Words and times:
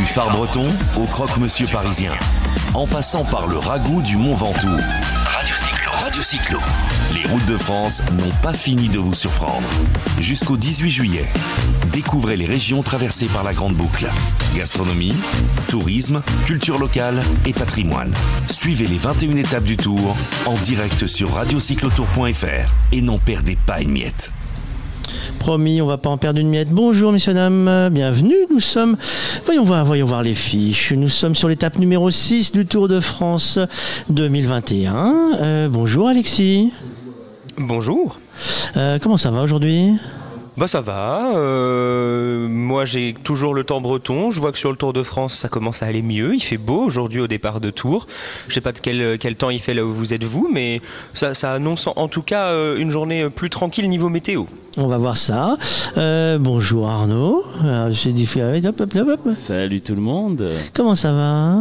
Du 0.00 0.06
phare 0.06 0.30
breton 0.30 0.66
au 0.96 1.04
croque-monsieur 1.04 1.66
parisien, 1.66 2.12
en 2.72 2.86
passant 2.86 3.22
par 3.22 3.46
le 3.46 3.58
ragoût 3.58 4.00
du 4.00 4.16
Mont 4.16 4.32
Ventoux. 4.32 4.78
Radio 5.26 5.54
Cyclo. 5.54 5.90
Radio 5.92 6.22
Cyclo. 6.22 6.58
Les 7.12 7.30
routes 7.30 7.44
de 7.44 7.58
France 7.58 8.02
n'ont 8.12 8.32
pas 8.42 8.54
fini 8.54 8.88
de 8.88 8.98
vous 8.98 9.12
surprendre. 9.12 9.68
Jusqu'au 10.18 10.56
18 10.56 10.90
juillet, 10.90 11.26
découvrez 11.92 12.38
les 12.38 12.46
régions 12.46 12.82
traversées 12.82 13.26
par 13.26 13.44
la 13.44 13.52
Grande 13.52 13.74
Boucle. 13.74 14.08
Gastronomie, 14.56 15.14
tourisme, 15.68 16.22
culture 16.46 16.78
locale 16.78 17.20
et 17.44 17.52
patrimoine. 17.52 18.14
Suivez 18.50 18.86
les 18.86 18.96
21 18.96 19.36
étapes 19.36 19.64
du 19.64 19.76
tour 19.76 20.16
en 20.46 20.54
direct 20.54 21.06
sur 21.06 21.34
radiocyclotour.fr 21.34 22.72
et 22.92 23.02
n'en 23.02 23.18
perdez 23.18 23.58
pas 23.66 23.82
une 23.82 23.90
miette. 23.90 24.32
Promis, 25.38 25.80
on 25.80 25.86
va 25.86 25.98
pas 25.98 26.10
en 26.10 26.18
perdre 26.18 26.40
une 26.40 26.48
miette. 26.48 26.70
Bonjour 26.70 27.12
messieurs 27.12 27.34
dames, 27.34 27.88
bienvenue. 27.90 28.36
Nous 28.50 28.60
sommes, 28.60 28.96
voyons 29.46 29.64
voir, 29.64 29.84
voyons 29.84 30.06
voir 30.06 30.22
les 30.22 30.34
fiches. 30.34 30.92
Nous 30.92 31.08
sommes 31.08 31.34
sur 31.34 31.48
l'étape 31.48 31.78
numéro 31.78 32.10
6 32.10 32.52
du 32.52 32.66
Tour 32.66 32.88
de 32.88 33.00
France 33.00 33.58
2021. 34.10 35.38
Euh, 35.40 35.68
bonjour 35.68 36.08
Alexis. 36.08 36.72
Bonjour. 37.58 38.18
Euh, 38.76 38.98
comment 39.00 39.16
ça 39.16 39.30
va 39.30 39.42
aujourd'hui? 39.42 39.94
Bah 40.60 40.66
ça 40.66 40.82
va. 40.82 41.32
Euh, 41.36 42.46
moi 42.46 42.84
j'ai 42.84 43.14
toujours 43.24 43.54
le 43.54 43.64
temps 43.64 43.80
breton. 43.80 44.30
Je 44.30 44.38
vois 44.40 44.52
que 44.52 44.58
sur 44.58 44.70
le 44.70 44.76
Tour 44.76 44.92
de 44.92 45.02
France 45.02 45.34
ça 45.34 45.48
commence 45.48 45.82
à 45.82 45.86
aller 45.86 46.02
mieux. 46.02 46.34
Il 46.34 46.42
fait 46.42 46.58
beau 46.58 46.82
aujourd'hui 46.82 47.22
au 47.22 47.26
départ 47.26 47.60
de 47.60 47.70
Tours. 47.70 48.06
Je 48.46 48.52
sais 48.52 48.60
pas 48.60 48.72
de 48.72 48.78
quel, 48.78 49.18
quel 49.18 49.36
temps 49.36 49.48
il 49.48 49.58
fait 49.58 49.72
là 49.72 49.86
où 49.86 49.90
vous 49.90 50.12
êtes 50.12 50.22
vous, 50.22 50.50
mais 50.52 50.82
ça, 51.14 51.32
ça 51.32 51.54
annonce 51.54 51.86
en 51.86 52.08
tout 52.08 52.20
cas 52.20 52.48
euh, 52.48 52.76
une 52.76 52.90
journée 52.90 53.30
plus 53.30 53.48
tranquille 53.48 53.88
niveau 53.88 54.10
météo. 54.10 54.44
On 54.76 54.86
va 54.86 54.98
voir 54.98 55.16
ça. 55.16 55.56
Euh, 55.96 56.36
bonjour 56.38 56.90
Arnaud. 56.90 57.42
J'ai 57.92 58.12
dit 58.12 58.28
hop, 58.66 58.80
hop, 58.82 58.94
hop, 58.94 59.08
hop. 59.08 59.32
Salut 59.32 59.80
tout 59.80 59.94
le 59.94 60.02
monde. 60.02 60.46
Comment 60.74 60.94
ça 60.94 61.14
va 61.14 61.56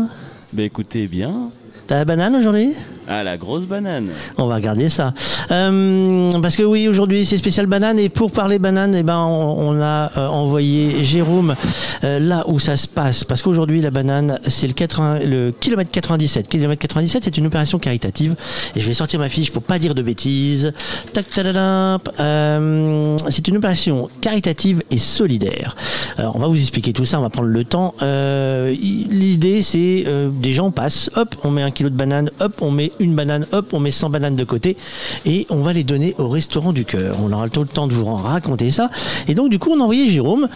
Bah 0.52 0.64
écoutez 0.64 1.08
bien. 1.08 1.52
T'as 1.88 1.96
la 1.96 2.04
banane 2.04 2.36
aujourd'hui? 2.36 2.74
Ah, 3.12 3.24
la 3.24 3.38
grosse 3.38 3.66
banane. 3.66 4.10
On 4.38 4.46
va 4.46 4.54
regarder 4.54 4.88
ça. 4.88 5.16
Euh, 5.50 6.32
parce 6.44 6.56
que 6.56 6.62
oui, 6.62 6.88
aujourd'hui, 6.88 7.26
c'est 7.26 7.40
spécial 7.40 7.66
banane. 7.66 7.98
Et 7.98 8.08
pour 8.08 8.32
parler 8.32 8.60
banane, 8.60 8.94
eh 8.94 9.02
ben, 9.02 9.18
on, 9.18 9.82
a 9.82 10.12
euh, 10.16 10.28
envoyé 10.28 11.04
Jérôme 11.04 11.56
euh, 12.04 12.20
là 12.20 12.44
où 12.48 12.60
ça 12.60 12.78
se 12.78 12.88
passe. 12.88 13.24
Parce 13.24 13.42
qu'aujourd'hui, 13.42 13.82
la 13.82 13.90
banane, 13.90 14.40
c'est 14.48 14.68
le, 14.68 14.74
80, 14.74 15.22
le 15.26 15.52
kilomètre 15.60 15.90
97. 15.90 16.48
Kilomètre 16.48 16.82
97, 16.82 17.24
c'est 17.24 17.36
une 17.40 17.48
opération 17.48 17.80
caritative. 17.80 18.36
Et 18.76 18.80
je 18.80 18.86
vais 18.86 18.94
sortir 18.94 19.20
ma 19.20 19.30
fiche 19.30 19.50
pour 19.52 19.64
pas 19.64 19.80
dire 19.80 19.96
de 19.96 20.04
bêtises. 20.04 20.72
Tac, 21.12 21.26
c'est 21.34 21.48
une 23.48 23.58
opération 23.58 24.08
caritative 24.22 24.84
et 24.92 25.00
solidaire. 25.00 25.76
Alors, 26.20 26.36
on 26.36 26.40
va 26.40 26.48
vous 26.48 26.62
expliquer 26.62 26.94
tout 26.94 27.06
ça. 27.06 27.18
On 27.18 27.24
va 27.24 27.32
prendre 27.32 27.50
le 27.50 27.64
temps. 27.64 27.96
L'idée, 28.02 29.64
c'est 29.64 30.06
des 30.32 30.54
gens 30.54 30.70
passent, 30.70 31.10
hop, 31.16 31.36
on 31.44 31.50
met 31.50 31.64
un 31.64 31.72
kilo 31.72 31.90
de 31.90 31.96
banane, 31.96 32.30
hop, 32.40 32.62
on 32.62 32.70
met 32.70 32.92
une 33.00 33.16
banane, 33.16 33.48
hop, 33.52 33.74
on 33.74 33.80
met 33.80 33.92
100 33.92 34.10
bananes 34.10 34.36
de 34.36 34.44
côté 34.44 34.78
et 35.26 35.46
on 35.50 35.62
va 35.62 35.74
les 35.74 35.84
donner 35.84 36.16
au 36.18 36.30
restaurant 36.30 36.74
du 36.74 36.86
cœur. 36.86 37.16
On 37.24 37.32
aura 37.32 37.50
tout 37.50 37.62
le 37.62 37.68
temps 37.68 37.88
de 37.88 37.94
vous 37.94 38.06
raconter 38.06 38.72
ça. 38.72 38.90
Et 39.28 39.36
donc, 39.36 39.50
du 39.50 39.60
coup, 39.60 39.72
on 39.72 39.80
a 39.80 39.84
envoyé 39.84 40.10
Jérôme 40.10 40.48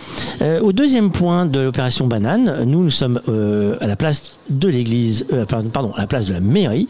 euh, 0.42 0.60
au 0.62 0.74
deuxième 0.74 1.12
point 1.12 1.46
de 1.46 1.60
l'opération 1.60 2.08
banane. 2.08 2.64
Nous, 2.66 2.84
nous 2.84 2.92
sommes 2.92 3.22
euh, 3.30 3.76
à 3.82 3.88
la 3.88 3.96
place 3.96 4.38
de 4.50 4.68
l'église, 4.68 5.26
euh, 5.34 5.46
pardon, 5.46 5.94
la 5.98 6.08
place 6.08 6.26
de 6.26 6.34
la 6.34 6.40
mairie, 6.40 6.88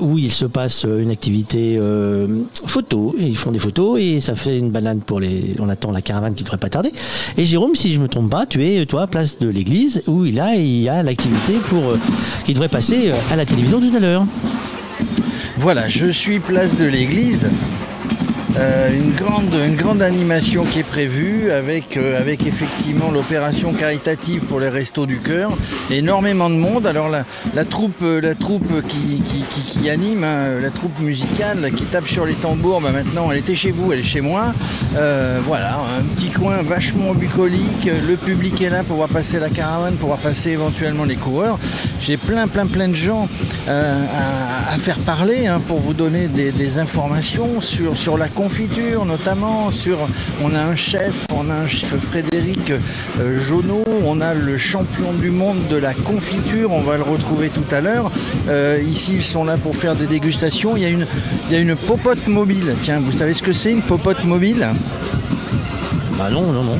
où 0.00 0.18
il 0.18 0.32
se 0.32 0.44
passe 0.44 0.84
une 0.84 1.10
activité 1.10 1.80
photo. 2.66 3.14
Ils 3.18 3.36
font 3.36 3.50
des 3.50 3.58
photos 3.58 4.00
et 4.00 4.20
ça 4.20 4.34
fait 4.34 4.58
une 4.58 4.70
banane 4.70 5.00
pour 5.00 5.20
les. 5.20 5.54
On 5.58 5.68
attend 5.68 5.90
la 5.90 6.02
caravane 6.02 6.34
qui 6.34 6.44
devrait 6.44 6.58
pas 6.58 6.68
tarder. 6.68 6.92
Et 7.36 7.46
Jérôme, 7.46 7.74
si 7.74 7.92
je 7.92 7.98
me 7.98 8.08
trompe 8.08 8.30
pas, 8.30 8.46
tu 8.46 8.64
es 8.64 8.84
toi 8.86 9.02
à 9.02 9.06
place 9.06 9.38
de 9.38 9.48
l'église 9.48 10.02
où 10.06 10.24
il 10.24 10.40
a 10.40 10.54
il 10.54 10.82
y 10.82 10.88
a 10.88 11.02
l'activité 11.02 11.54
pour 11.68 11.82
qui 12.44 12.52
devrait 12.52 12.68
passer 12.68 13.12
à 13.30 13.36
la 13.36 13.44
télévision 13.44 13.80
tout 13.80 13.94
à 13.94 14.00
l'heure. 14.00 14.26
Voilà, 15.58 15.88
je 15.88 16.06
suis 16.06 16.38
place 16.38 16.76
de 16.76 16.84
l'église. 16.84 17.48
Euh, 18.58 18.90
une, 18.96 19.12
grande, 19.12 19.54
une 19.54 19.76
grande 19.76 20.00
animation 20.00 20.64
qui 20.64 20.78
est 20.78 20.82
prévue 20.82 21.50
avec, 21.50 21.96
euh, 21.96 22.18
avec 22.18 22.46
effectivement 22.46 23.10
l'opération 23.10 23.74
caritative 23.74 24.44
pour 24.44 24.60
les 24.60 24.70
restos 24.70 25.04
du 25.04 25.18
cœur. 25.18 25.52
Énormément 25.90 26.48
de 26.48 26.54
monde. 26.54 26.86
Alors 26.86 27.08
la, 27.08 27.64
troupe, 27.64 28.00
euh, 28.02 28.20
la 28.20 28.34
troupe 28.34 28.82
qui, 28.88 29.22
qui, 29.66 29.90
anime, 29.90 30.24
hein, 30.24 30.60
la 30.60 30.70
troupe 30.70 30.98
musicale 31.00 31.70
qui 31.76 31.84
tape 31.84 32.08
sur 32.08 32.24
les 32.24 32.34
tambours, 32.34 32.80
bah 32.80 32.92
maintenant 32.92 33.30
elle 33.30 33.38
était 33.38 33.54
chez 33.54 33.70
vous, 33.70 33.92
elle 33.92 34.00
est 34.00 34.02
chez 34.02 34.20
moi. 34.20 34.54
voilà, 35.46 35.78
un 35.98 36.02
petit 36.14 36.30
coin 36.30 36.62
vachement 36.62 37.12
bucolique. 37.12 37.84
Le 37.84 38.16
public 38.16 38.60
est 38.62 38.70
là 38.70 38.82
pour 38.82 38.96
voir 38.96 39.08
passer 39.08 39.38
la 39.38 39.50
caravane, 39.50 39.94
pour 39.96 40.08
voir 40.08 40.18
passer 40.18 40.50
éventuellement 40.50 41.04
les 41.04 41.16
coureurs. 41.16 41.58
J'ai 42.00 42.16
plein, 42.16 42.48
plein, 42.48 42.66
plein 42.66 42.88
de 42.88 42.94
gens 42.94 43.28
à, 43.68 44.78
faire 44.78 44.98
parler 44.98 45.46
hein, 45.46 45.60
pour 45.66 45.78
vous 45.78 45.94
donner 45.94 46.28
des, 46.28 46.78
informations 46.78 47.60
sur, 47.60 47.96
sur 47.96 48.18
la 48.18 48.28
confiture 48.46 49.04
notamment 49.04 49.72
sur 49.72 49.98
on 50.40 50.54
a 50.54 50.60
un 50.60 50.76
chef 50.76 51.26
on 51.34 51.50
a 51.50 51.54
un 51.54 51.66
chef 51.66 51.96
Frédéric 51.96 52.70
euh, 52.70 53.40
Jonot 53.40 53.82
on 54.04 54.20
a 54.20 54.34
le 54.34 54.56
champion 54.56 55.12
du 55.12 55.32
monde 55.32 55.66
de 55.68 55.74
la 55.74 55.92
confiture 55.94 56.70
on 56.70 56.82
va 56.82 56.96
le 56.96 57.02
retrouver 57.02 57.48
tout 57.48 57.64
à 57.72 57.80
l'heure. 57.80 58.12
Euh, 58.48 58.80
ici 58.86 59.14
ils 59.16 59.24
sont 59.24 59.42
là 59.42 59.56
pour 59.56 59.74
faire 59.74 59.96
des 59.96 60.06
dégustations. 60.06 60.76
Il 60.76 60.84
y 60.84 60.86
a 60.86 60.90
une 60.90 61.08
il 61.48 61.54
y 61.54 61.56
a 61.56 61.58
une 61.58 61.74
popote 61.74 62.28
mobile. 62.28 62.76
Tiens 62.84 63.00
vous 63.00 63.10
savez 63.10 63.34
ce 63.34 63.42
que 63.42 63.52
c'est 63.52 63.72
une 63.72 63.82
popote 63.82 64.22
mobile? 64.22 64.64
Bah 66.16 66.30
non 66.30 66.52
non 66.52 66.62
non 66.62 66.78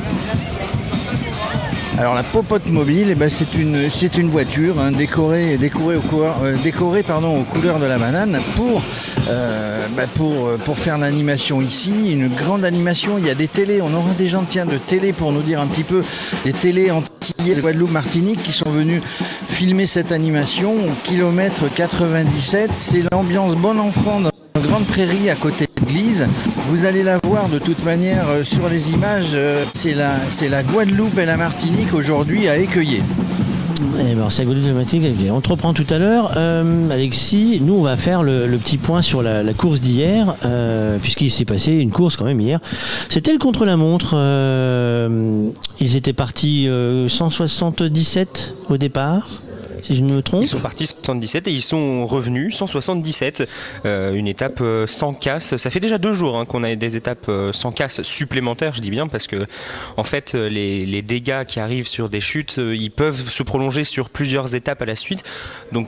alors 1.97 2.13
la 2.13 2.21
popote 2.21 2.67
mobile, 2.67 3.07
eh 3.09 3.15
ben, 3.15 3.27
c'est 3.27 3.55
une, 3.55 4.29
voiture 4.29 4.79
hein, 4.79 4.91
décorée, 4.91 5.57
décorée, 5.57 5.95
euh, 5.95 7.39
aux 7.39 7.43
couleurs 7.43 7.79
de 7.79 7.85
la 7.85 7.97
banane 7.97 8.39
pour, 8.55 8.83
euh, 9.29 9.87
bah, 9.95 10.03
euh, 10.19 10.57
pour 10.57 10.77
faire 10.77 10.99
l'animation 10.99 11.59
ici. 11.59 12.11
Une 12.11 12.27
grande 12.27 12.65
animation. 12.65 13.17
Il 13.17 13.25
y 13.25 13.31
a 13.31 13.35
des 13.35 13.47
télés. 13.47 13.81
On 13.81 13.91
aura 13.95 14.13
des 14.15 14.27
gens 14.27 14.45
tiens, 14.47 14.67
de 14.67 14.77
télé 14.77 15.11
pour 15.11 15.31
nous 15.31 15.41
dire 15.41 15.59
un 15.59 15.65
petit 15.65 15.83
peu 15.83 16.03
les 16.45 16.53
télés 16.53 16.91
antillais 16.91 17.55
de 17.55 17.61
Guadeloupe, 17.61 17.91
Martinique 17.91 18.43
qui 18.43 18.51
sont 18.51 18.69
venus 18.69 19.01
filmer 19.47 19.87
cette 19.87 20.11
animation 20.11 20.73
au 20.73 20.91
kilomètre 21.03 21.63
97. 21.73 22.71
C'est 22.75 23.03
l'ambiance 23.11 23.55
bon 23.55 23.79
enfant 23.79 24.19
dans 24.19 24.29
une 24.55 24.67
grande 24.67 24.85
prairie 24.85 25.31
à 25.31 25.35
côté 25.35 25.66
vous 26.67 26.85
allez 26.85 27.03
la 27.03 27.17
voir 27.23 27.47
de 27.49 27.59
toute 27.59 27.83
manière 27.85 28.27
euh, 28.29 28.43
sur 28.43 28.67
les 28.67 28.91
images. 28.91 29.31
Euh, 29.35 29.63
c'est 29.73 29.93
la, 29.93 30.63
Guadeloupe 30.63 31.17
et 31.17 31.25
la 31.25 31.37
Martinique 31.37 31.93
aujourd'hui 31.93 32.49
à 32.49 32.57
écueiller. 32.57 33.01
Eh 33.99 34.13
ben, 34.13 34.27
On 35.31 35.41
te 35.41 35.49
reprend 35.49 35.73
tout 35.73 35.85
à 35.89 35.97
l'heure. 35.97 36.33
Euh, 36.35 36.89
Alexis, 36.89 37.61
nous, 37.63 37.75
on 37.75 37.83
va 37.83 37.95
faire 37.95 38.21
le, 38.21 38.57
petit 38.57 38.77
point 38.77 39.01
sur 39.01 39.21
la, 39.21 39.43
course 39.53 39.79
d'hier, 39.79 40.35
puisqu'il 41.01 41.31
s'est 41.31 41.45
passé 41.45 41.73
une 41.73 41.91
course 41.91 42.17
quand 42.17 42.25
même 42.25 42.41
hier. 42.41 42.59
C'était 43.09 43.31
le 43.31 43.39
contre-la-montre. 43.39 44.15
ils 45.79 45.95
étaient 45.95 46.13
partis 46.13 46.69
177 47.07 48.55
au 48.69 48.77
départ 48.77 49.27
si 49.83 49.95
je 49.95 50.01
me 50.03 50.21
trompe. 50.21 50.43
Ils 50.43 50.47
sont 50.47 50.59
partis 50.59 50.87
77 50.87 51.47
et 51.47 51.51
ils 51.51 51.61
sont 51.61 52.05
revenus 52.05 52.55
177. 52.55 53.47
Euh, 53.85 54.13
une 54.13 54.27
étape 54.27 54.59
euh, 54.61 54.87
sans 54.87 55.13
casse. 55.13 55.57
Ça 55.57 55.69
fait 55.69 55.79
déjà 55.79 55.97
deux 55.97 56.13
jours 56.13 56.37
hein, 56.37 56.45
qu'on 56.45 56.63
a 56.63 56.75
des 56.75 56.95
étapes 56.95 57.27
euh, 57.29 57.51
sans 57.51 57.71
casse 57.71 58.01
supplémentaires, 58.01 58.73
je 58.73 58.81
dis 58.81 58.89
bien, 58.89 59.07
parce 59.07 59.27
que 59.27 59.47
en 59.97 60.03
fait, 60.03 60.33
les, 60.33 60.85
les 60.85 61.01
dégâts 61.01 61.45
qui 61.45 61.59
arrivent 61.59 61.87
sur 61.87 62.09
des 62.09 62.19
chutes, 62.19 62.57
ils 62.57 62.91
peuvent 62.91 63.29
se 63.29 63.43
prolonger 63.43 63.83
sur 63.83 64.09
plusieurs 64.09 64.55
étapes 64.55 64.81
à 64.81 64.85
la 64.85 64.95
suite. 64.95 65.23
Donc 65.71 65.87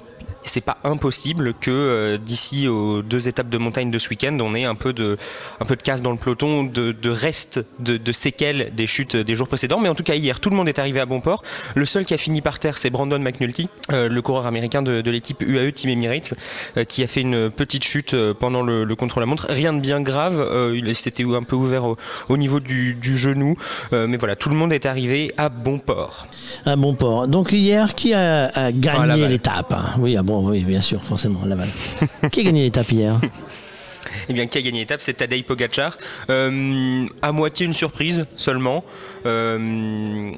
c'est 0.50 0.62
pas 0.62 0.78
impossible 0.84 1.54
que 1.54 1.72
euh, 1.72 2.18
d'ici 2.18 2.68
aux 2.68 3.02
deux 3.02 3.28
étapes 3.28 3.50
de 3.50 3.58
montagne 3.58 3.92
de 3.92 3.98
ce 3.98 4.10
week-end, 4.10 4.38
on 4.42 4.56
ait 4.56 4.66
un 4.66 4.76
peu 4.76 4.94
de, 4.94 5.18
un 5.60 5.66
peu 5.66 5.76
de 5.76 5.82
casse 5.82 6.02
dans 6.02 6.12
le 6.12 6.18
peloton, 6.18 6.64
de, 6.64 6.92
de 6.92 7.10
restes, 7.10 7.66
de, 7.80 7.98
de, 7.98 8.12
séquelles 8.12 8.72
des 8.76 8.88
chutes 8.88 9.16
des 9.16 9.36
jours 9.36 9.48
précédents. 9.48 9.80
Mais 9.80 9.90
en 9.90 9.96
tout 9.96 10.04
cas, 10.04 10.16
hier, 10.16 10.40
tout 10.40 10.50
le 10.50 10.56
monde 10.56 10.68
est 10.68 10.80
arrivé 10.80 11.00
à 11.00 11.06
bon 11.06 11.22
port. 11.22 11.44
Le 11.76 11.86
seul 11.86 12.06
qui 12.06 12.14
a 12.14 12.18
fini 12.18 12.42
par 12.42 12.60
terre, 12.60 12.78
c'est 12.78 12.90
Brandon 12.90 13.20
McNulty, 13.20 13.70
euh, 13.92 14.10
le 14.10 14.22
coureur 14.22 14.46
américain 14.46 14.82
de, 14.82 15.02
de 15.02 15.12
l'équipe 15.12 15.42
UAE 15.42 15.72
Team 15.72 15.92
Emirates, 15.92 16.34
euh, 16.78 16.84
qui 16.84 17.04
a 17.04 17.08
fait 17.08 17.22
une 17.22 17.50
petite 17.50 17.84
chute 17.84 18.16
pendant 18.40 18.62
le, 18.62 18.84
le 18.84 18.96
contre-la-montre. 18.96 19.48
Rien 19.50 19.74
de 19.74 19.80
bien 19.80 20.02
grave, 20.02 20.74
il 20.76 20.96
s'était 20.96 21.24
un 21.24 21.44
peu 21.44 21.56
ouvert 21.56 21.86
au, 21.86 21.98
au 22.28 22.38
niveau 22.38 22.60
du, 22.60 22.96
du 22.96 23.18
genou. 23.18 23.56
mais 23.92 24.18
voilà, 24.18 24.36
tout 24.36 24.50
le 24.50 24.56
monde 24.56 24.74
est 24.74 24.86
arrivé 24.86 25.32
à 25.38 25.50
bon 25.50 25.80
port. 25.80 26.28
À 26.66 26.76
bon 26.76 26.96
port. 26.96 27.28
Donc 27.28 27.52
hier, 27.52 27.96
qui 27.96 28.14
a, 28.14 28.48
a 28.48 28.72
gagné 28.72 29.28
l'étape? 29.28 29.74
Oui, 30.00 30.18
à 30.18 30.24
bon 30.24 30.39
oui, 30.42 30.64
bien 30.64 30.82
sûr, 30.82 31.04
forcément, 31.04 31.46
Laval. 31.46 31.70
qui 32.32 32.42
a 32.42 32.44
gagné 32.44 32.64
l'étape 32.64 32.92
hier 32.92 33.20
eh 34.28 34.34
bien, 34.34 34.48
qui 34.48 34.58
a 34.58 34.62
gagné 34.62 34.80
l'étape, 34.80 35.02
c'est 35.02 35.14
Tadej 35.14 35.44
Pogacar. 35.44 35.98
Euh, 36.30 37.06
à 37.22 37.32
moitié 37.32 37.66
une 37.66 37.74
surprise 37.74 38.26
seulement. 38.38 38.84
Euh, 39.26 40.32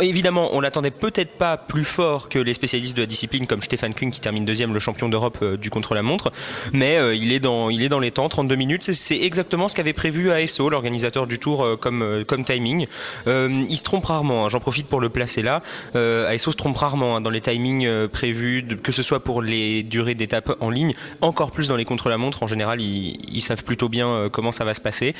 évidemment, 0.00 0.50
on 0.52 0.60
l'attendait 0.60 0.90
peut-être 0.90 1.32
pas 1.32 1.56
plus 1.56 1.84
fort 1.84 2.28
que 2.28 2.38
les 2.38 2.54
spécialistes 2.54 2.96
de 2.96 3.02
la 3.02 3.06
discipline 3.06 3.46
comme 3.46 3.60
Stéphane 3.60 3.94
Kuhn 3.94 4.10
qui 4.10 4.20
termine 4.20 4.44
deuxième, 4.44 4.72
le 4.72 4.80
champion 4.80 5.08
d'Europe 5.08 5.38
euh, 5.42 5.56
du 5.56 5.70
contre-la-montre. 5.70 6.32
Mais 6.72 6.96
euh, 6.96 7.14
il, 7.14 7.32
est 7.32 7.40
dans, 7.40 7.70
il 7.70 7.82
est 7.82 7.88
dans 7.88 8.00
les 8.00 8.10
temps, 8.10 8.28
32 8.28 8.54
minutes. 8.56 8.82
C'est 8.82 9.20
exactement 9.20 9.68
ce 9.68 9.76
qu'avait 9.76 9.92
prévu 9.92 10.30
ASO, 10.30 10.68
l'organisateur 10.68 11.26
du 11.26 11.38
tour, 11.38 11.64
euh, 11.64 11.76
comme, 11.76 12.24
comme 12.26 12.44
timing. 12.44 12.86
il 13.26 13.76
se 13.76 13.84
trompe 13.84 14.06
rarement, 14.06 14.46
hein. 14.46 14.48
j'en 14.48 14.60
profite 14.60 14.86
pour 14.86 15.00
le 15.00 15.08
placer 15.08 15.42
là. 15.42 15.62
ASO 15.94 16.52
se 16.52 16.56
trompe 16.56 16.76
rarement 16.76 17.16
hein, 17.16 17.20
dans 17.20 17.30
les 17.30 17.40
timings 17.40 18.08
prévus, 18.08 18.66
que 18.82 18.92
ce 18.92 19.02
soit 19.02 19.20
pour 19.20 19.42
les 19.42 19.82
durées 19.82 20.14
d'étape 20.14 20.56
en 20.60 20.70
ligne, 20.70 20.94
encore 21.20 21.50
plus 21.50 21.68
dans 21.68 21.76
les 21.76 21.84
contre-la-montre. 21.84 22.42
En 22.42 22.46
général, 22.46 22.80
ils, 22.80 23.42
savent 23.42 23.64
plutôt 23.64 23.88
bien 23.88 24.28
comment 24.32 24.52
ça 24.52 24.64
va 24.64 24.74
se 24.74 24.80
passer. 24.80 25.14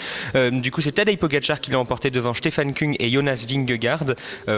du 0.50 0.70
coup, 0.70 0.80
c'est 0.80 0.92
Tadej 0.92 1.18
Pogacar 1.18 1.60
qui 1.60 1.70
l'a 1.70 1.78
emporté 1.78 2.10
devant 2.10 2.34
Stéphane 2.34 2.72
Kuhn 2.72 2.94
et 2.98 3.10
Jonas 3.10 3.44
Vingegaard. 3.48 4.04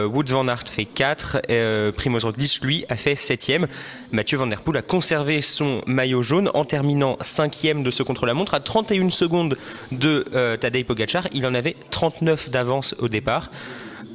Wood 0.07 0.29
van 0.29 0.47
Aert 0.47 0.67
fait 0.67 0.85
4, 0.85 1.41
euh, 1.49 1.91
Primoz 1.91 2.25
Roglic 2.25 2.59
lui 2.63 2.85
a 2.89 2.95
fait 2.95 3.13
7ème. 3.13 3.67
Mathieu 4.11 4.37
Van 4.37 4.47
Der 4.47 4.61
Poel 4.61 4.77
a 4.77 4.81
conservé 4.81 5.41
son 5.41 5.81
maillot 5.85 6.21
jaune 6.21 6.49
en 6.53 6.65
terminant 6.65 7.17
5ème 7.21 7.83
de 7.83 7.91
ce 7.91 8.03
contre-la-montre 8.03 8.53
à 8.53 8.59
31 8.59 9.09
secondes 9.09 9.57
de 9.91 10.25
euh, 10.33 10.57
Tadej 10.57 10.85
Pogacar. 10.85 11.27
Il 11.33 11.45
en 11.45 11.53
avait 11.53 11.75
39 11.91 12.49
d'avance 12.49 12.95
au 12.99 13.09
départ. 13.09 13.49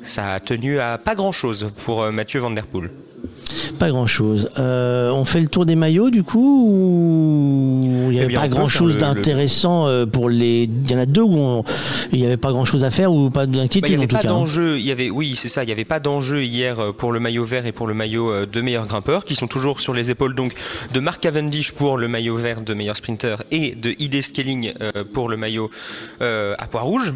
Ça 0.02 0.32
a 0.32 0.40
tenu 0.40 0.80
à 0.80 0.98
pas 0.98 1.14
grand-chose 1.14 1.72
pour 1.84 2.02
euh, 2.02 2.10
Mathieu 2.10 2.40
Van 2.40 2.50
Der 2.50 2.66
Poel. 2.66 2.90
Pas 3.78 3.90
grand 3.90 4.06
chose. 4.06 4.50
Euh, 4.58 5.10
on 5.10 5.24
fait 5.24 5.40
le 5.40 5.48
tour 5.48 5.66
des 5.66 5.76
maillots 5.76 6.10
du 6.10 6.22
coup 6.22 6.68
ou 6.68 8.08
il 8.10 8.12
n'y 8.12 8.20
avait 8.20 8.32
eh 8.32 8.36
pas 8.36 8.48
grand 8.48 8.68
chose 8.68 8.96
d'intéressant 8.96 9.86
euh, 9.86 10.06
pour 10.06 10.28
les. 10.28 10.64
Il 10.64 10.90
y 10.90 10.94
en 10.94 10.98
a 10.98 11.06
deux 11.06 11.22
où 11.22 11.64
il 12.12 12.18
n'y 12.18 12.26
avait 12.26 12.36
pas 12.36 12.52
grand 12.52 12.64
chose 12.64 12.84
à 12.84 12.90
faire 12.90 13.12
ou 13.12 13.30
pas 13.30 13.46
d'inquiétude 13.46 13.82
bah, 13.82 13.88
Il 13.88 13.96
n'y 13.96 14.04
avait 14.04 14.06
pas 14.06 14.20
hein. 14.28 14.30
d'enjeu. 14.30 14.78
Il 14.78 14.84
y 14.84 14.92
avait, 14.92 15.10
oui, 15.10 15.34
c'est 15.36 15.48
ça. 15.48 15.62
Il 15.62 15.66
n'y 15.66 15.72
avait 15.72 15.84
pas 15.84 16.00
d'enjeu 16.00 16.44
hier 16.44 16.78
euh, 16.80 16.92
pour 16.92 17.12
le 17.12 17.20
maillot 17.20 17.44
vert 17.44 17.66
et 17.66 17.72
pour 17.72 17.86
le 17.86 17.94
maillot 17.94 18.46
de 18.46 18.60
meilleur 18.60 18.86
grimpeur 18.86 19.24
qui 19.24 19.34
sont 19.34 19.46
toujours 19.46 19.80
sur 19.80 19.94
les 19.94 20.10
épaules 20.10 20.34
donc 20.34 20.52
de 20.92 21.00
Mark 21.00 21.20
Cavendish 21.20 21.72
pour 21.72 21.96
le 21.96 22.08
maillot 22.08 22.36
vert 22.36 22.60
de 22.60 22.74
meilleur 22.74 22.96
sprinter 22.96 23.42
et 23.50 23.74
de 23.74 23.94
ID 23.98 24.22
Scaling 24.22 24.72
pour 25.12 25.28
le 25.28 25.36
maillot 25.36 25.70
à 26.20 26.66
poids 26.70 26.82
rouge. 26.82 27.12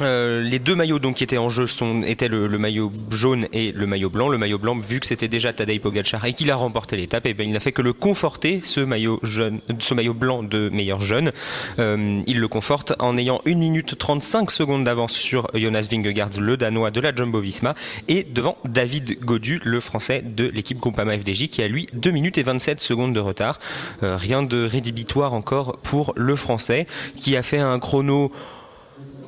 Euh, 0.00 0.42
les 0.42 0.58
deux 0.58 0.74
maillots 0.74 0.98
donc 0.98 1.16
qui 1.16 1.24
étaient 1.24 1.38
en 1.38 1.48
jeu 1.48 1.66
sont, 1.66 2.02
étaient 2.02 2.28
le, 2.28 2.48
maillot 2.58 2.92
jaune 3.10 3.46
et 3.52 3.72
le 3.72 3.86
maillot 3.86 4.10
blanc. 4.10 4.28
Le 4.28 4.38
maillot 4.38 4.58
blanc, 4.58 4.76
vu 4.76 5.00
que 5.00 5.06
c'était 5.06 5.28
déjà 5.28 5.52
Tadej 5.52 5.80
Pogacar 5.80 6.24
et 6.24 6.32
qu'il 6.32 6.50
a 6.50 6.56
remporté 6.56 6.96
l'étape, 6.96 7.26
et 7.26 7.30
eh 7.30 7.34
ben, 7.34 7.48
il 7.48 7.52
n'a 7.52 7.60
fait 7.60 7.72
que 7.72 7.82
le 7.82 7.92
conforter, 7.92 8.60
ce 8.62 8.80
maillot, 8.80 9.20
ce 9.24 9.94
maillot 9.94 10.14
blanc 10.14 10.42
de 10.42 10.68
meilleur 10.70 11.00
jeune. 11.00 11.32
Euh, 11.78 12.20
il 12.26 12.40
le 12.40 12.48
conforte 12.48 12.94
en 12.98 13.16
ayant 13.16 13.40
1 13.46 13.54
minute 13.54 13.96
35 13.96 14.50
secondes 14.50 14.84
d'avance 14.84 15.12
sur 15.12 15.48
Jonas 15.54 15.88
Vingegaard, 15.90 16.30
le 16.38 16.56
Danois 16.56 16.90
de 16.90 17.00
la 17.00 17.14
Jumbo-Visma, 17.14 17.74
et 18.08 18.24
devant 18.24 18.56
David 18.64 19.18
Godu, 19.24 19.60
le 19.64 19.80
Français 19.80 20.22
de 20.24 20.44
l'équipe 20.46 20.78
Groupama 20.78 21.18
FDJ, 21.18 21.48
qui 21.48 21.62
a 21.62 21.68
lui 21.68 21.86
2 21.92 22.10
minutes 22.10 22.38
et 22.38 22.42
27 22.42 22.80
secondes 22.80 23.14
de 23.14 23.20
retard. 23.20 23.58
Euh, 24.02 24.16
rien 24.16 24.42
de 24.42 24.64
rédhibitoire 24.64 25.34
encore 25.34 25.78
pour 25.82 26.12
le 26.16 26.36
Français, 26.36 26.86
qui 27.16 27.36
a 27.36 27.42
fait 27.42 27.58
un 27.58 27.78
chrono 27.78 28.32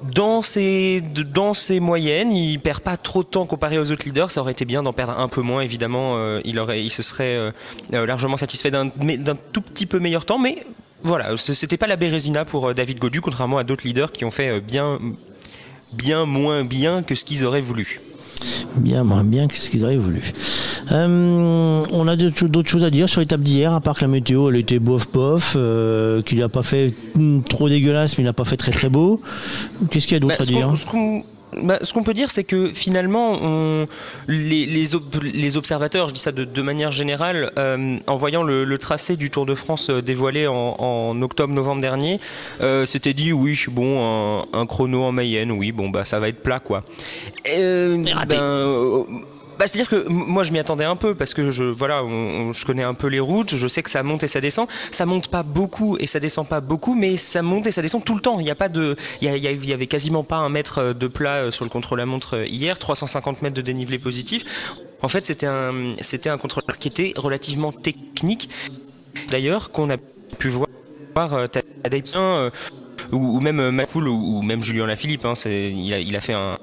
dans 0.02 0.42
ses, 0.42 1.00
dans 1.00 1.52
moyennes, 1.80 2.32
il 2.32 2.60
perd 2.60 2.80
pas 2.80 2.96
trop 2.96 3.22
de 3.22 3.28
temps 3.28 3.46
comparé 3.46 3.78
aux 3.78 3.90
autres 3.90 4.04
leaders. 4.04 4.30
Ça 4.30 4.40
aurait 4.40 4.52
été 4.52 4.64
bien 4.64 4.82
d'en 4.82 4.92
perdre 4.92 5.18
un 5.18 5.28
peu 5.28 5.40
moins, 5.40 5.60
évidemment. 5.60 6.16
Euh, 6.16 6.40
il, 6.44 6.58
aurait, 6.58 6.86
se 6.88 7.02
serait 7.02 7.36
euh, 7.36 7.50
euh, 7.92 8.06
largement 8.06 8.36
satisfait 8.36 8.70
d'un 8.70 8.88
tout 9.52 9.60
petit 9.60 9.86
peu 9.86 9.98
meilleur 9.98 10.24
temps, 10.24 10.38
mais 10.38 10.64
voilà, 11.02 11.36
c'était 11.36 11.76
pas 11.76 11.86
la 11.86 11.96
Bérésina 11.96 12.44
pour 12.44 12.74
David 12.74 12.98
Godu, 12.98 13.20
contrairement 13.20 13.58
à 13.58 13.64
d'autres 13.64 13.86
leaders 13.86 14.10
qui 14.10 14.24
ont 14.24 14.30
fait 14.30 14.60
bien, 14.60 14.98
bien 15.92 16.24
moins 16.24 16.64
bien 16.64 17.02
que 17.02 17.14
ce 17.14 17.24
qu'ils 17.24 17.44
auraient 17.44 17.60
voulu. 17.60 18.00
Bien 18.76 19.04
moins 19.04 19.24
bien 19.24 19.48
que 19.48 19.56
ce 19.56 19.70
qu'ils 19.70 19.84
auraient 19.84 19.96
voulu. 19.96 20.22
Euh, 20.92 21.84
on 21.90 22.08
a 22.08 22.16
d'autres 22.16 22.68
choses 22.68 22.84
à 22.84 22.90
dire 22.90 23.08
sur 23.08 23.20
l'étape 23.20 23.40
d'hier, 23.40 23.72
à 23.72 23.80
part 23.80 23.96
que 23.96 24.02
la 24.02 24.08
météo 24.08 24.50
elle 24.50 24.56
était 24.56 24.78
bof 24.78 25.10
bof, 25.12 25.54
euh, 25.56 26.22
qu'il 26.22 26.38
n'a 26.38 26.48
pas 26.48 26.62
fait 26.62 26.94
trop 27.48 27.68
dégueulasse, 27.68 28.18
mais 28.18 28.22
il 28.22 28.26
n'a 28.26 28.32
pas 28.32 28.44
fait 28.44 28.56
très 28.56 28.72
très 28.72 28.88
beau. 28.88 29.20
Qu'est-ce 29.90 30.06
qu'il 30.06 30.14
y 30.14 30.16
a 30.16 30.20
d'autre 30.20 30.36
bah, 30.38 30.42
à 30.42 30.46
dire 30.46 30.72
bah, 31.62 31.78
ce 31.82 31.92
qu'on 31.92 32.02
peut 32.02 32.14
dire, 32.14 32.30
c'est 32.30 32.44
que 32.44 32.72
finalement, 32.72 33.38
on, 33.40 33.86
les, 34.28 34.66
les, 34.66 35.56
observateurs, 35.56 36.08
je 36.08 36.14
dis 36.14 36.20
ça 36.20 36.32
de, 36.32 36.62
manière 36.62 36.90
générale, 36.90 37.52
euh, 37.58 37.98
en 38.06 38.16
voyant 38.16 38.42
le, 38.42 38.78
tracé 38.78 39.16
du 39.16 39.30
Tour 39.30 39.46
de 39.46 39.54
France 39.54 39.88
euh, 39.90 40.02
dévoilé 40.02 40.46
en, 40.46 41.22
octobre-novembre 41.22 41.80
dernier, 41.80 42.20
euh, 42.60 42.84
s'étaient 42.84 43.14
dit 43.14 43.32
oui, 43.32 43.58
bon, 43.68 44.44
un, 44.52 44.66
chrono 44.66 45.04
en 45.04 45.12
Mayenne, 45.12 45.50
oui, 45.50 45.72
bon, 45.72 45.88
bah 45.88 46.04
ça 46.04 46.18
va 46.20 46.28
être 46.28 46.42
plat, 46.42 46.60
quoi. 46.60 46.84
Euh, 47.48 48.02
bah, 49.58 49.66
C'est-à-dire 49.66 49.88
que 49.88 50.08
moi 50.08 50.42
je 50.42 50.52
m'y 50.52 50.58
attendais 50.58 50.84
un 50.84 50.96
peu 50.96 51.14
parce 51.14 51.34
que 51.34 51.50
je, 51.50 51.64
voilà, 51.64 52.02
je 52.52 52.64
connais 52.64 52.82
un 52.82 52.94
peu 52.94 53.08
les 53.08 53.20
routes, 53.20 53.54
je 53.54 53.68
sais 53.68 53.82
que 53.82 53.90
ça 53.90 54.02
monte 54.02 54.22
et 54.22 54.28
ça 54.28 54.40
descend. 54.40 54.68
Ça 54.90 55.06
monte 55.06 55.28
pas 55.28 55.42
beaucoup 55.42 55.96
et 55.98 56.06
ça 56.06 56.20
descend 56.20 56.48
pas 56.48 56.60
beaucoup, 56.60 56.94
mais 56.94 57.16
ça 57.16 57.42
monte 57.42 57.66
et 57.66 57.70
ça 57.70 57.82
descend 57.82 58.04
tout 58.04 58.14
le 58.14 58.20
temps. 58.20 58.38
Il 58.40 58.44
n'y 58.44 58.50
a 58.50 58.54
pas 58.54 58.68
de, 58.68 58.96
il 59.20 59.28
y, 59.28 59.72
avait 59.72 59.86
quasiment 59.86 60.24
pas 60.24 60.36
un 60.36 60.48
mètre 60.48 60.92
de 60.92 61.06
plat 61.06 61.36
euh, 61.36 61.50
sur 61.50 61.64
le 61.64 61.70
contrôle 61.70 62.00
à 62.00 62.06
montre 62.06 62.36
euh, 62.36 62.46
hier, 62.46 62.78
350 62.78 63.42
mètres 63.42 63.54
de 63.54 63.62
dénivelé 63.62 63.98
positif. 63.98 64.44
En 65.02 65.08
fait, 65.08 65.26
c'était 65.26 65.46
un, 65.46 65.94
c'était 66.00 66.30
un 66.30 66.38
contrôleur 66.38 66.78
qui 66.78 66.88
était 66.88 67.12
relativement 67.16 67.72
technique. 67.72 68.50
D'ailleurs, 69.30 69.70
qu'on 69.70 69.90
a 69.90 69.96
pu 70.38 70.48
voir 70.48 70.68
euh, 71.16 71.46
euh 71.54 72.50
ou, 73.12 73.36
ou, 73.36 73.40
même 73.40 73.70
Macoul 73.70 74.08
ou, 74.08 74.42
même 74.42 74.62
Julien 74.62 74.86
Lafilippe. 74.86 75.24
Hein, 75.24 75.34
il, 75.44 75.92
a, 75.92 75.98
il 75.98 76.16
a 76.16 76.20
fait 76.20 76.32
un, 76.32 76.56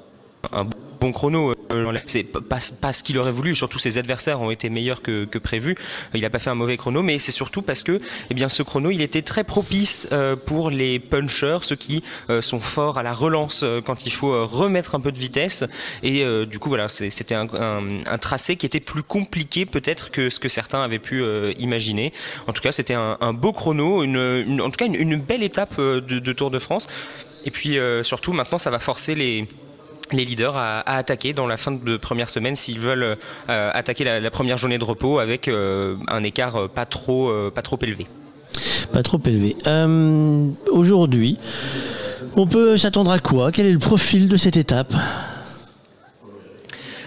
un 0.52 0.66
bon 1.04 1.12
chrono. 1.12 1.52
Euh, 1.70 1.98
c'est 2.06 2.24
pas, 2.24 2.92
ce 2.92 3.02
qu'il 3.02 3.18
aurait 3.18 3.30
voulu, 3.30 3.54
surtout 3.54 3.78
ses 3.78 3.98
adversaires 3.98 4.40
ont 4.40 4.50
été 4.50 4.70
meilleurs 4.70 5.02
que, 5.02 5.38
prévu. 5.38 5.76
Il 6.14 6.22
n'a 6.22 6.30
pas 6.30 6.38
fait 6.38 6.50
un 6.50 6.54
mauvais 6.54 6.76
chrono, 6.78 7.02
mais 7.02 7.18
c'est 7.18 7.32
surtout 7.32 7.60
parce 7.60 7.82
que 7.82 8.00
eh 8.30 8.34
bien, 8.34 8.48
ce 8.48 8.62
chrono 8.62 8.90
il 8.90 9.02
était 9.02 9.20
très 9.22 9.44
propice 9.44 10.08
euh, 10.12 10.36
pour 10.36 10.70
les 10.70 10.98
punchers, 10.98 11.58
ceux 11.62 11.76
qui 11.76 12.02
euh, 12.30 12.40
sont 12.40 12.60
forts 12.60 12.96
à 12.96 13.02
la 13.02 13.12
relance 13.12 13.64
quand 13.84 14.06
il 14.06 14.12
faut 14.12 14.46
remettre 14.46 14.94
un 14.94 15.00
peu 15.00 15.12
de 15.12 15.18
vitesse. 15.18 15.64
Et 16.02 16.24
du 16.46 16.58
coup, 16.58 16.68
voilà, 16.68 16.88
c'était 16.88 17.34
un, 17.34 18.18
tracé 18.18 18.56
qui 18.56 18.66
était 18.66 18.80
plus 18.80 19.02
compliqué 19.02 19.66
peut-être 19.66 20.10
que 20.10 20.30
ce 20.30 20.38
que 20.38 20.48
certains 20.48 20.82
avaient 20.82 20.98
pu 20.98 21.22
imaginer. 21.58 22.12
En 22.46 22.52
tout 22.52 22.62
cas, 22.62 22.72
c'était 22.72 22.94
un, 22.94 23.32
beau 23.32 23.52
chrono, 23.52 24.02
une, 24.02 24.60
en 24.60 24.70
tout 24.70 24.76
cas 24.76 24.86
une, 24.86 25.16
belle 25.16 25.42
étape 25.42 25.78
de, 25.78 26.00
de, 26.00 26.32
Tour 26.32 26.50
de 26.50 26.58
France. 26.58 26.86
Et 27.44 27.50
puis 27.50 27.78
surtout, 28.02 28.32
maintenant, 28.32 28.58
ça 28.58 28.70
va 28.70 28.78
forcer 28.78 29.14
les 29.14 29.46
les 30.12 30.24
leaders 30.24 30.56
à, 30.56 30.80
attaquer 30.80 31.32
dans 31.32 31.46
la 31.46 31.56
fin 31.56 31.72
de 31.72 31.96
première 31.96 32.28
semaine 32.28 32.56
s'ils 32.56 32.78
veulent 32.78 33.16
euh, 33.48 33.70
attaquer 33.72 34.04
la, 34.04 34.30
première 34.30 34.56
journée 34.56 34.78
de 34.78 34.84
repos 34.84 35.18
avec 35.18 35.48
euh, 35.48 35.96
un 36.08 36.22
écart 36.22 36.68
pas 36.68 36.84
trop, 36.84 37.28
euh, 37.28 37.50
pas 37.50 37.62
trop 37.62 37.78
élevé. 37.82 38.06
Pas 38.92 39.02
trop 39.02 39.20
élevé. 39.24 39.56
Aujourd'hui, 40.70 41.38
on 42.36 42.46
peut 42.46 42.76
s'attendre 42.76 43.10
à 43.10 43.18
quoi? 43.18 43.50
Quel 43.50 43.66
est 43.66 43.72
le 43.72 43.78
profil 43.78 44.28
de 44.28 44.36
cette 44.36 44.56
étape? 44.56 44.94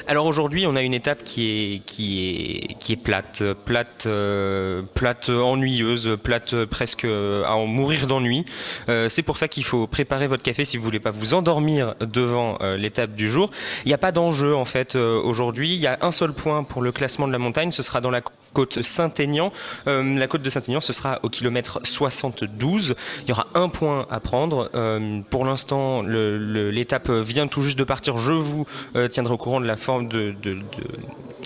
Alors 0.07 0.25
aujourd'hui, 0.25 0.65
on 0.65 0.75
a 0.75 0.81
une 0.81 0.93
étape 0.93 1.23
qui 1.23 1.49
est 1.49 1.79
qui 1.79 2.29
est 2.29 2.73
qui 2.79 2.93
est 2.93 2.97
plate, 2.97 3.43
plate, 3.65 4.05
euh, 4.05 4.81
plate 4.93 5.29
ennuyeuse, 5.29 6.17
plate 6.21 6.65
presque 6.65 7.05
à 7.05 7.55
en 7.55 7.65
mourir 7.65 8.07
d'ennui. 8.07 8.45
Euh, 8.87 9.09
c'est 9.09 9.21
pour 9.21 9.37
ça 9.37 9.47
qu'il 9.47 9.63
faut 9.63 9.85
préparer 9.85 10.27
votre 10.27 10.43
café 10.43 10.63
si 10.63 10.77
vous 10.77 10.83
voulez 10.83 10.99
pas 10.99 11.11
vous 11.11 11.33
endormir 11.33 11.95
devant 11.99 12.57
euh, 12.61 12.77
l'étape 12.77 13.15
du 13.15 13.27
jour. 13.27 13.51
Il 13.85 13.89
n'y 13.89 13.93
a 13.93 13.97
pas 13.97 14.11
d'enjeu 14.11 14.55
en 14.55 14.65
fait 14.65 14.95
aujourd'hui. 14.95 15.73
Il 15.73 15.81
y 15.81 15.87
a 15.87 15.97
un 16.01 16.11
seul 16.11 16.33
point 16.33 16.63
pour 16.63 16.81
le 16.81 16.91
classement 16.91 17.27
de 17.27 17.33
la 17.33 17.39
montagne, 17.39 17.71
ce 17.71 17.83
sera 17.83 17.99
dans 17.99 18.11
la 18.11 18.21
côte 18.53 18.81
Saint-Aignan. 18.81 19.51
Euh, 19.87 20.17
la 20.17 20.27
côte 20.27 20.41
de 20.41 20.49
Saint-Aignan, 20.49 20.81
ce 20.81 20.93
sera 20.93 21.19
au 21.23 21.29
kilomètre 21.29 21.79
72. 21.83 22.95
Il 23.23 23.29
y 23.29 23.31
aura 23.31 23.47
un 23.53 23.69
point 23.69 24.07
à 24.09 24.19
prendre. 24.19 24.69
Euh, 24.75 25.21
pour 25.29 25.45
l'instant, 25.45 26.01
l'étape 26.03 27.09
vient 27.09 27.47
tout 27.47 27.61
juste 27.61 27.77
de 27.77 27.83
partir. 27.83 28.17
Je 28.17 28.33
vous 28.33 28.65
euh, 28.95 29.07
tiendrai 29.07 29.33
au 29.33 29.37
courant 29.37 29.61
de 29.61 29.65
la 29.65 29.77
forme 29.77 30.07
de, 30.07 30.35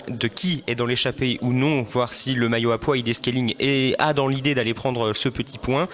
de 0.08 0.28
qui 0.28 0.62
est 0.66 0.74
dans 0.74 0.86
l'échappée 0.86 1.38
ou 1.42 1.52
non, 1.52 1.82
voir 1.82 2.12
si 2.12 2.34
le 2.34 2.48
maillot 2.48 2.72
à 2.72 2.78
poids 2.78 2.96
ID 2.96 3.12
Scaling 3.12 3.54
a 3.98 4.14
dans 4.14 4.28
l'idée 4.28 4.54
d'aller 4.54 4.74
prendre 4.74 5.12
ce 5.12 5.28
petit 5.28 5.58
point. 5.58 5.88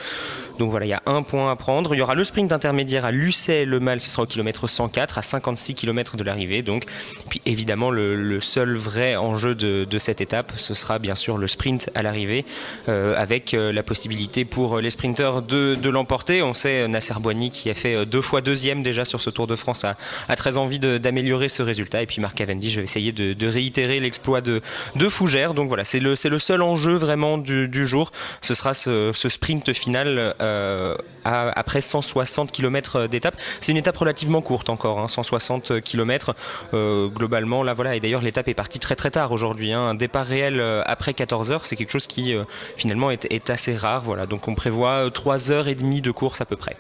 Donc 0.58 0.70
voilà, 0.70 0.86
il 0.86 0.88
y 0.88 0.94
a 0.94 1.02
un 1.06 1.22
point 1.22 1.50
à 1.50 1.56
prendre. 1.56 1.94
Il 1.94 1.98
y 1.98 2.02
aura 2.02 2.14
le 2.14 2.24
sprint 2.24 2.52
intermédiaire 2.52 3.04
à 3.04 3.12
Lucet, 3.12 3.64
le 3.64 3.80
mal, 3.80 4.00
ce 4.00 4.10
sera 4.10 4.24
au 4.24 4.26
kilomètre 4.26 4.66
104, 4.66 5.18
à 5.18 5.22
56 5.22 5.74
km 5.74 6.16
de 6.16 6.24
l'arrivée. 6.24 6.62
Donc, 6.62 6.84
puis 7.28 7.40
évidemment, 7.46 7.90
le, 7.90 8.40
seul 8.40 8.76
vrai 8.76 9.16
enjeu 9.16 9.54
de, 9.54 9.98
cette 9.98 10.20
étape, 10.20 10.52
ce 10.56 10.74
sera 10.74 10.98
bien 10.98 11.07
sûr 11.14 11.38
le 11.38 11.46
sprint 11.46 11.90
à 11.94 12.02
l'arrivée, 12.02 12.44
euh, 12.88 13.14
avec 13.16 13.54
euh, 13.54 13.72
la 13.72 13.82
possibilité 13.82 14.44
pour 14.44 14.78
les 14.78 14.90
sprinteurs 14.90 15.42
de, 15.42 15.88
l'emporter. 15.88 16.42
On 16.42 16.52
sait 16.52 16.86
Nasser 16.86 17.14
Boigny 17.20 17.50
qui 17.50 17.70
a 17.70 17.74
fait 17.74 17.94
euh, 17.94 18.04
deux 18.04 18.20
fois 18.20 18.40
deuxième 18.40 18.82
déjà 18.82 19.04
sur 19.04 19.20
ce 19.20 19.30
Tour 19.30 19.46
de 19.46 19.56
France 19.56 19.84
a, 19.84 19.96
très 20.36 20.58
envie 20.58 20.78
d'améliorer 20.78 21.48
ce 21.48 21.62
résultat. 21.62 22.02
Et 22.02 22.06
puis 22.06 22.20
Marc 22.20 22.36
Cavendish, 22.36 22.72
je 22.72 22.80
vais 22.80 22.84
essayer 22.84 23.12
de, 23.12 23.46
réitérer 23.46 24.00
l'exploit 24.00 24.40
de, 24.40 24.60
Fougères. 25.08 25.54
Donc 25.54 25.68
voilà, 25.68 25.84
c'est 25.84 26.00
le, 26.00 26.14
seul 26.14 26.62
enjeu 26.62 26.94
vraiment 26.94 27.38
du, 27.38 27.86
jour. 27.86 28.12
Ce 28.40 28.54
sera 28.54 28.74
ce, 28.74 29.12
sprint 29.12 29.72
final 29.72 30.34
euh, 30.38 31.50
après 31.54 31.80
160 31.80 32.52
km 32.52 33.06
d'étape. 33.06 33.36
C'est 33.60 33.72
une 33.72 33.78
étape 33.78 33.96
relativement 33.96 34.40
courte 34.40 34.70
encore, 34.70 34.98
hein, 35.00 35.08
160 35.08 35.80
km 35.80 36.34
euh, 36.74 37.08
globalement. 37.08 37.62
Là 37.62 37.72
voilà, 37.72 37.96
et 37.96 38.00
d'ailleurs 38.00 38.22
l'étape 38.22 38.48
est 38.48 38.54
partie 38.54 38.78
très 38.78 38.96
très 38.96 39.10
tard 39.10 39.32
aujourd'hui. 39.32 39.72
Hein. 39.72 39.80
Un 39.80 39.94
départ 39.94 40.24
réel 40.24 40.60
euh, 40.60 40.82
après 40.88 41.14
14 41.14 41.52
heures, 41.52 41.64
c'est 41.64 41.76
quelque 41.76 41.90
chose 41.90 42.06
qui 42.06 42.34
euh, 42.34 42.44
finalement 42.76 43.10
est, 43.10 43.50
assez 43.50 43.76
rare. 43.76 44.02
Voilà, 44.02 44.26
donc 44.26 44.48
on 44.48 44.54
prévoit 44.54 45.08
3 45.10 45.52
heures 45.52 45.68
et 45.68 45.74
demie 45.74 46.02
de 46.02 46.10
course 46.10 46.40
à 46.40 46.44
peu 46.44 46.56
près. 46.56 46.76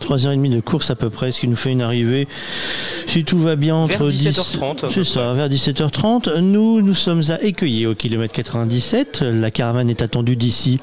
3h30 0.00 0.50
de 0.50 0.60
course 0.60 0.90
à 0.90 0.96
peu 0.96 1.10
près, 1.10 1.32
ce 1.32 1.40
qui 1.40 1.48
nous 1.48 1.56
fait 1.56 1.70
une 1.70 1.82
arrivée, 1.82 2.26
si 3.06 3.24
tout 3.24 3.38
va 3.38 3.56
bien, 3.56 3.76
entre 3.76 4.04
vers 4.04 4.08
17h30. 4.08 4.92
C'est 4.92 5.04
ça, 5.04 5.32
vers 5.32 5.48
17h30. 5.48 6.38
Nous, 6.38 6.80
nous 6.82 6.94
sommes 6.94 7.22
à 7.28 7.40
Écueillé 7.42 7.86
au 7.86 7.94
kilomètre 7.94 8.32
97. 8.34 9.22
La 9.22 9.50
caravane 9.50 9.90
est 9.90 10.02
attendue 10.02 10.36
d'ici, 10.36 10.80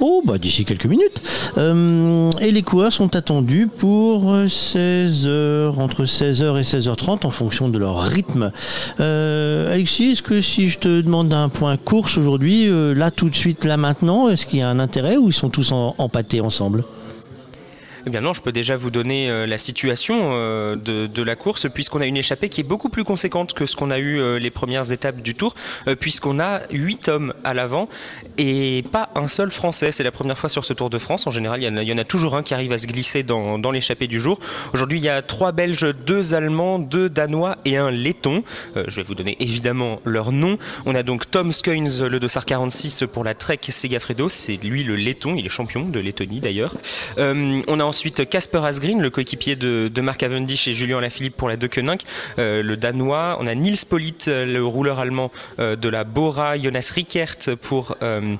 oh, 0.00 0.22
bah, 0.24 0.38
d'ici 0.38 0.64
quelques 0.64 0.86
minutes. 0.86 1.22
Euh, 1.56 2.30
et 2.40 2.50
les 2.50 2.62
coureurs 2.62 2.92
sont 2.92 3.16
attendus 3.16 3.68
pour 3.68 4.34
16h, 4.34 5.78
entre 5.78 6.04
16h 6.04 6.58
et 6.58 6.62
16h30 6.62 7.26
en 7.26 7.30
fonction 7.30 7.68
de 7.68 7.78
leur 7.78 8.00
rythme. 8.02 8.52
Euh, 9.00 9.72
Alexis, 9.72 10.12
est-ce 10.12 10.22
que 10.22 10.40
si 10.40 10.68
je 10.68 10.78
te 10.78 11.00
demande 11.00 11.32
un 11.32 11.48
point 11.48 11.76
course 11.76 12.16
aujourd'hui, 12.16 12.68
euh, 12.68 12.94
là 12.94 13.10
tout 13.10 13.28
de 13.28 13.36
suite, 13.36 13.64
là 13.64 13.76
maintenant, 13.76 14.28
est-ce 14.28 14.46
qu'il 14.46 14.60
y 14.60 14.62
a 14.62 14.68
un 14.68 14.78
intérêt 14.78 15.16
ou 15.16 15.28
ils 15.28 15.34
sont 15.34 15.50
tous 15.50 15.72
en, 15.72 15.94
empâtés 15.98 16.40
ensemble? 16.40 16.84
Eh 18.14 18.20
non, 18.20 18.32
je 18.32 18.42
peux 18.42 18.52
déjà 18.52 18.76
vous 18.76 18.90
donner 18.90 19.30
euh, 19.30 19.46
la 19.46 19.58
situation 19.58 20.30
euh, 20.32 20.76
de, 20.76 21.22
la 21.22 21.36
course, 21.36 21.66
puisqu'on 21.72 22.00
a 22.00 22.06
une 22.06 22.16
échappée 22.16 22.48
qui 22.48 22.60
est 22.60 22.64
beaucoup 22.64 22.88
plus 22.88 23.04
conséquente 23.04 23.52
que 23.52 23.66
ce 23.66 23.76
qu'on 23.76 23.90
a 23.90 23.98
eu 23.98 24.18
euh, 24.18 24.38
les 24.38 24.50
premières 24.50 24.92
étapes 24.92 25.20
du 25.20 25.34
tour, 25.34 25.54
puisqu'on 26.00 26.40
a 26.40 26.60
8 26.70 27.08
hommes 27.08 27.34
à 27.44 27.54
l'avant 27.54 27.88
et 28.38 28.82
pas 28.92 29.10
un 29.14 29.26
seul 29.26 29.50
Français. 29.50 29.92
C'est 29.92 30.04
la 30.04 30.10
première 30.10 30.38
fois 30.38 30.48
sur 30.48 30.64
ce 30.64 30.72
Tour 30.72 30.90
de 30.90 30.98
France. 30.98 31.26
En 31.26 31.30
général, 31.30 31.62
il 31.62 31.82
y 31.82 31.92
en 31.92 31.98
a, 31.98 32.04
toujours 32.04 32.36
un 32.36 32.42
qui 32.42 32.54
arrive 32.54 32.72
à 32.72 32.78
se 32.78 32.86
glisser 32.86 33.22
dans, 33.22 33.70
l'échappée 33.70 34.06
du 34.06 34.20
jour. 34.20 34.38
Aujourd'hui, 34.72 34.98
il 34.98 35.04
y 35.04 35.08
a 35.08 35.20
3 35.22 35.52
Belges, 35.52 35.94
2 36.06 36.34
Allemands, 36.34 36.78
2 36.78 37.08
Danois 37.08 37.56
et 37.64 37.76
un 37.76 37.90
Letton. 37.90 38.42
je 38.76 38.96
vais 38.96 39.02
vous 39.02 39.14
donner 39.14 39.36
évidemment 39.40 40.00
leur 40.04 40.32
nom. 40.32 40.58
On 40.86 40.94
a 40.94 41.02
donc 41.02 41.30
Tom 41.30 41.52
Skeins, 41.52 42.08
le 42.08 42.20
dossard 42.20 42.46
46 42.46 43.04
pour 43.12 43.24
la 43.24 43.34
Trek 43.34 43.58
Segafredo. 43.68 44.28
C'est 44.28 44.56
lui 44.56 44.84
le 44.84 44.96
Letton, 44.96 45.34
il 45.36 45.44
est 45.44 45.50
champion 45.50 45.88
de 45.88 46.00
Lettonie 46.00 46.40
d'ailleurs. 46.40 46.74
on 47.18 47.80
a 47.80 47.84
ensuite 47.84 47.97
Casper 48.30 48.64
Asgreen, 48.64 49.00
le 49.00 49.10
coéquipier 49.10 49.56
de, 49.56 50.00
Mark 50.00 50.18
Cavendish 50.18 50.68
et 50.68 50.74
Julien 50.74 51.00
Lafilippe 51.00 51.36
pour 51.36 51.48
la 51.48 51.56
Deceuninck, 51.56 52.00
euh, 52.38 52.62
le 52.62 52.76
danois. 52.76 53.36
On 53.40 53.46
a 53.46 53.54
Nils 53.54 53.84
Polit, 53.88 54.16
le 54.26 54.60
rouleur 54.60 55.00
allemand 55.00 55.30
euh, 55.58 55.76
de 55.76 55.88
la 55.88 56.04
Bora, 56.04 56.56
Jonas 56.56 56.90
Rickert 56.94 57.36
pour 57.60 57.96
euh, 58.02 58.36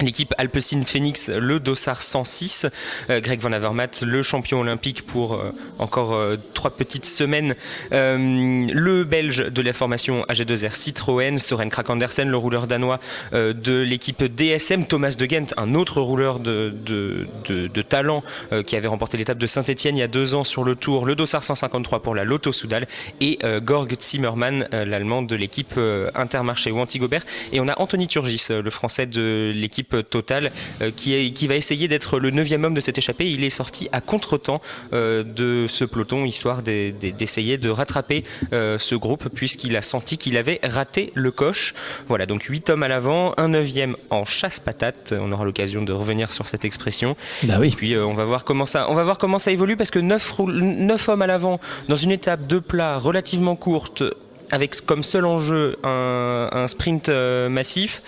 L'équipe 0.00 0.34
Alpecin 0.38 0.82
Phoenix, 0.84 1.28
le 1.28 1.60
Dossard 1.60 2.02
106, 2.02 2.66
euh, 3.10 3.20
Greg 3.20 3.40
Van 3.40 3.52
Avermaet, 3.52 3.90
le 4.02 4.22
champion 4.22 4.60
olympique 4.60 5.06
pour 5.06 5.34
euh, 5.34 5.52
encore 5.78 6.14
euh, 6.14 6.36
trois 6.52 6.72
petites 6.72 7.06
semaines, 7.06 7.54
le 7.92 9.04
Belge 9.04 9.50
de 9.50 9.62
la 9.62 9.72
formation 9.72 10.24
AG2R 10.28 10.72
Citroën, 10.72 11.38
Soren 11.38 11.70
Krak 11.70 11.90
Andersen, 11.90 12.28
le 12.28 12.36
rouleur 12.36 12.66
danois 12.66 12.98
de 13.32 13.80
l'équipe 13.80 14.24
DSM, 14.24 14.86
Thomas 14.86 15.14
de 15.18 15.26
Gent, 15.26 15.54
un 15.56 15.74
autre 15.74 16.00
rouleur 16.00 16.40
de, 16.40 16.72
de, 16.84 17.26
de, 17.46 17.66
de 17.68 17.82
talent 17.82 18.22
qui 18.66 18.76
avait 18.76 18.88
remporté 18.88 19.16
l'étape 19.16 19.38
de 19.38 19.46
Saint-Etienne 19.46 19.96
il 19.96 20.00
y 20.00 20.02
a 20.02 20.08
deux 20.08 20.34
ans 20.34 20.44
sur 20.44 20.64
le 20.64 20.74
Tour, 20.76 21.06
le 21.06 21.14
Dossard 21.14 21.44
153 21.44 22.02
pour 22.02 22.14
la 22.14 22.24
Lotto 22.24 22.52
Soudal 22.52 22.86
et 23.20 23.38
Gorg 23.62 23.94
Zimmermann, 24.00 24.68
l'allemand 24.72 25.22
de 25.22 25.36
l'équipe 25.36 25.78
Intermarché 26.14 26.70
ou 26.70 26.80
Antigobert. 26.80 27.24
Et 27.52 27.60
on 27.60 27.68
a 27.68 27.78
Anthony 27.78 28.08
Turgis, 28.08 28.46
le 28.50 28.70
français 28.70 29.06
de 29.06 29.52
l'équipe 29.54 29.83
Total 29.84 30.50
euh, 30.82 30.90
qui, 30.94 31.14
est, 31.14 31.30
qui 31.30 31.46
va 31.46 31.54
essayer 31.54 31.88
d'être 31.88 32.18
le 32.18 32.30
neuvième 32.30 32.64
homme 32.64 32.74
de 32.74 32.80
cette 32.80 32.98
échappée. 32.98 33.30
Il 33.30 33.44
est 33.44 33.50
sorti 33.50 33.88
à 33.92 34.00
contre-temps 34.00 34.60
euh, 34.92 35.22
de 35.22 35.66
ce 35.68 35.84
peloton, 35.84 36.24
histoire 36.24 36.62
d'essayer 36.62 37.58
de 37.58 37.70
rattraper 37.70 38.24
euh, 38.52 38.78
ce 38.78 38.94
groupe, 38.94 39.28
puisqu'il 39.28 39.76
a 39.76 39.82
senti 39.82 40.18
qu'il 40.18 40.36
avait 40.36 40.60
raté 40.62 41.12
le 41.14 41.30
coche. 41.30 41.74
Voilà, 42.08 42.26
donc 42.26 42.42
8 42.42 42.70
hommes 42.70 42.82
à 42.82 42.88
l'avant, 42.88 43.34
un 43.36 43.48
neuvième 43.48 43.96
en 44.10 44.24
chasse-patate. 44.24 45.14
On 45.18 45.30
aura 45.32 45.44
l'occasion 45.44 45.82
de 45.82 45.92
revenir 45.92 46.32
sur 46.32 46.48
cette 46.48 46.64
expression. 46.64 47.16
Bah 47.44 47.56
oui. 47.60 47.68
Et 47.68 47.76
puis 47.76 47.96
on 47.96 48.14
va 48.14 48.24
voir 48.24 48.44
comment 48.44 48.66
ça, 48.66 48.90
on 48.90 48.94
va 48.94 49.04
voir 49.04 49.18
comment 49.18 49.38
ça 49.38 49.52
évolue, 49.52 49.76
parce 49.76 49.90
que 49.90 49.98
9, 49.98 50.40
9 50.48 51.08
hommes 51.08 51.22
à 51.22 51.26
l'avant 51.26 51.60
dans 51.88 51.96
une 51.96 52.10
étape 52.10 52.46
de 52.46 52.58
plat 52.58 52.98
relativement 52.98 53.56
courte, 53.56 54.02
avec 54.50 54.80
comme 54.86 55.02
seul 55.02 55.24
enjeu 55.24 55.76
un, 55.82 56.48
un 56.52 56.66
sprint 56.66 57.08
massif. 57.08 58.02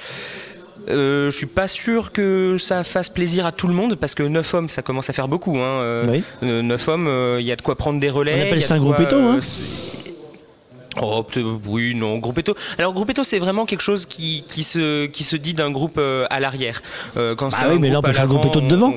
Euh, 0.88 1.31
je 1.31 1.37
suis 1.37 1.47
pas 1.47 1.66
sûr 1.66 2.12
que 2.12 2.57
ça 2.59 2.85
fasse 2.85 3.09
plaisir 3.09 3.45
à 3.47 3.52
tout 3.52 3.66
le 3.66 3.75
monde 3.75 3.97
parce 3.97 4.14
que 4.14 4.23
9 4.23 4.55
hommes 4.55 4.69
ça 4.69 4.83
commence 4.83 5.11
à 5.11 5.12
faire 5.12 5.28
beaucoup. 5.28 5.59
Hein. 5.59 5.81
Euh, 5.81 6.07
oui. 6.09 6.23
9 6.43 6.88
hommes, 6.88 7.07
il 7.07 7.09
euh, 7.09 7.40
y 7.40 7.52
a 7.52 7.57
de 7.57 7.62
quoi 7.62 7.75
prendre 7.75 7.99
des 7.99 8.11
relais. 8.11 8.35
On 8.38 8.47
appelle 8.47 8.62
ça 8.62 8.75
un 8.75 8.78
groupe 8.78 9.00
éto. 9.00 9.16
Hein. 9.16 9.40
Oh, 11.00 11.24
oui, 11.66 11.94
non, 11.94 12.18
Gruppetto. 12.18 12.54
Alors 12.78 12.92
Gruppetto, 12.94 13.22
c'est 13.22 13.38
vraiment 13.38 13.66
quelque 13.66 13.82
chose 13.82 14.06
qui, 14.06 14.44
qui, 14.48 14.62
se, 14.62 15.06
qui 15.06 15.24
se 15.24 15.36
dit 15.36 15.54
d'un 15.54 15.70
groupe 15.70 15.98
euh, 15.98 16.26
à 16.30 16.40
l'arrière. 16.40 16.82
Euh, 17.16 17.34
quand 17.34 17.50
bah 17.50 17.66
oui, 17.70 17.78
mais 17.78 17.90
là 17.90 17.98
on 17.98 18.02
peut 18.02 18.12
faire 18.12 18.24
le 18.24 18.30
Gruppetto 18.30 18.60
de 18.60 18.68
devant. 18.68 18.94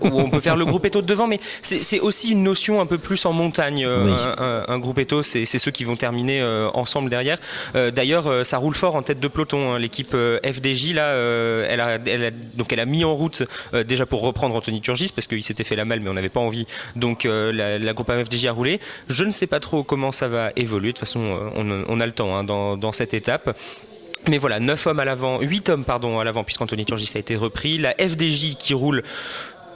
On, 0.00 0.10
on 0.24 0.30
peut 0.30 0.40
faire 0.40 0.56
le 0.56 0.64
Gruppetto 0.64 1.00
de 1.00 1.06
devant, 1.06 1.26
mais 1.26 1.40
c'est 1.62 2.00
aussi 2.00 2.32
une 2.32 2.42
notion 2.42 2.80
un 2.80 2.86
peu 2.86 2.98
plus 2.98 3.24
en 3.24 3.32
montagne. 3.32 3.84
Euh, 3.84 4.04
oui. 4.04 4.12
Un, 4.38 4.44
un, 4.68 4.74
un 4.74 4.78
Gruppetto, 4.78 5.22
c'est 5.22 5.44
ceux 5.44 5.70
qui 5.70 5.84
vont 5.84 5.96
terminer 5.96 6.40
euh, 6.40 6.68
ensemble 6.74 7.10
derrière. 7.10 7.38
Euh, 7.76 7.90
d'ailleurs, 7.90 8.44
ça 8.44 8.58
roule 8.58 8.74
fort 8.74 8.96
en 8.96 9.02
tête 9.02 9.20
de 9.20 9.28
peloton. 9.28 9.72
Hein. 9.74 9.78
L'équipe 9.78 10.16
FDJ, 10.44 10.94
là, 10.94 11.12
elle 11.68 11.80
a, 11.80 11.98
elle, 12.06 12.24
a, 12.24 12.30
donc 12.30 12.72
elle 12.72 12.80
a 12.80 12.84
mis 12.86 13.04
en 13.04 13.14
route 13.14 13.42
déjà 13.86 14.06
pour 14.06 14.22
reprendre 14.22 14.54
Anthony 14.54 14.80
Turgis 14.80 15.10
parce 15.14 15.26
qu'il 15.26 15.42
s'était 15.42 15.64
fait 15.64 15.76
la 15.76 15.84
malle, 15.84 16.00
mais 16.00 16.10
on 16.10 16.14
n'avait 16.14 16.28
pas 16.28 16.40
envie. 16.40 16.66
Donc 16.96 17.24
la, 17.24 17.78
la 17.78 17.92
groupe 17.92 18.10
FDJ 18.10 18.46
a 18.46 18.52
roulé. 18.52 18.80
Je 19.08 19.24
ne 19.24 19.30
sais 19.30 19.46
pas 19.46 19.60
trop 19.60 19.82
comment 19.82 20.12
ça 20.12 20.28
va 20.28 20.50
évoluer. 20.56 20.88
De 20.88 20.92
toute 20.92 21.00
façon, 21.00 21.11
on, 21.16 21.84
on 21.88 22.00
a 22.00 22.06
le 22.06 22.12
temps 22.12 22.36
hein, 22.36 22.44
dans, 22.44 22.76
dans 22.76 22.92
cette 22.92 23.14
étape. 23.14 23.56
Mais 24.28 24.38
voilà, 24.38 24.60
9 24.60 24.86
hommes 24.86 25.00
à 25.00 25.04
l'avant, 25.04 25.40
8 25.40 25.68
hommes 25.70 25.84
pardon 25.84 26.20
à 26.20 26.24
l'avant 26.24 26.44
puisqu'Anthony 26.44 26.84
Turgis 26.84 27.10
a 27.16 27.18
été 27.18 27.34
repris. 27.34 27.78
La 27.78 27.92
FDJ 27.92 28.56
qui 28.56 28.72
roule 28.72 29.02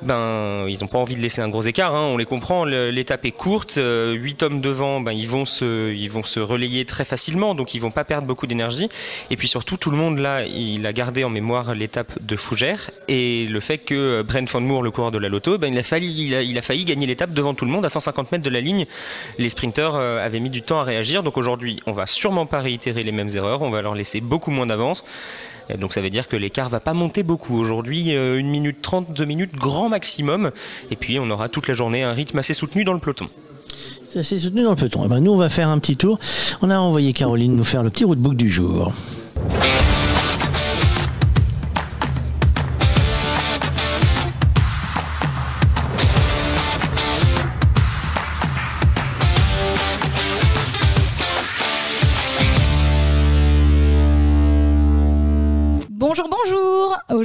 ben 0.02 0.66
ils 0.68 0.78
n'ont 0.80 0.88
pas 0.88 0.98
envie 0.98 1.16
de 1.16 1.20
laisser 1.20 1.40
un 1.40 1.48
gros 1.48 1.62
écart, 1.62 1.94
hein, 1.94 2.06
on 2.12 2.16
les 2.16 2.24
comprend. 2.24 2.64
L'étape 2.64 3.24
est 3.24 3.32
courte, 3.32 3.78
euh, 3.78 4.12
8 4.12 4.42
hommes 4.42 4.60
devant, 4.60 5.00
ben 5.00 5.12
ils 5.12 5.28
vont 5.28 5.44
se, 5.44 6.38
relayer 6.40 6.84
très 6.84 7.04
facilement, 7.04 7.54
donc 7.54 7.74
ils 7.74 7.80
vont 7.80 7.90
pas 7.90 8.04
perdre 8.04 8.26
beaucoup 8.26 8.46
d'énergie. 8.46 8.88
Et 9.30 9.36
puis 9.36 9.48
surtout, 9.48 9.76
tout 9.76 9.90
le 9.90 9.96
monde 9.96 10.18
là, 10.18 10.44
il 10.44 10.86
a 10.86 10.92
gardé 10.92 11.24
en 11.24 11.30
mémoire 11.30 11.74
l'étape 11.74 12.12
de 12.22 12.36
Fougères 12.36 12.90
et 13.08 13.46
le 13.46 13.60
fait 13.60 13.78
que 13.78 14.22
Brent 14.22 14.50
Van 14.50 14.60
Moor, 14.60 14.82
le 14.82 14.90
coureur 14.90 15.10
de 15.10 15.18
la 15.18 15.28
Loto, 15.28 15.58
ben 15.58 15.72
il 15.72 15.78
a 15.78 15.82
failli, 15.82 16.84
gagner 16.84 17.06
l'étape 17.06 17.32
devant 17.32 17.54
tout 17.54 17.64
le 17.64 17.70
monde 17.70 17.84
à 17.84 17.88
150 17.88 18.32
mètres 18.32 18.44
de 18.44 18.50
la 18.50 18.60
ligne. 18.60 18.86
Les 19.38 19.48
sprinteurs 19.48 19.96
euh, 19.96 20.24
avaient 20.24 20.40
mis 20.40 20.50
du 20.50 20.62
temps 20.62 20.80
à 20.80 20.84
réagir, 20.84 21.22
donc 21.22 21.36
aujourd'hui, 21.36 21.80
on 21.86 21.92
va 21.92 22.06
sûrement 22.06 22.46
pas 22.46 22.60
réitérer 22.60 23.02
les 23.02 23.12
mêmes 23.12 23.30
erreurs, 23.34 23.62
on 23.62 23.70
va 23.70 23.82
leur 23.82 23.94
laisser 23.94 24.20
beaucoup 24.20 24.50
moins 24.50 24.66
d'avance. 24.66 25.04
Donc 25.74 25.92
ça 25.92 26.00
veut 26.00 26.10
dire 26.10 26.28
que 26.28 26.36
l'écart 26.36 26.68
va 26.68 26.80
pas 26.80 26.92
monter 26.92 27.22
beaucoup. 27.22 27.58
Aujourd'hui, 27.58 28.12
1 28.14 28.42
minute 28.42 28.80
30, 28.82 29.12
2 29.12 29.24
minutes 29.24 29.54
grand 29.54 29.85
maximum. 29.88 30.50
Et 30.90 30.96
puis 30.96 31.18
on 31.18 31.28
aura 31.30 31.48
toute 31.48 31.68
la 31.68 31.74
journée 31.74 32.02
un 32.02 32.12
rythme 32.12 32.38
assez 32.38 32.54
soutenu 32.54 32.84
dans 32.84 32.92
le 32.92 33.00
peloton. 33.00 33.28
Assez 34.14 34.38
soutenu 34.38 34.62
dans 34.62 34.70
le 34.70 34.76
peloton. 34.76 35.04
Et 35.04 35.08
ben 35.08 35.20
nous, 35.20 35.32
on 35.32 35.36
va 35.36 35.50
faire 35.50 35.68
un 35.68 35.78
petit 35.78 35.96
tour. 35.96 36.18
On 36.62 36.70
a 36.70 36.78
envoyé 36.78 37.12
Caroline 37.12 37.54
nous 37.54 37.64
faire 37.64 37.82
le 37.82 37.90
petit 37.90 38.04
roadbook 38.04 38.34
du 38.34 38.48
jour. 38.48 38.92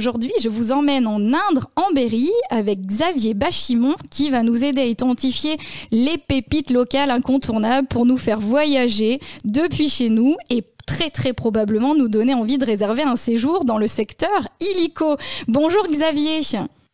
Aujourd'hui, 0.02 0.32
je 0.42 0.48
vous 0.48 0.72
emmène 0.72 1.06
en 1.06 1.20
Indre, 1.32 1.70
en 1.76 1.92
Berry, 1.94 2.28
avec 2.50 2.80
Xavier 2.84 3.34
Bachimon, 3.34 3.94
qui 4.10 4.30
va 4.30 4.42
nous 4.42 4.64
aider 4.64 4.80
à 4.80 4.86
identifier 4.86 5.58
les 5.92 6.18
pépites 6.18 6.72
locales 6.72 7.12
incontournables 7.12 7.86
pour 7.86 8.04
nous 8.04 8.16
faire 8.16 8.40
voyager 8.40 9.20
depuis 9.44 9.88
chez 9.88 10.08
nous 10.08 10.34
et 10.50 10.64
très 10.88 11.10
très 11.10 11.32
probablement 11.32 11.94
nous 11.94 12.08
donner 12.08 12.34
envie 12.34 12.58
de 12.58 12.66
réserver 12.66 13.04
un 13.04 13.14
séjour 13.14 13.64
dans 13.64 13.78
le 13.78 13.86
secteur 13.86 14.48
illico. 14.60 15.18
Bonjour 15.46 15.86
Xavier 15.86 16.40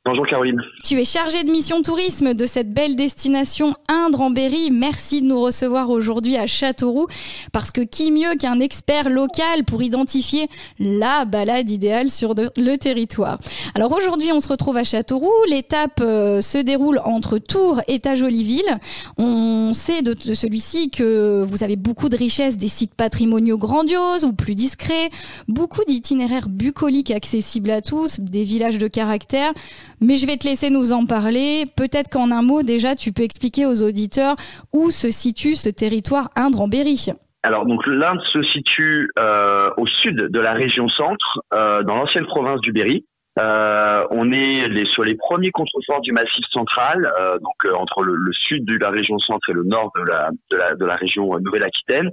Bonjour 0.04 0.26
Caroline. 0.26 0.62
Tu 0.84 0.98
es 0.98 1.04
chargé 1.04 1.44
de 1.44 1.50
mission 1.50 1.82
tourisme 1.82 2.32
de 2.32 2.46
cette 2.46 2.72
belle 2.72 2.96
destination 2.96 3.74
Indre 3.88 4.22
en 4.22 4.30
Berry. 4.30 4.70
Merci 4.70 5.20
de 5.20 5.26
nous 5.26 5.40
recevoir 5.40 5.90
aujourd'hui 5.90 6.38
à 6.38 6.46
Châteauroux 6.46 7.08
parce 7.52 7.72
que 7.72 7.82
qui 7.82 8.10
mieux 8.10 8.34
qu'un 8.36 8.58
expert 8.58 9.10
local 9.10 9.64
pour 9.66 9.82
identifier 9.82 10.48
la 10.78 11.26
balade 11.26 11.68
idéale 11.70 12.08
sur 12.08 12.34
le 12.34 12.76
territoire. 12.76 13.38
Alors 13.74 13.92
aujourd'hui, 13.92 14.32
on 14.32 14.40
se 14.40 14.48
retrouve 14.48 14.78
à 14.78 14.84
Châteauroux. 14.84 15.44
L'étape 15.46 16.00
euh, 16.00 16.40
se 16.40 16.56
déroule 16.56 17.02
entre 17.04 17.36
Tours 17.36 17.82
et 17.86 17.98
Tajoliville. 17.98 18.78
On 19.18 19.74
sait 19.74 20.00
de 20.00 20.14
celui-ci 20.32 20.88
que 20.88 21.44
vous 21.46 21.64
avez 21.64 21.76
beaucoup 21.76 22.08
de 22.08 22.16
richesses, 22.16 22.56
des 22.56 22.68
sites 22.68 22.94
patrimoniaux 22.94 23.58
grandioses 23.58 24.24
ou 24.24 24.32
plus 24.32 24.54
discrets, 24.54 25.10
beaucoup 25.48 25.84
d'itinéraires 25.84 26.48
bucoliques 26.48 27.10
accessibles 27.10 27.70
à 27.70 27.82
tous, 27.82 28.20
des 28.20 28.44
villages 28.44 28.78
de 28.78 28.88
caractère 28.88 29.52
mais 30.00 30.16
je 30.16 30.26
vais 30.26 30.36
te 30.36 30.46
laisser 30.46 30.70
nous 30.70 30.92
en 30.92 31.06
parler. 31.06 31.64
Peut-être 31.76 32.10
qu'en 32.10 32.30
un 32.30 32.42
mot, 32.42 32.62
déjà, 32.62 32.94
tu 32.94 33.12
peux 33.12 33.22
expliquer 33.22 33.66
aux 33.66 33.82
auditeurs 33.82 34.36
où 34.72 34.90
se 34.90 35.10
situe 35.10 35.54
ce 35.54 35.68
territoire 35.68 36.30
Indre 36.36 36.62
en 36.62 36.68
Berry. 36.68 37.08
Alors 37.44 37.66
donc 37.66 37.86
l'Inde 37.86 38.20
se 38.32 38.42
situe 38.42 39.10
euh, 39.18 39.70
au 39.76 39.86
sud 39.86 40.16
de 40.16 40.40
la 40.40 40.54
région 40.54 40.88
centre, 40.88 41.40
euh, 41.54 41.82
dans 41.84 41.94
l'ancienne 41.94 42.26
province 42.26 42.60
du 42.60 42.72
Berry. 42.72 43.06
Euh, 43.38 44.04
on 44.10 44.32
est 44.32 44.68
les, 44.68 44.86
sur 44.86 45.04
les 45.04 45.14
premiers 45.14 45.50
contreforts 45.50 46.00
du 46.00 46.12
Massif 46.12 46.44
central, 46.50 47.10
euh, 47.20 47.38
donc 47.38 47.64
euh, 47.64 47.74
entre 47.74 48.02
le, 48.02 48.14
le, 48.14 48.32
sud 48.32 48.64
de 48.64 48.76
la 48.78 48.90
région 48.90 49.18
centre 49.18 49.48
et 49.50 49.52
le 49.52 49.64
nord 49.64 49.92
de 49.96 50.02
la, 50.02 50.30
de 50.50 50.56
la, 50.56 50.74
de 50.74 50.84
la 50.84 50.96
région 50.96 51.38
Nouvelle-Aquitaine. 51.38 52.10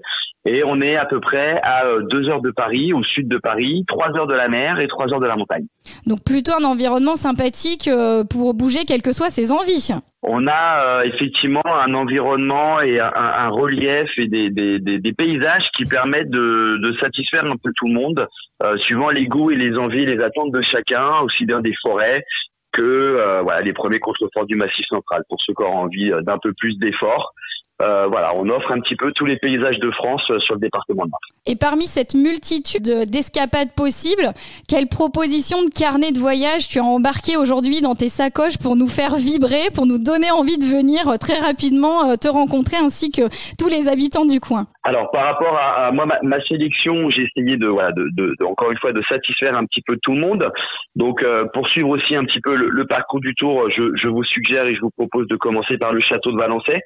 Et 0.47 0.63
on 0.63 0.79
est 0.81 0.95
à 0.95 1.05
peu 1.05 1.19
près 1.19 1.59
à 1.63 1.85
deux 2.07 2.29
heures 2.29 2.41
de 2.41 2.51
Paris, 2.51 2.93
au 2.93 3.03
sud 3.03 3.27
de 3.27 3.39
Paris, 3.39 3.83
trois 3.87 4.15
heures 4.15 4.27
de 4.27 4.35
la 4.35 4.47
mer 4.47 4.79
et 4.79 4.87
trois 4.87 5.11
heures 5.11 5.19
de 5.19 5.25
la 5.25 5.35
montagne. 5.35 5.65
Donc 6.05 6.23
plutôt 6.23 6.51
un 6.59 6.63
environnement 6.63 7.15
sympathique 7.15 7.89
pour 8.29 8.53
bouger, 8.53 8.85
quelles 8.87 9.01
que 9.01 9.11
soient 9.11 9.31
ses 9.31 9.51
envies. 9.51 9.91
On 10.21 10.45
a 10.47 11.03
effectivement 11.05 11.65
un 11.65 11.93
environnement 11.95 12.79
et 12.81 12.99
un, 12.99 13.11
un 13.15 13.49
relief 13.49 14.09
et 14.17 14.27
des, 14.27 14.49
des, 14.49 14.79
des, 14.79 14.99
des, 14.99 15.13
paysages 15.13 15.67
qui 15.75 15.85
permettent 15.85 16.29
de, 16.29 16.77
de, 16.77 16.97
satisfaire 16.97 17.45
un 17.45 17.57
peu 17.57 17.71
tout 17.75 17.87
le 17.87 17.93
monde, 17.93 18.27
euh, 18.63 18.77
suivant 18.77 19.09
les 19.09 19.27
goûts 19.27 19.51
et 19.51 19.55
les 19.55 19.77
envies, 19.77 20.05
les 20.05 20.21
attentes 20.21 20.51
de 20.51 20.61
chacun, 20.61 21.19
aussi 21.21 21.45
bien 21.45 21.61
des 21.61 21.73
forêts 21.81 22.23
que 22.71 22.81
euh, 22.81 23.41
voilà 23.41 23.61
les 23.61 23.73
premiers 23.73 23.99
contreforts 23.99 24.45
du 24.45 24.55
Massif 24.55 24.85
central 24.87 25.23
pour 25.29 25.41
ceux 25.41 25.53
qui 25.53 25.63
ont 25.63 25.77
envie 25.77 26.11
d'un 26.23 26.37
peu 26.37 26.53
plus 26.57 26.77
d'efforts. 26.77 27.33
Euh, 27.81 28.07
voilà, 28.07 28.33
on 28.35 28.47
offre 28.47 28.71
un 28.71 28.79
petit 28.79 28.95
peu 28.95 29.11
tous 29.11 29.25
les 29.25 29.35
paysages 29.35 29.79
de 29.79 29.91
France 29.91 30.23
euh, 30.29 30.39
sur 30.39 30.53
le 30.55 30.61
département 30.61 31.03
de 31.03 31.09
Marne. 31.09 31.19
Et 31.45 31.57
parmi 31.57 31.83
cette 31.83 32.15
multitude 32.15 33.03
d'escapades 33.11 33.73
possibles, 33.75 34.31
quelle 34.69 34.87
proposition 34.87 35.57
de 35.61 35.69
carnet 35.69 36.13
de 36.13 36.19
voyage 36.19 36.69
tu 36.69 36.79
as 36.79 36.85
embarqué 36.85 37.35
aujourd'hui 37.35 37.81
dans 37.81 37.93
tes 37.93 38.07
sacoches 38.07 38.57
pour 38.59 38.77
nous 38.77 38.87
faire 38.87 39.15
vibrer, 39.15 39.67
pour 39.75 39.85
nous 39.87 39.97
donner 39.97 40.31
envie 40.31 40.57
de 40.57 40.63
venir 40.63 41.09
euh, 41.09 41.17
très 41.17 41.37
rapidement 41.37 42.15
te 42.15 42.29
rencontrer 42.29 42.77
ainsi 42.77 43.11
que 43.11 43.23
tous 43.59 43.67
les 43.67 43.89
habitants 43.89 44.25
du 44.25 44.39
coin? 44.39 44.67
Alors 44.83 45.11
par 45.11 45.25
rapport 45.25 45.57
à, 45.57 45.91
moi, 45.91 46.05
ma, 46.23 46.41
sélection, 46.45 47.09
j'ai 47.09 47.23
essayé 47.23 47.57
de, 47.57 47.67
voilà, 47.67 47.91
de, 47.91 48.07
de, 48.13 48.45
encore 48.45 48.71
une 48.71 48.77
fois 48.77 48.93
de 48.93 49.01
satisfaire 49.09 49.57
un 49.57 49.65
petit 49.65 49.81
peu 49.81 49.97
tout 50.01 50.13
le 50.13 50.19
monde. 50.19 50.49
Donc 50.95 51.25
pour 51.53 51.67
suivre 51.67 51.89
aussi 51.89 52.15
un 52.15 52.23
petit 52.23 52.39
peu 52.39 52.55
le, 52.55 52.69
le 52.69 52.85
parcours 52.85 53.19
du 53.19 53.33
tour, 53.33 53.69
je, 53.69 53.95
je 53.95 54.07
vous 54.07 54.23
suggère 54.23 54.65
et 54.65 54.75
je 54.75 54.81
vous 54.81 54.91
propose 54.91 55.27
de 55.27 55.35
commencer 55.35 55.77
par 55.77 55.91
le 55.91 55.99
château 56.01 56.31
de 56.31 56.37
Valençay 56.37 56.81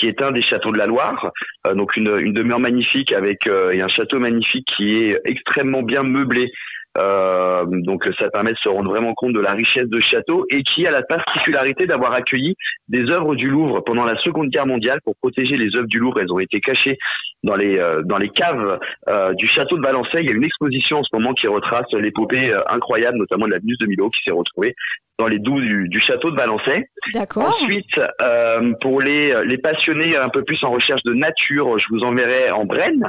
qui 0.00 0.08
est 0.08 0.22
un 0.22 0.32
des 0.32 0.42
châteaux 0.42 0.72
de 0.72 0.78
la 0.78 0.86
Loire, 0.86 1.30
euh, 1.66 1.74
donc 1.74 1.96
une, 1.96 2.32
demeure 2.32 2.58
magnifique 2.58 3.12
avec 3.12 3.46
euh, 3.46 3.72
et 3.72 3.82
un 3.82 3.88
château 3.88 4.18
magnifique 4.18 4.66
qui 4.76 4.96
est 4.96 5.20
extrêmement 5.24 5.82
bien 5.82 6.02
meublé. 6.02 6.50
Euh, 6.98 7.64
donc 7.68 8.08
ça 8.18 8.30
permet 8.30 8.52
de 8.52 8.58
se 8.58 8.68
rendre 8.68 8.90
vraiment 8.90 9.14
compte 9.14 9.32
de 9.32 9.40
la 9.40 9.52
richesse 9.52 9.88
de 9.88 10.00
château 10.00 10.44
et 10.50 10.64
qui 10.64 10.86
a 10.86 10.90
la 10.90 11.02
particularité 11.02 11.86
d'avoir 11.86 12.12
accueilli 12.12 12.56
des 12.88 13.12
œuvres 13.12 13.36
du 13.36 13.48
Louvre 13.48 13.80
pendant 13.80 14.04
la 14.04 14.16
Seconde 14.16 14.48
Guerre 14.48 14.66
mondiale 14.66 14.98
pour 15.04 15.14
protéger 15.16 15.56
les 15.56 15.76
œuvres 15.76 15.86
du 15.86 15.98
Louvre. 16.00 16.20
Elles 16.20 16.32
ont 16.32 16.40
été 16.40 16.60
cachées 16.60 16.98
dans 17.44 17.54
les 17.54 17.78
euh, 17.78 18.02
dans 18.04 18.18
les 18.18 18.28
caves 18.28 18.80
euh, 19.08 19.32
du 19.34 19.46
château 19.46 19.76
de 19.76 19.82
Valençay. 19.82 20.22
Il 20.22 20.26
y 20.26 20.32
a 20.32 20.34
une 20.34 20.44
exposition 20.44 20.98
en 20.98 21.04
ce 21.04 21.14
moment 21.14 21.32
qui 21.32 21.46
retrace 21.46 21.86
l'épopée 21.92 22.52
incroyable, 22.68 23.18
notamment 23.18 23.46
de 23.46 23.52
la 23.52 23.58
Venus 23.60 23.78
de 23.78 23.86
Milo, 23.86 24.10
qui 24.10 24.22
s'est 24.24 24.34
retrouvée 24.34 24.74
dans 25.18 25.28
les 25.28 25.38
douves 25.38 25.60
du, 25.60 25.88
du, 25.88 26.00
château 26.00 26.30
de 26.30 26.36
Valençay. 26.36 26.88
D'accord. 27.12 27.54
Ensuite, 27.62 28.00
euh, 28.22 28.72
pour 28.80 29.02
les, 29.02 29.34
les 29.44 29.58
passionnés 29.58 30.16
un 30.16 30.30
peu 30.30 30.42
plus 30.42 30.58
en 30.64 30.70
recherche 30.70 31.02
de 31.04 31.12
nature, 31.12 31.78
je 31.78 31.84
vous 31.90 32.00
enverrai 32.00 32.50
en 32.50 32.64
Brenne. 32.64 33.06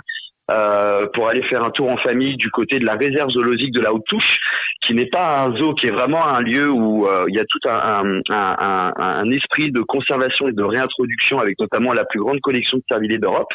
Euh, 0.52 1.08
pour 1.14 1.30
aller 1.30 1.44
faire 1.44 1.64
un 1.64 1.72
tour 1.72 1.90
en 1.90 1.98
famille 1.98 2.36
du 2.36 2.50
côté 2.50 2.80
de 2.80 2.86
la 2.86 2.96
réserve 2.96 3.30
zoologique 3.30 3.74
de 3.74 3.82
la 3.82 3.94
Haute-Touche, 3.94 4.40
qui 4.82 4.94
n'est 4.94 5.08
pas 5.08 5.42
un 5.42 5.56
zoo, 5.56 5.74
qui 5.74 5.88
est 5.88 5.92
vraiment 5.92 6.26
un 6.26 6.42
lieu 6.42 6.70
où 6.70 7.08
euh, 7.08 7.26
il 7.30 7.36
y 7.36 7.40
a 7.40 7.46
tout 7.46 7.60
un, 7.68 9.32
esprit 9.32 9.72
de 9.72 9.82
conservation 9.82 10.48
et 10.48 10.54
de 10.54 10.64
réintroduction, 10.64 11.40
avec 11.40 11.60
notamment 11.60 11.94
la 11.94 12.06
plus 12.06 12.20
grande 12.20 12.42
collection 12.42 12.78
de 12.78 12.84
cervidés 12.90 13.18
d'Europe. 13.18 13.52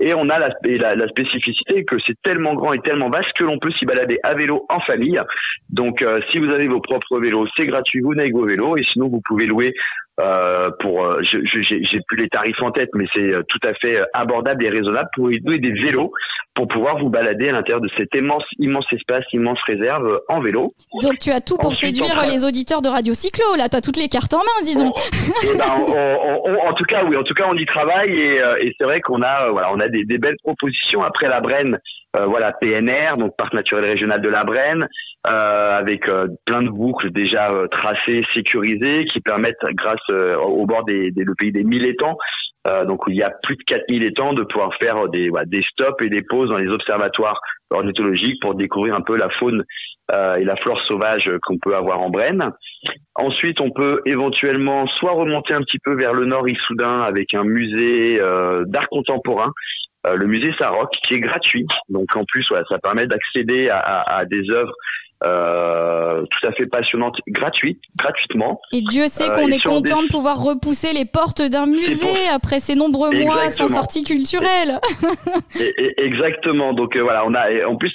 Et 0.00 0.12
on 0.12 0.28
a 0.28 0.38
la 0.38 1.08
spécificité 1.08 1.84
que 1.84 1.96
c'est 2.04 2.20
tellement 2.22 2.54
grand 2.54 2.72
et 2.72 2.80
tellement 2.80 3.10
vaste 3.10 3.32
que 3.34 3.44
l'on 3.44 3.58
peut 3.58 3.70
s'y 3.78 3.86
balader 3.86 4.18
à 4.24 4.34
vélo 4.34 4.66
en 4.68 4.80
famille. 4.80 5.20
Donc, 5.70 6.02
euh, 6.02 6.20
si 6.30 6.38
vous 6.38 6.50
avez 6.50 6.66
vos 6.66 6.80
propres 6.80 7.20
vélos, 7.20 7.46
c'est 7.56 7.66
gratuit, 7.66 8.00
vous 8.00 8.14
n'avez 8.14 8.32
vos 8.32 8.44
vélos. 8.44 8.76
Et 8.76 8.82
sinon, 8.92 9.08
vous 9.08 9.22
pouvez 9.24 9.46
louer 9.46 9.72
euh, 10.20 10.70
pour, 10.78 11.04
euh, 11.04 11.22
j'ai 11.22 12.00
plus 12.06 12.16
les 12.16 12.28
tarifs 12.28 12.62
en 12.62 12.70
tête, 12.70 12.90
mais 12.94 13.04
c'est 13.12 13.32
euh, 13.32 13.42
tout 13.48 13.58
à 13.64 13.74
fait 13.74 13.98
abordable 14.12 14.64
et 14.64 14.68
raisonnable 14.68 15.08
pour 15.14 15.26
louer 15.26 15.58
des 15.58 15.72
vélos 15.72 16.12
pour 16.54 16.68
pouvoir 16.68 16.98
vous 16.98 17.10
balader 17.10 17.48
à 17.48 17.52
l'intérieur 17.52 17.80
de 17.80 17.90
cet 17.96 18.14
immense, 18.14 18.44
immense 18.58 18.86
espace, 18.92 19.24
immense 19.32 19.58
réserve 19.66 20.20
en 20.28 20.38
vélo. 20.40 20.72
Donc 21.02 21.18
tu 21.18 21.30
as 21.32 21.40
tout 21.40 21.56
pour 21.56 21.74
séduire 21.74 22.24
les 22.28 22.44
auditeurs 22.44 22.80
de 22.80 22.88
Radio 22.88 23.12
Cyclo. 23.12 23.56
Là, 23.58 23.68
tu 23.68 23.76
as 23.76 23.80
toutes 23.80 23.96
les 23.96 24.08
cartes 24.08 24.34
en 24.34 24.38
main, 24.38 24.62
disons. 24.62 24.92
Eh 25.42 25.58
ben, 25.58 25.64
en 26.64 26.74
tout 26.74 26.84
cas, 26.84 27.04
oui. 27.04 27.16
En 27.16 27.24
tout 27.24 27.34
cas, 27.34 27.46
on 27.48 27.56
y 27.56 27.66
travaille 27.66 28.12
et, 28.12 28.40
et 28.60 28.72
c'est 28.78 28.84
vrai 28.84 29.00
qu'on 29.00 29.20
a, 29.22 29.50
voilà, 29.50 29.72
on 29.72 29.80
a 29.80 29.88
des, 29.88 30.04
des, 30.04 30.18
belles 30.18 30.36
propositions 30.44 31.02
après 31.02 31.26
la 31.26 31.40
Brenne. 31.40 31.80
Voilà, 32.14 32.52
PNR, 32.52 33.16
donc 33.18 33.36
Parc 33.36 33.54
naturel 33.54 33.84
régional 33.84 34.20
de 34.20 34.28
la 34.28 34.44
Brenne, 34.44 34.88
euh, 35.26 35.78
avec 35.78 36.06
euh, 36.06 36.26
plein 36.44 36.60
de 36.60 36.68
boucles 36.68 37.10
déjà 37.10 37.50
euh, 37.50 37.66
tracées, 37.66 38.22
sécurisées, 38.34 39.06
qui 39.06 39.20
permettent, 39.20 39.56
grâce 39.72 40.06
au 40.10 40.66
bord 40.66 40.84
des, 40.84 41.10
des, 41.12 41.24
le 41.24 41.34
pays 41.34 41.50
des 41.50 41.64
mille 41.64 41.86
étangs, 41.86 42.16
donc 42.86 43.06
où 43.06 43.10
il 43.10 43.16
y 43.16 43.22
a 43.22 43.30
plus 43.42 43.56
de 43.56 43.62
4000 43.62 44.04
étangs, 44.04 44.32
de 44.32 44.42
pouvoir 44.42 44.74
faire 44.80 45.08
des, 45.08 45.30
des 45.46 45.62
stops 45.62 46.02
et 46.02 46.08
des 46.08 46.22
pauses 46.22 46.48
dans 46.48 46.56
les 46.56 46.68
observatoires 46.68 47.38
ornithologiques 47.70 48.40
pour 48.40 48.54
découvrir 48.54 48.94
un 48.94 49.02
peu 49.02 49.16
la 49.16 49.28
faune 49.28 49.64
et 50.10 50.44
la 50.44 50.56
flore 50.56 50.80
sauvage 50.86 51.30
qu'on 51.42 51.58
peut 51.58 51.76
avoir 51.76 52.00
en 52.00 52.08
Brenne. 52.08 52.52
Ensuite, 53.16 53.60
on 53.60 53.70
peut 53.70 54.00
éventuellement 54.06 54.86
soit 54.86 55.12
remonter 55.12 55.52
un 55.52 55.60
petit 55.60 55.78
peu 55.78 55.94
vers 55.94 56.14
le 56.14 56.24
nord 56.24 56.48
Issoudun 56.48 57.02
avec 57.02 57.34
un 57.34 57.44
musée 57.44 58.18
d'art 58.66 58.88
contemporain 58.88 59.52
le 60.04 60.26
musée 60.26 60.52
Saroc, 60.58 60.90
qui 61.06 61.14
est 61.14 61.20
gratuit. 61.20 61.66
Donc 61.88 62.14
en 62.16 62.24
plus, 62.24 62.44
voilà, 62.48 62.64
ça 62.68 62.78
permet 62.78 63.06
d'accéder 63.06 63.68
à, 63.68 63.78
à, 63.78 64.18
à, 64.18 64.24
des 64.24 64.50
œuvres 64.50 64.74
euh, 65.24 66.22
tout 66.22 66.46
à 66.46 66.52
fait 66.52 66.66
passionnante, 66.66 67.16
gratuite, 67.28 67.80
gratuitement. 67.96 68.60
Et 68.72 68.82
Dieu 68.82 69.04
sait 69.06 69.28
qu'on 69.28 69.48
est 69.48 69.62
content 69.62 70.02
de 70.02 70.08
pouvoir 70.08 70.42
repousser 70.42 70.92
les 70.92 71.06
portes 71.06 71.40
d'un 71.40 71.66
musée 71.66 72.28
après 72.34 72.60
ces 72.60 72.74
nombreux 72.74 73.10
mois 73.22 73.48
sans 73.48 73.68
sortie 73.68 74.04
culturelle. 74.04 74.80
Exactement. 75.96 76.74
Donc 76.74 76.96
euh, 76.96 77.02
voilà, 77.02 77.24
on 77.26 77.32
a 77.34 77.66
en 77.66 77.76
plus 77.76 77.92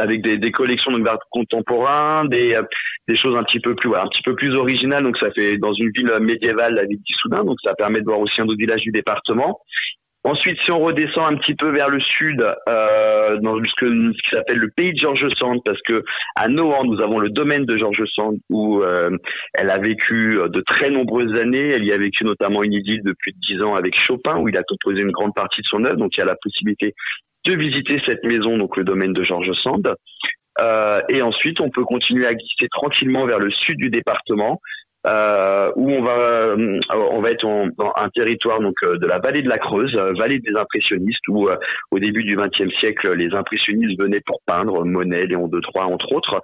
avec 0.00 0.22
des, 0.22 0.38
des 0.38 0.50
collections 0.50 0.98
d'art 0.98 1.18
contemporain, 1.30 2.24
des 2.24 2.54
euh, 2.54 2.62
des 3.06 3.16
choses 3.16 3.36
un 3.36 3.44
petit 3.44 3.60
peu 3.60 3.76
plus 3.76 3.88
voilà, 3.88 4.04
un 4.04 4.08
petit 4.08 4.22
peu 4.22 4.34
plus 4.34 4.56
originales. 4.56 5.04
Donc 5.04 5.18
ça 5.18 5.30
fait 5.30 5.58
dans 5.58 5.74
une 5.74 5.90
ville 5.90 6.10
médiévale, 6.20 6.74
la 6.74 6.84
ville 6.84 6.98
d'Issoudun. 7.06 7.44
Donc 7.44 7.58
ça 7.62 7.74
permet 7.74 8.00
de 8.00 8.06
voir 8.06 8.18
aussi 8.18 8.40
un 8.40 8.44
autre 8.46 8.58
village 8.58 8.80
du 8.80 8.90
département. 8.90 9.60
Ensuite, 10.26 10.58
si 10.64 10.72
on 10.72 10.80
redescend 10.80 11.32
un 11.32 11.36
petit 11.36 11.54
peu 11.54 11.70
vers 11.70 11.88
le 11.88 12.00
sud, 12.00 12.44
euh, 12.68 13.38
dans 13.42 13.56
ce, 13.58 14.12
qui 14.12 14.30
s'appelle 14.32 14.58
le 14.58 14.70
pays 14.70 14.92
de 14.92 14.98
Georges 14.98 15.28
Sand, 15.38 15.60
parce 15.64 15.80
que 15.82 16.02
à 16.34 16.48
Nohant, 16.48 16.84
nous 16.84 17.00
avons 17.00 17.20
le 17.20 17.30
domaine 17.30 17.64
de 17.64 17.76
Georges 17.76 18.02
Sand 18.12 18.36
où 18.50 18.82
euh, 18.82 19.16
elle 19.54 19.70
a 19.70 19.78
vécu 19.78 20.36
de 20.48 20.60
très 20.62 20.90
nombreuses 20.90 21.38
années. 21.38 21.70
Elle 21.70 21.84
y 21.84 21.92
a 21.92 21.96
vécu 21.96 22.24
notamment 22.24 22.64
une 22.64 22.72
idylle 22.72 23.02
depuis 23.04 23.34
dix 23.40 23.62
ans 23.62 23.76
avec 23.76 23.94
Chopin, 23.94 24.36
où 24.38 24.48
il 24.48 24.56
a 24.56 24.64
composé 24.64 25.02
une 25.02 25.12
grande 25.12 25.32
partie 25.32 25.60
de 25.60 25.66
son 25.68 25.84
œuvre. 25.84 25.96
Donc, 25.96 26.16
il 26.16 26.18
y 26.18 26.22
a 26.22 26.26
la 26.26 26.36
possibilité 26.42 26.92
de 27.44 27.54
visiter 27.54 28.02
cette 28.04 28.24
maison, 28.24 28.58
donc 28.58 28.76
le 28.76 28.82
domaine 28.82 29.12
de 29.12 29.22
Georges 29.22 29.52
Sand. 29.62 29.94
Euh, 30.60 31.02
et 31.08 31.22
ensuite, 31.22 31.60
on 31.60 31.70
peut 31.70 31.84
continuer 31.84 32.26
à 32.26 32.34
glisser 32.34 32.68
tranquillement 32.70 33.26
vers 33.26 33.38
le 33.38 33.50
sud 33.50 33.76
du 33.78 33.90
département, 33.90 34.60
euh, 35.06 35.70
où 35.76 35.90
on 35.90 36.02
va 36.02 36.16
euh, 36.16 36.80
on 36.90 37.20
va 37.20 37.30
être 37.30 37.44
en, 37.44 37.68
dans 37.78 37.92
un 37.96 38.08
territoire 38.08 38.60
donc 38.60 38.74
euh, 38.82 38.98
de 38.98 39.06
la 39.06 39.18
vallée 39.18 39.42
de 39.42 39.48
la 39.48 39.58
Creuse, 39.58 39.94
euh, 39.96 40.12
vallée 40.18 40.40
des 40.40 40.54
impressionnistes, 40.56 41.26
où 41.28 41.48
au 41.90 41.98
début 41.98 42.24
du 42.24 42.36
XXe 42.36 42.74
siècle 42.78 43.12
les 43.12 43.34
impressionnistes 43.34 43.98
venaient 44.00 44.22
pour 44.24 44.40
peindre 44.46 44.84
Monet, 44.84 45.26
Léon 45.26 45.48
de 45.48 45.60
Troyes 45.60 45.86
entre 45.86 46.12
autres, 46.12 46.40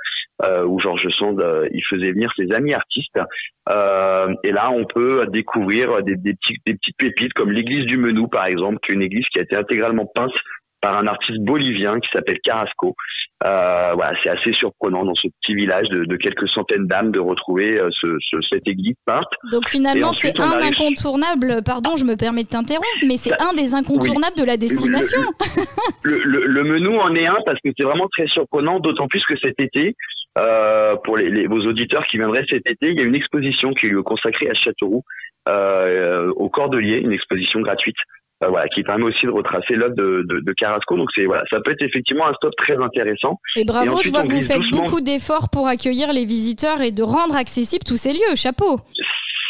où 0.66 0.78
Georges 0.80 1.08
Sand 1.18 1.42
il 1.72 1.82
faisait 1.88 2.12
venir 2.12 2.32
ses 2.36 2.52
amis 2.52 2.74
artistes. 2.74 3.18
et 3.68 4.52
là 4.52 4.70
on 4.70 4.84
peut 4.84 5.26
découvrir 5.28 6.02
des, 6.02 6.16
des, 6.16 6.36
des 6.66 6.74
petites 6.74 6.96
pépites 6.96 7.32
comme 7.32 7.52
l'église 7.52 7.86
du 7.86 7.96
Menou 7.96 8.28
par 8.28 8.46
exemple, 8.46 8.78
qui 8.82 8.92
est 8.92 8.94
une 8.94 9.02
église 9.02 9.26
qui 9.32 9.38
a 9.38 9.42
été 9.42 9.56
intégralement 9.56 10.06
peinte 10.06 10.34
par 10.80 10.98
un 10.98 11.06
artiste 11.06 11.40
bolivien 11.40 12.00
qui 12.00 12.10
s'appelle 12.12 12.40
Carrasco, 12.42 12.94
Euh, 13.44 13.92
voilà, 13.94 14.12
c'est 14.22 14.28
assez 14.30 14.52
surprenant 14.52 15.04
dans 15.04 15.14
ce 15.14 15.26
petit 15.40 15.54
village 15.54 15.88
de, 15.88 16.04
de 16.04 16.16
quelques 16.16 16.48
centaines 16.48 16.86
d'âmes 16.86 17.10
de 17.10 17.18
retrouver 17.18 17.78
euh, 17.78 17.88
ce, 17.90 18.06
ce, 18.20 18.36
cette 18.48 18.68
église 18.68 18.94
peinte. 19.04 19.26
Donc 19.50 19.68
finalement, 19.68 20.12
c'est 20.12 20.38
un 20.38 20.52
arrive- 20.52 20.72
incontournable. 20.72 21.62
Pardon, 21.64 21.96
je 21.96 22.04
me 22.04 22.14
permets 22.16 22.44
de 22.44 22.48
t'interrompre, 22.48 22.86
mais 23.06 23.16
c'est 23.16 23.32
un 23.40 23.52
des 23.54 23.74
incontournables 23.74 24.36
de 24.36 24.44
la 24.44 24.56
destination. 24.56 25.20
Le, 26.02 26.18
le, 26.22 26.46
le 26.46 26.64
menu 26.64 26.96
en 26.98 27.14
est 27.14 27.26
un 27.26 27.38
parce 27.44 27.58
que 27.64 27.70
c'est 27.76 27.84
vraiment 27.84 28.08
très 28.08 28.28
surprenant, 28.28 28.78
d'autant 28.78 29.08
plus 29.08 29.24
que 29.24 29.34
cet 29.42 29.58
été, 29.58 29.96
euh, 30.38 30.94
pour 31.04 31.16
les, 31.16 31.28
les- 31.30 31.46
vos 31.46 31.60
auditeurs 31.66 32.06
qui 32.06 32.18
viendraient 32.18 32.46
cet 32.48 32.68
été, 32.70 32.90
il 32.90 32.98
y 32.98 33.00
a 33.00 33.04
une 33.04 33.14
exposition 33.16 33.72
qui 33.72 33.86
est 33.86 34.02
consacrée 34.04 34.48
à 34.50 34.54
Châteauroux, 34.54 35.02
euh, 35.48 36.30
au 36.36 36.48
Cordelier, 36.48 36.98
une 36.98 37.12
exposition 37.12 37.60
gratuite. 37.60 37.96
Euh, 38.42 38.48
voilà, 38.48 38.68
qui 38.68 38.82
permet 38.82 39.04
aussi 39.04 39.26
de 39.26 39.30
retracer 39.30 39.74
l'œuvre 39.74 39.94
de, 39.94 40.24
de, 40.28 40.40
de 40.40 40.52
Carrasco. 40.52 40.96
Donc 40.96 41.08
c'est 41.14 41.24
voilà, 41.26 41.42
ça 41.50 41.58
peut 41.64 41.72
être 41.72 41.82
effectivement 41.82 42.26
un 42.26 42.34
stop 42.34 42.52
très 42.56 42.76
intéressant. 42.76 43.38
Et 43.56 43.64
bravo, 43.64 43.86
Et 43.86 43.88
ensuite, 43.90 44.06
je 44.06 44.10
vois 44.10 44.22
que 44.22 44.32
vous 44.32 44.42
faites 44.42 44.58
doucement. 44.58 44.82
beaucoup 44.84 45.00
d'efforts 45.00 45.48
pour 45.50 45.68
accueillir 45.68 46.12
les 46.12 46.24
visiteurs 46.24 46.80
et 46.82 46.90
de 46.90 47.02
rendre 47.02 47.36
accessibles 47.36 47.84
tous 47.86 47.96
ces 47.96 48.12
lieux. 48.12 48.34
Chapeau. 48.36 48.78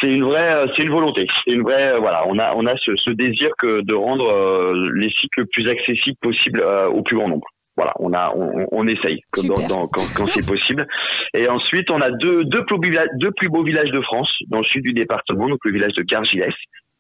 c'est 0.01 0.09
une 0.09 0.25
vraie, 0.25 0.53
euh, 0.55 0.67
c'est 0.77 0.83
une 0.83 0.91
volonté. 0.91 1.27
C'est 1.45 1.53
une 1.55 1.63
vraie, 1.63 1.93
euh, 1.95 1.99
voilà, 2.01 2.25
on 2.29 2.39
a, 2.39 2.55
on 2.57 2.67
a 2.67 2.75
ce, 2.77 2.93
ce 2.97 3.11
désir 3.11 3.51
que 3.59 3.81
de 3.83 3.95
rendre 3.95 4.29
euh, 4.29 4.91
les 4.97 5.11
sites 5.11 5.37
le 5.37 5.47
plus 5.47 5.69
accessibles 5.69 6.17
possible 6.21 6.61
euh, 6.61 6.89
au 6.89 7.03
plus 7.03 7.17
grand 7.17 7.29
nombre. 7.29 7.47
Voilà, 7.77 7.95
on 8.01 8.13
a, 8.13 8.31
on, 8.37 8.67
on 8.71 8.87
essaye 8.87 9.21
comme 9.33 9.47
dans, 9.47 9.67
dans- 9.67 9.87
quand, 9.89 10.03
quand 10.15 10.27
c'est 10.27 10.47
possible. 10.55 10.87
Et 11.35 11.49
ensuite, 11.49 11.91
on 11.91 12.01
a 12.03 12.11
deux, 12.11 12.45
deux 12.45 12.65
plus, 12.67 12.77
beaux 12.77 12.83
villa- 12.89 13.07
deux 13.19 13.31
plus 13.31 13.49
beaux 13.49 13.63
villages 13.65 13.91
de 13.91 14.01
France 14.03 14.31
dans 14.49 14.59
le 14.59 14.65
sud 14.65 14.83
du 14.85 14.93
département, 14.93 15.49
donc 15.49 15.59
le 15.65 15.73
village 15.73 15.93
de 15.95 16.03
Gargilès 16.03 16.53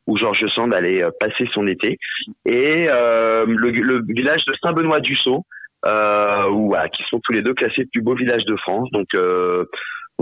où 0.07 0.17
Georges 0.17 0.47
Sand 0.55 0.75
allait 0.75 1.03
euh, 1.03 1.11
passer 1.21 1.47
son 1.53 1.67
été, 1.67 1.99
et 2.45 2.87
euh, 2.89 3.45
le, 3.47 3.71
le 3.71 4.03
village 4.09 4.45
de 4.47 4.55
Saint-Benoît-du-Sault, 4.63 5.45
euh, 5.85 6.47
voilà, 6.49 6.89
qui 6.89 7.03
sont 7.05 7.21
tous 7.25 7.33
les 7.33 7.43
deux 7.43 7.55
classés 7.55 7.87
plus 7.93 8.03
beaux 8.03 8.15
villages 8.15 8.45
de 8.45 8.57
France. 8.57 8.89
Donc, 8.93 9.09
euh, 9.15 9.65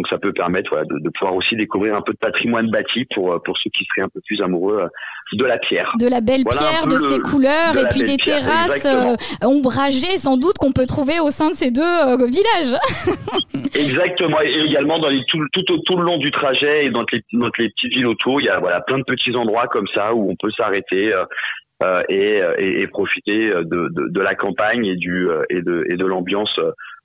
donc 0.00 0.08
ça 0.08 0.16
peut 0.16 0.32
permettre 0.32 0.70
voilà, 0.70 0.86
de, 0.86 0.98
de 0.98 1.10
pouvoir 1.10 1.34
aussi 1.36 1.56
découvrir 1.56 1.94
un 1.94 2.00
peu 2.00 2.14
de 2.14 2.18
patrimoine 2.18 2.70
bâti 2.70 3.04
pour, 3.14 3.34
euh, 3.34 3.38
pour 3.44 3.54
ceux 3.58 3.68
qui 3.76 3.84
seraient 3.84 4.06
un 4.06 4.08
peu 4.08 4.20
plus 4.26 4.40
amoureux 4.40 4.78
euh, 4.80 4.88
de 5.36 5.44
la 5.44 5.58
pierre. 5.58 5.92
De 6.00 6.08
la 6.08 6.22
belle 6.22 6.40
Voilà 6.44 6.58
pierre, 6.58 6.86
de 6.86 6.94
le- 6.94 6.98
ses 7.10 7.18
couleurs, 7.20 7.74
de 7.74 7.80
et 7.80 7.84
puis 7.90 8.00
des 8.04 8.16
pierre, 8.16 8.40
terrasses 8.40 8.86
euh, 8.86 9.46
ombragées, 9.46 10.16
sans 10.16 10.38
doute, 10.38 10.56
qu'on 10.58 10.72
peut 10.72 10.86
trouver 10.86 11.20
au 11.20 11.28
sein 11.30 11.50
de 11.50 11.54
ces 11.54 11.70
deux 11.70 11.82
euh, 11.82 12.16
villages. 12.16 12.80
Exactement, 13.74 14.40
et 14.40 14.50
également 14.68 14.98
dans 14.98 15.10
les, 15.10 15.22
tout, 15.28 15.38
tout, 15.52 15.62
tout 15.84 15.96
le 15.96 16.04
long 16.04 16.16
du 16.16 16.30
trajet 16.30 16.86
et 16.86 16.90
dans 16.90 17.04
les, 17.12 17.22
dans 17.34 17.50
les 17.58 17.68
petites 17.68 17.92
villes 17.94 18.06
autour, 18.06 18.40
il 18.40 18.44
y 18.46 18.48
a 18.48 18.58
voilà, 18.58 18.80
plein 18.80 18.98
de 18.98 19.04
petits 19.04 19.36
endroits 19.36 19.66
comme 19.66 19.86
ça 19.94 20.14
où 20.14 20.30
on 20.30 20.36
peut 20.36 20.50
s'arrêter 20.56 21.12
euh, 21.12 22.02
et, 22.08 22.40
et, 22.58 22.80
et 22.80 22.86
profiter 22.86 23.50
de, 23.50 23.62
de, 23.90 24.08
de 24.08 24.20
la 24.20 24.34
campagne 24.34 24.86
et, 24.86 24.96
du, 24.96 25.28
et 25.50 25.60
de, 25.60 25.84
et 25.90 25.96
de 25.96 26.06
l'ambiance 26.06 26.58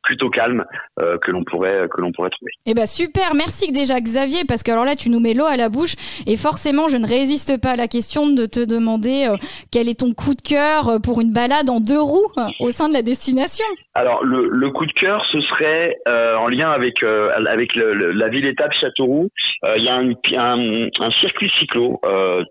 plutôt 0.05 0.29
calme 0.29 0.63
euh, 1.01 1.17
que 1.17 1.31
l'on 1.31 1.43
pourrait, 1.43 1.87
que 1.91 1.99
l'on 1.99 2.11
pourrait 2.13 2.29
trouver. 2.29 2.51
Eh 2.65 2.73
ben 2.73 2.85
super, 2.85 3.35
merci 3.35 3.71
déjà 3.71 3.99
Xavier, 3.99 4.43
parce 4.47 4.63
que 4.63 4.71
alors 4.71 4.85
là 4.85 4.95
tu 4.95 5.09
nous 5.09 5.19
mets 5.19 5.33
l'eau 5.33 5.45
à 5.45 5.57
la 5.57 5.67
bouche 5.69 5.95
et 6.25 6.37
forcément 6.37 6.87
je 6.87 6.97
ne 6.97 7.07
résiste 7.07 7.59
pas 7.61 7.71
à 7.71 7.75
la 7.75 7.87
question 7.87 8.27
de 8.29 8.45
te 8.45 8.63
demander 8.63 9.27
euh, 9.29 9.35
quel 9.71 9.89
est 9.89 9.99
ton 9.99 10.13
coup 10.13 10.35
de 10.35 10.41
cœur 10.41 10.87
euh, 10.87 10.99
pour 10.99 11.19
une 11.21 11.33
balade 11.33 11.69
en 11.69 11.79
deux 11.81 11.99
roues 11.99 12.31
euh, 12.37 12.47
au 12.59 12.69
sein 12.69 12.87
de 12.87 12.93
la 12.93 13.01
destination. 13.01 13.65
Alors 13.95 14.23
le, 14.23 14.47
le 14.49 14.69
coup 14.71 14.85
de 14.85 14.93
cœur, 14.93 15.25
ce 15.31 15.41
serait 15.41 15.97
en 16.05 16.47
lien 16.47 16.69
avec 16.71 17.03
avec 17.03 17.75
le- 17.75 17.93
le- 17.93 18.11
la 18.11 18.27
ville 18.29 18.45
étape 18.45 18.73
Châteauroux. 18.79 19.29
Il 19.77 19.83
y 19.83 19.89
a 19.89 19.95
un, 19.95 20.11
un, 20.37 20.87
un 20.99 21.11
circuit 21.11 21.51
cyclo 21.59 21.99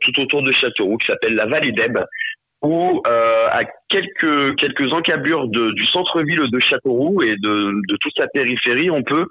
tout 0.01 0.21
autour 0.21 0.43
de 0.43 0.53
Châteauroux 0.53 0.97
qui 0.99 1.07
s'appelle 1.07 1.35
la 1.35 1.47
Vallée 1.47 1.73
d'Ebe, 1.73 2.01
où 2.65 3.03
euh, 3.07 3.47
à 3.51 3.65
quelques 3.89 4.57
quelques 4.57 4.93
encablures 4.93 5.49
de, 5.49 5.73
du 5.73 5.87
centre-ville 5.87 6.51
de 6.51 6.59
Châteauroux 6.59 7.23
et 7.23 7.37
de, 7.37 7.97
toute 8.01 8.13
sa 8.17 8.27
périphérie, 8.29 8.91
on 8.91 9.03
peut 9.03 9.27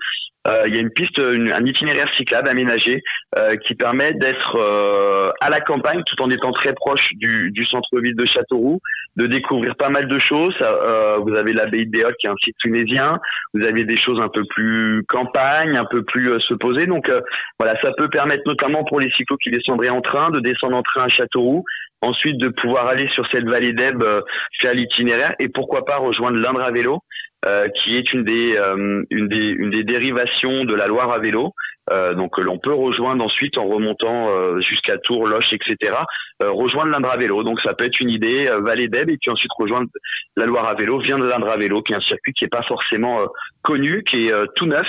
il 0.67 0.75
y 0.75 0.77
a 0.77 0.81
une 0.81 0.89
piste, 0.91 1.17
une- 1.17 1.51
un 1.51 1.65
itinéraire 1.65 2.09
cyclable 2.15 2.49
aménagé 2.49 3.01
euh, 3.37 3.55
qui 3.57 3.75
permet 3.75 4.13
d'être 4.13 4.57
euh, 4.57 5.31
à 5.39 5.49
la 5.49 5.61
campagne 5.61 6.01
tout 6.05 6.21
en 6.21 6.29
étant 6.29 6.51
très 6.51 6.73
proche 6.73 7.07
du, 7.13 7.51
du 7.51 7.65
centre-ville 7.65 8.15
de 8.15 8.25
Châteauroux, 8.25 8.79
de 9.15 9.25
découvrir 9.27 9.75
pas 9.75 9.89
mal 9.89 10.07
de 10.07 10.19
choses. 10.19 10.55
Euh, 10.61 11.17
vous 11.17 11.33
avez 11.35 11.53
l'abbaye 11.53 11.85
de 11.85 11.91
Béote 11.91 12.15
qui 12.19 12.27
est 12.27 12.29
un 12.29 12.35
site 12.43 12.57
tunisien, 12.59 13.19
vous 13.53 13.65
avez 13.65 13.85
des 13.85 13.97
choses 13.97 14.19
un 14.21 14.29
peu 14.29 14.43
plus 14.49 15.03
campagne, 15.07 15.77
un 15.77 15.85
peu 15.85 16.03
plus 16.03 16.31
euh, 16.31 16.39
se 16.39 16.53
poser. 16.55 16.87
Donc 16.87 17.07
euh, 17.09 17.21
voilà, 17.59 17.79
ça 17.81 17.91
peut 17.97 18.09
permettre 18.09 18.43
notamment 18.45 18.83
pour 18.83 18.99
les 18.99 19.09
cyclos 19.11 19.37
qui 19.37 19.49
descendraient 19.49 19.89
en 19.89 20.01
train 20.01 20.29
de 20.31 20.39
descendre 20.41 20.75
en 20.75 20.83
train 20.83 21.03
à 21.05 21.09
Châteauroux, 21.09 21.63
ensuite 22.01 22.37
de 22.37 22.49
pouvoir 22.49 22.87
aller 22.87 23.07
sur 23.09 23.25
cette 23.31 23.47
vallée 23.47 23.71
d'Ebe, 23.73 24.03
euh, 24.03 24.21
faire 24.59 24.73
l'itinéraire 24.73 25.35
et 25.39 25.47
pourquoi 25.47 25.85
pas 25.85 25.97
rejoindre 25.97 26.37
l'Indre 26.37 26.61
à 26.61 26.71
vélo, 26.71 26.99
euh, 27.45 27.67
qui 27.69 27.97
est 27.97 28.13
une 28.13 28.23
des, 28.23 28.55
euh, 28.55 29.03
une 29.09 29.27
des 29.27 29.47
une 29.63 29.69
des 29.69 29.83
dérivations 29.83 30.65
de 30.65 30.73
la 30.73 30.87
Loire 30.87 31.11
à 31.11 31.19
vélo. 31.19 31.53
Euh, 31.91 32.13
donc 32.13 32.39
euh, 32.39 32.43
l'on 32.43 32.59
peut 32.59 32.73
rejoindre 32.73 33.25
ensuite 33.25 33.57
en 33.57 33.65
remontant 33.65 34.29
euh, 34.29 34.61
jusqu'à 34.61 34.97
Tours, 34.97 35.27
Loche, 35.27 35.51
etc. 35.51 35.95
euh, 36.41 36.49
rejoindre 36.51 36.91
l'Indre 36.91 37.09
à 37.09 37.17
vélo. 37.17 37.43
Donc 37.43 37.59
ça 37.59 37.73
peut 37.73 37.85
être 37.85 37.99
une 37.99 38.09
idée, 38.09 38.47
euh, 38.47 38.61
vallée 38.61 38.87
d'Ebe 38.87 39.09
et 39.09 39.17
puis 39.17 39.29
ensuite 39.29 39.51
rejoindre 39.57 39.89
la 40.37 40.45
Loire 40.45 40.65
à 40.65 40.75
vélo, 40.75 40.99
vient 40.99 41.19
de 41.19 41.25
l'Indre 41.25 41.49
à 41.49 41.57
vélo, 41.57 41.81
qui 41.81 41.91
est 41.91 41.97
un 41.97 42.01
circuit 42.01 42.31
qui 42.33 42.45
est 42.45 42.49
pas 42.49 42.63
forcément 42.63 43.21
euh, 43.21 43.25
connu, 43.63 44.03
qui 44.03 44.27
est 44.27 44.31
euh, 44.31 44.45
tout 44.55 44.65
neuf, 44.65 44.87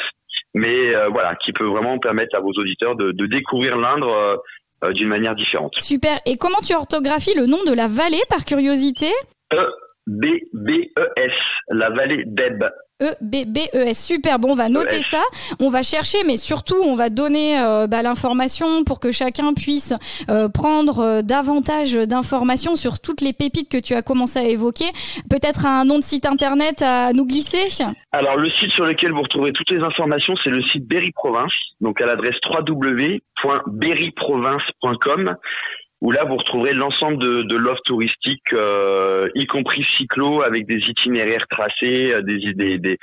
mais 0.54 0.94
euh, 0.94 1.08
voilà, 1.08 1.34
qui 1.34 1.52
peut 1.52 1.66
vraiment 1.66 1.98
permettre 1.98 2.36
à 2.36 2.40
vos 2.40 2.52
auditeurs 2.52 2.94
de, 2.94 3.10
de 3.10 3.26
découvrir 3.26 3.76
l'Indre 3.76 4.40
d'une 4.92 5.08
manière 5.08 5.34
différente. 5.34 5.72
Super. 5.78 6.18
Et 6.26 6.36
comment 6.36 6.60
tu 6.62 6.74
orthographies 6.74 7.34
le 7.34 7.46
nom 7.46 7.64
de 7.66 7.74
la 7.74 7.88
vallée 7.88 8.22
par 8.28 8.44
curiosité? 8.44 9.06
E 10.06 10.10
B 10.10 10.26
B 10.52 10.70
E 10.98 11.12
S, 11.16 11.32
la 11.68 11.88
vallée 11.90 12.24
d'Ebe. 12.26 12.64
E 13.02 13.10
B 13.20 13.44
B 13.46 13.58
E 13.74 13.88
S. 13.88 14.06
Super. 14.06 14.38
Bon, 14.38 14.52
on 14.52 14.54
va 14.54 14.68
noter 14.68 14.98
ES. 14.98 15.02
ça. 15.02 15.20
On 15.60 15.68
va 15.68 15.82
chercher, 15.82 16.18
mais 16.26 16.36
surtout, 16.36 16.76
on 16.84 16.94
va 16.94 17.10
donner 17.10 17.58
euh, 17.58 17.88
bah, 17.88 18.02
l'information 18.02 18.84
pour 18.84 19.00
que 19.00 19.10
chacun 19.10 19.52
puisse 19.54 19.92
euh, 20.30 20.48
prendre 20.48 21.00
euh, 21.00 21.22
davantage 21.22 21.94
d'informations 21.94 22.76
sur 22.76 23.00
toutes 23.00 23.20
les 23.20 23.32
pépites 23.32 23.68
que 23.70 23.78
tu 23.78 23.94
as 23.94 24.02
commencé 24.02 24.38
à 24.38 24.44
évoquer. 24.44 24.84
Peut-être 25.28 25.66
un 25.66 25.84
nom 25.84 25.98
de 25.98 26.04
site 26.04 26.26
internet 26.26 26.82
à 26.82 27.12
nous 27.12 27.26
glisser? 27.26 27.66
Alors 28.12 28.36
le 28.36 28.48
site 28.50 28.70
sur 28.72 28.84
lequel 28.84 29.10
vous 29.12 29.22
retrouverez 29.22 29.52
toutes 29.52 29.70
les 29.70 29.80
informations, 29.80 30.34
c'est 30.42 30.50
le 30.50 30.62
site 30.62 30.86
Berry 30.86 31.10
Province, 31.12 31.52
donc 31.80 32.00
à 32.00 32.06
l'adresse 32.06 32.36
www.berryprovince.com 32.48 35.36
où 36.04 36.10
là 36.10 36.24
vous 36.24 36.36
retrouverez 36.36 36.74
l'ensemble 36.74 37.16
de, 37.16 37.42
de 37.44 37.56
l'offre 37.56 37.80
touristique, 37.86 38.52
euh, 38.52 39.26
y 39.34 39.46
compris 39.46 39.82
cyclo, 39.96 40.42
avec 40.42 40.66
des 40.66 40.76
itinéraires 40.76 41.46
tracés, 41.48 42.12
euh, 42.12 42.20
des, 42.20 42.52
des, 42.52 42.78
des, 42.78 42.98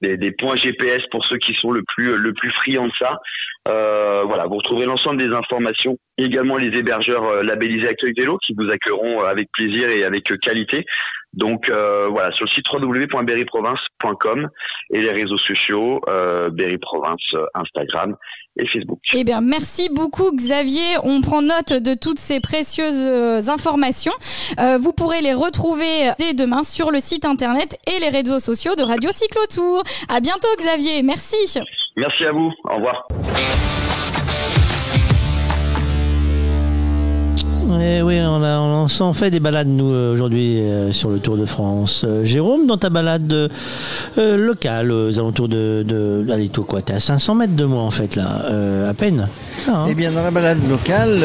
des, 0.00 0.16
des 0.16 0.30
points 0.30 0.54
GPS 0.54 1.02
pour 1.10 1.24
ceux 1.24 1.38
qui 1.38 1.52
sont 1.54 1.72
le 1.72 1.82
plus 1.82 2.16
le 2.16 2.32
plus 2.32 2.52
friands 2.52 2.86
de 2.86 2.92
ça. 2.96 3.18
Euh, 3.66 4.22
voilà, 4.24 4.46
vous 4.46 4.58
retrouverez 4.58 4.86
l'ensemble 4.86 5.18
des 5.18 5.34
informations, 5.34 5.96
également 6.16 6.56
les 6.56 6.78
hébergeurs 6.78 7.24
euh, 7.24 7.42
labellisés 7.42 7.88
Accueil 7.88 8.12
Vélo 8.16 8.38
qui 8.38 8.54
vous 8.56 8.70
accueilleront 8.70 9.22
euh, 9.22 9.26
avec 9.26 9.48
plaisir 9.52 9.88
et 9.88 10.04
avec 10.04 10.24
qualité. 10.40 10.84
Donc 11.36 11.68
euh, 11.68 12.08
voilà, 12.08 12.30
sur 12.32 12.44
le 12.44 12.50
site 12.50 12.66
www.berryprovince.com 12.72 14.48
et 14.90 15.00
les 15.00 15.10
réseaux 15.10 15.36
sociaux, 15.38 16.00
euh, 16.08 16.50
Berry 16.50 16.78
Province, 16.78 17.20
euh, 17.34 17.44
Instagram 17.54 18.16
et 18.56 18.66
Facebook. 18.68 19.00
Eh 19.12 19.24
bien, 19.24 19.40
merci 19.40 19.88
beaucoup 19.92 20.30
Xavier. 20.32 20.96
On 21.02 21.20
prend 21.20 21.42
note 21.42 21.72
de 21.72 21.94
toutes 21.94 22.18
ces 22.18 22.40
précieuses 22.40 23.04
euh, 23.06 23.40
informations. 23.48 24.12
Euh, 24.60 24.78
vous 24.78 24.92
pourrez 24.92 25.22
les 25.22 25.34
retrouver 25.34 26.12
dès 26.18 26.34
demain 26.34 26.62
sur 26.62 26.90
le 26.92 27.00
site 27.00 27.24
internet 27.24 27.78
et 27.86 27.98
les 28.00 28.10
réseaux 28.10 28.38
sociaux 28.38 28.76
de 28.76 28.82
Radio 28.82 29.10
Cyclotour. 29.10 29.82
À 30.08 30.20
bientôt 30.20 30.48
Xavier. 30.58 31.02
Merci. 31.02 31.58
Merci 31.96 32.24
à 32.24 32.32
vous, 32.32 32.52
au 32.64 32.76
revoir. 32.76 33.06
Eh 37.80 38.02
oui, 38.02 38.18
on, 38.20 38.88
s'en 38.88 39.12
fait 39.12 39.30
des 39.30 39.40
balades, 39.40 39.68
nous, 39.68 39.90
euh, 39.90 40.12
aujourd'hui, 40.12 40.60
euh, 40.60 40.92
sur 40.92 41.10
le 41.10 41.18
Tour 41.18 41.36
de 41.36 41.46
France. 41.46 42.04
Euh, 42.06 42.24
Jérôme, 42.24 42.66
dans 42.66 42.76
ta 42.76 42.90
balade 42.90 43.50
locale, 44.16 44.92
aux 44.92 45.18
alentours 45.18 45.48
de. 45.48 46.26
allez, 46.30 46.48
toi, 46.48 46.64
quoi 46.66 46.82
T'es 46.82 46.94
à 46.94 47.00
500 47.00 47.34
mètres 47.34 47.56
de 47.56 47.64
moi, 47.64 47.82
en 47.82 47.90
fait, 47.90 48.16
là, 48.16 48.42
à 48.88 48.94
peine. 48.94 49.28
Hein 49.68 49.86
Eh 49.88 49.94
bien, 49.94 50.12
dans 50.12 50.22
la 50.22 50.30
balade 50.30 50.58
locale, 50.68 51.24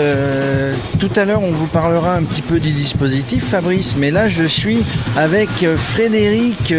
tout 0.99 1.09
à 1.15 1.25
l'heure, 1.25 1.41
on 1.43 1.51
vous 1.51 1.67
parlera 1.67 2.15
un 2.15 2.23
petit 2.23 2.41
peu 2.41 2.59
du 2.59 2.71
dispositif, 2.71 3.43
Fabrice, 3.45 3.95
mais 3.97 4.11
là, 4.11 4.27
je 4.27 4.43
suis 4.43 4.83
avec 5.17 5.49
Frédéric 5.75 6.73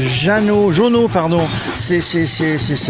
Jeannot, 0.00 0.72
Jonot, 0.72 1.08
pardon. 1.08 1.42
C'est, 1.74 2.00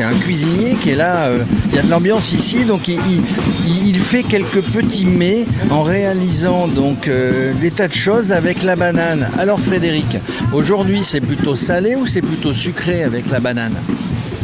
un 0.02 0.14
cuisinier 0.14 0.76
qui 0.76 0.90
est 0.90 0.96
là. 0.96 1.30
Il 1.70 1.76
y 1.76 1.78
a 1.78 1.82
de 1.82 1.90
l'ambiance 1.90 2.32
ici, 2.32 2.64
donc 2.64 2.88
il, 2.88 3.98
fait 3.98 4.22
quelques 4.22 4.62
petits 4.62 5.06
mets 5.06 5.46
réalisant 5.82 6.68
donc 6.68 7.08
euh, 7.08 7.52
des 7.54 7.70
tas 7.70 7.88
de 7.88 7.92
choses 7.92 8.32
avec 8.32 8.62
la 8.62 8.76
banane. 8.76 9.28
Alors, 9.38 9.60
Frédéric, 9.60 10.18
aujourd'hui, 10.52 11.02
c'est 11.04 11.20
plutôt 11.20 11.56
salé 11.56 11.96
ou 11.96 12.06
c'est 12.06 12.22
plutôt 12.22 12.54
sucré 12.54 13.04
avec 13.04 13.30
la 13.30 13.40
banane? 13.40 13.76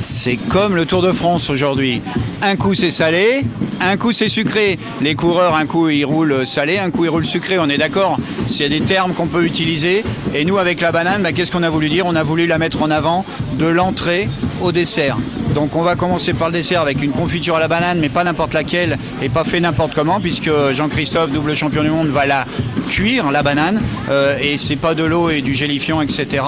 C'est 0.01 0.37
comme 0.37 0.77
le 0.77 0.87
Tour 0.87 1.03
de 1.03 1.13
France 1.13 1.51
aujourd'hui. 1.51 2.03
Un 2.43 2.57
coup 2.57 2.75
c'est 2.75 2.91
salé, 2.91 3.45
un 3.81 3.97
coup 3.97 4.13
c'est 4.13 4.29
sucré. 4.29 4.79
Les 5.01 5.15
coureurs, 5.15 5.55
un 5.55 5.67
coup 5.67 5.89
ils 5.89 6.05
roulent 6.05 6.47
salé, 6.47 6.79
un 6.79 6.91
coup 6.91 7.05
ils 7.05 7.09
roulent 7.09 7.27
sucré. 7.27 7.59
On 7.59 7.69
est 7.69 7.79
d'accord 7.79 8.19
a 8.65 8.69
des 8.69 8.81
termes 8.81 9.13
qu'on 9.13 9.27
peut 9.27 9.45
utiliser. 9.45 10.05
Et 10.35 10.45
nous, 10.45 10.59
avec 10.59 10.81
la 10.81 10.93
banane, 10.93 11.23
bah, 11.23 11.33
qu'est-ce 11.33 11.53
qu'on 11.53 11.63
a 11.63 11.71
voulu 11.71 11.89
dire? 11.89 12.07
On 12.07 12.15
a 12.15 12.23
voulu 12.23 12.47
la 12.47 12.59
mettre 12.59 12.83
en 12.83 12.91
avant 12.91 13.25
de 13.59 13.67
l'entrée 13.67 14.29
au 14.63 14.73
dessert. 14.73 15.17
Donc 15.55 15.75
on 15.75 15.83
va 15.83 15.97
commencer 15.97 16.35
par 16.35 16.49
le 16.49 16.53
dessert 16.53 16.83
avec 16.83 17.03
une 17.03 17.13
confiture 17.13 17.57
à 17.57 17.61
la 17.61 17.69
banane, 17.69 17.99
mais 17.99 18.11
pas 18.11 18.25
n'importe 18.25 18.53
laquelle 18.53 18.99
et 19.23 19.31
pas 19.31 19.43
fait 19.43 19.61
n'importe 19.61 19.95
comment, 19.95 20.21
puisque 20.21 20.51
Jean-Christophe, 20.73 21.31
double 21.31 21.57
champion 21.57 21.83
du 21.83 21.89
monde, 21.89 22.09
va 22.09 22.27
la 22.27 22.45
cuire, 22.91 23.31
la 23.31 23.43
banane, 23.43 23.81
euh, 24.11 24.37
et 24.39 24.59
c'est 24.59 24.77
pas 24.77 24.95
de 24.95 25.03
l'eau 25.03 25.31
et 25.31 25.41
du 25.41 25.55
gélifiant, 25.55 26.03
etc. 26.03 26.45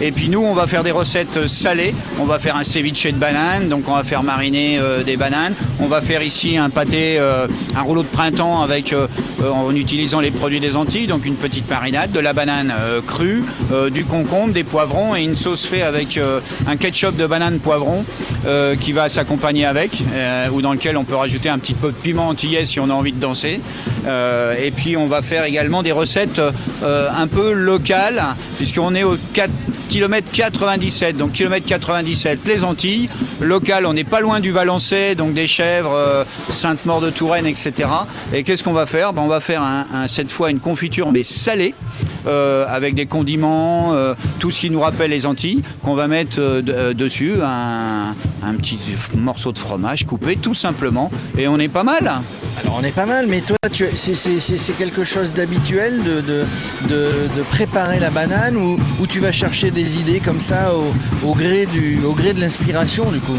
Et 0.00 0.10
puis 0.10 0.30
nous, 0.30 0.40
on 0.40 0.54
va 0.54 0.66
faire 0.66 0.82
des 0.82 0.90
recettes 0.90 1.46
salées. 1.48 1.94
On 2.18 2.24
va 2.24 2.38
faire 2.38 2.56
un 2.56 2.64
ceviche 2.86 3.12
de 3.12 3.18
banane, 3.18 3.68
donc 3.68 3.88
on 3.88 3.94
va 3.94 4.04
faire 4.04 4.22
mariner 4.22 4.78
euh, 4.78 5.02
des 5.02 5.16
bananes. 5.16 5.54
On 5.80 5.86
va 5.86 6.00
faire 6.00 6.22
ici 6.22 6.56
un 6.56 6.70
pâté, 6.70 7.16
euh, 7.18 7.48
un 7.74 7.82
rouleau 7.82 8.02
de 8.02 8.08
printemps 8.08 8.62
avec, 8.62 8.94
en 9.44 9.74
utilisant 9.74 10.20
les 10.20 10.30
produits 10.30 10.60
des 10.60 10.76
Antilles, 10.76 11.06
donc 11.06 11.26
une 11.26 11.34
petite 11.34 11.68
marinade, 11.68 12.12
de 12.12 12.20
la 12.20 12.32
banane 12.32 12.72
crue, 13.06 13.44
du 13.90 14.04
concombre, 14.04 14.52
des 14.52 14.64
poivrons 14.64 15.14
et 15.14 15.22
une 15.22 15.36
sauce 15.36 15.66
faite 15.66 15.82
avec 15.82 16.18
un 16.66 16.76
ketchup 16.76 17.16
de 17.16 17.26
banane 17.26 17.58
poivron 17.58 18.04
qui 18.80 18.92
va 18.92 19.08
s'accompagner 19.08 19.66
avec, 19.66 19.98
ou 20.52 20.62
dans 20.62 20.72
lequel 20.72 20.96
on 20.96 21.04
peut 21.04 21.14
rajouter 21.14 21.48
un 21.48 21.58
petit 21.58 21.74
peu 21.74 21.88
de 21.88 21.96
piment 21.96 22.28
antillais 22.28 22.64
si 22.64 22.80
on 22.80 22.88
a 22.88 22.94
envie 22.94 23.12
de 23.12 23.20
danser. 23.20 23.60
et 24.06 24.70
puis 24.70 24.96
on 24.96 25.06
va 25.06 25.22
faire 25.22 25.44
également 25.44 25.82
des 25.82 25.92
recettes 25.92 26.40
un 26.82 27.26
peu 27.26 27.52
locales, 27.52 28.22
puisqu'on 28.56 28.94
est 28.94 29.04
au 29.04 29.16
4 29.34 29.50
km 29.88 30.28
97, 30.32 31.16
donc 31.16 31.32
kilomètre 31.32 31.66
97, 31.66 32.40
Local, 33.40 33.86
on 33.86 33.92
n'est 33.92 34.04
pas 34.04 34.20
loin 34.20 34.40
du 34.40 34.50
Valençay, 34.50 35.14
donc 35.14 35.34
des 35.34 35.46
chèvres, 35.46 35.92
euh, 35.92 36.24
Sainte-Maure 36.50 37.00
de 37.00 37.10
Touraine, 37.10 37.46
etc. 37.46 37.88
Et 38.32 38.42
qu'est-ce 38.42 38.62
qu'on 38.62 38.72
va 38.72 38.86
faire? 38.86 39.12
Ben, 39.12 39.22
On 39.22 39.28
va 39.28 39.40
faire 39.40 39.62
cette 40.06 40.30
fois 40.30 40.50
une 40.50 40.60
confiture, 40.60 41.10
mais 41.10 41.22
salée. 41.22 41.74
Euh, 42.26 42.66
avec 42.68 42.94
des 42.94 43.06
condiments, 43.06 43.92
euh, 43.92 44.14
tout 44.40 44.50
ce 44.50 44.60
qui 44.60 44.70
nous 44.70 44.80
rappelle 44.80 45.10
les 45.10 45.26
Antilles, 45.26 45.62
qu'on 45.82 45.94
va 45.94 46.08
mettre 46.08 46.60
dessus, 46.92 47.34
un, 47.42 48.14
petit 48.58 48.78
morceau 49.14 49.52
de 49.52 49.58
fromage 49.58 50.04
coupé 50.06 50.36
tout 50.36 50.54
simplement, 50.54 51.10
et 51.38 51.46
on 51.46 51.58
est 51.58 51.68
pas 51.68 51.84
mal. 51.84 52.10
Alors 52.60 52.78
on 52.80 52.84
est 52.84 52.94
pas 52.94 53.06
mal, 53.06 53.26
mais 53.28 53.42
toi, 53.42 53.56
c'est 53.70 54.76
quelque 54.76 55.04
chose 55.04 55.32
d'habituel 55.32 56.02
de, 56.02 57.42
préparer 57.50 58.00
la 58.00 58.10
banane 58.10 58.56
ou, 58.56 58.78
tu 59.08 59.20
vas 59.20 59.32
chercher 59.32 59.70
des 59.70 60.00
idées 60.00 60.20
comme 60.20 60.40
ça 60.40 60.72
au 61.24 61.34
gré 61.34 61.66
de 61.66 62.40
l'inspiration 62.40 63.10
du 63.12 63.20
coup? 63.20 63.38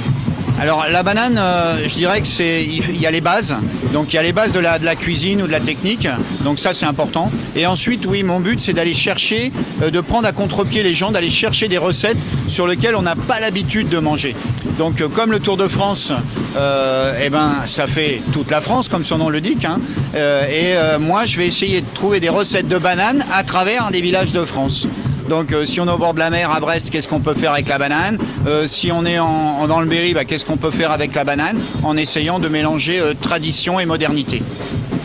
Alors 0.59 0.87
la 0.89 1.03
banane, 1.03 1.37
euh, 1.37 1.87
je 1.87 1.93
dirais 1.93 2.19
que 2.19 2.27
c'est 2.27 2.63
il 2.63 2.99
y 2.99 3.05
a 3.05 3.11
les 3.11 3.21
bases. 3.21 3.55
Donc 3.93 4.11
il 4.11 4.15
y 4.15 4.19
a 4.19 4.23
les 4.23 4.33
bases 4.33 4.53
de 4.53 4.59
la, 4.59 4.95
cuisine 4.95 5.43
ou 5.43 5.47
de 5.47 5.51
la 5.51 5.59
technique. 5.59 6.07
Donc 6.43 6.59
ça 6.59 6.73
c'est 6.73 6.87
important. 6.87 7.31
Et 7.55 7.67
ensuite, 7.67 8.05
oui, 8.07 8.23
mon 8.23 8.39
but 8.39 8.59
c'est 8.59 8.73
d'aller 8.73 8.95
chercher, 8.95 9.51
euh, 9.83 9.91
de 9.91 10.01
prendre 10.01 10.27
à 10.27 10.31
contre-pied 10.31 10.81
les 10.81 10.95
gens, 10.95 11.11
d'aller 11.11 11.29
chercher 11.29 11.67
des 11.67 11.77
recettes 11.77 12.17
sur 12.47 12.65
lesquelles 12.65 12.95
on 12.95 13.03
n'a 13.03 13.15
pas 13.15 13.39
l'habitude 13.39 13.87
de 13.89 13.99
manger. 13.99 14.35
Donc 14.79 15.01
euh, 15.01 15.09
comme 15.09 15.31
le 15.31 15.39
Tour 15.39 15.57
de 15.57 15.67
France, 15.67 16.11
eh 16.55 17.29
ben 17.29 17.51
ça 17.67 17.85
fait 17.85 18.21
toute 18.33 18.49
la 18.49 18.61
France 18.61 18.89
comme 18.89 19.03
son 19.03 19.19
nom 19.19 19.29
le 19.29 19.41
dit. 19.41 19.57
Hein. 19.63 19.77
et 20.15 20.73
moi 20.99 21.25
je 21.25 21.37
vais 21.37 21.45
essayer 21.45 21.81
de 21.81 21.87
trouver 21.93 22.19
des 22.19 22.29
recettes 22.29 22.67
de 22.67 22.79
bananes 22.79 23.23
à 23.31 23.43
travers 23.43 23.91
des 23.91 24.01
villages 24.01 24.33
de 24.33 24.43
France. 24.43 24.87
Donc 25.29 25.51
euh, 25.51 25.65
si 25.65 25.81
on 25.81 25.87
est 25.87 25.91
au 25.91 25.97
bord 25.97 26.13
de 26.13 26.19
la 26.19 26.29
mer 26.29 26.51
à 26.51 26.59
Brest, 26.59 26.89
qu'est-ce 26.89 27.07
qu'on 27.07 27.19
peut 27.19 27.33
faire 27.33 27.51
avec 27.51 27.67
la 27.67 27.77
banane 27.77 28.17
euh, 28.47 28.67
Si 28.67 28.91
on 28.91 29.05
est 29.05 29.17
dans 29.17 29.79
le 29.81 29.85
Berry, 29.85 30.13
bah, 30.13 30.25
qu'est-ce 30.25 30.45
qu'on 30.45 30.57
peut 30.57 30.71
faire 30.71 30.91
avec 30.91 31.13
la 31.15 31.23
banane 31.23 31.59
En 31.83 31.97
essayant 31.97 32.39
de 32.39 32.47
mélanger 32.47 32.99
euh, 32.99 33.13
tradition 33.19 33.79
et 33.79 33.85
modernité. 33.85 34.41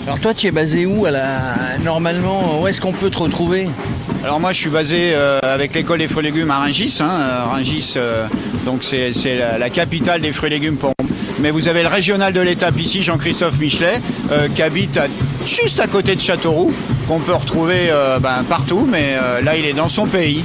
Alors 0.05 0.19
toi, 0.19 0.35
tu 0.35 0.47
es 0.47 0.51
basé 0.51 0.87
où 0.87 1.07
Normalement, 1.85 2.61
où 2.61 2.67
est-ce 2.67 2.81
qu'on 2.81 2.93
peut 2.93 3.11
te 3.11 3.19
retrouver? 3.19 3.69
Alors 4.25 4.39
moi 4.39 4.53
je 4.53 4.59
suis 4.59 4.71
basé 4.71 5.15
avec 5.43 5.75
l'école 5.75 5.99
des 5.99 6.07
fruits 6.07 6.27
et 6.27 6.31
légumes 6.31 6.51
à 6.51 6.59
Rungis. 6.59 6.99
Hein. 7.01 7.47
Rungis, 7.51 7.97
donc 8.65 8.85
c'est 8.85 9.13
la, 9.59 9.71
capitale 9.71 10.21
des 10.21 10.33
fruits 10.33 10.49
et 10.49 10.55
légumes 10.55 10.77
pour 10.77 10.93
mais 11.41 11.51
vous 11.51 11.67
avez 11.67 11.83
le 11.83 11.89
régional 11.89 12.33
de 12.33 12.41
l'étape 12.41 12.79
ici, 12.79 13.03
Jean-Christophe 13.03 13.59
Michelet, 13.59 14.01
qui 14.55 14.63
habite 14.63 15.01
juste 15.47 15.81
à 15.81 15.87
côté 15.87 16.15
de 16.15 16.21
Châteauroux, 16.21 16.73
qu'on 17.09 17.19
peut 17.19 17.35
retrouver 17.35 17.91
euh, 17.91 18.19
ben, 18.19 18.45
partout, 18.49 18.87
mais 18.91 19.17
euh, 19.21 19.41
là 19.41 19.57
il 19.57 19.65
est 19.65 19.73
dans 19.73 19.89
son 19.89 20.07
pays. 20.07 20.45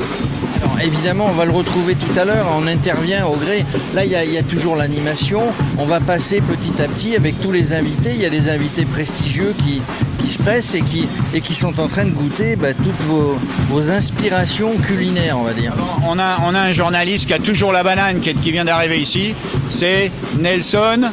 Évidemment, 0.83 1.25
on 1.27 1.33
va 1.33 1.45
le 1.45 1.51
retrouver 1.51 1.95
tout 1.95 2.19
à 2.19 2.25
l'heure, 2.25 2.47
on 2.57 2.67
intervient 2.67 3.25
au 3.25 3.35
gré. 3.35 3.65
Là, 3.95 4.05
il 4.05 4.11
y, 4.11 4.37
a 4.37 4.43
toujours 4.43 4.75
l'animation. 4.75 5.41
On 5.77 5.85
va 5.85 5.99
passer 5.99 6.41
petit 6.41 6.81
à 6.81 6.87
petit 6.87 7.15
avec 7.15 7.39
tous 7.41 7.51
les 7.51 7.73
invités. 7.73 8.11
Il 8.13 8.21
y 8.21 8.25
a 8.25 8.29
des 8.29 8.49
invités 8.49 8.85
prestigieux 8.85 9.53
qui, 9.57 9.81
se 10.29 10.37
pressent 10.39 10.75
et 10.75 11.41
qui, 11.41 11.53
sont 11.53 11.79
en 11.79 11.87
train 11.87 12.05
de 12.05 12.11
goûter 12.11 12.55
bah, 12.55 12.73
toutes 12.73 13.01
vos, 13.03 13.89
inspirations 13.89 14.73
culinaires, 14.77 15.37
on 15.39 15.43
va 15.43 15.53
dire. 15.53 15.73
On 16.05 16.19
a, 16.19 16.59
un 16.59 16.71
journaliste 16.71 17.27
qui 17.27 17.33
a 17.33 17.39
toujours 17.39 17.71
la 17.71 17.83
banane 17.83 18.19
qui 18.19 18.51
vient 18.51 18.65
d'arriver 18.65 18.99
ici. 18.99 19.33
C'est 19.69 20.11
Nelson 20.39 21.11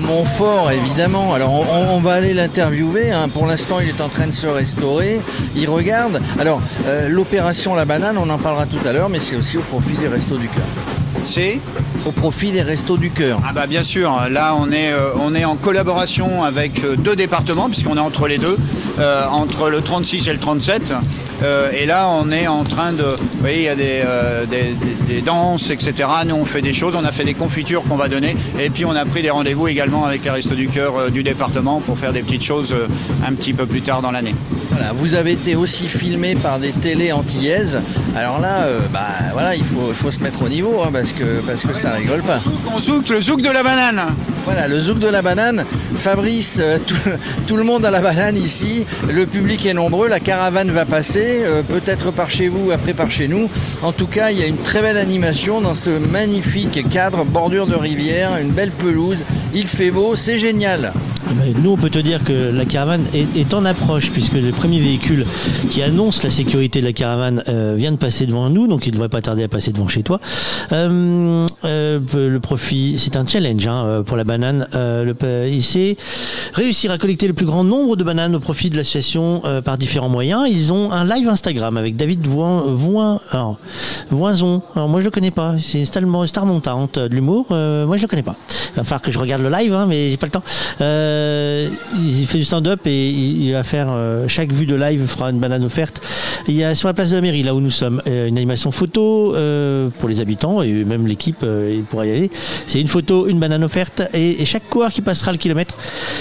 Montfort, 0.00 0.70
évidemment. 0.70 1.34
Alors, 1.34 1.52
on, 1.52 2.00
va 2.00 2.14
aller 2.14 2.34
l'interviewer. 2.34 3.10
Hein. 3.10 3.28
Pour 3.28 3.46
l'instant, 3.46 3.80
il 3.80 3.88
est 3.88 4.00
en 4.00 4.08
train 4.08 4.26
de 4.26 4.32
se 4.32 4.46
restaurer. 4.46 5.20
Il 5.54 5.68
regarde. 5.68 6.20
Alors, 6.38 6.60
euh, 6.86 7.08
l'opération 7.08 7.74
La 7.74 7.84
Banane, 7.84 8.18
on 8.18 8.28
en 8.30 8.38
parlera 8.38 8.66
tout 8.66 8.86
à 8.86 8.92
l'heure, 8.92 9.08
mais 9.08 9.20
c'est 9.20 9.36
aussi 9.36 9.58
au 9.58 9.62
profit 9.62 9.94
des 9.94 10.08
Restos 10.08 10.38
du 10.38 10.48
Cœur. 10.48 10.64
C'est 11.22 11.60
au 12.06 12.12
profit 12.12 12.50
des 12.50 12.62
Restos 12.62 12.96
du 12.96 13.10
Cœur. 13.10 13.40
Ah 13.46 13.52
bah 13.52 13.66
bien 13.66 13.82
sûr, 13.82 14.10
là 14.30 14.54
on 14.58 14.70
est, 14.70 14.92
euh, 14.92 15.10
on 15.20 15.34
est 15.34 15.44
en 15.44 15.56
collaboration 15.56 16.42
avec 16.42 16.82
euh, 16.82 16.96
deux 16.96 17.14
départements, 17.14 17.68
puisqu'on 17.68 17.96
est 17.96 18.00
entre 18.00 18.26
les 18.26 18.38
deux, 18.38 18.56
entre 18.98 19.70
le 19.70 19.80
36 19.80 20.28
et 20.28 20.32
le 20.32 20.38
37. 20.38 20.92
Euh, 21.42 21.70
et 21.72 21.86
là, 21.86 22.08
on 22.08 22.30
est 22.30 22.46
en 22.46 22.64
train 22.64 22.92
de. 22.92 23.02
Vous 23.02 23.40
voyez, 23.40 23.58
il 23.58 23.64
y 23.64 23.68
a 23.68 23.74
euh, 23.78 24.44
des, 24.46 24.74
des, 25.08 25.20
danses, 25.22 25.70
etc. 25.70 25.94
Nous, 26.26 26.34
on 26.34 26.44
fait 26.44 26.62
des 26.62 26.74
choses. 26.74 26.94
On 26.94 27.04
a 27.04 27.12
fait 27.12 27.24
des 27.24 27.34
confitures 27.34 27.82
qu'on 27.84 27.96
va 27.96 28.08
donner. 28.08 28.36
Et 28.58 28.70
puis, 28.70 28.84
on 28.84 28.94
a 28.94 29.04
pris 29.04 29.22
des 29.22 29.30
rendez-vous 29.30 29.68
également 29.68 30.04
avec 30.04 30.24
les 30.24 30.30
Restos 30.30 30.54
du 30.54 30.68
Cœur 30.68 30.96
euh, 30.96 31.10
du 31.10 31.22
département 31.22 31.80
pour 31.80 31.98
faire 31.98 32.12
des 32.12 32.22
petites 32.22 32.44
choses 32.44 32.74
un 33.26 33.32
petit 33.32 33.54
peu 33.54 33.66
plus 33.66 33.82
tard 33.82 34.02
dans 34.02 34.10
l'année. 34.10 34.34
Voilà, 34.70 34.92
vous 34.92 35.14
avez 35.14 35.32
été 35.32 35.56
aussi 35.56 35.86
filmé 35.86 36.34
par 36.34 36.58
des 36.58 36.72
télés 36.72 37.12
antillaises. 37.12 37.80
Alors 38.16 38.40
là, 38.40 38.66
bah, 38.92 39.00
voilà, 39.32 39.56
il 39.56 39.64
faut, 39.64 39.92
faut 39.94 40.10
se 40.10 40.20
mettre 40.20 40.42
au 40.42 40.48
niveau 40.48 40.82
hein, 40.82 40.90
parce 40.92 41.12
que, 41.12 41.40
parce 41.46 41.62
que 41.62 41.74
ça 41.74 41.92
rigole 41.92 42.22
pas. 42.22 42.38
On 42.74 42.80
zouk, 42.80 43.08
le 43.08 43.20
zouk 43.20 43.42
de 43.42 43.50
la 43.50 43.62
banane. 43.62 44.14
Voilà, 44.52 44.66
le 44.66 44.80
zouk 44.80 44.98
de 44.98 45.06
la 45.06 45.22
banane. 45.22 45.64
Fabrice, 45.94 46.60
tout, 46.84 46.96
tout 47.46 47.56
le 47.56 47.62
monde 47.62 47.84
a 47.84 47.90
la 47.92 48.00
banane 48.00 48.36
ici. 48.36 48.84
Le 49.08 49.24
public 49.24 49.64
est 49.64 49.74
nombreux. 49.74 50.08
La 50.08 50.18
caravane 50.18 50.72
va 50.72 50.84
passer. 50.86 51.42
Euh, 51.44 51.62
peut-être 51.62 52.10
par 52.10 52.32
chez 52.32 52.48
vous, 52.48 52.72
après 52.72 52.92
par 52.92 53.12
chez 53.12 53.28
nous. 53.28 53.48
En 53.80 53.92
tout 53.92 54.08
cas, 54.08 54.32
il 54.32 54.40
y 54.40 54.42
a 54.42 54.46
une 54.46 54.56
très 54.56 54.82
belle 54.82 54.96
animation 54.96 55.60
dans 55.60 55.74
ce 55.74 55.90
magnifique 55.90 56.88
cadre, 56.90 57.24
bordure 57.24 57.68
de 57.68 57.76
rivière, 57.76 58.38
une 58.38 58.50
belle 58.50 58.72
pelouse. 58.72 59.24
Il 59.54 59.68
fait 59.68 59.92
beau, 59.92 60.16
c'est 60.16 60.40
génial. 60.40 60.94
Ah 61.30 61.32
ben, 61.32 61.54
nous, 61.62 61.70
on 61.70 61.76
peut 61.76 61.90
te 61.90 61.98
dire 62.00 62.24
que 62.24 62.50
la 62.52 62.64
caravane 62.64 63.04
est, 63.14 63.54
en 63.54 63.64
approche, 63.64 64.10
puisque 64.10 64.32
le 64.32 64.50
premier 64.50 64.80
véhicule 64.80 65.24
qui 65.70 65.80
annonce 65.80 66.24
la 66.24 66.30
sécurité 66.30 66.80
de 66.80 66.86
la 66.86 66.92
caravane 66.92 67.44
euh, 67.48 67.74
vient 67.76 67.92
de 67.92 67.98
passer 67.98 68.26
devant 68.26 68.50
nous, 68.50 68.66
donc 68.66 68.86
il 68.86 68.90
ne 68.90 68.94
devrait 68.94 69.08
pas 69.08 69.22
tarder 69.22 69.44
à 69.44 69.48
passer 69.48 69.70
devant 69.70 69.86
chez 69.86 70.02
toi. 70.02 70.18
Euh, 70.72 71.46
le 71.64 72.38
profit, 72.38 72.96
c'est 72.98 73.16
un 73.16 73.26
challenge 73.26 73.66
hein, 73.66 74.02
pour 74.04 74.16
la 74.16 74.24
banane. 74.24 74.66
le, 74.72 75.14
il 75.48 75.96
réussir 76.54 76.90
à 76.90 76.98
collecter 76.98 77.26
le 77.26 77.34
plus 77.34 77.46
grand 77.46 77.64
nombre 77.64 77.96
de 77.96 78.04
bananes 78.04 78.34
au 78.34 78.40
profit 78.40 78.70
de 78.70 78.76
l'association 78.76 79.42
par 79.64 79.78
différents 79.78 80.08
moyens. 80.08 80.48
Ils 80.48 80.72
ont 80.72 80.92
un 80.92 81.04
live 81.04 81.28
Instagram 81.28 81.76
avec 81.76 81.96
David 81.96 82.26
Voin, 82.26 82.64
Voin, 82.68 83.20
alors, 83.30 83.58
Voinzon. 84.10 84.62
Alors 84.74 84.88
moi 84.88 85.00
je 85.00 85.04
le 85.04 85.10
connais 85.10 85.30
pas. 85.30 85.56
C'est 85.58 85.80
une 85.80 86.26
star 86.26 86.46
montante 86.46 86.98
de 86.98 87.14
l'humour. 87.14 87.46
Euh, 87.50 87.86
moi 87.86 87.96
je 87.96 88.02
le 88.02 88.08
connais 88.08 88.22
pas. 88.22 88.36
Il 88.74 88.76
va 88.76 88.84
falloir 88.84 89.02
que 89.02 89.10
je 89.10 89.18
regarde 89.18 89.42
le 89.42 89.50
live, 89.50 89.72
hein, 89.72 89.86
mais 89.88 90.10
j'ai 90.10 90.16
pas 90.16 90.26
le 90.26 90.32
temps. 90.32 90.42
Euh, 90.80 91.68
il 91.94 92.26
fait 92.26 92.38
du 92.38 92.44
stand-up 92.44 92.80
et 92.86 93.08
il, 93.08 93.52
va 93.52 93.62
faire 93.62 93.88
euh, 93.90 94.28
chaque 94.28 94.52
vue 94.52 94.66
de 94.66 94.74
live 94.74 95.06
fera 95.06 95.30
une 95.30 95.40
banane 95.40 95.64
offerte. 95.64 96.00
Il 96.48 96.54
y 96.54 96.64
a 96.64 96.74
sur 96.74 96.88
la 96.88 96.94
place 96.94 97.10
de 97.10 97.16
la 97.16 97.20
mairie, 97.20 97.42
là 97.42 97.54
où 97.54 97.60
nous 97.60 97.70
sommes, 97.70 98.02
une 98.06 98.36
animation 98.36 98.72
photo 98.72 99.34
pour 99.98 100.08
les 100.08 100.20
habitants 100.20 100.62
et 100.62 100.84
même 100.84 101.06
l'équipe 101.06 101.44
pourra 101.88 102.06
y 102.06 102.10
aller. 102.10 102.30
C'est 102.66 102.80
une 102.80 102.88
photo, 102.88 103.26
une 103.28 103.40
banane 103.40 103.64
offerte 103.64 104.02
et, 104.14 104.44
chaque 104.44 104.68
coureur 104.68 104.90
qui 104.90 105.02
passera 105.02 105.32
le 105.32 105.38
kilomètre, 105.38 105.78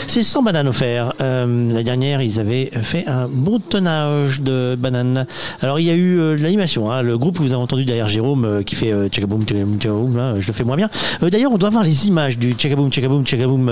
c'est 0.08 0.24
100 0.24 0.44
bananes 0.44 0.68
offertes. 0.68 1.16
la 1.20 1.84
dernière, 1.84 2.22
ils 2.22 2.40
avaient 2.40 2.70
fait 2.84 3.08
un 3.08 3.28
bon 3.28 3.60
tonnage 3.60 4.42
de 4.42 4.76
bananes 4.78 5.26
alors 5.62 5.80
il 5.80 5.86
y 5.86 5.90
a 5.90 5.94
eu 5.94 6.20
euh, 6.20 6.38
l'animation, 6.38 6.92
hein. 6.92 7.02
le 7.02 7.18
groupe 7.18 7.38
vous 7.38 7.54
avez 7.54 7.62
entendu 7.62 7.86
derrière 7.86 8.08
Jérôme 8.08 8.46
euh, 8.46 8.62
qui 8.62 8.76
fait 8.76 8.92
euh, 8.92 9.08
Tchakaboum, 9.10 9.44
Tchakaboum, 9.46 10.18
hein, 10.18 10.36
je 10.40 10.48
le 10.48 10.54
fais 10.54 10.64
moins 10.64 10.76
bien. 10.76 10.90
D'ailleurs, 11.22 11.52
on 11.52 11.58
doit 11.58 11.70
voir 11.70 11.84
les 11.84 12.08
images 12.08 12.38
du 12.38 12.54
Tchakaboum, 12.54 12.92
Tchakaboum, 12.92 13.26
Tchakaboum 13.26 13.72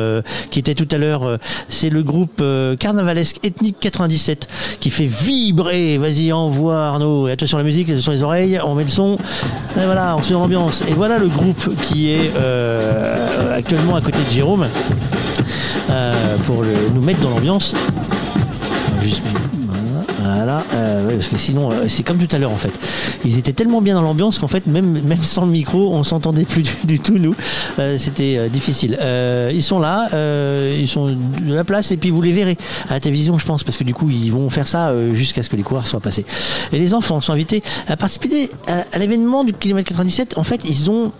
qui 0.51 0.59
était 0.59 0.73
tout 0.73 0.87
à 0.91 0.97
l'heure. 0.97 1.37
c'est 1.69 1.89
le 1.89 2.03
groupe 2.03 2.43
carnavalesque 2.79 3.39
ethnique 3.43 3.77
97 3.79 4.47
qui 4.79 4.89
fait 4.89 5.07
vibrer. 5.07 5.97
Vas-y, 5.97 6.31
envoie 6.31 6.77
Arnaud. 6.77 7.27
Attention 7.27 7.57
la 7.57 7.63
musique, 7.63 7.99
sur 7.99 8.11
les 8.11 8.23
oreilles, 8.23 8.59
on 8.63 8.75
met 8.75 8.83
le 8.83 8.89
son. 8.89 9.15
Voilà, 9.75 10.15
on 10.17 10.23
se 10.23 10.29
met 10.29 10.35
en 10.35 10.43
ambiance. 10.43 10.83
Et 10.87 10.93
voilà 10.93 11.17
le 11.17 11.27
groupe 11.27 11.46
qui 11.83 12.11
est 12.11 12.31
actuellement 13.53 13.95
à 13.95 14.01
côté 14.01 14.19
de 14.19 14.33
Jérôme 14.33 14.67
pour 16.45 16.63
nous 16.93 17.01
mettre 17.01 17.19
dans 17.21 17.29
l'ambiance. 17.29 17.73
Euh, 20.73 21.15
parce 21.15 21.27
que 21.27 21.37
sinon, 21.37 21.71
euh, 21.71 21.85
c'est 21.87 22.03
comme 22.03 22.17
tout 22.17 22.33
à 22.35 22.39
l'heure 22.39 22.51
en 22.51 22.57
fait. 22.57 22.77
Ils 23.25 23.37
étaient 23.37 23.53
tellement 23.53 23.81
bien 23.81 23.95
dans 23.95 24.01
l'ambiance 24.01 24.39
qu'en 24.39 24.47
fait, 24.47 24.67
même, 24.67 25.01
même 25.01 25.23
sans 25.23 25.45
le 25.45 25.51
micro, 25.51 25.93
on 25.93 26.03
s'entendait 26.03 26.45
plus 26.45 26.63
du, 26.83 26.99
tout, 26.99 27.17
nous. 27.17 27.35
Euh, 27.79 27.97
c'était 27.97 28.49
difficile. 28.49 28.97
ils 29.53 29.63
sont 29.63 29.79
là, 29.79 30.09
ils 30.77 30.87
sont 30.87 31.07
de 31.07 31.53
la 31.53 31.63
place, 31.63 31.91
et 31.91 31.97
puis 31.97 32.09
vous 32.09 32.21
les 32.21 32.33
verrez 32.33 32.57
à 32.89 32.93
la 32.93 32.99
télévision, 32.99 33.37
je 33.37 33.45
pense, 33.45 33.63
parce 33.63 33.77
que 33.77 33.83
du 33.83 33.93
coup, 33.93 34.09
ils 34.09 34.31
vont 34.31 34.49
faire 34.49 34.67
ça 34.67 34.93
jusqu'à 35.13 35.43
ce 35.43 35.49
que 35.49 35.55
les 35.55 35.63
coureurs 35.63 35.87
soient 35.87 35.99
passés. 35.99 36.25
Et 36.71 36.79
les 36.79 36.93
enfants 36.93 37.21
sont 37.21 37.33
invités 37.33 37.63
à 37.87 37.97
participer 37.97 38.49
à, 38.67 38.97
l'événement 38.97 39.43
du 39.43 39.53
kilomètre 39.53 39.89
97. 39.89 40.37
En 40.37 40.43
fait, 40.43 40.63
ils 40.65 40.89
ont, 40.89 41.11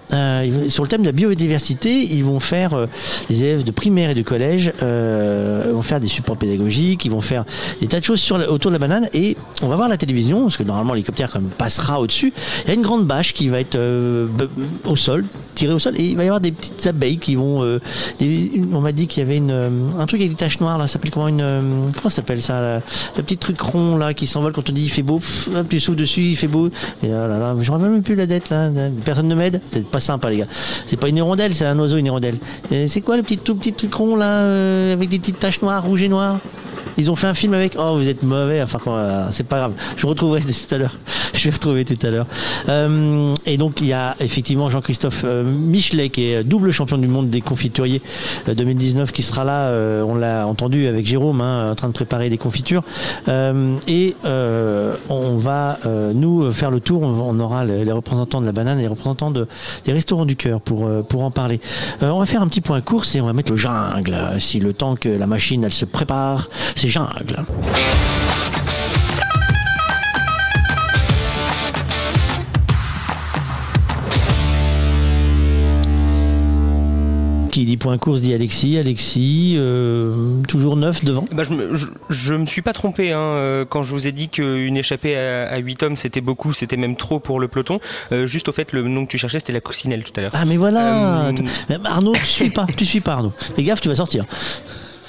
sur 0.69 0.84
le 0.84 0.89
thème 0.89 1.02
de 1.02 1.08
la 1.08 1.12
biodiversité, 1.12 2.04
ils 2.04 2.23
vont 2.23 2.39
faire, 2.39 2.88
les 3.30 3.43
élèves 3.43 3.63
de 3.63 3.71
primaire 3.71 4.12
et 4.12 4.15
de 4.15 4.23
collège 4.23 4.71
vont 4.82 5.82
faire 5.82 6.00
des 6.00 6.08
supports 6.08 6.38
pédagogiques, 6.38 7.06
ils 7.06 7.12
vont 7.12 7.21
faire 7.21 7.45
des 7.82 7.88
tas 7.88 8.00
de 8.00 8.06
choses 8.06 8.19
sur 8.19 8.38
autour 8.50 8.71
de 8.71 8.76
la 8.76 8.80
banane 8.80 9.10
et 9.13 9.26
on 9.61 9.67
va 9.67 9.75
voir 9.75 9.89
la 9.89 9.97
télévision 9.97 10.43
parce 10.43 10.57
que 10.57 10.63
normalement 10.63 10.93
l'hélicoptère 10.93 11.37
passera 11.57 11.99
au-dessus. 11.99 12.33
Il 12.63 12.67
y 12.67 12.71
a 12.71 12.73
une 12.75 12.81
grande 12.81 13.05
bâche 13.05 13.33
qui 13.33 13.49
va 13.49 13.59
être 13.59 13.75
euh, 13.75 14.27
au 14.85 14.95
sol, 14.95 15.25
tirée 15.55 15.73
au 15.73 15.79
sol 15.79 15.95
et 15.97 16.03
il 16.03 16.15
va 16.15 16.23
y 16.23 16.27
avoir 16.27 16.41
des 16.41 16.51
petites 16.51 16.85
abeilles 16.85 17.17
qui 17.17 17.35
vont. 17.35 17.63
Euh, 17.63 17.79
on 18.73 18.81
m'a 18.81 18.91
dit 18.91 19.07
qu'il 19.07 19.23
y 19.23 19.25
avait 19.25 19.37
une, 19.37 19.51
euh, 19.51 19.69
un 19.97 20.05
truc 20.05 20.21
avec 20.21 20.31
des 20.31 20.37
taches 20.37 20.59
noires 20.59 20.77
là, 20.77 20.87
ça 20.87 20.93
s'appelle 20.93 21.11
comment 21.11 21.27
une 21.27 21.89
comment 21.95 22.09
ça 22.09 22.17
s'appelle 22.17 22.41
ça 22.41 22.81
Le 23.15 23.23
petit 23.23 23.37
truc 23.37 23.59
rond 23.59 23.97
là 23.97 24.13
qui 24.13 24.27
s'envole 24.27 24.53
quand 24.53 24.69
on 24.69 24.73
dit 24.73 24.83
il 24.83 24.91
fait 24.91 25.03
beau, 25.03 25.17
pff, 25.17 25.49
tu 25.69 25.79
souffles 25.79 25.97
dessus, 25.97 26.21
il 26.21 26.35
fait 26.35 26.47
beau. 26.47 26.69
Et 27.03 27.07
là, 27.07 27.27
là, 27.27 27.55
je 27.59 27.71
ne 27.71 27.77
même 27.77 28.03
plus 28.03 28.15
la 28.15 28.25
dette 28.25 28.49
là. 28.49 28.69
Personne 29.03 29.27
ne 29.27 29.35
m'aide. 29.35 29.61
C'est 29.71 29.87
pas 29.87 29.99
sympa 29.99 30.29
les 30.29 30.37
gars. 30.37 30.47
C'est 30.87 30.97
pas 30.97 31.09
une 31.09 31.17
hirondelle, 31.17 31.55
c'est 31.55 31.65
un 31.65 31.77
oiseau 31.79 31.97
une 31.97 32.05
hirondelle. 32.05 32.37
C'est 32.87 33.01
quoi 33.01 33.17
le 33.17 33.23
petit 33.23 33.37
tout 33.37 33.55
petit 33.55 33.73
truc 33.73 33.93
rond 33.93 34.15
là 34.15 34.91
avec 34.91 35.09
des 35.09 35.19
petites 35.19 35.39
taches 35.39 35.61
noires, 35.61 35.83
rouges 35.83 36.03
et 36.03 36.09
noires 36.09 36.37
ils 36.97 37.11
ont 37.11 37.15
fait 37.15 37.27
un 37.27 37.35
film 37.35 37.53
avec. 37.53 37.75
Oh, 37.77 37.95
vous 37.95 38.07
êtes 38.07 38.23
mauvais. 38.23 38.61
Enfin, 38.61 38.79
c'est 39.31 39.47
pas 39.47 39.57
grave. 39.57 39.73
Je 39.97 40.05
retrouverai 40.07 40.41
tout 40.67 40.75
à 40.75 40.77
l'heure. 40.77 40.95
Je 41.33 41.43
vais 41.43 41.51
retrouver 41.51 41.85
tout 41.85 41.97
à 42.05 42.09
l'heure. 42.09 42.27
Euh, 42.69 43.35
et 43.45 43.57
donc, 43.57 43.81
il 43.81 43.87
y 43.87 43.93
a 43.93 44.15
effectivement 44.19 44.69
Jean-Christophe 44.69 45.21
euh, 45.25 45.43
Michelet, 45.43 46.09
qui 46.09 46.31
est 46.31 46.43
double 46.43 46.71
champion 46.71 46.97
du 46.97 47.07
monde 47.07 47.29
des 47.29 47.41
confituriers 47.41 48.01
2019, 48.47 49.09
euh, 49.09 49.11
qui 49.11 49.23
sera 49.23 49.43
là. 49.43 49.71
on 50.05 50.15
l'a 50.15 50.47
entendu 50.47 50.87
avec 50.87 51.05
Jérôme, 51.05 51.41
hein, 51.41 51.71
en 51.71 51.75
train 51.75 51.89
de 51.89 51.93
préparer 51.93 52.29
des 52.29 52.37
confitures. 52.37 52.83
et 53.27 54.15
on 55.09 55.37
va 55.37 55.79
nous 56.13 56.51
faire 56.53 56.71
le 56.71 56.79
tour. 56.79 57.01
On 57.01 57.39
aura 57.39 57.65
les, 57.65 57.91
représentants 57.91 58.41
de 58.41 58.45
la 58.45 58.51
banane, 58.51 58.79
et 58.79 58.83
les 58.83 58.87
représentants 58.87 59.31
de, 59.31 59.47
des 59.85 59.93
restaurants 59.93 60.25
du 60.25 60.35
cœur 60.35 60.61
pour 60.61 60.89
pour 61.07 61.23
en 61.23 61.31
parler. 61.31 61.59
on 62.01 62.19
va 62.19 62.25
faire 62.25 62.41
un 62.41 62.47
petit 62.47 62.61
point 62.61 62.81
course 62.81 63.15
et 63.15 63.21
on 63.21 63.25
va 63.25 63.33
mettre 63.33 63.51
le 63.51 63.57
jungle. 63.57 64.15
Si 64.39 64.59
le 64.59 64.73
temps 64.73 64.95
que 64.95 65.09
la 65.09 65.27
machine 65.27 65.63
elle 65.63 65.73
se 65.73 65.85
prépare, 65.85 66.49
c'est 66.75 66.89
jungle. 66.89 67.45
Qui 77.57 77.65
dit 77.65 77.77
point 77.77 77.97
course 77.97 78.21
dit 78.21 78.35
Alexis. 78.35 78.77
Alexis, 78.77 79.55
euh, 79.57 80.43
toujours 80.47 80.75
neuf 80.75 81.03
devant 81.03 81.25
bah, 81.31 81.43
je, 81.43 81.53
me, 81.53 82.37
me 82.37 82.45
suis 82.45 82.61
pas 82.61 82.73
trompé 82.73 83.13
hein, 83.13 83.19
euh, 83.19 83.65
quand 83.67 83.81
je 83.81 83.89
vous 83.89 84.07
ai 84.07 84.11
dit 84.11 84.29
qu'une 84.29 84.77
échappée 84.77 85.17
à, 85.17 85.57
8 85.57 85.81
hommes 85.81 85.95
c'était 85.95 86.21
beaucoup, 86.21 86.53
c'était 86.53 86.77
même 86.77 86.95
trop 86.95 87.19
pour 87.19 87.39
le 87.39 87.47
peloton. 87.47 87.79
Euh, 88.11 88.27
juste 88.27 88.47
au 88.47 88.51
fait, 88.51 88.73
le 88.73 88.83
nom 88.83 89.07
que 89.07 89.11
tu 89.11 89.17
cherchais 89.17 89.39
c'était 89.39 89.53
la 89.53 89.61
Coussinelle 89.61 90.03
tout 90.03 90.11
à 90.17 90.21
l'heure. 90.21 90.31
Ah 90.35 90.45
mais 90.45 90.57
voilà 90.57 91.31
Arnaud, 91.83 92.13
tu 92.13 92.25
suis 92.27 92.49
pas, 92.51 92.67
tu 92.77 92.85
suis 92.85 93.01
pas 93.01 93.13
Arnaud. 93.13 93.33
Fais 93.55 93.63
gaffe, 93.63 93.81
tu 93.81 93.89
vas 93.89 93.95
sortir. 93.95 94.25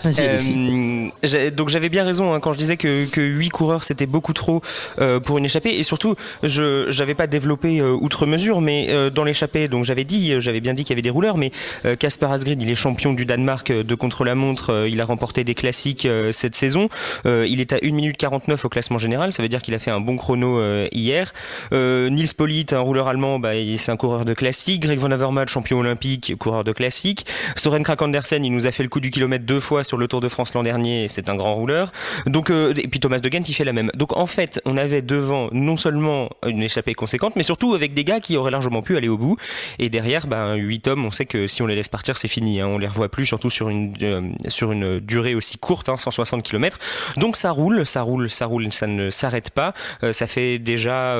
Euh, 0.07 1.51
donc 1.51 1.69
j'avais 1.69 1.89
bien 1.89 2.05
raison 2.05 2.35
hein, 2.35 2.41
quand 2.41 2.53
je 2.53 2.59
disais 2.59 2.77
que, 2.77 3.07
que 3.07 3.21
8 3.21 3.49
coureurs 3.51 3.85
c'était 3.85 4.07
beaucoup 4.07 4.33
trop 4.33 4.63
euh, 5.01 5.21
pour 5.21 5.39
une 5.39 5.45
échappée. 5.45 5.71
Et 5.71 5.83
surtout 5.83 6.15
je 6.43 6.97
n'avais 6.99 7.15
pas 7.15 7.27
développé 7.27 7.81
euh, 7.81 7.93
outre 7.93 8.27
mesure 8.27 8.61
mais 8.61 8.89
dans 9.11 9.25
l'échappée 9.25 9.69
donc 9.69 9.85
j'avais 9.85 10.05
dit 10.05 10.41
j'avais 10.41 10.61
bien 10.61 10.75
dit 10.75 10.85
qu'il 10.85 10.91
y 10.91 10.95
avait 10.95 11.03
des 11.03 11.11
rouleurs 11.11 11.37
mais 11.37 11.53
Casper 11.99 12.27
Asgrid 12.27 12.61
il 12.61 12.71
est 12.71 12.75
champion 12.75 13.13
du 13.13 13.27
Danemark 13.27 13.73
de 13.73 13.95
contre-la-montre 13.95 14.87
il 14.89 15.01
a 15.01 15.05
remporté 15.05 15.45
des 15.45 15.55
classiques 15.55 16.09
cette 16.31 16.55
saison. 16.55 16.89
Il 17.25 17.61
est 17.61 17.73
à 17.73 17.79
1 17.83 17.93
minute 17.93 18.17
49 18.17 18.65
au 18.65 18.69
classement 18.69 18.99
général 18.99 19.33
ça 19.33 19.43
veut 19.43 19.49
dire 19.49 19.63
qu'il 19.63 19.75
a 19.75 19.79
fait 19.79 19.91
un 19.91 20.01
bon 20.01 20.17
chrono 20.17 20.61
hier. 20.93 21.33
Nils 21.73 22.35
Polit 22.37 22.67
un 22.73 22.81
rouleur 22.81 23.09
allemand 23.09 23.39
bah, 23.39 23.51
c'est 23.77 23.93
un 23.93 23.97
coureur 23.97 24.25
de 24.25 24.35
classique. 24.35 24.83
Greg 24.83 24.99
Van 24.99 25.11
Avermaet 25.11 25.47
champion 25.47 25.79
olympique 25.79 26.35
coureur 26.39 26.65
de 26.65 26.73
classique. 26.73 27.27
Soren 27.57 27.83
Krak 27.83 28.03
Andersen 28.03 28.45
il 28.45 28.53
nous 28.53 28.67
a 28.67 28.71
fait 28.71 28.83
le 28.83 28.89
coup 28.89 29.01
du 29.01 29.11
kilomètre 29.11 29.45
deux 29.45 29.61
fois 29.61 29.85
sur 29.89 29.97
le 29.97 30.07
Tour 30.07 30.21
de 30.21 30.29
France 30.29 30.53
l'an 30.55 30.63
dernier, 30.63 31.09
c'est 31.09 31.29
un 31.29 31.35
grand 31.35 31.55
rouleur. 31.55 31.93
Donc, 32.27 32.51
euh, 32.51 32.75
et 32.77 32.89
puis 32.89 33.01
Thomas 33.01 33.19
de 33.19 33.31
Gent, 33.31 33.49
il 33.49 33.55
fait 33.55 33.65
la 33.65 33.73
même. 33.73 33.91
Donc 33.95 34.17
en 34.17 34.27
fait, 34.27 34.61
on 34.67 34.77
avait 34.77 35.03
devant 35.03 35.49
non 35.51 35.77
seulement 35.77 36.29
une 36.47 36.63
échappée 36.63 36.95
conséquente, 36.95 37.37
mais 37.37 37.43
surtout 37.43 37.75
avec 37.75 37.95
des 37.95 38.05
gars 38.05 38.21
qui 38.21 38.37
auraient 38.37 38.51
largement 38.51 38.83
pu 38.83 38.97
aller 38.97 39.09
au 39.09 39.17
bout. 39.17 39.37
Et 39.79 39.89
derrière, 39.89 40.27
ben, 40.27 40.55
8 40.55 40.89
hommes, 40.89 41.07
on 41.07 41.11
sait 41.11 41.25
que 41.25 41.47
si 41.47 41.63
on 41.63 41.67
les 41.67 41.75
laisse 41.75 41.89
partir, 41.89 42.17
c'est 42.17 42.29
fini. 42.29 42.61
Hein. 42.61 42.67
On 42.69 42.79
les 42.79 42.87
revoit 42.87 43.09
plus, 43.09 43.25
surtout 43.25 43.51
sur 43.51 43.71
une, 43.71 43.95
euh, 44.03 44.31
sur 44.49 44.73
une 44.73 45.01
durée 45.01 45.35
aussi 45.35 45.57
courte, 45.57 45.89
hein, 45.89 45.97
160 45.97 46.43
km. 46.43 46.79
Donc 47.17 47.37
ça 47.37 47.51
roule, 47.51 47.87
ça 47.87 48.03
roule, 48.03 48.31
ça 48.31 48.45
roule, 48.45 48.71
ça 48.71 48.87
ne 48.87 49.09
s'arrête 49.09 49.51
pas. 49.51 49.73
Euh, 50.03 50.13
ça 50.13 50.27
fait 50.27 50.59
déjà, 50.59 51.15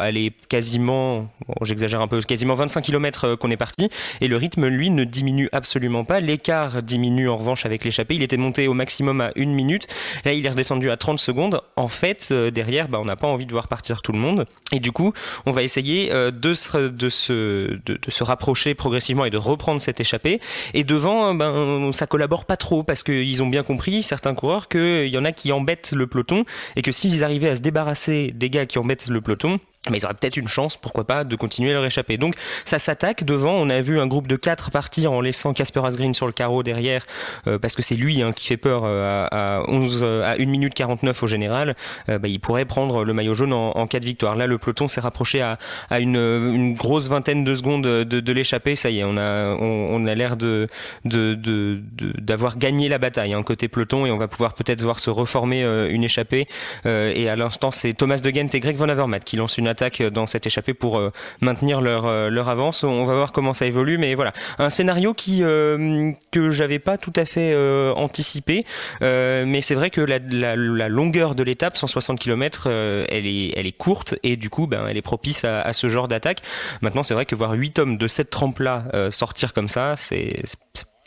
aller 0.00 0.32
quasiment, 0.48 1.28
j'exagère 1.62 2.00
un 2.00 2.08
peu, 2.08 2.20
quasiment 2.20 2.54
25 2.54 2.82
km 2.82 3.34
qu'on 3.34 3.50
est 3.50 3.56
parti. 3.56 3.88
Et 4.20 4.28
le 4.28 4.36
rythme, 4.36 4.66
lui, 4.66 4.90
ne 4.90 5.02
diminue 5.02 5.48
absolument 5.52 6.04
pas. 6.04 6.20
L'écart 6.20 6.82
diminue 6.82 7.28
en 7.28 7.36
revanche 7.36 7.66
avec 7.66 7.79
l'échappée. 7.84 8.14
Il 8.14 8.22
était 8.22 8.36
monté 8.36 8.68
au 8.68 8.74
maximum 8.74 9.20
à 9.20 9.32
une 9.36 9.52
minute. 9.52 9.86
Là, 10.24 10.32
il 10.32 10.44
est 10.44 10.48
redescendu 10.48 10.90
à 10.90 10.96
30 10.96 11.18
secondes. 11.18 11.60
En 11.76 11.88
fait, 11.88 12.28
euh, 12.32 12.50
derrière, 12.50 12.88
bah, 12.88 12.98
on 13.00 13.04
n'a 13.04 13.16
pas 13.16 13.26
envie 13.26 13.46
de 13.46 13.52
voir 13.52 13.68
partir 13.68 14.02
tout 14.02 14.12
le 14.12 14.18
monde. 14.18 14.46
Et 14.72 14.80
du 14.80 14.92
coup, 14.92 15.12
on 15.46 15.52
va 15.52 15.62
essayer 15.62 16.12
euh, 16.12 16.30
de, 16.30 16.54
se, 16.54 16.88
de, 16.88 17.08
se, 17.08 17.78
de, 17.84 18.22
rapprocher 18.22 18.74
progressivement 18.74 19.24
et 19.24 19.30
de 19.30 19.38
reprendre 19.38 19.80
cette 19.80 20.00
échappée. 20.00 20.40
Et 20.74 20.84
devant, 20.84 21.34
ben, 21.34 21.92
ça 21.92 22.06
collabore 22.06 22.44
pas 22.44 22.56
trop 22.56 22.82
parce 22.82 23.02
qu'ils 23.02 23.42
ont 23.42 23.48
bien 23.48 23.62
compris, 23.62 24.02
certains 24.02 24.34
coureurs, 24.34 24.68
qu'il 24.68 25.06
y 25.06 25.18
en 25.18 25.24
a 25.24 25.32
qui 25.32 25.52
embêtent 25.52 25.92
le 25.92 26.06
peloton 26.06 26.44
et 26.76 26.82
que 26.82 26.92
s'ils 26.92 27.24
arrivaient 27.24 27.50
à 27.50 27.56
se 27.56 27.60
débarrasser 27.60 28.32
des 28.34 28.50
gars 28.50 28.66
qui 28.66 28.78
embêtent 28.78 29.08
le 29.08 29.20
peloton, 29.20 29.58
mais 29.88 29.96
ils 29.96 30.04
auraient 30.04 30.14
peut-être 30.14 30.36
une 30.36 30.48
chance, 30.48 30.76
pourquoi 30.76 31.06
pas, 31.06 31.24
de 31.24 31.34
continuer 31.36 31.72
leur 31.72 31.84
échapper. 31.86 32.18
Donc 32.18 32.34
ça 32.66 32.78
s'attaque 32.78 33.24
devant. 33.24 33.54
On 33.54 33.70
a 33.70 33.80
vu 33.80 33.98
un 33.98 34.06
groupe 34.06 34.26
de 34.26 34.36
quatre 34.36 34.70
partir 34.70 35.10
en 35.10 35.22
laissant 35.22 35.54
Casper 35.54 35.80
Asgreen 35.82 36.12
sur 36.12 36.26
le 36.26 36.32
carreau 36.32 36.62
derrière, 36.62 37.06
euh, 37.46 37.58
parce 37.58 37.76
que 37.76 37.82
c'est 37.82 37.94
lui 37.94 38.20
hein, 38.20 38.32
qui 38.32 38.46
fait 38.46 38.58
peur 38.58 38.82
euh, 38.84 39.26
à, 39.30 39.62
11, 39.68 40.04
à 40.04 40.32
1 40.38 40.44
minute 40.44 40.74
49 40.74 41.22
au 41.22 41.26
général. 41.26 41.76
Euh, 42.10 42.18
bah, 42.18 42.28
il 42.28 42.40
pourrait 42.40 42.66
prendre 42.66 43.04
le 43.04 43.14
maillot 43.14 43.32
jaune 43.32 43.54
en, 43.54 43.86
cas 43.86 44.00
de 44.00 44.04
victoire. 44.04 44.36
Là, 44.36 44.46
le 44.46 44.58
peloton 44.58 44.86
s'est 44.86 45.00
rapproché 45.00 45.40
à, 45.40 45.56
à 45.88 45.98
une, 45.98 46.16
une, 46.16 46.74
grosse 46.74 47.08
vingtaine 47.08 47.42
de 47.42 47.54
secondes 47.54 47.82
de, 47.82 48.04
de 48.04 48.32
l'échapper. 48.32 48.76
Ça 48.76 48.90
y 48.90 48.98
est, 48.98 49.04
on 49.04 49.16
a, 49.16 49.54
on, 49.54 50.06
a 50.06 50.14
l'air 50.14 50.36
de, 50.36 50.68
de, 51.06 51.80
d'avoir 52.18 52.58
gagné 52.58 52.90
la 52.90 52.98
bataille 52.98 53.32
hein, 53.32 53.42
côté 53.42 53.68
peloton 53.68 54.04
et 54.04 54.10
on 54.10 54.18
va 54.18 54.28
pouvoir 54.28 54.52
peut-être 54.52 54.82
voir 54.82 55.00
se 55.00 55.08
reformer 55.08 55.62
une 55.90 56.04
échappée. 56.04 56.46
et 56.84 57.28
à 57.28 57.36
l'instant, 57.36 57.70
c'est 57.70 57.94
Thomas 57.94 58.18
de 58.18 58.30
Gent 58.30 58.54
et 58.54 58.60
Greg 58.60 58.76
Van 58.76 58.88
Avermaet 58.88 59.20
qui 59.20 59.36
lancent 59.36 59.56
une 59.56 59.69
attaque 59.70 60.02
dans 60.02 60.26
cette 60.26 60.46
échappée 60.46 60.74
pour 60.74 60.98
euh, 60.98 61.10
maintenir 61.40 61.80
leur, 61.80 62.06
euh, 62.06 62.28
leur 62.28 62.48
avance. 62.48 62.84
On 62.84 63.04
va 63.04 63.14
voir 63.14 63.32
comment 63.32 63.54
ça 63.54 63.66
évolue, 63.66 63.96
mais 63.96 64.14
voilà. 64.14 64.32
Un 64.58 64.68
scénario 64.68 65.14
qui, 65.14 65.42
euh, 65.42 66.12
que 66.30 66.50
j'avais 66.50 66.78
pas 66.78 66.98
tout 66.98 67.12
à 67.16 67.24
fait 67.24 67.56
anticipé, 67.96 68.66
mais 69.00 69.60
c'est 69.60 69.74
vrai 69.74 69.90
que 69.90 70.00
la, 70.00 70.88
longueur 70.88 71.34
de 71.34 71.42
l'étape, 71.42 71.76
160 71.76 72.18
km, 72.18 72.68
elle, 72.68 73.26
est, 73.26 73.52
elle 73.56 73.66
est 73.66 73.76
courte 73.76 74.16
et 74.22 74.36
du 74.36 74.50
coup, 74.50 74.66
ben, 74.66 74.86
elle 74.88 74.96
est 74.96 75.02
propice 75.02 75.44
à, 75.44 75.60
à 75.60 75.72
ce 75.72 75.88
genre 75.88 76.08
d'attaque. 76.08 76.40
Maintenant, 76.82 77.02
c'est 77.02 77.14
vrai 77.14 77.26
que 77.26 77.34
voir 77.34 77.52
8 77.52 77.78
hommes 77.78 77.96
de 77.96 78.08
cette 78.08 78.30
trempe-là 78.30 78.84
sortir 79.10 79.52
comme 79.52 79.68
ça, 79.68 79.94
c'est 79.96 80.42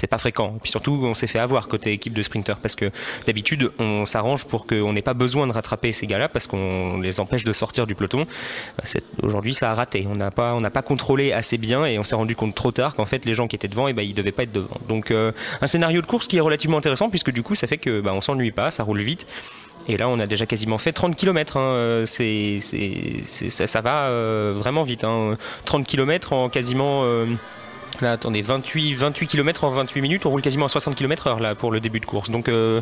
c'est 0.03 0.07
pas 0.07 0.17
fréquent. 0.17 0.55
Et 0.57 0.59
puis 0.59 0.69
surtout, 0.69 0.99
on 1.01 1.13
s'est 1.13 1.27
fait 1.27 1.39
avoir 1.39 1.69
côté 1.69 1.93
équipe 1.93 2.11
de 2.11 2.21
sprinters 2.21 2.57
parce 2.57 2.75
que 2.75 2.91
d'habitude, 3.25 3.71
on 3.79 4.05
s'arrange 4.05 4.43
pour 4.43 4.67
qu'on 4.67 4.91
n'ait 4.91 5.01
pas 5.01 5.13
besoin 5.13 5.47
de 5.47 5.53
rattraper 5.53 5.93
ces 5.93 6.07
gars-là 6.07 6.27
parce 6.27 6.45
qu'on 6.45 6.99
les 6.99 7.21
empêche 7.21 7.45
de 7.45 7.53
sortir 7.53 7.87
du 7.87 7.95
peloton. 7.95 8.27
Aujourd'hui, 9.21 9.53
ça 9.53 9.71
a 9.71 9.73
raté. 9.73 10.05
On 10.11 10.15
n'a 10.15 10.29
pas, 10.29 10.59
pas 10.59 10.81
contrôlé 10.81 11.31
assez 11.31 11.57
bien 11.57 11.85
et 11.85 11.97
on 11.99 12.03
s'est 12.03 12.17
rendu 12.17 12.35
compte 12.35 12.53
trop 12.53 12.73
tard 12.73 12.95
qu'en 12.95 13.05
fait, 13.05 13.23
les 13.23 13.33
gens 13.33 13.47
qui 13.47 13.55
étaient 13.55 13.69
devant, 13.69 13.87
et 13.87 13.91
eh 13.91 13.93
ben, 13.93 14.01
ils 14.01 14.13
devaient 14.13 14.33
pas 14.33 14.43
être 14.43 14.51
devant. 14.51 14.75
Donc, 14.89 15.09
euh, 15.09 15.31
un 15.61 15.67
scénario 15.67 16.01
de 16.01 16.05
course 16.05 16.27
qui 16.27 16.35
est 16.35 16.41
relativement 16.41 16.79
intéressant 16.79 17.09
puisque 17.09 17.31
du 17.31 17.41
coup, 17.41 17.55
ça 17.55 17.65
fait 17.65 17.77
que, 17.77 18.01
bah, 18.01 18.11
on 18.13 18.19
s'ennuie 18.19 18.51
pas, 18.51 18.71
ça 18.71 18.83
roule 18.83 19.01
vite. 19.01 19.25
Et 19.87 19.95
là, 19.95 20.09
on 20.09 20.19
a 20.19 20.27
déjà 20.27 20.45
quasiment 20.45 20.77
fait 20.77 20.91
30 20.91 21.15
km. 21.15 21.55
Hein. 21.55 22.03
C'est, 22.05 22.59
ça, 22.59 23.81
va 23.81 24.07
euh, 24.07 24.53
vraiment 24.53 24.83
vite. 24.83 25.05
Hein. 25.05 25.37
30 25.63 25.87
km 25.87 26.33
en 26.33 26.49
quasiment 26.49 27.03
euh, 27.03 27.25
Attendez, 28.11 28.41
28, 28.41 28.93
28 28.93 29.27
km 29.27 29.63
en 29.63 29.69
28 29.69 30.01
minutes, 30.01 30.25
on 30.25 30.29
roule 30.29 30.41
quasiment 30.41 30.65
à 30.65 30.69
60 30.69 30.95
km 30.95 31.27
heure 31.27 31.39
là 31.39 31.55
pour 31.55 31.71
le 31.71 31.79
début 31.79 31.99
de 31.99 32.05
course. 32.05 32.29
Donc 32.29 32.49
euh, 32.49 32.81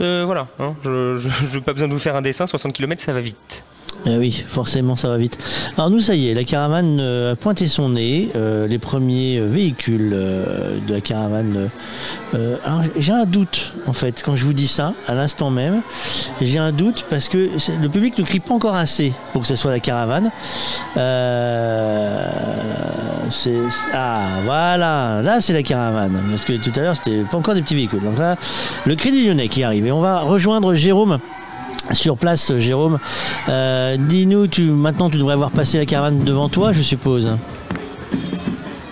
euh, 0.00 0.24
voilà, 0.24 0.48
hein, 0.58 0.74
je 0.84 1.28
n'ai 1.54 1.60
pas 1.60 1.72
besoin 1.72 1.88
de 1.88 1.92
vous 1.92 1.98
faire 1.98 2.16
un 2.16 2.22
dessin, 2.22 2.46
60 2.46 2.72
km 2.72 3.02
ça 3.02 3.12
va 3.12 3.20
vite. 3.20 3.64
Eh 4.06 4.16
oui, 4.16 4.32
forcément, 4.32 4.96
ça 4.96 5.08
va 5.08 5.18
vite. 5.18 5.38
Alors 5.76 5.90
nous, 5.90 6.00
ça 6.00 6.14
y 6.14 6.28
est, 6.28 6.34
la 6.34 6.44
caravane 6.44 6.98
euh, 7.00 7.32
a 7.32 7.36
pointé 7.36 7.68
son 7.68 7.90
nez. 7.90 8.30
Euh, 8.34 8.66
les 8.66 8.78
premiers 8.78 9.40
véhicules 9.40 10.12
euh, 10.14 10.78
de 10.86 10.94
la 10.94 11.00
caravane. 11.02 11.68
j'ai 12.98 13.12
un 13.12 13.26
doute, 13.26 13.74
en 13.86 13.92
fait, 13.92 14.22
quand 14.24 14.36
je 14.36 14.44
vous 14.44 14.54
dis 14.54 14.68
ça, 14.68 14.94
à 15.06 15.14
l'instant 15.14 15.50
même. 15.50 15.82
J'ai 16.40 16.58
un 16.58 16.72
doute 16.72 17.04
parce 17.10 17.28
que 17.28 17.50
le 17.80 17.88
public 17.88 18.16
ne 18.18 18.24
crie 18.24 18.40
pas 18.40 18.54
encore 18.54 18.74
assez 18.74 19.12
pour 19.32 19.42
que 19.42 19.48
ce 19.48 19.56
soit 19.56 19.70
la 19.70 19.80
caravane. 19.80 20.30
Ah, 23.92 24.26
voilà, 24.44 25.20
là 25.22 25.40
c'est 25.40 25.52
la 25.52 25.62
caravane. 25.62 26.22
Parce 26.30 26.44
que 26.44 26.54
tout 26.54 26.72
à 26.76 26.80
l'heure, 26.80 26.96
c'était 26.96 27.22
pas 27.30 27.36
encore 27.36 27.54
des 27.54 27.62
petits 27.62 27.74
véhicules. 27.74 28.02
Donc 28.02 28.18
là, 28.18 28.36
le 28.86 28.94
cri 28.96 29.12
du 29.12 29.26
Lyonnais 29.26 29.48
qui 29.48 29.62
arrive. 29.62 29.84
Et 29.86 29.92
on 29.92 30.00
va 30.00 30.20
rejoindre 30.20 30.74
Jérôme 30.74 31.18
sur 31.92 32.16
place, 32.16 32.56
Jérôme. 32.58 32.98
Euh, 33.48 33.96
Dis-nous, 33.98 34.46
tu, 34.46 34.62
maintenant 34.62 35.10
tu 35.10 35.18
devrais 35.18 35.34
avoir 35.34 35.50
passé 35.50 35.78
la 35.78 35.86
caravane 35.86 36.24
devant 36.24 36.48
toi, 36.48 36.72
je 36.72 36.82
suppose. 36.82 37.28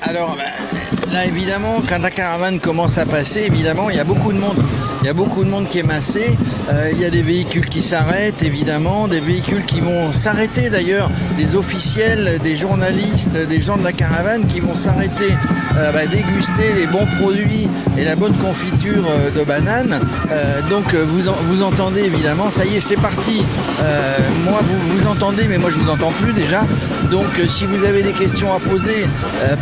Alors 0.03 0.37
bah, 0.37 0.78
là 1.13 1.25
évidemment 1.27 1.83
quand 1.89 1.99
la 2.01 2.11
caravane 2.11 2.61
commence 2.61 2.99
à 2.99 3.07
passer, 3.07 3.41
évidemment 3.47 3.91
il 3.91 3.97
y 3.97 4.01
a 4.01 4.05
beaucoup 4.05 4.33
de 4.33 4.39
monde. 4.39 4.63
Il 5.03 5.07
y 5.07 5.11
a 5.11 5.13
beaucoup 5.13 5.45
de 5.45 5.49
monde 5.49 5.69
qui 5.69 5.79
est 5.79 5.85
massé. 5.85 6.37
Euh, 6.71 6.89
il 6.93 6.99
y 7.01 7.05
a 7.05 7.11
des 7.11 7.23
véhicules 7.23 7.67
qui 7.69 7.83
s'arrêtent 7.83 8.43
évidemment, 8.43 9.07
des 9.07 9.21
véhicules 9.21 9.65
qui 9.65 9.81
vont 9.81 10.13
s'arrêter 10.13 10.71
d'ailleurs, 10.71 11.09
des 11.37 11.55
officiels, 11.55 12.41
des 12.43 12.57
journalistes, 12.57 13.37
des 13.49 13.61
gens 13.61 13.77
de 13.77 13.85
la 13.85 13.93
caravane 13.93 14.47
qui 14.49 14.59
vont 14.59 14.75
s'arrêter 14.75 15.33
euh, 15.77 15.93
bah, 15.93 16.05
déguster 16.07 16.73
les 16.77 16.87
bons 16.89 17.07
produits 17.21 17.69
et 17.97 18.05
la 18.05 18.17
bonne 18.17 18.35
confiture 18.39 19.05
euh, 19.09 19.31
de 19.31 19.45
banane. 19.45 20.01
Euh, 20.33 20.61
donc 20.69 20.93
vous, 20.95 21.29
en- 21.29 21.37
vous 21.45 21.63
entendez 21.63 22.01
évidemment, 22.03 22.51
ça 22.51 22.65
y 22.65 22.75
est 22.77 22.81
c'est 22.81 22.97
parti. 22.97 23.45
Moi 24.45 24.61
vous, 24.63 24.99
vous 24.99 25.07
entendez 25.07 25.47
mais 25.49 25.59
moi 25.59 25.71
je 25.71 25.77
vous 25.77 25.91
entends 25.91 26.13
plus 26.21 26.33
déjà. 26.33 26.63
Donc 27.11 27.27
si 27.47 27.67
vous 27.67 27.85
avez 27.85 28.03
des 28.03 28.13
questions 28.13 28.53
à 28.53 28.59
poser, 28.59 29.07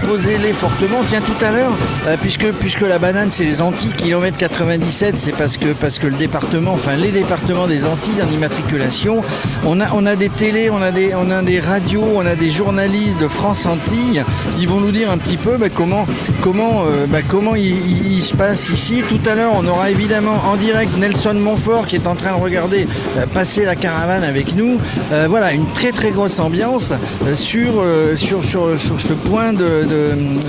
posez-les 0.07 0.55
fortement. 0.55 1.03
Tiens 1.07 1.21
tout 1.21 1.36
à 1.43 1.51
l'heure, 1.51 1.73
euh, 2.07 2.17
puisque, 2.21 2.47
puisque 2.53 2.81
la 2.83 2.99
banane 2.99 3.31
c'est 3.31 3.45
les 3.45 3.61
Antilles, 3.63 3.93
kilomètre 3.97 4.37
97, 4.39 5.17
c'est 5.19 5.33
parce 5.33 5.57
que, 5.57 5.73
parce 5.73 5.99
que 5.99 6.07
le 6.07 6.17
département, 6.17 6.73
enfin 6.73 6.97
les 6.97 7.11
départements 7.11 7.67
des 7.67 7.85
Antilles 7.85 8.23
en 8.27 8.33
immatriculation, 8.33 9.23
on 9.65 9.81
a, 9.81 9.91
on 9.93 10.07
a 10.07 10.17
des 10.17 10.29
télés, 10.29 10.71
on 10.71 10.81
a 10.81 10.91
des, 10.93 11.15
on 11.15 11.31
a 11.31 11.43
des 11.43 11.61
radios, 11.61 12.05
on 12.17 12.25
a 12.27 12.35
des 12.35 12.51
journalistes 12.51 13.19
de 13.21 13.29
France 13.29 13.67
Antilles. 13.67 14.25
Ils 14.59 14.69
vont 14.69 14.81
nous 14.81 14.93
dire 14.93 15.11
un 15.11 15.19
petit 15.19 15.37
peu 15.37 15.57
bah, 15.57 15.69
comment, 15.69 16.07
comment, 16.41 16.85
euh, 16.87 17.07
bah, 17.07 17.19
comment 17.27 17.55
il, 17.55 18.23
se 18.23 18.35
passe 18.35 18.71
ici. 18.71 19.03
Tout 19.09 19.21
à 19.29 19.35
l'heure, 19.35 19.53
on 19.55 19.67
aura 19.67 19.91
évidemment 19.91 20.37
en 20.51 20.57
direct 20.57 20.97
Nelson 20.97 21.35
Montfort 21.35 21.87
qui 21.87 21.97
est 21.97 22.07
en 22.07 22.15
train 22.15 22.37
de 22.37 22.43
regarder 22.43 22.87
euh, 23.19 23.27
passer 23.27 23.65
la 23.65 23.77
caravane 23.77 24.25
avec 24.25 24.55
nous. 24.55 24.79
Voilà, 25.29 25.53
une 25.53 25.67
très 25.73 25.93
très 25.93 26.11
grosse 26.11 26.39
ambiance 26.41 26.93
sur, 27.35 27.85
sur, 28.17 28.45
sur, 28.45 28.81
sur 28.81 29.01
ce 29.01 29.13
point 29.13 29.53
de- 29.53 29.87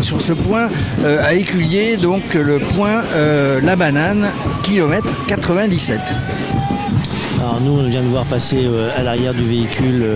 sur 0.01 0.21
ce 0.21 0.33
point 0.33 0.67
euh, 1.03 1.23
à 1.23 1.33
Éculier, 1.33 1.97
donc 1.97 2.33
le 2.33 2.59
point 2.59 3.03
euh, 3.15 3.59
La 3.61 3.75
Banane, 3.75 4.29
kilomètre 4.63 5.07
97. 5.27 5.99
Nous, 7.61 7.71
on 7.71 7.83
vient 7.83 8.01
de 8.03 8.07
voir 8.07 8.25
passer 8.25 8.59
euh, 8.65 8.89
à 8.97 9.03
l'arrière 9.03 9.33
du 9.33 9.43
véhicule 9.43 10.01
euh, 10.03 10.15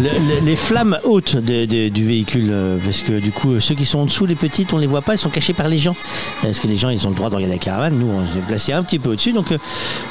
le- 0.00 0.08
le- 0.10 0.44
les 0.44 0.56
flammes 0.56 0.98
hautes 1.04 1.36
du 1.36 2.06
véhicule, 2.06 2.48
euh, 2.50 2.78
parce 2.84 3.02
que 3.02 3.20
du 3.20 3.30
coup, 3.30 3.60
ceux 3.60 3.74
qui 3.74 3.84
sont 3.84 4.00
en 4.00 4.04
dessous, 4.06 4.26
les 4.26 4.34
petites, 4.34 4.72
on 4.72 4.78
les 4.78 4.86
voit 4.86 5.02
pas, 5.02 5.14
ils 5.14 5.18
sont 5.18 5.30
cachés 5.30 5.52
par 5.52 5.68
les 5.68 5.78
gens. 5.78 5.94
Parce 6.42 6.58
que 6.58 6.66
les 6.66 6.76
gens, 6.76 6.88
ils 6.90 7.06
ont 7.06 7.10
le 7.10 7.16
droit 7.16 7.30
de 7.30 7.36
regarder 7.36 7.54
la 7.54 7.58
caravane? 7.60 7.98
Nous, 7.98 8.08
on 8.08 8.22
est 8.38 8.42
placé 8.46 8.72
un 8.72 8.82
petit 8.82 8.98
peu 8.98 9.10
au-dessus, 9.10 9.32
donc 9.32 9.46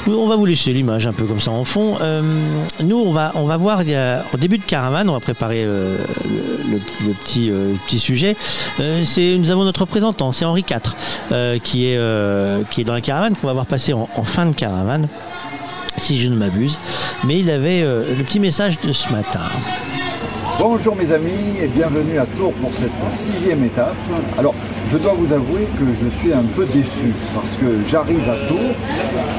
on 0.06 0.26
va 0.26 0.36
vous 0.36 0.46
laisser 0.46 0.72
l'image 0.72 1.06
un 1.06 1.12
peu 1.12 1.24
comme 1.24 1.40
ça 1.40 1.50
en 1.50 1.64
fond. 1.64 1.98
Nous, 2.82 2.96
on 2.96 3.12
va, 3.12 3.32
on 3.34 3.44
va 3.44 3.56
voir 3.56 3.80
au 4.32 4.36
début 4.36 4.58
de 4.58 4.64
caravane, 4.64 5.08
on 5.08 5.12
va 5.14 5.20
préparer 5.20 5.64
le, 5.64 5.98
petit, 7.24 7.50
petit 7.86 7.98
sujet. 7.98 8.36
Nous 8.78 9.50
avons 9.50 9.64
notre 9.64 9.80
représentant, 9.82 10.32
c'est 10.32 10.44
Henri 10.44 10.64
IV, 10.68 11.58
qui 11.62 11.86
est, 11.86 12.00
qui 12.70 12.80
est 12.80 12.84
dans 12.84 12.94
la 12.94 13.00
caravane 13.00 13.34
qu'on 13.34 13.46
va 13.48 13.52
voir 13.52 13.66
passer 13.66 13.92
en 13.92 14.06
fin 14.24 14.46
de 14.46 14.54
caravane 14.54 15.08
si 16.00 16.18
je 16.18 16.28
ne 16.28 16.36
m'abuse. 16.36 16.78
Mais 17.26 17.38
il 17.38 17.50
avait 17.50 17.82
euh, 17.82 18.16
le 18.16 18.24
petit 18.24 18.40
message 18.40 18.78
de 18.80 18.92
ce 18.92 19.10
matin. 19.12 19.42
Bonjour 20.58 20.94
mes 20.94 21.10
amis 21.12 21.58
et 21.62 21.68
bienvenue 21.68 22.18
à 22.18 22.26
Tours 22.26 22.52
pour 22.54 22.70
cette 22.74 22.90
sixième 23.10 23.64
étape. 23.64 23.96
Alors 24.36 24.54
je 24.88 24.98
dois 24.98 25.14
vous 25.14 25.32
avouer 25.32 25.66
que 25.78 25.86
je 25.94 26.08
suis 26.18 26.32
un 26.32 26.44
peu 26.54 26.66
déçu 26.66 27.14
parce 27.34 27.56
que 27.56 27.82
j'arrive 27.86 28.28
à 28.28 28.36
Tours 28.46 28.76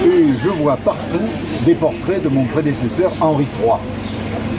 et 0.03 0.36
je 0.36 0.49
vois 0.49 0.78
partout 0.78 1.30
des 1.64 1.76
portraits 1.76 2.24
de 2.24 2.30
mon 2.30 2.45
prédécesseur 2.45 3.14
Henri 3.22 3.45
III. 3.62 3.74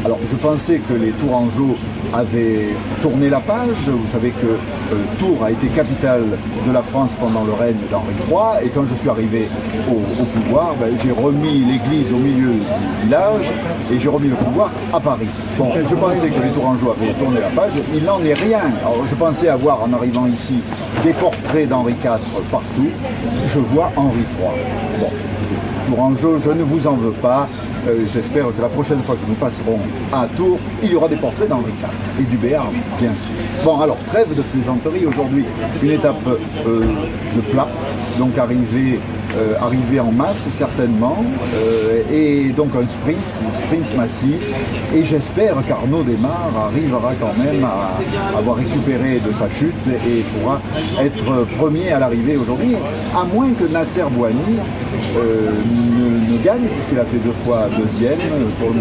Alors 0.04 0.20
je 0.24 0.36
pensais 0.36 0.78
que 0.78 0.94
les 0.94 1.10
Tourangeaux 1.10 1.76
avaient 2.12 2.68
tourné 3.00 3.28
la 3.28 3.40
page. 3.40 3.88
Vous 3.88 4.06
savez 4.06 4.30
que 4.30 4.46
euh, 4.46 4.96
Tours 5.18 5.44
a 5.44 5.50
été 5.50 5.68
capitale 5.68 6.24
de 6.66 6.72
la 6.72 6.82
France 6.82 7.16
pendant 7.18 7.44
le 7.44 7.52
règne 7.52 7.76
d'Henri 7.90 8.14
III 8.28 8.66
et 8.66 8.70
quand 8.70 8.84
je 8.84 8.94
suis 8.94 9.08
arrivé 9.08 9.48
au, 9.90 10.24
pouvoir, 10.24 10.74
ben, 10.78 10.96
j'ai 10.96 11.10
remis 11.10 11.64
l'église 11.64 12.12
au 12.12 12.18
milieu 12.18 12.52
du 12.52 13.06
village 13.06 13.52
et 13.90 13.98
j'ai 13.98 14.08
remis 14.08 14.28
le 14.28 14.36
pouvoir 14.36 14.70
à 14.92 15.00
Paris. 15.00 15.28
Bon, 15.58 15.72
je 15.74 15.94
pensais 15.94 16.28
que 16.28 16.42
les 16.42 16.50
Tourangeaux 16.50 16.90
avaient 16.90 17.12
tourné 17.14 17.40
la 17.40 17.50
page, 17.50 17.72
il 17.94 18.04
n'en 18.04 18.22
est 18.22 18.34
rien. 18.34 18.62
Je 19.06 19.14
pensais 19.14 19.48
avoir 19.48 19.82
en 19.82 19.92
arrivant 19.92 20.26
ici 20.26 20.54
des 21.02 21.12
portraits 21.12 21.68
d'Henri 21.68 21.92
IV 21.92 22.18
partout. 22.50 22.88
Je 23.46 23.58
vois 23.58 23.90
Henri 23.96 24.24
III. 24.38 25.00
Bon, 25.00 25.10
Tourangeau, 25.88 26.38
je 26.38 26.50
ne 26.50 26.62
vous 26.62 26.86
en 26.86 26.94
veux 26.94 27.12
pas. 27.12 27.48
Euh, 27.86 28.06
J'espère 28.12 28.46
que 28.54 28.60
la 28.60 28.68
prochaine 28.68 29.02
fois 29.02 29.16
que 29.16 29.26
nous 29.28 29.34
passerons 29.34 29.78
à 30.12 30.26
Tours, 30.36 30.58
il 30.82 30.92
y 30.92 30.94
aura 30.94 31.08
des 31.08 31.16
portraits 31.16 31.48
d'Henri 31.48 31.72
IV 31.80 32.20
et 32.20 32.24
du 32.24 32.36
Béarn, 32.36 32.74
bien 33.00 33.12
sûr. 33.14 33.64
Bon, 33.64 33.80
alors, 33.80 33.96
trêve 34.06 34.34
de 34.34 34.42
plaisanterie 34.42 35.06
aujourd'hui. 35.06 35.44
Une 35.82 35.90
étape 35.90 36.16
euh, 36.66 36.80
de 37.34 37.40
plat, 37.52 37.68
donc 38.18 38.38
arrivé, 38.38 39.00
euh, 39.36 39.54
arrivé 39.60 39.98
en 40.00 40.12
masse 40.12 40.48
certainement, 40.48 41.16
et 42.12 42.50
donc 42.52 42.70
un 42.76 42.86
sprint, 42.86 43.18
un 43.48 43.52
sprint 43.52 43.96
massif. 43.96 44.50
Et 44.94 45.04
j'espère 45.04 45.56
qu'Arnaud 45.66 46.02
Desmar 46.02 46.50
arrivera 46.66 47.14
quand 47.20 47.36
même 47.42 47.64
à 47.64 48.38
avoir 48.38 48.56
récupéré 48.56 49.20
de 49.26 49.32
sa 49.32 49.48
chute 49.48 49.74
et 49.88 50.22
pourra 50.34 50.60
être 51.00 51.46
premier 51.56 51.90
à 51.92 51.98
l'arrivée 51.98 52.36
aujourd'hui, 52.36 52.76
à 53.14 53.24
moins 53.24 53.50
que 53.58 53.64
Nasser 53.64 54.02
euh, 54.02 55.50
ne, 55.70 56.21
ne 56.32 56.42
gagne, 56.42 56.66
puisqu'il 56.66 56.98
a 56.98 57.04
fait 57.04 57.18
deux 57.18 57.32
fois 57.44 57.68
deuxième 57.78 58.18
euh, 58.20 58.48
pour. 58.58 58.72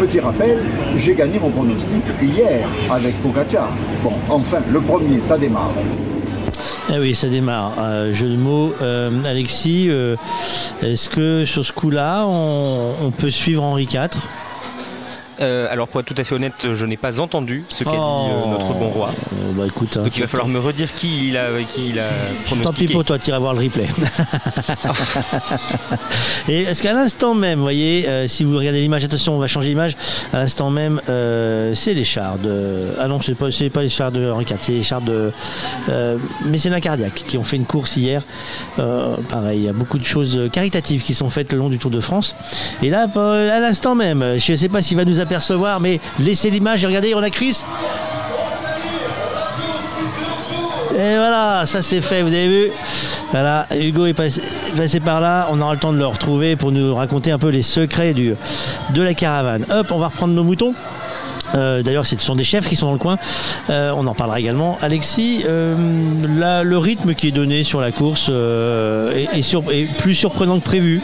Petit 0.00 0.20
rappel, 0.20 0.58
j'ai 0.96 1.14
gagné 1.14 1.38
mon 1.38 1.50
pronostic 1.50 2.02
hier 2.20 2.68
avec 2.90 3.14
Pogacar. 3.22 3.70
Bon, 4.02 4.12
enfin, 4.28 4.58
le 4.70 4.80
premier, 4.80 5.20
ça 5.20 5.38
démarre. 5.38 5.72
Ah 6.90 6.96
oui, 7.00 7.14
ça 7.14 7.28
démarre. 7.28 7.72
Euh, 7.78 8.12
jeu 8.12 8.28
de 8.28 8.36
mots. 8.36 8.74
Euh, 8.82 9.10
Alexis, 9.24 9.86
euh, 9.88 10.16
est-ce 10.82 11.08
que 11.08 11.44
sur 11.44 11.64
ce 11.64 11.72
coup-là, 11.72 12.26
on 12.26 13.10
peut 13.16 13.30
suivre 13.30 13.62
Henri 13.62 13.84
IV 13.84 14.10
Euh, 15.40 15.66
alors 15.70 15.88
pour 15.88 16.00
être 16.00 16.06
tout 16.06 16.14
à 16.16 16.24
fait 16.24 16.34
honnête, 16.34 16.74
je 16.74 16.86
n'ai 16.86 16.96
pas 16.96 17.20
entendu 17.20 17.64
ce 17.68 17.84
qu'a 17.84 17.90
dit 17.90 17.96
euh, 17.96 18.50
notre 18.50 18.72
bon 18.74 18.88
roi. 18.88 19.10
Euh, 19.32 19.52
bah 19.52 19.64
écoute, 19.66 19.96
hein, 19.96 20.04
Donc 20.04 20.16
il 20.16 20.20
va 20.20 20.26
falloir 20.26 20.48
me 20.48 20.58
redire 20.58 20.92
qui 20.94 21.28
il 21.28 21.36
a, 21.36 21.48
qui 21.74 21.90
il 21.90 21.98
a 21.98 22.08
tant 22.08 22.12
pis 22.12 22.44
pronostiqué. 22.46 22.92
pour 22.92 23.04
toi, 23.04 23.18
tu 23.18 23.30
iras 23.30 23.38
voir 23.38 23.54
le 23.54 23.60
replay. 23.60 23.88
Et 26.48 26.62
est-ce 26.62 26.82
qu'à 26.82 26.92
l'instant 26.92 27.34
même, 27.34 27.58
vous 27.58 27.64
voyez, 27.64 28.28
si 28.28 28.44
vous 28.44 28.56
regardez 28.56 28.80
l'image, 28.80 29.04
attention, 29.04 29.34
on 29.34 29.38
va 29.38 29.46
changer 29.46 29.68
l'image. 29.68 29.96
À 30.32 30.38
l'instant 30.38 30.70
même, 30.70 31.00
c'est 31.06 31.94
les 31.94 32.04
chars 32.04 32.38
de. 32.38 32.94
Ah 33.00 33.08
non, 33.08 33.20
c'est 33.20 33.34
pas, 33.34 33.48
pas 33.72 33.82
les 33.82 33.88
chars 33.88 34.12
de 34.12 34.30
Henri 34.30 34.46
IV, 34.48 34.56
c'est 34.60 34.72
les 34.72 34.82
chars 34.82 35.02
de 35.02 35.32
Mécénat 36.44 36.80
Cardiaque 36.80 37.24
qui 37.26 37.38
ont 37.38 37.44
fait 37.44 37.56
une 37.56 37.66
course 37.66 37.96
hier. 37.96 38.22
Pareil, 38.76 39.60
il 39.60 39.64
y 39.64 39.68
a 39.68 39.72
beaucoup 39.72 39.98
de 39.98 40.04
choses 40.04 40.48
caritatives 40.52 41.02
qui 41.02 41.14
sont 41.14 41.30
faites 41.30 41.52
le 41.52 41.58
long 41.58 41.68
du 41.68 41.78
Tour 41.78 41.90
de 41.90 42.00
France. 42.00 42.36
Et 42.82 42.90
là, 42.90 43.06
à 43.14 43.60
l'instant 43.60 43.94
même, 43.94 44.38
je 44.38 44.52
ne 44.52 44.56
sais 44.56 44.68
pas 44.68 44.82
s'il 44.82 44.96
va 44.96 45.04
nous 45.04 45.20
mais 45.80 46.00
laissez 46.18 46.50
l'image 46.50 46.82
et 46.84 46.86
regardez, 46.86 47.14
on 47.14 47.22
a 47.22 47.30
Chris. 47.30 47.62
Et 50.96 51.16
voilà, 51.16 51.64
ça 51.66 51.82
c'est 51.82 52.00
fait, 52.00 52.22
vous 52.22 52.28
avez 52.32 52.46
vu 52.46 52.70
Voilà, 53.32 53.66
Hugo 53.74 54.06
est 54.06 54.12
passé, 54.14 54.40
passé 54.76 55.00
par 55.00 55.20
là, 55.20 55.48
on 55.50 55.60
aura 55.60 55.72
le 55.74 55.80
temps 55.80 55.92
de 55.92 55.98
le 55.98 56.06
retrouver 56.06 56.54
pour 56.54 56.70
nous 56.70 56.94
raconter 56.94 57.32
un 57.32 57.38
peu 57.38 57.48
les 57.48 57.62
secrets 57.62 58.14
du, 58.14 58.34
de 58.90 59.02
la 59.02 59.12
caravane. 59.14 59.66
Hop, 59.70 59.88
on 59.90 59.98
va 59.98 60.06
reprendre 60.08 60.34
nos 60.34 60.44
moutons. 60.44 60.72
Euh, 61.56 61.82
D'ailleurs, 61.82 62.06
ce 62.06 62.16
sont 62.16 62.36
des 62.36 62.44
chefs 62.44 62.68
qui 62.68 62.76
sont 62.76 62.86
dans 62.86 62.92
le 62.92 62.98
coin. 62.98 63.16
Euh, 63.70 63.92
on 63.96 64.06
en 64.06 64.14
parlera 64.14 64.38
également. 64.38 64.78
Alexis, 64.82 65.44
euh, 65.48 65.74
là, 66.28 66.62
le 66.62 66.78
rythme 66.78 67.14
qui 67.14 67.28
est 67.28 67.32
donné 67.32 67.64
sur 67.64 67.80
la 67.80 67.90
course 67.90 68.28
est 68.28 69.42
sur- 69.42 69.64
est 69.72 69.88
plus 69.98 70.14
surprenant 70.14 70.58
que 70.60 70.64
prévu. 70.64 71.00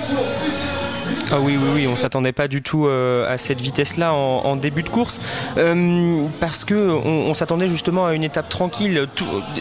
Ah 1.32 1.38
oui, 1.38 1.56
oui, 1.56 1.68
oui, 1.72 1.86
on 1.86 1.94
s'attendait 1.94 2.32
pas 2.32 2.48
du 2.48 2.60
tout 2.60 2.86
euh, 2.86 3.32
à 3.32 3.38
cette 3.38 3.60
vitesse-là 3.60 4.12
en, 4.12 4.56
début 4.56 4.82
de 4.82 4.88
course, 4.88 5.20
euh, 5.58 6.26
parce 6.40 6.64
que 6.64 6.74
on, 6.74 7.32
s'attendait 7.34 7.68
justement 7.68 8.06
à 8.06 8.14
une 8.14 8.24
étape 8.24 8.48
tranquille. 8.48 9.06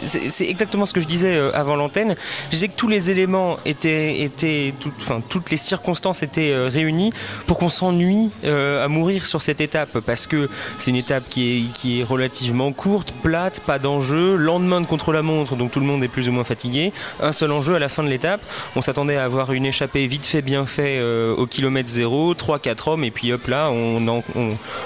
C'est 0.04 0.48
exactement 0.48 0.88
ce 0.88 0.94
que 0.94 1.00
je 1.00 1.06
disais 1.06 1.36
euh, 1.36 1.52
avant 1.54 1.76
l'antenne. 1.76 2.16
Je 2.46 2.56
disais 2.56 2.70
que 2.70 2.76
tous 2.76 2.88
les 2.88 3.12
éléments 3.12 3.58
étaient, 3.68 4.22
étaient 4.22 4.74
enfin, 5.00 5.22
toutes 5.30 5.52
les 5.52 5.58
circonstances 5.58 6.24
étaient 6.24 6.56
réunies 6.56 7.14
pour 7.46 7.60
qu'on 7.60 7.70
s'ennuie 7.70 8.32
à 8.44 8.88
mourir 8.88 9.28
sur 9.28 9.44
cette 9.44 9.62
étape, 9.62 10.00
parce 10.00 10.26
que 10.26 10.50
c'est 10.80 10.90
une 10.90 10.98
étape 10.98 11.26
qui 11.30 11.58
est, 11.58 11.74
qui 11.74 12.00
est 12.00 12.04
relativement 12.04 12.72
courte, 12.72 13.14
plate, 13.22 13.60
pas 13.60 13.78
d'enjeu, 13.78 14.36
lendemain 14.38 14.82
de 14.82 14.88
contre-la-montre, 14.88 15.56
donc 15.56 15.70
tout 15.70 15.80
le 15.80 15.86
monde 15.86 16.04
est 16.04 16.08
plus 16.08 16.30
ou 16.30 16.32
moins 16.32 16.44
fatigué. 16.44 16.94
Un 17.22 17.32
seul 17.32 17.52
enjeu 17.52 17.76
à 17.76 17.80
la 17.80 17.90
fin 17.90 18.04
de 18.04 18.10
l'étape. 18.10 18.42
On 18.76 18.82
s'attendait 18.82 19.18
à 19.18 19.24
avoir 19.24 19.54
une 19.54 19.68
échappée 19.68 20.08
vite 20.08 20.26
fait, 20.26 20.42
bien 20.42 20.66
fait 20.66 21.00
au 21.38 21.46
kilomètre 21.60 21.90
zéro, 21.90 22.34
3-4 22.34 22.90
hommes, 22.90 23.04
et 23.04 23.12
puis 23.12 23.34
hop 23.34 23.46
là, 23.48 23.70
on, 23.70 24.08
en, 24.08 24.24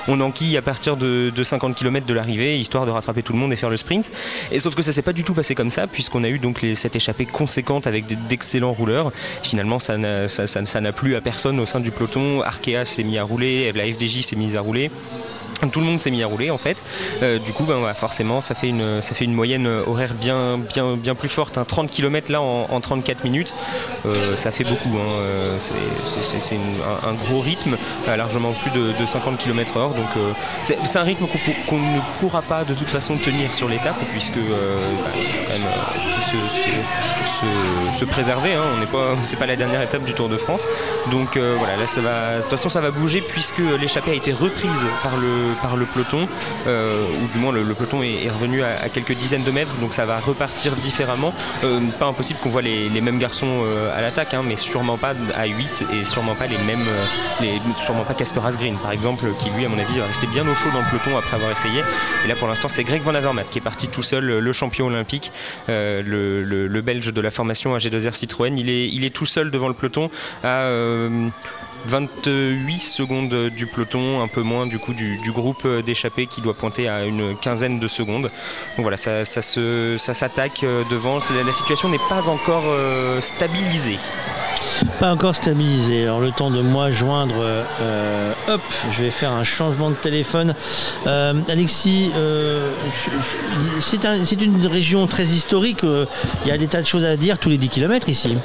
on, 0.07 0.21
enquille 0.21 0.57
à 0.57 0.63
partir 0.63 0.97
de, 0.97 1.32
50 1.43 1.76
km 1.76 2.07
de 2.07 2.13
l'arrivée, 2.15 2.59
histoire 2.59 2.88
de 2.88 2.89
rattraper 2.89 3.21
tout 3.21 3.32
le 3.32 3.38
monde 3.38 3.53
et 3.53 3.55
faire 3.55 3.69
le 3.69 3.78
sprint. 3.78 4.09
Et 4.51 4.57
sauf 4.57 4.74
que 4.74 4.82
ça 4.82 4.91
s'est 4.91 5.03
pas 5.03 5.13
du 5.13 5.24
tout 5.24 5.36
passé 5.36 5.53
comme 5.53 5.69
ça, 5.69 5.86
puisqu'on 5.86 6.24
a 6.24 6.30
eu 6.30 6.39
donc 6.39 6.65
cette 6.74 6.95
échappée 6.95 7.28
conséquente 7.28 7.86
avec 7.86 8.07
d'excellents 8.28 8.74
rouleurs. 8.74 9.11
Finalement, 9.43 9.78
ça 9.78 9.97
n'a 9.97 10.28
ça, 10.28 10.47
ça, 10.47 10.82
plu 10.93 11.15
à 11.15 11.21
personne 11.21 11.59
au 11.59 11.67
sein 11.67 11.80
du 11.80 11.91
peloton. 11.91 12.41
Arkea 12.41 12.86
s'est 12.86 13.03
mis 13.03 13.19
à 13.19 13.24
rouler, 13.24 13.71
la 13.71 13.86
FDJ 13.86 14.21
s'est 14.21 14.36
mise 14.36 14.55
à 14.55 14.61
rouler 14.61 14.89
tout 15.71 15.79
le 15.79 15.85
monde 15.85 15.99
s'est 15.99 16.11
mis 16.11 16.23
à 16.23 16.27
rouler 16.27 16.51
en 16.51 16.57
fait. 16.57 16.83
Euh, 17.21 17.39
du 17.39 17.53
coup, 17.53 17.63
ben, 17.63 17.93
forcément, 17.93 18.41
ça 18.41 18.55
fait, 18.55 18.67
une, 18.67 19.33
moyenne 19.33 19.67
horaire 19.67 20.13
bien, 20.13 20.59
plus 21.17 21.29
forte. 21.29 21.57
Un 21.57 21.65
30 21.65 21.89
km 21.89 22.31
là 22.31 22.41
en, 22.41 22.81
34 22.81 23.23
minutes, 23.23 23.53
euh, 24.05 24.35
ça 24.35 24.51
fait 24.51 24.63
beaucoup. 24.63 24.97
Hein. 24.97 25.09
Euh, 25.21 25.57
c'est 25.59 26.55
un, 26.55 27.13
gros 27.13 27.41
rythme, 27.41 27.77
largement 28.07 28.51
plus 28.53 28.71
de, 28.71 29.05
50 29.05 29.37
km/h. 29.37 29.95
Donc 29.95 30.09
c'est 30.63 30.97
un 30.97 31.03
rythme 31.03 31.25
qu'on 31.67 31.77
ne 31.77 31.99
pourra 32.19 32.41
pas 32.41 32.63
de 32.63 32.73
toute 32.73 32.87
façon 32.87 33.15
tenir 33.17 33.53
sur 33.53 33.67
l'étape, 33.67 33.97
puisque 34.11 34.37
bah, 34.37 35.09
quand 35.47 35.53
même 35.53 35.67
se, 36.21 37.99
se, 37.99 38.05
préserver. 38.05 38.53
Hein. 38.53 38.63
On 38.75 38.79
n'est 38.79 38.85
pas, 38.85 39.15
c'est 39.21 39.37
pas 39.37 39.45
la 39.45 39.55
dernière 39.55 39.81
étape 39.81 40.03
du 40.03 40.13
Tour 40.13 40.29
de 40.29 40.37
France. 40.37 40.67
Donc 41.11 41.37
voilà, 41.37 41.77
là 41.77 41.87
ça 41.87 42.01
va. 42.01 42.37
De 42.37 42.41
toute 42.41 42.51
façon, 42.51 42.69
ça 42.69 42.81
va 42.81 42.91
bouger 42.91 43.21
puisque 43.21 43.61
l'échappée 43.79 44.11
a 44.11 44.15
été 44.15 44.31
reprise 44.31 44.85
par 45.03 45.17
le 45.17 45.42
par 45.61 45.77
le 45.77 45.85
peloton, 45.85 46.27
euh, 46.67 47.05
ou 47.23 47.27
du 47.33 47.37
moins 47.39 47.51
le, 47.51 47.73
peloton 47.73 48.01
est, 48.03 48.29
revenu 48.29 48.63
à, 48.63 48.89
quelques 48.89 49.13
dizaines 49.13 49.43
de 49.43 49.51
mètres, 49.51 49.75
donc 49.77 49.93
ça 49.93 50.05
va 50.05 50.19
repartir 50.19 50.75
différemment. 50.75 51.33
Euh, 51.63 51.79
pas 51.99 52.05
impossible 52.05 52.39
qu'on 52.39 52.49
voit 52.49 52.61
les, 52.61 52.89
mêmes 53.01 53.19
garçons 53.19 53.63
euh, 53.63 53.97
à 53.97 54.01
l'attaque, 54.01 54.33
hein, 54.33 54.41
mais 54.45 54.55
sûrement 54.55 54.97
pas 54.97 55.13
à 55.35 55.45
8 55.45 55.85
et 55.93 56.05
sûrement 56.05 56.35
pas 56.35 56.47
les 56.47 56.57
mêmes, 56.57 56.85
les, 57.41 57.61
sûrement 57.83 58.03
pas 58.03 58.13
Casper 58.13 58.41
Asgreen 58.45 58.75
par 58.75 58.91
exemple, 58.91 59.25
qui 59.39 59.49
lui 59.49 59.65
à 59.65 59.69
mon 59.69 59.79
avis 59.79 59.99
va 59.99 60.05
rester 60.05 60.27
bien 60.27 60.47
au 60.47 60.55
chaud 60.55 60.69
dans 60.73 60.79
le 60.79 60.85
peloton 60.89 61.17
après 61.17 61.35
avoir 61.35 61.51
essayé. 61.51 61.81
Et 62.25 62.27
là 62.27 62.35
pour 62.35 62.47
l'instant 62.47 62.69
c'est 62.69 62.83
Greg 62.83 63.01
Van 63.01 63.15
Avermaet 63.15 63.45
qui 63.45 63.57
est 63.57 63.61
parti 63.61 63.87
tout 63.87 64.03
seul, 64.03 64.25
le 64.25 64.51
champion 64.53 64.87
olympique, 64.87 65.31
le, 65.67 66.81
belge 66.83 67.13
de 67.13 67.21
la 67.21 67.31
formation 67.31 67.75
AG2R 67.75 68.13
Citroën. 68.13 68.57
Il 68.57 68.69
est, 68.69 68.87
il 68.87 69.05
est 69.05 69.13
tout 69.13 69.25
seul 69.25 69.51
devant 69.51 69.67
le 69.67 69.73
peloton 69.73 70.09
à 70.43 70.67
28 71.86 72.79
secondes 72.79 73.49
du 73.49 73.67
peloton, 73.67 74.21
un 74.21 74.27
peu 74.27 74.41
moins 74.41 74.67
du 74.67 74.79
coup 74.79 74.93
du, 74.93 75.19
groupe 75.34 75.67
d'échappés 75.67 76.27
qui 76.27 76.41
doit 76.41 76.53
pointer 76.53 76.88
à 76.88 77.05
une 77.05 77.36
quinzaine 77.38 77.79
de 77.79 77.88
secondes. 77.88 78.23
Donc 78.23 78.84
voilà, 78.84 78.97
ça, 78.97 79.23
se, 79.25 79.95
s'attaque 79.97 80.63
euh, 80.63 80.84
devant. 80.89 81.19
La, 81.45 81.53
situation 81.53 81.89
n'est 81.89 81.99
pas 82.09 82.29
encore 82.29 82.63
euh, 82.65 83.21
stabilisée. 83.21 83.97
Pas 84.99 85.11
encore 85.11 85.36
stabilisée. 85.36 86.03
Alors 86.03 86.19
le 86.19 86.31
temps 86.31 86.51
de 86.51 86.61
moi 86.61 86.91
joindre, 86.91 87.36
euh, 87.39 88.34
hop, 88.47 88.61
je 88.91 89.03
vais 89.03 89.11
faire 89.11 89.31
un 89.31 89.43
changement 89.43 89.89
de 89.89 89.95
téléphone. 89.95 90.55
Alexis, 91.05 92.11
c'est 93.79 94.41
une 94.41 94.67
région 94.67 95.07
très 95.07 95.25
historique. 95.25 95.81
Il 95.84 96.47
y 96.47 96.51
a 96.51 96.57
des 96.57 96.67
tas 96.67 96.81
de 96.81 96.88
choses 96.88 97.05
à 97.05 97.17
dire 97.17 97.38
tous 97.38 97.49
les 97.49 97.57
10 97.57 97.69
km 97.69 98.09
ici. 98.09 98.38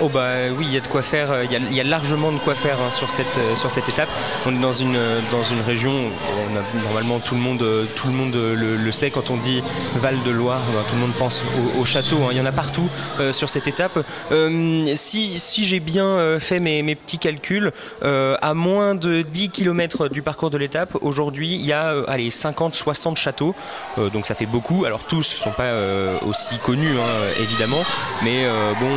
Oh 0.00 0.08
bah 0.08 0.50
oui, 0.56 0.66
il 0.68 0.74
y 0.74 0.76
a 0.76 0.80
de 0.80 0.86
quoi 0.86 1.02
faire, 1.02 1.30
euh, 1.30 1.44
il 1.44 1.74
y 1.74 1.80
a, 1.80 1.84
largement 1.84 2.32
de 2.32 2.38
quoi 2.38 2.54
faire 2.54 2.80
hein, 2.80 2.90
sur, 2.90 3.10
cette, 3.10 3.38
euh, 3.38 3.56
sur 3.56 3.70
cette 3.70 3.88
étape. 3.88 4.08
On 4.46 4.54
est 4.54 4.60
dans 4.60 4.72
une, 4.72 4.96
euh, 4.96 5.20
région, 5.66 5.92
on 5.92 6.82
normalement 6.82 7.20
tout 7.20 7.34
le 7.34 7.40
monde, 7.40 7.64
tout 7.94 8.08
le, 8.08 8.12
monde 8.12 8.34
le, 8.34 8.92
sait, 8.92 9.10
quand 9.10 9.30
on 9.30 9.36
dit 9.36 9.62
Val 9.96 10.16
de 10.24 10.30
Loire, 10.30 10.60
ben, 10.72 10.82
tout 10.88 10.94
le 10.94 11.00
monde 11.02 11.12
pense 11.18 11.42
au, 11.78 11.84
château, 11.84 12.16
hein. 12.24 12.28
il 12.32 12.38
y 12.38 12.40
en 12.40 12.46
a 12.46 12.52
partout 12.52 12.88
sur 13.30 13.48
cette 13.48 13.68
étape. 13.68 13.98
si 14.94 15.38
si 15.38 15.64
j'ai 15.64 15.80
bien 15.80 16.38
fait 16.40 16.60
mes, 16.60 16.94
petits 16.94 17.18
calculs, 17.18 17.72
à 18.02 18.54
moins 18.54 18.94
de 18.94 19.22
10 19.22 19.50
km 19.50 20.08
du 20.08 20.22
parcours 20.22 20.50
de 20.50 20.58
l'étape, 20.58 20.96
aujourd'hui 21.00 21.54
il 21.54 21.64
y 21.64 21.72
a 21.72 21.94
allez, 22.08 22.30
50-60 22.30 23.16
châteaux, 23.16 23.54
donc 24.12 24.26
ça 24.26 24.34
fait 24.34 24.46
beaucoup. 24.46 24.84
Alors 24.84 25.04
tous 25.04 25.32
ne 25.32 25.38
sont 25.38 25.52
pas 25.52 25.72
aussi 26.26 26.58
connus 26.58 26.98
hein, 26.98 27.40
évidemment, 27.40 27.84
mais 28.22 28.46
bon, 28.80 28.88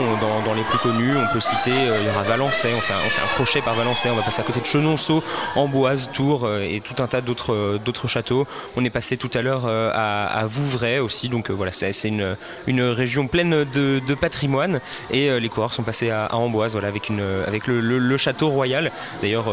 dans 0.45 0.53
les 0.53 0.64
plus. 0.65 1.17
On 1.17 1.33
peut 1.33 1.39
citer, 1.39 1.71
euh, 1.71 1.99
il 2.01 2.07
y 2.07 2.09
aura 2.09 2.23
Valençay, 2.23 2.73
on 2.75 2.79
fait, 2.79 2.93
un, 2.93 3.27
crochet 3.35 3.61
par 3.61 3.75
Valençay, 3.75 4.09
on 4.09 4.15
va 4.15 4.21
passer 4.21 4.41
à 4.41 4.43
côté 4.43 4.59
de 4.59 4.65
Chenonceau, 4.65 5.23
Amboise, 5.55 6.09
Tours 6.11 6.45
euh, 6.45 6.61
et 6.61 6.81
tout 6.81 7.01
un 7.01 7.07
tas 7.07 7.21
d'autres 7.21 7.53
euh, 7.53 7.79
d'autres 7.83 8.07
châteaux. 8.07 8.45
On 8.75 8.83
est 8.83 8.89
passé 8.89 9.17
tout 9.17 9.29
à 9.33 9.41
l'heure 9.41 9.65
à, 9.65 10.45
Vouvray 10.45 10.99
aussi, 10.99 11.29
donc 11.29 11.49
voilà, 11.49 11.71
c'est 11.71 11.91
une, 12.07 12.81
région 12.81 13.27
pleine 13.27 13.65
de, 13.65 14.15
patrimoine 14.15 14.79
et 15.11 15.39
les 15.39 15.49
coureurs 15.49 15.73
sont 15.73 15.83
passés 15.83 16.09
à, 16.09 16.33
Amboise, 16.35 16.73
voilà, 16.73 16.87
avec, 16.87 17.09
le, 17.09 18.17
château 18.17 18.49
royal. 18.49 18.91
D'ailleurs, 19.21 19.47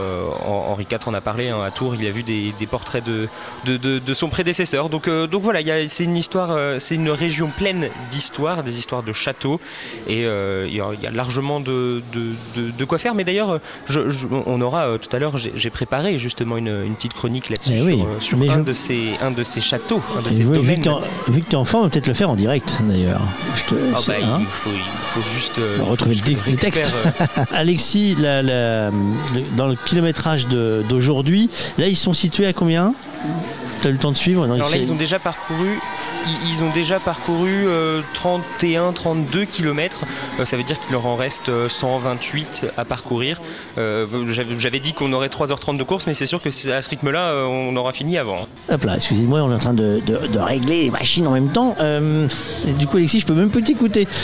Henri 0.45 0.87
IV 0.91 0.99
en 1.07 1.15
a 1.15 1.21
parlé 1.21 1.49
hein, 1.49 1.63
à 1.63 1.71
Tours, 1.71 1.95
il 1.95 2.07
a 2.07 2.11
vu 2.11 2.23
des, 2.23 2.67
portraits 2.71 3.05
de, 3.05 4.15
son 4.15 4.29
prédécesseur. 4.29 4.89
Donc, 4.89 5.09
voilà, 5.09 5.61
c'est 5.89 6.05
une 6.05 7.11
région 7.11 7.49
pleine 7.49 7.89
d'histoires, 8.11 8.63
des 8.63 8.79
histoires 8.79 9.03
de 9.03 9.13
châteaux 9.13 9.61
et 10.09 10.23
il 10.23 10.75
y 10.75 11.02
y 11.05 11.07
a 11.07 11.11
largement 11.11 11.61
de, 11.61 12.03
de, 12.13 12.85
quoi 12.85 12.99
faire. 12.99 13.15
Mais 13.15 13.25
d'ailleurs, 13.25 13.61
on 14.47 14.61
aura 14.61 14.87
euh, 14.87 14.99
tout 14.99 15.15
à 15.15 15.19
l'heure, 15.19 15.37
j'ai 15.37 15.71
préparé 15.71 16.19
justement 16.19 16.57
une, 16.57 16.95
petite 16.95 17.15
chronique 17.15 17.49
là-dessus 17.49 17.73
eh 17.75 18.21
sur, 18.21 18.39
euh, 18.41 18.51
un, 18.51 18.61
de 18.61 18.73
ces, 18.73 19.17
un 19.21 19.31
de 19.31 19.43
ces 19.43 19.61
châteaux, 19.61 20.01
un 20.19 20.23
de 20.23 20.31
ces 20.31 20.45
domaines. 20.45 20.83
Vu 21.29 21.43
que 21.43 21.49
tu 21.49 21.53
es 21.53 21.57
enfant, 21.57 21.81
on 21.81 21.83
va 21.85 21.89
peut-être 21.89 22.09
le 22.09 22.15
faire 22.15 22.31
en 22.31 22.37
direct 22.37 22.79
d'ailleurs. 22.83 23.23
Ah 23.95 23.99
bah, 24.07 24.15
hein 24.23 24.39
il, 24.41 24.47
faut, 24.47 24.71
juste 25.35 25.59
euh, 25.59 25.79
retrouver 25.83 26.17
le, 26.17 26.57
texte. 26.57 26.91
Alexis, 27.53 28.17
dans 28.17 29.67
le 29.67 29.77
kilométrage 29.87 30.47
d'aujourd'hui, 30.47 31.51
là 31.79 31.89
ils 31.89 31.97
sont 31.97 32.15
situés 32.15 32.47
à 32.47 32.53
combien? 32.53 32.95
Tu 33.83 33.89
as 33.89 33.91
eu 33.91 33.95
le 33.95 33.99
temps 33.99 34.13
de 34.13 34.17
suivre? 34.17 34.45
Alors 34.45 34.71
là, 34.71 34.77
ils 34.77 34.93
ont 34.93 34.97
déjà 34.97 35.19
parcouru 35.19 35.79
ils 36.49 36.63
ont 36.63 36.71
déjà 36.71 37.01
parcouru 37.01 37.67
31-32 38.15 38.67
euh, 39.35 39.45
km. 39.51 39.99
Euh, 40.39 40.45
ça 40.45 40.57
veut 40.57 40.63
dire 40.63 40.79
qu'il 40.79 40.93
leur 40.93 41.07
en 41.07 41.17
reste 41.17 41.51
128 41.69 42.63
euh, 42.65 42.69
à 42.77 42.85
parcourir. 42.85 43.41
J'avais 43.77 44.81
dit 44.81 44.93
qu'on 44.93 45.13
aurait 45.13 45.29
3h30 45.29 45.77
de 45.77 45.83
course, 45.83 46.07
mais 46.07 46.15
c'est 46.15 46.27
sûr 46.27 46.41
que 46.43 46.49
à 46.49 46.81
ce 46.81 46.91
rythme-là, 46.91 47.47
on 47.47 47.75
aura 47.77 47.93
fini 47.93 48.19
avant. 48.19 48.43
Hein. 48.43 48.47
Hop 48.75 48.85
là, 48.85 48.97
excusez-moi, 48.97 49.43
on 49.43 49.51
est 49.51 49.55
en 49.55 49.59
train 49.59 49.75
de, 49.75 50.01
régler 50.39 50.85
les 50.85 50.91
machines 50.91 51.27
en 51.27 51.33
même 51.33 51.49
temps. 51.51 51.77
du 52.79 52.87
coup, 52.87 52.97
Alexis, 52.97 53.21
je 53.21 53.27
peux 53.27 53.35
même 53.35 53.51
plus 53.51 53.63
t'écouter. 53.63 54.07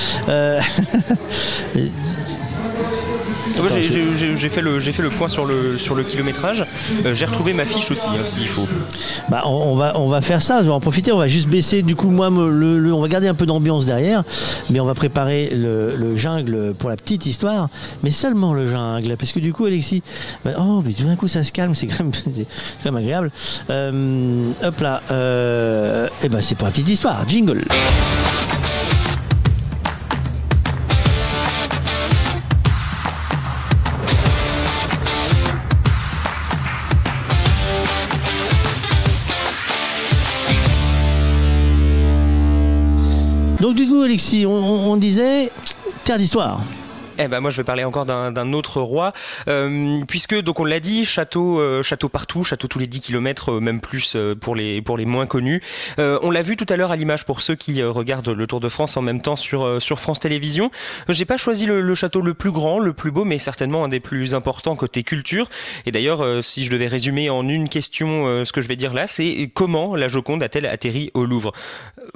j'ai 3.66 4.48
fait 4.48 4.60
le 4.60 4.80
fait 4.80 5.02
le 5.02 5.10
point 5.10 5.28
sur 5.28 5.44
le 5.44 5.78
sur 5.78 5.94
le 5.94 6.04
kilométrage. 6.04 6.64
Euh, 7.04 7.14
j'ai 7.14 7.24
retrouvé 7.24 7.52
ma 7.52 7.66
fiche 7.66 7.90
aussi, 7.90 8.06
hein, 8.08 8.24
s'il 8.24 8.48
faut. 8.48 8.66
Bah, 9.28 9.42
on, 9.46 9.76
va 9.76 9.98
on 9.98 10.08
va 10.08 10.20
faire 10.20 10.42
ça. 10.42 10.60
On 10.60 10.64
va 10.64 10.72
en 10.72 10.80
profiter. 10.80 11.12
On 11.12 11.18
va 11.18 11.28
juste 11.28 11.48
baisser. 11.48 11.82
Du 11.82 11.96
coup, 11.96 12.10
moi, 12.10 12.30
le, 12.30 12.92
on 12.92 13.00
va 13.00 13.08
garder 13.08 13.28
un 13.28 13.34
peu 13.34 13.46
d'ambiance 13.46 13.86
derrière, 13.86 14.24
mais 14.70 14.80
on 14.80 14.86
va 14.86 14.94
préparer 14.94 15.50
le, 15.52 16.16
jungle 16.16 16.74
pour 16.76 16.90
la 16.90 16.96
petite 16.96 17.26
histoire, 17.26 17.68
mais 18.02 18.10
seulement 18.10 18.54
le 18.54 18.70
jungle, 18.70 19.16
parce 19.16 19.32
que 19.32 19.40
du 19.40 19.52
coup, 19.52 19.66
Alexis, 19.66 20.02
bah, 20.44 20.52
oh, 20.58 20.82
mais 20.84 20.92
tout 20.92 21.04
d'un 21.04 21.16
coup, 21.16 21.28
ça 21.28 21.44
se 21.44 21.52
calme. 21.52 21.74
C'est 21.74 21.86
quand 21.86 22.00
même 22.00 22.12
quand 22.82 22.92
même 22.92 22.96
agréable. 22.96 23.30
Euh, 23.70 24.50
hop 24.62 24.80
là. 24.80 25.02
et 25.08 25.12
euh, 25.12 26.08
eh 26.24 26.28
ben, 26.28 26.40
c'est 26.40 26.54
pour 26.54 26.66
la 26.66 26.72
petite 26.72 26.88
histoire. 26.88 27.28
Jingle. 27.28 27.64
Alexis, 44.08 44.46
on, 44.46 44.96
disait 44.96 45.50
terre 46.02 46.16
d'histoire. 46.16 46.62
Eh 47.20 47.26
ben 47.26 47.40
moi 47.40 47.50
je 47.50 47.56
vais 47.56 47.64
parler 47.64 47.82
encore 47.82 48.06
d'un 48.06 48.52
autre 48.52 48.80
roi, 48.80 49.12
euh, 49.48 49.96
puisque 50.06 50.40
donc 50.40 50.60
on 50.60 50.64
l'a 50.64 50.78
dit, 50.78 51.04
château, 51.04 51.58
euh, 51.58 51.82
château 51.82 52.08
partout, 52.08 52.44
château 52.44 52.68
tous 52.68 52.78
les 52.78 52.86
10 52.86 53.00
km, 53.00 53.54
euh, 53.54 53.60
même 53.60 53.80
plus 53.80 54.16
pour 54.40 54.54
les 54.54 54.80
pour 54.80 54.96
les 54.96 55.04
moins 55.04 55.26
connus. 55.26 55.60
on 55.98 56.30
l'a 56.30 56.42
vu 56.42 56.56
tout 56.56 56.66
à 56.68 56.76
l'heure 56.76 56.92
à 56.92 56.96
l'image 56.96 57.24
pour 57.24 57.40
ceux 57.40 57.56
qui 57.56 57.82
regardent 57.82 58.28
le 58.28 58.46
Tour 58.46 58.60
de 58.60 58.68
France 58.68 58.96
en 58.96 59.02
même 59.02 59.20
temps 59.20 59.34
sur 59.34 59.82
sur 59.82 59.98
France 59.98 60.20
Télévisions. 60.20 60.70
J'ai 61.08 61.24
pas 61.24 61.36
choisi 61.36 61.66
le, 61.66 61.80
le, 61.80 61.94
château 61.96 62.20
le 62.20 62.34
plus 62.34 62.52
grand, 62.52 62.78
le 62.78 62.92
plus 62.92 63.10
beau, 63.10 63.24
mais 63.24 63.38
certainement 63.38 63.84
un 63.84 63.88
des 63.88 64.00
plus 64.00 64.36
importants 64.36 64.76
côté 64.76 65.02
culture. 65.02 65.48
Et 65.86 65.90
d'ailleurs, 65.90 66.44
si 66.44 66.64
je 66.64 66.70
devais 66.70 66.86
résumer 66.86 67.30
en 67.30 67.48
une 67.48 67.68
question 67.68 68.44
ce 68.44 68.52
que 68.52 68.60
je 68.60 68.68
vais 68.68 68.76
dire 68.76 68.94
là, 68.94 69.08
c'est 69.08 69.50
comment 69.52 69.96
la 69.96 70.06
Joconde 70.06 70.42
a-t-elle 70.42 70.66
atterri 70.66 71.10
au 71.14 71.24
Louvre? 71.24 71.52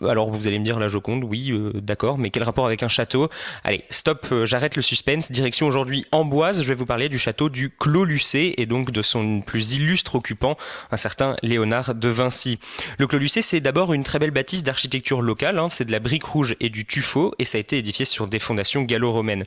Alors 0.06 0.30
vous 0.30 0.46
allez 0.46 0.60
me 0.60 0.64
dire 0.64 0.78
la 0.78 0.88
Joconde, 0.88 1.24
oui, 1.24 1.52
d'accord, 1.74 2.18
mais 2.18 2.30
quel 2.30 2.44
rapport 2.44 2.66
avec 2.66 2.84
un 2.84 2.88
château? 2.88 3.28
Allez, 3.64 3.82
stop, 3.90 4.26
j'arrête 4.44 4.76
le 4.76 4.82
suspense. 4.92 5.32
Direction 5.32 5.66
aujourd'hui 5.66 6.04
Amboise, 6.12 6.62
je 6.62 6.68
vais 6.68 6.74
vous 6.74 6.84
parler 6.84 7.08
du 7.08 7.18
château 7.18 7.48
du 7.48 7.70
Clos 7.70 8.04
Lucé 8.04 8.60
et 8.60 8.66
donc 8.66 8.90
de 8.90 9.00
son 9.00 9.40
plus 9.40 9.76
illustre 9.76 10.16
occupant, 10.16 10.58
un 10.90 10.98
certain 10.98 11.34
Léonard 11.40 11.94
de 11.94 12.08
Vinci. 12.10 12.58
Le 12.98 13.06
Clos 13.06 13.18
Lucé, 13.18 13.40
c'est 13.40 13.62
d'abord 13.62 13.94
une 13.94 14.04
très 14.04 14.18
belle 14.18 14.32
bâtisse 14.32 14.62
d'architecture 14.62 15.22
locale, 15.22 15.58
hein. 15.58 15.70
c'est 15.70 15.86
de 15.86 15.92
la 15.92 15.98
brique 15.98 16.24
rouge 16.24 16.56
et 16.60 16.68
du 16.68 16.84
tuffeau 16.84 17.34
et 17.38 17.46
ça 17.46 17.56
a 17.56 17.60
été 17.62 17.78
édifié 17.78 18.04
sur 18.04 18.26
des 18.26 18.38
fondations 18.38 18.82
gallo-romaines. 18.82 19.44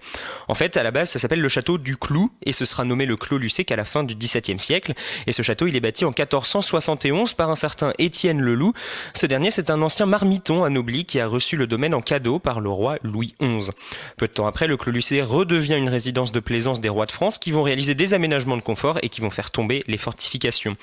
En 0.48 0.56
fait, 0.56 0.78
à 0.78 0.84
la 0.84 0.90
base, 0.90 1.12
ça 1.12 1.20
s'appelle 1.20 1.42
le 1.42 1.48
château 1.48 1.78
du 1.78 1.96
Clou 1.96 2.32
et 2.42 2.52
ce 2.52 2.66
sera 2.66 2.84
nommé 2.84 3.06
le 3.06 3.16
Clos 3.16 3.38
Lucé 3.38 3.66
qu'à 3.66 3.76
la 3.76 3.86
fin 3.86 4.04
du 4.04 4.16
XVIIe 4.16 4.58
siècle. 4.58 4.96
Et 5.28 5.32
ce 5.32 5.44
château, 5.44 5.68
il 5.68 5.76
est 5.76 5.80
bâti 5.80 6.06
en 6.06 6.10
1471 6.10 7.36
par 7.36 7.52
un 7.52 7.56
certain 7.56 7.94
Étienne 8.00 8.42
Leloup. 8.42 8.74
Ce 9.14 9.28
dernier, 9.28 9.52
c'est 9.52 9.70
un 9.70 9.84
ancien 9.84 10.08
marmiton 10.08 10.64
anobli 10.64 11.06
qui 11.06 11.20
a 11.20 11.28
reçu 11.28 11.56
le 11.56 11.68
domaine 11.68 11.94
en 11.94 12.02
cadeau 12.02 12.40
par 12.40 12.62
le 12.62 12.72
roi 12.72 12.98
Louis 13.04 13.36
XI. 13.40 13.70
Peu 14.18 14.26
de 14.26 14.32
temps 14.32 14.48
après, 14.48 14.66
le 14.66 14.76
Clos 14.76 14.92
Lucé 14.92 15.22
redevient 15.36 15.76
une 15.76 15.90
résidence 15.90 16.32
de 16.32 16.40
plaisance 16.40 16.80
des 16.80 16.90
rois 16.90 17.06
de 17.06 17.12
France 17.12 17.38
qui 17.38 17.52
vont 17.52 17.64
réaliser 17.64 17.94
des 17.94 18.14
aménagements 18.14 18.56
de 18.56 18.62
confort 18.62 19.00
et 19.02 19.10
qui 19.10 19.22
vont 19.22 19.30
faire 19.30 19.52
tomber 19.52 19.84
les 19.88 19.98
fortifications. 19.98 20.78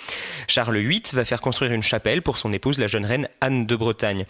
Charles 0.46 0.78
VIII 0.78 1.02
va 1.14 1.24
faire 1.24 1.40
construire 1.40 1.72
une 1.72 1.82
chapelle 1.82 2.22
pour 2.22 2.38
son 2.38 2.52
épouse, 2.52 2.78
la 2.78 2.86
jeune 2.86 3.06
reine 3.06 3.28
Anne 3.40 3.66
de 3.66 3.76
Bretagne. 3.76 4.26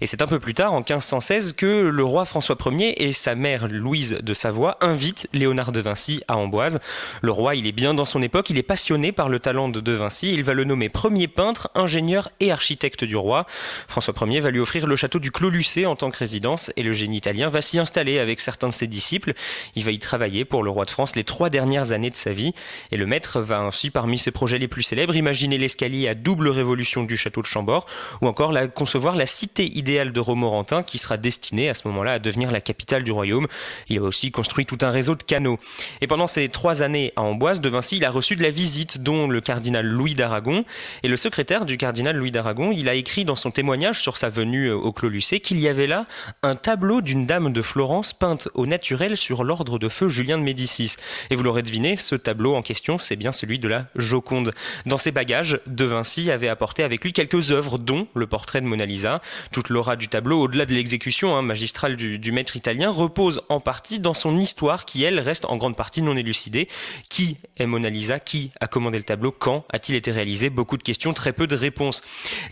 Et 0.00 0.06
c'est 0.06 0.22
un 0.22 0.26
peu 0.26 0.38
plus 0.38 0.54
tard, 0.54 0.72
en 0.72 0.78
1516, 0.78 1.52
que 1.52 1.66
le 1.66 2.04
roi 2.04 2.24
François 2.24 2.56
Ier 2.66 3.04
et 3.04 3.12
sa 3.12 3.34
mère 3.34 3.68
Louise 3.68 4.18
de 4.22 4.34
Savoie 4.34 4.78
invitent 4.80 5.28
Léonard 5.32 5.72
de 5.72 5.80
Vinci 5.80 6.22
à 6.26 6.36
Amboise. 6.36 6.80
Le 7.20 7.30
roi, 7.30 7.54
il 7.54 7.66
est 7.66 7.72
bien 7.72 7.92
dans 7.92 8.04
son 8.04 8.22
époque, 8.22 8.50
il 8.50 8.58
est 8.58 8.62
passionné 8.62 9.12
par 9.12 9.28
le 9.28 9.38
talent 9.38 9.68
de 9.68 9.80
De 9.80 9.92
Vinci, 9.92 10.32
il 10.32 10.42
va 10.42 10.54
le 10.54 10.64
nommer 10.64 10.88
premier 10.88 11.28
peintre, 11.28 11.70
ingénieur 11.74 12.30
et 12.40 12.50
architecte 12.50 13.04
du 13.04 13.16
roi. 13.16 13.46
François 13.88 14.14
Ier 14.26 14.40
va 14.40 14.50
lui 14.50 14.60
offrir 14.60 14.86
le 14.86 14.96
château 14.96 15.18
du 15.18 15.30
Clos 15.30 15.50
Lucé 15.50 15.84
en 15.84 15.96
tant 15.96 16.10
que 16.10 16.16
résidence 16.16 16.72
et 16.76 16.82
le 16.82 16.92
génie 16.92 17.18
italien 17.18 17.48
va 17.48 17.60
s'y 17.60 17.78
installer 17.78 18.18
avec 18.18 18.40
certains 18.40 18.68
de 18.68 18.72
ses 18.72 18.86
disciples. 18.86 19.34
Il 19.74 19.84
va 19.84 19.90
y 19.90 19.98
travailler 19.98 20.44
pour 20.44 20.62
le 20.62 20.70
roi 20.70 20.84
de 20.84 20.90
France 20.90 21.16
les 21.16 21.24
trois 21.24 21.50
dernières 21.50 21.92
années 21.92 22.10
de 22.10 22.16
sa 22.16 22.32
vie. 22.32 22.54
Et 22.92 22.96
le 22.96 23.06
maître 23.06 23.40
va 23.40 23.58
ainsi, 23.58 23.90
parmi 23.90 24.18
ses 24.18 24.30
projets 24.30 24.58
les 24.58 24.68
plus 24.68 24.82
célèbres, 24.82 25.16
imaginer 25.16 25.58
l'escalier 25.58 26.08
à 26.08 26.14
double 26.14 26.48
révolution 26.48 27.02
du 27.02 27.16
château 27.16 27.42
de 27.42 27.46
Chambord, 27.46 27.86
ou 28.20 28.28
encore 28.28 28.52
la, 28.52 28.68
concevoir 28.68 29.16
la 29.16 29.26
cité 29.26 29.66
idéale 29.76 30.12
de 30.12 30.20
Romorantin, 30.20 30.82
qui 30.82 30.98
sera 30.98 31.16
destinée 31.16 31.68
à 31.68 31.74
ce 31.74 31.88
moment-là 31.88 32.12
à 32.12 32.18
devenir 32.18 32.50
la 32.50 32.60
capitale 32.60 33.02
du 33.02 33.12
royaume. 33.12 33.46
Il 33.88 33.98
a 33.98 34.02
aussi 34.02 34.30
construit 34.30 34.66
tout 34.66 34.78
un 34.82 34.90
réseau 34.90 35.14
de 35.14 35.22
canaux. 35.22 35.58
Et 36.00 36.06
pendant 36.06 36.26
ces 36.26 36.48
trois 36.48 36.82
années 36.82 37.12
à 37.16 37.22
Amboise, 37.22 37.60
de 37.60 37.68
Vinci, 37.68 37.96
il 37.96 38.04
a 38.04 38.10
reçu 38.10 38.36
de 38.36 38.42
la 38.42 38.50
visite, 38.50 39.02
dont 39.02 39.28
le 39.28 39.40
cardinal 39.40 39.86
Louis 39.86 40.14
d'Aragon. 40.14 40.64
Et 41.02 41.08
le 41.08 41.16
secrétaire 41.16 41.64
du 41.64 41.76
cardinal 41.76 42.16
Louis 42.16 42.30
d'Aragon, 42.30 42.72
il 42.72 42.88
a 42.88 42.94
écrit 42.94 43.24
dans 43.24 43.36
son 43.36 43.50
témoignage 43.50 44.00
sur 44.00 44.16
sa 44.16 44.28
venue 44.28 44.70
au 44.70 44.92
Clos 44.92 45.08
Lucé 45.08 45.40
qu'il 45.40 45.58
y 45.58 45.68
avait 45.68 45.86
là 45.86 46.04
un 46.42 46.54
tableau 46.54 47.00
d'une 47.00 47.26
dame 47.26 47.52
de 47.52 47.62
Florence 47.62 48.12
peinte 48.12 48.48
au 48.54 48.66
naturel 48.66 49.16
sur 49.16 49.44
l'ordre 49.56 49.78
de 49.78 49.88
feu 49.88 50.08
Julien 50.08 50.36
de 50.36 50.42
Médicis. 50.42 50.96
Et 51.30 51.34
vous 51.34 51.42
l'aurez 51.42 51.62
deviné, 51.62 51.96
ce 51.96 52.14
tableau 52.14 52.54
en 52.54 52.60
question, 52.60 52.98
c'est 52.98 53.16
bien 53.16 53.32
celui 53.32 53.58
de 53.58 53.68
la 53.68 53.86
Joconde. 53.96 54.52
Dans 54.84 54.98
ses 54.98 55.12
bagages, 55.12 55.60
De 55.66 55.86
Vinci 55.86 56.30
avait 56.30 56.48
apporté 56.48 56.82
avec 56.82 57.02
lui 57.02 57.14
quelques 57.14 57.52
œuvres, 57.52 57.78
dont 57.78 58.06
le 58.14 58.26
portrait 58.26 58.60
de 58.60 58.66
Mona 58.66 58.84
Lisa. 58.84 59.22
Toute 59.52 59.70
l'aura 59.70 59.96
du 59.96 60.08
tableau, 60.08 60.42
au-delà 60.42 60.66
de 60.66 60.74
l'exécution 60.74 61.34
hein, 61.34 61.40
magistrale 61.40 61.96
du, 61.96 62.32
maître 62.32 62.54
italien, 62.54 62.90
repose 62.90 63.40
en 63.48 63.58
partie 63.58 63.98
dans 63.98 64.12
son 64.12 64.38
histoire 64.38 64.84
qui, 64.84 65.04
elle, 65.04 65.20
reste 65.20 65.46
en 65.46 65.56
grande 65.56 65.74
partie 65.74 66.02
non 66.02 66.18
élucidée. 66.18 66.68
Qui 67.08 67.38
est 67.56 67.64
Mona 67.64 67.88
Lisa? 67.88 68.20
Qui 68.20 68.50
a 68.60 68.66
commandé 68.66 68.98
le 68.98 69.04
tableau? 69.04 69.32
Quand 69.32 69.64
a-t-il 69.72 69.96
été 69.96 70.12
réalisé? 70.12 70.50
Beaucoup 70.50 70.76
de 70.76 70.82
questions, 70.82 71.14
très 71.14 71.32
peu 71.32 71.46
de 71.46 71.56
réponses. 71.56 72.02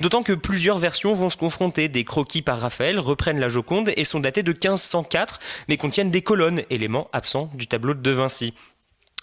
D'autant 0.01 0.23
que 0.23 0.33
plusieurs 0.33 0.79
versions 0.79 1.13
vont 1.13 1.29
se 1.29 1.37
confronter. 1.37 1.91
Des 1.91 2.05
croquis 2.05 2.41
par 2.41 2.61
Raphaël 2.61 2.99
reprennent 2.99 3.41
la 3.41 3.49
Joconde 3.49 3.93
et 3.95 4.05
sont 4.05 4.21
datés 4.21 4.43
de 4.43 4.53
1504, 4.53 5.39
mais 5.69 5.77
contiennent 5.77 6.11
des 6.11 6.23
colonnes, 6.23 6.63
éléments 6.71 6.94
absents 7.13 7.51
du 7.55 7.67
tableau 7.67 7.95
de 7.95 8.01
De 8.01 8.11
Vinci. 8.11 8.55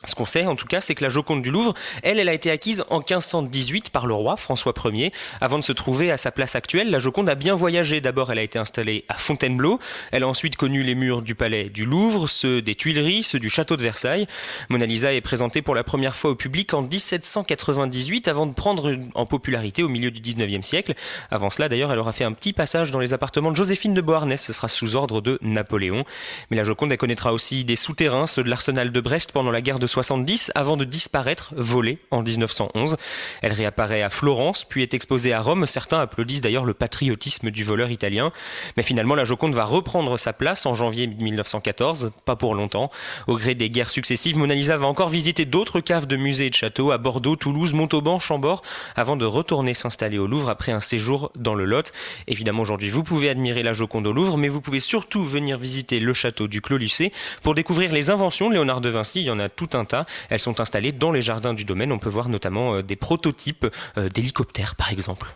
Ce 0.04 0.16
qu'on 0.16 0.26
sait 0.26 0.45
en 0.47 0.56
tout 0.56 0.66
cas, 0.66 0.82
c'est 0.82 0.95
que 0.95 1.04
la 1.04 1.10
Joconde 1.10 1.43
du 1.43 1.52
Louvre, 1.52 1.74
elle, 2.02 2.20
elle 2.20 2.30
a 2.30 2.34
été 2.34 2.49
acquise 2.49 2.84
en 2.89 2.97
1518 2.97 3.91
par 3.91 4.08
le 4.08 4.16
roi 4.16 4.36
François 4.36 4.74
Ier. 4.86 5.12
Avant 5.41 5.60
de 5.60 5.64
se 5.64 5.74
trouver 5.74 6.12
à 6.12 6.18
sa 6.18 6.32
place 6.32 6.56
actuelle, 6.56 6.89
la 6.89 6.97
Joconde 6.97 7.30
a 7.30 7.36
bien 7.36 7.54
voyagé. 7.54 8.02
D'abord, 8.02 8.32
elle 8.32 8.39
a 8.39 8.41
été 8.41 8.58
installée 8.58 9.06
à 9.10 9.16
Fontainebleau. 9.16 9.80
Elle 10.12 10.24
a 10.24 10.28
ensuite 10.28 10.56
connu 10.56 10.82
les 10.82 10.95
murs 10.95 11.22
du 11.22 11.36
palais 11.36 11.70
du 11.70 11.86
Louvre, 11.86 12.28
ceux 12.28 12.64
des 12.64 12.74
Tuileries, 12.74 13.22
ceux 13.22 13.39
du 13.39 13.49
château 13.49 13.78
de 13.78 13.84
Versailles. 13.84 14.26
Mona 14.70 14.88
Lisa 14.88 15.14
est 15.14 15.22
présentée 15.22 15.62
pour 15.62 15.76
la 15.76 15.84
première 15.84 16.16
fois 16.16 16.32
au 16.32 16.36
public 16.36 16.74
en 16.74 16.82
1798 16.82 18.28
avant 18.28 18.47
de 18.47 18.54
prendre 18.54 18.97
en 19.14 19.26
popularité 19.28 19.84
au 19.84 19.89
milieu 19.89 20.10
du 20.10 20.20
19e 20.20 20.64
siècle. 20.64 20.95
Avant 21.30 21.52
cela, 21.52 21.70
d'ailleurs, 21.70 21.91
elle 21.91 21.99
aura 21.99 22.12
fait 22.12 22.24
un 22.24 22.34
petit 22.34 22.54
passage 22.54 22.89
dans 22.89 22.99
les 22.99 23.14
appartements 23.14 23.52
de 23.52 23.56
Joséphine 23.56 23.93
de 23.93 24.02
Beauharnais. 24.02 24.38
Ce 24.38 24.52
sera 24.52 24.68
sous 24.68 24.95
ordre 24.95 25.22
de 25.22 25.38
Napoléon. 25.43 26.06
Mais 26.49 26.58
la 26.58 26.64
Joconde, 26.64 26.91
elle 26.91 26.97
connaîtra 26.97 27.34
aussi 27.34 27.66
des 27.66 27.76
souterrains, 27.76 28.26
ceux 28.26 28.43
de 28.43 28.49
l'arsenal 28.49 28.91
de 28.91 28.99
Brest 28.99 29.32
pendant 29.32 29.52
la 29.52 29.62
guerre 29.62 29.78
de 29.78 29.88
70 29.92 30.52
avant 30.56 30.78
de 30.78 30.86
disparaître, 30.86 31.54
volée 31.56 32.00
en 32.10 32.22
1911. 32.22 32.98
Elle 33.42 33.54
réapparaît 33.54 34.02
à 34.02 34.10
Florence, 34.10 34.64
puis 34.64 34.82
est 34.82 34.94
exposée 34.94 35.34
à 35.34 35.42
Rome. 35.42 35.66
Certains 35.66 36.00
applaudissent 36.00 36.42
d'ailleurs 36.42 36.66
le 36.66 36.74
patriotisme 36.74 37.52
du 37.52 37.64
voleur 37.64 37.92
italien. 37.92 38.32
Mais 38.78 38.84
finalement, 38.84 39.16
la 39.16 39.26
Joconde 39.26 39.54
va 39.54 39.66
reprendre 39.66 40.18
sa 40.18 40.34
place 40.34 40.66
en 40.66 40.74
janvier 40.74 41.08
1914, 41.08 42.12
pas 42.26 42.36
pour 42.36 42.56
longtemps. 42.56 42.89
Au 43.28 43.38
gré 43.38 43.54
des 43.54 43.70
guerres 43.70 43.89
successives, 43.89 44.38
Mona 44.38 44.56
Lisa 44.56 44.78
va 44.78 44.88
encore 44.88 45.10
visiter 45.10 45.46
d'autres 45.46 45.82
caves 45.82 46.08
de 46.08 46.16
musées 46.16 46.48
et 46.48 46.50
de 46.50 46.56
châteaux 46.56 46.92
à 46.92 46.98
Bordeaux, 46.98 47.36
Toulouse, 47.36 47.74
Montauban, 47.74 48.18
Chambord, 48.18 48.62
avant 48.96 49.18
de 49.18 49.26
retourner 49.26 49.74
s'installer 49.74 50.18
au 50.18 50.28
Louvre 50.28 50.50
après 50.50 50.72
un 50.72 50.80
séjour 50.80 51.32
dans 51.36 51.56
le 51.56 51.66
Lot. 51.66 51.92
Évidemment, 52.28 52.62
aujourd'hui, 52.62 52.89
vous 52.89 53.04
pouvez 53.04 53.30
admirer 53.30 53.64
la 53.64 53.74
Joconde 53.74 54.08
au 54.08 54.14
Louvre, 54.14 54.38
mais 54.38 54.48
vous 54.48 54.62
pouvez 54.62 54.80
surtout 54.80 55.24
venir 55.24 55.58
visiter 55.58 56.00
le 56.00 56.14
château 56.14 56.48
du 56.48 56.62
Clos 56.62 56.78
Lucé 56.78 57.12
pour 57.42 57.56
découvrir 57.56 57.92
les 57.92 58.10
inventions 58.10 58.48
de 58.48 58.54
Léonard 58.54 58.82
de 58.82 58.89
Vinci. 58.89 59.22
Il 59.22 59.26
y 59.26 59.32
en 59.32 59.39
a 59.39 59.50
tout 59.50 59.70
un 59.74 59.81
tas. 59.86 60.06
Elles 60.30 60.40
sont 60.40 60.60
installées 60.60 60.92
dans 60.92 61.12
les 61.12 61.22
jardins 61.22 61.54
du 61.54 61.66
domaine. 61.66 61.92
On 61.92 62.00
peut 62.00 62.10
voir 62.10 62.30
notamment 62.30 62.76
euh, 62.76 62.84
des 62.84 62.96
prototypes 62.96 63.68
euh, 63.98 64.10
d'hélicoptères, 64.10 64.76
par 64.76 64.92
exemple. 64.92 65.36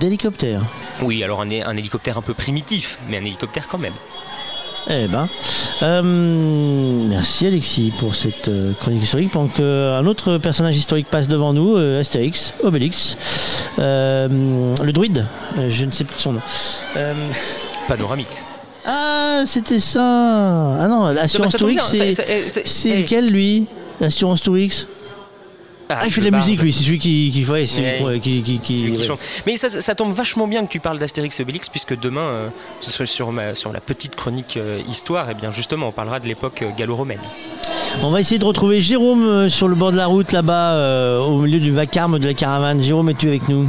D'hélicoptères 0.00 0.62
Oui, 1.02 1.22
alors 1.22 1.40
un, 1.42 1.50
un 1.50 1.76
hélicoptère 1.76 2.18
un 2.18 2.22
peu 2.22 2.34
primitif, 2.34 2.98
mais 3.08 3.18
un 3.18 3.24
hélicoptère 3.24 3.68
quand 3.68 3.78
même. 3.78 3.94
Eh 4.88 5.08
ben, 5.08 5.28
euh, 5.82 6.00
merci 7.08 7.44
Alexis 7.44 7.92
pour 7.98 8.14
cette 8.14 8.48
chronique 8.78 9.02
historique. 9.02 9.32
Pendant 9.32 9.48
qu'un 9.48 10.06
autre 10.06 10.38
personnage 10.38 10.76
historique 10.76 11.08
passe 11.08 11.26
devant 11.26 11.52
nous, 11.52 11.76
Astérix, 11.76 12.54
Obélix, 12.62 13.16
le 13.78 14.90
druide, 14.92 15.26
je 15.68 15.84
ne 15.84 15.90
sais 15.90 16.04
plus 16.04 16.20
son 16.20 16.34
nom. 16.34 16.40
Panoramix. 17.88 18.44
Ah, 18.86 19.42
c'était 19.46 19.80
ça. 19.80 20.00
Ah 20.00 20.86
non, 20.88 21.08
l'assurance 21.08 21.52
Tourix, 21.52 21.80
c'est 21.80 22.96
lequel 22.96 23.28
lui 23.28 23.66
L'assurance 24.00 24.42
Tourix? 24.42 24.86
Ah, 25.88 26.00
il 26.04 26.10
fait 26.10 26.20
de 26.20 26.30
la 26.30 26.36
musique, 26.36 26.60
lui, 26.60 26.72
c'est 26.72 26.82
celui 26.82 26.98
qui, 26.98 27.30
qui, 27.30 28.42
qui, 28.42 28.58
qui, 28.58 29.04
chante. 29.04 29.20
Mais 29.46 29.56
ça, 29.56 29.94
tombe 29.94 30.12
vachement 30.12 30.48
bien 30.48 30.66
que 30.66 30.70
tu 30.70 30.80
parles 30.80 30.98
d'Astérix 30.98 31.38
et 31.38 31.44
Obélix, 31.44 31.68
puisque 31.68 31.96
demain, 31.98 32.22
euh, 32.22 32.48
sur, 32.80 33.30
ma, 33.30 33.54
sur 33.54 33.72
la 33.72 33.80
petite 33.80 34.16
chronique 34.16 34.56
euh, 34.56 34.80
histoire, 34.88 35.28
et 35.28 35.32
eh 35.36 35.40
bien 35.40 35.50
justement, 35.50 35.88
on 35.88 35.92
parlera 35.92 36.18
de 36.18 36.26
l'époque 36.26 36.62
euh, 36.62 36.70
gallo-romaine. 36.76 37.20
On 38.02 38.10
va 38.10 38.18
essayer 38.20 38.40
de 38.40 38.44
retrouver 38.44 38.80
Jérôme 38.80 39.48
sur 39.48 39.68
le 39.68 39.76
bord 39.76 39.92
de 39.92 39.96
la 39.96 40.06
route, 40.06 40.32
là-bas, 40.32 41.20
au 41.20 41.38
milieu 41.38 41.60
du 41.60 41.70
vacarme 41.70 42.18
de 42.18 42.26
la 42.26 42.34
caravane. 42.34 42.82
Jérôme, 42.82 43.08
es-tu 43.10 43.28
avec 43.28 43.48
nous? 43.48 43.68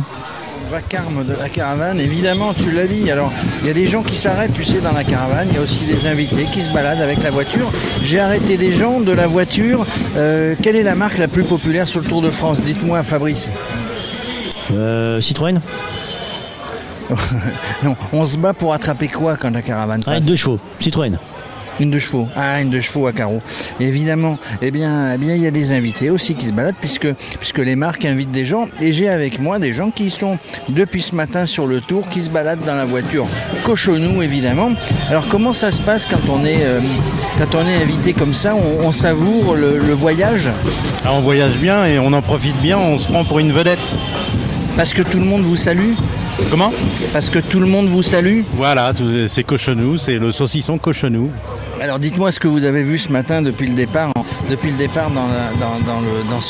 Vacarme 0.67 1.25
de 1.25 1.33
la 1.33 1.49
caravane, 1.49 1.99
évidemment, 1.99 2.53
tu 2.53 2.71
l'as 2.71 2.87
dit. 2.87 3.09
Alors, 3.09 3.31
il 3.61 3.67
y 3.67 3.71
a 3.71 3.73
des 3.73 3.87
gens 3.87 4.03
qui 4.03 4.15
s'arrêtent, 4.15 4.53
tu 4.53 4.63
sais, 4.63 4.79
dans 4.79 4.91
la 4.91 5.03
caravane. 5.03 5.47
Il 5.49 5.55
y 5.55 5.59
a 5.59 5.61
aussi 5.61 5.85
des 5.85 6.07
invités 6.07 6.47
qui 6.51 6.61
se 6.61 6.69
baladent 6.69 7.01
avec 7.01 7.23
la 7.23 7.31
voiture. 7.31 7.71
J'ai 8.03 8.19
arrêté 8.19 8.57
des 8.57 8.71
gens 8.71 8.99
de 8.99 9.11
la 9.11 9.27
voiture. 9.27 9.85
Euh, 10.17 10.55
quelle 10.61 10.75
est 10.75 10.83
la 10.83 10.95
marque 10.95 11.17
la 11.17 11.27
plus 11.27 11.43
populaire 11.43 11.87
sur 11.87 12.01
le 12.01 12.07
Tour 12.07 12.21
de 12.21 12.29
France? 12.29 12.61
Dites-moi, 12.61 13.03
Fabrice. 13.03 13.51
Euh, 14.73 15.21
Citroën 15.21 15.59
non, 17.83 17.95
on 18.11 18.25
se 18.25 18.37
bat 18.37 18.53
pour 18.53 18.73
attraper 18.73 19.07
quoi 19.07 19.37
quand 19.37 19.51
la 19.51 19.61
caravane 19.61 20.03
passe? 20.03 20.25
Deux 20.25 20.35
chevaux, 20.35 20.59
Citroën. 20.81 21.17
Une 21.79 21.91
de 21.91 21.99
chevaux. 21.99 22.27
Ah, 22.35 22.59
une 22.61 22.69
de 22.69 22.79
chevaux 22.81 23.05
à 23.07 23.13
carreaux. 23.13 23.41
Évidemment, 23.79 24.39
eh 24.61 24.71
bien, 24.71 25.13
eh 25.13 25.17
bien, 25.17 25.35
il 25.35 25.41
y 25.41 25.47
a 25.47 25.51
des 25.51 25.71
invités 25.73 26.09
aussi 26.09 26.33
qui 26.33 26.47
se 26.47 26.51
baladent 26.51 26.75
puisque, 26.81 27.07
puisque 27.39 27.59
les 27.59 27.75
marques 27.75 28.03
invitent 28.05 28.31
des 28.31 28.45
gens. 28.45 28.67
Et 28.81 28.93
j'ai 28.93 29.09
avec 29.09 29.39
moi 29.39 29.59
des 29.59 29.73
gens 29.73 29.91
qui 29.91 30.09
sont 30.09 30.39
depuis 30.69 31.01
ce 31.01 31.13
matin 31.13 31.45
sur 31.45 31.67
le 31.67 31.79
tour, 31.79 32.07
qui 32.09 32.21
se 32.21 32.29
baladent 32.29 32.65
dans 32.65 32.75
la 32.75 32.85
voiture. 32.85 33.27
Cochonou, 33.63 34.21
évidemment. 34.21 34.71
Alors, 35.09 35.27
comment 35.27 35.53
ça 35.53 35.71
se 35.71 35.81
passe 35.81 36.05
quand 36.05 36.29
on 36.29 36.43
est, 36.45 36.63
euh, 36.63 36.79
quand 37.37 37.55
on 37.57 37.67
est 37.67 37.75
invité 37.83 38.13
comme 38.13 38.33
ça? 38.33 38.55
On, 38.55 38.87
on 38.87 38.91
savoure 38.91 39.55
le, 39.55 39.77
le 39.77 39.93
voyage? 39.93 40.49
Ah, 41.05 41.13
on 41.13 41.19
voyage 41.19 41.57
bien 41.57 41.85
et 41.85 41.99
on 41.99 42.11
en 42.13 42.21
profite 42.21 42.57
bien, 42.61 42.77
on 42.77 42.97
se 42.97 43.07
prend 43.07 43.23
pour 43.23 43.39
une 43.39 43.51
vedette. 43.51 43.95
parce 44.77 44.93
que 44.93 45.01
tout 45.01 45.17
le 45.17 45.25
monde 45.25 45.41
vous 45.41 45.55
salue? 45.55 45.93
Comment? 46.51 46.71
Parce 47.11 47.29
que 47.31 47.39
tout 47.39 47.59
le 47.59 47.65
monde 47.65 47.87
vous 47.87 48.03
salue? 48.03 48.41
Voilà, 48.53 48.93
c'est 49.27 49.43
cochonou, 49.43 49.97
c'est 49.97 50.19
le 50.19 50.31
saucisson 50.31 50.77
cochonou. 50.77 51.31
Alors 51.81 51.99
dites-moi 51.99 52.31
ce 52.31 52.39
que 52.39 52.47
vous 52.47 52.63
avez 52.63 52.81
vu 52.81 52.97
ce 52.97 53.11
matin 53.11 53.41
depuis 53.41 53.67
le 53.67 53.75
départ, 53.75 54.11
depuis 54.49 54.71
le 54.71 54.77
départ 54.77 55.11
dans, 55.11 56.41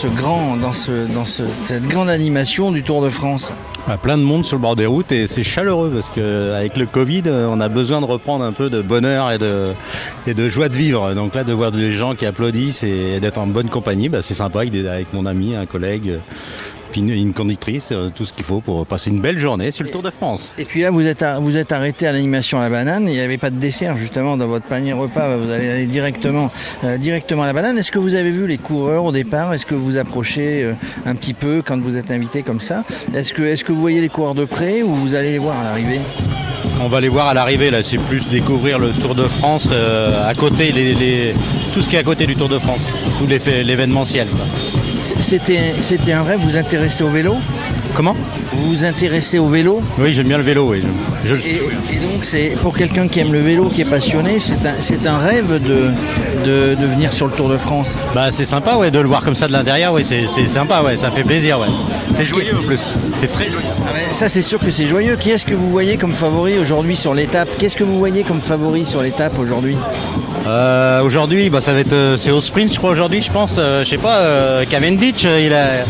cette 1.25 1.84
grande 1.88 2.09
animation 2.09 2.71
du 2.71 2.84
Tour 2.84 3.01
de 3.01 3.09
France. 3.09 3.51
Ah, 3.89 3.97
plein 3.97 4.17
de 4.17 4.23
monde 4.23 4.45
sur 4.45 4.57
le 4.57 4.61
bord 4.61 4.75
des 4.75 4.86
routes 4.86 5.11
et 5.11 5.28
c'est 5.28 5.43
chaleureux 5.43 5.91
parce 5.93 6.11
qu'avec 6.11 6.78
le 6.78 6.86
Covid, 6.86 7.23
euh, 7.28 7.47
on 7.49 7.59
a 7.59 7.69
besoin 7.69 8.01
de 8.01 8.05
reprendre 8.05 8.43
un 8.43 8.51
peu 8.51 8.69
de 8.69 8.82
bonheur 8.82 9.32
et 9.32 9.38
de, 9.38 10.49
joie 10.49 10.69
de 10.69 10.75
vivre. 10.75 11.13
Donc 11.13 11.36
là, 11.36 11.43
de 11.43 11.53
voir 11.53 11.71
des 11.71 11.91
gens 11.91 12.15
qui 12.15 12.25
applaudissent 12.25 12.84
et 12.84 13.19
d'être 13.19 13.38
en 13.38 13.47
bonne 13.47 13.69
compagnie, 13.69 14.09
bah, 14.09 14.21
c'est 14.21 14.34
sympa 14.34 14.59
avec, 14.59 14.75
avec 14.75 15.13
mon 15.13 15.25
ami, 15.25 15.55
un 15.55 15.65
collègue, 15.65 16.19
puis 16.92 17.02
une, 17.02 17.10
une 17.10 17.34
conductrice, 17.34 17.90
euh, 17.92 18.10
tout 18.16 18.26
ce 18.26 18.34
qu'il 18.34 18.44
faut 18.44 18.62
pour 18.62 18.86
passer 18.86 19.10
une 19.10 19.22
belle 19.22 19.40
journée 19.40 19.72
sur 19.72 19.84
le 19.84 19.90
Tour 19.90 20.02
de 20.04 20.10
France. 20.10 20.54
Et 20.58 20.66
puis 20.66 20.82
là, 20.82 20.92
vous 20.92 21.06
êtes, 21.06 21.22
à- 21.22 21.40
vous 21.40 21.58
êtes 21.58 21.72
arrêté 21.72 22.08
à 22.08 22.12
l'animation 22.12 22.60
à 22.60 22.62
la 22.64 22.70
banane. 22.70 23.04
Il 23.08 23.14
n'y 23.14 23.20
avait 23.20 23.38
pas 23.38 23.50
de 23.50 23.58
dessert 23.60 23.96
justement 23.96 24.38
dans 24.38 24.48
votre 24.48 24.66
panier 24.66 24.94
repas. 24.94 25.36
Vous 25.38 25.52
allez 25.52 25.70
aller 25.70 25.86
directement, 25.86 26.52
euh, 26.84 26.98
directement 26.98 27.44
à 27.44 27.48
la 27.48 27.54
banane. 27.54 27.78
Est-ce 27.78 27.92
que 27.92 28.00
vous 28.00 28.16
avez 28.16 28.32
vu 28.32 28.48
les 28.48 28.58
coureurs 28.58 29.04
au 29.06 29.12
départ? 29.12 29.54
Est-ce 29.54 29.66
que 29.66 29.76
vous 29.76 29.98
approchez 29.98 30.64
euh, 30.64 30.74
un 31.06 31.16
petit 31.16 31.34
peu 31.34 31.62
quand 31.66 31.80
vous 31.80 31.98
êtes 31.98 32.12
invité 32.12 32.42
comme 32.44 32.60
ça? 32.62 32.84
Est-ce 33.14 33.34
que, 33.34 33.42
est-ce 33.44 33.64
que 33.64 33.72
vous 33.72 33.82
voyez 33.82 34.02
les 34.02 34.10
coureurs 34.10 34.36
de 34.36 34.46
près 34.46 34.82
ou 34.84 34.90
vous 34.96 35.16
allez 35.16 35.32
les 35.32 35.38
voir 35.40 35.60
à 35.60 35.64
l'arrivée? 35.64 36.00
On 36.80 36.88
va 36.90 37.02
les 37.02 37.10
voir 37.10 37.28
à 37.28 37.34
l'arrivée, 37.34 37.72
là, 37.72 37.82
c'est 37.82 37.98
plus 37.98 38.28
découvrir 38.30 38.78
le 38.78 38.90
Tour 38.92 39.16
de 39.16 39.24
France 39.28 39.68
à 39.72 40.34
côté, 40.36 40.72
les, 40.72 40.94
les- 40.94 41.34
tout 41.74 41.82
ce 41.82 41.90
qui 41.90 41.96
est 41.96 42.00
à 42.00 42.04
côté 42.04 42.28
du 42.28 42.36
Tour 42.36 42.50
de 42.50 42.60
France, 42.60 42.88
tout 43.18 43.26
l'événementiel. 43.28 44.28
C'était, 45.02 46.12
un 46.12 46.24
rêve. 46.24 46.39
Vous 46.41 46.58
intéressez 46.58 47.04
au 47.04 47.10
vélo? 47.10 47.36
Comment? 47.95 48.16
Vous 48.68 48.74
vous 48.74 48.84
intéressez 48.84 49.39
au 49.39 49.47
vélo 49.47 49.82
Oui, 49.97 50.13
j'aime 50.13 50.28
bien 50.28 50.38
le 50.38 50.43
vélo, 50.43 50.68
oui. 50.72 50.82
Je, 51.24 51.30
je 51.30 51.34
le 51.36 51.39
suis. 51.39 51.51
Et, 51.51 51.55
et 51.55 51.99
donc, 51.99 52.26
c'est 52.26 52.57
pour 52.61 52.76
quelqu'un 52.76 53.07
qui 53.07 53.22
aime 53.22 53.32
le 53.32 53.39
vélo, 53.39 53.70
qui 53.70 53.80
est 53.80 53.86
passionné, 53.86 54.39
c'est 54.41 54.65
un, 54.68 54.74
c'est 54.82 55.07
un 55.07 55.20
rêve 55.20 55.53
de, 55.63 55.91
de, 56.43 56.76
de 56.76 56.86
venir 56.86 57.13
sur 57.13 57.28
le 57.28 57.32
Tour 57.32 57.47
de 57.47 57.55
France. 57.55 57.95
Bah 58.13 58.28
c'est 58.32 58.43
sympa 58.43 58.76
ouais 58.76 58.91
de 58.91 58.99
le 58.99 59.07
voir 59.07 59.24
comme 59.24 59.36
ça 59.36 59.47
de 59.47 59.53
l'intérieur 59.53 59.93
ouais 59.93 60.03
c'est 60.03 60.26
c'est 60.28 60.47
sympa 60.49 60.82
ouais 60.82 60.97
ça 60.97 61.11
fait 61.11 61.24
plaisir 61.24 61.59
ouais. 61.61 61.68
C'est 62.13 62.26
joyeux 62.26 62.57
en 62.57 62.63
plus. 62.63 62.91
C'est 63.15 63.32
très 63.32 63.49
joyeux. 63.49 63.65
Ah 63.88 63.91
ben, 63.93 64.13
ça, 64.13 64.28
c'est 64.28 64.41
sûr 64.41 64.59
que 64.59 64.70
c'est 64.70 64.88
joyeux. 64.88 65.15
Qui 65.15 65.30
est-ce 65.32 65.45
que 65.45 65.55
vous 65.55 65.70
voyez 65.70 65.95
comme 65.95 66.13
favori 66.13 66.57
aujourd'hui 66.57 66.97
sur 66.97 67.13
l'étape? 67.13 67.47
Qu'est-ce 67.57 67.78
que 67.78 67.86
vous 67.86 67.97
voyez 67.97 68.24
comme 68.24 68.41
favori 68.41 68.84
sur 68.84 69.01
l'étape 69.01 69.39
aujourd'hui? 69.39 69.78
Euh, 70.45 71.01
aujourd'hui 71.03 71.49
bah 71.49 71.59
ça 71.59 71.74
va 71.74 71.80
être 71.80 71.91
euh, 71.91 72.15
c'est 72.18 72.32
au 72.32 72.39
sprint 72.39 72.72
je 72.74 72.78
crois 72.78 72.91
aujourd'hui 72.91 73.22
je 73.22 73.30
pense 73.30 73.57
euh, 73.59 73.84
je 73.84 73.89
sais 73.89 73.97
pas 73.97 74.20
euh, 74.20 74.63
Cavendish 74.63 75.26
euh, 75.26 75.41
il 75.45 75.51
a 75.51 75.84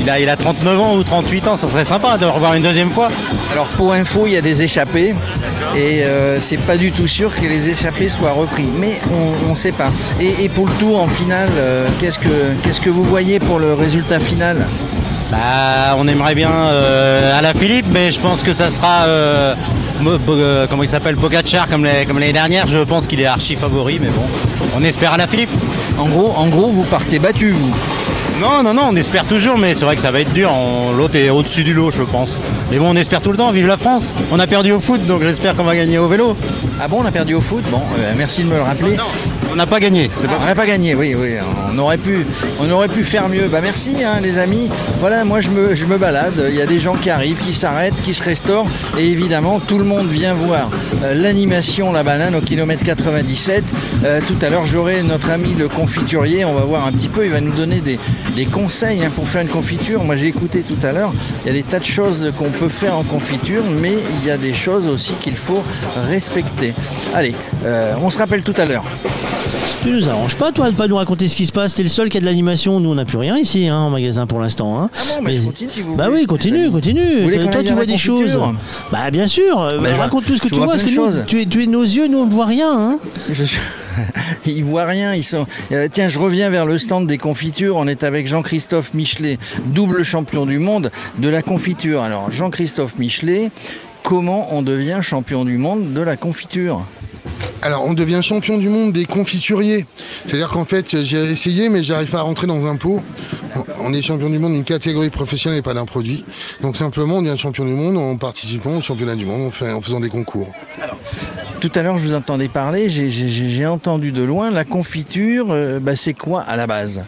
il 0.00 0.08
a 0.08 0.18
il 0.20 0.28
a 0.30 0.36
39 0.36 0.80
ans 0.80 0.96
ou 0.96 1.02
38 1.02 1.48
ans 1.48 1.56
ça 1.58 1.68
serait 1.68 1.84
sympa 1.84 2.09
de 2.18 2.26
revoir 2.26 2.54
une 2.54 2.62
deuxième 2.62 2.90
fois. 2.90 3.10
Alors, 3.52 3.66
pour 3.76 3.92
info, 3.92 4.26
il 4.26 4.32
y 4.32 4.36
a 4.36 4.40
des 4.40 4.62
échappés. 4.62 5.14
Et 5.76 6.02
euh, 6.02 6.40
c'est 6.40 6.56
pas 6.56 6.76
du 6.76 6.90
tout 6.90 7.06
sûr 7.06 7.34
que 7.34 7.46
les 7.46 7.68
échappés 7.68 8.08
soient 8.08 8.32
repris. 8.32 8.68
Mais 8.78 9.00
on 9.46 9.50
ne 9.50 9.56
sait 9.56 9.72
pas. 9.72 9.90
Et, 10.20 10.44
et 10.44 10.48
pour 10.48 10.66
le 10.66 10.72
tour 10.74 11.00
en 11.00 11.08
finale, 11.08 11.50
euh, 11.56 11.88
qu'est-ce 12.00 12.18
que 12.18 12.28
qu'est-ce 12.62 12.80
que 12.80 12.90
vous 12.90 13.04
voyez 13.04 13.38
pour 13.38 13.58
le 13.58 13.74
résultat 13.74 14.20
final? 14.20 14.66
Bah 15.30 15.94
on 15.96 16.08
aimerait 16.08 16.34
bien 16.34 16.50
euh, 16.50 17.38
à 17.38 17.40
la 17.40 17.54
Philippe 17.54 17.86
mais 17.92 18.10
je 18.10 18.18
pense 18.18 18.42
que 18.42 18.52
ça 18.52 18.72
sera 18.72 19.04
euh, 19.04 19.54
euh, 20.04 20.66
comment 20.68 20.82
il 20.82 20.88
s'appelle? 20.88 21.14
Pogacar 21.14 21.68
comme 21.68 21.84
les 21.84 22.04
comme 22.04 22.18
l'année 22.18 22.32
dernière 22.32 22.66
je 22.66 22.80
pense 22.80 23.06
qu'il 23.06 23.20
est 23.20 23.26
archi 23.26 23.54
favori 23.54 24.00
mais 24.00 24.08
bon 24.08 24.24
on 24.76 24.82
espère 24.82 25.12
à 25.12 25.16
la 25.16 25.28
Philippe. 25.28 25.50
En 25.98 26.08
gros, 26.08 26.32
en 26.36 26.48
gros, 26.48 26.68
vous 26.68 26.84
partez 26.84 27.18
battu, 27.18 27.50
vous. 27.52 27.74
Non, 28.40 28.62
non, 28.62 28.72
non, 28.74 28.88
on 28.90 28.96
espère 28.96 29.24
toujours, 29.26 29.58
mais 29.58 29.74
c'est 29.74 29.84
vrai 29.84 29.96
que 29.96 30.02
ça 30.02 30.10
va 30.10 30.20
être 30.20 30.32
dur. 30.32 30.50
On- 30.52 30.92
L'autre 30.92 31.16
est 31.16 31.30
au-dessus 31.30 31.62
du 31.62 31.74
lot, 31.74 31.90
je 31.90 32.02
pense. 32.02 32.40
Mais 32.70 32.78
bon, 32.78 32.90
on 32.90 32.96
espère 32.96 33.20
tout 33.20 33.30
le 33.32 33.36
temps. 33.36 33.50
Vive 33.50 33.66
la 33.66 33.76
France 33.76 34.14
On 34.32 34.38
a 34.38 34.46
perdu 34.46 34.72
au 34.72 34.80
foot, 34.80 35.06
donc 35.06 35.22
j'espère 35.22 35.54
qu'on 35.54 35.64
va 35.64 35.76
gagner 35.76 35.98
au 35.98 36.08
vélo. 36.08 36.36
Ah 36.80 36.88
bon, 36.88 36.98
on 37.02 37.04
a 37.06 37.12
perdu 37.12 37.34
au 37.34 37.40
foot? 37.40 37.62
Bon, 37.70 37.82
euh, 37.98 38.12
merci 38.16 38.42
de 38.42 38.48
me 38.48 38.56
le 38.56 38.62
rappeler. 38.62 38.96
On 39.52 39.56
n'a 39.56 39.66
pas 39.66 39.80
gagné. 39.80 40.10
Ah, 40.28 40.38
on 40.42 40.46
n'a 40.46 40.54
pas 40.54 40.66
gagné, 40.66 40.94
oui, 40.94 41.14
oui. 41.14 41.34
On 41.72 41.78
aurait 41.78 41.98
pu, 41.98 42.24
on 42.60 42.70
aurait 42.70 42.88
pu 42.88 43.02
faire 43.02 43.28
mieux. 43.28 43.48
Bah 43.48 43.60
merci, 43.60 43.96
hein, 44.04 44.20
les 44.22 44.38
amis. 44.38 44.70
Voilà, 45.00 45.24
moi 45.24 45.40
je 45.40 45.50
me, 45.50 45.74
je 45.74 45.86
me 45.86 45.98
balade. 45.98 46.42
Il 46.48 46.54
y 46.54 46.62
a 46.62 46.66
des 46.66 46.78
gens 46.78 46.94
qui 46.94 47.10
arrivent, 47.10 47.38
qui 47.38 47.52
s'arrêtent, 47.52 48.00
qui 48.02 48.14
se 48.14 48.22
restaurent, 48.22 48.68
et 48.96 49.08
évidemment 49.08 49.58
tout 49.60 49.78
le 49.78 49.84
monde 49.84 50.06
vient 50.06 50.34
voir 50.34 50.70
euh, 51.02 51.14
l'animation 51.14 51.92
La 51.92 52.02
Banane 52.02 52.34
au 52.34 52.40
kilomètre 52.40 52.84
97. 52.84 53.64
Euh, 54.04 54.20
tout 54.26 54.36
à 54.40 54.50
l'heure, 54.50 54.66
j'aurai 54.66 55.02
notre 55.02 55.30
ami 55.30 55.54
le 55.54 55.68
confiturier. 55.68 56.44
On 56.44 56.54
va 56.54 56.62
voir 56.62 56.86
un 56.86 56.92
petit 56.92 57.08
peu. 57.08 57.24
Il 57.24 57.32
va 57.32 57.40
nous 57.40 57.52
donner 57.52 57.80
des, 57.80 57.98
des 58.36 58.46
conseils 58.46 59.04
hein, 59.04 59.10
pour 59.14 59.28
faire 59.28 59.42
une 59.42 59.48
confiture. 59.48 60.04
Moi, 60.04 60.16
j'ai 60.16 60.26
écouté 60.26 60.62
tout 60.62 60.84
à 60.86 60.92
l'heure. 60.92 61.12
Il 61.44 61.48
y 61.48 61.50
a 61.50 61.54
des 61.54 61.64
tas 61.64 61.80
de 61.80 61.84
choses 61.84 62.32
qu'on 62.38 62.50
peut 62.50 62.68
faire 62.68 62.96
en 62.96 63.02
confiture, 63.02 63.64
mais 63.80 63.94
il 64.20 64.26
y 64.26 64.30
a 64.30 64.36
des 64.36 64.54
choses 64.54 64.86
aussi 64.86 65.14
qu'il 65.14 65.36
faut 65.36 65.62
respecter. 66.08 66.72
Allez, 67.14 67.34
euh, 67.64 67.94
on 68.00 68.10
se 68.10 68.18
rappelle 68.18 68.42
tout 68.42 68.54
à 68.56 68.64
l'heure. 68.64 68.84
Tu 69.82 69.90
nous 69.90 70.08
arranges 70.08 70.34
pas, 70.36 70.52
toi, 70.52 70.70
de 70.70 70.76
pas 70.76 70.88
nous 70.88 70.96
raconter 70.96 71.28
ce 71.28 71.34
qui 71.36 71.46
se 71.46 71.52
passe. 71.52 71.74
T'es 71.74 71.82
le 71.82 71.88
seul 71.88 72.08
qui 72.10 72.18
a 72.18 72.20
de 72.20 72.26
l'animation. 72.26 72.80
Nous, 72.80 72.90
on 72.90 72.94
n'a 72.94 73.04
plus 73.06 73.16
rien 73.18 73.36
ici, 73.38 73.66
hein, 73.68 73.76
en 73.76 73.90
magasin 73.90 74.26
pour 74.26 74.40
l'instant. 74.40 74.78
Hein. 74.80 74.90
Ah 74.94 74.98
bon, 75.16 75.22
mais 75.24 75.32
je 75.32 75.42
continue 75.42 75.70
si 75.70 75.80
vous 75.80 75.96
Bah 75.96 76.08
oui, 76.12 76.26
continue, 76.26 76.70
continue. 76.70 77.30
toi, 77.32 77.56
aille 77.56 77.64
tu 77.64 77.72
vois 77.72 77.86
des 77.86 77.96
choses. 77.96 78.38
Bah 78.92 79.10
bien 79.10 79.26
sûr. 79.26 79.56
Bah, 79.80 79.94
je- 79.94 79.98
Raconte 80.00 80.24
tout 80.26 80.36
ce 80.36 80.40
que 80.42 80.48
tu 80.48 80.54
vois 80.56 80.66
parce 80.66 80.82
que 80.82 80.94
nous, 80.94 81.22
tu 81.26 81.40
es, 81.40 81.46
tu 81.46 81.62
es 81.62 81.66
nos 81.66 81.82
yeux, 81.82 82.08
nous, 82.08 82.18
on 82.18 82.26
ne 82.26 82.30
voit 82.32 82.46
rien. 82.46 82.70
Hein. 82.72 82.98
Je 83.30 83.44
suis- 83.44 83.58
Ils 84.46 84.64
voient 84.64 84.84
rien, 84.86 85.14
ils 85.14 85.24
sont. 85.24 85.46
Euh, 85.72 85.88
tiens, 85.92 86.08
je 86.08 86.18
reviens 86.18 86.48
vers 86.50 86.64
le 86.66 86.78
stand 86.78 87.06
des 87.06 87.18
confitures. 87.18 87.76
On 87.76 87.86
est 87.88 88.04
avec 88.04 88.26
Jean-Christophe 88.26 88.94
Michelet, 88.94 89.38
double 89.66 90.04
champion 90.04 90.46
du 90.46 90.58
monde 90.58 90.90
de 91.18 91.28
la 91.28 91.42
confiture. 91.42 92.02
Alors, 92.02 92.30
Jean-Christophe 92.30 92.98
Michelet, 92.98 93.50
comment 94.02 94.54
on 94.54 94.62
devient 94.62 94.98
champion 95.02 95.44
du 95.44 95.58
monde 95.58 95.92
de 95.92 96.00
la 96.00 96.16
confiture? 96.16 96.82
Alors, 97.62 97.84
on 97.84 97.92
devient 97.92 98.20
champion 98.22 98.56
du 98.56 98.68
monde 98.70 98.92
des 98.92 99.04
confituriers. 99.04 99.84
C'est-à-dire 100.26 100.48
qu'en 100.48 100.64
fait, 100.64 101.02
j'ai 101.04 101.24
essayé, 101.24 101.68
mais 101.68 101.82
j'arrive 101.82 102.08
pas 102.08 102.18
à 102.20 102.22
rentrer 102.22 102.46
dans 102.46 102.64
un 102.66 102.76
pot. 102.76 103.02
On- 103.78 103.92
est 103.92 104.02
champion 104.02 104.30
du 104.30 104.38
monde 104.38 104.52
d'une 104.52 104.64
catégorie 104.64 105.10
professionnelle 105.10 105.58
et 105.58 105.62
pas 105.62 105.74
d'un 105.74 105.84
produit. 105.84 106.24
Donc, 106.62 106.76
simplement, 106.76 107.16
on 107.18 107.22
devient 107.22 107.36
champion 107.36 107.64
du 107.66 107.72
monde 107.72 107.96
en 107.98 108.16
participant 108.16 108.76
au 108.76 108.80
championnat 108.80 109.16
du 109.16 109.26
monde, 109.26 109.48
en, 109.48 109.50
fait- 109.50 109.70
en 109.72 109.80
faisant 109.82 110.00
des 110.00 110.08
concours. 110.08 110.48
Tout 111.60 111.72
à 111.74 111.82
l'heure, 111.82 111.98
je 111.98 112.04
vous 112.04 112.14
entendais 112.14 112.48
parler, 112.48 112.88
j'ai 112.88 113.66
entendu 113.66 114.12
de 114.12 114.22
loin 114.22 114.50
la 114.50 114.64
confiture. 114.64 115.48
euh, 115.50 115.80
bah, 115.80 115.96
c'est 115.96 116.14
quoi 116.14 116.40
à 116.42 116.56
la 116.56 116.66
base? 116.66 117.04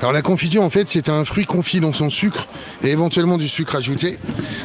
Alors, 0.00 0.12
la 0.12 0.22
confiture, 0.22 0.62
en 0.62 0.70
fait, 0.70 0.88
c'est 0.88 1.08
un 1.08 1.24
fruit 1.24 1.44
confit 1.44 1.78
dans 1.80 1.92
son 1.92 2.10
sucre 2.10 2.48
et 2.82 2.88
éventuellement 2.90 3.38
du 3.38 3.46
sucre 3.48 3.76
ajouté, 3.76 4.18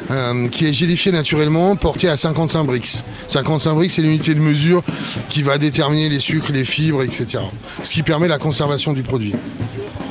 euh, 0.10 0.48
qui 0.48 0.66
est 0.66 0.74
gélifié 0.74 1.12
naturellement, 1.12 1.76
porté 1.76 2.08
à 2.10 2.18
55 2.18 2.64
brix. 2.64 3.04
55 3.28 3.76
brix, 3.76 3.90
c'est 3.92 4.02
l'unité 4.02 4.34
de 4.34 4.40
mesure 4.40 4.82
qui 5.30 5.44
va 5.44 5.58
déterminer 5.58 6.10
les 6.10 6.20
sucres, 6.20 6.52
les 6.52 6.66
fibres, 6.66 7.04
etc. 7.04 7.40
Ce 7.84 7.94
qui 7.94 8.04
permet 8.04 8.28
la 8.28 8.38
conservation 8.40 8.94
du 8.94 9.04
produit. 9.04 9.34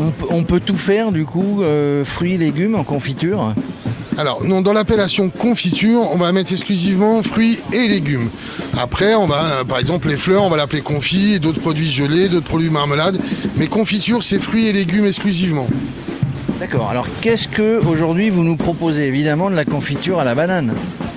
on, 0.01 0.11
peut- 0.11 0.27
on 0.31 0.45
peut 0.45 0.61
tout 0.61 0.77
faire, 0.77 1.13
du 1.13 1.25
coup, 1.25 1.63
euh, 1.63 2.05
fruits, 2.05 2.39
légumes 2.39 2.75
en 2.75 2.85
confiture 2.85 3.55
Alors, 4.19 4.45
non, 4.45 4.63
dans 4.63 4.73
l'appellation 4.73 5.29
confiture, 5.31 6.01
on 6.13 6.17
va 6.17 6.33
mettre 6.33 6.53
exclusivement 6.53 7.23
fruits 7.23 7.59
et 7.73 7.87
légumes. 7.89 8.31
Après, 8.79 9.15
on 9.15 9.27
va, 9.27 9.45
euh, 9.45 9.65
par 9.65 9.79
exemple, 9.79 10.09
les 10.09 10.17
fleurs, 10.17 10.43
on 10.43 10.49
va 10.51 10.57
l'appeler 10.57 10.83
confit, 10.83 11.39
d'autres 11.41 11.61
produits 11.61 11.91
gelés, 11.91 12.29
d'autres 12.29 12.47
produits 12.49 12.71
marmelade. 12.71 13.19
Mais 13.57 13.67
confiture, 13.67 14.23
c'est 14.23 14.39
fruits 14.39 14.67
et 14.69 14.73
légumes 14.73 15.07
exclusivement. 15.07 15.67
D'accord. 16.61 16.89
Alors, 16.91 17.07
qu'est-ce 17.21 17.49
que 17.49 17.85
aujourd'hui 17.87 18.31
vous 18.31 18.43
nous 18.43 18.57
proposez 18.57 19.07
Évidemment, 19.07 19.51
de 19.51 19.55
la 19.55 19.65
confiture 19.65 20.21
à 20.21 20.25
la 20.25 20.35
banane. 20.35 20.75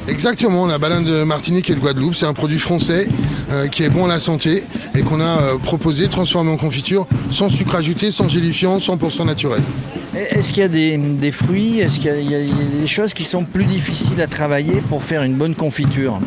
Exactement, 0.07 0.65
la 0.65 0.79
banane 0.79 1.03
de 1.03 1.23
Martinique 1.23 1.69
et 1.69 1.75
de 1.75 1.79
Guadeloupe, 1.79 2.15
c'est 2.15 2.25
un 2.25 2.33
produit 2.33 2.57
français 2.57 3.07
euh, 3.51 3.67
qui 3.67 3.83
est 3.83 3.89
bon 3.89 4.05
à 4.05 4.07
la 4.07 4.19
santé 4.19 4.63
et 4.95 5.01
qu'on 5.01 5.21
a 5.21 5.41
euh, 5.41 5.57
proposé, 5.57 6.07
transformé 6.07 6.51
en 6.51 6.57
confiture, 6.57 7.05
sans 7.31 7.47
sucre 7.47 7.75
ajouté, 7.75 8.11
sans 8.11 8.27
gélifiant, 8.27 8.77
100% 8.77 9.25
naturel. 9.25 9.61
Est-ce 10.15 10.51
qu'il 10.51 10.61
y 10.61 10.65
a 10.65 10.67
des, 10.67 10.97
des 10.97 11.31
fruits? 11.31 11.79
Est-ce 11.79 11.99
qu'il 11.99 12.29
y 12.29 12.35
a 12.35 12.39
des 12.41 12.87
choses 12.87 13.13
qui 13.13 13.23
sont 13.23 13.43
plus 13.43 13.65
difficiles 13.65 14.19
à 14.19 14.27
travailler 14.27 14.81
pour 14.89 15.03
faire 15.03 15.21
une 15.21 15.35
bonne 15.35 15.53
confiture? 15.53 16.19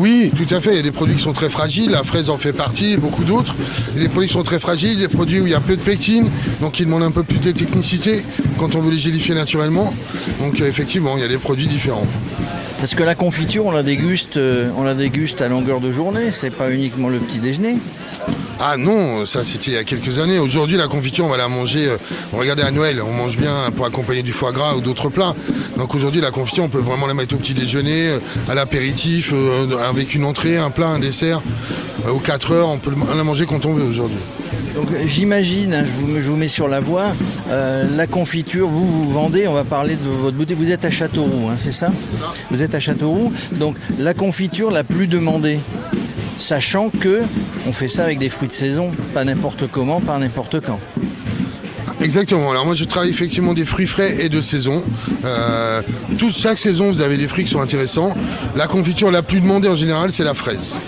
Oui, 0.00 0.32
tout 0.34 0.54
à 0.54 0.62
fait. 0.62 0.70
Il 0.70 0.76
y 0.76 0.78
a 0.78 0.82
des 0.82 0.92
produits 0.92 1.16
qui 1.16 1.22
sont 1.22 1.34
très 1.34 1.50
fragiles. 1.50 1.90
La 1.90 2.04
fraise 2.04 2.30
en 2.30 2.38
fait 2.38 2.54
partie, 2.54 2.96
beaucoup 2.96 3.22
d'autres. 3.22 3.54
Il 3.94 4.02
y 4.02 4.08
produits 4.08 4.28
qui 4.28 4.32
sont 4.32 4.42
très 4.42 4.58
fragiles, 4.58 4.96
des 4.96 5.08
produits 5.08 5.40
où 5.40 5.46
il 5.46 5.52
y 5.52 5.54
a 5.54 5.60
peu 5.60 5.76
de 5.76 5.82
pectine, 5.82 6.30
donc 6.62 6.80
ils 6.80 6.86
demandent 6.86 7.02
un 7.02 7.10
peu 7.10 7.22
plus 7.22 7.38
de 7.38 7.50
technicité 7.50 8.22
quand 8.58 8.74
on 8.76 8.80
veut 8.80 8.92
les 8.92 8.98
gélifier 8.98 9.34
naturellement. 9.34 9.92
Donc 10.40 10.58
euh, 10.58 10.66
effectivement, 10.66 11.18
il 11.18 11.20
y 11.20 11.24
a 11.24 11.28
des 11.28 11.36
produits 11.36 11.66
différents. 11.66 12.06
Parce 12.78 12.94
que 12.94 13.02
la 13.02 13.14
confiture, 13.14 13.66
on 13.66 13.72
la 13.72 13.82
déguste, 13.82 14.38
euh, 14.38 14.70
on 14.74 14.84
la 14.84 14.94
déguste 14.94 15.42
à 15.42 15.48
longueur 15.48 15.80
de 15.80 15.92
journée, 15.92 16.30
c'est 16.30 16.48
pas 16.48 16.70
uniquement 16.70 17.10
le 17.10 17.18
petit 17.18 17.38
déjeuner. 17.38 17.76
Ah 18.62 18.76
non, 18.76 19.24
ça 19.24 19.42
c'était 19.42 19.70
il 19.70 19.74
y 19.74 19.78
a 19.78 19.84
quelques 19.84 20.18
années. 20.18 20.38
Aujourd'hui, 20.38 20.76
la 20.76 20.86
confiture, 20.86 21.24
on 21.24 21.30
va 21.30 21.38
la 21.38 21.48
manger. 21.48 21.86
euh, 21.86 21.96
regardez 22.34 22.62
à 22.62 22.70
Noël, 22.70 23.00
on 23.00 23.10
mange 23.10 23.38
bien 23.38 23.70
pour 23.74 23.86
accompagner 23.86 24.22
du 24.22 24.32
foie 24.32 24.52
gras 24.52 24.74
ou 24.74 24.82
d'autres 24.82 25.08
plats. 25.08 25.34
Donc 25.78 25.94
aujourd'hui, 25.94 26.20
la 26.20 26.30
confiture, 26.30 26.64
on 26.64 26.68
peut 26.68 26.78
vraiment 26.78 27.06
la 27.06 27.14
mettre 27.14 27.34
au 27.34 27.38
petit 27.38 27.54
déjeuner, 27.54 28.08
euh, 28.08 28.18
à 28.48 28.54
l'apéritif, 28.54 29.30
euh, 29.32 29.88
avec 29.88 30.14
une 30.14 30.24
entrée, 30.26 30.58
un 30.58 30.70
plat, 30.70 30.88
un 30.88 30.98
dessert. 30.98 31.40
Aux 32.06 32.18
4 32.18 32.52
heures, 32.52 32.68
on 32.68 32.78
peut 32.78 32.92
la 33.16 33.24
manger 33.24 33.46
quand 33.46 33.64
on 33.64 33.72
veut 33.72 33.84
aujourd'hui. 33.84 34.18
Donc 34.74 34.88
j'imagine, 35.04 35.74
hein, 35.74 35.84
je, 35.84 35.90
vous, 35.90 36.20
je 36.20 36.30
vous 36.30 36.36
mets 36.36 36.48
sur 36.48 36.68
la 36.68 36.80
voie, 36.80 37.12
euh, 37.48 37.86
la 37.94 38.06
confiture, 38.06 38.68
vous 38.68 38.86
vous 38.86 39.10
vendez, 39.10 39.48
on 39.48 39.52
va 39.52 39.64
parler 39.64 39.96
de 39.96 40.08
votre 40.08 40.36
boutique, 40.36 40.56
vous 40.56 40.70
êtes 40.70 40.84
à 40.84 40.90
Châteauroux, 40.90 41.48
hein, 41.48 41.56
c'est 41.58 41.72
ça 41.72 41.90
Vous 42.50 42.62
êtes 42.62 42.74
à 42.74 42.80
Châteauroux, 42.80 43.32
donc 43.52 43.76
la 43.98 44.14
confiture 44.14 44.70
la 44.70 44.84
plus 44.84 45.08
demandée, 45.08 45.58
sachant 46.40 46.90
que 46.90 47.20
on 47.66 47.72
fait 47.72 47.88
ça 47.88 48.04
avec 48.04 48.18
des 48.18 48.28
fruits 48.28 48.48
de 48.48 48.52
saison, 48.52 48.90
pas 49.14 49.24
n'importe 49.24 49.66
comment, 49.70 50.00
pas 50.00 50.18
n'importe 50.18 50.60
quand. 50.60 50.80
Exactement. 52.00 52.50
Alors 52.50 52.64
moi, 52.64 52.74
je 52.74 52.84
travaille 52.84 53.10
effectivement 53.10 53.52
des 53.52 53.66
fruits 53.66 53.86
frais 53.86 54.16
et 54.24 54.30
de 54.30 54.40
saison. 54.40 54.82
Euh, 55.24 55.82
toute 56.18 56.34
chaque 56.34 56.58
saison, 56.58 56.90
vous 56.90 57.02
avez 57.02 57.18
des 57.18 57.28
fruits 57.28 57.44
qui 57.44 57.50
sont 57.50 57.60
intéressants. 57.60 58.14
La 58.56 58.66
confiture 58.66 59.10
la 59.10 59.22
plus 59.22 59.40
demandée 59.40 59.68
en 59.68 59.76
général, 59.76 60.10
c'est 60.10 60.24
la 60.24 60.32
fraise. 60.34 60.78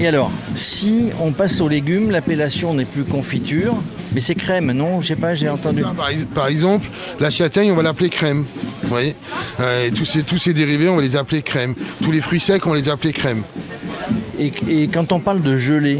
Et 0.00 0.08
alors, 0.08 0.32
si 0.54 1.10
on 1.20 1.30
passe 1.30 1.60
aux 1.60 1.68
légumes, 1.68 2.10
l'appellation 2.10 2.74
n'est 2.74 2.84
plus 2.84 3.04
confiture, 3.04 3.76
mais 4.12 4.20
c'est 4.20 4.34
crème, 4.34 4.72
non? 4.72 5.00
Je 5.00 5.06
sais 5.06 5.16
pas, 5.16 5.36
j'ai 5.36 5.48
entendu. 5.48 5.82
Par, 5.82 6.08
ex- 6.10 6.26
par 6.34 6.48
exemple, 6.48 6.88
la 7.20 7.30
châtaigne, 7.30 7.70
on 7.70 7.76
va 7.76 7.84
l'appeler 7.84 8.10
crème. 8.10 8.44
Vous 8.82 8.88
voyez? 8.88 9.14
Euh, 9.60 9.86
et 9.86 9.92
tous, 9.92 10.04
ces, 10.04 10.24
tous 10.24 10.38
ces 10.38 10.52
dérivés, 10.52 10.88
on 10.88 10.96
va 10.96 11.02
les 11.02 11.14
appeler 11.14 11.42
crème. 11.42 11.74
Tous 12.02 12.10
les 12.10 12.20
fruits 12.20 12.40
secs, 12.40 12.66
on 12.66 12.70
va 12.70 12.76
les 12.76 12.88
appeler 12.88 13.12
crème. 13.12 13.44
Et, 14.38 14.88
quand 14.88 15.12
on 15.12 15.20
parle 15.20 15.42
de 15.42 15.56
gelée 15.56 15.98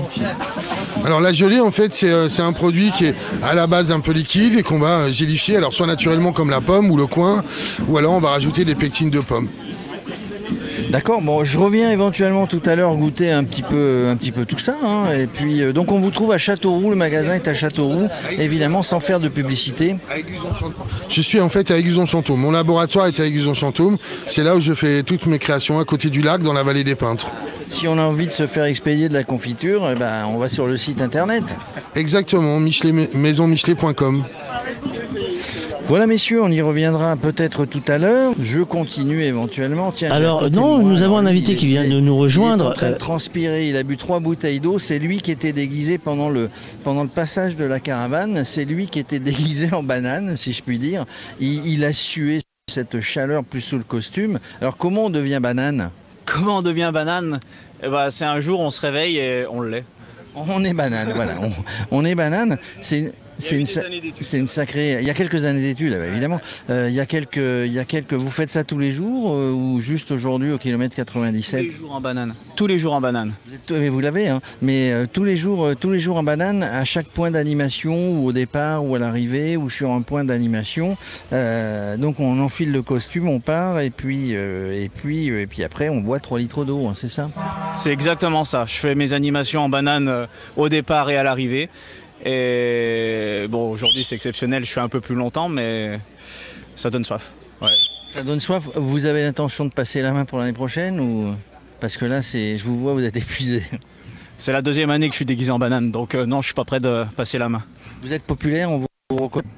Alors 1.05 1.21
la 1.21 1.33
gelée, 1.33 1.61
en 1.61 1.71
fait, 1.71 1.93
c'est 1.93 2.11
euh, 2.11 2.29
c'est 2.29 2.43
un 2.43 2.53
produit 2.53 2.91
qui 2.93 3.07
est 3.07 3.15
à 3.43 3.55
la 3.55 3.67
base 3.67 3.93
un 3.93 4.01
peu 4.01 4.13
liquide 4.13 4.59
et 4.59 4.63
qu'on 4.63 4.79
va 4.79 5.11
gélifier, 5.11 5.57
alors 5.57 5.73
soit 5.73 5.87
naturellement 5.87 6.33
comme 6.33 6.51
la 6.51 6.61
pomme 6.61 6.91
ou 6.91 6.97
le 6.97 7.07
coin, 7.07 7.43
ou 7.89 7.99
alors 7.99 8.15
on 8.15 8.21
va 8.21 8.31
rajouter 8.31 8.65
des 8.65 8.75
pectines 8.75 9.11
de 9.11 9.21
pomme. 9.21 9.49
D'accord, 10.95 11.21
bon, 11.21 11.43
je 11.43 11.59
reviens 11.59 11.91
éventuellement 11.91 12.47
tout 12.47 12.63
à 12.67 12.77
l'heure 12.77 12.95
goûter 12.95 13.33
un 13.33 13.43
petit 13.43 13.63
peu, 13.63 14.07
un 14.09 14.15
petit 14.15 14.31
peu 14.31 14.45
tout 14.45 14.61
ça. 14.61 14.77
hein. 14.81 15.13
et 15.13 15.27
puis, 15.27 15.61
euh, 15.61 15.73
donc, 15.73 15.91
on 15.91 15.99
vous 15.99 16.13
trouve 16.13 16.31
à 16.31 16.39
Châteauroux, 16.39 16.89
le 16.89 16.95
magasin 16.95 17.35
est 17.35 17.49
à 17.49 17.53
Châteauroux, 17.53 18.07
évidemment 18.39 18.85
sans 18.85 19.01
faire 19.01 19.19
de 19.19 19.29
publicité. 19.29 19.97
Je 21.09 21.21
suis 21.21 21.41
en 21.41 21.49
fait 21.49 21.73
à 21.73 21.79
Aiguzon-Chantôme. 21.79 22.39
Mon 22.39 22.53
laboratoire 22.53 23.09
est 23.09 23.19
à 23.19 23.25
Aiguzon-Chantôme. 23.25 23.97
C'est 24.29 24.45
là 24.45 24.55
où 24.55 24.61
je 24.61 24.73
fais 24.73 25.03
toutes 25.03 25.27
mes 25.27 25.41
créations, 25.41 25.81
à 25.81 25.85
côté 25.85 26.11
du 26.11 26.23
lac, 26.23 26.45
dans 26.45 26.53
la 26.53 26.63
vallée 26.63 26.85
des 26.85 26.95
peintres. 26.95 27.27
Si 27.71 27.89
on 27.89 27.99
a 27.99 28.03
envie 28.03 28.27
de 28.27 28.31
se 28.31 28.47
faire 28.47 28.67
expédier 28.67 29.09
de 29.09 29.15
la 29.15 29.25
confiture, 29.25 29.91
eh 29.91 29.99
ben, 29.99 30.27
on 30.29 30.39
va 30.39 30.47
sur 30.47 30.69
le 30.69 30.77
site 30.77 31.03
internet. 31.03 31.43
Exactement, 31.97 32.61
Michelet, 32.61 32.93
maisonmichelet.com. 33.13 34.25
Voilà, 35.87 36.07
messieurs, 36.07 36.43
on 36.43 36.49
y 36.51 36.63
reviendra 36.63 37.15
peut-être 37.17 37.67
tout 37.67 37.83
à 37.89 37.99
l'heure. 37.99 38.33
Je 38.41 38.61
continue 38.61 39.23
éventuellement. 39.23 39.93
Tiens, 39.93 40.11
Alors, 40.11 40.51
non, 40.51 40.79
moi, 40.79 40.91
nous 40.91 41.03
avons 41.03 41.19
un 41.19 41.27
invité 41.27 41.53
il 41.53 41.59
qui 41.59 41.67
vient 41.67 41.85
de 41.85 42.01
nous 42.01 42.15
Il 42.15 42.17
est 42.17 42.21
rejoindre. 42.23 42.69
en 42.69 42.73
train 42.73 42.89
de 42.89 42.95
Euh, 42.95 42.99
transpirer, 42.99 43.69
il 43.69 43.77
a 43.77 43.83
bu 43.83 43.99
trois 43.99 44.19
bouteilles 44.19 44.61
d'eau. 44.61 44.79
C'est 44.79 44.99
lui 44.99 45.21
qui 45.21 45.31
était 45.31 45.53
déguisé 45.53 45.99
pendant 45.99 46.31
le, 46.31 46.49
pendant 46.85 47.03
le 47.03 47.11
passage 47.11 47.55
de 47.57 47.65
la 47.67 47.81
caravane. 47.81 48.45
C'est 48.45 48.65
lui 48.65 48.87
qui 48.87 48.99
était 48.99 49.19
déguisé 49.21 49.75
en 49.75 49.83
banane, 49.83 50.39
si 50.39 50.55
je 50.55 50.63
puis 50.63 50.79
dire. 50.79 51.05
Il, 51.39 51.67
il 51.67 51.85
a 51.85 51.93
sué 51.93 52.41
cette 52.71 53.03
chaleur 53.03 53.45
plus 53.45 53.61
sous 53.61 53.77
le 53.77 53.85
costume. 53.85 54.39
Alors, 54.63 54.79
comment 54.79 55.05
on 55.05 55.11
devient 55.11 55.39
banane? 55.43 55.91
Comment 56.25 56.59
on 56.59 56.63
devient 56.63 56.91
banane? 56.95 57.41
Eh 57.83 57.89
ben, 57.91 58.11
C'est 58.11 58.25
un 58.25 58.41
jour, 58.41 58.59
on 58.61 58.71
se 58.71 58.81
réveille 58.81 59.19
et 59.19 59.45
on 59.51 59.61
l'est. 59.61 59.85
On 60.35 60.65
est 60.65 60.73
banane, 60.75 61.13
voilà. 61.15 61.35
On, 61.43 61.53
on 61.91 62.05
est 62.07 62.15
banane. 62.15 62.57
C'est 62.81 62.99
une. 62.99 63.13
C'est 63.39 63.57
une, 63.57 63.67
sa- 63.67 63.83
c'est 64.21 64.39
une 64.39 64.47
sacrée. 64.47 64.99
Il 65.01 65.07
y 65.07 65.11
a 65.11 65.15
quelques 65.15 65.45
années 65.45 65.61
d'études, 65.61 65.93
évidemment. 65.93 66.41
Euh, 66.71 66.87
il 66.89 66.95
y 66.95 67.01
a 67.01 67.07
quelques, 67.07 67.37
il 67.37 67.73
y 67.73 67.79
a 67.79 67.85
quelques. 67.85 68.15
Vous 68.15 68.31
faites 68.31 68.51
ça 68.51 68.65
tous 68.65 68.79
les 68.79 68.93
jours 68.93 69.33
euh, 69.35 69.51
ou 69.53 69.81
juste 69.81 70.11
aujourd'hui 70.11 70.53
au 70.53 70.59
kilomètre 70.59 70.95
Tous 70.95 71.03
97 71.03 71.63
les 71.63 71.71
jours 71.71 71.95
en 71.95 72.01
banane. 72.01 72.35
Tous 72.57 72.67
les 72.67 72.79
jours 72.79 72.93
en 72.95 73.01
banane. 73.01 73.33
Vous 73.69 74.01
l'avez, 74.01 74.29
hein. 74.29 74.41
mais 74.63 74.93
euh, 74.93 75.07
tous 75.13 75.25
les 75.25 75.37
jours, 75.37 75.71
tous 75.79 75.91
les 75.91 75.99
jours 76.01 76.17
en 76.17 76.23
banane, 76.23 76.63
à 76.63 76.85
chaque 76.85 77.09
point 77.09 77.31
d'animation, 77.31 78.13
ou 78.21 78.27
au 78.27 78.33
départ, 78.33 78.85
ou 78.85 78.95
à 78.95 78.99
l'arrivée, 78.99 79.57
ou 79.57 79.69
sur 79.71 79.91
un 79.91 80.03
point 80.03 80.25
d'animation. 80.25 80.97
Donc 81.33 82.21
on 82.21 82.41
enfile 82.41 82.73
le 82.73 82.83
costume, 82.83 83.29
on 83.29 83.41
part, 83.41 83.81
et 83.81 83.91
puis, 83.91 84.33
et 84.33 84.91
puis, 84.95 85.29
et 85.29 85.47
puis 85.47 85.65
après, 85.65 85.89
on 85.89 86.01
boit 86.01 86.21
3 86.21 86.39
litres 86.39 86.65
d'eau, 86.65 86.87
hein, 86.87 86.93
c'est 86.95 87.09
ça? 87.09 87.29
C'est 87.75 87.91
exactement 87.91 88.45
ça. 88.45 88.65
Je 88.67 88.75
fais 88.77 88.95
mes 88.95 89.13
animations 89.13 89.63
en 89.63 89.69
banane 89.69 90.27
au 90.57 90.69
départ 90.69 91.11
et 91.11 91.17
à 91.17 91.23
l'arrivée. 91.23 91.69
Et 92.25 93.47
bon, 93.51 93.71
aujourd'hui 93.71 94.03
c'est 94.03 94.15
exceptionnel, 94.15 94.65
je 94.65 94.73
fais 94.73 94.81
un 94.81 94.89
peu 94.89 95.01
plus 95.01 95.15
longtemps, 95.15 95.49
mais 95.49 96.01
ça 96.75 96.91
donne 96.91 97.05
soif. 97.05 97.33
Ouais. 97.61 97.69
Ça 98.07 98.23
donne 98.23 98.41
soif. 98.41 98.65
Vous 98.75 99.07
avez 99.07 99.23
l'intention 99.23 99.65
de 99.65 99.71
passer 99.73 100.01
la 100.01 100.13
main 100.13 100.25
pour 100.25 100.39
l'année 100.39 100.53
prochaine 100.53 101.01
ou? 101.01 101.35
Parce 101.81 101.97
que 101.97 102.07
là, 102.07 102.23
c'est, 102.23 102.57
je 102.57 102.65
vous 102.65 102.79
vois, 102.79 102.95
vous 102.95 103.05
êtes 103.05 103.17
épuisé. 103.17 103.63
C'est 104.39 104.53
la 104.53 104.63
deuxième 104.63 104.91
année 104.91 105.09
que 105.09 105.13
je 105.13 105.17
suis 105.17 105.25
déguisé 105.27 105.51
en 105.51 105.59
banane, 105.59 105.91
donc 105.91 106.15
euh, 106.15 106.25
non, 106.25 106.41
je 106.41 106.47
suis 106.47 106.55
pas 106.55 106.65
prêt 106.65 106.81
de 106.81 107.05
passer 107.17 107.39
la 107.39 107.49
main. 107.49 107.63
Vous 108.03 108.13
êtes 108.13 108.23
populaire, 108.23 108.71
on 108.71 108.79
vous 108.79 108.87
reconnaît. 109.17 109.49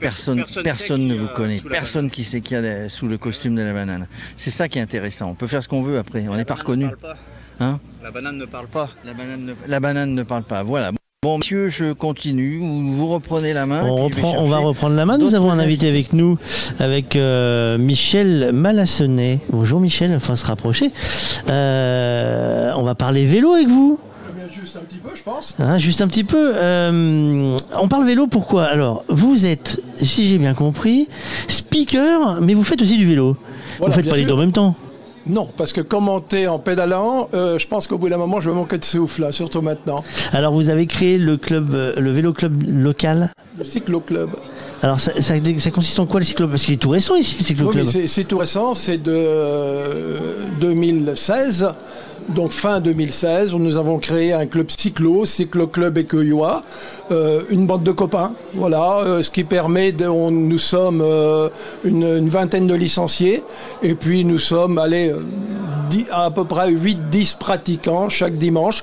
Personne, 0.00 0.44
Personne 0.64 1.06
ne 1.06 1.14
vous 1.14 1.26
euh, 1.26 1.34
connaît, 1.34 1.60
personne 1.60 2.10
qui 2.10 2.24
sait 2.24 2.40
qu'il 2.40 2.58
y 2.58 2.66
a 2.66 2.88
sous 2.88 3.06
le 3.06 3.18
costume 3.18 3.54
de 3.54 3.62
la 3.62 3.72
banane. 3.72 4.08
C'est 4.36 4.50
ça 4.50 4.68
qui 4.68 4.80
est 4.80 4.82
intéressant. 4.82 5.30
On 5.30 5.34
peut 5.36 5.46
faire 5.46 5.62
ce 5.62 5.68
qu'on 5.68 5.82
veut 5.82 5.98
après. 5.98 6.26
On 6.26 6.34
n'est 6.34 6.44
pas 6.44 6.56
reconnu. 6.56 6.88
Hein? 7.60 7.78
La 8.02 8.10
banane 8.10 8.36
ne 8.36 8.44
parle 8.44 8.66
pas. 8.66 8.90
La 9.04 9.14
banane 9.14 9.44
ne, 9.44 9.54
la 9.66 9.78
banane 9.78 10.14
ne 10.14 10.22
parle 10.24 10.42
pas. 10.42 10.64
Voilà. 10.64 10.90
Bon, 11.24 11.38
monsieur, 11.38 11.68
je 11.68 11.92
continue. 11.92 12.58
Vous, 12.58 13.06
reprenez 13.06 13.52
la 13.52 13.64
main. 13.64 13.84
On, 13.84 14.06
reprend, 14.06 14.34
on 14.38 14.48
va 14.48 14.58
reprendre 14.58 14.96
la 14.96 15.06
main. 15.06 15.18
Nous 15.18 15.36
avons 15.36 15.52
un 15.52 15.60
invité 15.60 15.88
avec 15.88 16.12
nous, 16.12 16.36
avec 16.80 17.14
euh, 17.14 17.78
Michel 17.78 18.50
Malassonnet. 18.52 19.38
Bonjour 19.48 19.78
Michel, 19.78 20.12
enfin 20.16 20.34
se 20.34 20.44
rapprocher. 20.44 20.90
Euh, 21.48 22.72
on 22.74 22.82
va 22.82 22.96
parler 22.96 23.24
vélo 23.24 23.52
avec 23.52 23.68
vous. 23.68 24.00
Juste 24.50 24.76
un 24.76 24.80
petit 24.80 24.96
peu, 24.96 25.10
je 25.14 25.22
pense. 25.22 25.54
Hein, 25.60 25.78
juste 25.78 26.00
un 26.00 26.08
petit 26.08 26.24
peu. 26.24 26.54
Euh, 26.56 27.56
on 27.80 27.86
parle 27.86 28.04
vélo 28.04 28.26
pourquoi? 28.26 28.64
Alors, 28.64 29.04
vous 29.08 29.46
êtes, 29.46 29.80
si 29.94 30.28
j'ai 30.28 30.38
bien 30.38 30.54
compris, 30.54 31.08
speaker, 31.46 32.40
mais 32.40 32.54
vous 32.54 32.64
faites 32.64 32.82
aussi 32.82 32.98
du 32.98 33.06
vélo. 33.06 33.36
Voilà, 33.78 33.94
vous 33.94 34.00
faites 34.00 34.10
pas 34.10 34.16
les 34.16 34.24
deux 34.24 34.34
en 34.34 34.38
même 34.38 34.50
temps. 34.50 34.74
Non, 35.26 35.48
parce 35.56 35.72
que 35.72 35.80
commenter 35.80 36.48
en 36.48 36.58
pédalant, 36.58 37.28
euh, 37.32 37.56
je 37.58 37.66
pense 37.68 37.86
qu'au 37.86 37.96
bout 37.96 38.08
d'un 38.08 38.16
moment, 38.16 38.40
je 38.40 38.50
vais 38.50 38.56
manquer 38.56 38.78
de 38.78 38.84
souffle, 38.84 39.22
là, 39.22 39.30
surtout 39.32 39.60
maintenant. 39.62 40.02
Alors, 40.32 40.52
vous 40.52 40.68
avez 40.68 40.86
créé 40.86 41.16
le 41.18 41.36
club, 41.36 41.74
euh, 41.74 41.92
le 41.96 42.10
vélo 42.10 42.32
club 42.32 42.62
local. 42.66 43.30
Le 43.56 43.64
cyclo-club. 43.64 44.30
Alors, 44.82 44.98
ça, 44.98 45.12
ça- 45.22 45.34
ça 45.58 45.70
consiste 45.70 46.00
en 46.00 46.06
quoi 46.06 46.18
le 46.18 46.24
cyclo 46.26 46.48
Parce 46.48 46.64
qu'il 46.64 46.74
est 46.74 46.78
tout 46.78 46.90
récent 46.90 47.14
ici, 47.14 47.36
le 47.38 47.44
cyclo 47.44 47.70
Oui, 47.72 48.08
c'est 48.08 48.24
tout 48.24 48.38
récent, 48.38 48.74
c'est 48.74 48.98
de 48.98 49.12
euh, 49.14 50.18
2016. 50.60 51.68
Donc 52.34 52.52
fin 52.52 52.80
2016, 52.80 53.52
où 53.52 53.58
nous 53.58 53.76
avons 53.76 53.98
créé 53.98 54.32
un 54.32 54.46
club 54.46 54.70
cyclo, 54.70 55.26
Cyclo 55.26 55.66
Club 55.66 55.98
Écueillois, 55.98 56.62
euh, 57.10 57.42
une 57.50 57.66
bande 57.66 57.82
de 57.82 57.92
copains, 57.92 58.32
voilà, 58.54 59.00
euh, 59.00 59.22
ce 59.22 59.30
qui 59.30 59.44
permet, 59.44 59.92
de, 59.92 60.06
nous 60.06 60.58
sommes 60.58 61.02
euh, 61.02 61.50
une, 61.84 62.28
vingtaine 62.28 62.66
de 62.66 62.74
licenciés, 62.74 63.42
et 63.82 63.94
puis 63.94 64.24
nous 64.24 64.38
sommes, 64.38 64.78
à 64.78 66.30
peu 66.30 66.44
près 66.44 66.72
8-10 66.72 67.36
pratiquants 67.36 68.08
chaque 68.08 68.38
dimanche, 68.38 68.82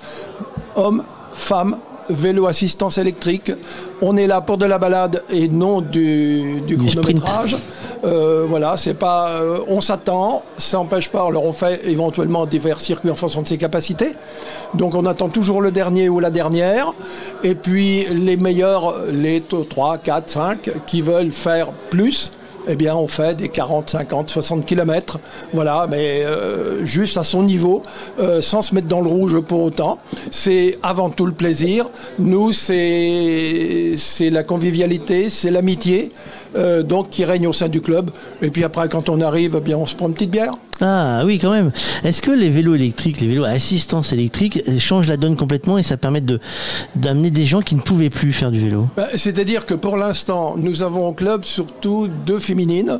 hommes, 0.76 1.04
femmes, 1.34 1.78
vélo 2.10 2.48
assistance 2.48 2.98
électrique. 2.98 3.52
On 4.02 4.18
est 4.18 4.28
là 4.28 4.42
pour 4.42 4.58
de 4.58 4.66
la 4.66 4.78
balade 4.78 5.24
et 5.30 5.48
non 5.48 5.82
du, 5.82 6.62
du 6.62 6.78
chronométrage. 6.78 7.56
Euh, 8.04 8.46
voilà, 8.48 8.78
c'est 8.78 8.94
pas. 8.94 9.30
euh, 9.30 9.60
on 9.68 9.82
s'attend, 9.82 10.44
ça 10.58 10.78
n'empêche 10.78 11.10
pas. 11.10 11.26
Alors 11.26 11.46
on 11.46 11.54
fait 11.54 11.82
éventuellement 11.86 12.46
divers 12.46 12.80
circuits 12.80 13.10
en 13.12 13.16
fonction 13.16 13.42
de 13.42 13.48
ses 13.48 13.58
capacités. 13.58 14.14
Donc 14.74 14.96
on 14.96 15.06
attend 15.06 15.30
toujours 15.30 15.62
le 15.62 15.72
dernier 15.72 16.08
ou 16.10 16.20
la 16.20 16.32
dernière. 16.32 16.94
Et 17.44 17.56
puis 17.56 18.06
les 18.10 18.38
meilleurs, 18.38 18.96
les 19.12 19.42
3, 19.42 19.98
4, 19.98 20.30
5 20.30 20.70
qui 20.86 21.02
veulent 21.02 21.32
faire 21.32 21.68
plus. 21.90 22.32
Eh 22.68 22.76
bien, 22.76 22.96
on 22.96 23.08
fait 23.08 23.36
des 23.36 23.50
40, 23.50 23.90
50, 23.90 24.30
60 24.30 24.66
km. 24.66 25.20
Voilà, 25.54 25.88
mais 25.90 26.24
euh, 26.24 26.86
juste 26.86 27.18
à 27.18 27.24
son 27.24 27.44
niveau, 27.44 27.84
euh, 28.20 28.42
sans 28.42 28.62
se 28.62 28.76
mettre 28.76 28.88
dans 28.88 29.02
le 29.02 29.10
rouge 29.10 29.40
pour 29.40 29.62
autant. 29.62 30.00
C'est 30.32 30.78
avant 30.84 31.10
tout 31.10 31.26
le 31.26 31.32
plaisir. 31.32 31.90
Nous, 32.20 32.52
c'est 32.52 33.94
c'est 33.98 34.30
la 34.30 34.44
convivialité, 34.44 35.30
c'est 35.30 35.52
l'amitié. 35.52 36.12
Euh, 36.56 36.84
donc 36.84 37.10
qui 37.10 37.26
règne 37.26 37.48
au 37.48 37.54
sein 37.54 37.68
du 37.68 37.82
club. 37.82 38.12
Et 38.42 38.50
puis 38.50 38.64
après, 38.64 38.88
quand 38.90 39.10
on 39.10 39.22
arrive, 39.22 39.56
eh 39.58 39.62
bien, 39.62 39.78
on 39.78 39.86
se 39.86 39.96
prend 39.96 40.08
une 40.08 40.14
petite 40.14 40.32
bière. 40.32 40.56
Ah 40.82 41.24
oui, 41.26 41.40
quand 41.40 41.52
même. 41.52 41.72
Est-ce 42.04 42.22
que 42.22 42.32
les 42.32 42.50
vélos 42.50 42.76
électriques, 42.76 43.20
les 43.20 43.28
vélos 43.28 43.44
à 43.44 43.50
assistance 43.50 44.14
électrique, 44.14 44.62
euh, 44.68 44.80
changent 44.80 45.08
la 45.08 45.18
donne 45.18 45.36
complètement 45.36 45.78
et 45.78 45.84
ça 45.84 45.98
permet 45.98 46.22
de 46.22 46.40
d'amener 46.96 47.32
des 47.32 47.46
gens 47.46 47.62
qui 47.62 47.76
ne 47.76 47.82
pouvaient 47.82 48.10
plus 48.10 48.34
faire 48.34 48.52
du 48.52 48.60
vélo? 48.60 48.88
Ben, 48.96 49.08
C'est-à-dire 49.14 49.66
que 49.66 49.74
pour 49.74 49.98
l'instant, 49.98 50.56
nous 50.58 50.84
avons 50.84 51.08
au 51.08 51.14
club 51.14 51.44
surtout 51.44 52.08
deux 52.26 52.40
féminines, 52.40 53.00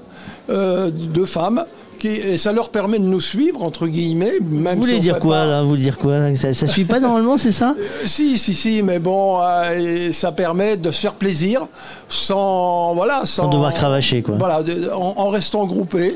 euh, 0.50 0.92
deux 0.92 1.26
femmes. 1.26 1.66
Qui, 2.00 2.08
et 2.08 2.38
ça 2.38 2.52
leur 2.54 2.70
permet 2.70 2.98
de 2.98 3.04
nous 3.04 3.20
suivre, 3.22 3.62
entre 3.62 3.86
guillemets. 3.88 4.40
Même 4.42 4.78
Vous 4.80 4.84
si 4.86 4.90
voulez 4.92 5.02
dire 5.02 5.20
quoi 5.20 5.46
là 5.46 5.62
Vous 5.64 5.70
voulez 5.70 5.82
dire 5.82 5.98
quoi 5.98 6.18
là 6.18 6.36
ça, 6.38 6.54
ça 6.54 6.66
suit 6.66 6.86
pas 6.86 7.00
normalement, 7.00 7.38
c'est 7.38 7.52
ça 7.52 7.76
Si, 8.06 8.38
si, 8.38 8.54
si, 8.54 8.82
mais 8.82 9.00
bon, 9.00 9.40
euh, 9.42 10.12
ça 10.14 10.32
permet 10.32 10.78
de 10.78 10.92
se 10.92 11.02
faire 11.02 11.16
plaisir 11.16 11.68
sans, 12.08 12.94
voilà, 12.96 13.22
sans, 13.26 13.44
Sans 13.44 13.50
devoir 13.50 13.74
cravacher, 13.74 14.22
quoi. 14.22 14.36
Voilà, 14.40 14.64
de- 14.64 14.90
en, 14.94 15.14
en 15.18 15.30
restant 15.30 15.66
groupé. 15.66 16.16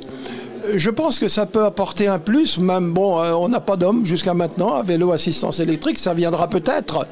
Je 0.75 0.89
pense 0.89 1.19
que 1.19 1.27
ça 1.27 1.45
peut 1.45 1.65
apporter 1.65 2.07
un 2.07 2.19
plus, 2.19 2.57
même 2.57 2.93
bon, 2.93 3.19
euh, 3.21 3.34
on 3.34 3.49
n'a 3.49 3.59
pas 3.59 3.75
d'hommes 3.75 4.05
jusqu'à 4.05 4.34
maintenant 4.34 4.73
à 4.75 4.81
vélo 4.81 5.11
assistance 5.11 5.59
électrique, 5.59 5.99
ça 5.99 6.13
viendra 6.13 6.47
peut-être, 6.47 7.05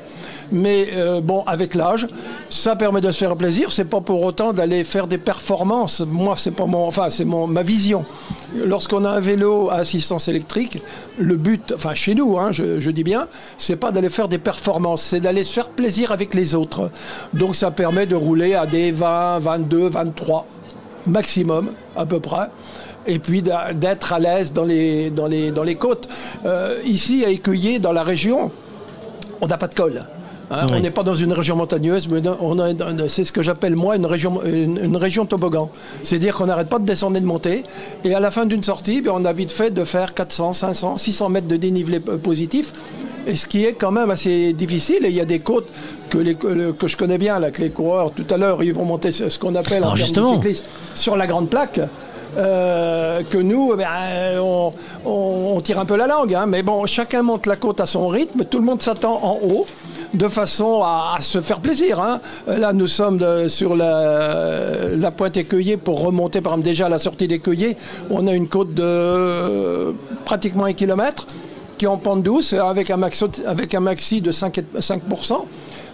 mais 0.52 0.89
euh, 0.93 1.22
bon, 1.22 1.43
avec 1.45 1.76
l'âge, 1.76 2.08
ça 2.49 2.76
permet 2.76 3.02
de 3.02 3.12
se 3.12 3.18
faire 3.18 3.36
plaisir. 3.36 3.72
C'est 3.72 3.86
pas 3.86 4.02
pour 4.02 4.24
autant 4.24 4.54
d'aller 4.54 4.84
faire 4.84 5.08
des 5.08 5.18
performances. 5.18 6.02
Moi, 6.02 6.36
c'est 6.38 6.52
pas 6.52 6.66
mon, 6.66 6.86
enfin, 6.86 7.10
c'est 7.10 7.26
mon 7.26 7.47
ma 7.47 7.64
vision. 7.64 8.06
Lorsqu'on 8.66 9.06
a 9.06 9.10
un 9.10 9.20
vélo 9.20 9.70
à 9.70 9.76
assistance 9.76 10.28
électrique, 10.28 10.82
le 11.18 11.38
but, 11.38 11.74
enfin 11.76 11.93
chez 11.93 12.16
nous, 12.16 12.38
hein, 12.38 12.52
je, 12.52 12.89
dis 12.91 13.04
bien, 13.04 13.28
c'est 13.58 13.78
pas 13.78 13.91
d'aller 13.91 14.10
faire 14.10 14.28
des 14.28 14.38
performances, 14.38 15.02
c'est 15.02 15.22
d'aller 15.22 15.43
se 15.43 15.54
faire 15.54 15.70
plaisir 15.70 16.12
avec 16.12 16.34
les 16.34 16.54
autres. 16.54 16.91
Donc 17.34 17.56
ça 17.56 17.72
permet 17.72 18.06
de 18.06 18.16
rouler 18.16 18.56
à 18.56 18.66
des 18.66 18.91
20, 18.91 19.39
22, 19.39 19.88
23 19.89 20.45
maximum 21.08 21.72
à 21.95 22.06
peu 22.06 22.20
près. 22.20 22.49
Et 23.08 23.20
puis 23.20 23.41
d'être 23.41 24.14
à 24.14 24.20
l'aise 24.20 24.54
dans 24.54 24.66
les, 24.66 25.10
dans, 25.10 25.28
les, 25.28 25.52
dans 25.52 25.64
les 25.64 25.76
côtes. 25.76 26.08
Euh, 26.45 26.80
ici, 26.86 27.24
à 27.26 27.30
Écueillé, 27.30 27.80
dans 27.80 27.93
la 27.93 28.04
région, 28.04 28.52
on 29.41 29.47
n'a 29.47 29.58
pas 29.58 29.68
de 29.68 29.74
col. 29.74 30.02
hein. 30.52 30.68
Oui. 30.70 30.76
On 30.78 30.80
n'est 30.82 30.91
pas 30.91 31.04
dans 31.04 31.16
une 31.16 31.34
région 31.34 31.56
montagneuse, 31.56 32.08
mais 32.08 32.22
on 32.41 32.58
c'est 33.08 33.24
ce 33.26 33.32
que 33.32 33.41
j'appelle 33.41 33.76
moi 33.76 33.95
une 33.95 34.06
région, 34.06 34.41
une, 34.45 34.78
une 34.84 34.97
région 34.97 35.26
toboggan. 35.26 35.70
C'est-à-dire 36.04 36.36
qu'on 36.36 36.45
n'arrête 36.45 36.70
pas 36.70 36.80
de 36.80 36.86
descendre 36.86 37.18
et 37.18 37.22
de 37.22 37.26
monter. 37.26 37.64
Et 38.04 38.14
à 38.14 38.20
la 38.20 38.32
fin 38.32 38.45
d'une 38.45 38.64
sortie, 38.64 39.02
ben, 39.02 39.12
on 39.16 39.26
a 39.26 39.34
vite 39.34 39.52
fait 39.52 39.72
de 39.72 39.84
faire 39.84 40.14
400, 40.14 40.54
500, 40.54 40.95
600 40.97 41.30
mètres 41.30 41.47
de 41.47 41.56
dénivelé 41.58 41.99
euh, 42.08 42.18
positif. 42.18 42.74
Et 43.28 43.36
ce 43.36 43.45
qui 43.45 43.66
est 43.66 43.74
quand 43.74 43.91
même 43.91 44.10
assez 44.10 44.52
difficile. 44.54 45.06
Et 45.06 45.10
il 45.10 45.16
y 45.16 45.22
a 45.22 45.26
des 45.26 45.39
côtes 45.39 45.70
que, 46.10 46.18
les- 46.18 46.36
je 46.36 46.97
connais 46.97 47.18
bien, 47.20 47.39
là, 47.39 47.52
que 47.52 47.62
les 47.62 47.70
coureurs, 47.70 48.12
tout 48.12 48.26
à 48.30 48.38
l'heure, 48.38 48.64
ils 48.64 48.74
vont 48.74 48.86
monter 48.86 49.12
ce 49.12 49.30
ce 49.30 49.38
qu'on 49.39 49.54
appelle 49.56 49.78
Alors, 49.84 49.93
en 49.93 49.95
termes 49.95 50.30
de 50.30 50.34
cyclisme 50.36 50.66
sur 50.95 51.16
la 51.16 51.28
grande 51.28 51.49
plaque. 51.49 51.80
Euh, 52.38 53.21
que 53.29 53.38
nous, 53.38 53.71
eh 53.73 53.77
ben, 53.77 54.39
on, 55.05 55.61
tire 55.61 55.79
un 55.79 55.86
peu 55.86 55.95
la 55.97 56.07
langue. 56.07 56.34
hein. 56.34 56.45
mais 56.47 56.63
bon, 56.63 56.86
chacun 56.86 57.21
monte 57.23 57.45
la 57.45 57.55
côte 57.55 57.82
à 57.82 57.86
son 57.86 58.07
rythme, 58.07 58.45
tout 58.45 58.57
le 58.59 58.65
monde 58.65 58.82
s'attend 58.82 59.19
en 59.23 59.38
haut 59.43 59.65
de 60.13 60.27
façon 60.27 60.82
à, 60.84 61.17
se 61.21 61.39
faire 61.41 61.59
plaisir. 61.59 61.99
hein. 61.99 62.19
Là, 62.47 62.73
nous 62.73 62.88
sommes 62.88 63.17
de- 63.17 63.47
sur 63.47 63.75
la, 63.75 65.11
pointe 65.15 65.38
écueillée 65.38 65.77
pour 65.77 66.01
remonter, 66.01 66.41
par 66.41 66.53
exemple, 66.53 66.65
déjà 66.65 66.88
à 66.88 66.89
la 66.89 66.99
sortie 66.99 67.27
d'écueillée. 67.27 67.77
On 68.09 68.27
a 68.27 68.34
une 68.34 68.47
côte 68.47 68.73
de 68.73 68.84
euh, 68.84 69.91
pratiquement 70.25 70.65
un 70.65 70.73
kilomètre 70.73 71.27
qui 71.77 71.86
est 71.86 71.88
en 71.88 71.97
pente 71.97 72.23
douce 72.23 72.53
avec 72.53 72.89
un, 72.91 72.97
maxi 72.97 74.21
de 74.21 74.32
5, 74.32 74.57
et- 74.57 74.65
5%. 74.79 75.45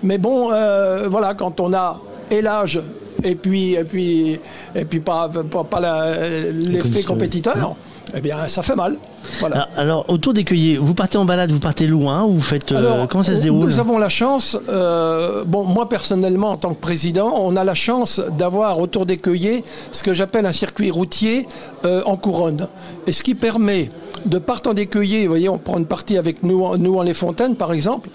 Mais 0.04 0.18
bon, 0.18 0.50
euh, 0.52 1.08
voilà, 1.10 1.34
quand 1.34 1.60
on 1.60 1.74
a 1.74 2.00
et 2.30 2.42
l'âge 2.42 2.82
et 3.24 3.36
puis, 3.36 3.74
et 3.74 3.84
puis, 3.84 4.40
et 4.76 4.86
puis 4.86 5.00
pas, 5.00 5.30
pas, 5.30 5.64
pas 5.64 6.06
l'effet 6.52 7.04
compétiteur, 7.04 7.76
eh 8.16 8.22
bien, 8.22 8.48
ça 8.48 8.62
fait 8.62 8.76
mal. 8.76 8.98
Voilà. 9.40 9.64
alors, 9.64 9.78
alors, 9.78 10.06
autour 10.08 10.34
des 10.34 10.44
cueillers, 10.44 10.78
vous 10.78 10.94
partez 10.94 11.18
en 11.18 11.26
balade, 11.26 11.52
vous 11.52 11.60
partez 11.60 11.88
loin, 11.88 12.24
ou 12.24 12.36
vous 12.36 12.42
faites 12.42 12.72
euh, 12.72 12.78
Alors, 12.78 13.08
comment 13.08 13.24
ça 13.24 13.36
se 13.36 13.42
déroule 13.42 13.66
Nous 13.66 13.80
avons 13.80 13.98
la 13.98 14.10
chance, 14.10 14.58
euh, 14.70 15.44
bon, 15.46 15.66
moi 15.66 15.90
personnellement 15.90 16.52
en 16.52 16.58
tant 16.58 16.74
que 16.74 16.80
président, 16.80 17.34
on 17.36 17.56
a 17.56 17.64
la 17.64 17.74
chance 17.74 18.22
d'avoir 18.38 18.80
autour 18.80 19.06
des 19.06 19.18
cueillers 19.18 19.64
ce 19.92 20.04
que 20.04 20.14
j'appelle 20.14 20.46
un 20.46 20.52
circuit 20.52 20.92
routier 20.92 21.48
euh, 21.86 22.02
en 22.06 22.16
couronne. 22.16 22.68
Et 23.06 23.12
ce 23.12 23.24
qui 23.24 23.36
permet 23.36 23.90
de 24.26 24.38
partant 24.38 24.74
des 24.74 24.88
cueillers, 24.88 25.24
vous 25.24 25.30
voyez, 25.30 25.50
on 25.50 25.58
prend 25.58 25.78
une 25.78 25.86
partie 25.86 26.18
avec 26.18 26.44
nous, 26.44 26.78
nous 26.78 26.98
en 26.98 27.04
Les 27.04 27.14
Fontaines 27.14 27.56
par 27.56 27.74
exemple, 27.74 28.10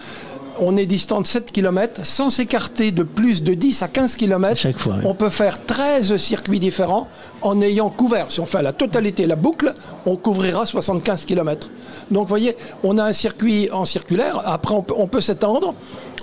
on 0.62 0.76
est 0.76 0.86
distant 0.86 1.20
de 1.20 1.26
7 1.26 1.50
km, 1.52 2.04
sans 2.04 2.30
s'écarter 2.30 2.92
de 2.92 3.02
plus 3.02 3.42
de 3.42 3.54
10 3.54 3.82
à 3.82 3.88
15 3.88 4.16
km, 4.16 4.58
Chaque 4.58 4.78
fois, 4.78 4.94
oui. 4.98 5.04
on 5.04 5.14
peut 5.14 5.30
faire 5.30 5.64
13 5.66 6.16
circuits 6.16 6.60
différents 6.60 7.08
en 7.42 7.60
ayant 7.60 7.90
couvert. 7.90 8.30
Si 8.30 8.40
on 8.40 8.46
fait 8.46 8.62
la 8.62 8.72
totalité, 8.72 9.26
la 9.26 9.36
boucle, 9.36 9.74
on 10.06 10.16
couvrira 10.16 10.64
75 10.64 11.24
km. 11.24 11.68
Donc 12.10 12.22
vous 12.22 12.28
voyez, 12.28 12.56
on 12.84 12.98
a 12.98 13.04
un 13.04 13.12
circuit 13.12 13.70
en 13.72 13.84
circulaire, 13.84 14.40
après 14.44 14.74
on 14.74 14.82
peut, 14.82 14.94
on 14.96 15.06
peut 15.06 15.20
s'étendre. 15.20 15.74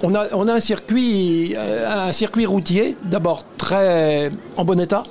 On 0.01 0.15
a, 0.15 0.27
on 0.33 0.47
a 0.47 0.53
un, 0.53 0.59
circuit, 0.61 1.55
euh, 1.57 2.07
un 2.07 2.13
circuit 2.13 2.45
routier, 2.45 2.95
d'abord 3.03 3.43
très 3.57 4.31
en 4.55 4.63
bon 4.63 4.79
état, 4.79 5.03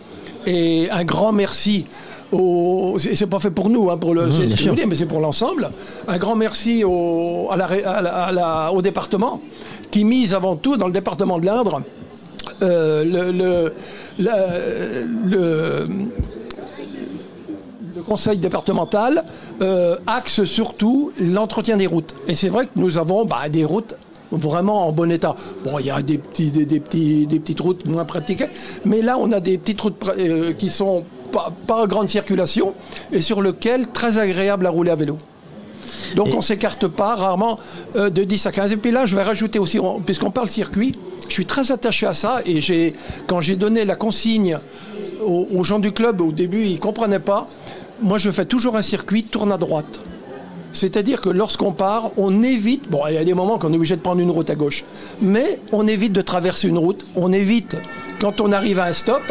et 0.46 0.88
un 0.90 1.04
grand 1.04 1.32
merci. 1.32 1.86
C'est 2.98 3.26
pas 3.26 3.38
fait 3.38 3.50
pour 3.50 3.70
nous, 3.70 3.90
hein, 3.90 3.96
pour 3.96 4.14
le, 4.14 4.26
Mmh, 4.26 4.32
c'est 4.32 4.48
ce 4.48 4.56
que 4.56 4.62
je 4.62 4.68
veux 4.70 4.76
dire, 4.76 4.86
mais 4.86 4.94
c'est 4.94 5.06
pour 5.06 5.20
l'ensemble. 5.20 5.70
Un 6.06 6.18
grand 6.18 6.36
merci 6.36 6.84
au, 6.84 7.48
à 7.50 7.56
la 7.56 7.66
ré- 7.66 7.84
à 7.84 8.02
la- 8.02 8.14
à 8.26 8.32
la- 8.32 8.72
au 8.72 8.82
département 8.82 9.40
qui 9.90 10.04
mise 10.04 10.34
avant 10.34 10.56
tout 10.56 10.76
dans 10.76 10.86
le 10.86 10.92
département 10.92 11.38
de 11.38 11.46
l'Indre 11.46 11.80
euh, 12.62 13.04
le, 13.04 13.32
le, 13.32 13.72
la- 14.18 14.46
le- 15.24 15.86
le 17.96 18.02
conseil 18.02 18.38
départemental 18.38 19.24
euh, 19.62 19.96
axe 20.06 20.44
surtout 20.44 21.10
l'entretien 21.20 21.76
des 21.76 21.86
routes. 21.86 22.14
Et 22.26 22.34
c'est 22.34 22.48
vrai 22.48 22.66
que 22.66 22.72
nous 22.76 22.98
avons 22.98 23.24
bah, 23.24 23.48
des 23.48 23.64
routes 23.64 23.94
vraiment 24.30 24.86
en 24.86 24.92
bon 24.92 25.10
état. 25.10 25.34
Bon, 25.64 25.78
il 25.78 25.86
y 25.86 25.90
a 25.90 26.02
des, 26.02 26.18
petits, 26.18 26.50
des, 26.50 26.66
des 26.66 26.80
petits, 26.80 27.26
des 27.26 27.40
petites 27.40 27.60
routes 27.60 27.86
moins 27.86 28.04
pratiquées, 28.04 28.48
mais 28.84 29.00
là, 29.00 29.16
on 29.18 29.32
a 29.32 29.40
des 29.40 29.56
petites 29.56 29.80
routes 29.80 29.96
euh, 30.18 30.52
qui 30.52 30.68
sont 30.68 31.04
pas, 31.66 31.86
grande 31.86 32.08
circulation 32.10 32.74
et 33.12 33.20
sur 33.20 33.42
lesquelles 33.42 33.88
très 33.88 34.18
agréable 34.18 34.66
à 34.66 34.70
rouler 34.70 34.90
à 34.90 34.94
vélo. 34.96 35.18
Donc 36.16 36.28
on 36.34 36.40
s'écarte 36.40 36.86
pas 36.86 37.14
rarement 37.16 37.58
euh, 37.96 38.08
de 38.10 38.24
10 38.24 38.46
à 38.46 38.52
15. 38.52 38.72
Et 38.72 38.76
puis 38.76 38.90
là, 38.90 39.04
je 39.06 39.14
vais 39.14 39.22
rajouter 39.22 39.58
aussi, 39.58 39.78
on- 39.78 40.00
puisqu'on 40.00 40.30
parle 40.30 40.48
circuit, 40.48 40.92
je 41.28 41.32
suis 41.34 41.44
très 41.46 41.70
attaché 41.70 42.06
à 42.06 42.14
ça. 42.14 42.40
Et 42.46 42.60
j'ai, 42.60 42.94
quand 43.26 43.40
j'ai 43.40 43.56
donné 43.56 43.84
la 43.84 43.94
consigne 43.94 44.58
aux, 45.22 45.46
aux 45.54 45.64
gens 45.64 45.78
du 45.78 45.92
club, 45.92 46.20
au 46.20 46.32
début, 46.32 46.64
ils 46.64 46.74
ne 46.74 46.78
comprenaient 46.78 47.18
pas. 47.20 47.46
Moi, 48.00 48.16
je 48.18 48.30
fais 48.30 48.44
toujours 48.46 48.76
un 48.76 48.82
circuit 48.82 49.24
tourne 49.24 49.52
à 49.52 49.58
droite. 49.58 50.00
C'est-à-dire 50.72 51.20
que 51.20 51.28
lorsqu'on 51.28 51.72
part, 51.72 52.10
on 52.16 52.42
évite, 52.42 52.88
bon, 52.90 53.00
il 53.08 53.14
y 53.14 53.18
a 53.18 53.24
des 53.24 53.34
moments 53.34 53.58
qu'on 53.58 53.72
est 53.72 53.76
obligé 53.76 53.96
de 53.96 54.00
prendre 54.00 54.20
une 54.20 54.30
route 54.30 54.50
à 54.50 54.54
gauche, 54.54 54.84
mais 55.20 55.60
on 55.72 55.86
évite 55.86 56.12
de 56.12 56.20
traverser 56.20 56.68
une 56.68 56.78
route, 56.78 57.06
on 57.16 57.32
évite, 57.32 57.76
quand 58.20 58.40
on 58.40 58.52
arrive 58.52 58.78
à 58.78 58.84
un 58.84 58.92
stop, 58.92 59.22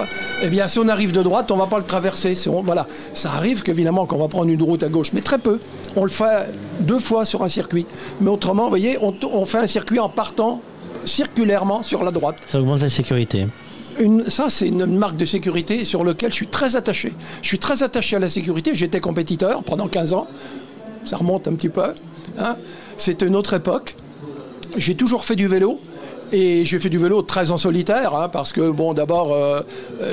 eh 0.41 0.49
bien, 0.49 0.67
si 0.67 0.79
on 0.79 0.87
arrive 0.87 1.11
de 1.11 1.21
droite, 1.21 1.51
on 1.51 1.55
ne 1.55 1.61
va 1.61 1.67
pas 1.67 1.77
le 1.77 1.83
traverser. 1.83 2.35
On- 2.47 2.61
voilà. 2.63 2.87
Ça 3.13 3.31
arrive 3.31 3.61
qu'évidemment 3.61 4.05
qu'on 4.05 4.17
va 4.17 4.27
prendre 4.27 4.49
une 4.49 4.61
route 4.63 4.81
à 4.83 4.89
gauche, 4.89 5.11
mais 5.13 5.21
très 5.21 5.37
peu. 5.37 5.59
On 5.95 6.03
le 6.03 6.09
fait 6.09 6.47
deux 6.79 6.99
fois 6.99 7.25
sur 7.25 7.43
un 7.43 7.47
circuit. 7.49 7.85
Mais 8.21 8.29
autrement, 8.29 8.63
vous 8.63 8.69
voyez, 8.69 8.97
on, 9.01 9.13
on 9.31 9.45
fait 9.45 9.57
un 9.59 9.67
circuit 9.67 9.99
en 9.99 10.09
partant 10.09 10.61
circulairement 11.05 11.83
sur 11.83 12.03
la 12.03 12.11
droite. 12.11 12.37
Ça 12.45 12.59
augmente 12.59 12.81
la 12.81 12.89
sécurité. 12.89 13.47
Une- 13.99 14.29
ça, 14.29 14.49
c'est 14.49 14.67
une 14.67 14.85
marque 14.85 15.17
de 15.17 15.25
sécurité 15.25 15.83
sur 15.83 16.03
laquelle 16.03 16.29
je 16.31 16.35
suis 16.35 16.47
très 16.47 16.75
attaché. 16.75 17.13
Je 17.41 17.47
suis 17.47 17.59
très 17.59 17.83
attaché 17.83 18.15
à 18.15 18.19
la 18.19 18.29
sécurité. 18.29 18.71
J'étais 18.73 18.99
compétiteur 18.99 19.63
pendant 19.63 19.87
15 19.87 20.13
ans. 20.13 20.27
Ça 21.07 21.15
remonte 21.17 21.47
un 21.47 21.55
petit 21.55 21.69
peu. 21.69 21.81
hein. 22.37 22.55
C'était 22.97 23.25
une 23.25 23.35
autre 23.35 23.53
époque. 23.53 23.95
J'ai 24.75 24.95
toujours 24.95 25.23
fait 25.25 25.35
du 25.35 25.47
vélo. 25.47 25.79
Et 26.33 26.65
j'ai 26.65 26.77
fait 26.77 26.89
du 26.89 26.97
vélo 26.97 27.21
très 27.21 27.51
en 27.51 27.57
solitaire, 27.57 28.13
hein, 28.13 28.27
parce 28.27 28.51
que, 28.51 28.69
bon, 28.69 28.93
d'abord, 28.93 29.31
euh, 29.31 29.61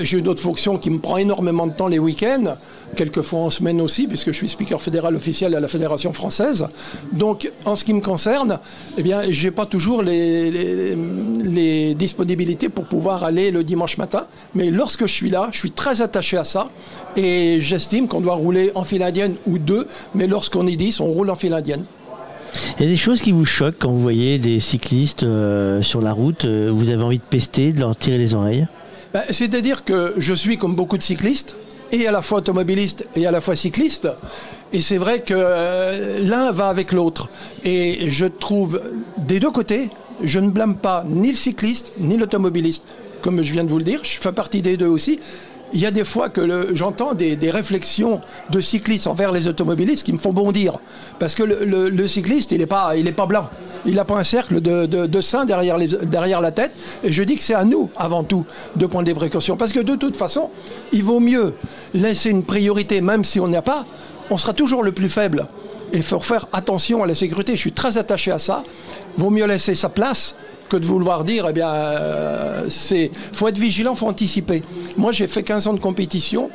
j'ai 0.02 0.18
une 0.20 0.28
autre 0.28 0.40
fonction 0.40 0.78
qui 0.78 0.88
me 0.88 1.00
prend 1.00 1.16
énormément 1.16 1.66
de 1.66 1.72
temps 1.72 1.88
les 1.88 1.98
week-ends, 1.98 2.54
quelquefois 2.94 3.40
en 3.40 3.50
semaine 3.50 3.80
aussi, 3.80 4.06
puisque 4.06 4.28
je 4.28 4.36
suis 4.36 4.48
speaker 4.48 4.80
fédéral 4.80 5.14
officiel 5.16 5.54
à 5.54 5.60
la 5.60 5.68
Fédération 5.68 6.12
française. 6.12 6.66
Donc, 7.12 7.50
en 7.64 7.76
ce 7.76 7.84
qui 7.84 7.92
me 7.92 8.00
concerne, 8.00 8.58
eh 8.96 9.02
bien, 9.02 9.20
j'ai 9.28 9.50
pas 9.50 9.66
toujours 9.66 10.02
les, 10.02 10.50
les- 10.50 10.96
les 11.44 11.94
disponibilités 11.94 12.68
pour 12.68 12.86
pouvoir 12.86 13.24
aller 13.24 13.50
le 13.50 13.62
dimanche 13.64 13.98
matin. 13.98 14.26
Mais 14.54 14.70
lorsque 14.70 15.02
je 15.06 15.12
suis 15.12 15.30
là, 15.30 15.48
je 15.52 15.58
suis 15.58 15.70
très 15.70 16.00
attaché 16.02 16.36
à 16.36 16.44
ça. 16.44 16.70
Et 17.16 17.58
j'estime 17.60 18.08
qu'on 18.08 18.20
doit 18.20 18.34
rouler 18.34 18.72
en 18.74 18.84
file 18.84 19.02
indienne 19.02 19.34
ou 19.46 19.58
deux, 19.58 19.86
mais 20.14 20.26
lorsqu'on 20.26 20.66
est 20.66 20.76
10, 20.76 21.00
on 21.00 21.06
roule 21.06 21.30
en 21.30 21.34
file 21.34 21.52
indienne. 21.54 21.84
Il 22.78 22.84
y 22.84 22.88
a 22.88 22.90
des 22.90 22.96
choses 22.96 23.20
qui 23.20 23.32
vous 23.32 23.44
choquent 23.44 23.78
quand 23.80 23.90
vous 23.90 24.00
voyez 24.00 24.38
des 24.38 24.60
cyclistes 24.60 25.24
euh, 25.24 25.82
sur 25.82 26.00
la 26.00 26.12
route, 26.12 26.44
euh, 26.44 26.70
vous 26.72 26.88
avez 26.90 27.02
envie 27.02 27.18
de 27.18 27.24
pester, 27.24 27.72
de 27.72 27.80
leur 27.80 27.96
tirer 27.96 28.16
les 28.18 28.34
oreilles? 28.34 28.66
Ben, 29.12 29.22
C'est-à-dire 29.28 29.84
que 29.84 30.14
je 30.18 30.34
suis 30.34 30.56
comme 30.56 30.74
beaucoup 30.76 30.96
de 30.96 31.02
cyclistes, 31.02 31.56
et 31.94 32.08
à 32.08 32.10
la 32.10 32.22
fois 32.22 32.38
automobiliste 32.38 33.06
et 33.14 33.26
à 33.26 33.30
la 33.30 33.40
fois 33.40 33.54
cycliste. 33.54 34.08
Et 34.72 34.80
c'est 34.80 34.98
vrai 34.98 35.20
que 35.20 35.34
euh, 35.36 36.18
l'un 36.20 36.50
va 36.50 36.68
avec 36.68 36.92
l'autre. 36.92 37.28
Et 37.64 38.10
je 38.10 38.26
trouve 38.26 38.80
des 39.16 39.38
deux 39.38 39.50
côtés, 39.50 39.90
je 40.22 40.40
ne 40.40 40.50
blâme 40.50 40.76
pas 40.76 41.04
ni 41.08 41.30
le 41.30 41.36
cycliste 41.36 41.92
ni 41.98 42.16
l'automobiliste. 42.16 42.82
comme 43.22 43.42
je 43.42 43.52
viens 43.52 43.64
de 43.64 43.70
vous 43.70 43.78
le 43.78 43.84
dire. 43.84 44.00
Je 44.02 44.18
fais 44.18 44.32
partie 44.32 44.60
des 44.60 44.76
deux 44.76 44.88
aussi. 44.88 45.20
Il 45.74 45.80
y 45.80 45.86
a 45.86 45.90
des 45.90 46.04
fois 46.04 46.28
que 46.28 46.72
j'entends 46.72 47.14
des, 47.14 47.50
réflexions 47.50 48.20
de 48.50 48.60
cyclistes 48.60 49.08
envers 49.08 49.32
les 49.32 49.48
automobilistes 49.48 50.06
qui 50.06 50.12
me 50.12 50.18
font 50.18 50.32
bondir. 50.32 50.78
Parce 51.18 51.34
que 51.34 51.42
le, 51.42 52.06
cycliste, 52.06 52.52
il 52.52 52.58
n'est 52.58 52.66
pas, 52.66 52.94
blanc. 53.26 53.48
Il 53.84 53.96
n'a 53.96 54.04
pas 54.04 54.14
un 54.14 54.22
cercle 54.22 54.60
de, 54.60 54.86
de, 54.86 55.20
sein 55.20 55.44
derrière, 55.44 56.40
la 56.40 56.52
tête. 56.52 56.70
Et 57.02 57.10
je 57.10 57.24
dis 57.24 57.34
que 57.34 57.42
c'est 57.42 57.54
à 57.54 57.64
nous, 57.64 57.90
avant 57.96 58.22
tout, 58.22 58.46
de 58.76 58.86
prendre 58.86 59.04
des 59.04 59.14
précautions. 59.14 59.56
Parce 59.56 59.72
que 59.72 59.80
de 59.80 59.96
toute 59.96 60.16
façon, 60.16 60.50
il 60.92 61.02
vaut 61.02 61.18
mieux 61.18 61.54
laisser 61.92 62.30
une 62.30 62.44
priorité, 62.44 63.00
même 63.00 63.24
si 63.24 63.40
on 63.40 63.48
n'a 63.48 63.62
pas, 63.62 63.84
on 64.30 64.36
sera 64.36 64.52
toujours 64.52 64.84
le 64.84 64.92
plus 64.92 65.08
faible. 65.08 65.48
Et 65.92 65.96
il 65.96 66.02
faut 66.04 66.20
faire 66.20 66.46
attention 66.52 67.02
à 67.02 67.06
la 67.08 67.16
sécurité. 67.16 67.56
Je 67.56 67.60
suis 67.60 67.72
très 67.72 67.98
attaché 67.98 68.30
à 68.30 68.38
ça. 68.38 68.62
Vaut 69.16 69.30
mieux 69.30 69.46
laisser 69.46 69.74
sa 69.74 69.88
place 69.88 70.36
que 70.68 70.76
de 70.76 70.86
vouloir 70.86 71.24
dire, 71.24 71.46
eh 71.48 71.52
bien, 71.52 71.68
euh, 71.68 72.66
c'est, 72.68 73.10
faut 73.32 73.48
être 73.48 73.58
vigilant, 73.58 73.94
faut 73.94 74.08
anticiper. 74.08 74.62
Moi, 74.96 75.12
j'ai 75.12 75.26
fait 75.26 75.42
15 75.42 75.68
ans 75.68 75.74
de 75.74 75.80
compétition. 75.80 76.50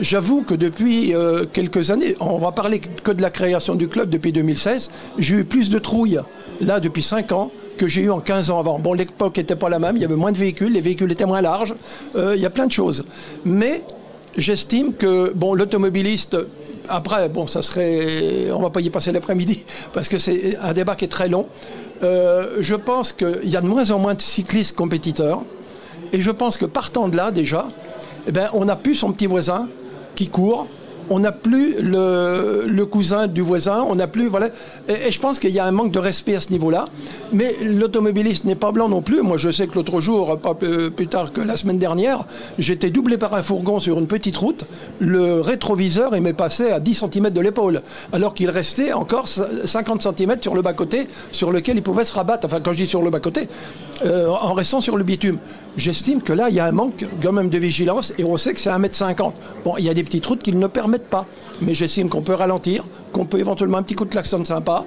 J'avoue 0.00 0.42
que 0.42 0.54
depuis 0.54 1.14
euh, 1.14 1.44
quelques 1.52 1.90
années, 1.90 2.14
on 2.18 2.38
va 2.38 2.52
parler 2.52 2.80
que 2.80 3.12
de 3.12 3.22
la 3.22 3.30
création 3.30 3.74
du 3.74 3.88
club 3.88 4.10
depuis 4.10 4.32
2016, 4.32 4.90
j'ai 5.18 5.36
eu 5.36 5.44
plus 5.44 5.70
de 5.70 5.78
trouilles 5.78 6.20
là 6.60 6.80
depuis 6.80 7.02
5 7.02 7.32
ans 7.32 7.50
que 7.76 7.86
j'ai 7.86 8.02
eu 8.02 8.10
en 8.10 8.20
15 8.20 8.50
ans 8.50 8.58
avant. 8.58 8.78
Bon, 8.78 8.94
l'époque 8.94 9.36
n'était 9.36 9.56
pas 9.56 9.68
la 9.68 9.78
même, 9.78 9.96
il 9.96 10.02
y 10.02 10.04
avait 10.04 10.16
moins 10.16 10.32
de 10.32 10.38
véhicules, 10.38 10.72
les 10.72 10.80
véhicules 10.80 11.10
étaient 11.12 11.26
moins 11.26 11.40
larges, 11.40 11.74
euh, 12.16 12.34
il 12.34 12.42
y 12.42 12.46
a 12.46 12.50
plein 12.50 12.66
de 12.66 12.72
choses. 12.72 13.04
Mais 13.44 13.82
j'estime 14.36 14.94
que 14.94 15.32
bon, 15.34 15.54
l'automobiliste, 15.54 16.36
après, 16.88 17.28
bon, 17.28 17.46
ça 17.46 17.62
serait, 17.62 18.50
on 18.52 18.60
va 18.60 18.70
pas 18.70 18.80
y 18.80 18.90
passer 18.90 19.12
l'après-midi 19.12 19.64
parce 19.92 20.08
que 20.08 20.18
c'est 20.18 20.56
un 20.62 20.72
débat 20.72 20.96
qui 20.96 21.04
est 21.04 21.08
très 21.08 21.28
long. 21.28 21.46
Euh, 22.02 22.56
je 22.60 22.74
pense 22.74 23.12
qu'il 23.12 23.48
y 23.48 23.56
a 23.56 23.60
de 23.60 23.66
moins 23.66 23.90
en 23.90 23.98
moins 23.98 24.14
de 24.14 24.20
cyclistes 24.20 24.76
compétiteurs 24.76 25.42
et 26.12 26.20
je 26.20 26.30
pense 26.30 26.58
que 26.58 26.66
partant 26.66 27.08
de 27.08 27.16
là 27.16 27.30
déjà, 27.30 27.68
eh 28.26 28.32
ben, 28.32 28.50
on 28.52 28.64
n'a 28.64 28.76
plus 28.76 28.94
son 28.94 29.12
petit 29.12 29.26
voisin 29.26 29.68
qui 30.14 30.28
court. 30.28 30.66
On 31.14 31.18
n'a 31.18 31.32
plus 31.32 31.76
le, 31.78 32.84
cousin 32.84 33.26
du 33.26 33.42
voisin, 33.42 33.84
on 33.86 33.96
n'a 33.96 34.06
plus 34.06 34.28
voilà. 34.28 34.48
Et, 34.88 35.08
et 35.08 35.10
je 35.10 35.20
pense 35.20 35.38
qu'il 35.38 35.50
y 35.50 35.58
a 35.58 35.66
un 35.66 35.72
manque 35.72 35.92
de 35.92 35.98
respect 35.98 36.34
à 36.34 36.40
ce 36.40 36.50
niveau-là. 36.50 36.86
Mais 37.32 37.54
l'automobiliste 37.62 38.44
n'est 38.44 38.54
pas 38.54 38.72
blanc 38.72 38.88
non 38.88 39.02
plus. 39.02 39.22
Moi, 39.22 39.36
je 39.36 39.50
sais 39.50 39.66
que 39.66 39.74
l'autre 39.74 40.00
jour, 40.00 40.38
pas 40.38 40.54
plus, 40.54 40.90
plus 40.90 41.08
tard 41.08 41.32
que 41.32 41.40
la 41.40 41.56
semaine 41.56 41.78
dernière, 41.78 42.26
j'étais 42.58 42.90
doublé 42.90 43.18
par 43.18 43.34
un 43.34 43.42
fourgon 43.42 43.78
sur 43.78 43.98
une 43.98 44.06
petite 44.06 44.36
route. 44.36 44.64
Le 45.00 45.40
rétroviseur 45.40 46.14
il 46.14 46.22
m'est 46.22 46.32
passé 46.32 46.70
à 46.70 46.80
10 46.80 47.04
cm 47.12 47.30
de 47.30 47.40
l'épaule, 47.40 47.82
alors 48.12 48.34
qu'il 48.34 48.50
restait 48.50 48.92
encore 48.92 49.28
50 49.28 50.02
cm 50.02 50.36
sur 50.40 50.54
le 50.54 50.62
bas-côté, 50.62 51.06
sur 51.30 51.52
lequel 51.52 51.76
il 51.76 51.82
pouvait 51.82 52.04
se 52.04 52.14
rabattre. 52.14 52.46
Enfin, 52.46 52.60
quand 52.60 52.72
je 52.72 52.78
dis 52.78 52.86
sur 52.86 53.02
le 53.02 53.10
bas-côté, 53.10 53.48
euh, 54.04 54.28
en 54.28 54.54
restant 54.54 54.80
sur 54.80 54.96
le 54.96 55.04
bitume. 55.04 55.38
J'estime 55.76 56.22
que 56.22 56.32
là, 56.32 56.48
il 56.48 56.54
y 56.54 56.60
a 56.60 56.66
un 56.66 56.72
manque 56.72 57.06
quand 57.22 57.32
même 57.32 57.50
de 57.50 57.58
vigilance 57.58 58.12
et 58.18 58.24
on 58.24 58.36
sait 58.36 58.52
que 58.52 58.60
c'est 58.60 58.70
1m50. 58.70 59.32
Bon, 59.64 59.74
il 59.78 59.84
y 59.84 59.88
a 59.88 59.94
des 59.94 60.04
petites 60.04 60.26
routes 60.26 60.42
qui 60.42 60.52
ne 60.52 60.66
permettent 60.66 61.08
pas, 61.08 61.26
mais 61.60 61.74
j'estime 61.74 62.08
qu'on 62.08 62.22
peut 62.22 62.34
ralentir, 62.34 62.84
qu'on 63.12 63.24
peut 63.24 63.38
éventuellement 63.38 63.78
un 63.78 63.82
petit 63.82 63.94
coup 63.94 64.04
de 64.04 64.10
klaxon 64.10 64.44
sympa. 64.44 64.84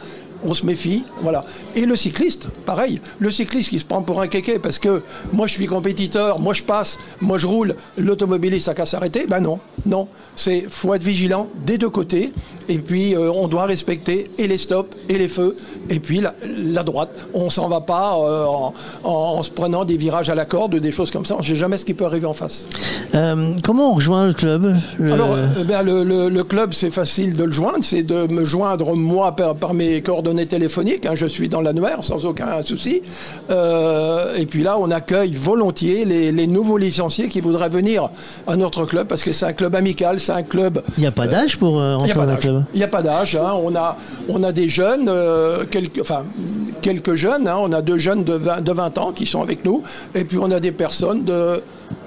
On 0.47 0.53
se 0.53 0.65
méfie, 0.65 1.03
voilà. 1.21 1.43
Et 1.75 1.85
le 1.85 1.95
cycliste, 1.95 2.47
pareil. 2.65 3.01
Le 3.19 3.31
cycliste 3.31 3.69
qui 3.71 3.79
se 3.79 3.85
prend 3.85 4.01
pour 4.03 4.21
un 4.21 4.27
kéké 4.27 4.59
parce 4.59 4.77
que 4.79 5.01
moi 5.33 5.47
je 5.47 5.53
suis 5.53 5.65
compétiteur, 5.65 6.39
moi 6.39 6.53
je 6.53 6.63
passe, 6.63 6.97
moi 7.19 7.37
je 7.37 7.47
roule, 7.47 7.75
l'automobiliste 7.97 8.69
a 8.69 8.73
qu'à 8.73 8.85
s'arrêter. 8.85 9.25
Ben 9.27 9.39
non, 9.39 9.59
non. 9.85 10.07
C'est 10.35 10.65
faut 10.69 10.93
être 10.93 11.03
vigilant 11.03 11.47
des 11.65 11.77
deux 11.77 11.89
côtés. 11.89 12.31
Et 12.69 12.77
puis 12.79 13.15
euh, 13.15 13.31
on 13.31 13.47
doit 13.47 13.65
respecter 13.65 14.29
et 14.37 14.47
les 14.47 14.57
stops 14.57 14.95
et 15.09 15.17
les 15.17 15.27
feux. 15.29 15.55
Et 15.89 15.99
puis 15.99 16.19
la, 16.21 16.33
la 16.57 16.83
droite. 16.83 17.27
On 17.33 17.49
s'en 17.49 17.67
va 17.67 17.81
pas 17.81 18.17
euh, 18.17 18.45
en, 18.45 18.73
en- 19.03 19.09
en 19.37 19.43
se 19.43 19.51
prenant 19.51 19.85
des 19.85 19.97
virages 19.97 20.29
à 20.29 20.35
la 20.35 20.45
corde, 20.45 20.75
des 20.75 20.91
choses 20.91 21.11
comme 21.11 21.25
ça. 21.25 21.35
On 21.35 21.39
ne 21.39 21.43
sait 21.43 21.55
jamais 21.55 21.77
ce 21.77 21.85
qui 21.85 21.93
peut 21.93 22.05
arriver 22.05 22.25
en 22.25 22.33
face. 22.33 22.65
Euh, 23.13 23.55
comment 23.63 23.91
on 23.91 23.93
rejoint 23.95 24.27
le 24.27 24.33
club 24.33 24.75
Le- 24.99 25.13
Alors, 25.13 25.35
ben, 25.67 25.81
le, 25.83 26.03
le- 26.03 26.29
le 26.29 26.43
club, 26.43 26.73
c'est 26.73 26.89
facile 26.89 27.35
de 27.35 27.43
le 27.43 27.51
joindre. 27.51 27.79
C'est 27.83 28.03
de 28.03 28.27
me 28.31 28.43
joindre, 28.43 28.95
moi, 28.95 29.35
par, 29.35 29.55
par 29.55 29.73
mes 29.73 30.01
coordonnées 30.01 30.34
téléphoniques. 30.43 31.05
hein. 31.05 31.15
je 31.15 31.25
suis 31.25 31.47
dans 31.49 31.61
l'annuaire, 31.61 32.03
sans 32.03 32.25
aucun 32.25 32.61
souci. 32.61 33.01
Euh, 33.49 34.36
et 34.36 34.45
puis 34.45 34.63
là, 34.63 34.77
on 34.79 34.91
accueille 34.91 35.31
volontiers 35.33 36.05
les, 36.05 36.31
les 36.31 36.47
nouveaux 36.47 36.77
licenciés 36.77 37.27
qui 37.27 37.41
voudraient 37.41 37.69
venir 37.69 38.09
à 38.47 38.55
notre 38.55 38.86
club, 38.86 39.07
parce 39.07 39.23
que 39.23 39.33
c'est 39.33 39.45
un 39.45 39.53
club 39.53 39.75
amical, 39.75 40.19
c'est 40.19 40.31
un 40.33 40.43
club... 40.43 40.81
Il 40.97 41.01
n'y 41.01 41.07
a 41.07 41.11
pas 41.11 41.27
d'âge 41.27 41.57
pour 41.57 41.79
euh, 41.79 41.95
rentrer 41.95 42.13
dans 42.13 42.25
d'âge. 42.25 42.39
club 42.39 42.63
Il 42.73 42.77
n'y 42.77 42.83
a 42.83 42.88
pas 42.88 43.01
d'âge. 43.01 43.36
hein. 43.36 43.53
On, 43.63 43.75
a, 43.75 43.97
on 44.29 44.43
a 44.43 44.51
des 44.51 44.67
jeunes, 44.67 45.07
euh, 45.09 45.63
quelques, 45.69 45.99
enfin, 46.01 46.23
quelques 46.81 47.13
jeunes. 47.13 47.47
hein. 47.47 47.57
On 47.59 47.71
a 47.71 47.81
deux 47.81 47.97
jeunes 47.97 48.23
de 48.23 48.33
20, 48.33 48.61
de 48.61 48.71
20 48.71 48.97
ans 48.97 49.11
qui 49.11 49.25
sont 49.25 49.41
avec 49.41 49.63
nous. 49.65 49.83
Et 50.13 50.23
puis 50.25 50.38
on 50.39 50.51
a 50.51 50.59
des 50.59 50.71
personnes 50.71 51.23
de. 51.23 51.61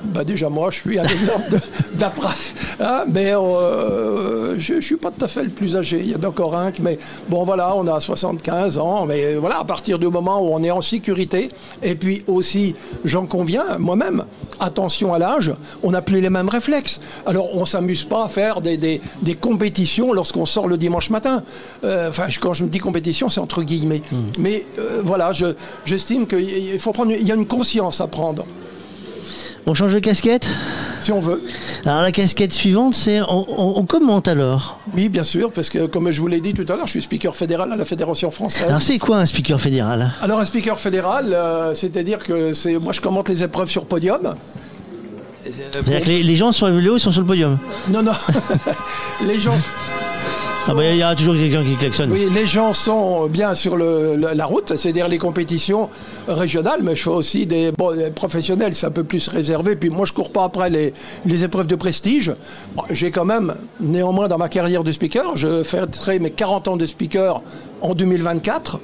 Bah 0.05 0.25
déjà, 0.25 0.49
moi, 0.49 0.71
je 0.71 0.77
suis 0.77 0.99
un 0.99 1.05
exemple 1.05 1.59
d'après. 1.95 2.35
hein. 2.81 3.05
mais 3.13 3.33
euh, 3.35 4.59
je 4.59 4.75
ne 4.75 4.81
suis 4.81 4.97
pas 4.97 5.11
tout 5.11 5.25
à 5.25 5.29
fait 5.29 5.43
le 5.43 5.51
plus 5.51 5.77
âgé. 5.77 6.01
Il 6.01 6.11
y 6.11 6.17
en 6.17 6.23
a 6.23 6.29
encore 6.29 6.55
un. 6.57 6.73
Mais 6.81 6.99
bon, 7.29 7.45
voilà, 7.45 7.75
on 7.77 7.87
a 7.87 8.01
75 8.01 8.79
ans. 8.79 9.07
Mais 9.07 9.35
voilà, 9.35 9.59
à 9.61 9.65
partir 9.65 9.99
du 9.99 10.07
moment 10.09 10.41
où 10.41 10.51
on 10.55 10.63
est 10.63 10.71
en 10.71 10.81
sécurité, 10.81 11.51
et 11.83 11.95
puis 11.95 12.23
aussi, 12.27 12.75
j'en 13.05 13.27
conviens, 13.27 13.79
moi-même, 13.79 14.25
attention 14.61 15.13
à 15.15 15.19
l'âge, 15.19 15.53
on 15.83 15.91
n'a 15.91 16.03
plus 16.03 16.21
les 16.21 16.31
mêmes 16.31 16.49
réflexes. 16.49 17.01
Alors, 17.27 17.55
on 17.55 17.65
s'amuse 17.65 18.05
pas 18.05 18.25
à 18.25 18.29
faire 18.29 18.61
des, 18.61 18.77
des- 18.77 19.01
des 19.23 19.35
compétitions 19.35 20.13
lorsqu'on 20.13 20.47
sort 20.47 20.69
le 20.69 20.77
dimanche 20.79 21.11
matin. 21.11 21.43
Euh, 21.85 22.09
Enfin, 22.09 22.27
quand 22.41 22.55
je 22.55 22.65
me 22.65 22.69
dis 22.71 22.79
compétition, 22.79 23.29
c'est 23.29 23.41
entre 23.41 23.63
guillemets. 23.63 24.03
Mais 24.39 24.65
euh, 24.79 25.01
voilà, 25.05 25.33
je- 25.33 25.55
j'estime 25.85 26.27
qu'il 26.27 26.79
faut 26.79 26.93
prendre, 26.93 27.13
il 27.13 27.27
y 27.27 27.33
a 27.33 27.35
une 27.35 27.47
conscience 27.47 28.01
à 28.01 28.07
prendre. 28.07 28.47
On 29.71 29.75
change 29.75 29.93
de 29.93 29.99
casquette 29.99 30.49
Si 31.03 31.13
on 31.13 31.21
veut. 31.21 31.43
Alors 31.85 32.01
la 32.03 32.11
casquette 32.11 32.53
suivante, 32.55 32.95
c'est 32.95 33.21
on, 33.21 33.45
on- 33.49 33.79
on 33.79 33.85
commente 33.85 34.27
alors. 34.27 34.81
Oui, 34.97 35.11
bien 35.11 35.23
sûr, 35.23 35.53
parce 35.53 35.69
que 35.69 35.85
comme 35.87 36.11
je 36.11 36.21
vous 36.23 36.27
l'ai 36.27 36.41
dit 36.41 36.55
tout 36.55 36.65
à 36.73 36.77
l'heure, 36.77 36.87
je 36.87 36.93
suis 36.93 37.03
speaker 37.03 37.37
fédéral 37.37 37.71
à 37.71 37.77
la 37.77 37.85
Fédération 37.85 38.31
française. 38.31 38.65
Alors 38.67 38.81
c'est 38.81 38.99
quoi 38.99 39.19
un 39.19 39.27
speaker 39.27 39.61
fédéral? 39.61 40.13
Alors 40.23 40.41
un 40.41 40.45
speaker 40.47 40.79
fédéral, 40.81 41.33
euh, 41.35 41.75
c'est-à-dire 41.75 42.19
que 42.21 42.55
c'est 42.55 42.79
moi 42.79 42.93
je 42.95 43.01
commente 43.03 43.29
les 43.29 43.43
épreuves 43.43 43.69
sur 43.69 43.85
podium. 43.85 44.35
C'est-à-dire 45.45 46.01
que 46.03 46.07
les, 46.09 46.23
les 46.23 46.37
gens 46.37 46.51
sur 46.53 46.67
le 46.69 46.75
vélo 46.77 46.97
ils 46.97 47.01
sont 47.01 47.13
sur 47.13 47.21
le 47.21 47.27
podium? 47.27 47.59
Non, 47.91 48.03
non. 48.03 48.13
les 49.27 49.39
gens. 49.39 49.57
Ah 50.71 50.75
bah, 50.75 50.85
il 50.85 50.99
y 50.99 51.03
aura 51.03 51.17
toujours 51.17 51.35
quelqu'un 51.35 51.65
qui 51.65 51.77
klaxonne. 51.77 52.13
Oui, 52.13 52.29
les 52.31 52.47
gens 52.47 52.75
sont 52.75 53.27
bien 53.27 53.55
sur 53.55 53.79
la 53.79 54.45
route, 54.45 54.77
c'est-à-dire 54.77 55.09
les 55.09 55.17
compétitions 55.17 55.89
régionales, 56.27 56.81
mais 56.83 56.95
je 56.95 57.05
fais 57.05 57.11
aussi 57.11 57.47
des, 57.47 57.73
professionnels, 58.15 58.75
c'est 58.75 58.85
un 58.85 58.91
peu 58.91 59.03
plus 59.03 59.29
réservé. 59.29 59.77
Puis 59.77 59.89
moi, 59.89 60.05
je 60.05 60.13
cours 60.13 60.31
pas 60.31 60.45
après 60.45 60.69
les, 60.69 61.45
épreuves 61.45 61.69
de 61.69 61.75
prestige. 61.75 62.35
J'ai 62.91 63.11
quand 63.11 63.25
même, 63.25 63.55
néanmoins, 63.81 64.29
dans 64.29 64.37
ma 64.37 64.51
carrière 64.51 64.85
de 64.85 64.93
speaker, 64.93 65.37
je 65.39 65.63
fêterai 65.63 66.19
mes 66.19 66.31
40 66.31 66.69
ans 66.69 66.77
de 66.77 66.85
speaker 66.85 67.43
en 67.81 67.95
2024. 67.95 68.79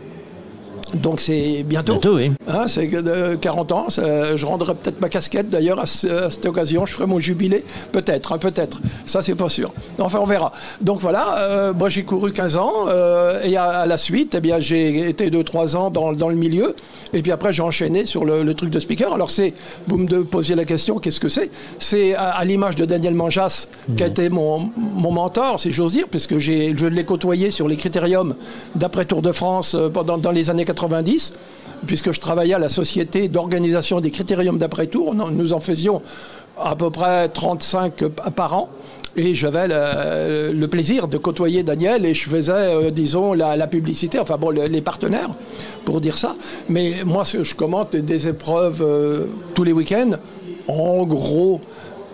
Donc 0.95 1.20
c'est 1.20 1.62
bientôt. 1.64 1.95
Bientôt, 1.95 2.16
oui. 2.16 2.32
Hein, 2.49 2.66
c'est 2.66 2.88
que 2.88 2.97
de 2.99 3.34
40 3.36 3.72
ans. 3.72 3.86
je 3.88 4.47
rendrai 4.47 4.74
peut-être 4.74 5.01
ma 5.01 5.09
casquette 5.09 5.49
d'ailleurs 5.51 5.80
à, 5.80 5.86
ce- 5.86 6.07
à 6.07 6.30
cette 6.30 6.47
occasion. 6.47 6.86
Je 6.86 6.92
ferai 6.92 7.07
mon 7.07 7.18
jubilé. 7.20 7.64
Peut-être, 7.92 8.32
hein, 8.32 8.38
peut-être. 8.38 8.80
Ça, 9.07 9.22
c'est 9.22 9.34
pas 9.34 9.49
sûr. 9.49 9.72
Enfin, 9.99 10.18
on 10.20 10.26
verra. 10.26 10.53
Donc 10.80 11.01
voilà, 11.01 11.38
euh, 11.38 11.72
moi 11.72 11.88
j'ai 11.88 12.05
couru 12.05 12.32
15 12.32 12.57
ans 12.57 12.72
euh, 12.88 13.42
et 13.45 13.57
à, 13.57 13.64
à 13.80 13.86
la 13.86 13.97
suite, 13.97 14.34
eh 14.36 14.40
bien, 14.40 14.59
j'ai 14.61 15.09
été 15.09 15.30
2-3 15.30 15.76
ans 15.76 15.90
dans, 15.90 16.12
dans 16.12 16.28
le 16.28 16.36
milieu. 16.36 16.74
Et 17.12 17.22
puis 17.22 17.32
après, 17.32 17.53
j'ai 17.53 17.62
enchaîné 17.62 18.05
sur 18.05 18.24
le, 18.24 18.42
le 18.42 18.55
truc 18.55 18.70
de 18.70 18.78
speaker. 18.80 19.12
Alors 19.14 19.30
c'est, 19.30 19.55
vous 19.86 19.97
me 19.99 20.24
posiez 20.24 20.55
la 20.55 20.64
question, 20.64 20.99
qu'est-ce 20.99 21.20
que 21.20 21.28
c'est? 21.28 21.51
C'est 21.78 22.14
à, 22.14 22.30
à 22.30 22.45
l'image 22.45 22.76
de 22.76 22.84
Daniel 22.84 23.14
Manjas, 23.14 23.68
qui 23.97 24.03
a 24.03 24.07
été 24.07 24.28
mon, 24.28 24.70
mon 24.76 25.11
mentor, 25.12 25.59
si 25.61 25.72
j'ose 25.72 25.92
dire, 25.92 26.07
puisque 26.11 26.38
j'ai, 26.38 26.74
je 26.76 26.86
l'ai 26.86 27.05
côtoyé 27.05 27.51
sur 27.51 27.68
les 27.68 27.76
critériums 27.76 28.34
d'après 28.74 29.05
Tour 29.05 29.22
de 29.22 29.32
France 29.32 29.74
euh, 29.74 29.88
pendant 29.88 30.18
dans 30.18 30.32
les 30.32 30.51
années 30.51 30.64
90 30.89 31.35
puisque 31.87 32.12
je 32.12 32.20
travaillais 32.20 32.55
à 32.55 32.59
la 32.59 32.68
société 32.68 33.28
d'organisation 33.28 34.01
des 34.01 34.11
critériums 34.11 34.59
d'après-tour. 34.59 35.14
Nous 35.14 35.53
en 35.53 35.61
faisions 35.61 36.03
à 36.59 36.76
peu 36.76 36.91
près 36.91 37.28
35 37.28 38.05
par 38.35 38.55
an. 38.55 38.68
Et 39.16 39.35
j'avais 39.35 39.68
le, 39.68 40.66
plaisir 40.66 41.07
de 41.07 41.18
côtoyer 41.18 41.62
Daniel 41.62 42.05
et 42.05 42.14
je 42.14 42.28
faisais, 42.28 42.53
euh, 42.53 42.91
disons, 42.91 43.32
la, 43.32 43.66
publicité, 43.68 44.18
enfin 44.18 44.37
bon, 44.37 44.51
le- 44.51 44.66
les 44.66 44.80
partenaires, 44.80 45.30
pour 45.85 46.01
dire 46.01 46.18
ça. 46.18 46.35
Mais 46.68 47.05
moi, 47.05 47.22
je 47.24 47.55
commente 47.55 47.95
des 47.95 48.26
épreuves 48.26 48.82
euh, 48.82 49.26
tous 49.55 49.62
les 49.62 49.72
week-ends. 49.72 50.16
En 50.66 51.05
gros, 51.05 51.61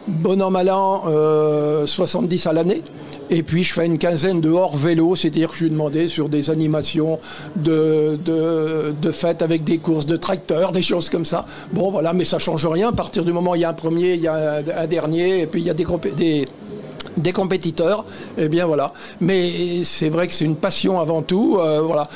bon 0.09 0.43
an, 0.43 0.51
mal 0.51 0.69
an, 0.69 1.05
euh, 1.07 1.87
70 1.87 2.47
à 2.47 2.53
l'année. 2.53 2.83
Et 3.31 3.45
puis 3.45 3.63
je 3.63 3.73
fais 3.73 3.87
une 3.87 3.99
quinzaine 3.99 4.41
de 4.41 4.51
hors 4.51 4.77
vélo, 4.77 5.15
c'est-à-dire 5.15 5.51
que 5.51 5.57
je 5.57 5.65
lui 5.65 5.71
demandais 5.71 6.09
sur 6.09 6.29
des 6.29 6.51
animations 6.51 7.21
de, 7.55 8.19
de, 8.25 8.93
de 9.01 9.11
fêtes 9.13 9.43
avec 9.43 9.63
des 9.63 9.79
courses 9.79 10.07
de 10.07 10.17
tracteurs, 10.17 10.73
des 10.73 10.83
choses 10.83 11.09
comme 11.09 11.25
ça. 11.25 11.47
Bon 11.73 11.91
voilà, 11.91 12.13
mais 12.13 12.25
ça 12.25 12.41
change 12.41 12.67
rien. 12.67 12.89
À 12.89 12.93
partir 12.93 13.25
du 13.25 13.33
moment 13.33 13.53
où 13.53 13.55
il 13.55 13.61
y 13.61 13.65
a 13.65 13.71
un 13.71 13.75
premier, 13.75 14.15
il 14.15 14.21
y 14.21 14.29
a 14.29 14.63
un, 14.77 14.87
dernier, 14.89 15.43
et 15.43 15.47
puis 15.47 15.61
il 15.61 15.67
y 15.67 15.71
a 15.71 15.75
des, 15.75 15.87
des, 16.17 16.49
des 17.17 17.33
compétiteurs, 17.33 18.05
et 18.37 18.49
bien 18.49 18.67
voilà. 18.67 18.93
Mais 19.21 19.85
c'est 19.85 20.09
vrai 20.09 20.27
que 20.27 20.33
c'est 20.33 20.45
une 20.45 20.57
passion 20.57 20.99
avant 20.99 21.23
tout, 21.23 21.59
euh, 21.61 21.81
voilà. 21.83 22.09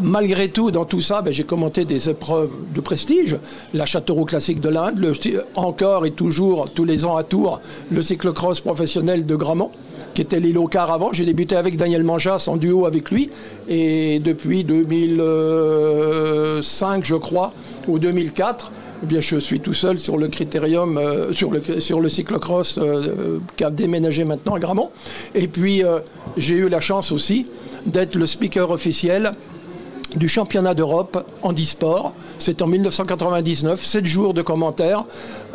Malgré 0.00 0.48
tout, 0.48 0.70
dans 0.70 0.84
tout 0.84 1.00
ça, 1.00 1.22
ben, 1.22 1.32
j'ai 1.32 1.42
commenté 1.44 1.84
des 1.84 2.08
épreuves 2.08 2.52
de 2.74 2.80
prestige. 2.80 3.36
La 3.74 3.84
Châteauroux 3.84 4.24
Classique 4.24 4.60
de 4.60 4.68
l'Inde, 4.68 5.12
encore 5.54 6.06
et 6.06 6.12
toujours, 6.12 6.70
tous 6.70 6.84
les 6.84 7.04
ans 7.04 7.16
à 7.16 7.24
Tours, 7.24 7.60
le 7.90 8.00
cyclocross 8.00 8.60
professionnel 8.60 9.26
de 9.26 9.36
Gramont, 9.36 9.70
qui 10.14 10.22
était 10.22 10.40
au 10.56 10.66
quart 10.66 10.90
avant. 10.90 11.12
J'ai 11.12 11.26
débuté 11.26 11.56
avec 11.56 11.76
Daniel 11.76 12.04
Manjas 12.04 12.46
en 12.48 12.56
duo 12.56 12.86
avec 12.86 13.10
lui. 13.10 13.28
Et 13.68 14.18
depuis 14.20 14.64
2005, 14.64 17.04
je 17.04 17.16
crois, 17.16 17.52
ou 17.86 17.98
2004, 17.98 18.72
eh 19.02 19.06
bien, 19.06 19.20
je 19.20 19.38
suis 19.38 19.60
tout 19.60 19.74
seul 19.74 19.98
sur 19.98 20.16
le 20.16 20.28
critérium, 20.28 20.96
euh, 20.96 21.32
sur, 21.32 21.50
le, 21.50 21.60
sur 21.80 22.00
le 22.00 22.08
cyclocross 22.08 22.78
euh, 22.78 23.40
qui 23.56 23.64
a 23.64 23.70
déménagé 23.70 24.24
maintenant 24.24 24.54
à 24.54 24.60
Gramont. 24.60 24.90
Et 25.34 25.48
puis, 25.48 25.84
euh, 25.84 25.98
j'ai 26.36 26.54
eu 26.54 26.68
la 26.68 26.80
chance 26.80 27.10
aussi 27.10 27.46
d'être 27.84 28.14
le 28.14 28.26
speaker 28.26 28.70
officiel 28.70 29.32
du 30.16 30.28
championnat 30.28 30.74
d'Europe 30.74 31.26
en 31.42 31.52
e-sport. 31.52 32.12
C'est 32.38 32.62
en 32.62 32.66
1999, 32.66 33.84
7 33.84 34.04
jours 34.04 34.34
de 34.34 34.42
commentaires. 34.42 35.04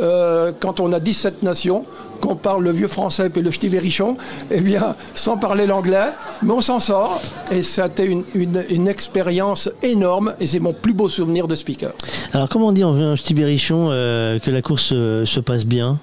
Euh, 0.02 0.52
quand 0.60 0.80
on 0.80 0.92
a 0.94 1.00
17 1.00 1.44
nations, 1.44 1.86
qu'on 2.22 2.36
parle 2.36 2.64
le 2.64 2.72
vieux 2.72 2.88
français 2.88 3.30
et 3.34 3.42
le 3.42 3.52
ch'ti-berrichon, 3.52 4.18
eh 4.52 4.62
bien, 4.62 4.96
sans 5.14 5.38
parler 5.38 5.66
l'anglais, 5.66 6.10
mais 6.42 6.52
on 6.52 6.62
s'en 6.62 6.80
sort. 6.80 7.22
Et 7.52 7.62
ça 7.64 7.86
a 7.86 7.88
été 7.88 8.06
une, 8.34 8.88
expérience 8.88 9.70
énorme 9.84 10.34
et 10.40 10.48
c'est 10.48 10.60
mon 10.60 10.74
plus 10.74 10.94
beau 10.94 11.10
souvenir 11.10 11.48
de 11.48 11.56
speaker. 11.56 11.92
Alors, 12.34 12.50
comment 12.50 12.68
on 12.68 12.72
dit 12.72 12.84
en 12.84 13.16
petit 13.16 13.34
berrichon 13.34 13.90
euh, 13.92 14.40
que 14.40 14.50
la 14.50 14.62
course 14.62 14.92
euh, 14.94 15.26
se 15.26 15.40
passe 15.40 15.66
bien? 15.66 16.00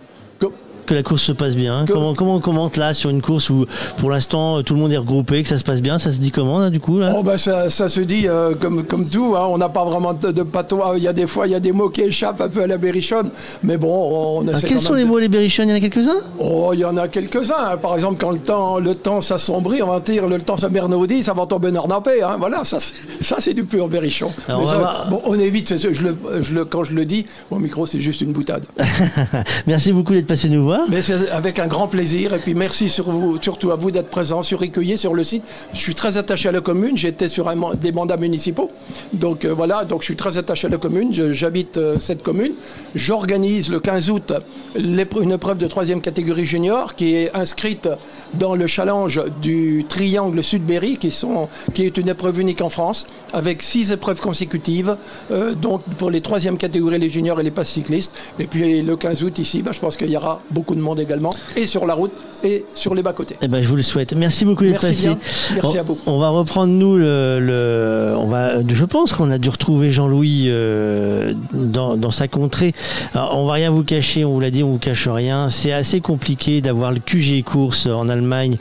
Que 0.86 0.94
la 0.94 1.02
course 1.02 1.22
se 1.22 1.32
passe 1.32 1.56
bien. 1.56 1.84
Comment, 1.88 2.14
comment 2.14 2.36
on 2.36 2.40
commente 2.40 2.76
là 2.76 2.94
sur 2.94 3.10
une 3.10 3.22
course 3.22 3.50
où 3.50 3.66
pour 3.98 4.10
l'instant 4.10 4.58
euh, 4.58 4.62
tout 4.62 4.74
le 4.74 4.80
monde 4.80 4.92
est 4.92 4.96
regroupé, 4.96 5.42
que 5.42 5.48
ça 5.48 5.58
se 5.58 5.64
passe 5.64 5.80
bien 5.82 5.98
Ça 5.98 6.12
se 6.12 6.18
dit 6.18 6.30
comment 6.30 6.58
là, 6.58 6.70
du 6.70 6.80
coup 6.80 6.98
là? 6.98 7.14
Oh 7.16 7.22
bah 7.22 7.38
ça, 7.38 7.68
ça 7.70 7.88
se 7.88 8.00
dit 8.00 8.26
euh, 8.28 8.54
comme, 8.54 8.84
comme 8.84 9.08
tout, 9.08 9.34
hein. 9.36 9.46
on 9.50 9.58
n'a 9.58 9.68
pas 9.68 9.84
vraiment 9.84 10.14
de, 10.14 10.30
de 10.30 10.42
patois. 10.42 10.94
Il 10.96 11.02
y 11.02 11.08
a 11.08 11.12
des 11.12 11.26
fois, 11.26 11.46
il 11.46 11.52
y 11.52 11.54
a 11.54 11.60
des 11.60 11.72
mots 11.72 11.88
qui 11.88 12.02
échappent 12.02 12.40
un 12.40 12.48
peu 12.48 12.62
à 12.62 12.66
la 12.66 12.76
berrichonne, 12.76 13.30
mais 13.62 13.76
bon, 13.76 14.40
on 14.40 14.48
Ah, 14.48 14.60
Quels 14.60 14.80
sont 14.80 14.94
les 14.94 15.04
mots 15.04 15.18
les 15.18 15.28
berrichonnes? 15.28 15.68
Il 15.68 15.72
y 15.72 15.74
en 15.74 15.78
a 15.78 15.80
quelques-uns? 15.80 16.20
Oh, 16.38 16.70
il 16.74 16.80
y 16.80 16.84
en 16.84 16.96
a 16.96 17.08
quelques-uns. 17.08 17.54
hein. 17.72 17.76
Par 17.76 17.94
exemple, 17.94 18.16
quand 18.20 18.30
le 18.30 18.38
temps, 18.38 18.78
le 18.78 18.94
temps 18.94 19.20
s'assombrit, 19.20 19.82
on 19.82 19.88
va 19.88 20.00
dire 20.00 20.26
le 20.26 20.38
temps 20.38 20.56
s'abernaudit, 20.56 21.22
ça 21.24 21.32
va 21.32 21.46
tomber 21.46 21.70
nord 21.72 21.88
paix. 22.02 22.22
Hein. 22.22 22.36
Voilà, 22.38 22.64
ça, 22.64 22.78
c'est- 22.80 22.94
ça 23.22 23.36
c'est 23.38 23.54
du 23.54 23.64
pur 23.64 23.88
berrichon. 23.88 24.30
Alors, 24.48 24.60
Mais 24.60 24.66
on 24.66 24.68
ça, 24.68 24.74
va 24.76 24.80
voir. 24.80 25.08
bon, 25.10 25.22
on 25.24 25.34
évite. 25.38 25.68
c'est- 25.68 25.92
Je 25.94 26.02
le, 26.02 26.16
je 26.40 26.54
le- 26.54 26.64
quand 26.64 26.84
je 26.84 26.92
le 26.94 27.04
dis, 27.04 27.26
mon 27.50 27.58
micro, 27.58 27.86
c'est 27.86 28.00
juste 28.00 28.20
une 28.20 28.32
boutade. 28.32 28.64
Merci 29.66 29.92
beaucoup 29.92 30.12
d'être 30.12 30.26
passé 30.26 30.48
nous 30.48 30.62
voir. 30.64 30.73
Mais 30.88 31.02
c'est 31.02 31.28
avec 31.30 31.58
un 31.58 31.66
grand 31.66 31.88
plaisir. 31.88 32.34
Et 32.34 32.38
puis 32.38 32.54
merci 32.54 32.88
sur 32.88 33.10
vous, 33.10 33.40
surtout 33.40 33.70
à 33.70 33.76
vous 33.76 33.90
d'être 33.90 34.08
présents 34.08 34.42
sur 34.42 34.62
Écueillé, 34.62 34.96
sur 34.96 35.14
le 35.14 35.24
site. 35.24 35.42
Je 35.72 35.78
suis 35.78 35.94
très 35.94 36.16
attaché 36.18 36.48
à 36.48 36.52
la 36.52 36.60
commune. 36.60 36.96
J'étais 36.96 37.28
sur 37.28 37.48
un 37.48 37.56
des 37.74 37.92
mandats 37.92 38.16
municipaux. 38.16 38.70
Donc 39.12 39.44
euh, 39.44 39.52
voilà, 39.54 39.84
donc 39.84 40.00
je 40.00 40.06
suis 40.06 40.16
très 40.16 40.38
attaché 40.38 40.66
à 40.66 40.70
la 40.70 40.78
commune. 40.78 41.12
J'habite 41.32 41.76
euh, 41.76 41.96
cette 42.00 42.22
commune. 42.22 42.52
J'organise 42.94 43.68
le 43.70 43.80
15 43.80 44.10
août 44.10 44.32
une 44.76 45.32
épreuve 45.32 45.58
de 45.58 45.66
troisième 45.66 46.00
catégorie 46.00 46.46
junior 46.46 46.94
qui 46.94 47.14
est 47.16 47.34
inscrite 47.34 47.88
dans 48.34 48.54
le 48.54 48.66
challenge 48.66 49.20
du 49.42 49.84
Triangle 49.88 50.42
Sud-Berry, 50.42 50.96
qui, 50.96 51.10
sont- 51.10 51.48
qui 51.74 51.84
est 51.84 51.96
une 51.98 52.08
épreuve 52.08 52.40
unique 52.40 52.60
en 52.60 52.68
France, 52.68 53.06
avec 53.32 53.62
six 53.62 53.92
épreuves 53.92 54.20
consécutives, 54.20 54.96
euh, 55.30 55.54
donc 55.54 55.82
pour 55.98 56.10
les 56.10 56.20
troisième 56.20 56.56
catégories, 56.56 56.98
les 56.98 57.08
juniors 57.10 57.38
et 57.40 57.42
les 57.42 57.50
passes 57.50 57.70
cyclistes. 57.70 58.12
Et 58.38 58.46
puis 58.46 58.82
le 58.82 58.96
15 58.96 59.22
août 59.24 59.38
ici, 59.38 59.62
bah, 59.62 59.72
je 59.72 59.80
pense 59.80 59.96
qu'il 59.96 60.10
y 60.10 60.16
aura 60.16 60.40
beaucoup 60.50 60.63
de 60.74 60.80
monde 60.80 61.00
également, 61.00 61.30
et 61.56 61.66
sur 61.66 61.84
la 61.84 61.92
route 61.94 62.12
et 62.42 62.64
sur 62.74 62.94
les 62.94 63.02
bas-côtés. 63.02 63.36
Eh 63.42 63.48
ben, 63.48 63.62
je 63.62 63.68
vous 63.68 63.76
le 63.76 63.82
souhaite. 63.82 64.14
Merci 64.14 64.44
beaucoup 64.44 64.64
d'être 64.64 64.80
passé. 64.80 65.08
bien. 65.08 65.18
Merci 65.54 65.76
on, 65.76 65.80
à 65.80 65.82
vous. 65.82 65.98
On 66.06 66.18
va 66.18 66.28
reprendre 66.30 66.72
nous 66.72 66.96
le, 66.96 67.38
le- 67.40 68.14
on 68.18 68.26
va. 68.26 68.60
Je 68.66 68.84
pense 68.84 69.12
qu'on 69.12 69.30
a 69.30 69.38
dû 69.38 69.48
retrouver 69.48 69.90
Jean-Louis 69.92 70.44
euh, 70.48 71.32
dans, 71.52 71.96
dans 71.96 72.10
sa 72.10 72.28
contrée. 72.28 72.72
Alors, 73.14 73.38
on 73.38 73.46
va 73.46 73.54
rien 73.54 73.70
vous 73.70 73.82
cacher. 73.84 74.24
On 74.24 74.32
vous 74.34 74.40
l'a 74.40 74.50
dit, 74.50 74.62
on 74.62 74.72
vous 74.72 74.78
cache 74.78 75.08
rien. 75.08 75.48
C'est 75.48 75.72
assez 75.72 76.00
compliqué 76.00 76.60
d'avoir 76.60 76.92
le 76.92 76.98
QG 77.00 77.42
course 77.44 77.86
en 77.86 78.08
Allemagne, 78.08 78.56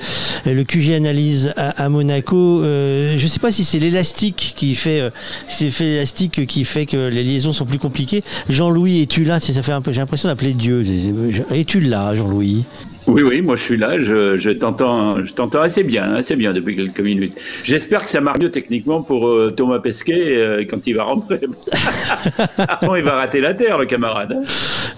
et 0.46 0.54
le 0.54 0.64
QG 0.64 0.94
analyse 0.94 1.54
à, 1.58 1.84
à 1.84 1.90
Monaco. 1.90 2.62
Euh, 2.64 3.16
je 3.18 3.28
sais 3.28 3.40
pas 3.40 3.52
si 3.52 3.64
c'est 3.66 3.80
l'élastique 3.80 4.54
qui 4.56 4.76
fait, 4.76 5.02
euh, 5.02 5.10
c'est 5.48 5.70
fait 5.72 5.84
l'élastique 5.86 6.46
qui 6.48 6.64
fait 6.66 6.86
que 6.86 7.08
les 7.10 7.24
liaisons 7.24 7.54
sont 7.54 7.66
plus 7.66 7.80
compliquées. 7.80 8.24
Jean-Louis, 8.50 9.02
es-tu 9.04 9.24
là? 9.26 9.40
C'est- 9.40 9.54
Ça 9.54 9.62
fait 9.62 9.72
un 9.72 9.82
peu. 9.82 9.92
J'ai 9.92 10.00
l'impression 10.00 10.30
d'appeler 10.30 10.54
Dieu. 10.54 10.84
Es-tu 11.52 11.80
là, 11.82 11.93
Jean-Louis 12.16 12.66
Oui, 13.08 13.22
oui, 13.24 13.42
moi 13.42 13.56
je 13.56 13.62
suis 13.64 13.78
là, 13.78 14.00
je, 14.00 14.38
je 14.38 14.50
t'entends, 14.52 15.24
je 15.26 15.34
t'entends 15.34 15.62
assez 15.62 15.84
bien, 15.84 16.14
assez 16.14 16.36
bien 16.36 16.54
depuis 16.54 16.76
quelques 16.76 17.02
minutes. 17.02 17.36
J'espère 17.64 18.04
que 18.06 18.10
ça 18.10 18.22
marche 18.22 18.40
mieux 18.40 18.50
techniquement 18.52 19.02
pour 19.02 19.28
euh, 19.28 19.52
Thomas 19.56 19.80
Pesquet 19.80 20.24
euh, 20.38 20.64
quand 20.70 20.88
il 20.88 20.96
va 20.96 21.04
rentrer. 21.04 21.40
Sinon, 22.80 22.96
il 22.96 23.04
va 23.04 23.14
rater 23.16 23.42
la 23.42 23.54
terre, 23.54 23.78
le 23.78 23.86
camarade. 23.86 24.32
hein. 24.40 24.44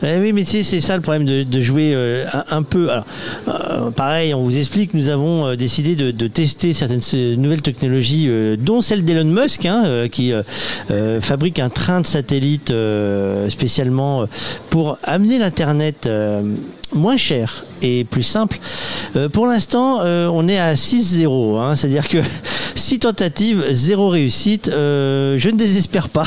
Eh 0.03 0.19
oui, 0.21 0.33
mais 0.33 0.43
c'est 0.43 0.63
c'est 0.63 0.81
ça 0.81 0.95
le 0.95 1.01
problème 1.01 1.25
de, 1.25 1.43
de 1.43 1.61
jouer 1.61 1.93
euh, 1.95 2.25
un, 2.33 2.57
un 2.57 2.63
peu. 2.63 2.89
Alors, 2.89 3.91
pareil, 3.95 4.33
on 4.33 4.43
vous 4.43 4.55
explique, 4.57 4.93
nous 4.93 5.09
avons 5.09 5.55
décidé 5.55 5.95
de, 5.95 6.11
de 6.11 6.27
tester 6.27 6.73
certaines 6.73 7.01
nouvelles 7.37 7.61
technologies, 7.63 8.29
dont 8.59 8.81
celle 8.81 9.03
d'Elon 9.03 9.25
Musk, 9.29 9.65
hein, 9.65 10.07
qui 10.11 10.31
fabrique 11.21 11.59
un 11.59 11.69
train 11.69 12.01
de 12.01 12.05
satellite 12.05 12.71
spécialement 13.49 14.27
pour 14.69 14.97
amener 15.03 15.39
l'internet 15.39 16.07
moins 16.93 17.17
cher 17.17 17.65
et 17.81 18.03
plus 18.03 18.23
simple. 18.23 18.57
Euh, 19.15 19.29
pour 19.29 19.47
l'instant, 19.47 19.99
euh, 20.01 20.27
on 20.31 20.47
est 20.47 20.57
à 20.59 20.75
6-0, 20.75 21.57
hein, 21.59 21.75
c'est-à-dire 21.75 22.07
que 22.07 22.17
6 22.75 22.99
tentatives, 22.99 23.63
0 23.71 24.09
réussite. 24.09 24.67
Euh, 24.69 25.37
je 25.37 25.49
ne 25.49 25.57
désespère 25.57 26.09
pas. 26.09 26.25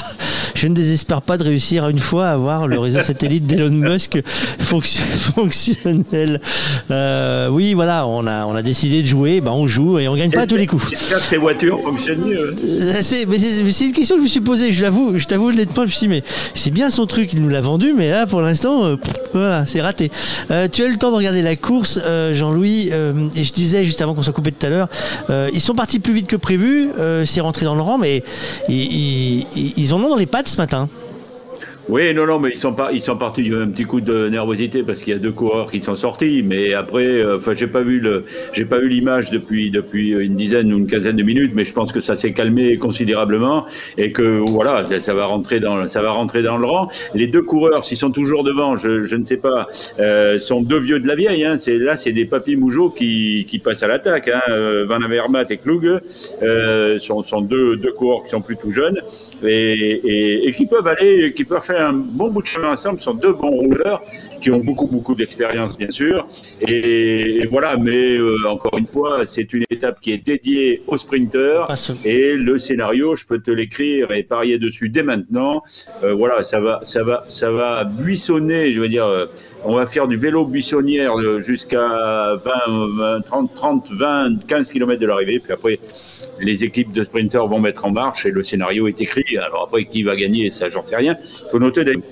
Je 0.55 0.67
ne 0.67 0.75
désespère 0.75 1.23
pas 1.23 1.39
de 1.39 1.45
réussir 1.45 1.89
une 1.89 2.01
fois 2.01 2.29
à 2.29 2.33
avoir 2.33 2.67
le 2.67 2.79
réseau 2.81 3.01
satellite 3.03 3.47
d'Elon 3.47 3.71
Musk 3.71 4.19
fonction- 4.59 5.05
fonctionnel. 5.05 6.41
Oui, 7.51 7.75
voilà, 7.75 8.07
on 8.07 8.27
a, 8.27 8.45
on 8.47 8.55
a 8.55 8.63
décidé 8.63 9.03
de 9.03 9.07
jouer, 9.09 9.41
ben 9.41 9.53
on 9.53 9.67
joue 9.67 9.99
et 9.99 10.09
on 10.09 10.17
gagne 10.17 10.31
pas 10.31 10.43
à 10.43 10.47
tous 10.47 10.57
les 10.57 10.67
coups. 10.67 10.91
J'espère 10.91 11.19
que 11.21 11.25
ces 11.27 11.37
voitures 11.37 11.81
fonctionnent 11.81 12.25
mieux. 12.27 12.57
C'est 13.03 13.23
une 13.23 13.93
question 13.93 14.17
que 14.17 14.21
je 14.21 14.25
me 14.25 14.29
suis 14.29 14.41
posée, 14.41 14.73
je 14.73 14.83
l'avoue, 14.83 15.19
je 15.19 15.25
t'avoue 15.27 15.51
honnêtement, 15.51 15.83
je 15.83 15.89
me 15.89 15.93
suis 15.93 16.01
dit, 16.01 16.09
mais 16.09 16.23
c'est 16.55 16.71
bien 16.73 16.91
son 16.91 17.07
truc, 17.07 17.33
il 17.33 17.41
nous 17.43 17.49
l'a 17.49 17.61
vendu, 17.61 17.93
mais 17.97 18.11
là 18.11 18.27
pour 18.27 18.41
l'instant, 18.41 18.97
voilà, 19.33 19.65
c'est 19.67 19.81
raté. 19.81 20.11
Euh, 20.51 20.69
tu 20.71 20.83
as 20.83 20.87
eu 20.87 20.91
le 20.93 20.97
temps 20.99 21.11
de 21.11 21.17
regarder 21.17 21.43
la 21.43 21.57
course, 21.57 21.99
euh, 22.03 22.35
Jean-Louis, 22.35 22.89
euh, 22.93 23.29
et 23.37 23.45
je 23.45 23.53
disais 23.53 23.85
juste 23.85 24.01
avant 24.01 24.15
qu'on 24.15 24.23
soit 24.23 24.33
coupé 24.33 24.53
tout 24.53 24.67
à 24.67 24.71
l'heure, 24.71 24.89
ils 25.53 25.61
sont 25.61 25.75
partis 25.75 25.99
plus 25.99 26.13
vite 26.15 26.27
que 26.27 26.37
prévu, 26.37 26.91
c'est 27.27 27.41
rentré 27.41 27.65
dans 27.65 27.75
le 27.75 27.83
rang, 27.83 27.99
mais 27.99 28.23
ils, 28.69 29.47
ils- 29.57 29.73
ils- 29.77 29.95
ont 29.95 29.99
dans 30.01 30.17
les 30.17 30.27
pattes 30.27 30.49
ce 30.49 30.57
matin. 30.57 30.89
Oui, 31.89 32.13
non, 32.13 32.27
non, 32.27 32.39
mais 32.39 32.51
ils 32.51 32.59
sont 32.59 32.75
pas, 32.75 32.93
ils 32.93 33.01
sont 33.01 33.17
partis 33.17 33.41
il 33.41 33.49
y 33.49 33.55
a 33.55 33.57
eu 33.57 33.63
un 33.63 33.71
petit 33.71 33.85
coup 33.85 34.03
de 34.03 34.29
nervosité 34.29 34.83
parce 34.83 35.01
qu'il 35.01 35.15
y 35.15 35.17
a 35.17 35.19
deux 35.19 35.33
coureurs 35.33 35.71
qui 35.71 35.81
sont 35.81 35.95
sortis, 35.95 36.43
mais 36.45 36.75
après, 36.75 37.07
euh, 37.07 37.39
enfin, 37.39 37.55
j'ai 37.55 37.67
pas 37.67 37.81
vu 37.81 37.99
le, 37.99 38.27
j'ai 38.53 38.67
pas 38.67 38.79
vu 38.79 38.91
l'image 38.91 39.31
depuis 39.31 39.71
depuis 39.71 40.11
une 40.11 40.35
dizaine 40.35 40.71
ou 40.71 40.77
une 40.77 40.87
quinzaine 40.87 41.17
de 41.17 41.23
minutes, 41.23 41.53
mais 41.55 41.65
je 41.65 41.73
pense 41.73 41.91
que 41.91 42.03
ça 42.03 42.15
s'est 42.15 42.35
calmé 42.35 42.77
considérablement 42.77 43.65
et 43.97 44.13
que 44.13 44.23
voilà, 44.51 44.85
ça, 45.01 45.15
va 45.15 45.25
rentrer 45.25 45.61
dans, 45.61 45.89
ça 45.89 46.03
va 46.03 46.11
rentrer 46.11 46.43
dans 46.43 46.59
le 46.59 46.67
rang. 46.67 46.91
Les 47.15 47.27
deux 47.27 47.41
coureurs, 47.41 47.83
s'ils 47.83 47.97
sont 47.97 48.11
toujours 48.11 48.45
devant, 48.45 48.77
je, 48.77 49.05
je 49.05 49.17
ne 49.17 49.25
sais 49.25 49.39
pas, 49.39 49.67
euh, 49.99 50.39
sont 50.39 50.61
deux 50.61 50.81
vieux 50.81 51.01
de 51.01 51.09
la 51.09 51.15
vieille. 51.15 51.43
Hein, 51.47 51.57
c'est 51.57 51.79
là, 51.79 51.97
c'est 51.97 52.13
des 52.13 52.27
papis 52.27 52.57
mougeaux 52.57 52.91
qui, 52.91 53.47
qui 53.49 53.59
passent 53.61 53.83
à 53.83 53.89
l'attaque. 53.89 54.29
Hein, 54.29 54.43
euh, 54.51 54.85
Van 54.87 55.01
Avermaet 55.01 55.47
et 55.49 55.57
Klug 55.57 56.01
euh, 56.43 56.99
sont, 56.99 57.23
sont 57.23 57.41
deux, 57.41 57.77
deux 57.77 57.93
coureurs 57.93 58.25
qui 58.25 58.29
sont 58.29 58.43
plutôt 58.43 58.71
jeunes 58.71 59.01
et, 59.43 59.49
et, 59.49 60.49
et 60.49 60.53
qui 60.53 60.67
peuvent 60.67 60.87
aller, 60.87 61.33
qui 61.33 61.45
peuvent 61.45 61.65
faire 61.65 61.78
un 61.79 61.93
bon 61.93 62.31
bout 62.31 62.43
de 62.43 62.47
chemin 62.47 62.73
ensemble. 62.73 62.99
Ce 62.99 63.05
sont 63.05 63.15
deux 63.15 63.33
bons 63.33 63.51
rouleurs 63.51 64.03
qui 64.41 64.51
ont 64.51 64.59
beaucoup, 64.59 64.87
beaucoup 64.87 65.15
d'expérience, 65.15 65.77
bien 65.77 65.91
sûr. 65.91 66.27
Et, 66.61 67.41
et 67.43 67.47
voilà, 67.47 67.77
mais 67.77 68.17
euh, 68.17 68.37
encore 68.49 68.79
une 68.79 68.87
fois, 68.87 69.25
c'est 69.25 69.53
une 69.53 69.65
étape 69.71 70.01
qui 70.01 70.13
est 70.13 70.19
dédiée 70.25 70.83
aux 70.87 70.97
sprinteurs. 70.97 71.73
Et 72.05 72.35
le 72.35 72.59
scénario, 72.59 73.17
je 73.17 73.27
peux 73.27 73.41
te 73.41 73.51
l'écrire 73.51 74.13
et 74.13 74.23
parier 74.23 74.59
dessus 74.59 74.89
dès 74.89 75.03
maintenant. 75.03 75.63
Euh, 76.03 76.15
voilà, 76.15 76.45
ça 76.45 76.61
va, 76.61 76.81
ça 76.85 77.03
va, 77.03 77.25
ça 77.29 77.51
va 77.51 77.85
buissonner. 77.85 78.73
Je 78.73 78.81
veux 78.81 78.89
dire, 78.89 79.07
euh, 79.07 79.27
on 79.65 79.75
va 79.75 79.87
faire 79.87 80.07
du 80.09 80.17
vélo 80.17 80.45
buissonnière 80.45 81.15
jusqu'à 81.41 82.37
20, 82.45 82.87
20, 82.97 83.21
30, 83.23 83.55
30, 83.55 83.89
20, 83.93 84.47
15 84.47 84.71
km 84.71 85.01
de 85.01 85.07
l'arrivée. 85.07 85.41
Puis 85.41 85.53
après, 85.53 85.81
les 86.41 86.65
équipes 86.65 86.93
de 86.93 87.03
sprinteurs 87.03 87.49
vont 87.49 87.61
mettre 87.61 87.85
en 87.85 87.91
marche 87.91 88.27
et 88.27 88.31
le 88.31 88.43
scénario 88.43 88.89
est 88.89 89.01
écrit. 89.01 89.37
Alors 89.39 89.65
après, 89.65 89.85
qui 89.85 90.03
va 90.03 90.17
gagner, 90.17 90.51
ça, 90.51 90.69
j'en 90.69 90.83
sais 90.83 90.97
rien. 90.97 91.17
Il 91.21 91.51
faut 91.51 91.59
noter 91.59 91.85
d'ailleurs 91.85 92.03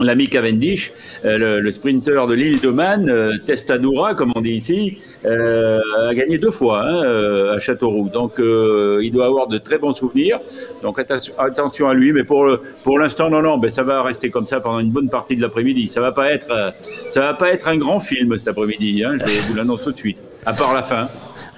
L'ami 0.00 0.28
Cavendish, 0.28 0.92
euh, 1.24 1.38
le, 1.38 1.60
le 1.60 1.72
sprinter 1.72 2.26
de 2.26 2.34
l'île 2.34 2.60
de 2.60 2.68
Man, 2.68 3.08
euh, 3.08 3.36
Testadura, 3.46 4.14
comme 4.14 4.32
on 4.36 4.40
dit 4.40 4.52
ici, 4.52 4.98
euh, 5.24 5.78
a 6.06 6.14
gagné 6.14 6.38
deux 6.38 6.52
fois 6.52 6.84
hein, 6.86 7.04
euh, 7.04 7.56
à 7.56 7.58
Châteauroux. 7.58 8.08
Donc, 8.08 8.34
il 8.38 9.10
doit 9.12 9.26
avoir 9.26 9.48
de 9.48 9.58
très 9.58 9.78
bons 9.78 9.94
souvenirs. 9.94 10.38
Donc, 10.82 11.00
attention, 11.00 11.88
à 11.88 11.94
lui. 11.94 12.12
Mais 12.12 12.24
pour 12.24 12.46
pour 12.84 12.98
l'instant, 12.98 13.28
non, 13.28 13.42
non, 13.42 13.58
ben, 13.58 13.70
ça 13.70 13.82
va 13.82 14.02
rester 14.02 14.30
comme 14.30 14.46
ça 14.46 14.60
pendant 14.60 14.78
une 14.78 14.92
bonne 14.92 15.08
partie 15.08 15.34
de 15.34 15.42
l'après-midi. 15.42 15.88
Ça 15.88 16.00
va 16.00 16.12
pas 16.12 16.30
être, 16.30 16.72
ça 17.08 17.20
va 17.20 17.34
pas 17.34 17.50
être 17.50 17.68
un 17.68 17.76
grand 17.76 18.00
film 18.00 18.38
cet 18.38 18.48
après-midi. 18.48 19.02
Hein, 19.04 19.14
je 19.18 19.48
vous 19.48 19.56
l'annonce 19.56 19.82
tout 19.82 19.92
de 19.92 19.96
suite. 19.98 20.18
À 20.46 20.52
part 20.52 20.74
la 20.74 20.82
fin. 20.82 21.08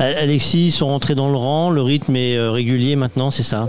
Alexis, 0.00 0.68
ils 0.68 0.72
sont 0.72 0.86
rentrés 0.86 1.14
dans 1.14 1.28
le 1.28 1.36
rang, 1.36 1.68
le 1.68 1.82
rythme 1.82 2.16
est 2.16 2.34
euh, 2.34 2.50
régulier 2.50 2.96
maintenant, 2.96 3.30
c'est 3.30 3.42
ça? 3.42 3.68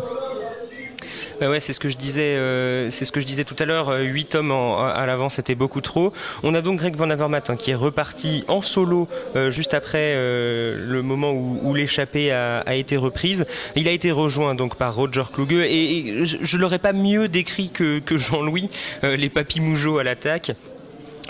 Bah 1.42 1.50
ouais, 1.50 1.60
c'est 1.60 1.74
ce 1.74 1.80
que 1.82 1.90
je 1.90 1.98
disais, 1.98 2.36
euh, 2.38 2.90
c'est 2.90 3.04
ce 3.04 3.12
que 3.12 3.20
je 3.20 3.26
disais 3.26 3.44
tout 3.44 3.56
à 3.60 3.66
l'heure. 3.66 3.92
8 4.00 4.36
hommes 4.36 4.52
à 4.52 5.06
l'avant, 5.08 5.28
c'était 5.28 5.56
beaucoup 5.56 5.82
trop. 5.82 6.14
On 6.44 6.54
a 6.54 6.62
donc 6.62 6.80
Greg 6.80 6.96
Van 6.96 7.10
Avermaet 7.10 7.50
hein, 7.50 7.56
qui 7.58 7.72
est 7.72 7.76
reparti 7.76 8.46
en 8.48 8.62
solo 8.62 9.08
juste 9.50 9.74
après 9.74 10.14
le 10.16 11.02
moment 11.02 11.32
où, 11.32 11.74
l'échappée 11.74 12.32
a, 12.32 12.76
été 12.76 12.96
reprise. 12.96 13.48
Il 13.76 13.88
a 13.88 13.92
été 13.92 14.12
rejoint 14.12 14.54
donc 14.54 14.76
par 14.76 14.96
Roger 14.96 15.24
Kluge 15.34 15.66
et, 15.68 16.24
je, 16.26 16.58
ne 16.58 16.62
l'aurais 16.62 16.78
pas 16.78 16.94
mieux 16.94 17.28
décrit 17.28 17.72
que, 17.72 17.98
que 17.98 18.18
Jean-Louis, 18.18 18.70
les 19.02 19.30
papis 19.30 19.62
Mougeot 19.62 19.98
à 19.98 20.04
l'attaque. 20.04 20.52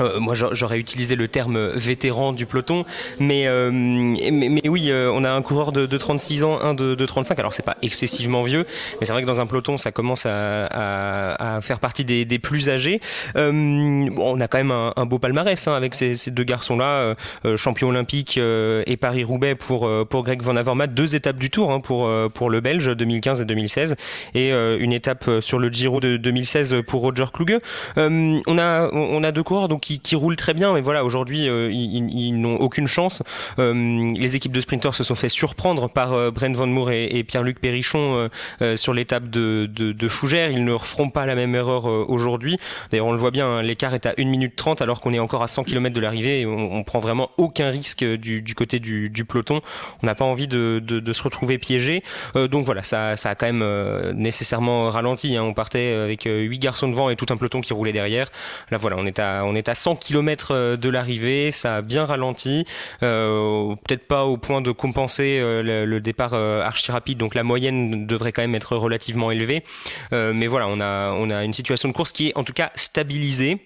Euh, 0.01 0.19
moi, 0.19 0.33
j'aurais 0.33 0.79
utilisé 0.79 1.15
le 1.15 1.27
terme 1.27 1.67
vétéran 1.69 2.33
du 2.33 2.45
peloton, 2.45 2.85
mais, 3.19 3.47
euh, 3.47 3.71
mais, 3.71 4.67
oui, 4.67 4.89
euh, 4.89 5.11
on 5.13 5.23
a 5.23 5.31
un 5.31 5.41
coureur 5.41 5.71
de, 5.71 5.85
36 5.97 6.43
ans, 6.43 6.59
un 6.61 6.73
de, 6.73 7.05
35. 7.05 7.37
Alors, 7.39 7.53
c'est 7.53 7.63
pas 7.63 7.77
excessivement 7.81 8.41
vieux, 8.41 8.65
mais 8.99 9.05
c'est 9.05 9.13
vrai 9.13 9.21
que 9.21 9.27
dans 9.27 9.41
un 9.41 9.45
peloton, 9.45 9.77
ça 9.77 9.91
commence 9.91 10.25
à, 10.25 11.59
faire 11.61 11.79
partie 11.79 12.05
des, 12.05 12.39
plus 12.39 12.69
âgés. 12.69 12.99
on 13.35 14.41
a 14.41 14.47
quand 14.47 14.57
même 14.57 14.71
un, 14.71 15.05
beau 15.05 15.19
palmarès 15.19 15.67
hein, 15.67 15.73
avec 15.73 15.95
ces, 15.95 16.15
deux 16.31 16.43
garçons-là, 16.43 17.15
champion 17.55 17.89
olympique 17.89 18.37
et 18.37 18.97
Paris-Roubaix 18.97 19.55
pour, 19.55 19.89
pour 20.07 20.23
Greg 20.23 20.41
Van 20.41 20.55
Avermaet, 20.55 20.87
deux 20.87 21.15
étapes 21.15 21.37
du 21.37 21.49
Tour 21.49 21.71
hein, 21.71 21.79
pour, 21.79 22.09
pour 22.33 22.49
le 22.49 22.61
Belge 22.61 22.95
2015 22.95 23.41
et 23.41 23.45
2016, 23.45 23.95
et 24.33 24.49
une 24.51 24.93
étape 24.93 25.29
sur 25.39 25.59
le 25.59 25.69
Giro 25.69 25.99
de 25.99 26.17
2016 26.17 26.77
pour 26.87 27.01
Roger 27.01 27.25
Kluge. 27.33 27.59
on 27.97 28.57
a 28.57 28.89
on 28.91 29.23
a 29.23 29.31
deux 29.31 29.43
coureurs 29.43 29.67
donc 29.67 29.90
roulent 30.13 30.35
très 30.35 30.53
bien, 30.53 30.73
mais 30.73 30.81
voilà, 30.81 31.03
aujourd'hui, 31.03 31.47
euh, 31.47 31.71
ils, 31.71 32.39
n'ont 32.39 32.57
aucune 32.57 32.87
chance. 32.87 33.23
Euh, 33.59 34.11
les 34.13 34.35
équipes 34.35 34.51
de 34.51 34.61
sprinteurs 34.61 34.93
se 34.93 35.03
sont 35.03 35.15
fait 35.15 35.29
surprendre 35.29 35.89
par 35.89 36.13
euh, 36.13 36.31
Brent 36.31 36.55
Van 36.55 36.67
Moor 36.67 36.91
et, 36.91 37.23
Pierre-Luc 37.23 37.59
Perrichon 37.59 38.29
sur 38.75 38.93
l'étape 38.93 39.29
de, 39.29 39.69
de, 39.71 40.07
Fougères. 40.07 40.51
Ils 40.51 40.65
ne 40.65 40.73
referont 40.73 41.09
pas 41.09 41.25
la 41.25 41.35
même 41.35 41.55
erreur 41.55 41.85
aujourd'hui. 41.85 42.57
D'ailleurs, 42.89 43.05
on 43.05 43.11
le 43.11 43.17
voit 43.17 43.31
bien, 43.31 43.47
hein, 43.47 43.61
l'écart 43.61 43.93
est 43.93 44.05
à 44.05 44.13
1 44.17 44.25
minute 44.25 44.55
30 44.55 44.81
alors 44.81 45.01
qu'on 45.01 45.13
est 45.13 45.19
encore 45.19 45.43
à 45.43 45.47
100 45.47 45.63
km 45.63 45.95
de 45.95 46.01
l'arrivée. 46.01 46.45
On, 46.45 46.73
on 46.73 46.83
prend 46.83 46.99
vraiment 46.99 47.29
aucun 47.37 47.69
risque 47.69 48.03
du, 48.03 48.55
côté 48.55 48.79
du, 48.79 49.25
peloton. 49.25 49.61
On 50.01 50.07
n'a 50.07 50.15
pas 50.15 50.25
envie 50.25 50.47
de, 50.47 51.11
se 51.11 51.23
retrouver 51.23 51.57
piégé. 51.57 52.03
donc 52.35 52.65
voilà, 52.65 52.83
ça, 52.83 53.15
ça 53.15 53.29
a 53.29 53.35
quand 53.35 53.51
même 53.51 54.13
nécessairement 54.15 54.89
ralenti. 54.89 55.35
Hein. 55.37 55.43
On 55.43 55.53
partait 55.53 55.93
avec 55.93 56.23
8 56.23 56.59
garçons 56.59 56.87
devant 56.87 57.09
et 57.09 57.15
tout 57.15 57.27
un 57.29 57.37
peloton 57.37 57.61
qui 57.61 57.73
roulait 57.73 57.93
derrière. 57.93 58.29
Là 58.71 58.77
voilà, 58.77 58.97
on 58.97 59.05
est 59.05 59.19
à, 59.19 59.43
on 59.45 59.55
est 59.55 59.69
à 59.69 59.75
100 59.81 59.95
km 59.95 60.51
euh, 60.51 60.77
de 60.77 60.89
l'arrivée, 60.89 61.49
ça 61.51 61.77
a 61.77 61.81
bien 61.81 62.05
ralenti, 62.05 62.65
euh, 63.01 63.75
peut-être 63.87 64.07
pas 64.07 64.25
au 64.25 64.37
point 64.37 64.61
de 64.61 64.71
compenser 64.71 65.39
euh, 65.41 65.85
le, 65.85 65.99
départ 66.01 66.33
archi 66.33 66.91
rapide, 66.91 67.17
donc 67.17 67.35
la 67.35 67.43
moyenne 67.43 68.07
devrait 68.07 68.31
quand 68.31 68.41
même 68.41 68.55
être 68.55 68.75
relativement 68.75 69.31
élevée, 69.31 69.63
mais 70.11 70.47
voilà, 70.47 70.67
on 70.67 70.79
a, 70.79 71.11
on 71.13 71.29
a 71.29 71.43
une 71.43 71.53
situation 71.53 71.89
de 71.89 71.93
course 71.93 72.11
qui 72.11 72.29
est 72.29 72.37
en 72.37 72.43
tout 72.43 72.53
cas 72.53 72.71
stabilisée. 72.75 73.59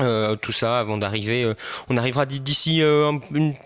Euh, 0.00 0.34
tout 0.34 0.50
ça 0.50 0.80
avant 0.80 0.96
d'arriver 0.96 1.44
euh, 1.44 1.54
on 1.88 1.96
arrivera 1.96 2.26
d'ici 2.26 2.82
euh, 2.82 3.12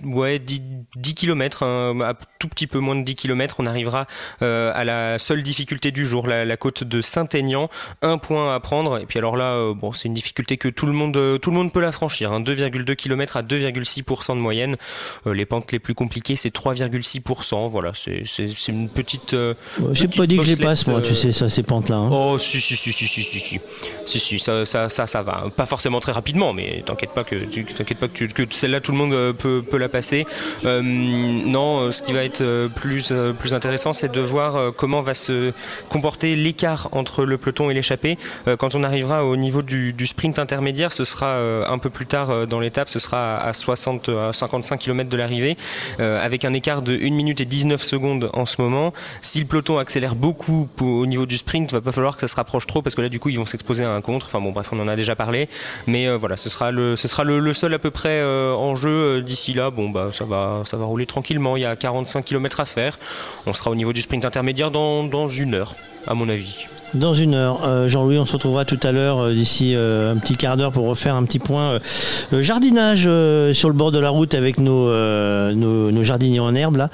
ouais 0.05 0.39
10, 0.39 0.61
10 0.95 1.15
km 1.15 1.63
un 1.63 2.13
tout 2.39 2.49
petit 2.49 2.67
peu 2.67 2.81
moins 2.81 2.97
de 2.97 3.03
10 3.03 3.15
km 3.15 3.57
on 3.61 3.65
arrivera 3.65 4.07
à 4.43 4.85
la 4.85 5.19
seule 5.19 5.43
difficulté 5.43 5.91
du 5.91 6.05
jour 6.05 6.27
la, 6.27 6.57
côte 6.59 6.85
de 6.85 7.01
Saint-Aignan 7.01 7.71
un 8.03 8.19
point 8.19 8.55
à 8.55 8.61
prendre 8.61 8.99
et 8.99 9.07
puis 9.07 9.19
alors 9.19 9.39
là 9.39 9.73
bon 9.73 9.95
c'est 9.95 10.09
une 10.09 10.13
difficulté 10.13 10.59
que 10.59 10.69
tout 10.69 10.85
le 10.85 10.93
monde 10.93 11.41
tout 11.41 11.51
le 11.51 11.57
monde 11.57 11.73
peut 11.73 11.81
la 11.81 11.93
franchir 11.93 12.31
2,2 12.31 12.95
km 12.95 13.39
à 13.39 13.43
2,6% 13.43 14.35
de 14.35 14.41
moyenne 14.41 14.77
les 15.25 15.47
pentes 15.47 15.73
les 15.73 15.79
plus 15.79 15.95
compliquées 15.95 16.37
c'est 16.37 16.55
3,6% 16.55 17.71
voilà 17.71 17.93
c'est 17.95 18.69
une 18.69 18.91
petite 18.91 19.35
j'ai 19.93 20.09
pas 20.09 20.27
dit 20.27 20.37
que 20.37 20.45
je 20.45 20.49
les 20.49 20.57
passe 20.57 20.87
moi 20.89 21.01
tu 21.01 21.15
sais 21.15 21.33
ça 21.33 21.49
ces 21.49 21.63
pentes 21.63 21.89
là 21.89 21.97
hein. 21.97 22.11
oh 22.13 22.37
si 22.37 22.61
si 22.61 22.77
si 22.77 22.93
si 22.93 23.09
si 23.09 23.23
si 23.23 23.41
si 23.41 23.61
si 24.05 24.21
si 24.21 24.39
ça 24.39 24.67
ça 24.67 24.91
ça, 24.91 25.07
ça 25.07 25.23
va 25.23 25.47
pas 25.57 25.65
forcément 25.65 26.01
très 26.01 26.18
rapidement, 26.19 26.53
mais 26.53 26.83
t'inquiète 26.85 27.11
pas 27.11 27.23
que 27.23 27.37
t'inquiète 27.37 27.99
pas 27.99 28.09
que, 28.09 28.25
celle-là 28.51 28.81
tout 28.81 28.91
le 28.91 28.99
monde 28.99 29.13
euh, 29.13 29.33
peut, 29.33 29.63
peut 29.63 29.79
la 29.79 29.89
passer. 29.89 30.27
Euh, 30.65 30.83
non, 30.83 31.79
euh, 31.79 31.91
ce 31.93 32.03
qui 32.03 32.13
va 32.13 32.25
être 32.25 32.43
plus 32.75 33.13
plus 33.39 33.55
intéressant, 33.55 33.93
c'est 33.93 34.11
de 34.11 34.21
voir 34.21 34.73
comment 34.75 35.01
va 35.01 35.15
se 35.15 35.53
comporter 35.89 36.35
l'écart 36.35 36.89
entre 36.91 37.25
le 37.25 37.39
peloton 37.39 37.71
et 37.71 37.75
l'échappée. 37.75 38.19
quand 38.59 38.75
on 38.75 38.83
arrivera 38.83 39.25
au 39.25 39.37
niveau 39.37 39.63
du, 39.63 39.95
sprint 40.07 40.41
intermédiaire, 40.41 40.93
ce 40.93 41.05
sera 41.05 41.39
un 41.39 41.79
peu 41.79 41.91
plus 41.91 42.07
tard 42.07 42.47
dans 42.49 42.59
l'étape, 42.59 42.89
ce 42.89 42.99
sera 42.99 43.37
à 43.37 43.53
60 43.53 44.09
à 44.09 44.33
55 44.33 44.79
km 44.79 45.09
de 45.09 45.17
l'arrivée, 45.17 45.57
avec 45.99 46.45
un 46.45 46.53
écart 46.53 46.83
de 46.83 46.95
1 46.95 47.11
minute 47.11 47.41
et 47.41 47.45
19 47.45 47.83
secondes 47.83 48.31
en 48.33 48.47
ce 48.47 48.61
moment. 48.61 48.93
Si 49.21 49.39
le 49.41 49.47
peloton 49.47 49.79
accélère 49.79 50.17
beaucoup 50.17 50.69
au 50.81 51.07
niveau 51.07 51.27
du 51.27 51.37
sprint, 51.37 51.73
va 51.73 51.81
pas 51.81 51.93
falloir 51.93 52.17
que 52.17 52.21
ça 52.23 52.29
se 52.29 52.37
rapproche 52.37 52.67
trop 52.67 52.83
parce 52.83 52.97
que 52.97 53.03
là 53.03 53.09
du 53.09 53.21
coup 53.21 53.29
ils 53.29 53.39
vont 53.39 53.47
s'exposer 53.47 53.85
à 53.85 53.93
un 53.93 54.01
contre. 54.01 54.27
Enfin 54.27 54.41
bon 54.41 54.51
bref, 54.51 54.69
on 54.73 54.81
en 54.81 54.89
a 54.89 54.97
déjà 54.97 55.15
parlé, 55.15 55.49
mais 55.87 56.08
euh, 56.09 56.17
voilà, 56.17 56.37
ce 56.37 56.49
sera 56.49 56.71
le, 56.71 56.97
ce 56.97 57.09
sera 57.09 57.25
le, 57.25 57.53
seul 57.53 57.75
à 57.75 57.79
peu 57.79 57.91
près 57.91 58.21
euh, 58.21 58.53
en 58.53 58.75
jeu 58.75 58.91
euh, 58.91 59.21
d'ici 59.23 59.53
là. 59.53 59.71
Bon 59.71 59.91
bah 59.91 60.11
ça 60.13 60.25
va, 60.25 60.63
ça 60.65 60.77
va 60.77 60.85
rouler 60.85 61.07
tranquillement. 61.07 61.57
Il 61.57 61.63
y 61.63 61.67
a 61.67 61.77
45 61.77 62.25
km 62.25 62.61
à 62.61 62.65
faire. 62.65 62.99
On 63.47 63.53
sera 63.53 63.71
au 63.71 63.75
niveau 63.75 63.93
du 63.93 64.01
sprint 64.01 64.25
intermédiaire 64.25 64.71
dans, 64.71 65.05
dans 65.05 65.29
une 65.29 65.55
heure, 65.55 65.75
à 66.07 66.15
mon 66.15 66.29
avis. 66.29 66.67
Dans 66.95 67.13
une 67.13 67.35
heure, 67.35 67.61
euh, 67.67 67.89
Jean-Louis, 67.89 68.19
on 68.19 68.25
se 68.25 68.33
retrouvera 68.33 68.65
tout 68.65 68.79
à 68.83 68.93
l'heure 68.93 69.19
euh, 69.19 69.35
d'ici 69.35 69.75
euh, 69.75 70.13
un 70.13 70.17
petit 70.17 70.37
quart 70.37 70.57
d'heure 70.57 70.73
pour 70.73 70.87
refaire 70.87 71.17
un 71.17 71.25
petit 71.25 71.39
point 71.39 71.79
jardinage 72.33 73.09
sur 73.55 73.69
le 73.69 73.75
bord 73.75 73.93
de 73.93 73.99
la 73.99 74.11
route 74.11 74.35
avec 74.35 74.59
nos, 74.59 74.89
nos, 75.55 76.03
jardiniers 76.03 76.41
en 76.41 76.55
herbe 76.55 76.77
là, 76.77 76.91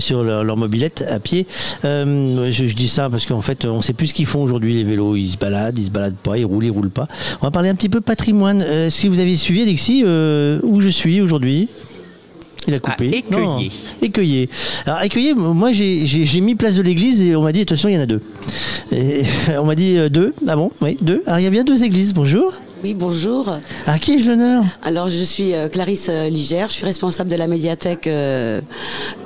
sur 0.00 0.24
leur, 0.24 0.56
mobilette 0.56 1.04
à 1.08 1.20
pied. 1.20 1.46
Je, 1.84 2.74
dis 2.74 2.88
ça 2.88 3.08
parce 3.10 3.26
qu'en 3.26 3.40
fait, 3.40 3.64
on 3.64 3.82
sait 3.82 3.92
plus 3.92 4.08
ce 4.08 4.14
qu'ils 4.14 4.26
font 4.26 4.42
aujourd'hui 4.42 4.74
les 4.74 4.84
vélos. 4.84 5.16
Ils 5.16 5.30
se 5.30 5.36
baladent, 5.36 5.78
ils 5.78 5.86
se 5.86 5.90
baladent 5.90 6.16
pas, 6.16 6.36
ils 6.36 6.44
roulent, 6.44 6.64
ils 6.64 6.70
roulent 6.70 6.90
pas. 6.90 7.06
On 7.40 7.46
va 7.46 7.50
parler 7.50 7.68
un 7.68 7.74
petit 7.74 7.88
peu 7.88 8.00
patrimoine. 8.00 8.62
Est-ce 8.62 9.02
que 9.02 9.08
vous 9.08 9.20
avez 9.20 9.36
suivi, 9.36 9.62
Alexis, 9.62 10.04
où 10.04 10.80
je 10.80 10.88
suis 10.88 11.20
aujourd'hui? 11.20 11.68
Il 12.68 12.74
a 12.74 12.78
coupé. 12.80 13.24
Ah, 13.32 13.58
écueillé. 14.02 14.48
Alors 14.86 15.02
écueillé, 15.02 15.34
moi 15.34 15.72
j'ai 15.72 16.40
mis 16.40 16.54
place 16.54 16.76
de 16.76 16.82
l'église 16.82 17.20
et 17.22 17.34
on 17.34 17.42
m'a 17.42 17.52
dit 17.52 17.62
attention 17.62 17.88
il 17.88 17.94
y 17.94 17.98
en 17.98 18.02
a 18.02 18.06
deux. 18.06 18.22
Et 18.92 19.22
on 19.58 19.64
m'a 19.64 19.74
dit 19.74 19.96
euh, 19.96 20.08
deux. 20.08 20.34
Ah 20.46 20.54
bon? 20.54 20.70
Oui, 20.80 20.98
deux. 21.00 21.22
Alors 21.26 21.38
il 21.40 21.44
y 21.44 21.46
a 21.46 21.50
bien 21.50 21.64
deux 21.64 21.82
églises. 21.82 22.12
Bonjour. 22.14 22.52
Oui, 22.84 22.94
bonjour. 22.94 23.58
À 23.86 23.98
qui 23.98 24.14
ai-je 24.14 24.30
l'honneur? 24.30 24.62
Alors, 24.82 25.08
je 25.08 25.24
suis 25.24 25.52
euh, 25.52 25.68
Clarisse 25.68 26.08
euh, 26.10 26.28
Ligère, 26.28 26.68
je 26.68 26.74
suis 26.74 26.84
responsable 26.84 27.28
de 27.28 27.34
la 27.34 27.48
médiathèque 27.48 28.06
euh, 28.06 28.60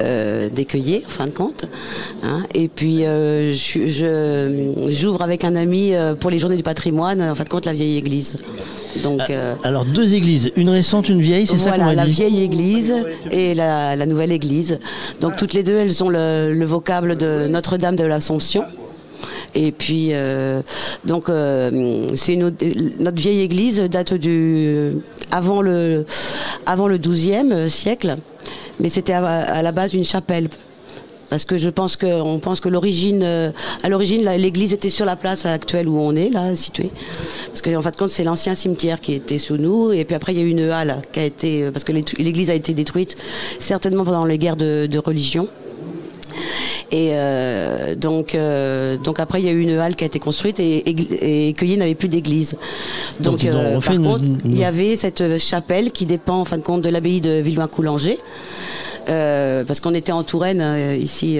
en 0.00 1.10
fin 1.10 1.26
de 1.26 1.30
compte. 1.30 1.66
Hein. 2.22 2.44
et 2.54 2.68
puis, 2.68 3.04
j'ouvre 4.90 5.22
avec 5.22 5.44
un 5.44 5.54
ami 5.54 5.92
pour 6.20 6.30
les 6.30 6.38
journées 6.38 6.56
du 6.56 6.62
patrimoine, 6.62 7.20
en 7.20 7.34
fin 7.34 7.44
de 7.44 7.48
compte, 7.50 7.66
la 7.66 7.74
vieille 7.74 7.98
église. 7.98 8.36
Donc, 9.02 9.20
ah, 9.28 9.56
Alors, 9.64 9.84
deux 9.84 10.14
églises, 10.14 10.50
une 10.56 10.70
récente, 10.70 11.08
une 11.08 11.20
vieille, 11.20 11.46
c'est 11.46 11.58
ça 11.58 11.72
qu'on 11.72 11.76
Voilà, 11.76 11.94
la 11.94 12.04
vieille 12.06 12.42
église 12.42 12.94
et 13.30 13.54
la, 13.54 14.06
nouvelle 14.06 14.32
église. 14.32 14.78
Donc, 15.20 15.36
toutes 15.36 15.52
les 15.52 15.62
deux, 15.62 15.76
elles 15.76 16.02
ont 16.02 16.08
le 16.08 16.64
vocable 16.64 17.16
de 17.16 17.48
Notre-Dame 17.48 17.96
de 17.96 18.04
l'Assomption. 18.04 18.64
Et 19.54 19.72
puis, 19.72 20.10
euh, 20.12 20.62
donc, 21.04 21.28
euh, 21.28 22.06
c'est 22.14 22.36
notre 22.36 23.20
vieille 23.20 23.40
église 23.40 23.80
date 23.82 24.14
du 24.14 24.92
avant 25.30 25.62
le 25.62 26.06
avant 26.66 26.88
le 26.88 26.98
12e 26.98 27.68
siècle, 27.68 28.16
mais 28.80 28.88
c'était 28.88 29.12
à, 29.12 29.62
la 29.62 29.72
base 29.72 29.94
une 29.94 30.04
chapelle. 30.04 30.48
Parce 31.30 31.46
que 31.46 31.56
je 31.56 31.70
pense 31.70 31.96
que 31.96 32.20
on 32.20 32.40
pense 32.40 32.60
que 32.60 32.68
l'origine 32.68 33.52
à 33.82 33.88
l'origine 33.88 34.22
l'église 34.36 34.74
était 34.74 34.90
sur 34.90 35.06
la 35.06 35.16
place 35.16 35.46
actuelle 35.46 35.88
où 35.88 35.98
on 35.98 36.14
est 36.14 36.28
là 36.28 36.54
située. 36.54 36.90
Parce 37.46 37.62
qu'en 37.62 37.76
en 37.76 37.82
fait 37.82 37.96
compte 37.96 38.10
c'est 38.10 38.24
l'ancien 38.24 38.54
cimetière 38.54 39.00
qui 39.00 39.14
était 39.14 39.38
sous 39.38 39.56
nous. 39.56 39.92
Et 39.92 40.04
puis 40.04 40.14
après 40.14 40.34
il 40.34 40.38
y 40.38 40.42
a 40.42 40.44
eu 40.44 40.50
une 40.50 40.68
halle 40.70 41.00
qui 41.10 41.20
a 41.20 41.24
été 41.24 41.70
parce 41.70 41.84
que 41.84 41.92
l'église 41.92 42.50
a 42.50 42.54
été 42.54 42.74
détruite 42.74 43.16
certainement 43.58 44.04
pendant 44.04 44.26
les 44.26 44.36
guerres 44.36 44.56
de, 44.56 44.84
de 44.84 44.98
religion 44.98 45.48
et 46.92 47.12
euh, 47.14 47.94
donc, 47.94 48.34
euh, 48.34 48.98
donc 48.98 49.18
après, 49.18 49.40
il 49.40 49.46
y 49.46 49.48
a 49.48 49.52
eu 49.52 49.60
une 49.60 49.78
halle 49.78 49.96
qui 49.96 50.04
a 50.04 50.06
été 50.06 50.18
construite 50.18 50.60
et, 50.60 50.84
et, 50.90 51.76
n'avait 51.76 51.94
plus 51.94 52.08
d'église. 52.08 52.58
Donc, 53.20 53.46
euh, 53.46 53.80
par 53.80 53.96
contre, 53.96 54.24
il 54.44 54.58
y 54.58 54.64
avait 54.64 54.94
cette 54.94 55.38
chapelle 55.38 55.90
qui 55.90 56.04
dépend 56.04 56.40
en 56.40 56.44
fin 56.44 56.58
de 56.58 56.62
compte 56.62 56.82
de 56.82 56.90
l'abbaye 56.90 57.22
de 57.22 57.40
Villeloin-Coulanger. 57.40 58.18
parce 59.06 59.80
qu'on 59.80 59.94
était 59.94 60.12
en 60.12 60.22
Touraine 60.22 60.62
ici, 61.00 61.38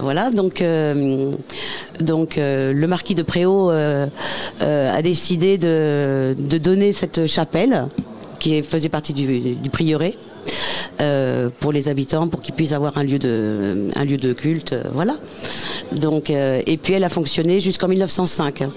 voilà. 0.00 0.30
Donc, 0.30 0.64
donc 2.00 2.36
le 2.38 2.86
marquis 2.86 3.14
de 3.14 3.22
Préau 3.22 3.70
a 3.70 5.02
décidé 5.02 5.58
de, 5.58 6.34
de, 6.38 6.56
donner 6.58 6.92
cette 6.92 7.26
chapelle 7.26 7.88
qui 8.38 8.62
faisait 8.62 8.88
partie 8.88 9.12
du, 9.12 9.54
du 9.54 9.70
prieuré 9.70 10.16
euh, 11.02 11.50
pour 11.60 11.72
les 11.72 11.88
habitants, 11.88 12.28
pour 12.28 12.40
qu'ils 12.40 12.54
puissent 12.54 12.72
avoir 12.72 12.96
un 12.96 13.02
lieu 13.02 13.18
de, 13.18 13.88
un 13.96 14.04
lieu 14.04 14.18
de 14.18 14.32
culte, 14.32 14.72
euh, 14.72 14.84
voilà. 14.94 15.16
Donc, 15.90 16.30
euh, 16.30 16.62
et 16.66 16.76
puis 16.76 16.94
elle 16.94 17.02
a 17.02 17.08
fonctionné 17.08 17.58
jusqu'en 17.58 17.88
1905. 17.88 18.62
Hein, 18.62 18.70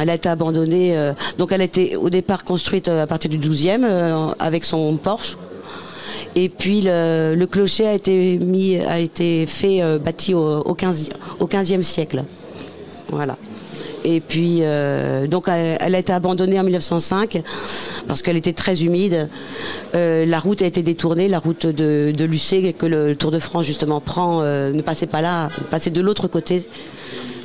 elle 0.00 0.08
a 0.08 0.14
été 0.14 0.28
abandonnée, 0.28 0.96
donc 1.36 1.52
elle 1.52 1.60
a 1.60 1.64
été 1.64 1.96
au 1.96 2.10
départ 2.10 2.44
construite 2.44 2.88
à 2.88 3.06
partir 3.06 3.30
du 3.30 3.38
12e 3.38 4.34
avec 4.38 4.64
son 4.64 4.96
Porsche. 4.96 5.36
Et 6.34 6.48
puis 6.48 6.82
le, 6.84 7.44
clocher 7.46 7.86
a 7.86 7.94
été 7.94 8.38
mis, 8.38 8.76
a 8.78 8.98
été 8.98 9.46
fait 9.46 9.80
bâti 9.98 10.34
au, 10.34 10.60
au 10.60 10.74
15 10.74 11.10
au 11.38 11.46
15e 11.46 11.82
siècle. 11.82 12.24
Voilà. 13.10 13.36
Et 14.04 14.20
puis, 14.20 14.58
euh, 14.62 15.26
donc, 15.26 15.48
elle, 15.48 15.94
a 15.94 15.98
été 15.98 16.12
abandonnée 16.12 16.58
en 16.58 16.64
1905 16.64 17.42
parce 18.06 18.22
qu'elle 18.22 18.36
était 18.36 18.52
très 18.52 18.82
humide. 18.82 19.28
Euh, 19.94 20.24
la 20.24 20.38
route 20.38 20.62
a 20.62 20.66
été 20.66 20.82
détournée, 20.82 21.28
la 21.28 21.38
route 21.38 21.66
de, 21.66 22.12
de 22.16 22.72
que 22.72 22.86
le 22.86 23.16
Tour 23.16 23.30
de 23.30 23.38
France 23.38 23.66
justement 23.66 24.00
prend, 24.00 24.40
euh, 24.42 24.72
ne 24.72 24.82
passait 24.82 25.06
pas 25.06 25.20
là, 25.20 25.50
passait 25.70 25.90
de 25.90 26.00
l'autre 26.00 26.28
côté. 26.28 26.68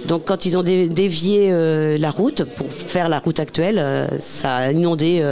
Donc, 0.06 0.26
quand 0.26 0.46
ils 0.46 0.58
ont 0.58 0.64
dé- 0.64 0.90
dévié 0.90 1.50
la 1.98 2.12
route 2.12 2.44
pour 2.44 2.68
faire 2.72 3.08
la 3.08 3.20
route 3.20 3.40
actuelle, 3.40 4.10
ça 4.20 4.56
a 4.56 4.72
inondé. 4.72 5.24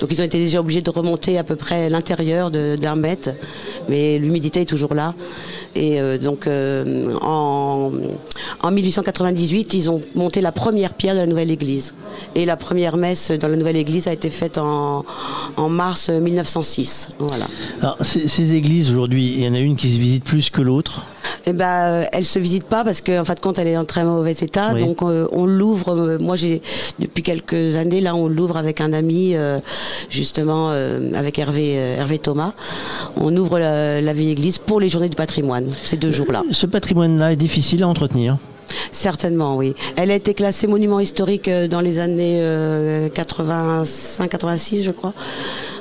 donc, 0.00 0.08
ils 0.10 0.20
ont 0.20 0.24
été 0.24 0.38
déjà 0.38 0.58
obligés 0.58 0.80
de 0.82 0.90
remonter 0.90 1.38
à 1.38 1.44
peu 1.44 1.54
près 1.54 1.88
l'intérieur 1.88 2.50
d'un 2.50 2.96
mètre, 2.96 3.30
mais 3.88 4.18
l'humidité 4.18 4.62
est 4.62 4.68
toujours 4.68 4.94
là. 4.94 5.14
Et 5.76 6.00
euh, 6.00 6.18
donc, 6.18 6.46
euh, 6.46 7.12
en, 7.20 7.90
en 8.62 8.70
1898, 8.70 9.74
ils 9.74 9.90
ont 9.90 10.00
monté 10.14 10.40
la 10.40 10.52
première 10.52 10.94
pierre 10.94 11.14
de 11.14 11.20
la 11.20 11.26
nouvelle 11.26 11.50
église. 11.50 11.94
Et 12.34 12.44
la 12.46 12.56
première 12.56 12.96
messe 12.96 13.30
dans 13.30 13.48
la 13.48 13.56
nouvelle 13.56 13.76
église 13.76 14.06
a 14.08 14.12
été 14.12 14.30
faite 14.30 14.58
en, 14.58 15.04
en 15.56 15.68
mars 15.68 16.10
1906. 16.10 17.08
Voilà. 17.18 17.46
Alors, 17.82 17.96
ces, 18.02 18.28
ces 18.28 18.54
églises 18.54 18.90
aujourd'hui, 18.90 19.34
il 19.36 19.44
y 19.44 19.48
en 19.48 19.54
a 19.54 19.58
une 19.58 19.76
qui 19.76 19.92
se 19.92 19.98
visite 19.98 20.24
plus 20.24 20.50
que 20.50 20.62
l'autre? 20.62 21.04
Eh 21.46 21.52
ben, 21.52 21.64
euh, 21.90 22.04
elle 22.12 22.24
se 22.24 22.38
visite 22.38 22.64
pas 22.64 22.84
parce 22.84 23.00
qu'en 23.00 23.24
fin 23.24 23.34
de 23.34 23.40
compte, 23.40 23.58
elle 23.58 23.68
est 23.68 23.76
en 23.76 23.84
très 23.84 24.04
mauvais 24.04 24.32
état. 24.32 24.70
Oui. 24.74 24.80
Donc, 24.80 25.02
euh, 25.02 25.26
on 25.32 25.44
l'ouvre. 25.44 25.90
euh, 25.94 26.18
moi, 26.18 26.36
j'ai 26.36 26.62
depuis 26.98 27.22
quelques 27.22 27.76
années 27.76 28.00
là, 28.00 28.14
on 28.14 28.28
l'ouvre 28.28 28.56
avec 28.56 28.80
un 28.80 28.92
ami, 28.92 29.34
euh, 29.34 29.58
justement, 30.10 30.70
avec 31.14 31.38
Hervé, 31.38 31.74
Hervé 31.74 32.18
Thomas. 32.18 32.52
On 33.16 33.34
ouvre 33.36 33.58
la, 33.58 34.00
la 34.00 34.12
vieille 34.12 34.30
église 34.30 34.58
pour 34.58 34.80
les 34.80 34.88
journées 34.88 35.08
du 35.08 35.16
patrimoine. 35.16 35.63
Ces 35.84 35.96
deux 35.96 36.10
jours-là. 36.10 36.42
Ce 36.50 36.66
patrimoine-là 36.66 37.32
est 37.32 37.36
difficile 37.36 37.82
à 37.82 37.88
entretenir. 37.88 38.36
Certainement, 38.90 39.56
oui. 39.56 39.74
Elle 39.96 40.10
a 40.10 40.14
été 40.14 40.34
classée 40.34 40.66
monument 40.66 40.98
historique 41.00 41.48
euh, 41.48 41.68
dans 41.68 41.80
les 41.80 41.98
années 41.98 42.40
85-86, 43.14 44.82
je 44.82 44.90
crois. 44.90 45.12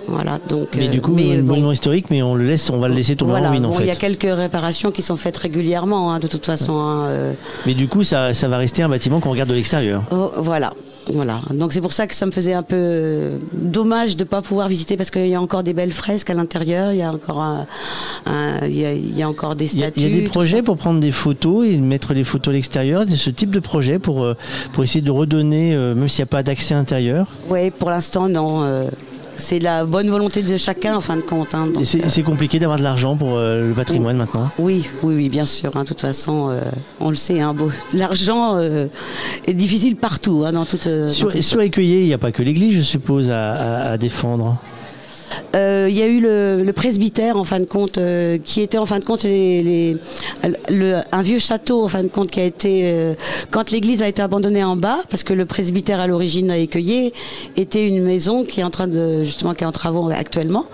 Voilà, 0.07 0.39
donc. 0.49 0.69
Mais 0.75 0.87
euh, 0.87 0.91
du 0.91 1.01
coup, 1.01 1.13
mais, 1.13 1.33
un 1.33 1.39
bon, 1.39 1.53
monument 1.53 1.71
historique, 1.71 2.07
mais 2.09 2.21
on 2.21 2.35
le 2.35 2.45
laisse, 2.45 2.69
on 2.69 2.79
va 2.79 2.87
le 2.89 2.93
laisser 2.93 3.15
tomber 3.15 3.31
voilà, 3.31 3.47
en 3.47 3.51
ruine 3.51 3.65
en 3.65 3.69
bon, 3.69 3.75
fait. 3.75 3.83
il 3.83 3.87
y 3.87 3.91
a 3.91 3.95
quelques 3.95 4.27
réparations 4.29 4.91
qui 4.91 5.01
sont 5.01 5.15
faites 5.15 5.37
régulièrement, 5.37 6.11
hein, 6.13 6.19
de 6.19 6.27
toute 6.27 6.45
façon. 6.45 6.73
hein, 6.79 7.05
euh, 7.05 7.33
Mais 7.65 7.73
du 7.73 7.87
coup, 7.87 8.03
ça, 8.03 8.33
ça 8.33 8.47
va 8.47 8.57
rester 8.57 8.83
un 8.83 8.89
bâtiment 8.89 9.19
qu'on 9.21 9.31
regarde 9.31 9.49
de 9.49 9.55
l'extérieur. 9.55 10.03
Oh, 10.11 10.31
voilà. 10.37 10.73
Voilà. 11.11 11.41
Donc 11.51 11.73
c'est 11.73 11.81
pour 11.81 11.91
ça 11.93 12.07
que 12.07 12.15
ça 12.15 12.25
me 12.25 12.31
faisait 12.31 12.53
un 12.53 12.61
peu 12.61 12.75
euh, 12.79 13.37
dommage 13.53 14.15
de 14.15 14.23
ne 14.23 14.27
pas 14.29 14.41
pouvoir 14.41 14.67
visiter 14.69 14.95
parce 14.95 15.11
qu'il 15.11 15.27
y 15.27 15.35
a 15.35 15.41
encore 15.41 15.63
des 15.63 15.73
belles 15.73 15.91
fresques 15.91 16.29
à 16.29 16.33
l'intérieur, 16.33 16.91
il 16.93 16.99
y 16.99 17.01
a 17.01 17.11
encore 17.11 17.41
un, 17.41 17.67
un- 18.25 18.65
il, 18.67 18.77
y 18.79 18.85
a, 18.85 18.93
il 18.93 19.15
y 19.17 19.21
a 19.21 19.27
encore 19.27 19.55
des 19.55 19.73
Il 19.73 19.79
y, 19.81 19.83
a, 19.83 19.87
statues. 19.87 19.99
il 20.01 20.09
y 20.09 20.17
a 20.17 20.21
des 20.21 20.27
projets 20.29 20.57
ça. 20.57 20.63
pour 20.63 20.77
prendre 20.77 20.99
des 20.99 21.11
photos 21.11 21.67
et 21.67 21.77
mettre 21.77 22.13
les 22.13 22.23
photos 22.23 22.51
à 22.53 22.55
l'extérieur, 22.55 23.03
ce 23.13 23.29
type 23.29 23.51
de 23.51 23.59
projet 23.59 23.99
pour, 23.99 24.23
euh, 24.23 24.35
pour 24.71 24.83
essayer 24.83 25.01
de 25.01 25.11
redonner, 25.11 25.73
euh, 25.75 25.93
même 25.95 26.07
s'il 26.09 26.21
n'y 26.21 26.29
a 26.29 26.31
pas 26.31 26.43
d'accès 26.43 26.73
intérieur. 26.73 27.27
Oui, 27.49 27.69
pour 27.71 27.89
l'instant 27.89 28.29
non. 28.29 28.87
C'est 29.35 29.59
la 29.59 29.85
bonne 29.85 30.09
volonté 30.09 30.41
de 30.43 30.57
chacun 30.57 30.95
en 30.95 31.01
fin 31.01 31.15
de 31.17 31.21
compte. 31.21 31.53
hein, 31.53 31.67
donc, 31.67 31.81
Et 31.81 31.85
c'est 31.85 32.03
euh, 32.03 32.09
c'est 32.09 32.23
compliqué 32.23 32.59
d'avoir 32.59 32.77
de 32.77 32.83
l'argent 32.83 33.15
pour 33.17 33.35
euh, 33.37 33.69
le 33.69 33.73
patrimoine 33.73 34.17
maintenant? 34.17 34.49
Oui, 34.59 34.87
oui, 35.03 35.15
oui, 35.15 35.29
bien 35.29 35.45
sûr. 35.45 35.71
hein, 35.75 35.83
De 35.83 35.87
toute 35.87 36.01
façon, 36.01 36.49
euh, 36.51 36.59
on 36.99 37.09
le 37.09 37.15
sait. 37.15 37.39
hein, 37.41 37.55
L'argent 37.93 38.59
est 38.59 39.53
difficile 39.53 39.95
partout, 39.95 40.43
dans 40.51 40.65
toute. 40.65 40.87
dans 40.87 41.09
Sur, 41.09 41.31
sur 41.43 41.61
Écueillé, 41.61 42.01
il 42.01 42.07
n'y 42.07 42.13
a 42.13 42.17
pas 42.17 42.31
que 42.31 42.43
l'église, 42.43 42.77
je 42.77 42.81
suppose, 42.81 43.29
à, 43.29 43.51
à- 43.53 43.91
à 43.91 43.97
défendre. 43.97 44.57
Euh, 45.55 45.87
Il 45.89 45.95
y 45.97 46.01
a 46.01 46.07
eu 46.07 46.19
le, 46.19 46.63
le 46.63 46.73
presbytère 46.73 47.37
en 47.37 47.43
fin 47.43 47.59
de 47.59 47.65
compte, 47.65 47.97
euh, 47.97 48.37
qui 48.43 48.61
était 48.61 48.77
en 48.77 48.85
fin 48.85 48.99
de 48.99 49.05
compte 49.05 49.23
les, 49.23 49.61
les- 49.63 49.97
le- 50.69 51.01
un 51.11 51.21
vieux 51.21 51.39
château 51.39 51.83
en 51.83 51.87
fin 51.87 52.03
de 52.03 52.07
compte 52.07 52.31
qui 52.31 52.39
a 52.39 52.45
été 52.45 52.81
euh, 52.85 53.13
quand 53.51 53.69
l'église 53.71 54.01
a 54.01 54.07
été 54.07 54.21
abandonnée 54.21 54.63
en 54.63 54.75
bas, 54.75 54.99
parce 55.09 55.23
que 55.23 55.33
le 55.33 55.45
presbytère 55.45 55.99
à 55.99 56.07
l'origine 56.07 56.49
à 56.51 56.57
Écueillé 56.57 57.13
était 57.57 57.85
une 57.87 58.03
maison 58.03 58.43
qui 58.43 58.61
est 58.61 58.63
en 58.63 58.69
train 58.71 58.87
de 58.87 59.23
justement 59.23 59.53
qui 59.53 59.63
est 59.63 59.67
en 59.67 59.71
travaux 59.71 60.09
actuellement, 60.09 60.65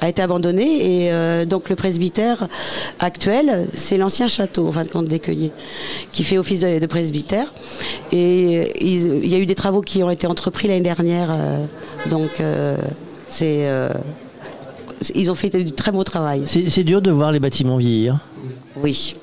a 0.00 0.08
été 0.08 0.22
abandonnée 0.22 1.04
et 1.04 1.12
euh, 1.12 1.44
donc 1.44 1.68
le 1.70 1.76
presbytère 1.76 2.48
actuel 3.00 3.66
c'est 3.74 3.96
l'ancien 3.96 4.28
château 4.28 4.66
en 4.68 4.72
fin 4.72 4.82
de 4.84 4.88
compte 4.88 5.06
d'Écueillé 5.08 5.52
qui 6.12 6.24
fait 6.24 6.38
office 6.38 6.60
de, 6.60 6.78
de 6.78 6.86
presbytère 6.86 7.52
et 8.12 8.58
euh, 8.58 8.64
ils- 8.80 9.20
il 9.24 9.30
y 9.30 9.34
a 9.34 9.38
eu 9.38 9.46
des 9.46 9.54
travaux 9.54 9.80
qui 9.80 10.02
ont 10.02 10.10
été 10.10 10.26
entrepris 10.26 10.68
l'année 10.68 10.80
dernière, 10.80 11.30
donc. 12.10 12.30
Euh, 13.42 13.88
c'est, 15.00 15.12
euh, 15.14 15.14
ils 15.14 15.30
ont 15.30 15.34
fait 15.34 15.50
du 15.50 15.72
très 15.72 15.92
beau 15.92 16.04
travail. 16.04 16.42
C'est 16.46 16.84
dur 16.84 17.02
de 17.02 17.10
voir 17.10 17.32
les 17.32 17.40
bâtiments 17.40 17.76
vieillir. 17.76 18.18
Oui. 18.76 19.16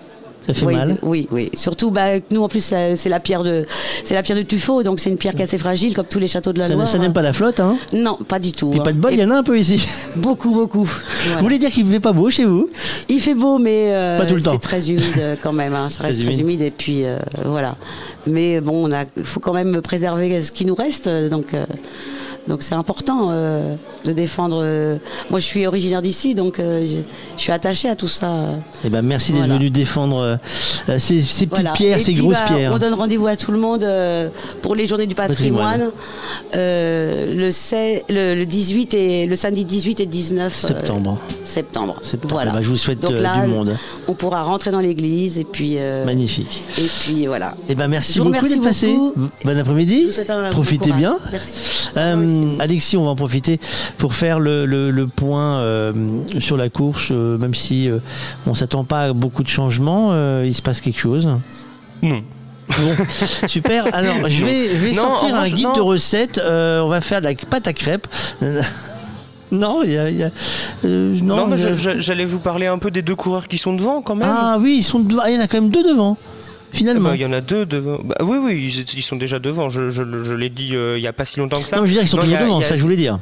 Ça 0.48 0.56
fait 0.56 0.66
oui, 0.66 0.74
mal. 0.74 0.98
Oui, 1.04 1.28
oui. 1.30 1.52
Surtout, 1.54 1.92
bah, 1.92 2.14
nous 2.32 2.42
en 2.42 2.48
plus, 2.50 2.62
c'est 2.64 2.96
c'est 2.96 3.10
la 3.10 3.20
pierre 3.20 3.44
de, 3.44 3.64
c'est 4.04 4.16
la 4.16 4.24
pierre 4.24 4.36
de 4.36 4.42
tuffeau, 4.42 4.82
donc 4.82 5.00
c'est 5.00 5.12
une 5.12 5.18
pierre 5.20 5.36
qui 5.36 5.42
est 5.42 5.44
assez 5.44 5.60
fragile, 5.60 5.94
comme 5.94 6.08
tous 6.08 6.18
les 6.18 6.26
châteaux 6.26 6.52
de 6.52 6.58
la 6.58 6.68
Ça, 6.68 6.74
Loire. 6.74 6.88
ça 6.88 6.98
n'aime 6.98 7.14
pas 7.14 7.22
la 7.22 7.32
flotte, 7.32 7.60
hein? 7.60 7.78
Non, 7.94 8.18
pas 8.28 8.40
du 8.40 8.52
tout. 8.52 8.74
Et 8.74 8.80
hein. 8.80 8.84
pas 8.84 8.92
de 8.92 8.98
bol, 8.98 9.14
il 9.14 9.20
y 9.20 9.24
en 9.24 9.30
a 9.30 9.36
un 9.36 9.44
peu 9.44 9.56
ici. 9.60 9.86
Beaucoup, 10.16 10.50
beaucoup. 10.50 10.86
Vous 10.86 11.40
voulez 11.44 11.60
dire 11.60 11.70
qu'il 11.70 11.86
ne 11.86 11.92
fait 11.92 12.00
pas 12.00 12.12
beau 12.12 12.32
chez 12.32 12.46
vous? 12.46 12.70
Il 13.08 13.20
fait 13.22 13.36
beau, 13.36 13.60
mais 13.60 13.94
euh, 13.94 14.18
Pas 14.18 14.26
tout 14.26 14.34
le 14.36 14.42
temps. 14.42 14.54
c'est 14.54 14.58
très 14.60 14.90
humide 14.90 15.04
euh, 15.20 15.36
quand 15.40 15.54
même. 15.54 15.76
hein. 15.76 15.90
Ça 15.92 16.00
Très 16.00 16.08
reste 16.08 16.22
très 16.22 16.30
humide. 16.34 16.40
humide 16.42 16.62
et 16.64 16.72
puis 16.72 17.06
euh, 17.06 17.20
voilà. 17.46 17.76
Mais 18.26 18.62
bon, 18.62 18.88
on 18.90 18.92
a, 18.92 19.04
il 19.16 19.24
faut 19.24 19.40
quand 19.40 19.54
même 19.54 19.80
préserver 19.84 20.42
ce 20.42 20.52
qui 20.52 20.66
nous 20.66 20.76
reste, 20.76 21.06
euh, 21.06 21.30
donc. 21.30 21.54
euh, 21.54 21.66
donc 22.48 22.62
c'est 22.64 22.74
important 22.76 23.30
euh, 23.32 23.76
de 24.06 24.12
défendre. 24.14 24.60
euh, 24.64 24.98
Moi, 25.30 25.40
je 25.40 25.46
suis 25.46 25.66
originaire 25.68 26.02
d'ici, 26.02 26.34
donc 26.36 26.60
euh, 26.60 26.86
je, 26.86 26.98
je 27.38 27.42
suis 27.42 27.52
attachée 27.52 27.88
à 27.90 27.96
tout 27.96 28.08
ça. 28.08 28.30
Eh 28.84 28.90
ben, 28.90 29.02
merci 29.02 29.32
d'être 29.32 29.42
Voilà. 29.42 29.56
venu 29.58 29.70
défendre 29.70 30.40
ces, 30.88 31.22
ces 31.22 31.46
petites 31.48 31.50
Voilà. 31.62 31.72
pierres, 31.74 31.98
Et 31.98 32.02
ces 32.02 32.14
puis, 32.14 32.22
grosses 32.22 32.38
bah, 32.40 32.54
pierres. 32.56 32.72
On 32.74 32.78
donne 32.78 32.94
rendez-vous 32.94 33.28
à 33.28 33.36
tout 33.36 33.52
le 33.52 33.60
monde 33.60 33.86
pour 34.62 34.76
les 34.76 34.86
journées 34.86 35.08
du 35.08 35.16
patrimoine, 35.16 35.92
le, 36.54 37.50
16 37.52 38.02
le, 38.10 38.36
le 38.36 38.46
18 38.46 38.94
et 38.94 39.26
le 39.28 39.36
samedi 39.36 39.66
18 39.66 40.00
et 40.02 40.06
19 40.06 40.52
euh, 40.64 40.68
Septembre. 40.68 41.18
septembre. 41.44 41.98
Septembre. 42.02 42.34
Voilà. 42.34 42.52
Ben, 42.52 42.62
je 42.64 42.70
vous 42.70 42.78
souhaite 42.78 43.00
Donc 43.00 43.14
là, 43.14 43.42
du 43.42 43.48
monde. 43.48 43.76
On 44.08 44.14
pourra 44.14 44.44
rentrer 44.44 44.72
dans 44.72 44.80
l'église 44.82 45.38
et 45.40 45.44
puis. 45.44 45.78
Magnifique. 46.06 46.64
Et 46.78 46.86
puis 47.04 47.28
voilà. 47.28 47.56
Eh 47.70 47.76
ben, 47.76 47.88
merci 47.88 48.20
beaucoup 48.20 48.48
d'être 48.48 48.62
passé. 48.64 48.96
Bon 49.46 49.58
après-midi. 49.60 50.08
Profitez 50.52 50.92
bien. 50.92 51.18
Merci. 51.32 51.54
Euh, 52.32 52.56
Alexis, 52.60 52.98
on 52.98 53.04
va 53.06 53.10
en 53.12 53.16
profiter 53.16 53.60
pour 53.98 54.14
faire 54.14 54.40
le, 54.40 54.66
le- 54.66 54.92
le 54.92 55.08
point 55.08 55.60
euh, 55.60 55.94
sur 56.40 56.58
la 56.58 56.70
course, 56.70 57.08
euh, 57.12 57.38
même 57.38 57.54
si 57.56 57.90
euh, 57.90 58.00
on 58.48 58.54
s'attend 58.54 58.84
pas 58.84 59.04
à 59.06 59.14
beaucoup 59.14 59.44
de 59.44 59.50
changements, 59.50 60.10
euh, 60.12 60.44
il 60.46 60.54
se 60.56 60.62
passe 60.62 60.82
quelque 60.82 61.00
chose? 61.00 61.30
Non. 62.02 62.24
Bon, 62.70 62.96
super. 63.48 63.94
Alors, 63.94 64.16
je 64.28 64.46
vais, 64.46 64.68
je 64.70 64.76
vais 64.78 64.90
Non, 64.92 64.96
sortir 65.16 65.36
un 65.36 65.50
guide 65.50 65.66
non. 65.66 65.74
de 65.74 65.82
recettes. 65.82 66.38
Euh, 66.38 66.82
on 66.82 66.88
va 66.88 67.02
faire 67.02 67.20
de 67.22 67.26
la 67.28 67.34
pâte 67.36 67.68
à 67.68 67.74
crêpes. 67.74 68.08
Non, 69.54 69.82
il 69.84 69.92
y 69.92 69.98
a. 69.98 70.10
il 70.10 70.16
y 70.16 70.24
a- 70.24 70.32
euh, 70.86 71.14
non, 71.22 71.36
Non, 71.36 71.48
mais 71.48 71.58
je- 71.58 72.00
j'allais 72.00 72.24
vous 72.24 72.40
parler 72.40 72.68
un 72.68 72.78
peu 72.78 72.90
des 72.90 73.02
deux 73.02 73.18
coureurs 73.18 73.50
qui 73.50 73.58
sont 73.58 73.74
devant 73.74 74.02
quand 74.02 74.16
même. 74.16 74.30
Ah 74.32 74.58
oui, 74.58 74.76
ils 74.80 74.84
sont 74.84 75.00
devant. 75.02 75.22
Ah, 75.26 75.30
il 75.30 75.36
y 75.36 75.38
en 75.38 75.42
a 75.42 75.48
quand 75.48 75.60
même 75.60 75.70
deux 75.70 75.84
devant. 75.84 76.18
Finalement. 76.74 77.10
Bah, 77.10 77.16
Il 77.16 77.22
y 77.22 77.26
en 77.26 77.34
a 77.34 77.42
deux 77.42 77.66
devant. 77.66 78.00
Bah, 78.04 78.16
oui, 78.22 78.38
oui, 78.42 78.56
ils, 78.74 78.98
ils 78.98 79.02
sont 79.04 79.16
déjà 79.16 79.40
devant. 79.40 79.70
Je, 79.70 79.90
je- 79.90 80.24
je 80.24 80.34
l'ai 80.34 80.50
dit 80.50 80.76
euh, 80.76 80.98
il 80.98 81.02
n'y 81.02 81.08
a 81.08 81.14
pas 81.14 81.26
si 81.26 81.40
longtemps 81.40 81.62
que 81.62 81.68
ça. 81.68 81.78
non, 81.78 81.84
je 81.84 81.88
veux 81.88 81.94
dire, 81.94 82.04
ils 82.04 82.08
sont 82.08 82.18
Non, 82.18 82.24
toujours 82.24 82.38
a- 82.38 82.42
devant, 82.44 82.60
a- 82.60 82.64
ça 82.64 82.78
je 82.78 82.82
voulais 82.82 82.96
dire. 82.96 83.20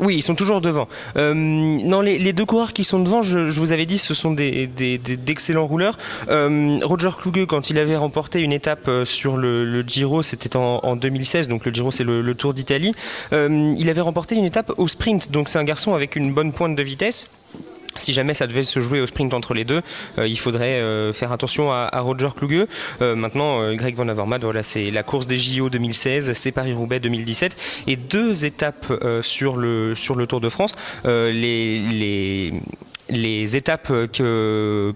Oui, 0.00 0.16
ils 0.16 0.22
sont 0.22 0.34
toujours 0.34 0.60
devant. 0.60 0.88
Euh, 1.16 1.34
non, 1.34 2.00
les, 2.00 2.18
les 2.18 2.32
deux 2.32 2.44
coureurs 2.44 2.72
qui 2.72 2.82
sont 2.82 2.98
devant, 2.98 3.22
je, 3.22 3.48
je 3.48 3.60
vous 3.60 3.72
avais 3.72 3.86
dit, 3.86 3.96
ce 3.98 4.12
sont 4.12 4.32
des, 4.32 4.66
d'excellents 4.66 5.66
rouleurs. 5.66 5.96
Euh, 6.30 6.78
Roger 6.82 7.10
Kluge, 7.16 7.46
quand 7.46 7.70
il 7.70 7.78
avait 7.78 7.96
remporté 7.96 8.40
une 8.40 8.52
étape 8.52 8.90
sur 9.04 9.36
le, 9.36 9.64
le 9.64 9.82
Giro, 9.82 10.22
c'était 10.22 10.56
en, 10.56 10.80
en 10.82 10.96
2016, 10.96 11.48
donc 11.48 11.64
le 11.64 11.72
Giro 11.72 11.92
c'est 11.92 12.02
le, 12.02 12.22
le 12.22 12.34
Tour 12.34 12.54
d'Italie, 12.54 12.92
euh, 13.32 13.72
il 13.78 13.88
avait 13.88 14.00
remporté 14.00 14.34
une 14.34 14.44
étape 14.44 14.72
au 14.78 14.88
sprint, 14.88 15.30
donc 15.30 15.48
c'est 15.48 15.58
un 15.60 15.64
garçon 15.64 15.94
avec 15.94 16.16
une 16.16 16.32
bonne 16.34 16.52
pointe 16.52 16.74
de 16.74 16.82
vitesse. 16.82 17.28
Si 17.96 18.12
jamais 18.12 18.34
ça 18.34 18.46
devait 18.46 18.62
se 18.62 18.80
jouer 18.80 19.00
au 19.00 19.06
sprint 19.06 19.34
entre 19.34 19.54
les 19.54 19.64
deux, 19.64 19.82
euh, 20.18 20.26
il 20.26 20.38
faudrait 20.38 20.80
euh, 20.80 21.12
faire 21.12 21.32
attention 21.32 21.72
à, 21.72 22.00
Roger 22.00 22.28
Kluge. 22.36 22.66
Euh, 23.00 23.14
maintenant, 23.14 23.72
Greg 23.74 23.94
Van 23.94 24.08
Avermaet, 24.08 24.40
voilà, 24.40 24.62
c'est 24.62 24.90
la 24.90 25.02
course 25.02 25.26
des 25.26 25.36
JO 25.36 25.70
2016, 25.70 26.32
c'est 26.32 26.52
Paris-Roubaix 26.52 27.00
2017 27.00 27.56
et 27.86 27.96
deux 27.96 28.44
étapes 28.44 28.92
sur 29.22 29.56
le 29.56 29.94
sur 29.94 30.14
le 30.14 30.26
Tour 30.26 30.40
de 30.40 30.48
France. 30.48 30.74
Les 33.08 33.56
étapes 33.56 33.92
que, 34.12 34.94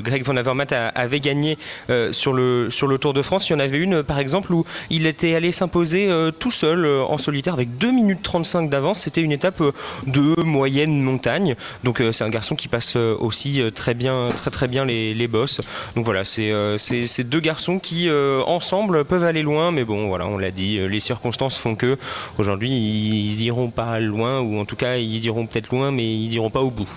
Greg 0.00 0.24
Van 0.24 0.36
Avermaet 0.36 0.72
avait 0.72 1.20
gagnées 1.20 1.58
euh, 1.90 2.12
sur, 2.12 2.32
le, 2.32 2.68
Tour 2.98 3.12
de 3.12 3.22
France, 3.22 3.48
il 3.48 3.52
y 3.52 3.56
en 3.56 3.60
avait 3.60 3.78
une 3.78 4.02
par 4.02 4.18
exemple 4.18 4.52
où 4.52 4.64
il 4.90 5.06
était 5.06 5.34
allé 5.34 5.52
s'imposer 5.52 6.08
euh, 6.08 6.30
tout 6.30 6.50
seul 6.50 6.84
euh, 6.84 7.02
en 7.04 7.18
solitaire 7.18 7.54
avec 7.54 7.76
2 7.78 7.90
minutes 7.90 8.22
35 8.22 8.70
d'avance. 8.70 9.00
C'était 9.00 9.20
une 9.20 9.32
étape 9.32 9.62
de 10.06 10.40
moyenne 10.42 11.00
montagne. 11.00 11.56
Donc 11.82 12.02
c'est 12.12 12.24
un 12.24 12.30
garçon 12.30 12.56
qui 12.56 12.68
passe 12.68 12.96
aussi 12.96 13.60
très 13.74 13.94
bien, 13.94 14.28
très 14.34 14.50
très 14.50 14.68
bien 14.68 14.84
les, 14.84 15.14
les 15.14 15.28
bosses. 15.28 15.60
Donc 15.96 16.04
voilà, 16.04 16.24
c'est 16.24 16.52
c'est 16.76 17.24
deux 17.24 17.40
garçons 17.40 17.78
qui 17.78 18.08
ensemble 18.46 19.04
peuvent 19.04 19.24
aller 19.24 19.42
loin, 19.42 19.70
mais 19.70 19.84
bon 19.84 20.08
voilà, 20.08 20.26
on 20.26 20.38
l'a 20.38 20.50
dit, 20.50 20.78
les 20.78 21.00
circonstances 21.00 21.56
font 21.56 21.74
que 21.74 21.98
aujourd'hui 22.38 22.70
ils 22.70 23.42
iront 23.42 23.70
pas 23.70 24.00
loin 24.00 24.40
ou 24.40 24.58
en 24.58 24.64
tout 24.64 24.76
cas 24.76 24.96
ils 24.96 25.24
iront 25.24 25.46
peut-être 25.46 25.70
loin, 25.70 25.90
mais 25.90 26.04
ils 26.04 26.34
iront 26.34 26.50
pas 26.50 26.60
au 26.60 26.70
bout. 26.70 26.88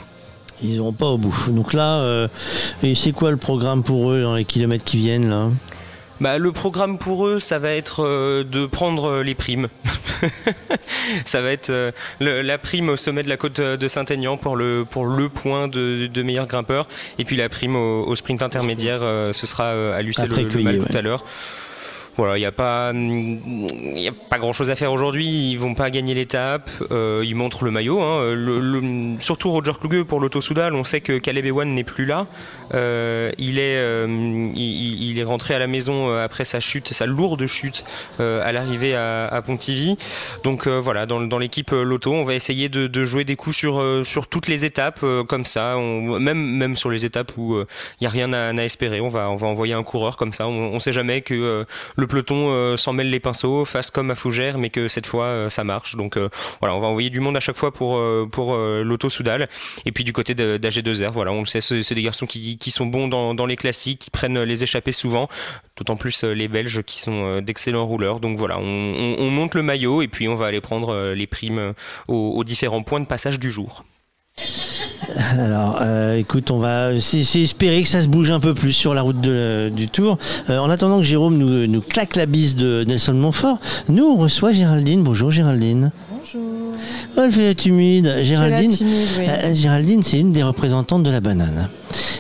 Ils 0.63 0.79
vont 0.79 0.93
pas 0.93 1.05
au 1.07 1.17
bout. 1.17 1.35
Donc 1.49 1.73
là, 1.73 1.99
euh, 1.99 2.27
et 2.83 2.95
c'est 2.95 3.11
quoi 3.11 3.31
le 3.31 3.37
programme 3.37 3.83
pour 3.83 4.11
eux 4.11 4.21
dans 4.23 4.35
les 4.35 4.45
kilomètres 4.45 4.83
qui 4.83 4.97
viennent 4.97 5.29
là? 5.29 5.49
Bah, 6.19 6.39
le 6.39 6.51
programme 6.51 6.97
pour 6.97 7.27
eux, 7.27 7.39
ça 7.39 7.59
va 7.59 7.69
être 7.73 8.03
euh, 8.03 8.43
de 8.43 8.65
prendre 8.65 9.05
euh, 9.07 9.23
les 9.23 9.35
primes. 9.35 9.67
ça 11.25 11.41
va 11.41 11.51
être 11.51 11.69
euh, 11.69 11.91
le- 12.19 12.41
la 12.41 12.57
prime 12.57 12.89
au 12.89 12.95
sommet 12.95 13.21
de 13.23 13.29
la 13.29 13.37
côte 13.37 13.61
de 13.61 13.87
Saint-Aignan 13.87 14.35
pour 14.37 14.55
le, 14.55 14.83
pour 14.89 15.05
le 15.05 15.29
point 15.29 15.67
de, 15.67 16.07
de 16.07 16.23
meilleur 16.23 16.47
grimpeur. 16.47 16.87
Et 17.19 17.23
puis 17.23 17.35
la 17.35 17.49
prime 17.49 17.75
au, 17.75 18.03
au 18.05 18.15
sprint 18.15 18.41
intermédiaire, 18.41 18.99
euh, 19.03 19.31
ce 19.31 19.45
sera 19.45 19.65
euh, 19.65 19.93
à 19.93 19.97
Après 19.97 20.41
le, 20.41 20.47
le 20.47 20.49
Cueillet, 20.49 20.63
Mal 20.63 20.79
ouais. 20.79 20.85
tout 20.91 20.97
à 20.97 21.01
l'heure. 21.01 21.23
Voilà, 22.17 22.37
il 22.37 22.39
n'y 22.39 22.45
a 22.45 22.51
pas, 22.51 22.91
y 22.93 24.07
a 24.07 24.11
pas 24.11 24.39
grand 24.39 24.51
chose 24.53 24.71
à 24.71 24.75
faire 24.75 24.91
aujourd'hui. 24.91 25.51
Ils 25.51 25.57
vont 25.57 25.75
pas 25.75 25.89
gagner 25.91 26.13
l'étape. 26.15 26.69
Euh, 26.91 27.23
ils 27.23 27.35
montrent 27.35 27.63
le 27.63 27.71
maillot. 27.71 28.01
hein. 28.01 28.33
Le- 28.33 28.59
le- 28.59 29.19
surtout 29.19 29.51
Roger 29.51 29.73
Kluge 29.79 30.03
pour 30.03 30.19
l'Auto 30.19 30.41
Soudal. 30.41 30.73
On 30.73 30.83
sait 30.83 31.01
que 31.01 31.19
Caleb 31.19 31.45
Ewan 31.45 31.73
n'est 31.73 31.83
plus 31.83 32.05
là. 32.05 32.25
Euh, 32.73 33.31
il 33.37 33.59
est, 33.59 33.77
euh, 33.77 34.43
il, 34.55 35.19
est 35.19 35.23
rentré 35.23 35.53
à 35.53 35.59
la 35.59 35.67
maison 35.67 36.15
après 36.15 36.43
sa 36.43 36.59
chute, 36.59 36.93
sa 36.93 37.05
lourde 37.05 37.45
chute 37.45 37.83
à 38.19 38.51
l'arrivée 38.51 38.95
à, 38.95 39.27
à 39.27 39.41
Pontivy. 39.41 39.97
Donc 40.43 40.67
voilà, 40.67 41.05
dans, 41.05 41.21
dans 41.21 41.37
l'équipe 41.37 41.71
Lotto, 41.71 42.13
on 42.13 42.23
va 42.23 42.33
essayer 42.33 42.69
de, 42.69 43.03
jouer 43.05 43.23
des 43.25 43.35
coups 43.35 43.55
sur, 43.55 44.01
sur 44.05 44.27
toutes 44.27 44.47
les 44.47 44.65
étapes 44.65 45.05
comme 45.27 45.45
ça. 45.45 45.77
Même, 45.77 46.37
même 46.39 46.75
sur 46.75 46.89
les 46.89 47.05
étapes 47.05 47.33
où 47.37 47.57
il 47.59 48.01
n'y 48.01 48.07
a 48.07 48.09
rien 48.09 48.33
à, 48.33 48.53
espérer, 48.63 49.01
on 49.01 49.09
va, 49.09 49.29
on 49.29 49.35
va 49.35 49.47
envoyer 49.47 49.73
un 49.73 49.83
coureur 49.83 50.17
comme 50.17 50.33
ça. 50.33 50.47
On 50.47 50.73
ne 50.73 50.79
sait 50.79 50.91
jamais 50.91 51.21
que 51.21 51.33
euh, 51.33 51.63
le 52.07 52.09
peloton 52.09 52.49
euh, 52.51 52.77
s'en 52.77 52.93
mêle 52.93 53.09
les 53.09 53.19
pinceaux, 53.19 53.65
fasse 53.65 53.91
comme 53.91 54.11
à 54.11 54.15
Fougères, 54.15 54.57
mais 54.57 54.69
que 54.69 54.87
cette 54.87 55.05
fois 55.05 55.25
euh, 55.25 55.49
ça 55.49 55.65
marche. 55.65 55.95
Donc 55.97 56.15
euh, 56.15 56.29
voilà, 56.61 56.73
on 56.73 56.79
va 56.79 56.87
envoyer 56.87 57.09
du 57.09 57.19
monde 57.19 57.35
à 57.35 57.41
chaque 57.41 57.57
fois 57.57 57.73
pour, 57.73 58.01
pour 58.31 58.55
l'Auto 58.55 59.09
Soudal. 59.09 59.49
Et 59.85 59.91
puis 59.91 60.05
du 60.05 60.13
côté 60.13 60.33
de- 60.35 60.57
d'AG2R, 60.57 61.11
voilà, 61.11 61.31
on 61.33 61.39
le 61.41 61.45
sait, 61.45 61.59
c'est 61.59 61.93
des 61.95 62.01
garçons 62.01 62.25
qui, 62.25 62.57
sont 62.71 62.85
bons 62.85 63.09
dans, 63.09 63.45
les 63.45 63.55
classiques, 63.57 63.99
qui 63.99 64.09
prennent 64.09 64.41
les 64.41 64.63
échappées 64.63 64.93
souvent. 64.93 65.27
D'autant 65.75 65.97
plus 65.97 66.23
les 66.23 66.47
Belges 66.47 66.81
qui 66.83 66.99
sont 67.01 67.41
d'excellents 67.41 67.85
rouleurs. 67.85 68.19
Donc 68.21 68.37
voilà, 68.37 68.57
on, 68.57 68.63
on- 68.63 69.15
on 69.19 69.29
monte 69.29 69.53
le 69.55 69.63
maillot 69.63 70.01
et 70.01 70.07
puis 70.07 70.27
on 70.29 70.35
va 70.35 70.45
aller 70.47 70.61
prendre 70.61 71.11
les 71.13 71.27
primes 71.27 71.73
aux 72.07 72.43
différents 72.45 72.83
points 72.83 73.01
de 73.01 73.05
passage 73.05 73.39
du 73.39 73.51
jour. 73.51 73.83
Alors, 75.39 75.79
euh, 75.81 76.17
écoute, 76.17 76.51
on 76.51 76.59
va 76.59 76.99
c'est 76.99 77.21
espérer 77.41 77.81
que 77.81 77.87
ça 77.87 78.01
se 78.01 78.07
bouge 78.07 78.29
un 78.29 78.39
peu 78.39 78.53
plus 78.53 78.73
sur 78.73 78.93
la 78.93 79.01
route 79.01 79.19
du 79.19 79.87
Tour. 79.87 80.17
Euh, 80.49 80.57
en 80.57 80.69
attendant 80.69 80.97
que 80.97 81.05
Jérôme 81.05 81.37
nous, 81.37 81.67
nous 81.67 81.81
claque 81.81 82.15
la 82.15 82.25
bise 82.25 82.55
de 82.55 82.83
Nelson 82.87 83.13
Montfort, 83.13 83.59
nous 83.89 84.05
on 84.05 84.17
reçoit 84.17 84.53
Géraldine. 84.53 85.03
Bonjour 85.03 85.31
Géraldine. 85.31 85.91
Bonjour. 86.33 86.73
Elle 87.17 87.31
fait 87.31 87.45
la 87.47 87.53
timide. 87.55 88.15
Géraldine, 88.23 88.71
timide, 88.71 89.07
oui. 89.19 89.25
euh, 89.29 89.53
Géraldine, 89.53 90.03
c'est 90.03 90.17
une 90.19 90.31
des 90.31 90.43
représentantes 90.43 91.03
de 91.03 91.09
la 91.11 91.21
banane. 91.21 91.69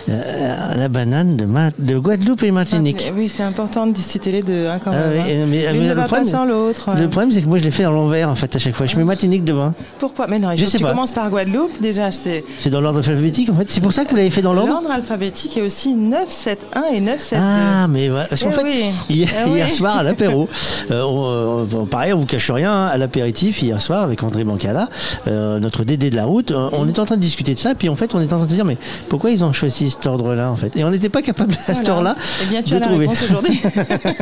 Euh, 0.09 0.73
la 0.75 0.87
banane 0.87 1.35
de, 1.35 1.43
Ma- 1.43 1.71
de 1.77 1.97
Guadeloupe 1.97 2.41
et 2.43 2.51
Martinique. 2.51 3.03
Ah, 3.09 3.11
Oui, 3.13 3.29
c'est 3.35 3.43
important 3.43 3.87
de 3.87 3.97
citer 3.97 4.31
les 4.31 4.41
deux 4.41 4.67
hein, 4.67 4.79
quand 4.81 4.91
Ah 4.93 5.09
même. 5.09 5.11
oui, 5.13 5.19
hein. 5.19 5.25
euh, 5.27 5.45
mais- 5.49 5.71
L'une 5.73 5.81
mais 5.81 5.87
ne 5.87 5.89
le 5.89 5.95
va 5.95 6.01
pas 6.03 6.07
problème- 6.07 6.29
sans 6.29 6.45
l'autre. 6.45 6.91
Le 6.97 7.09
problème, 7.09 7.31
c'est 7.33 7.41
que 7.41 7.47
moi, 7.47 7.57
je 7.57 7.63
l'ai 7.63 7.71
fait 7.71 7.83
à 7.83 7.89
l'envers, 7.89 8.29
en 8.29 8.35
fait, 8.35 8.55
à 8.55 8.59
chaque 8.59 8.75
fois. 8.75 8.85
Je 8.85 8.95
mets 8.95 9.03
Martinique 9.03 9.43
devant. 9.43 9.73
Pourquoi? 9.99 10.27
Mais 10.27 10.39
non, 10.39 10.51
il 10.51 10.57
Je 10.59 10.63
faut 10.63 10.69
sais 10.71 10.77
que 10.77 10.83
tu 10.83 10.85
pas. 10.85 10.91
commences 10.91 11.11
par 11.11 11.29
Guadeloupe. 11.29 11.81
Déjà, 11.81 12.11
c'est 12.13 12.43
dans 12.69 12.79
l'ordre 12.79 12.99
alphabétique, 12.99 13.49
en 13.49 13.55
fait. 13.55 13.65
C'est 13.69 13.81
pour 13.81 13.91
ça 13.91 14.05
que 14.05 14.11
vous 14.11 14.15
l'avez 14.15 14.29
fait 14.31 14.41
dans 14.41 14.53
l'ordre 14.53 14.71
l'ordre 14.71 14.91
alphabétique 14.91 15.57
et 15.57 15.61
aussi 15.61 15.93
971 15.95 16.85
et 16.93 17.01
972. 17.01 17.39
Ah, 17.43 17.87
mais 17.89 18.07
voilà. 18.07 18.25
Parce 18.25 18.41
qu'en 18.43 18.51
Eh 18.51 18.59
fait, 18.59 18.63
oui. 18.63 18.83
hier, 19.09 19.29
Eh 19.45 19.49
hier 19.49 19.65
oui. 19.69 19.71
soir, 19.75 19.97
à 19.97 20.03
l'apéro, 20.03 20.47
euh, 20.91 21.65
pareil, 21.91 22.13
on 22.13 22.19
vous 22.19 22.25
cache 22.25 22.49
rien, 22.49 22.71
hein, 22.71 22.87
à 22.87 22.97
l'apéritif, 22.97 23.61
hier 23.61 23.81
soir, 23.81 23.96
avec 24.03 24.23
André 24.23 24.43
Bancala, 24.43 24.89
euh, 25.27 25.59
notre 25.59 25.83
DD 25.83 26.09
de 26.09 26.15
la 26.15 26.25
route, 26.25 26.51
euh, 26.51 26.69
on 26.73 26.87
était 26.87 26.99
en 26.99 27.05
train 27.05 27.15
de 27.17 27.21
discuter 27.21 27.53
de 27.53 27.59
ça, 27.59 27.75
puis 27.75 27.89
en 27.89 27.95
fait, 27.95 28.13
on 28.15 28.21
était 28.21 28.33
en 28.33 28.37
train 28.37 28.45
de 28.45 28.51
se 28.51 28.55
dire, 28.55 28.65
mais 28.65 28.77
pourquoi 29.09 29.31
ils 29.31 29.43
ont 29.43 29.53
choisi 29.53 29.89
cet 29.89 30.05
ordre-là, 30.05 30.49
en 30.51 30.55
fait? 30.55 30.75
Et 30.75 30.83
on 30.83 30.89
n'était 30.91 31.09
pas 31.09 31.21
capable, 31.21 31.53
à 31.53 31.73
cette 31.73 31.85
Voilà. 31.87 31.91
heure-là, 31.91 32.15
Eh 32.43 32.45
bien, 32.47 32.61
tu 32.61 32.71
de 32.71 32.75
as 32.77 32.79
trouver. 32.81 33.07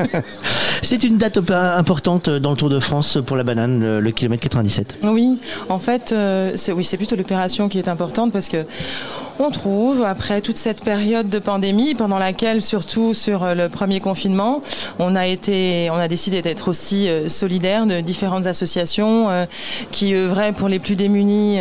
C'est 0.82 1.04
une 1.04 1.18
date 1.18 1.40
importante 1.52 2.30
dans 2.30 2.52
le 2.52 2.58
Tour 2.58 2.70
de 2.70 2.80
France 2.80 3.18
pour 3.26 3.36
la 3.38 3.44
banane, 3.44 3.80
le, 3.80 4.00
le 4.00 4.12
kilomètre 4.12 4.44
97. 4.44 4.98
Oui, 5.04 5.40
en 5.70 5.80
fait, 5.80 6.12
euh, 6.12 6.52
c'est 6.56 6.72
oui, 6.72 6.84
c'est 6.84 6.98
plutôt 6.98 7.16
l'opération 7.16 7.70
qui 7.70 7.80
est 7.80 7.88
importante 7.88 8.32
parce 8.32 8.48
que 8.50 8.66
on 9.40 9.52
trouve 9.52 10.04
après 10.04 10.42
toute 10.42 10.58
cette 10.58 10.84
période 10.84 11.30
de 11.30 11.40
pandémie 11.40 11.94
pendant 11.94 12.20
laquelle, 12.20 12.62
surtout 12.62 13.14
sur 13.14 13.44
euh, 13.44 13.54
le 13.54 13.70
premier 13.70 14.00
confinement, 14.00 14.62
on 15.00 15.16
a 15.16 15.28
été, 15.28 15.90
on 15.92 15.96
a 15.98 16.08
décidé 16.08 16.42
d'être 16.42 16.70
aussi 16.70 17.10
euh, 17.10 17.28
solidaire 17.28 17.86
de 17.86 18.00
différentes 18.00 18.46
associations 18.46 19.30
euh, 19.30 19.46
qui 19.92 20.14
œuvraient 20.14 20.54
pour 20.54 20.70
les 20.70 20.80
plus 20.80 20.96
démunis 20.96 21.60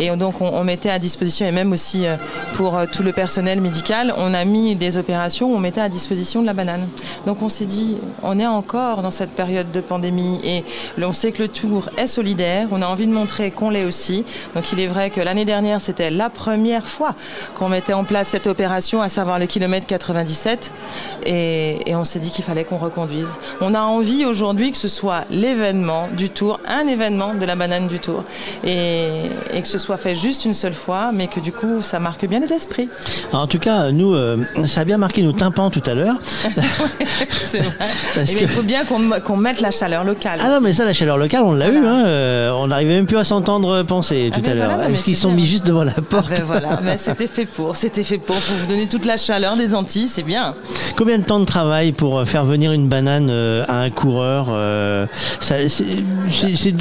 et 0.00 0.10
donc 0.16 0.40
on, 0.40 0.64
mettait 0.64 0.90
à 0.90 0.98
disposition 0.98 1.46
et 1.46 1.52
même 1.52 1.72
aussi 1.72 2.06
pour 2.54 2.78
tout 2.90 3.02
le 3.02 3.12
personnel 3.12 3.60
médical, 3.60 4.14
on 4.16 4.32
a 4.32 4.44
mis 4.44 4.74
des 4.76 4.96
opérations, 4.96 5.52
où 5.52 5.56
on 5.56 5.60
mettait 5.60 5.80
à 5.80 5.88
disposition 5.88 6.40
de 6.40 6.46
la 6.46 6.52
banane. 6.52 6.88
Donc 7.26 7.42
on 7.42 7.48
s'est 7.48 7.66
dit, 7.66 7.98
on 8.22 8.38
est 8.38 8.46
encore 8.46 9.02
dans 9.02 9.10
cette 9.10 9.30
période 9.30 9.70
de 9.72 9.80
pandémie 9.80 10.40
et 10.44 10.64
on 11.02 11.12
sait 11.12 11.32
que 11.32 11.42
le 11.42 11.48
Tour 11.48 11.90
est 11.98 12.06
solidaire. 12.06 12.68
On 12.70 12.82
a 12.82 12.86
envie 12.86 13.06
de 13.06 13.12
montrer 13.12 13.50
qu'on 13.50 13.70
l'est 13.70 13.84
aussi. 13.84 14.24
Donc 14.54 14.72
il 14.72 14.80
est 14.80 14.86
vrai 14.86 15.10
que 15.10 15.20
l'année 15.20 15.44
dernière, 15.44 15.80
c'était 15.80 16.10
la 16.10 16.30
première 16.30 16.86
fois 16.94 17.14
qu'on 17.58 17.68
mettait 17.68 17.92
en 17.92 18.04
place 18.04 18.28
cette 18.28 18.46
opération, 18.46 19.02
à 19.02 19.08
savoir 19.08 19.38
le 19.38 19.46
kilomètre 19.46 19.86
97. 19.86 20.70
Et, 21.26 21.78
et 21.90 21.94
on 21.96 22.04
s'est 22.04 22.18
dit 22.18 22.30
qu'il 22.30 22.44
fallait 22.44 22.64
qu'on 22.64 22.78
reconduise. 22.78 23.28
On 23.60 23.74
a 23.74 23.80
envie 23.80 24.24
aujourd'hui 24.24 24.70
que 24.72 24.78
ce 24.78 24.88
soit 24.88 25.24
l'événement 25.30 26.08
du 26.16 26.30
Tour, 26.30 26.60
un 26.66 26.86
événement 26.86 27.34
de 27.34 27.44
la 27.44 27.56
banane 27.56 27.88
du 27.88 27.98
Tour. 27.98 28.24
Et, 28.64 29.06
et 29.52 29.60
que 29.62 29.68
ce 29.68 29.78
soit 29.78 29.96
fait 29.96 30.14
juste 30.16 30.44
une 30.44 30.54
seule 30.54 30.74
fois, 30.74 31.10
mais 31.12 31.26
que 31.26 31.40
du 31.40 31.52
coup, 31.52 31.82
ça 31.82 31.98
marque 31.98 32.26
bien 32.26 32.40
les 32.40 32.52
esprits. 32.52 32.88
Alors, 33.30 33.42
en 33.42 33.46
tout 33.46 33.58
cas, 33.58 33.90
nous, 33.90 34.14
euh, 34.14 34.38
ça 34.66 34.82
a 34.82 34.84
bien 34.84 34.98
marqué 34.98 35.22
nos 35.22 35.32
tympans 35.32 35.70
tout 35.70 35.82
à 35.86 35.94
l'heure. 35.94 36.16
C'est 37.50 37.58
vrai. 37.58 37.74
Parce 38.14 38.30
Eh 38.32 38.34
que- 38.36 38.40
Il 38.44 38.48
faut 38.48 38.62
bien 38.62 38.82
qu'on 38.84 39.36
mette 39.36 39.60
la 39.60 39.70
chaleur 39.70 40.04
locale. 40.04 40.38
Ah 40.42 40.48
non, 40.48 40.60
mais 40.60 40.72
ça, 40.72 40.84
la 40.84 40.92
chaleur 40.92 41.16
locale, 41.16 41.42
on 41.44 41.52
l'a 41.52 41.68
eu. 41.68 41.78
Hein, 41.84 42.04
euh, 42.06 42.50
on 42.52 42.68
n'arrivait 42.68 42.94
même 42.94 43.06
plus 43.06 43.16
à 43.16 43.24
s'entendre 43.24 43.82
penser 43.82 44.30
tout 44.34 44.40
ben 44.40 44.52
à 44.52 44.54
l'heure. 44.54 44.70
voilà, 44.74 44.88
parce 44.88 45.02
qu'ils 45.02 45.16
sont 45.16 45.28
bien. 45.28 45.36
mis 45.38 45.46
juste 45.46 45.64
devant 45.66 45.84
la 45.84 45.92
porte. 45.92 46.28
Ben 46.30 46.42
voilà, 46.44 46.80
mais 46.84 46.96
c'était 46.98 47.26
fait 47.26 47.46
pour, 47.46 47.76
c'était 47.76 48.02
fait 48.02 48.18
pour, 48.18 48.36
pour 48.36 48.56
vous 48.56 48.66
donner 48.66 48.86
toute 48.86 49.04
la 49.06 49.16
chaleur 49.16 49.56
des 49.56 49.74
Antilles, 49.74 50.08
c'est 50.08 50.22
bien. 50.22 50.54
Combien 50.96 51.18
de 51.18 51.24
temps 51.24 51.40
de 51.40 51.44
travail 51.44 51.92
pour 51.92 52.18
euh, 52.18 52.24
faire 52.24 52.44
venir 52.44 52.72
une 52.72 52.88
banane 52.88 53.28
euh, 53.30 53.64
à 53.68 53.78
un 53.80 53.90
coureur 53.90 54.48
c'est, 55.40 55.66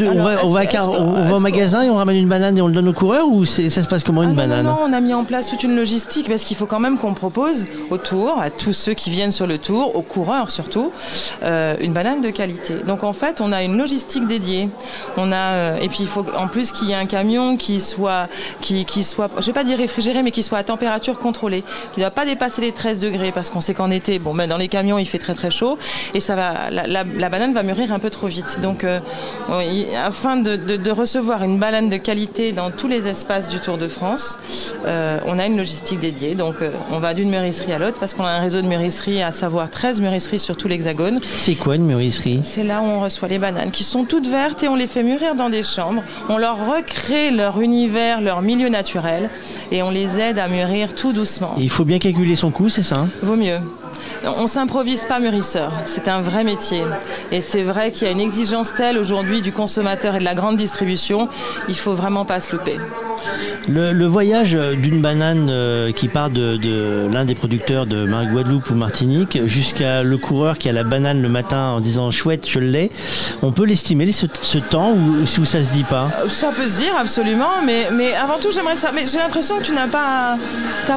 On 0.08 0.24
va, 0.24 0.44
on 0.44 0.54
que- 0.54 0.78
on 0.90 1.32
au 1.32 1.36
que- 1.38 1.42
magasin 1.42 1.82
et 1.84 1.90
on 1.90 1.96
ramène 1.96 2.18
une 2.18 2.28
banane 2.28 2.58
et 2.58 2.62
on 2.62 2.68
le 2.68 2.74
donne 2.74 2.88
au 2.88 2.94
coureur 2.94 3.28
ou 3.28 3.46
ça 3.46 3.70
se 3.70 3.88
passe 3.88 4.04
comment 4.04 4.24
une 4.24 4.30
Ah 4.30 4.32
non, 4.34 4.38
banane 4.38 4.66
non, 4.66 4.72
non, 4.72 4.80
on 4.90 4.94
a 4.94 5.02
mis 5.02 5.14
en 5.14 5.24
place 5.24 5.50
toute 5.50 5.64
une 5.64 5.76
logistique 5.76 6.28
parce 6.30 6.44
qu'il 6.44 6.58
faut 6.58 6.66
quand 6.66 6.80
même 6.80 6.98
qu'on 6.98 7.14
propose 7.14 7.66
au 7.90 7.98
tour, 7.98 8.38
à 8.40 8.50
tous 8.50 8.74
ceux 8.74 8.94
qui 8.94 9.10
viennent 9.10 9.32
sur 9.32 9.48
le 9.48 9.58
tour, 9.58 9.96
aux 9.96 10.02
coureurs 10.02 10.50
surtout, 10.50 10.92
euh, 11.44 11.76
une 11.82 11.94
banane 11.94 12.22
de 12.22 12.30
qualité. 12.30 12.76
Donc 12.88 13.04
en 13.04 13.14
fait, 13.14 13.42
on 13.42 13.52
a 13.52 13.64
une 13.64 13.78
logistique 13.78 14.28
dédiée. 14.28 14.70
On 15.18 15.32
a 15.32 15.36
euh, 15.36 15.78
et 15.82 15.88
puis 15.90 16.00
il 16.02 16.08
faut 16.08 16.26
en 16.38 16.48
plus 16.48 16.72
qu'il 16.72 16.90
y 16.90 16.92
ait 16.92 16.96
un 16.96 17.06
camion 17.06 17.58
qui 17.58 17.80
soit 17.80 18.28
qui, 18.62 18.86
qui 18.86 19.04
soit 19.04 19.30
je 19.40 19.46
vais 19.46 19.54
pas 19.54 19.64
dire 19.64 19.80
réfrigéré 19.94 20.24
mais 20.24 20.32
qui 20.32 20.42
soit 20.42 20.58
à 20.58 20.64
température 20.64 21.20
contrôlée, 21.20 21.62
qui 21.94 22.00
ne 22.00 22.04
doit 22.06 22.10
pas 22.12 22.26
dépasser 22.26 22.62
les 22.62 22.72
13 22.72 22.98
degrés 22.98 23.32
parce 23.32 23.52
qu'on 23.52 23.62
sait 23.62 23.76
qu'en 23.76 23.92
été, 23.92 24.18
bon 24.18 24.34
ben 24.34 24.48
dans 24.50 24.58
les 24.58 24.68
camions 24.68 24.98
il 24.98 25.06
fait 25.06 25.20
très 25.20 25.36
très 25.36 25.52
chaud 25.52 25.78
et 26.16 26.20
ça 26.20 26.36
va 26.36 26.72
la, 26.72 26.88
la- 26.88 27.04
la 27.04 27.30
banane 27.30 27.54
va 27.54 27.62
mûrir 27.62 27.94
un 27.94 28.00
peu 28.00 28.10
trop 28.10 28.26
vite. 28.26 28.60
Donc 28.62 28.84
euh, 28.84 29.00
on- 29.50 29.62
afin 30.04 30.38
de, 30.38 30.56
de- 30.56 30.78
de 30.78 30.92
recevoir 30.92 31.44
une 31.44 31.60
banane 31.60 31.90
de 31.90 31.98
qualité 31.98 32.54
dans 32.54 32.72
tous 32.72 32.88
les 32.88 33.06
espaces 33.08 33.50
du 33.50 33.60
Tour 33.60 33.78
de 33.78 33.88
France, 33.88 34.40
euh, 34.88 35.20
on 35.28 35.38
a 35.38 35.46
une 35.46 35.58
logistique 35.58 36.00
dédiée. 36.00 36.34
Donc 36.34 36.56
euh, 36.64 36.72
on 36.92 36.98
va 36.98 37.14
d'une 37.14 37.30
mûrisserie 37.30 37.74
à 37.74 37.78
l'autre 37.78 38.00
parce 38.00 38.16
qu'on 38.16 38.26
a 38.26 38.30
un 38.32 38.40
réseau 38.40 38.64
de 38.64 38.68
mûrisseries, 38.68 39.22
à 39.22 39.32
savoir 39.32 39.70
13 39.70 40.02
mûrisseries 40.02 40.40
sur 40.40 40.58
tout 40.58 40.68
l'hexagone. 40.68 41.20
C'est 41.38 41.54
quoi 41.56 41.76
une 41.76 41.86
mûrisserie? 41.86 42.42
C'est 42.44 42.64
là 42.64 42.82
où 42.82 42.86
on 42.86 43.00
reçoit 43.02 43.28
les 43.28 43.38
bananes 43.38 43.70
qui 43.70 43.84
sont 43.84 44.06
toutes 44.06 44.28
vertes 44.28 44.64
et 44.64 44.68
on 44.70 44.76
les 44.76 44.88
fait 44.88 45.04
mûrir 45.04 45.36
dans 45.36 45.50
des 45.50 45.62
chambres. 45.62 46.04
On 46.30 46.38
leur 46.40 46.58
recrée 46.76 47.30
leur 47.30 47.62
univers, 47.62 48.22
leur 48.22 48.42
milieu 48.42 48.70
naturel 48.70 49.30
et 49.72 49.83
on 49.84 49.90
les 49.90 50.20
aide 50.20 50.40
à 50.40 50.48
mûrir 50.48 50.96
tout 50.96 51.14
doucement. 51.14 51.54
Il 51.58 51.70
faut 51.70 51.86
bien 51.86 52.00
calculer 52.00 52.36
son 52.36 52.52
coût, 52.52 52.70
c'est 52.70 52.84
ça 52.84 52.96
hein? 53.02 53.10
Vaut 53.22 53.36
mieux. 53.36 53.60
On 54.38 54.48
s'improvise 54.48 55.06
pas 55.06 55.20
mûrisseur, 55.20 55.74
c'est 55.84 56.08
un 56.08 56.22
vrai 56.22 56.46
métier. 56.46 56.82
Et 57.32 57.42
c'est 57.42 57.62
vrai 57.62 57.92
qu'il 57.92 58.08
y 58.08 58.10
a 58.10 58.14
une 58.14 58.22
exigence 58.22 58.74
telle 58.74 58.98
aujourd'hui 58.98 59.42
du 59.42 59.52
consommateur 59.52 60.16
et 60.16 60.20
de 60.20 60.24
la 60.24 60.34
grande 60.34 60.56
distribution, 60.56 61.28
il 61.68 61.78
faut 61.78 61.94
vraiment 61.94 62.24
pas 62.24 62.40
se 62.40 62.54
louper. 62.54 62.78
Le, 63.68 63.94
le 63.94 64.06
voyage 64.06 64.52
d'une 64.78 65.02
banane 65.02 65.48
euh, 65.50 65.92
qui 65.92 66.08
part 66.08 66.30
de, 66.30 66.58
de 66.58 67.08
l'un 67.12 67.24
des 67.26 67.36
producteurs 67.36 67.86
de 67.86 68.06
Guadeloupe 68.32 68.70
ou 68.70 68.76
Martinique 68.76 69.40
jusqu'à 69.46 70.04
le 70.04 70.18
coureur 70.18 70.58
qui 70.58 70.68
a 70.70 70.74
la 70.74 70.84
banane 70.84 71.22
le 71.22 71.30
matin 71.30 71.70
en 71.76 71.80
disant 71.80 72.12
chouette 72.12 72.46
je 72.50 72.60
l'ai, 72.60 72.92
on 73.42 73.52
peut 73.52 73.66
l'estimer 73.66 74.12
ce, 74.12 74.26
ce 74.42 74.58
temps 74.58 74.92
ou, 74.92 75.24
ou 75.24 75.46
ça 75.46 75.64
se 75.64 75.72
dit 75.72 75.84
pas? 75.84 76.10
Euh, 76.24 76.30
Ça 76.30 76.52
peut 76.52 76.68
se 76.68 76.80
dire 76.80 76.94
absolument, 77.00 77.62
mais, 77.66 77.88
mais 77.96 78.14
avant 78.16 78.38
tout 78.40 78.50
j'aimerais 78.52 78.76
ça. 78.76 78.92
Mais 78.94 79.04
j'ai 79.10 79.18
l'impression 79.20 79.58
que 79.60 79.64
tu 79.64 79.72
n'as 79.74 79.88
pas, 79.88 80.38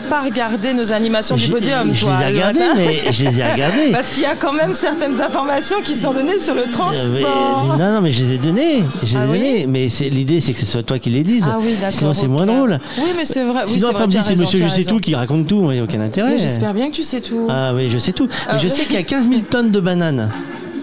pas 0.09 0.23
regardé 0.23 0.73
nos 0.75 0.93
animations 0.93 1.37
du 1.37 1.49
podium, 1.49 1.91
je 1.95 2.01
toi. 2.05 2.17
les 2.19 2.25
ai 2.25 2.29
regardées, 2.35 2.61
mais 2.77 3.13
je 3.13 3.25
les 3.25 3.41
ai 3.41 3.45
regardées. 3.53 3.93
Parce 3.93 4.11
qu'il 4.11 4.23
y 4.23 4.27
a 4.27 4.35
quand 4.35 4.53
même 4.53 4.75
certaines 4.75 5.21
informations 5.21 5.77
qui 5.85 5.95
sont 5.95 6.13
données 6.13 6.39
sur 6.41 6.55
le 6.55 6.63
Euh, 6.63 6.65
mais- 6.67 6.73
transport. 6.73 7.77
non, 7.79 7.93
non, 7.95 8.01
mais 8.01 8.11
je 8.13 8.25
les 8.25 8.33
ai 8.35 8.39
donnés. 8.39 8.83
Je 9.05 9.07
les 9.07 9.15
ai 9.15 9.17
Ah 9.19 9.27
oui? 9.31 9.39
donnés. 9.39 9.67
Mais 9.69 9.87
l'idée, 10.11 10.41
c'est 10.41 10.53
que 10.53 10.61
ce 10.61 10.67
soit 10.67 10.83
toi 10.83 10.99
qui 10.99 11.11
les 11.11 11.23
dises. 11.23 11.45
Ah 11.49 11.59
oui, 11.61 11.77
d'accord. 11.81 12.16
C'est 12.21 12.29
moins 12.29 12.47
drôle. 12.47 12.79
Oui, 12.99 13.11
mais 13.17 13.25
c'est 13.25 13.45
vrai. 13.45 13.63
Sinon, 13.67 13.89
après, 13.89 14.05
on 14.05 14.07
me 14.07 14.11
dit 14.13 14.19
c'est 14.23 14.37
monsieur 14.37 14.63
je 14.65 14.69
sais 14.69 14.85
tout 14.85 14.99
qui 15.01 15.15
raconte 15.15 15.47
tout, 15.47 15.71
il 15.71 15.75
n'y 15.75 15.81
a 15.81 15.85
aucun 15.85 16.01
intérêt. 16.01 16.39
J'espère 16.39 16.75
bien 16.75 16.91
que 16.91 16.95
tu 16.95 17.03
sais 17.03 17.21
tout. 17.21 17.47
Ah 17.49 17.73
oui, 17.75 17.89
je 17.91 17.99
sais 17.99 18.13
tout. 18.13 18.27
Mais 18.27 18.33
Ah, 18.49 18.59
je 18.59 18.69
sais 18.69 18.85
qu'il 18.85 18.95
y 18.95 18.99
a 18.99 19.03
15 19.03 19.29
000 19.29 19.41
tonnes 19.51 19.71
de 19.71 19.81
bananes 19.81 20.31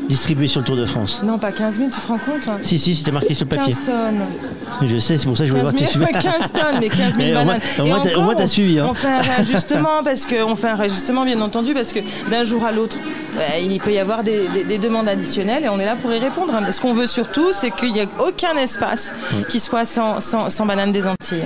distribuées 0.09 0.47
sur 0.47 0.59
le 0.61 0.65
Tour 0.65 0.75
de 0.75 0.85
France. 0.85 1.21
Non, 1.23 1.38
pas 1.38 1.51
15 1.51 1.77
000, 1.77 1.89
tu 1.93 1.99
te 1.99 2.07
rends 2.07 2.17
compte 2.17 2.47
hein 2.47 2.57
Si, 2.63 2.77
si, 2.80 2.95
c'était 2.95 3.11
marqué 3.11 3.34
sur 3.34 3.45
le 3.45 3.55
papier. 3.55 3.73
15 3.73 3.85
tonnes. 3.85 4.88
Je 4.89 4.99
sais, 4.99 5.17
c'est 5.17 5.25
pour 5.25 5.38
ça 5.38 5.43
que 5.43 5.49
je 5.49 5.53
voulais 5.53 5.71
15 5.71 5.97
voir 5.97 6.09
000, 6.09 6.19
que 6.21 6.25
tu 6.25 6.39
15 6.41 6.51
tonnes, 6.53 6.80
mais 6.80 6.89
15 6.89 6.97
000 6.99 7.13
Mais 7.17 7.34
bananes. 7.34 7.59
au 7.80 7.84
moins, 7.85 7.99
t'as- 8.01 8.17
au 8.17 8.21
moins, 8.21 8.35
t'as 8.35 8.47
suivi, 8.47 8.80
hein. 8.80 8.88
On 8.89 8.93
fait 8.93 9.07
un 9.07 9.21
réajustement 9.21 10.03
parce 10.03 10.25
que 10.25 10.43
on 10.43 10.55
fait 10.55 10.67
un 10.69 10.75
réajustement, 10.75 11.25
bien 11.25 11.39
entendu, 11.41 11.73
parce 11.73 11.93
que 11.93 11.99
d'un 12.30 12.43
jour 12.43 12.65
à 12.65 12.71
l'autre, 12.71 12.97
bah, 13.35 13.41
il 13.61 13.80
peut 13.80 13.91
y 13.93 13.99
avoir 13.99 14.23
des, 14.23 14.47
des- 14.49 14.63
des 14.63 14.77
demandes 14.77 15.07
additionnelles 15.07 15.63
et 15.65 15.69
on 15.69 15.80
est 15.80 15.85
là 15.85 15.95
pour 15.99 16.13
y 16.13 16.19
répondre. 16.19 16.53
Ce 16.71 16.80
qu'on 16.81 16.93
veut 16.93 17.07
surtout, 17.07 17.51
c'est 17.51 17.71
qu'il 17.71 17.93
n'y 17.93 17.99
ait 17.99 18.07
aucun 18.19 18.55
espace 18.57 19.13
qui 19.49 19.59
soit 19.59 19.85
sans, 19.85 20.19
sans, 20.21 20.49
sans 20.49 20.65
bananes 20.65 20.91
des 20.91 21.05
Antilles. 21.07 21.43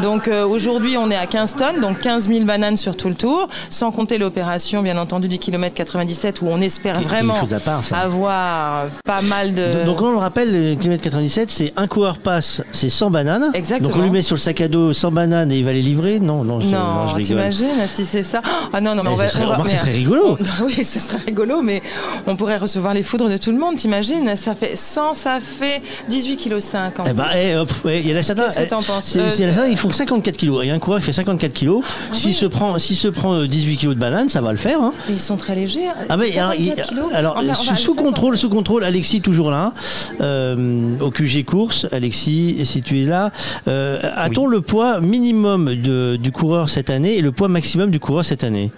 Donc 0.00 0.26
euh, 0.26 0.46
aujourd'hui, 0.46 0.96
on 0.96 1.10
est 1.10 1.16
à 1.16 1.26
15 1.26 1.54
tonnes, 1.56 1.80
donc 1.80 1.98
15 2.00 2.28
000 2.28 2.44
bananes 2.44 2.76
sur 2.76 2.96
tout 2.96 3.08
le 3.08 3.14
tour, 3.14 3.48
sans 3.70 3.90
compter 3.92 4.18
l'opération, 4.18 4.82
bien 4.82 4.96
entendu, 4.96 5.28
du 5.28 5.38
kilomètre 5.38 5.74
97 5.74 6.40
où 6.42 6.46
on 6.48 6.60
espère 6.60 7.00
vraiment 7.00 7.34
à 7.34 7.60
part, 7.60 7.82
avoir 7.92 8.86
pas 9.04 9.20
mal 9.22 9.54
de. 9.54 9.84
Donc 9.84 10.00
on 10.00 10.10
le 10.10 10.16
rappelle, 10.16 10.70
le 10.70 10.74
kilomètre 10.76 11.02
97, 11.04 11.50
c'est 11.50 11.72
un 11.76 11.86
coureur 11.86 12.18
passe, 12.18 12.62
c'est 12.72 12.90
100 12.90 13.10
bananes. 13.10 13.50
Exactement. 13.54 13.88
Donc 13.90 13.98
on 13.98 14.02
lui 14.02 14.10
met 14.10 14.22
sur 14.22 14.36
le 14.36 14.40
sac 14.40 14.60
à 14.60 14.68
dos 14.68 14.92
100 14.92 15.12
bananes 15.12 15.52
et 15.52 15.58
il 15.58 15.64
va 15.64 15.72
les 15.72 15.82
livrer 15.82 16.20
Non, 16.20 16.42
non, 16.42 16.60
je, 16.60 16.66
non, 16.66 16.78
Non, 16.78 17.06
je 17.08 17.14
rigole. 17.16 17.22
t'imagines 17.24 17.86
si 17.92 18.04
c'est 18.04 18.22
ça 18.22 18.40
Ah 18.72 18.80
non, 18.80 18.94
non, 18.94 19.02
mais 19.02 19.10
Eh, 19.10 19.14
on 19.14 19.16
va. 19.16 19.28
ce 19.28 19.34
serait- 19.34 19.44
on 19.44 19.48
va- 19.48 19.52
remarque, 19.54 19.68
ce 19.70 19.74
mais- 19.74 19.80
serait 19.80 19.92
rigolo. 19.92 20.36
on- 20.60 20.64
oui, 20.64 20.84
ce 20.84 20.98
serait 20.98 21.18
rigolo, 21.26 21.60
mais 21.62 21.82
on 22.26 22.36
pourrait 22.36 22.56
recevoir 22.58 22.94
les 22.94 23.02
foudres 23.02 23.28
de 23.28 23.36
tout 23.36 23.52
le 23.52 23.58
monde, 23.58 23.76
t'imagines? 23.76 24.34
Ça 24.36 24.54
fait 24.54 24.76
100, 24.76 25.14
ça 25.14 25.38
fait 25.40 25.82
18 26.08 26.36
kg 26.38 26.58
5 26.58 26.98
en 27.00 27.04
Eh 27.08 27.12
ben, 27.12 27.24
plus. 27.24 27.38
eh, 27.38 27.56
hop, 27.56 27.70
il 27.84 28.08
y 28.10 28.14
en 28.14 28.18
a 28.18 28.22
certains. 28.22 28.44
Qu'est-ce 28.44 28.58
que 28.64 28.70
t'en 28.70 28.80
eh, 28.80 28.84
penses? 28.84 29.04
c'est- 29.04 29.18
Euh, 29.18 29.30
c'est- 29.30 29.38
il 29.38 29.42
y 29.44 29.46
en 29.46 29.50
a 29.50 29.52
certains, 29.54 29.68
ils 29.70 29.76
font 29.82 29.90
54 29.92 30.36
kilos. 30.36 30.60
Il 30.64 30.68
y 30.68 30.70
a 30.70 30.74
un 30.74 30.78
coureur 30.78 31.00
qui 31.00 31.06
fait 31.06 31.12
54 31.12 31.52
kilos. 31.52 31.82
Ah 31.84 32.14
S'il 32.14 32.32
se 32.32 32.46
prend, 32.46 32.78
s'il 32.78 32.96
se 32.96 33.08
prend 33.08 33.34
euh, 33.34 33.48
18 33.48 33.76
kilos 33.76 33.94
de 33.96 34.00
bananes, 34.00 34.28
ça 34.28 34.40
va 34.40 34.52
le 34.52 34.58
faire. 34.58 34.80
Hein. 34.80 34.92
Ils 35.08 35.18
sont 35.20 35.36
très 35.36 35.54
légers. 35.56 35.80
Ah 36.08 36.16
mais 36.16 36.38
alors, 36.38 36.54
il- 36.54 36.66
54 36.68 36.88
kilos. 36.88 37.06
alors, 37.14 37.36
On 37.38 37.42
va- 37.44 37.52
on 37.52 37.54
sous, 37.54 37.70
va- 37.70 37.76
sous 37.76 37.94
contrôle, 37.94 38.38
sous 38.38 38.48
contrôle, 38.48 38.84
Alexis 38.84 39.20
toujours 39.20 39.50
là, 39.50 39.72
euh, 40.20 40.98
au 41.00 41.10
QG 41.10 41.44
course. 41.44 41.86
Alexis, 41.92 42.64
si 42.64 42.80
tu 42.82 43.00
es 43.02 43.04
là, 43.06 43.30
euh, 43.68 43.98
a-t-on 44.16 44.46
le 44.46 44.60
poids 44.60 45.00
minimum 45.00 45.74
de, 45.74 46.16
du 46.16 46.30
coureur 46.32 46.70
cette 46.70 46.90
année 46.90 47.16
et 47.16 47.20
le 47.22 47.32
poids 47.32 47.48
maximum 47.48 47.90
du 47.90 47.98
coureur 48.00 48.24
cette 48.24 48.44
année? 48.44 48.70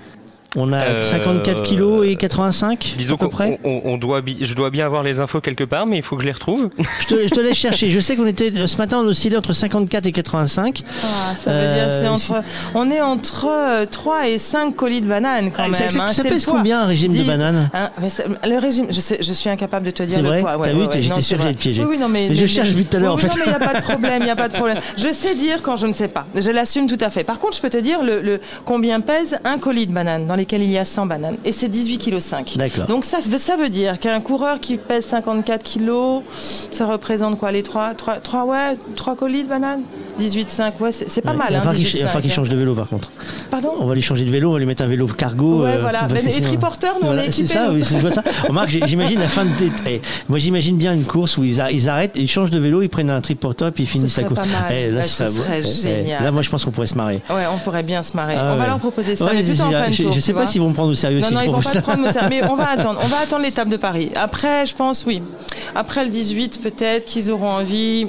On 0.56 0.72
a 0.72 0.76
Euh, 0.78 1.00
54 1.00 1.62
kilos 1.62 2.06
et 2.06 2.16
85 2.16 2.94
Disons 2.96 3.14
à 3.14 3.18
peu 3.18 3.28
près. 3.28 3.58
on- 3.64 3.80
on 3.84 3.96
doit, 3.96 4.20
je 4.40 4.54
dois 4.54 4.70
bien 4.70 4.86
avoir 4.86 5.02
les 5.02 5.18
infos 5.20 5.40
quelque 5.40 5.64
part, 5.64 5.86
mais 5.86 5.96
il 5.96 6.02
faut 6.02 6.14
que 6.16 6.22
je 6.22 6.26
les 6.26 6.32
retrouve. 6.32 6.70
Je 7.00 7.06
te, 7.06 7.22
je 7.24 7.28
te 7.28 7.40
laisse 7.40 7.56
chercher. 7.56 7.90
Je 7.90 8.00
sais 8.00 8.16
qu'on 8.16 8.26
était 8.26 8.52
ce 8.66 8.76
matin 8.76 8.98
on 9.02 9.06
oscillait 9.06 9.36
entre 9.36 9.52
54 9.52 10.06
et 10.06 10.12
85. 10.12 10.82
Ah, 11.02 11.06
ça 11.42 11.50
veut 11.50 11.56
dire 11.74 11.84
Euh, 11.88 12.02
c'est 12.02 12.08
entre, 12.08 12.42
on 12.74 12.90
est 12.90 13.00
entre 13.00 13.46
euh, 13.50 13.86
3 13.90 14.28
et 14.28 14.38
5 14.38 14.74
colis 14.76 15.00
de 15.00 15.06
bananes 15.08 15.50
quand 15.50 15.62
Ah, 15.64 15.68
même. 15.68 15.74
ça- 15.74 15.90
ça- 15.90 16.02
hein, 16.04 16.12
ça 16.12 16.22
c'est 16.22 16.28
pèse 16.28 16.46
combien, 16.46 16.82
un 16.82 16.86
régime 16.86 17.12
de 17.16 17.22
bananes? 17.24 17.68
Hein, 17.74 17.90
Le 18.44 18.58
régime, 18.58 18.86
je, 18.90 19.00
sais- 19.00 19.18
je 19.22 19.32
suis 19.32 19.50
incapable 19.50 19.86
de 19.86 19.90
te 19.90 20.02
dire 20.02 20.22
le 20.22 20.28
vrai? 20.28 20.40
poids. 20.40 20.56
T'as 20.62 20.72
vu, 20.72 20.82
ouais, 20.84 21.02
j'étais 21.02 21.22
sûr 21.22 21.38
te 21.38 21.52
piéger. 21.52 21.82
Oui, 21.82 21.88
oui, 21.92 21.98
non, 21.98 22.08
mais, 22.08 22.28
Mais 22.28 22.34
je 22.36 22.46
cherche 22.46 22.68
depuis 22.70 22.84
tout 22.84 22.96
à 22.96 23.00
l'heure, 23.00 23.14
oui, 23.16 23.24
en 23.24 23.28
fait. 23.28 23.28
Non, 23.28 23.34
mais 23.38 23.42
il 23.46 23.48
n'y 23.50 23.54
a 23.64 23.72
pas 23.72 23.74
de 23.80 23.82
problème, 23.84 24.22
il 24.22 24.24
n'y 24.24 24.30
a 24.30 24.36
pas 24.36 24.48
de 24.48 24.54
problème. 24.54 24.78
Je 24.96 25.08
sais 25.12 25.34
dire 25.34 25.62
quand 25.62 25.76
je 25.76 25.86
ne 25.86 25.92
sais 25.92 26.08
pas. 26.08 26.26
Je 26.34 26.50
l'assume 26.50 26.86
tout 26.86 26.98
à 27.00 27.10
fait. 27.10 27.24
Par 27.24 27.38
contre, 27.38 27.56
je 27.56 27.60
peux 27.62 27.70
te 27.70 27.76
dire 27.76 28.02
le, 28.02 28.20
le- 28.22 28.40
combien 28.64 29.00
pèse 29.00 29.38
un 29.44 29.58
colis 29.58 29.86
de 29.86 29.92
bananes 29.92 30.26
dans 30.26 30.36
lesquels 30.44 30.62
il 30.62 30.70
y 30.70 30.78
a 30.78 30.84
100 30.84 31.06
bananes. 31.06 31.36
Et 31.44 31.52
c'est 31.52 31.68
18,5 31.68 32.44
kg. 32.44 32.86
Donc 32.88 33.04
ça, 33.04 33.18
veut- 33.28 33.38
ça 33.38 33.56
veut 33.56 33.68
dire 33.68 33.98
qu'un 33.98 34.20
coureur 34.20 34.60
qui 34.60 34.76
pèse 34.76 35.06
54 35.06 35.62
kg, 35.62 36.22
ça 36.70 36.86
représente 36.86 37.38
quoi 37.38 37.50
Les 37.52 37.62
3, 37.62 37.94
3, 37.94 38.16
3, 38.16 38.44
ouais, 38.44 38.76
3 38.96 39.16
colis 39.16 39.44
de 39.44 39.48
bananes? 39.48 39.82
18,5, 40.18 40.72
ouais, 40.80 40.92
c'est 40.92 41.10
c'est 41.10 41.22
pas 41.22 41.32
Ouais, 41.32 41.36
mal. 41.36 41.46
il 41.50 41.52
va 41.54 41.58
hein, 41.58 41.62
falloir 41.62 41.74
qu'il- 41.76 41.84
18,5, 41.86 41.98
il 41.98 42.02
va 42.02 42.06
falloir 42.08 42.22
qu'il 42.22 42.32
change 42.32 42.48
de 42.48 42.56
vélo 42.56 42.74
par 42.74 42.88
contre. 42.88 43.10
Pardon? 43.50 43.70
On 43.80 43.86
va 43.86 43.94
lui 43.94 44.02
changer 44.02 44.24
de 44.24 44.30
vélo, 44.30 44.50
on 44.50 44.52
va 44.52 44.58
lui 44.60 44.66
mettre 44.66 44.82
un 44.82 44.86
vélo 44.86 45.06
cargo. 45.08 45.64
Ouais, 45.64 45.70
euh, 45.76 45.80
voilà. 45.80 46.06
et 46.14 46.40
triporteur, 46.40 46.96
nous, 47.02 47.08
on 47.08 47.16
est 47.18 47.22
c'est 47.24 47.28
équipés, 47.42 47.46
ça, 47.48 47.68
nous. 47.68 47.74
oui, 47.74 47.82
c'est- 47.84 47.96
je 47.96 48.00
vois 48.00 48.12
ça. 48.12 48.22
Remarque, 48.46 48.70
j'imagine 48.86 49.18
la 49.20 49.28
fin 49.28 49.44
de. 49.44 49.50
eh, 49.86 50.00
moi, 50.28 50.38
j'imagine 50.38 50.76
bien 50.76 50.92
une 50.94 51.04
course 51.04 51.36
où 51.38 51.44
ils, 51.44 51.60
a- 51.60 51.70
ils 51.72 51.88
arrêtent, 51.88 52.12
ils 52.16 52.28
changent 52.30 52.50
de 52.50 52.58
vélo, 52.58 52.82
ils 52.82 52.88
prennent 52.88 53.10
un 53.10 53.20
triporteur 53.20 53.68
et 53.68 53.72
puis 53.72 53.84
ils 53.84 53.88
finissent 53.88 54.16
la 54.16 54.24
course. 54.24 54.40
pas 54.40 54.46
mal. 54.46 54.72
Eh, 54.72 54.90
là, 54.90 55.02
ça- 55.02 55.26
ce 55.26 55.32
serait 55.40 55.60
eh, 55.62 55.66
eh, 55.66 56.02
génial. 56.02 56.22
Là, 56.22 56.30
moi, 56.30 56.42
je 56.42 56.50
pense 56.50 56.64
qu'on 56.64 56.70
pourrait 56.70 56.86
se 56.86 56.94
marrer. 56.96 57.20
Ouais, 57.30 57.44
on 57.52 57.58
pourrait 57.58 57.82
bien 57.82 58.02
se 58.02 58.16
marrer. 58.16 58.34
Ah 58.38 58.52
on 58.54 58.56
va 58.56 58.66
leur 58.66 58.78
proposer 58.78 59.16
ça. 59.16 59.26
Mais 59.32 59.42
c'est- 59.42 59.60
en 59.62 59.70
c'est- 59.70 59.82
fin 59.82 59.88
de 59.88 59.94
je- 59.94 60.02
tour, 60.04 60.12
je 60.12 60.20
sais 60.20 60.32
tu 60.34 60.40
pas 60.40 60.46
s'ils 60.46 60.60
vont 60.60 60.68
me 60.68 60.74
prendre 60.74 60.92
au 60.92 60.94
sérieux 60.94 61.20
Non, 61.20 61.30
non, 61.30 61.40
ils 61.42 61.50
vont 61.50 61.60
pas 61.60 61.70
te 61.72 61.78
prendre 61.78 62.06
au 62.06 62.10
sérieux. 62.10 62.28
Mais 62.30 62.44
on 62.50 62.56
va 62.56 62.68
attendre. 62.70 63.00
On 63.02 63.06
va 63.08 63.18
attendre 63.18 63.42
l'étape 63.42 63.68
de 63.68 63.76
Paris. 63.76 64.10
Après, 64.16 64.66
je 64.66 64.74
pense, 64.74 65.04
oui. 65.06 65.22
Après 65.74 66.04
le 66.04 66.10
18, 66.10 66.60
peut-être 66.62 67.04
qu'ils 67.06 67.30
auront 67.30 67.48
envie 67.50 68.06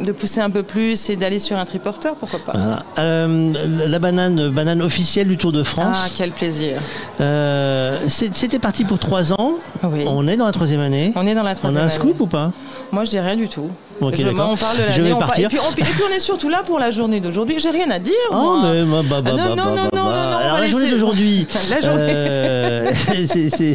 de 0.00 0.10
pousser 0.10 0.40
un 0.40 0.50
peu 0.50 0.62
plus 0.62 1.10
et 1.10 1.16
d'aller 1.16 1.38
sur 1.38 1.56
un 1.58 1.64
triporteur, 1.64 2.16
pourquoi 2.16 2.38
pas. 2.40 2.52
Voilà. 2.54 2.82
Euh, 2.98 3.52
la 3.86 3.98
banane, 3.98 4.48
banane 4.48 4.80
officielle 4.82 5.28
du 5.28 5.36
Tour 5.36 5.52
de 5.52 5.62
France. 5.62 5.96
Ah, 5.96 6.08
quel 6.16 6.30
plaisir. 6.30 6.80
Euh, 7.20 7.98
C'était 8.08 8.58
parti 8.58 8.84
pour 8.84 8.98
trois 8.98 9.32
ans. 9.34 9.52
On 9.82 10.26
est 10.26 10.36
dans 10.36 10.46
la 10.46 10.52
troisième 10.52 10.80
année. 10.80 11.12
On 11.14 11.26
est 11.26 11.34
dans 11.34 11.42
la 11.42 11.52
On 11.52 11.54
troisième 11.54 11.82
a 11.82 11.84
un 11.84 11.88
année. 11.88 11.94
scoop 11.94 12.18
ou 12.20 12.26
pas? 12.26 12.52
Moi, 12.90 13.04
je 13.04 13.10
dis 13.10 13.20
rien 13.20 13.36
du 13.36 13.48
tout. 13.48 13.68
Ok, 14.08 14.16
d'accord. 14.22 14.50
on 14.52 14.56
parle 14.56 14.76
de 14.78 14.82
Je 14.92 15.00
vais 15.02 15.12
on 15.12 15.18
par- 15.18 15.28
partir. 15.28 15.46
Et 15.46 15.48
puis, 15.48 15.58
on, 15.58 15.70
et 15.72 15.82
puis 15.84 16.02
on 16.10 16.14
est 16.14 16.20
surtout 16.20 16.48
là 16.48 16.62
pour 16.64 16.78
la 16.78 16.90
journée 16.90 17.20
d'aujourd'hui. 17.20 17.56
J'ai 17.60 17.70
rien 17.70 17.90
à 17.90 17.98
dire. 17.98 18.12
Oh, 18.30 18.34
moi. 18.60 18.70
mais 18.72 18.82
bah, 18.82 19.02
bah, 19.08 19.20
bah, 19.22 19.30
Ah, 19.34 19.36
non, 19.36 19.36
bah, 19.36 19.48
non, 19.48 19.56
bah, 19.56 19.64
non, 19.64 19.64
bah, 19.64 19.64
non, 19.64 19.76
non, 19.76 19.88
bah. 19.92 19.98
non, 20.30 20.36
on 20.36 20.38
Alors, 20.38 20.60
la 20.60 20.66
journée 20.68 20.90
d'aujourd'hui, 20.90 21.46
La 21.70 21.80
journée. 21.80 22.02
euh, 22.02 22.90
c'est- 23.26 23.74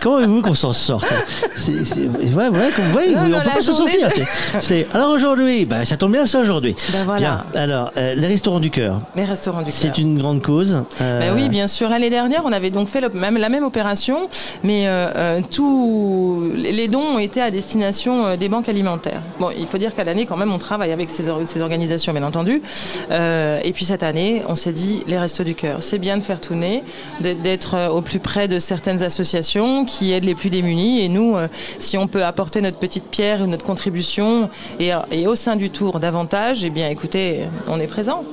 comment 0.00 0.16
voulez-vous 0.16 0.42
qu'on 0.42 0.54
s'en 0.54 0.72
sorte 0.72 1.12
C'est- 1.56 1.72
ouais, 1.72 2.48
ouais, 2.48 2.48
vous 2.48 2.52
Non, 2.52 3.22
vous- 3.22 3.28
non, 3.28 3.38
on 3.38 3.40
peut 3.40 3.50
pas 3.54 3.62
s'en 3.62 3.72
sortir. 3.72 4.08
c'est- 4.60 4.86
alors 4.94 5.10
aujourd'hui, 5.10 5.64
bah, 5.64 5.84
ça 5.84 5.96
tombe 5.96 6.12
bien 6.12 6.26
ça 6.26 6.40
aujourd'hui. 6.40 6.74
Ben 6.92 7.04
voilà. 7.04 7.20
Bien. 7.20 7.44
Alors, 7.62 7.92
euh, 7.96 8.14
les 8.14 8.26
restaurants 8.26 8.60
du 8.60 8.70
cœur, 8.70 9.00
Les 9.16 9.24
restaurants 9.24 9.58
du 9.62 9.66
cœur. 9.66 9.74
c'est 9.74 9.98
une 9.98 10.18
grande 10.18 10.42
cause. 10.42 10.82
Euh, 11.00 11.20
Ben 11.20 11.34
oui, 11.34 11.48
bien 11.48 11.66
sûr. 11.66 11.88
L'année 11.88 12.10
dernière, 12.10 12.42
on 12.44 12.52
avait 12.52 12.70
donc 12.70 12.88
fait 12.88 13.00
le- 13.00 13.08
même, 13.10 13.36
la 13.36 13.48
même 13.48 13.64
opération, 13.64 14.28
mais 14.62 14.84
euh, 14.86 15.40
tous 15.50 16.50
les 16.54 16.88
dons 16.88 17.14
ont 17.14 17.18
été 17.18 17.40
à 17.40 17.50
destination 17.50 18.36
des 18.36 18.48
banques 18.48 18.68
alimentaires. 18.68 19.19
Bon, 19.38 19.50
il 19.56 19.66
faut 19.66 19.78
dire 19.78 19.94
qu'à 19.94 20.04
l'année, 20.04 20.26
quand 20.26 20.36
même, 20.36 20.52
on 20.52 20.58
travaille 20.58 20.92
avec 20.92 21.08
ces, 21.10 21.28
or- 21.28 21.40
ces 21.44 21.62
organisations, 21.62 22.12
bien 22.12 22.22
entendu. 22.22 22.60
Euh, 23.10 23.58
et 23.64 23.72
puis 23.72 23.84
cette 23.84 24.02
année, 24.02 24.42
on 24.48 24.56
s'est 24.56 24.72
dit, 24.72 25.02
les 25.06 25.18
restos 25.18 25.44
du 25.44 25.54
cœur, 25.54 25.82
c'est 25.82 25.98
bien 25.98 26.16
de 26.18 26.22
faire 26.22 26.40
tourner, 26.40 26.82
d'être- 27.20 27.74
euh, 27.74 27.88
au 27.88 28.02
plus 28.02 28.18
près 28.18 28.48
de 28.48 28.58
certaines 28.58 29.02
associations 29.02 29.84
qui 29.84 30.12
aident 30.12 30.24
les 30.24 30.34
plus 30.34 30.50
démunis. 30.50 31.00
Et 31.02 31.08
nous, 31.08 31.36
euh, 31.36 31.48
si 31.78 31.96
on 31.96 32.06
peut 32.06 32.24
apporter 32.24 32.60
notre 32.60 32.78
petite 32.78 33.04
pierre 33.04 33.46
notre 33.46 33.64
contribution, 33.64 34.50
et, 34.78 34.90
et 35.10 35.26
au 35.26 35.34
sein 35.34 35.56
du 35.56 35.70
tour 35.70 36.00
davantage, 36.00 36.64
eh 36.64 36.70
bien, 36.70 36.88
écoutez, 36.88 37.40
on 37.68 37.80
est 37.80 37.86
présent. 37.86 38.24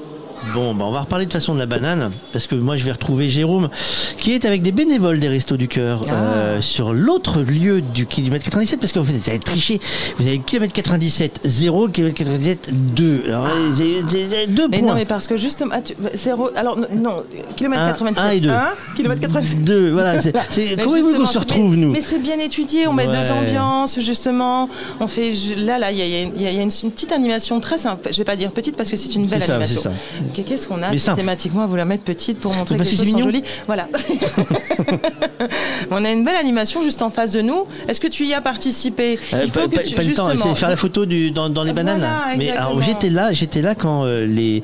Bon, 0.54 0.74
bah, 0.74 0.86
on 0.88 0.92
va 0.92 1.02
reparler 1.02 1.26
de 1.26 1.34
façon 1.34 1.54
de 1.56 1.60
la 1.60 1.66
banane, 1.66 2.12
parce 2.32 2.48
que 2.48 2.56
moi 2.56 2.78
je 2.78 2.84
vais 2.84 2.92
retrouver 2.92 3.30
Jérôme, 3.30 3.70
qui 4.18 4.32
est 4.34 4.46
avec 4.46 4.62
des 4.62 4.72
bénévoles 4.72 5.20
des 5.20 5.28
Restos 5.28 5.58
du 5.58 5.68
Cœur 5.68 6.02
Ah. 6.10 6.12
euh, 6.14 6.62
sur 6.62 6.94
l'autre 6.94 7.42
lieu 7.42 7.82
du 7.82 8.06
kilomètre 8.06 8.46
97, 8.46 8.80
parce 8.80 8.92
que 8.94 9.00
vous 9.00 9.12
avez 9.30 9.40
triché. 9.40 9.80
Vous 10.18 10.28
avez 10.28 10.40
kilomètre 10.40 10.74
97 10.74 11.42
0, 11.44 11.90
kilomètre 11.90 12.18
97 12.18 12.70
2. 12.96 13.24
Alors, 13.28 13.48
c'est- 13.76 13.84
c'est- 14.08 14.28
c'est 14.30 14.48
deux 14.48 14.64
Ah. 14.66 14.68
Mais 14.72 14.80
points. 14.80 14.88
non, 14.90 14.96
mais 14.96 15.06
parce 15.06 15.28
que 15.28 15.38
justement, 15.38 15.72
ah, 15.76 15.82
tu- 15.82 15.96
zéro, 16.16 16.50
alors 16.56 16.78
non, 16.96 17.24
kilomètre 17.56 17.82
Un- 17.82 17.88
97, 17.90 18.26
un 18.26 18.30
et 18.30 18.40
deux. 18.40 18.52
kilomètre 18.96 19.22
97. 19.22 19.64
Deux, 19.64 19.92
voilà, 19.92 20.22
c'est- 20.22 20.32
comment 20.78 20.90
voulez-vous 20.90 21.16
qu'on 21.16 21.26
se 21.28 21.40
retrouve, 21.40 21.72
mais- 21.72 21.78
nous 21.78 21.92
Mais 21.92 22.02
c'est 22.02 22.20
bien 22.20 22.40
étudié, 22.40 22.88
on 22.88 22.94
met 22.94 23.08
Ouais. 23.08 23.18
deux 23.22 23.32
ambiances, 23.32 24.00
justement. 24.00 24.70
On 25.00 25.08
fait, 25.08 25.32
là, 25.58 25.78
là, 25.80 25.92
il 25.92 25.98
y 25.98 26.02
a, 26.02 26.06
il 26.06 26.12
y 26.12 26.16
a 26.16 26.22
une- 26.22 26.32
il 26.36 26.42
y 26.44 26.48
a 26.48 26.52
une, 26.52 26.70
une 26.84 26.92
petite 26.92 27.12
animation 27.12 27.60
très 27.60 27.78
simple. 27.80 28.08
Je 28.12 28.18
vais 28.18 28.24
pas 28.24 28.36
dire 28.36 28.52
petite 28.52 28.78
parce 28.78 28.90
que 28.90 28.96
c'est 28.96 29.14
une 29.16 29.26
belle 29.26 29.44
ça, 29.44 29.56
animation. 29.56 29.92
Qu'est-ce 30.34 30.68
qu'on 30.68 30.76
a 30.84 30.91
Mais 30.91 30.99
simple. 30.99 31.18
systématiquement 31.18 31.64
à 31.64 31.66
vous 31.66 31.76
la 31.76 31.86
mettre 31.86 32.04
petite 32.04 32.40
pour 32.40 32.54
montrer 32.54 32.76
que 32.78 32.84
les 32.84 32.90
choses 32.90 32.99
c'est 33.06 33.12
sont 33.12 33.20
jolies 33.20 33.44
Voilà. 33.68 33.88
on 35.91 36.04
a 36.04 36.12
une 36.12 36.24
belle 36.24 36.36
animation 36.36 36.84
juste 36.84 37.02
en 37.02 37.10
face 37.10 37.32
de 37.32 37.41
nous. 37.41 37.66
Est-ce 37.88 37.99
que 37.99 38.08
tu 38.08 38.26
y 38.26 38.34
as 38.34 38.41
participé 38.41 39.20
Euh, 39.34 39.41
Il 39.45 39.52
faut 39.52 39.60
pas, 39.62 39.68
que 39.68 39.76
pas- 39.76 39.84
tu, 39.84 39.95
pas 39.95 40.04
le 40.04 40.14
temps, 40.14 40.56
faire 40.56 40.70
la 40.70 40.78
photo 40.78 41.06
du, 41.06 41.32
dans, 41.32 41.49
dans 41.49 41.64
les 41.64 41.74
bananes. 41.74 42.06
Mais 42.38 42.49
alors 42.52 42.82
j'étais 42.82 43.10
là, 43.10 43.32
j'étais 43.34 43.62
là 43.62 43.76
quand 43.76 44.04
euh, 44.06 44.26
les 44.26 44.64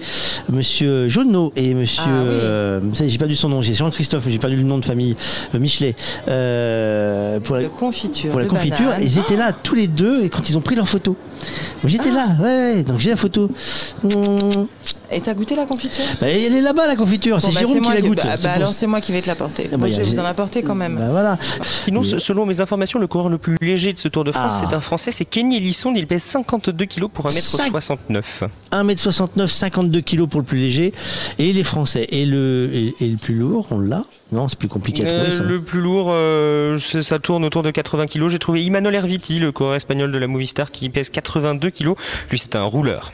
Monsieur 0.51 1.09
Jauneau 1.09 1.51
et 1.55 1.73
Monsieur, 1.73 2.03
Ah 2.05 2.09
oui. 2.09 2.27
euh, 2.29 2.79
j'ai 3.07 3.17
perdu 3.17 3.35
son 3.35 3.49
nom, 3.49 3.61
j'ai 3.61 3.73
Jean-Christophe, 3.73 4.23
j'ai 4.27 4.39
perdu 4.39 4.55
le 4.57 4.63
nom 4.63 4.77
de 4.77 4.85
famille, 4.85 5.15
euh, 5.55 5.59
Michelet, 5.59 5.95
pour 7.43 7.55
la, 7.55 7.63
confiture. 7.69 8.31
pour 8.31 8.39
la 8.39 8.45
confiture. 8.45 8.85
banane. 8.89 9.01
Ils 9.03 9.17
étaient 9.17 9.37
là 9.37 9.51
tous 9.53 9.75
les 9.75 9.87
deux 9.87 10.23
et 10.23 10.29
quand 10.29 10.49
ils 10.49 10.57
ont 10.57 10.61
pris 10.61 10.75
leur 10.75 10.87
photo. 10.87 11.15
Moi, 11.81 11.89
J'étais 11.89 12.09
Ah. 12.11 12.15
là, 12.15 12.43
ouais, 12.43 12.75
ouais, 12.75 12.83
donc 12.83 12.99
j'ai 12.99 13.09
la 13.11 13.15
photo. 13.15 13.49
Et 15.11 15.21
t'as 15.21 15.33
goûté 15.35 15.55
la 15.55 15.65
confiture? 15.65 16.03
Bah, 16.19 16.27
elle 16.27 16.55
est 16.55 16.61
là-bas 16.61 16.87
la 16.87 16.95
confiture, 16.95 17.35
Bon, 17.37 17.39
c'est 17.47 17.53
bah, 17.53 17.59
Jérôme 17.59 17.81
qui 17.81 17.93
la 17.93 18.01
goûte. 18.01 18.17
bah, 18.17 18.35
bah, 18.41 18.51
alors 18.55 18.73
c'est 18.73 18.87
moi 18.87 18.99
qui 18.99 19.11
vais 19.11 19.21
te 19.21 19.27
l'apporter. 19.27 19.67
bah, 19.69 19.77
Moi, 19.77 19.89
je 19.89 19.97
vais 19.97 20.03
vous 20.03 20.19
en 20.19 20.25
apporter 20.25 20.63
quand 20.63 20.73
même. 20.73 20.95
Bah, 20.97 21.09
voilà. 21.11 21.37
Sinon, 21.77 22.01
Mais- 22.01 22.17
selon 22.19 22.45
mes 22.47 22.61
informations, 22.61 22.97
le 22.99 23.05
coureur 23.07 23.29
le 23.29 23.37
plus 23.37 23.55
léger 23.61 23.93
de 23.93 23.99
ce 23.99 24.07
Tour 24.07 24.23
de 24.23 24.31
France, 24.31 24.53
Ah. 24.57 24.65
c'est 24.67 24.75
un 24.75 24.81
Français, 24.81 25.11
c'est 25.11 25.25
Kenny 25.25 25.59
Lisson. 25.59 25.93
Il 25.95 26.07
pèse 26.07 26.23
52 26.23 26.85
kg 26.87 27.07
pour 27.09 27.27
1m69. 27.27 28.43
1m69, 28.71 29.51
52 29.51 30.01
kg 30.01 30.25
pour 30.25 30.39
le 30.39 30.45
plus 30.45 30.57
léger. 30.57 30.93
Et 31.37 31.53
les 31.53 31.63
Français. 31.63 32.07
Et 32.09 32.25
le, 32.25 32.69
et, 32.73 32.95
et 32.99 33.07
le 33.09 33.17
plus 33.17 33.35
lourd, 33.35 33.67
on 33.69 33.79
l'a 33.79 34.05
Non, 34.33 34.49
c'est 34.49 34.57
plus 34.57 34.67
compliqué 34.67 35.05
à 35.05 35.09
Euh, 35.09 35.17
trouver 35.23 35.37
ça. 35.37 35.43
le 35.43 35.61
plus 35.61 35.79
lourd, 35.79 36.07
euh, 36.09 36.75
ça 36.77 37.19
tourne 37.19 37.45
autour 37.45 37.61
de 37.63 37.69
80 37.71 38.07
kg. 38.07 38.27
J'ai 38.29 38.39
trouvé 38.39 38.63
Imanol 38.63 38.95
Erviti, 38.95 39.39
le 39.39 39.51
coureur 39.51 39.75
espagnol 39.75 40.11
de 40.11 40.17
la 40.17 40.27
Movistar, 40.27 40.71
qui 40.71 40.89
pèse 40.89 41.09
82 41.09 41.69
kg. 41.69 41.93
Lui, 42.31 42.39
c'est 42.39 42.55
un 42.55 42.63
rouleur. 42.63 43.11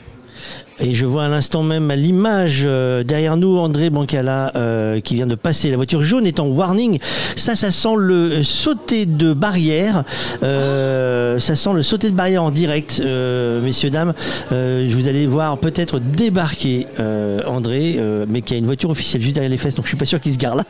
Et 0.82 0.94
je 0.94 1.04
vois 1.04 1.24
à 1.24 1.28
l'instant 1.28 1.62
même 1.62 1.92
l'image 1.92 2.62
euh, 2.64 3.02
derrière 3.04 3.36
nous 3.36 3.58
André 3.58 3.90
Bancala 3.90 4.52
euh, 4.56 5.00
qui 5.00 5.14
vient 5.14 5.26
de 5.26 5.34
passer. 5.34 5.70
La 5.70 5.76
voiture 5.76 6.00
jaune 6.00 6.26
est 6.26 6.40
en 6.40 6.46
warning. 6.46 6.98
Ça, 7.36 7.54
ça 7.54 7.70
sent 7.70 7.96
le 7.98 8.42
sauter 8.42 9.04
de 9.04 9.34
barrière. 9.34 10.04
Euh, 10.42 11.38
ça 11.38 11.54
sent 11.54 11.74
le 11.74 11.82
sauter 11.82 12.10
de 12.10 12.16
barrière 12.16 12.42
en 12.42 12.50
direct, 12.50 13.02
euh, 13.04 13.60
messieurs 13.60 13.90
dames. 13.90 14.14
Euh, 14.52 14.90
vous 14.90 15.06
allez 15.06 15.26
voir 15.26 15.58
peut-être 15.58 15.98
débarquer 15.98 16.86
euh, 16.98 17.42
André, 17.46 18.00
mais 18.28 18.40
qui 18.40 18.54
a 18.54 18.56
une 18.56 18.66
voiture 18.66 18.90
officielle 18.90 19.22
juste 19.22 19.34
derrière 19.34 19.50
les 19.50 19.58
fesses, 19.58 19.74
donc 19.74 19.84
je 19.84 19.90
suis 19.90 19.98
pas 19.98 20.06
sûr 20.06 20.20
qu'il 20.20 20.32
se 20.32 20.38
gare 20.38 20.56
là. 20.56 20.64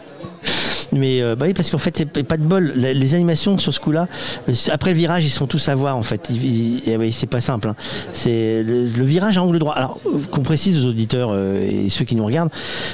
Mais 0.93 1.23
euh, 1.23 1.37
bah 1.37 1.47
oui, 1.47 1.55
parce 1.55 1.71
qu'en 1.71 1.79
fait, 1.79 1.97
c'est 1.97 2.23
pas 2.25 2.37
de 2.37 2.43
bol. 2.43 2.73
Les 2.77 3.15
animations 3.15 3.59
sur 3.59 3.73
ce 3.73 3.81
coup-là, 3.81 4.09
euh, 4.49 4.53
après 4.73 4.91
le 4.91 4.97
virage, 4.97 5.25
ils 5.25 5.31
sont 5.31 5.47
tous 5.47 5.69
à 5.69 5.75
voir 5.75 5.97
en 5.97 6.03
fait. 6.03 6.31
Eh 6.87 6.97
oui, 6.97 7.13
c'est 7.13 7.27
pas 7.29 7.41
simple. 7.41 7.69
hein. 7.69 7.77
C'est 8.13 8.63
le, 8.63 8.87
le 8.87 9.05
virage 9.05 9.39
à 9.39 9.43
angle 9.43 9.59
droit. 9.59 9.75
Alors, 9.75 10.01
euh, 10.07 10.19
qu'on 10.31 10.43
précise 10.43 10.79
aux 10.79 10.89
auditeurs 10.89 11.31
euh, 11.33 11.87
et 11.87 11.91
ceux 11.91 12.05
qui 12.05 12.15
nous 12.17 12.25
regardent, 12.25 12.51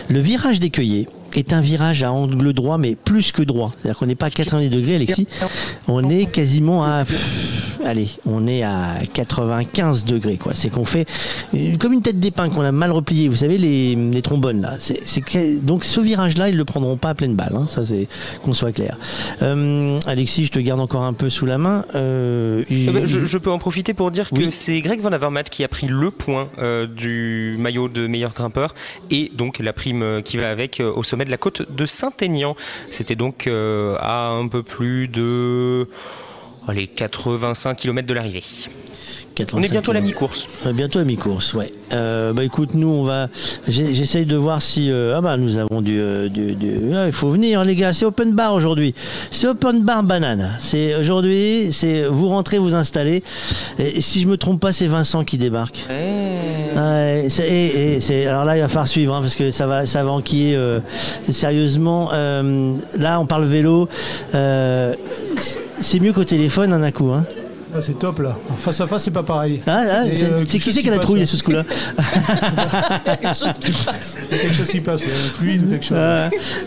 le 0.09 0.21
virage 0.21 0.61
des 0.61 0.71
cueillers 0.71 1.09
est 1.35 1.53
un 1.53 1.61
virage 1.61 2.03
à 2.03 2.13
angle 2.13 2.53
droit, 2.53 2.79
mais 2.79 2.95
plus 2.97 3.33
que 3.33 3.43
droit. 3.43 3.71
C'est-à-dire 3.79 3.99
qu'on 3.99 4.07
n'est 4.07 4.15
pas 4.15 4.27
à 4.27 4.31
90 4.31 4.71
degrés, 4.71 4.95
Alexis. 4.97 5.27
On 5.89 6.09
est 6.09 6.27
quasiment 6.27 6.85
à, 6.85 7.05
allez, 7.87 8.09
on 8.27 8.47
est 8.47 8.63
à 8.63 8.97
95 9.13 10.05
degrés, 10.05 10.37
quoi. 10.37 10.53
C'est 10.55 10.71
qu'on 10.71 10.85
fait 10.85 11.07
comme 11.79 11.93
une 11.93 12.03
tête 12.03 12.19
d'épingle 12.21 12.55
qu'on 12.55 12.63
a 12.65 12.73
mal 12.73 12.91
repliée. 12.93 13.29
Vous 13.29 13.37
savez, 13.37 13.59
les, 13.59 13.95
les 13.95 14.23
trombones, 14.23 14.61
là. 14.63 14.73
Donc, 15.63 15.85
ce 15.85 16.01
virage-là, 16.01 16.49
ils 16.49 16.57
le 16.57 16.65
prendront 16.65 16.97
pas 16.97 17.11
à 17.11 17.15
pleine 17.15 17.35
balle, 17.37 17.53
hein. 17.55 17.67
Ça, 17.69 17.85
c'est, 17.87 18.09
qu'on 18.43 18.55
soit 18.55 18.73
clair. 18.73 18.99
Euh, 19.43 19.99
Alexis, 20.07 20.47
je 20.47 20.51
te 20.53 20.59
garde 20.59 20.81
encore 20.81 21.03
un 21.03 21.13
peu 21.13 21.31
sous 21.31 21.47
la 21.47 21.59
main. 21.59 21.85
Euh, 21.95 22.65
Eh 22.71 22.87
ben, 22.87 22.99
il- 23.03 23.07
je, 23.07 23.25
je 23.25 23.39
peux 23.39 23.51
en 23.51 23.59
profiter 23.59 23.95
pour 23.95 24.11
dire 24.11 24.31
que 24.31 24.51
c'est 24.51 24.81
Greg 24.81 25.01
Van 25.01 25.13
Avermaet 25.13 25.45
qui 25.51 25.65
a 25.65 25.69
pris 25.69 25.87
le 25.87 26.11
point 26.11 26.49
euh, 26.59 26.87
du 26.87 27.57
maillot 27.59 27.89
de 27.89 28.07
meilleur 28.07 28.33
grimpeur 28.33 28.75
et 29.11 29.31
donc 29.35 29.59
la 29.59 29.73
prime 29.73 30.23
qui 30.25 30.37
va 30.37 30.51
avec 30.51 30.81
au 30.85 31.03
sommet 31.03 31.25
de 31.25 31.31
la 31.31 31.37
côte 31.37 31.63
de 31.71 31.87
Saint-Aignan. 31.87 32.57
C'était 32.91 33.15
donc 33.17 33.47
à 33.49 34.29
un 34.29 34.49
peu 34.49 34.63
plus 34.63 35.09
de 35.09 35.89
allez, 36.69 36.87
85 36.89 37.77
km 37.77 38.07
de 38.07 38.15
l'arrivée. 38.15 38.45
On 39.53 39.63
est 39.63 39.71
bientôt 39.71 39.91
à 39.91 39.95
la 39.95 40.01
mi-course. 40.01 40.49
Euh, 40.67 40.73
bientôt 40.73 40.99
à 40.99 41.05
mi-course, 41.05 41.55
ouais. 41.55 41.71
Euh, 41.93 42.33
bah 42.33 42.43
écoute, 42.45 42.71
nous 42.75 42.89
on 42.89 43.05
va. 43.05 43.29
J'essaye 43.69 44.27
de 44.27 44.37
voir 44.37 44.61
si. 44.63 44.91
euh, 44.91 45.15
ah 45.17 45.21
bah 45.21 45.37
nous 45.37 45.57
avons 45.59 45.83
du. 45.83 46.01
du- 46.31 46.55
du- 46.55 46.81
ah, 46.95 47.07
il 47.07 47.13
faut 47.13 47.31
venir 47.31 47.63
les 47.65 47.77
gars, 47.77 47.93
c'est 47.93 48.05
open 48.05 48.33
bar 48.33 48.55
aujourd'hui. 48.55 48.95
C'est 49.31 49.47
open 49.47 49.83
bar 49.83 50.03
banane. 50.03 50.57
C'est 50.61 50.95
aujourd'hui, 50.97 51.69
c'est 51.73 52.05
vous 52.07 52.29
rentrez, 52.29 52.59
vous 52.59 52.75
installez. 52.75 53.23
Et 53.79 54.01
si 54.01 54.21
je 54.23 54.27
me 54.27 54.37
trompe 54.37 54.61
pas, 54.61 54.73
c'est 54.73 54.87
Vincent 54.89 55.25
qui 55.25 55.39
débarque. 55.39 55.85
Ouais, 56.77 57.29
et- 57.49 58.27
alors 58.27 58.45
là, 58.45 58.57
il 58.57 58.61
va 58.61 58.69
falloir 58.69 58.89
suivre 58.89 59.15
hein, 59.15 59.21
parce 59.21 59.37
que 59.37 59.51
ça 59.51 59.67
va, 59.67 59.87
ça 59.87 60.03
va 60.03 60.11
enquiller 60.13 60.57
euh, 60.57 60.81
sérieusement. 61.31 62.11
Euh, 62.13 62.75
là, 62.99 63.21
on 63.21 63.27
parle 63.27 63.45
vélo. 63.45 63.89
Euh, 64.35 64.95
c'est 65.81 66.01
mieux 66.01 66.13
qu'au 66.13 66.25
téléphone, 66.25 66.73
un 66.73 66.91
coup. 66.91 67.11
Hein. 67.13 67.25
Ah, 67.77 67.83
c'est 67.83 67.99
top 67.99 68.21
là. 68.21 68.37
Face 68.57 68.81
à 68.81 68.87
face, 68.87 69.05
c'est 69.05 69.11
pas 69.11 69.23
pareil. 69.23 69.61
Ah, 69.67 69.81
ah, 69.91 70.03
c'est 70.05 70.25
euh, 70.25 70.45
c'est 70.47 70.59
qui 70.59 70.73
c'est 70.73 70.83
qui 70.83 70.89
a 70.89 70.93
la 70.93 70.99
trouille 70.99 71.27
sous 71.27 71.37
ce 71.37 71.43
coup-là 71.43 71.63
Il 71.99 73.09
y 73.09 73.11
a 73.11 73.17
quelque 73.17 73.37
chose 73.39 73.53
qui 73.61 73.71
passe. 73.85 74.17
Il 74.31 74.37
y 74.37 74.41
a 74.41 74.43
quelque 74.43 74.55
chose 74.55 74.69
qui 74.69 74.81
passe, 74.81 75.03
un 75.03 75.31
fluide 75.35 75.63
ou 75.67 75.71
quelque 75.71 75.85
chose. 75.85 75.99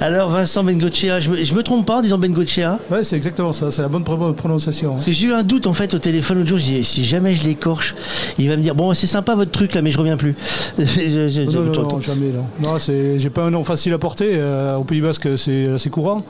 Alors 0.02 0.30
Vincent 0.30 0.64
Bengochea, 0.64 1.20
je 1.20 1.30
me, 1.32 1.44
je 1.44 1.54
me 1.54 1.64
trompe 1.64 1.86
pas 1.86 1.98
en 1.98 2.02
disant 2.02 2.18
Bengochea 2.18 2.78
Ouais, 2.92 3.04
c'est 3.04 3.16
exactement 3.16 3.54
ça, 3.54 3.72
c'est 3.72 3.82
la 3.82 3.88
bonne 3.88 4.04
pro- 4.04 4.34
prononciation. 4.34 4.92
Parce 4.92 5.06
que 5.06 5.12
j'ai 5.12 5.28
eu 5.28 5.34
un 5.34 5.44
doute 5.44 5.68
en 5.68 5.74
fait 5.74 5.94
au 5.94 6.00
téléphone 6.00 6.38
l'autre 6.40 6.50
jour, 6.50 6.60
j'ai 6.60 6.78
dit, 6.80 6.84
si 6.84 7.06
jamais 7.06 7.34
je 7.34 7.44
l'écorche, 7.44 7.96
il 8.38 8.48
va 8.50 8.58
me 8.58 8.62
dire 8.62 8.76
bon 8.76 8.94
c'est 8.94 9.08
sympa 9.08 9.36
votre 9.36 9.52
truc 9.52 9.74
là 9.74 9.82
mais 9.82 9.92
je 9.92 9.98
reviens 9.98 10.18
plus. 10.18 10.36
Je- 10.78 10.86
je- 10.86 11.30
je- 11.30 11.42
Non, 11.42 11.64
non, 11.84 12.00
jamais. 12.02 12.32
Non, 12.62 12.78
j'ai 12.78 13.30
pas 13.30 13.44
un 13.44 13.50
nom 13.52 13.64
facile 13.64 13.94
à 13.94 13.98
porter. 13.98 14.32
euh, 14.34 14.76
au 14.76 14.84
Pays 14.84 15.02
Basque, 15.02 15.28
c'est 15.38 15.68
assez 15.68 15.90
courant. 15.90 16.24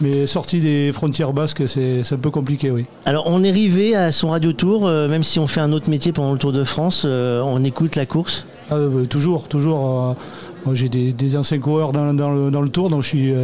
Mais 0.00 0.26
sorti 0.26 0.60
des 0.60 0.92
frontières 0.92 1.32
basques, 1.32 1.68
c'est, 1.68 2.00
un 2.10 2.16
peu 2.16 2.30
compliqué, 2.30 2.70
oui. 2.70 2.86
Alors 3.04 3.24
on 3.26 3.44
est 3.44 3.50
arrivé 3.50 3.94
à 3.94 4.12
son 4.12 4.30
radio 4.30 4.52
tour, 4.52 4.86
euh, 4.86 5.08
même 5.08 5.22
si 5.22 5.38
on 5.38 5.46
fait 5.46 5.60
un 5.60 5.72
autre 5.72 5.90
métier 5.90 6.12
pendant 6.12 6.32
le 6.32 6.38
Tour 6.38 6.52
de 6.52 6.64
France, 6.64 7.02
euh, 7.04 7.42
on 7.42 7.62
écoute 7.64 7.96
la 7.96 8.06
course. 8.06 8.46
Ah, 8.70 8.76
euh, 8.76 9.04
toujours, 9.04 9.48
toujours. 9.48 10.16
moi, 10.64 10.74
j'ai 10.74 10.88
des, 10.88 11.12
des 11.12 11.36
anciens 11.36 11.58
coureurs 11.58 11.92
dans, 11.92 12.14
dans 12.14 12.30
le, 12.30 12.50
dans 12.50 12.62
le 12.62 12.68
tour, 12.68 12.88
donc 12.88 13.02
je 13.02 13.08
suis, 13.08 13.34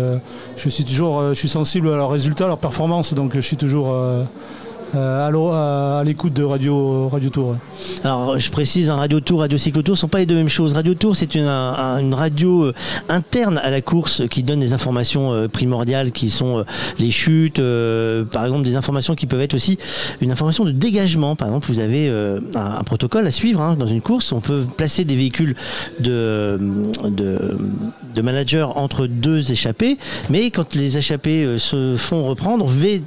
je 0.57 0.69
suis 0.69 0.85
toujours 0.85 1.29
je 1.31 1.35
suis 1.35 1.49
sensible 1.49 1.89
à 1.93 1.97
leurs 1.97 2.11
résultats, 2.11 2.45
à 2.45 2.49
leurs 2.49 2.59
performances, 2.59 3.13
donc 3.13 3.35
je 3.35 3.41
suis 3.41 3.57
toujours 3.57 3.95
euh, 4.95 5.99
à, 6.01 6.05
l'écoute 6.05 6.33
de 6.33 6.43
Radio, 6.43 7.09
radio 7.09 7.31
Tour. 7.31 7.57
Alors 8.05 8.39
je 8.39 8.51
précise, 8.51 8.91
un 8.91 8.97
radio 8.97 9.21
tour, 9.21 9.41
radio 9.41 9.59
cyclotour 9.59 9.99
sont 9.99 10.09
pas 10.09 10.19
les 10.19 10.27
deux 10.27 10.35
mêmes 10.37 10.49
choses. 10.49 10.75
Radio 10.75 10.95
tour 10.95 11.17
c'est 11.17 11.35
une, 11.35 11.45
un- 11.45 11.75
un- 11.75 11.99
une 11.99 12.15
radio 12.15 12.65
euh, 12.67 12.75
interne 13.09 13.59
à 13.59 13.71
la 13.71 13.81
course 13.81 14.23
qui 14.31 14.43
donne 14.43 14.61
des 14.61 14.73
informations 14.73 15.33
euh, 15.33 15.49
primordiales 15.49 16.13
qui 16.13 16.31
sont 16.31 16.65
les 16.99 17.11
chutes, 17.11 17.61
par 18.31 18.45
exemple 18.45 18.65
des 18.65 18.77
informations 18.77 19.15
qui 19.15 19.27
peuvent 19.27 19.41
être 19.41 19.55
aussi 19.55 19.79
une 20.21 20.31
information 20.31 20.65
de 20.65 20.71
dégagement. 20.73 21.37
Par 21.37 21.49
exemple 21.49 21.67
vous 21.69 21.79
avez 21.79 22.09
un, 22.55 22.83
protocole 22.85 23.27
à 23.27 23.31
suivre 23.31 23.61
hein, 23.61 23.77
dans 23.77 23.87
une 23.87 24.01
course. 24.03 24.33
On 24.33 24.41
peut 24.41 24.65
placer 24.77 25.05
des 25.05 25.17
véhicules 25.17 25.57
de, 26.01 26.59
de, 27.05 27.57
entre 28.77 29.07
deux 29.07 29.53
échappés, 29.53 29.99
mais 30.31 30.51
quand 30.51 30.75
les 30.75 30.99
échappés 30.99 31.45
euh, 31.45 31.59
se 31.59 31.97
font 31.97 32.27
reprendre, 32.27 32.67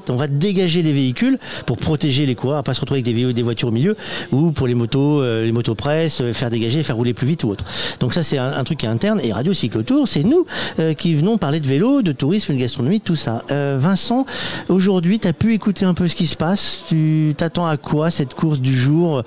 on 0.10 0.16
va 0.16 0.28
dégager 0.28 0.82
les 0.82 0.94
véhicules 0.94 1.38
pour 1.70 1.78
protéger 1.78 2.26
les 2.26 2.34
coureurs, 2.34 2.58
à 2.58 2.64
pas 2.64 2.74
se 2.74 2.82
retrouver 2.82 3.04
avec 3.06 3.36
des, 3.36 3.44
voitures 3.44 3.68
au 3.68 3.72
milieu, 3.72 3.96
ou 4.32 4.50
pour 4.50 4.66
les 4.66 4.74
motos, 4.74 5.22
euh, 5.22 5.46
les 5.46 5.52
motos 5.52 5.76
presse, 5.76 6.20
euh, 6.20 6.34
faire 6.34 6.50
dégager, 6.50 6.82
faire 6.82 6.96
rouler 6.96 7.14
plus 7.14 7.28
vite 7.28 7.44
ou 7.44 7.50
autre. 7.50 7.64
Donc 8.00 8.16
ça 8.16 8.24
c'est 8.24 8.40
un, 8.40 8.64
truc 8.64 8.80
qui 8.80 8.88
est 8.88 8.90
interne. 8.90 9.22
Et 9.24 9.32
Radio 9.32 9.54
Cyclotour, 9.54 10.08
c'est 10.08 10.24
nous 10.24 10.48
euh, 10.80 10.96
qui 10.96 11.14
venons 11.14 11.38
parler 11.38 11.60
de 11.60 11.68
vélo, 11.68 12.02
de 12.02 12.12
tourisme, 12.12 12.56
de 12.56 12.60
gastronomie, 12.60 13.02
tout 13.02 13.16
ça. 13.16 13.44
Vincent, 13.50 14.26
aujourd'hui, 14.68 15.20
tu 15.20 15.28
as 15.28 15.34
pu 15.34 15.54
écouter 15.54 15.86
un 15.86 15.94
peu 15.94 16.08
ce 16.08 16.16
qui 16.16 16.26
se 16.26 16.36
passe. 16.36 16.80
Tu 16.90 17.36
t'attends 17.38 17.68
à 17.68 17.78
quoi 17.78 18.10
cette 18.10 18.34
course 18.34 18.60
du 18.60 18.76
jour? 18.76 19.22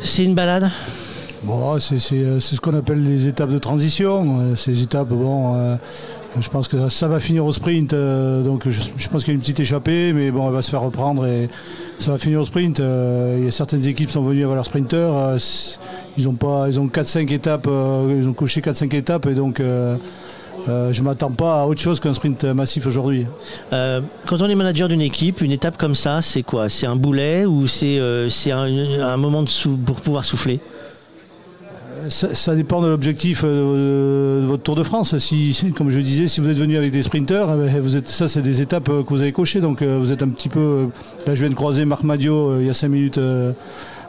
C'est 0.00 0.24
une 0.24 0.36
balade? 0.36 0.70
Bon, 1.42 1.80
c'est, 1.80 1.98
ce 1.98 2.60
qu'on 2.60 2.74
appelle 2.74 3.02
les 3.02 3.26
étapes 3.26 3.50
de 3.50 3.58
transition. 3.58 4.54
Ces 4.54 4.82
étapes, 4.84 5.08
bon, 5.08 5.78
je 6.38 6.48
pense 6.48 6.68
que 6.68 6.88
ça, 6.88 7.08
va 7.08 7.18
finir 7.18 7.44
au 7.44 7.52
sprint. 7.52 7.92
euh, 7.92 8.42
donc 8.42 8.68
je, 8.68 9.08
pense 9.08 9.24
qu'il 9.24 9.32
y 9.32 9.34
a 9.34 9.34
une 9.34 9.40
petite 9.40 9.60
échappée, 9.60 10.12
mais 10.12 10.30
bon, 10.30 10.46
elle 10.46 10.54
va 10.54 10.62
se 10.62 10.70
faire 10.70 10.82
reprendre 10.82 11.26
et 11.26 11.48
ça 11.98 12.12
va 12.12 12.18
finir 12.18 12.40
au 12.40 12.44
sprint. 12.44 12.80
Euh, 12.80 13.46
a 13.46 13.50
certaines 13.50 13.86
équipes 13.86 14.06
qui 14.06 14.12
sont 14.12 14.22
venues 14.22 14.44
avec 14.44 14.54
leurs 14.54 14.64
sprinters. 14.64 15.14
euh, 15.14 15.38
ils 16.16 16.28
ont 16.28 16.34
pas, 16.34 16.66
ils 16.68 16.78
ont 16.78 16.86
4-5 16.86 17.32
étapes, 17.32 17.66
euh, 17.68 18.18
ils 18.20 18.28
ont 18.28 18.32
coché 18.32 18.60
4-5 18.60 18.94
étapes 18.94 19.26
et 19.26 19.34
donc 19.34 19.62
je 20.66 21.02
m'attends 21.02 21.30
pas 21.30 21.62
à 21.62 21.66
autre 21.66 21.80
chose 21.80 22.00
qu'un 22.00 22.14
sprint 22.14 22.44
massif 22.44 22.86
aujourd'hui. 22.86 23.26
Quand 23.70 24.40
on 24.40 24.48
est 24.48 24.54
manager 24.54 24.88
d'une 24.88 25.00
équipe, 25.00 25.40
une 25.40 25.52
étape 25.52 25.76
comme 25.76 25.94
ça, 25.94 26.22
c'est 26.22 26.42
quoi? 26.42 26.68
C'est 26.68 26.86
un 26.86 26.96
boulet 26.96 27.44
ou 27.44 27.66
c'est 27.66 27.98
un, 28.50 29.16
moment 29.16 29.44
pour 29.86 30.00
pouvoir 30.00 30.24
souffler? 30.24 30.60
Ça, 32.08 32.54
dépend 32.54 32.80
de 32.80 32.88
l'objectif 32.88 33.42
euh, 33.44 34.40
de 34.40 34.46
votre 34.46 34.62
Tour 34.62 34.74
de 34.74 34.82
France. 34.82 35.16
Si, 35.18 35.72
comme 35.76 35.90
je 35.90 36.00
disais, 36.00 36.28
si 36.28 36.40
vous 36.40 36.48
êtes 36.48 36.56
venu 36.56 36.76
avec 36.76 36.90
des 36.92 37.02
sprinters, 37.02 37.48
eh 37.50 37.80
ben, 37.80 38.02
ça 38.04 38.28
c'est 38.28 38.42
des 38.42 38.60
étapes 38.60 38.88
euh, 38.88 39.02
que 39.02 39.08
vous 39.08 39.20
avez 39.20 39.32
cochées. 39.32 39.60
Donc 39.60 39.82
euh, 39.82 39.98
vous 39.98 40.12
êtes 40.12 40.22
un 40.22 40.28
petit 40.28 40.48
peu. 40.48 40.88
Là, 41.26 41.34
je 41.34 41.40
viens 41.40 41.50
de 41.50 41.54
croiser 41.54 41.84
Marc 41.84 42.04
Madio 42.04 42.60
il 42.60 42.66
y 42.66 42.70
a 42.70 42.74
5 42.74 42.88
minutes. 42.88 43.20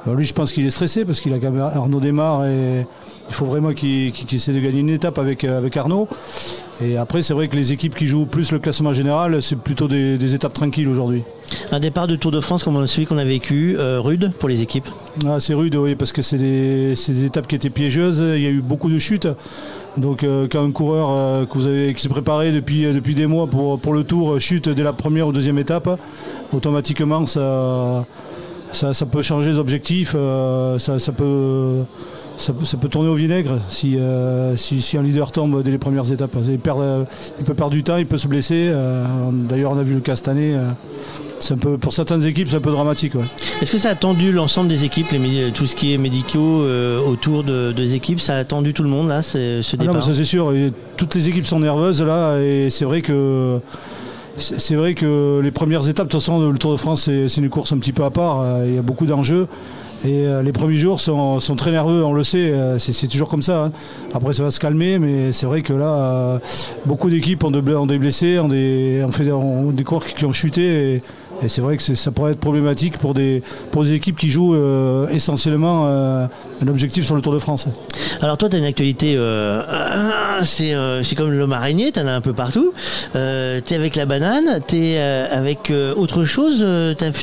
lui, 0.07 0.25
je 0.25 0.33
pense 0.33 0.51
qu'il 0.51 0.65
est 0.65 0.71
stressé 0.71 1.05
parce 1.05 1.21
qu'il 1.21 1.33
a 1.33 1.39
quand 1.39 1.51
même 1.51 1.61
Arnaud 1.61 1.99
démarre 1.99 2.45
et 2.45 2.85
il 3.29 3.33
faut 3.33 3.45
vraiment 3.45 3.73
qu'il 3.73 4.11
qu'il- 4.11 4.25
qu'il 4.25 4.37
essaie 4.37 4.53
de 4.53 4.59
gagner 4.59 4.79
une 4.81 4.89
étape 4.89 5.17
avec, 5.19 5.43
euh, 5.43 5.57
avec 5.57 5.75
Arnaud. 5.77 6.07
Et 6.83 6.97
après, 6.97 7.21
c'est 7.21 7.35
vrai 7.35 7.47
que 7.47 7.55
les 7.55 7.71
équipes 7.73 7.93
qui 7.95 8.07
jouent 8.07 8.25
plus 8.25 8.51
le 8.51 8.57
classement 8.57 8.91
général, 8.91 9.41
c'est 9.43 9.55
plutôt 9.55 9.87
des, 9.87 10.17
des 10.17 10.33
étapes 10.33 10.53
tranquilles 10.53 10.87
aujourd'hui. 10.89 11.21
Un 11.71 11.79
départ 11.79 12.07
de 12.07 12.15
Tour 12.15 12.31
de 12.31 12.39
France 12.39 12.63
comme 12.63 12.87
celui 12.87 13.05
qu'on 13.05 13.19
a 13.19 13.23
vécu, 13.23 13.75
euh, 13.77 13.99
rude 14.01 14.31
pour 14.39 14.49
les 14.49 14.63
équipes? 14.63 14.87
Ah, 15.27 15.39
c'est 15.39 15.53
rude, 15.53 15.75
oui, 15.75 15.93
parce 15.95 16.11
que 16.11 16.23
c'est 16.23 16.37
des, 16.37 16.95
étapes 17.25 17.45
qui 17.47 17.55
étaient 17.55 17.69
piégeuses. 17.69 18.23
Il 18.35 18.41
y 18.41 18.47
a 18.47 18.49
eu 18.49 18.61
beaucoup 18.61 18.89
de 18.89 18.97
chutes. 18.97 19.27
Donc, 19.97 20.23
euh, 20.23 20.47
quand 20.51 20.63
un 20.65 20.71
coureur 20.71 21.09
euh, 21.11 21.45
que 21.45 21.53
vous 21.53 21.67
avez, 21.67 21.93
qui 21.93 22.01
s'est 22.01 22.09
préparé 22.09 22.51
depuis, 22.51 22.91
depuis 22.91 23.13
des 23.13 23.27
mois 23.27 23.45
pour, 23.45 23.77
pour 23.79 23.93
le 23.93 24.03
tour 24.03 24.39
chute 24.39 24.67
dès 24.67 24.83
la 24.83 24.93
première 24.93 25.27
ou 25.27 25.31
deuxième 25.33 25.59
étape, 25.59 25.99
automatiquement, 26.51 27.25
ça, 27.27 28.05
ça, 28.71 28.93
ça 28.95 29.05
peut 29.05 29.21
changer 29.21 29.51
les 29.51 29.57
objectifs. 29.59 30.13
euh, 30.15 30.79
ça, 30.79 30.97
ça 30.97 31.11
peut. 31.11 31.83
Ça, 32.41 32.53
peut- 32.53 32.65
ça 32.65 32.75
peut 32.77 32.87
tourner 32.89 33.07
au 33.09 33.13
vinaigre 33.13 33.59
si, 33.69 33.97
euh, 33.99 34.55
si, 34.55 34.81
si 34.81 34.97
un 34.97 35.03
leader 35.03 35.31
tombe 35.31 35.61
dès 35.61 35.69
les 35.69 35.77
premières 35.77 36.11
étapes. 36.11 36.35
Il, 36.49 36.57
perd, 36.57 36.81
euh, 36.81 37.03
il 37.37 37.45
peut 37.45 37.53
perdre 37.53 37.71
du 37.71 37.83
temps, 37.83 37.97
il 37.97 38.07
peut 38.07 38.17
se 38.17 38.27
blesser. 38.27 38.69
euh, 38.73 39.05
D'ailleurs, 39.31 39.71
on 39.73 39.77
a 39.77 39.83
vu 39.83 39.93
le 39.93 39.99
cas 39.99 40.15
cette 40.15 40.27
année. 40.27 40.55
c'est 41.39 41.53
un 41.53 41.57
peu, 41.57 41.77
pour 41.77 41.93
certaines 41.93 42.23
équipes, 42.25 42.47
c'est 42.49 42.55
un 42.55 42.61
peu 42.61 42.71
dramatique. 42.71 43.13
ouais. 43.13 43.25
Est-ce 43.61 43.71
que 43.71 43.77
ça 43.77 43.89
a 43.89 43.95
tendu 43.95 44.31
l'ensemble 44.31 44.69
des 44.69 44.85
équipes, 44.85 45.11
les 45.11 45.51
tout 45.51 45.67
ce 45.67 45.75
qui 45.75 45.93
est 45.93 45.99
médicaux 45.99 46.65
autour 47.07 47.43
de, 47.43 47.73
des 47.73 47.93
équipes? 47.93 48.19
Ça 48.19 48.37
a 48.37 48.43
tendu 48.43 48.73
tout 48.73 48.81
le 48.83 48.89
monde 48.89 49.07
là, 49.09 49.21
ce, 49.21 49.61
Ah 49.61 49.75
non, 49.77 49.77
départ? 49.83 49.95
mais 49.95 50.01
ça 50.01 50.15
c'est 50.15 50.23
sûr. 50.23 50.51
Et 50.53 50.73
toutes 50.97 51.13
les 51.13 51.29
équipes 51.29 51.45
sont 51.45 51.59
nerveuses 51.59 52.01
là, 52.01 52.37
et 52.39 52.71
c'est 52.71 52.85
vrai 52.85 53.03
que 53.03 53.59
c'est 54.37 54.75
vrai 54.75 54.95
que 54.95 55.41
les 55.43 55.51
premières 55.51 55.87
étapes, 55.87 56.07
de 56.07 56.11
toute 56.11 56.21
façon, 56.21 56.49
le 56.49 56.57
Tour 56.57 56.71
de 56.71 56.77
France, 56.77 57.03
c'est 57.27 57.37
une 57.37 57.49
course 57.49 57.71
un 57.71 57.77
petit 57.77 57.93
peu 57.93 58.03
à 58.03 58.09
part. 58.09 58.43
Il 58.65 58.73
y 58.73 58.77
a 58.79 58.81
beaucoup 58.81 59.05
d'enjeux. 59.05 59.47
Et 60.03 60.25
euh, 60.25 60.41
les 60.41 60.51
premiers 60.51 60.77
jours 60.77 60.99
sont, 60.99 61.39
très 61.55 61.71
nerveux, 61.71 62.03
on 62.03 62.13
le 62.13 62.23
sait, 62.23 62.51
euh, 62.51 62.79
c'est 62.79 63.07
toujours 63.07 63.29
comme 63.29 63.43
ça. 63.43 63.65
hein. 63.65 63.71
Après, 64.13 64.33
ça 64.33 64.41
va 64.43 64.49
se 64.49 64.59
calmer, 64.59 64.97
mais 64.97 65.31
c'est 65.31 65.45
vrai 65.45 65.61
que 65.61 65.73
là, 65.73 65.93
euh, 65.93 66.39
beaucoup 66.85 67.09
d'équipes 67.09 67.43
ont, 67.43 67.51
ont 67.53 67.85
des 67.85 67.99
blessés, 67.99 68.39
ont 68.39 68.47
des, 68.47 69.03
ont 69.05 69.11
fait, 69.11 69.31
ont 69.31 69.71
des 69.71 69.83
coureurs 69.83 70.05
qui, 70.05 70.25
ont 70.25 70.33
chuté. 70.33 71.03
Et 71.43 71.49
c'est 71.49 71.61
vrai 71.61 71.77
que 71.77 71.83
ça 71.83 72.11
pourrait 72.11 72.33
être 72.33 72.39
problématique 72.39 72.97
pour 72.97 73.13
des, 73.13 73.41
pour 73.71 73.83
des 73.83 73.93
équipes 73.93 74.17
qui 74.17 74.29
jouent 74.29 74.55
euh, 74.55 75.07
essentiellement 75.07 75.87
euh, 75.87 76.27
un 76.61 76.67
objectif 76.67 77.05
sur 77.05 77.15
le 77.15 77.21
Tour 77.21 77.33
de 77.33 77.39
France. 77.39 77.67
Alors 78.21 78.37
toi, 78.37 78.47
tu 78.49 78.55
as 78.55 78.59
une 78.59 78.65
actualité, 78.65 79.15
euh, 79.17 79.61
c'est 80.43 81.15
comme 81.15 81.31
l'homme 81.31 81.53
araignée, 81.53 81.91
tu 81.91 81.99
en 81.99 82.07
as 82.07 82.13
un 82.13 82.21
peu 82.21 82.33
partout. 82.33 82.73
Tu 83.13 83.19
es 83.19 83.73
avec 83.73 83.95
la 83.95 84.05
banane, 84.05 84.61
tu 84.67 84.77
es 84.77 84.99
avec 84.99 85.71
autre 85.95 86.25
chose, 86.25 86.63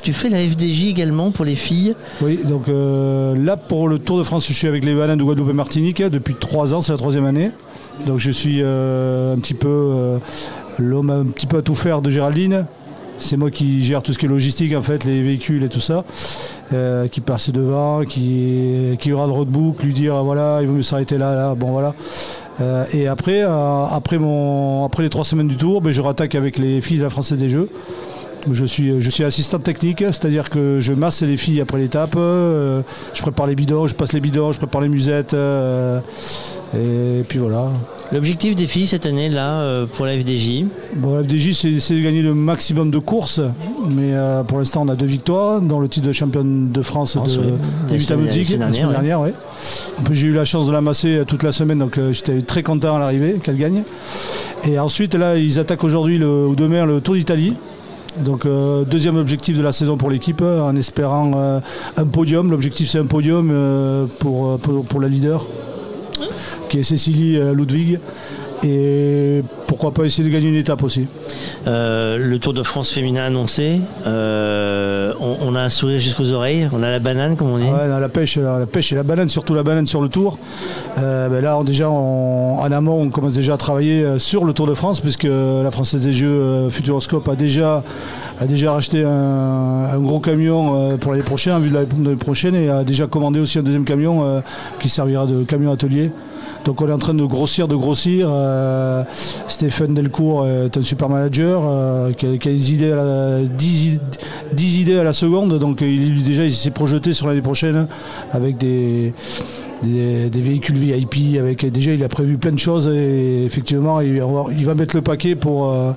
tu 0.03 0.13
fais 0.13 0.29
la 0.29 0.39
FDJ 0.39 0.87
également 0.87 1.31
pour 1.31 1.45
les 1.45 1.57
filles? 1.57 1.95
Oui, 2.21 2.41
donc 2.43 2.67
là 2.69 3.57
pour 3.57 3.89
le 3.89 3.99
Tour 3.99 4.19
de 4.19 4.25
France, 4.25 4.47
je 4.49 4.53
suis 4.53 4.67
avec 4.69 4.85
les 4.85 4.95
bananes 4.95 5.19
de 5.19 5.25
Guadeloupe 5.25 5.51
et 5.51 5.55
Martinique 5.55 6.01
hein, 6.01 6.09
depuis 6.11 6.35
trois 6.35 6.75
ans, 6.75 6.81
c'est 6.81 6.93
la 6.93 6.99
troisième 6.99 7.27
année. 7.27 7.51
Donc 8.07 8.19
je 8.19 8.31
suis 8.31 8.61
un 8.63 9.39
petit 9.41 9.55
peu 9.55 10.19
l'homme 10.79 11.11
un 11.11 11.25
petit 11.27 11.47
peu 11.47 11.59
à 11.59 11.63
tout 11.63 11.75
faire 11.75 12.03
de 12.03 12.11
Géraldine. 12.11 12.67
C'est 13.19 13.37
moi 13.37 13.51
qui 13.51 13.83
gère 13.83 14.03
tout 14.03 14.13
ce 14.13 14.19
qui 14.19 14.27
est 14.27 14.29
logistique 14.29 14.75
en 14.75 14.83
fait, 14.83 15.05
les 15.05 15.23
véhicules 15.23 15.63
et 15.65 15.69
tout 15.69 15.81
ça, 15.81 16.05
euh, 16.73 17.09
qui 17.09 17.21
passe 17.21 17.51
devant, 17.51 18.05
qui, 18.05 18.97
qui 19.01 19.13
aura 19.13 19.27
le 19.27 19.33
roadbook, 19.33 19.83
lui 19.83 19.93
dire 19.93 20.23
voilà, 20.23 20.59
il 20.63 20.69
vaut 20.69 20.75
mieux 20.75 20.83
s'arrêter 20.83 21.19
là, 21.19 21.35
là, 21.35 21.55
bon 21.55 21.73
voilà. 21.73 21.95
Euh, 22.61 22.85
et 22.93 23.07
après, 23.09 23.43
euh, 23.43 23.85
après, 23.85 24.19
mon, 24.19 24.85
après 24.85 25.03
les 25.03 25.11
trois 25.11 25.25
semaines 25.25 25.49
du 25.49 25.57
tour, 25.57 25.81
ben, 25.81 25.93
je 25.93 26.01
rattaque 26.01 26.35
avec 26.35 26.59
les 26.59 26.81
filles 26.81 26.99
de 26.99 27.05
la 27.05 27.11
Française 27.11 27.39
des 27.39 27.49
Jeux. 27.49 27.69
Je 28.51 28.65
suis, 28.65 29.01
je 29.01 29.11
suis 29.11 29.25
assistant 29.25 29.59
technique, 29.59 29.99
c'est-à-dire 29.99 30.49
que 30.49 30.79
je 30.81 30.93
masse 30.93 31.23
les 31.23 31.37
filles 31.37 31.61
après 31.61 31.79
l'étape, 31.79 32.15
je 32.17 33.21
prépare 33.21 33.47
les 33.47 33.57
bidons, 33.57 33.89
je 33.89 33.95
passe 33.95 34.13
les 34.13 34.21
bidons, 34.21 34.53
je 34.53 34.59
prépare 34.59 34.81
les 34.81 34.89
musettes, 34.89 35.35
et 35.35 37.25
puis 37.29 37.41
voilà. 37.41 37.65
L'objectif 38.11 38.55
des 38.55 38.67
filles 38.67 38.87
cette 38.87 39.05
année 39.05 39.29
là 39.29 39.61
euh, 39.61 39.85
pour 39.87 40.07
la 40.07 40.13
FDJ 40.19 40.65
Bon, 40.97 41.17
la 41.17 41.23
FDJ, 41.23 41.53
c'est 41.79 41.95
de 41.95 42.01
gagner 42.01 42.23
le 42.23 42.33
maximum 42.33 42.91
de 42.91 42.99
courses, 42.99 43.41
mais 43.91 44.15
euh, 44.15 44.43
pour 44.45 44.59
l'instant, 44.59 44.83
on 44.87 44.89
a 44.89 44.95
deux 44.97 45.05
victoires, 45.07 45.61
dans 45.61 45.79
le 45.79 45.89
titre 45.89 46.07
de 46.07 46.13
championne 46.13 46.71
de 46.73 46.81
France 46.83 47.13
France, 47.17 47.37
de, 47.37 47.41
oui. 47.43 47.53
La 47.91 47.99
semaine- 47.99 48.21
nautiques, 48.25 48.39
la 48.39 48.45
semaine 48.47 48.61
la 48.61 48.73
semaine 48.73 48.73
dernière, 48.73 48.91
dernière. 48.93 49.21
ouais. 49.21 49.35
En 49.99 50.03
plus, 50.05 50.15
j'ai 50.17 50.29
eu 50.29 50.33
la 50.33 50.47
chance 50.47 50.67
de 50.67 50.73
la 50.73 50.81
masser 50.81 51.19
euh, 51.19 51.25
toute 51.27 51.43
la 51.43 51.53
semaine, 51.53 51.79
donc 51.81 51.99
euh, 51.99 52.13
j'étais 52.15 52.41
très 52.41 52.63
content 52.63 52.97
à 52.97 52.99
l'arrivée 52.99 53.35
qu'elle 53.43 53.59
gagne. 53.59 53.83
Et 54.67 54.79
ensuite, 54.79 55.15
là, 55.15 55.37
ils 55.37 55.59
attaquent 55.59 55.85
aujourd'hui 55.85 56.23
ou 56.25 56.55
demain 56.55 56.87
le 56.87 57.03
Tour 57.03 57.15
d'Italie. 57.15 57.55
Donc 58.25 58.47
euh, 58.47 58.85
deuxième 58.85 59.17
objectif 59.17 59.57
de 59.59 59.63
la 59.63 59.71
saison 59.73 59.97
pour 59.99 60.09
l'équipe, 60.11 60.41
en 60.43 60.75
espérant 60.77 61.31
euh, 61.37 61.61
un 61.97 62.05
podium. 62.07 62.51
L'objectif 62.51 62.89
c'est 62.89 62.99
un 62.99 63.05
podium 63.07 63.51
euh, 63.53 64.07
pour, 64.19 64.59
pour, 64.59 64.85
pour 64.85 65.01
la 65.01 65.07
leader, 65.09 65.47
qui 66.69 66.79
est 66.79 66.83
Cécilie 66.83 67.37
euh, 67.39 67.55
Ludwig. 67.55 67.99
Et 68.65 69.45
pourquoi 69.69 69.93
pas 69.95 70.03
essayer 70.03 70.29
de 70.29 70.33
gagner 70.35 70.49
une 70.49 70.57
étape 70.57 70.83
aussi. 70.83 71.07
Euh, 71.69 72.19
le 72.19 72.41
Tour 72.41 72.53
de 72.55 72.65
France 72.65 72.91
féminin 72.91 73.27
annoncé, 73.27 73.81
euh, 74.05 75.13
on, 75.21 75.37
on 75.43 75.55
a 75.55 75.61
un 75.61 75.69
sourire 75.69 76.01
jusqu'aux 76.01 76.33
oreilles, 76.33 76.69
on 76.73 76.83
a 76.83 76.91
la 76.91 76.99
banane 76.99 77.37
comme 77.37 77.51
on 77.53 77.59
dit. 77.59 77.67
Ouais, 77.67 77.87
la 77.87 78.09
pêche, 78.09 78.37
la, 78.37 78.59
la 78.59 78.67
pêche 78.67 78.91
et 78.93 78.97
la 78.97 79.05
banane, 79.05 79.29
surtout 79.29 79.55
la 79.55 79.63
banane 79.63 79.87
sur 79.87 80.01
le 80.01 80.09
Tour. 80.09 80.39
Euh, 80.99 81.29
ben 81.29 81.41
là, 81.41 81.57
on- 81.57 81.63
déjà, 81.63 81.89
on- 81.89 82.59
en 82.59 82.73
amont, 82.73 83.01
on 83.01 83.11
commence 83.11 83.35
déjà 83.35 83.55
à 83.55 83.57
travailler 83.59 84.19
sur 84.19 84.45
le 84.45 84.53
Tour 84.53 84.67
de 84.67 84.75
France, 84.75 85.01
puisque 85.01 85.29
la 85.29 85.71
Française 85.71 86.03
des 86.05 86.13
Jeux 86.13 86.69
Futuroscope 86.71 87.29
a 87.29 87.37
déjà, 87.37 87.85
a 88.41 88.47
déjà 88.47 88.73
racheté 88.73 89.05
un, 89.05 89.11
un 89.11 89.99
gros 90.01 90.19
camion 90.19 90.97
pour 90.99 91.13
l'année 91.13 91.23
prochaine, 91.23 91.53
en 91.55 91.61
vue 91.61 91.71
de 91.71 91.75
l'année 91.75 92.17
prochaine, 92.17 92.57
et 92.57 92.69
a 92.71 92.83
déjà 92.83 93.07
commandé 93.07 93.39
aussi 93.39 93.61
un 93.61 93.63
deuxième 93.63 93.85
camion 93.85 94.43
qui 94.81 94.89
servira 94.89 95.27
de 95.27 95.45
camion 95.45 95.71
atelier. 95.71 96.11
Donc 96.65 96.83
on 96.83 96.89
est 96.89 96.93
en 96.93 96.99
train 96.99 97.15
de 97.15 97.25
grossir, 97.25 97.67
de 97.69 97.77
grossir. 97.77 98.29
Euh, 98.31 99.03
Stéphane 99.47 99.95
Delcourt 99.95 100.47
est 100.47 100.77
un 100.77 100.83
super 100.83 101.09
manager 101.09 101.63
euh, 101.65 102.13
qui, 102.13 102.27
a, 102.27 102.51
idées 102.51 102.93
à 102.93 102.97
la, 102.97 103.39
10, 103.43 103.95
i- 103.95 104.01
10 104.53 104.81
idées 104.81 104.99
à 104.99 105.05
la 105.05 105.13
seconde. 105.13 105.59
Donc 105.59 105.81
il, 105.81 106.23
déjà 106.23 106.45
il 106.45 106.53
s'est 106.53 106.71
projeté 106.71 107.13
sur 107.13 107.27
l'année 107.27 107.41
prochaine 107.41 107.87
avec 108.33 108.59
des, 108.59 109.15
véhicules 109.83 110.77
VIP. 110.77 111.39
Avec, 111.39 111.65
déjà 111.73 111.93
il 111.93 112.05
a 112.05 112.09
prévu 112.09 112.37
plein 112.37 112.53
de 112.53 112.59
choses 112.59 112.87
et 112.93 113.45
effectivement 113.47 114.01
il, 114.01 114.21
va- 114.21 114.75
mettre 114.75 114.95
le 114.97 115.03
paquet 115.03 115.37
pour, 115.37 115.73
euh, 115.73 115.93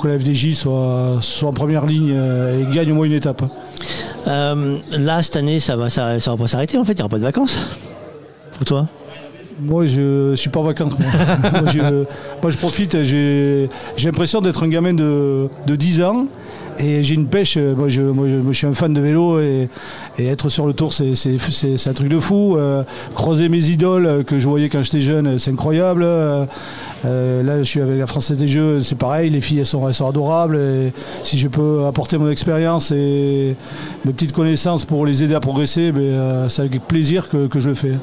que 0.00 0.08
la 0.08 0.18
FDJ 0.18 0.54
soit, 0.54 1.18
en 1.42 1.52
première 1.52 1.86
ligne 1.86 2.10
et 2.14 2.74
gagne 2.74 2.92
au 2.92 2.94
moins 2.94 3.06
une 3.06 3.12
étape. 3.12 3.42
Là 4.26 5.22
cette 5.22 5.36
année 5.36 5.60
ça 5.60 5.76
va, 5.76 5.88
ça 5.90 6.18
va 6.18 6.36
pas 6.36 6.46
s'arrêter 6.48 6.78
en 6.78 6.84
fait, 6.84 6.92
il 6.92 6.96
n'y 6.96 7.02
aura 7.02 7.08
pas 7.08 7.18
de 7.18 7.22
vacances. 7.22 7.58
Pour 8.58 8.64
toi? 8.64 8.88
Moi, 9.60 9.86
je 9.86 10.34
suis 10.34 10.50
pas 10.50 10.60
en 10.60 10.64
vacances. 10.64 10.94
Moi, 10.98 11.62
Moi, 12.42 12.50
je, 12.50 12.58
profite. 12.58 13.02
J'ai 13.02 13.68
l'impression 14.04 14.40
d'être 14.40 14.62
un 14.64 14.68
gamin 14.68 14.94
de, 14.94 15.48
de 15.66 15.76
10 15.76 16.02
ans. 16.02 16.26
Et 16.78 17.04
j'ai 17.04 17.14
une 17.14 17.26
pêche. 17.26 17.56
Moi 17.56 17.88
je, 17.88 18.02
suis 18.52 18.66
un 18.66 18.74
fan 18.74 18.92
de 18.92 19.00
vélo. 19.00 19.40
Et, 19.40 19.68
être 20.18 20.48
sur 20.48 20.66
le 20.66 20.72
tour, 20.72 20.92
c'est 20.92 21.86
un 21.86 21.92
truc 21.92 22.08
de 22.08 22.18
fou. 22.18 22.56
Euh, 22.56 22.82
croiser 23.14 23.48
mes 23.48 23.68
idoles 23.70 24.24
que 24.24 24.40
je 24.40 24.48
voyais 24.48 24.68
quand 24.68 24.82
j'étais 24.82 25.00
jeune, 25.00 25.38
c'est 25.38 25.52
incroyable. 25.52 26.02
Euh, 26.04 26.46
là, 27.04 27.58
je 27.58 27.62
suis 27.62 27.80
avec 27.80 27.98
la 27.98 28.06
Française 28.06 28.38
des 28.38 28.48
Jeux, 28.48 28.80
c'est 28.80 28.98
pareil. 28.98 29.30
Les 29.30 29.40
filles, 29.40 29.60
elles 29.60 29.66
sont, 29.66 29.86
adorables. 30.06 30.58
Si 31.22 31.38
je 31.38 31.46
peux 31.46 31.84
apporter 31.86 32.18
mon 32.18 32.28
expérience 32.28 32.90
et 32.90 33.54
mes 34.04 34.12
petites 34.12 34.32
connaissances 34.32 34.84
pour 34.84 35.06
les 35.06 35.22
aider 35.22 35.34
à 35.34 35.40
progresser, 35.40 35.92
ben, 35.92 36.02
euh, 36.02 36.48
c'est 36.48 36.62
avec 36.62 36.80
plaisir 36.88 37.28
que 37.28 37.48
je 37.60 37.68
le 37.68 37.74
fais. 37.74 37.94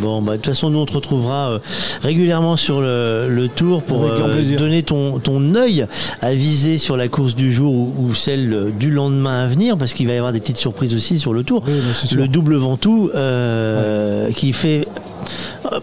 Bon, 0.00 0.22
bah, 0.22 0.32
de 0.32 0.36
toute 0.36 0.46
façon, 0.46 0.70
nous, 0.70 0.78
on 0.78 0.86
te 0.86 0.92
retrouvera 0.92 1.50
euh, 1.50 1.58
régulièrement 2.02 2.56
sur 2.56 2.80
le, 2.80 3.28
le 3.28 3.48
tour 3.48 3.82
pour 3.82 4.04
euh, 4.04 4.42
donner 4.56 4.82
ton, 4.82 5.18
ton 5.18 5.54
œil 5.54 5.86
à 6.20 6.34
viser 6.34 6.78
sur 6.78 6.96
la 6.96 7.08
course 7.08 7.34
du 7.34 7.52
jour 7.52 7.72
ou, 7.74 7.94
ou 7.98 8.14
celle 8.14 8.52
euh, 8.52 8.70
du 8.70 8.90
lendemain 8.90 9.44
à 9.44 9.46
venir, 9.46 9.76
parce 9.76 9.92
qu'il 9.94 10.06
va 10.06 10.14
y 10.14 10.16
avoir 10.16 10.32
des 10.32 10.40
petites 10.40 10.58
surprises 10.58 10.94
aussi 10.94 11.18
sur 11.18 11.32
le 11.32 11.42
tour. 11.42 11.64
le 12.12 12.28
double 12.28 12.56
Ventoux, 12.56 13.10
euh, 13.14 14.30
qui 14.32 14.52
fait 14.52 14.86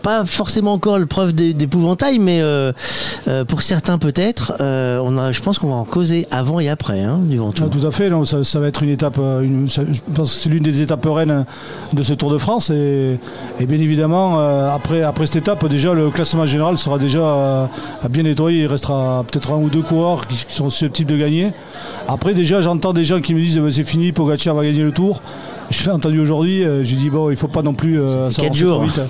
pas 0.01 0.26
forcément 0.26 0.73
encore 0.73 0.97
le 0.97 1.05
preuve 1.05 1.34
d'é- 1.34 1.53
d'épouvantail, 1.53 2.19
mais 2.19 2.41
euh, 2.41 2.72
euh, 3.27 3.45
pour 3.45 3.61
certains 3.61 3.97
peut-être. 3.97 4.53
Euh, 4.61 4.99
on 5.03 5.18
a, 5.18 5.31
je 5.31 5.41
pense 5.41 5.59
qu'on 5.59 5.69
va 5.69 5.76
en 5.76 5.85
causer 5.85 6.27
avant 6.31 6.59
et 6.59 6.69
après 6.69 7.01
hein, 7.01 7.19
du 7.23 7.38
Ventoux. 7.38 7.64
Ah, 7.65 7.69
tout 7.69 7.85
à 7.85 7.91
fait, 7.91 8.09
ça, 8.43 8.59
va 8.59 8.68
être 8.68 8.84
une 8.84 8.89
étape, 8.89 9.18
euh, 9.19 9.45
je 9.68 9.81
pense 10.14 10.34
que 10.34 10.39
c'est 10.39 10.49
l'une 10.49 10.64
des 10.64 10.81
étapes 10.81 11.05
reines 11.05 11.45
de 11.93 12.03
ce 12.03 12.14
Tour 12.14 12.31
de 12.31 12.38
France 12.38 12.69
et, 12.69 13.18
bien 13.59 13.80
évidemment 13.80 14.39
euh, 14.39 14.69
après, 14.69 15.03
après 15.03 15.26
cette 15.27 15.38
étape 15.38 15.65
déjà 15.68 15.93
le 15.93 16.09
classement 16.09 16.45
général 16.45 16.77
sera 16.77 16.97
déjà 16.97 17.19
euh, 17.19 17.65
bien 18.09 18.23
nettoyé, 18.23 18.61
il 18.61 18.68
restera 18.68 19.23
peut-être 19.30 19.53
un 19.53 19.57
ou 19.57 19.69
deux 19.69 19.81
coureurs 19.81 20.27
qui, 20.27 20.45
qui 20.45 20.55
sont 20.55 20.69
susceptibles 20.69 21.11
de 21.11 21.18
gagner. 21.18 21.51
Après 22.07 22.34
déjà 22.34 22.61
j'entends 22.61 22.93
des 22.93 23.05
gens 23.05 23.19
qui 23.22 23.34
me 23.34 23.39
disent 23.41 23.57
eh 23.57 23.61
ben, 23.61 23.72
c'est 23.72 23.84
fini, 23.84 24.11
Pogacar 24.11 24.55
va 24.55 24.64
gagner 24.64 24.84
le 24.84 24.91
Tour. 24.91 25.22
Je 25.69 25.84
l'ai 25.85 25.91
entendu 25.91 26.19
aujourd'hui, 26.19 26.64
euh, 26.64 26.81
j'ai 26.84 26.95
dit 26.95 27.10
bon 27.10 27.30
il 27.30 27.35
faut 27.35 27.48
pas 27.48 27.61
non 27.61 27.73
plus 27.73 27.99
euh, 28.02 28.30
fait 28.30 28.35
s'avancer 28.35 28.41
quatre 28.41 28.53
trop 28.53 28.68
jours. 28.68 28.84
vite. 28.84 29.02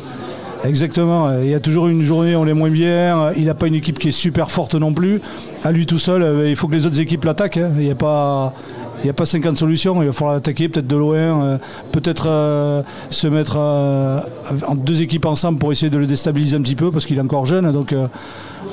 Exactement, 0.63 1.31
il 1.39 1.49
y 1.49 1.53
a 1.53 1.59
toujours 1.59 1.87
une 1.87 2.01
journée 2.01 2.35
où 2.35 2.39
on 2.39 2.47
est 2.47 2.53
moins 2.53 2.71
bien, 2.71 3.31
il 3.37 3.45
n'a 3.45 3.53
pas 3.53 3.67
une 3.67 3.75
équipe 3.75 3.99
qui 3.99 4.07
est 4.07 4.11
super 4.11 4.49
forte 4.49 4.73
non 4.73 4.91
plus. 4.91 5.21
À 5.63 5.71
lui 5.71 5.85
tout 5.85 5.99
seul, 5.99 6.23
euh, 6.23 6.49
il 6.49 6.55
faut 6.55 6.67
que 6.67 6.73
les 6.73 6.85
autres 6.87 6.99
équipes 6.99 7.25
l'attaquent. 7.25 7.57
hein. 7.57 7.69
Il 7.77 7.85
n'y 7.85 7.91
a 7.91 7.95
pas. 7.95 8.53
Il 8.99 9.03
n'y 9.03 9.11
a 9.11 9.13
pas 9.13 9.27
50 9.27 9.55
solutions, 9.57 10.01
il 10.01 10.07
va 10.07 10.11
falloir 10.11 10.33
l'attaquer 10.33 10.67
peut-être 10.69 10.87
de 10.87 10.95
loin, 10.97 11.15
euh, 11.43 11.57
peut-être 11.91 12.25
euh, 12.27 12.81
se 13.11 13.27
mettre 13.27 13.55
euh, 13.59 14.19
en 14.67 14.73
deux 14.73 15.03
équipes 15.03 15.27
ensemble 15.27 15.59
pour 15.59 15.71
essayer 15.71 15.91
de 15.91 15.99
le 15.99 16.07
déstabiliser 16.07 16.57
un 16.57 16.61
petit 16.63 16.73
peu 16.75 16.89
parce 16.89 17.05
qu'il 17.05 17.15
est 17.19 17.21
encore 17.21 17.45
jeune. 17.45 17.71
Donc 17.71 17.93
euh, 17.93 18.07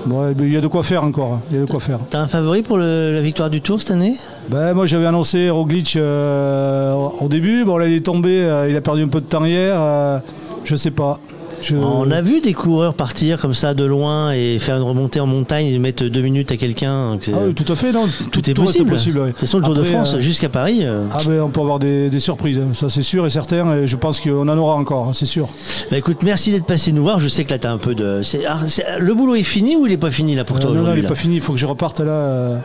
bon, 0.06 0.34
il 0.38 0.52
y 0.52 0.56
a 0.56 0.60
de 0.60 0.66
quoi 0.66 0.82
faire 0.82 1.04
encore. 1.04 1.34
hein. 1.34 1.40
Il 1.50 1.56
y 1.56 1.60
a 1.60 1.64
de 1.64 1.70
quoi 1.70 1.80
faire. 1.80 1.98
T'as 2.10 2.20
un 2.20 2.26
favori 2.28 2.62
pour 2.62 2.76
le- 2.78 3.12
la 3.14 3.20
victoire 3.20 3.50
du 3.50 3.60
Tour 3.60 3.80
cette 3.80 3.90
année? 3.92 4.16
Ben, 4.48 4.74
moi 4.74 4.86
j'avais 4.86 5.06
annoncé 5.06 5.48
Roglic 5.50 5.96
euh, 5.96 6.94
au 7.20 7.28
début, 7.28 7.64
bon 7.64 7.76
là 7.78 7.86
il 7.86 7.94
est 7.94 8.04
tombé, 8.04 8.40
euh, 8.42 8.68
il 8.68 8.76
a 8.76 8.80
perdu 8.80 9.02
un 9.02 9.08
peu 9.08 9.20
de 9.20 9.26
temps 9.26 9.44
hier, 9.44 9.74
euh, 9.78 10.18
je 10.64 10.76
sais 10.76 10.90
pas. 10.90 11.18
Je- 11.64 11.76
On 11.76 12.10
a 12.10 12.20
vu 12.20 12.40
des 12.40 12.52
coureurs 12.52 12.94
partir 12.94 13.40
comme 13.40 13.54
ça 13.54 13.74
de 13.74 13.84
loin 13.84 14.32
et 14.32 14.58
faire 14.58 14.76
une 14.76 14.82
remontée 14.82 15.20
en 15.20 15.26
montagne 15.26 15.66
et 15.66 15.78
mettre 15.78 16.04
deux 16.04 16.20
minutes 16.20 16.52
à 16.52 16.56
quelqu'un. 16.56 17.18
Ah 17.32 17.36
oui, 17.46 17.54
tout 17.54 17.70
à 17.72 17.76
fait, 17.76 17.90
non. 17.92 18.04
Tout, 18.30 18.48
est 18.50 18.54
tout 18.54 18.62
possible. 18.64 18.90
possible, 18.90 19.18
ouais. 19.18 19.26
De 19.26 19.30
toute 19.32 19.40
façon, 19.40 19.58
le 19.58 19.64
Tour 19.64 19.74
de 19.74 19.82
France 19.84 20.14
euh, 20.14 20.20
jusqu'à 20.20 20.48
Paris. 20.48 20.80
euh, 20.82 21.04
Ah 21.12 21.18
ben 21.26 21.40
on 21.40 21.48
peut 21.48 21.60
avoir 21.60 21.78
des, 21.78 22.10
des 22.10 22.20
surprises, 22.20 22.58
hein. 22.58 22.68
ça 22.74 22.88
c'est 22.88 23.02
sûr 23.02 23.24
et 23.26 23.30
certain, 23.30 23.72
et 23.74 23.86
je 23.86 23.96
pense 23.96 24.20
qu'on 24.20 24.46
en 24.48 24.58
aura 24.58 24.74
encore, 24.74 25.08
hein, 25.08 25.12
c'est 25.14 25.26
sûr. 25.26 25.48
Bah 25.90 25.96
écoute, 25.98 26.18
merci 26.22 26.50
d'être 26.52 26.66
passé 26.66 26.92
nous 26.92 27.02
voir. 27.02 27.18
Je 27.20 27.28
sais 27.28 27.44
que 27.44 27.50
là, 27.50 27.58
t'as 27.58 27.72
un 27.72 27.78
peu 27.78 27.94
de. 27.94 28.20
ah, 28.46 28.58
le 28.98 29.14
boulot 29.14 29.34
est 29.34 29.42
fini 29.42 29.76
ou 29.76 29.86
il 29.86 29.92
est 29.92 29.96
pas 29.96 30.10
fini 30.10 30.34
là 30.34 30.44
pour 30.44 30.60
toi 30.60 30.70
Euh, 30.70 30.74
non, 30.74 30.82
non, 30.82 30.90
il 30.92 30.96
n'est 30.96 31.02
là 31.02 31.08
pas 31.08 31.14
fini, 31.14 31.36
il 31.36 31.40
faut 31.40 31.52
que 31.54 31.58
je 31.58 31.66
reparte 31.66 32.00
là. 32.00 32.60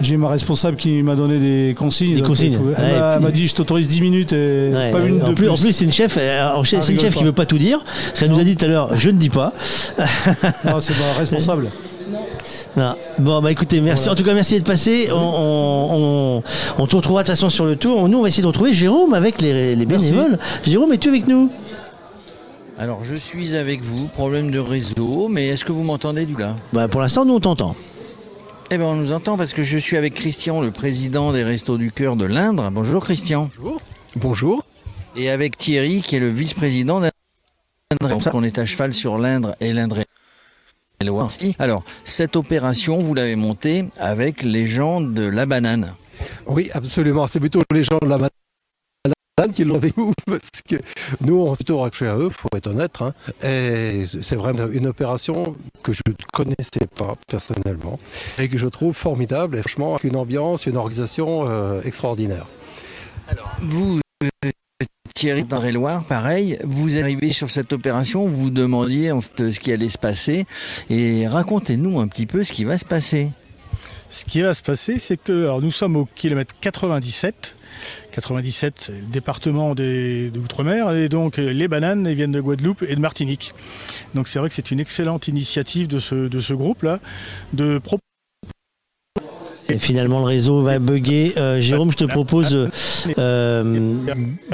J'ai 0.00 0.16
ma 0.16 0.28
responsable 0.28 0.76
qui 0.76 1.02
m'a 1.02 1.16
donné 1.16 1.38
des 1.38 1.74
consignes. 1.76 2.14
Des 2.14 2.22
consignes, 2.22 2.56
faut- 2.56 2.70
Elle 2.76 2.90
et 2.90 2.98
m'a- 2.98 3.18
puis- 3.30 3.32
dit 3.32 3.46
je 3.48 3.54
t'autorise 3.56 3.88
10 3.88 4.00
minutes 4.00 4.32
et 4.32 4.70
Ouais, 4.72 4.90
pas 4.92 5.00
une 5.00 5.16
en 5.22 5.28
de 5.28 5.32
plus, 5.32 5.34
plus. 5.34 5.48
en 5.50 5.54
plus, 5.56 5.72
c'est 5.72 5.84
une 5.84 5.92
chef. 5.92 6.16
euh, 6.18 6.50
Ah, 6.54 6.60
c'est 6.64 6.76
une 6.92 7.00
chef 7.00 7.14
qui 7.14 7.20
pas. 7.20 7.24
veut 7.26 7.32
pas 7.32 7.46
tout 7.46 7.58
dire. 7.58 7.84
Parce 7.84 8.20
qu'elle 8.20 8.30
nous 8.30 8.38
a 8.38 8.44
dit 8.44 8.56
tout 8.56 8.64
à 8.64 8.68
l'heure, 8.68 8.90
je 8.96 9.10
ne 9.10 9.18
dis 9.18 9.28
pas. 9.30 9.52
Non, 10.64 10.78
c'est 10.80 10.94
ma 10.98 11.12
responsable. 11.18 11.70
Non. 12.76 12.94
Bon, 13.18 13.40
bah 13.42 13.50
écoutez, 13.50 13.80
merci. 13.80 14.08
En 14.08 14.14
tout 14.14 14.22
cas, 14.22 14.34
merci 14.34 14.54
d'être 14.54 14.66
passé. 14.66 15.08
On, 15.10 15.16
on, 15.16 15.88
on, 16.38 16.42
on 16.78 16.86
te 16.86 16.94
retrouvera 16.96 17.22
de 17.22 17.26
toute 17.26 17.34
façon 17.34 17.50
sur 17.50 17.64
le 17.64 17.74
tour. 17.74 18.08
Nous, 18.08 18.18
on 18.18 18.22
va 18.22 18.28
essayer 18.28 18.42
de 18.42 18.46
retrouver 18.46 18.72
Jérôme 18.72 19.14
avec 19.14 19.40
les, 19.40 19.74
les 19.74 19.86
bénévoles. 19.86 20.38
Jérôme, 20.64 20.92
es-tu 20.92 21.08
avec 21.08 21.26
nous? 21.26 21.50
Alors 22.78 23.00
je 23.02 23.16
suis 23.16 23.56
avec 23.56 23.82
vous, 23.82 24.06
problème 24.06 24.52
de 24.52 24.60
réseau, 24.60 25.26
mais 25.28 25.48
est-ce 25.48 25.64
que 25.64 25.72
vous 25.72 25.82
m'entendez 25.82 26.24
du 26.26 26.36
là? 26.36 26.54
Bah, 26.72 26.86
Pour 26.86 27.00
l'instant, 27.00 27.24
nous 27.24 27.34
on 27.34 27.40
t'entend. 27.40 27.74
Eh 28.70 28.76
bien 28.76 28.86
on 28.86 28.96
nous 28.96 29.12
entend 29.12 29.38
parce 29.38 29.54
que 29.54 29.62
je 29.62 29.78
suis 29.78 29.96
avec 29.96 30.12
Christian, 30.12 30.60
le 30.60 30.70
président 30.70 31.32
des 31.32 31.42
Restos 31.42 31.78
du 31.78 31.90
Cœur 31.90 32.16
de 32.16 32.26
l'Indre. 32.26 32.70
Bonjour 32.70 33.02
Christian. 33.02 33.48
Bonjour. 33.56 33.80
Bonjour. 34.16 34.64
Et 35.16 35.30
avec 35.30 35.56
Thierry 35.56 36.02
qui 36.02 36.16
est 36.16 36.20
le 36.20 36.28
vice-président 36.28 37.00
d'Indre. 37.00 38.30
Qu'on 38.30 38.44
est 38.44 38.58
à 38.58 38.66
cheval 38.66 38.92
sur 38.92 39.16
l'Indre 39.16 39.56
et 39.60 39.72
l'Indre. 39.72 40.04
Alors, 41.58 41.82
cette 42.04 42.36
opération, 42.36 42.98
vous 42.98 43.14
l'avez 43.14 43.36
montée 43.36 43.86
avec 43.98 44.42
les 44.42 44.66
gens 44.66 45.00
de 45.00 45.22
la 45.22 45.46
banane. 45.46 45.94
Oui, 46.46 46.70
absolument. 46.74 47.26
C'est 47.26 47.40
plutôt 47.40 47.62
les 47.72 47.84
gens 47.84 47.98
de 48.02 48.06
la 48.06 48.16
banane 48.18 48.30
qui 49.46 49.64
l'ont 49.64 49.76
avec 49.76 49.96
nous 49.96 50.12
parce 50.26 50.50
que 50.68 50.76
nous 51.20 51.36
on 51.36 51.54
s'est 51.54 51.64
tout 51.64 51.78
raccroché 51.78 52.08
à 52.08 52.16
eux, 52.16 52.28
faut 52.30 52.48
être 52.56 52.66
honnête. 52.68 52.96
hein. 53.00 53.14
Et 53.44 54.06
c'est 54.20 54.36
vraiment 54.36 54.66
une 54.72 54.86
opération 54.88 55.54
que 55.82 55.92
je 55.92 56.02
ne 56.08 56.14
connaissais 56.32 56.86
pas 56.96 57.14
personnellement 57.28 58.00
et 58.38 58.48
que 58.48 58.58
je 58.58 58.66
trouve 58.66 58.96
formidable 58.96 59.56
et 59.56 59.60
franchement 59.60 59.92
avec 59.94 60.04
une 60.04 60.16
ambiance, 60.16 60.66
une 60.66 60.76
organisation 60.76 61.46
euh, 61.46 61.80
extraordinaire. 61.84 62.46
Vous, 63.62 64.00
euh, 64.24 64.50
Thierry 65.14 65.44
d'Indre-et-Loire, 65.44 66.04
pareil, 66.04 66.58
vous 66.64 66.96
arrivez 66.96 67.32
sur 67.32 67.50
cette 67.50 67.72
opération, 67.72 68.26
vous 68.26 68.36
vous 68.36 68.50
demandiez 68.50 69.12
en 69.12 69.20
fait, 69.20 69.50
ce 69.52 69.60
qui 69.60 69.72
allait 69.72 69.88
se 69.88 69.98
passer 69.98 70.46
et 70.90 71.26
racontez-nous 71.28 72.00
un 72.00 72.08
petit 72.08 72.26
peu 72.26 72.44
ce 72.44 72.52
qui 72.52 72.64
va 72.64 72.78
se 72.78 72.84
passer. 72.84 73.30
Ce 74.10 74.24
qui 74.24 74.40
va 74.40 74.54
se 74.54 74.62
passer, 74.62 74.98
c'est 74.98 75.18
que 75.18 75.44
alors 75.44 75.60
nous 75.60 75.70
sommes 75.70 75.96
au 75.96 76.06
kilomètre 76.14 76.54
97. 76.60 77.56
97, 78.12 78.74
c'est 78.78 78.92
le 78.92 78.98
département 79.12 79.74
des, 79.74 80.30
des 80.30 80.38
Outre-mer, 80.38 80.92
et 80.92 81.08
donc 81.08 81.36
les 81.36 81.68
bananes 81.68 82.06
elles 82.06 82.14
viennent 82.14 82.32
de 82.32 82.40
Guadeloupe 82.40 82.82
et 82.88 82.94
de 82.94 83.00
Martinique. 83.00 83.54
Donc 84.14 84.28
c'est 84.28 84.38
vrai 84.38 84.48
que 84.48 84.54
c'est 84.54 84.70
une 84.70 84.80
excellente 84.80 85.28
initiative 85.28 85.88
de 85.88 85.98
ce, 85.98 86.14
de 86.28 86.40
ce 86.40 86.54
groupe-là, 86.54 87.00
de 87.52 87.78
proposer 87.78 88.07
Et 89.70 89.78
finalement, 89.78 90.20
le 90.20 90.24
réseau 90.24 90.62
va 90.62 90.78
bugger. 90.78 91.34
Euh, 91.36 91.60
Jérôme, 91.60 91.90
je 91.92 91.98
te 91.98 92.04
propose 92.04 92.54
euh, 92.54 92.68
euh, 93.18 93.94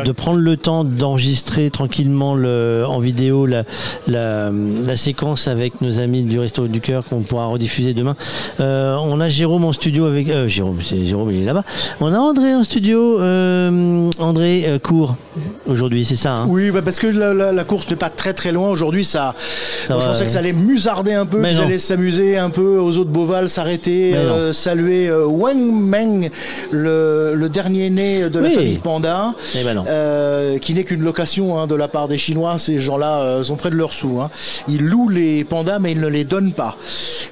de 0.04 0.12
prendre 0.12 0.40
le 0.40 0.56
temps 0.56 0.82
d'enregistrer 0.82 1.70
tranquillement 1.70 2.34
le, 2.34 2.84
en 2.84 2.98
vidéo 2.98 3.46
la, 3.46 3.62
la, 4.08 4.50
la 4.50 4.96
séquence 4.96 5.46
avec 5.46 5.80
nos 5.80 6.00
amis 6.00 6.22
du 6.24 6.40
Resto 6.40 6.66
du 6.66 6.80
Cœur 6.80 7.04
qu'on 7.04 7.20
pourra 7.20 7.46
rediffuser 7.46 7.94
demain. 7.94 8.16
Euh, 8.58 8.96
on 9.00 9.20
a 9.20 9.28
Jérôme 9.28 9.64
en 9.64 9.72
studio 9.72 10.06
avec. 10.06 10.28
euh, 10.30 10.48
Jérôme, 10.48 10.78
c'est 10.84 11.06
Jérôme, 11.06 11.30
il 11.30 11.42
est 11.42 11.46
là-bas. 11.46 11.62
On 12.00 12.12
a 12.12 12.18
André 12.18 12.52
en 12.54 12.64
studio. 12.64 13.20
euh, 13.20 14.10
André 14.18 14.64
euh, 14.66 14.78
court 14.80 15.14
aujourd'hui, 15.68 16.04
c'est 16.04 16.16
ça 16.16 16.34
hein? 16.34 16.46
Oui, 16.48 16.70
bah, 16.72 16.82
parce 16.82 16.98
que 16.98 17.06
la, 17.06 17.32
la- 17.32 17.52
la 17.52 17.64
course 17.64 17.88
n'est 17.88 17.96
pas 17.96 18.10
très 18.10 18.32
très 18.32 18.50
loin 18.50 18.68
aujourd'hui. 18.68 19.04
Ça, 19.04 19.34
Ça 19.86 19.94
moi, 19.94 20.02
je 20.02 20.06
pensais 20.08 20.20
ouais. 20.20 20.26
que 20.26 20.32
ça 20.32 20.38
allait 20.40 20.52
musarder 20.52 21.12
un 21.12 21.26
peu, 21.26 21.40
non. 21.40 21.62
allaient 21.62 21.78
s'amuser 21.78 22.36
un 22.36 22.50
peu 22.50 22.78
aux 22.78 22.98
autres 22.98 23.10
Beauval, 23.10 23.48
s'arrêter, 23.48 24.14
euh, 24.16 24.52
saluer 24.52 25.03
euh, 25.08 25.26
Wang 25.26 25.56
Meng, 25.58 26.30
le, 26.70 27.34
le 27.34 27.48
dernier 27.48 27.90
né 27.90 28.28
de 28.30 28.38
la 28.38 28.48
Oui. 28.48 28.54
famille 28.54 28.78
Panda, 28.78 29.34
Eh 29.58 29.62
ben 29.64 29.84
euh, 29.88 30.58
qui 30.58 30.74
n'est 30.74 30.84
qu'une 30.84 31.02
location 31.02 31.58
hein, 31.58 31.66
de 31.66 31.74
la 31.74 31.88
part 31.88 32.08
des 32.08 32.18
Chinois. 32.18 32.58
Ces 32.58 32.78
gens-là 32.80 33.20
euh, 33.22 33.42
sont 33.44 33.56
près 33.56 33.70
de 33.70 33.76
leurs 33.76 33.92
sous. 33.92 34.20
hein. 34.20 34.30
Ils 34.68 34.82
louent 34.82 35.08
les 35.08 35.44
pandas, 35.44 35.78
mais 35.78 35.92
ils 35.92 36.00
ne 36.00 36.08
les 36.08 36.24
donnent 36.24 36.52
pas. 36.52 36.76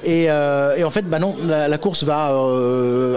Et, 0.04 0.26
euh, 0.30 0.76
et 0.76 0.84
en 0.84 0.90
fait, 0.90 1.02
bah 1.08 1.18
non, 1.18 1.34
la, 1.46 1.68
la 1.68 1.78
course 1.78 2.04
va 2.04 2.30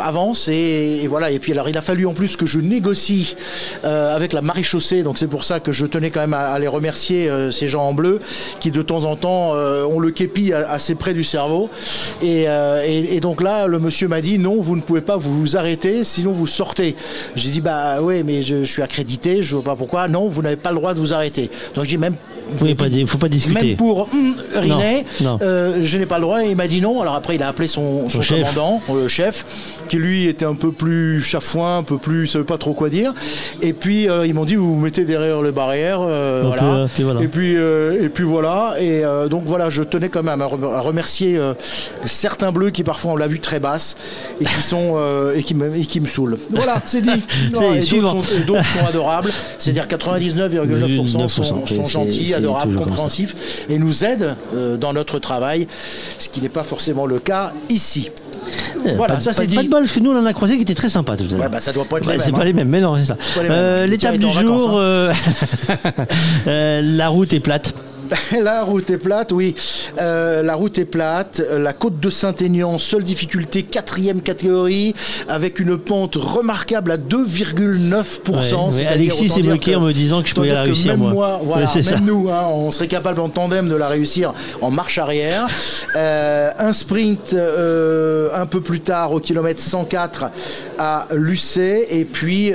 avance 0.03 0.47
et, 0.47 1.01
et 1.03 1.07
voilà. 1.07 1.31
Et 1.31 1.39
puis 1.39 1.51
alors, 1.51 1.69
il 1.69 1.77
a 1.77 1.81
fallu 1.81 2.05
en 2.05 2.13
plus 2.13 2.37
que 2.37 2.45
je 2.45 2.59
négocie 2.59 3.35
avec 3.83 4.33
la 4.33 4.41
maréchaussée. 4.41 5.03
Donc 5.03 5.17
c'est 5.17 5.27
pour 5.27 5.43
ça 5.43 5.59
que 5.59 5.71
je 5.71 5.85
tenais 5.85 6.09
quand 6.11 6.21
même 6.21 6.33
à, 6.33 6.51
à 6.53 6.59
les 6.59 6.67
remercier 6.67 7.29
ces 7.51 7.67
gens 7.67 7.83
en 7.83 7.93
bleu 7.93 8.19
qui 8.59 8.71
de 8.71 8.81
temps 8.81 9.03
en 9.05 9.15
temps 9.15 9.51
ont 9.53 9.99
le 9.99 10.11
képi 10.11 10.53
assez 10.53 10.95
près 10.95 11.13
du 11.13 11.23
cerveau. 11.23 11.69
Et, 12.21 12.43
et- 12.43 13.15
et 13.15 13.19
donc 13.19 13.41
là, 13.41 13.67
le 13.67 13.79
monsieur 13.79 14.07
m'a 14.07 14.21
dit 14.21 14.37
non, 14.45 14.61
vous 14.61 14.75
ne 14.75 14.81
pouvez 14.81 15.01
pas 15.01 15.17
vous 15.17 15.57
arrêter, 15.57 16.03
sinon 16.03 16.31
vous 16.31 16.45
sortez. 16.47 16.95
J'ai 17.35 17.49
dit 17.49 17.61
bah 17.61 18.01
ouais, 18.01 18.21
mais 18.23 18.43
je, 18.43 18.63
je 18.63 18.71
suis 18.71 18.81
accrédité, 18.83 19.41
je 19.41 19.55
vois 19.55 19.63
pas 19.63 19.75
pourquoi. 19.75 20.07
Non, 20.07 20.27
vous 20.27 20.41
n'avez 20.41 20.55
pas 20.55 20.69
le 20.69 20.75
droit 20.75 20.93
de 20.93 20.99
vous 20.99 21.13
arrêter. 21.13 21.49
Donc 21.75 21.85
j'ai 21.85 21.91
dit 21.91 21.97
même 21.97 22.15
Oui, 22.61 22.75
pas, 22.75 22.85
faut 23.07 23.17
pas 23.17 23.27
discuter. 23.29 23.65
même 23.69 23.75
pour 23.75 24.07
hum, 24.13 24.35
uriner, 24.55 25.03
Non, 25.21 25.31
non. 25.31 25.39
euh, 25.41 25.79
je 25.83 25.97
n'ai 25.97 26.05
pas 26.05 26.17
le 26.17 26.21
droit. 26.21 26.43
Et 26.45 26.49
il 26.51 26.55
m'a 26.55 26.67
dit 26.67 26.79
non. 26.81 27.01
Alors 27.01 27.15
après, 27.15 27.35
il 27.35 27.41
a 27.43 27.47
appelé 27.47 27.67
son, 27.67 28.03
son 28.07 28.17
Son 28.17 28.21
chef. 28.21 28.39
commandant, 28.53 28.81
euh, 28.89 29.03
le 29.03 29.07
chef, 29.07 29.45
qui 29.87 29.97
lui 29.97 30.27
était 30.27 30.45
un 30.45 30.53
peu 30.55 30.71
plus 30.71 31.21
chafouin, 31.21 31.77
un 31.79 31.83
peu 31.83 31.97
plus, 31.97 32.27
savait 32.27 32.43
pas 32.45 32.57
trop 32.59 32.73
quoi 32.73 32.89
dire. 32.89 33.13
Et 33.63 33.73
puis 33.73 34.07
euh, 34.07 34.27
ils 34.27 34.33
m'ont 34.35 34.45
dit 34.45 34.55
vous 34.55 34.75
vous 34.75 34.79
mettez 34.79 35.05
derrière 35.05 35.41
les 35.41 35.51
barrières, 35.51 35.99
euh, 36.01 36.43
voilà. 36.45 36.63
euh, 36.63 36.87
puis 36.93 37.03
voilà. 37.03 37.21
Et 37.21 37.27
puis 37.27 37.55
euh, 37.57 38.03
et 38.05 38.09
puis 38.09 38.23
voilà. 38.23 38.75
Et 38.79 39.03
euh, 39.03 39.27
donc 39.27 39.43
voilà, 39.45 39.69
je 39.71 39.81
tenais 39.81 40.09
quand 40.09 40.21
même 40.23 40.41
à, 40.41 40.45
rem- 40.45 40.63
à 40.63 40.79
remercier 40.81 41.37
euh, 41.37 41.53
certains 42.03 42.51
bleus 42.51 42.69
qui 42.69 42.83
parfois 42.83 43.13
on 43.13 43.15
l'a 43.15 43.27
vu 43.27 43.39
très 43.39 43.59
basse 43.59 43.95
et 44.41 44.45
qui 44.45 44.61
sont 44.61 44.93
euh, 44.97 45.35
et 45.35 45.43
qui 45.43 45.53
me 45.55 45.75
et 45.75 45.85
qui 45.85 45.99
me 45.99 46.07
saoulent. 46.07 46.37
Voilà, 46.51 46.81
c'est 46.85 47.01
dit. 47.01 47.09
Non, 47.53 47.59
C'est 47.71 47.77
et 47.77 47.81
suivant. 47.81 48.13
d'autres 48.13 48.27
sont, 48.27 48.79
sont 48.79 48.85
adorables. 48.87 49.31
C'est-à-dire 49.59 49.85
99,9% 49.87 51.07
sont, 51.07 51.19
9%, 51.27 51.27
sont 51.27 51.65
c'est- 51.65 51.85
gentils, 51.91 52.27
c'est 52.29 52.33
adorables, 52.35 52.75
compréhensifs 52.75 53.35
et 53.69 53.77
nous 53.77 54.03
aident 54.05 54.35
euh, 54.53 54.77
dans 54.77 54.93
notre 54.93 55.19
travail, 55.19 55.67
ce 56.19 56.29
qui 56.29 56.41
n'est 56.41 56.49
pas 56.49 56.63
forcément 56.63 57.05
le 57.05 57.19
cas 57.19 57.53
ici. 57.69 58.09
Voilà, 58.95 59.15
pas, 59.15 59.19
ça 59.19 59.31
pas- 59.31 59.33
c'est 59.37 59.41
pas 59.43 59.47
dit. 59.47 59.55
de 59.65 59.71
bol, 59.71 59.79
parce 59.81 59.91
que 59.91 59.99
nous 59.99 60.11
on 60.11 60.19
en 60.19 60.25
a 60.25 60.33
croisé 60.33 60.55
qui 60.57 60.61
étaient 60.61 60.75
très 60.75 60.89
sympas 60.89 61.17
tout 61.17 61.23
à 61.23 61.27
l'heure. 61.31 61.39
Ouais, 61.39 61.49
bah, 61.49 61.59
ça 61.59 61.73
doit 61.73 61.85
pas 61.85 61.97
être 61.97 62.11
les 62.11 62.19
C'est 62.19 62.25
mêmes, 62.27 62.35
pas 62.35 62.41
hein. 62.41 62.45
les 62.45 62.53
mêmes, 62.53 62.69
mais 62.69 62.79
non, 62.81 62.95
c'est 62.97 63.05
ça. 63.05 63.15
Pas 63.35 63.41
les. 63.43 63.49
Euh, 63.49 63.87
L'étape 63.87 64.17
du 64.17 64.25
vacances, 64.27 64.61
jour, 64.63 64.71
hein. 64.73 64.81
euh, 64.81 65.13
euh, 66.47 66.81
la 66.83 67.09
route 67.09 67.33
est 67.33 67.39
plate. 67.39 67.73
La 68.41 68.63
route 68.63 68.89
est 68.89 68.97
plate, 68.97 69.31
oui. 69.31 69.55
Euh, 69.99 70.41
la 70.43 70.55
route 70.55 70.77
est 70.77 70.85
plate. 70.85 71.41
La 71.57 71.73
côte 71.73 71.99
de 71.99 72.09
Saint-Aignan, 72.09 72.77
seule 72.77 73.03
difficulté, 73.03 73.63
quatrième 73.63 74.21
catégorie, 74.21 74.93
avec 75.27 75.59
une 75.59 75.77
pente 75.77 76.15
remarquable 76.15 76.91
à 76.91 76.97
2,9%. 76.97 78.31
Ouais, 78.31 78.43
c'est-à-dire, 78.43 78.71
ouais, 78.79 78.87
Alexis 78.87 79.29
s'est 79.29 79.41
bloqué 79.41 79.71
que- 79.71 79.77
en 79.77 79.81
me 79.81 79.93
disant 79.93 80.21
que 80.21 80.29
je 80.29 80.35
pouvais 80.35 80.51
la 80.51 80.63
réussir, 80.63 80.91
même 80.91 80.99
moi. 80.99 81.11
moi. 81.13 81.41
voilà, 81.43 81.65
même 81.73 81.83
ça. 81.83 81.99
nous, 81.99 82.29
hein, 82.29 82.43
on 82.51 82.71
serait 82.71 82.87
capable 82.87 83.19
en 83.19 83.29
tandem 83.29 83.69
de 83.69 83.75
la 83.75 83.87
réussir 83.87 84.33
en 84.61 84.71
marche 84.71 84.97
arrière. 84.97 85.47
Euh, 85.95 86.51
un 86.57 86.73
sprint 86.73 87.33
euh, 87.33 88.29
un 88.33 88.45
peu 88.45 88.61
plus 88.61 88.79
tard 88.81 89.11
au 89.13 89.19
kilomètre 89.19 89.61
104 89.61 90.25
à 90.77 91.07
Lucé 91.13 91.99
et 91.99 92.05
puis 92.05 92.53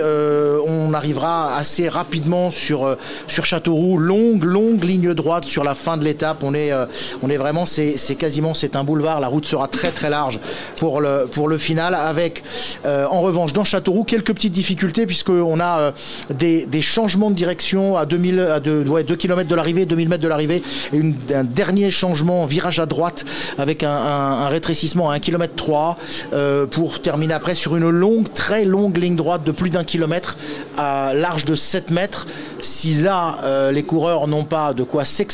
on 0.66 0.92
arrivera 0.94 1.56
assez 1.56 1.88
rapidement 1.88 2.50
sur 2.50 2.96
sur 3.28 3.44
Châteauroux 3.44 3.96
longue 3.98 4.44
longue 4.44 4.84
ligne 4.84 5.14
droite 5.14 5.39
sur 5.44 5.64
la 5.64 5.74
fin 5.74 5.96
de 5.96 6.04
l'étape 6.04 6.42
on 6.42 6.54
est 6.54 6.72
euh, 6.72 6.86
vraiment 7.22 7.66
c'est 7.66 7.96
quasiment 8.16 8.54
c'est 8.54 8.76
un 8.76 8.84
boulevard. 8.84 9.20
La 9.20 9.28
route 9.28 9.46
sera 9.46 9.68
très 9.68 9.92
très 9.92 10.10
large 10.10 10.40
pour 10.76 11.00
le 11.00 11.58
final 11.58 11.94
avec 11.94 12.42
euh, 12.86 13.06
en 13.10 13.20
revanche 13.20 13.52
dans 13.52 13.64
Châteauroux 13.64 14.04
quelques 14.04 14.32
petites 14.34 14.52
difficultés 14.52 15.06
puisque 15.06 15.30
on 15.30 15.60
a 15.60 15.80
euh, 15.80 15.92
des, 16.30 16.82
changements 16.82 17.30
de 17.30 17.34
direction 17.36 17.96
à 17.96 18.06
2000 18.06 18.40
à 18.40 18.60
2 18.60 18.84
ouais, 18.88 19.04
2 19.04 19.16
km 19.16 19.48
de 19.48 19.54
l'arrivée 19.54 19.86
2000 19.86 20.08
mètres 20.08 20.22
de 20.22 20.28
l'arrivée 20.28 20.62
et 20.92 21.00
un 21.34 21.44
dernier 21.44 21.90
changement 21.90 22.46
virage 22.46 22.80
à 22.80 22.86
droite 22.86 23.24
avec 23.58 23.82
un, 23.82 23.90
un- 23.90 24.48
rétrécissement 24.48 25.10
à 25.10 25.14
1 25.14 25.18
km 25.20 25.54
3 25.54 25.96
euh, 26.32 26.66
pour 26.66 27.00
terminer 27.00 27.34
après 27.34 27.54
sur 27.54 27.76
une 27.76 27.88
longue 27.90 28.32
très 28.32 28.64
longue 28.64 28.96
ligne 28.96 29.16
droite 29.16 29.44
de 29.44 29.52
plus 29.52 29.70
d'un 29.70 29.84
kilomètre 29.84 30.36
à 30.78 31.12
large 31.14 31.44
de 31.44 31.54
7 31.54 31.90
mètres. 31.90 32.26
Si 32.62 32.94
là 32.94 33.70
les 33.72 33.82
coureurs 33.82 34.26
n'ont 34.26 34.44
pas 34.44 34.72
de 34.74 34.82
quoi 34.82 35.04
s'exprimer 35.04 35.29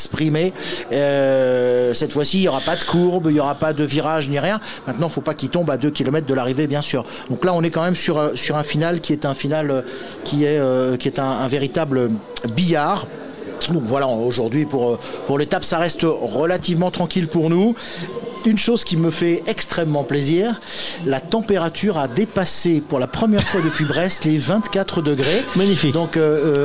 euh, 0.93 1.94
cette 1.94 2.12
fois-ci 2.12 2.39
il 2.39 2.43
n'y 2.43 2.48
aura 2.48 2.60
pas 2.60 2.77
de 2.77 2.85
courbe 2.85 3.27
il 3.28 3.35
n'y 3.35 3.40
aura 3.40 3.55
pas 3.55 3.73
de 3.73 3.85
virage 3.85 4.28
ni 4.28 4.39
rien. 4.39 4.60
Maintenant 4.86 5.06
il 5.06 5.10
ne 5.10 5.14
faut 5.14 5.20
pas 5.20 5.35
qu'ils 5.35 5.51
tombent 5.51 5.70
à 5.70 5.77
2 5.77 5.90
km 5.90 6.27
de 6.27 6.35
l'arrivée 6.35 6.66
bien 6.66 6.82
sûr. 6.82 7.05
Donc 7.31 7.44
là 7.44 7.52
on 7.55 7.62
est 7.62 7.70
quand 7.70 7.82
même 7.82 7.97
sur, 7.97 8.18
euh, 8.18 8.32
un 8.55 8.62
final 8.62 9.01
qui 9.01 9.12
est 9.12 9.24
un 9.24 9.35
final 9.35 9.70
euh, 9.70 9.82
qui 10.24 10.44
est, 10.44 10.98
qui 10.98 11.09
est 11.09 11.18
un, 11.18 11.48
véritable 11.48 12.09
billard. 12.55 13.06
Donc 13.70 13.82
voilà, 13.86 14.06
aujourd'hui 14.06 14.64
pour, 14.64 14.98
pour 15.27 15.39
l'étape, 15.39 15.64
ça 15.64 15.78
reste 15.78 16.02
relativement 16.05 16.90
tranquille 16.90 17.28
pour 17.28 17.51
nous. 17.51 17.74
Une 18.47 18.59
chose 18.59 18.85
qui 18.85 18.97
me 18.97 19.10
fait 19.10 19.43
extrêmement 19.48 20.05
plaisir, 20.05 20.60
la 21.05 21.18
température 21.20 21.98
a 21.98 22.06
dépassé 22.06 22.81
pour 22.89 23.01
la 23.01 23.09
première 23.09 23.43
fois 23.43 23.60
depuis 23.60 23.85
Brest 23.85 24.24
les 24.24 24.39
24 24.39 25.02
degrés. 25.02 25.43
Magnifique. 25.56 25.93
Donc 25.93 26.16
euh, 26.16 26.20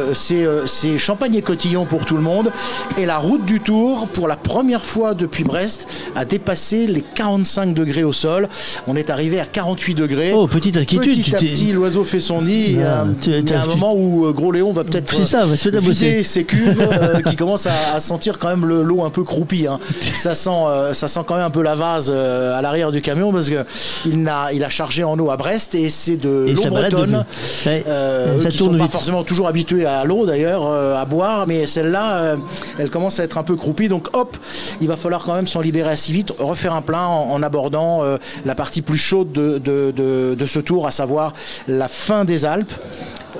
euh, 0.09 0.13
c'est 0.13 0.45
euh, 0.45 0.67
c'est 0.67 0.97
champagne 0.99 1.33
et 1.33 1.41
cotillon 1.41 1.85
pour 1.85 2.05
tout 2.05 2.15
le 2.15 2.21
monde. 2.21 2.51
Et 2.99 3.05
la 3.07 3.17
route 3.17 3.45
du 3.45 3.59
Tour, 3.61 4.07
pour 4.13 4.27
la 4.27 4.35
première 4.35 4.83
fois 4.85 5.15
depuis 5.15 5.43
Brest, 5.43 5.87
a 6.15 6.23
dépassé 6.23 6.85
les 6.85 7.01
45 7.01 7.73
degrés 7.73 8.03
au 8.03 8.13
sol. 8.13 8.47
On 8.85 8.95
est 8.95 9.09
arrivé 9.09 9.39
à 9.39 9.45
48 9.45 9.95
degrés. 9.95 10.33
Oh, 10.35 10.45
petite 10.47 10.77
inquiétude, 10.77 11.11
Petit 11.15 11.23
tu 11.23 11.35
à 11.35 11.39
petit, 11.39 11.71
l'oiseau 11.73 12.03
fait 12.03 12.19
son 12.19 12.43
nid. 12.43 12.65
Il 12.67 12.77
y 12.79 12.83
a, 12.83 13.01
Ah, 13.01 13.07
tu- 13.19 13.31
il 13.31 13.49
y 13.49 13.53
a 13.53 13.63
un 13.63 13.65
moment 13.65 13.95
où 13.95 14.31
Gros 14.33 14.51
Léon 14.51 14.71
va 14.71 14.83
peut-être 14.83 15.15
C'est 15.15 15.25
ça, 15.25 15.45
va 15.47 15.57
se 15.57 15.69
vider 15.69 16.23
ses 16.23 16.43
cuves 16.43 16.79
euh, 16.91 17.21
qui 17.27 17.35
commencent 17.35 17.65
à, 17.67 17.95
à 17.95 17.99
sentir 17.99 18.37
quand 18.37 18.49
même 18.49 18.65
le- 18.67 18.83
l'eau 18.83 19.03
un 19.03 19.09
peu 19.09 19.23
croupie. 19.23 19.65
hein. 19.65 19.79
Ça 20.15 20.35
sent, 20.35 20.49
ça 20.93 21.07
sent 21.07 21.21
quand 21.25 21.35
même 21.35 21.45
un 21.45 21.49
peu 21.49 21.63
la 21.63 21.70
la 21.71 21.75
vase 21.75 22.11
euh, 22.13 22.57
à 22.57 22.61
l'arrière 22.61 22.91
du 22.91 23.01
camion 23.01 23.31
parce 23.31 23.49
que 23.49 23.63
il 24.05 24.27
a, 24.27 24.51
il 24.51 24.63
a 24.63 24.69
chargé 24.69 25.03
en 25.05 25.17
eau 25.17 25.29
à 25.31 25.37
Brest 25.37 25.73
et 25.75 25.89
c'est 25.89 26.17
de 26.17 26.47
l'eau 26.53 26.61
bretonne. 26.69 27.25
Ouais. 27.65 27.83
Euh, 27.87 28.39
qui 28.49 28.57
tourne 28.57 28.73
sont 28.73 28.77
pas 28.77 28.89
forcément 28.89 29.23
toujours 29.23 29.47
habitués 29.47 29.85
à 29.85 30.03
l'eau 30.03 30.25
d'ailleurs, 30.25 30.63
euh, 30.67 31.01
à 31.01 31.05
boire, 31.05 31.47
mais 31.47 31.65
celle-là, 31.67 32.17
euh, 32.17 32.35
elle 32.77 32.89
commence 32.89 33.19
à 33.19 33.23
être 33.23 33.37
un 33.37 33.43
peu 33.43 33.55
croupie. 33.55 33.87
Donc 33.87 34.09
hop, 34.13 34.35
il 34.81 34.87
va 34.87 34.97
falloir 34.97 35.23
quand 35.23 35.33
même 35.35 35.47
s'en 35.47 35.61
libérer 35.61 35.91
assez 35.91 36.11
vite, 36.11 36.33
refaire 36.39 36.73
un 36.73 36.81
plein 36.81 37.05
en, 37.05 37.29
en 37.31 37.41
abordant 37.43 38.03
la 38.45 38.55
partie 38.55 38.81
plus 38.81 38.97
chaude 38.97 39.31
de, 39.31 39.57
de- 39.57 39.93
de- 39.95 40.35
de 40.37 40.45
ce 40.45 40.59
tour, 40.59 40.87
à 40.87 40.91
savoir 40.91 41.33
la 41.67 41.87
fin 41.87 42.25
des 42.25 42.45
Alpes. 42.45 42.73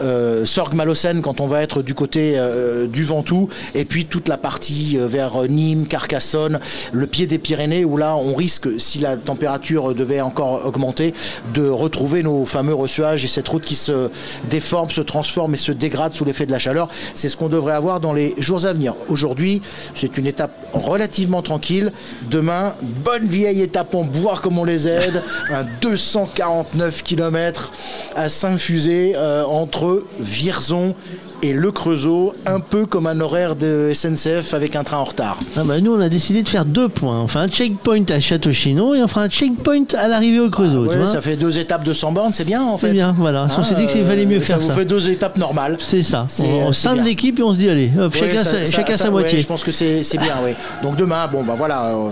Euh, 0.02 0.46
Sorgue-Malocène 0.46 1.22
quand 1.22 1.40
on 1.42 1.48
va 1.48 1.62
être 1.62 1.82
du 1.82 1.94
côté 1.94 2.34
euh, 2.36 2.88
du 2.88 3.04
Ventoux 3.04 3.50
et 3.76 3.86
puis 3.86 4.06
toute 4.06 4.28
la 4.28 4.38
partie 4.38 4.98
euh, 4.98 5.08
vers 5.08 5.44
Nîmes, 5.44 5.86
Carcassonne, 5.88 6.60
le 6.92 7.08
pied 7.08 7.28
des 7.28 7.38
Pyrénées 7.38 7.86
où 7.86 7.98
là 7.98 8.16
on 8.16 8.34
risque 8.34 8.68
si 8.80 9.00
la 9.00 9.18
température 9.18 9.94
devait 9.94 10.22
encore 10.22 10.66
augmenter 10.66 11.14
de 11.54 11.68
retrouver 11.68 12.24
nos 12.24 12.46
fameux 12.46 12.74
ressuages 12.74 13.24
et 13.24 13.28
cette 13.28 13.48
route 13.48 13.64
qui 13.64 13.76
se 13.76 14.10
déforme, 14.50 14.90
se 14.90 15.02
transforme 15.02 15.54
et 15.54 15.58
se 15.58 15.72
dégrade 15.72 16.14
sous 16.14 16.26
l'effet 16.26 16.46
de 16.46 16.52
la 16.52 16.60
chaleur. 16.60 16.90
C'est 17.14 17.30
ce 17.30 17.38
qu'on 17.38 17.50
devrait 17.50 17.76
avoir 17.76 18.00
dans 18.00 18.14
les 18.14 18.34
jours 18.38 18.66
à 18.66 18.74
venir. 18.74 18.96
Aujourd'hui, 19.10 19.62
c'est 19.96 20.18
une 20.18 20.28
étape 20.28 20.52
relativement 20.74 21.42
tranquille. 21.42 21.92
Demain, 22.30 22.74
bonne 22.82 23.26
vieille 23.26 23.62
étape 23.62 23.94
en 23.96 24.04
bois 24.04 24.40
comme 24.42 24.58
on 24.58 24.64
les 24.64 24.88
aide, 24.88 25.22
un 25.52 25.66
249 25.82 27.04
km 27.04 27.72
à 28.16 28.30
s'infuser 28.30 29.14
euh, 29.16 29.44
entre 29.46 29.91
Vierzon 30.20 30.96
et 31.44 31.54
Le 31.54 31.72
Creusot, 31.72 32.34
un 32.46 32.60
peu 32.60 32.86
comme 32.86 33.08
un 33.08 33.20
horaire 33.20 33.56
de 33.56 33.92
SNCF 33.94 34.54
avec 34.54 34.76
un 34.76 34.84
train 34.84 34.98
en 34.98 35.04
retard. 35.04 35.38
Ah 35.58 35.62
bah, 35.64 35.80
nous, 35.80 35.94
on 35.96 36.00
a 36.00 36.10
décidé 36.10 36.44
de 36.44 36.50
faire 36.50 36.66
deux 36.66 36.88
points. 36.90 37.20
On 37.22 37.28
fait 37.28 37.40
un 37.40 37.48
checkpoint 37.48 38.04
à 38.10 38.20
Château-Chinon 38.20 38.94
et 38.94 39.02
on 39.02 39.08
fera 39.08 39.24
un 39.24 39.30
checkpoint 39.30 39.84
à 39.98 40.08
l'arrivée 40.08 40.40
au 40.40 40.50
Creusot. 40.50 40.86
Ouais, 40.86 40.98
vois. 40.98 41.08
ça 41.08 41.22
fait 41.22 41.36
deux 41.36 41.58
étapes 41.60 41.84
de 41.84 41.94
100 41.94 42.12
bornes, 42.12 42.34
c'est 42.34 42.46
bien 42.46 42.62
en 42.62 42.78
fait. 42.78 42.88
C'est 42.88 42.94
bien, 42.94 43.16
voilà. 43.18 43.48
on 43.58 43.64
s'est 43.64 43.76
dit 43.76 43.88
qu'il 43.88 44.06
fallait 44.06 44.26
mieux 44.26 44.40
faire 44.40 44.60
ça. 44.62 44.68
Ça 44.68 44.74
vous 44.74 44.80
fait 44.80 44.86
deux 44.86 45.10
étapes 45.10 45.38
normales. 45.38 45.78
C'est 45.80 46.04
ça. 46.04 46.28
On, 46.40 46.44
on 46.68 46.74
scinde 46.74 47.04
l'équipe 47.04 47.40
et 47.40 47.44
on 47.44 47.54
se 47.54 47.58
dit, 47.58 47.70
allez, 47.70 47.92
hop, 48.00 48.14
Ouais, 48.14 48.20
chacun, 48.20 48.44
ça- 48.44 48.66
sa, 48.66 48.72
chacun 48.84 49.04
ouais, 49.06 49.10
moitié. 49.10 49.40
je 49.40 49.48
pense 49.48 49.64
que 49.64 49.72
c'est 49.72 50.02
bien, 50.18 50.36
oui. 50.44 50.52
Donc 50.84 50.96
demain, 50.96 51.28
bon, 51.28 51.44
bah 51.44 51.56
voilà, 51.58 51.86
euh, 51.96 52.10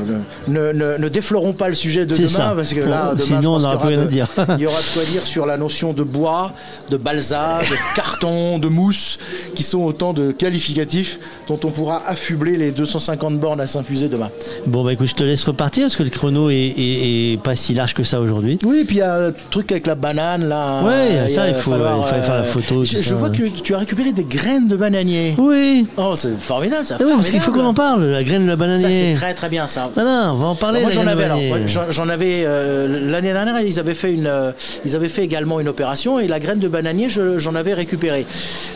ne, 0.47 0.71
ne, 0.71 0.97
ne 0.97 1.07
déflorons 1.09 1.53
pas 1.53 1.67
le 1.69 1.75
sujet 1.75 2.05
de 2.05 2.15
demain, 2.15 2.27
ça. 2.27 2.53
parce 2.55 2.73
que 2.73 2.79
là, 2.79 3.11
demain, 3.13 3.23
sinon, 3.41 3.55
on 3.55 3.73
y 3.73 3.77
plus 3.77 3.87
rien 3.89 4.01
à 4.01 4.05
dire. 4.05 4.27
il 4.57 4.61
y 4.61 4.65
aura 4.65 4.79
de 4.79 4.93
quoi 4.93 5.03
dire 5.03 5.23
sur 5.23 5.45
la 5.45 5.57
notion 5.57 5.93
de 5.93 6.03
bois, 6.03 6.53
de 6.89 6.97
balsa, 6.97 7.59
de 7.69 7.75
carton, 7.95 8.57
de 8.59 8.67
mousse, 8.67 9.18
qui 9.55 9.63
sont 9.63 9.79
autant 9.79 10.13
de 10.13 10.31
qualificatifs 10.31 11.19
dont 11.47 11.59
on 11.63 11.71
pourra 11.71 12.03
affubler 12.07 12.57
les 12.57 12.71
250 12.71 13.39
bornes 13.39 13.61
à 13.61 13.67
s'infuser 13.67 14.07
demain. 14.07 14.29
Bon, 14.67 14.83
bah 14.83 14.93
écoute, 14.93 15.07
je 15.07 15.15
te 15.15 15.23
laisse 15.23 15.43
repartir 15.43 15.83
parce 15.85 15.95
que 15.95 16.03
le 16.03 16.09
chrono 16.09 16.49
est, 16.49 16.55
est- 16.55 17.33
est 17.33 17.41
pas 17.41 17.55
si 17.55 17.73
large 17.73 17.93
que 17.93 18.03
ça 18.03 18.19
aujourd'hui. 18.21 18.57
Oui, 18.63 18.79
et 18.79 18.85
puis 18.85 18.97
il 18.97 18.99
y 18.99 19.01
a 19.03 19.27
un 19.27 19.31
truc 19.51 19.71
avec 19.71 19.87
la 19.87 19.95
banane 19.95 20.47
là. 20.47 20.83
Ouais, 20.83 21.29
ça, 21.29 21.47
il 21.47 21.55
faut- 21.55 21.71
falloir, 21.71 21.97
il 21.97 22.03
faut 22.03 22.21
faire 22.21 22.33
la 22.35 22.41
euh, 22.41 22.43
photo, 22.43 22.83
Je, 22.85 23.01
je 23.01 23.15
vois 23.15 23.29
que 23.29 23.43
tu 23.61 23.73
as 23.73 23.77
récupéré 23.79 24.11
des 24.11 24.23
graines 24.23 24.67
de 24.67 24.75
bananier. 24.75 25.35
Oui. 25.37 25.85
Oh, 25.97 26.13
c'est 26.15 26.37
formidable 26.39 26.85
ça. 26.85 26.97
Ah 26.99 27.03
oui, 27.05 27.11
parce 27.15 27.29
qu'il 27.29 27.41
faut 27.41 27.51
qu'on 27.51 27.65
en 27.65 27.73
parle, 27.73 28.03
la 28.05 28.23
graine 28.23 28.43
de 28.43 28.47
la 28.49 28.55
bananier. 28.55 28.81
Ça, 28.83 28.91
c'est 28.91 29.13
très 29.13 29.33
très 29.33 29.49
bien 29.49 29.67
ça. 29.67 29.89
Voilà, 29.95 30.31
on 30.33 30.37
va 30.37 30.45
en 30.47 30.55
parler. 30.55 30.81
moi 30.81 30.91
j'en 30.91 31.07
avais 31.07 31.23
alors, 31.25 31.39
j'en- 31.67 31.89
j'en 31.91 32.09
avais 32.09 32.43
euh, 32.45 33.09
l'année 33.11 33.33
dernière 33.33 33.59
ils 33.61 33.79
avaient 33.79 33.93
fait 33.93 34.13
une 34.13 34.27
euh, 34.27 34.51
ils 34.85 34.95
avaient 34.95 35.09
fait 35.09 35.23
également 35.23 35.59
une 35.59 35.67
opération 35.67 36.19
et 36.19 36.27
la 36.27 36.39
graine 36.39 36.59
de 36.59 36.67
bananier 36.67 37.09
je- 37.09 37.39
j'en 37.39 37.55
avais 37.55 37.73
récupéré. 37.73 38.25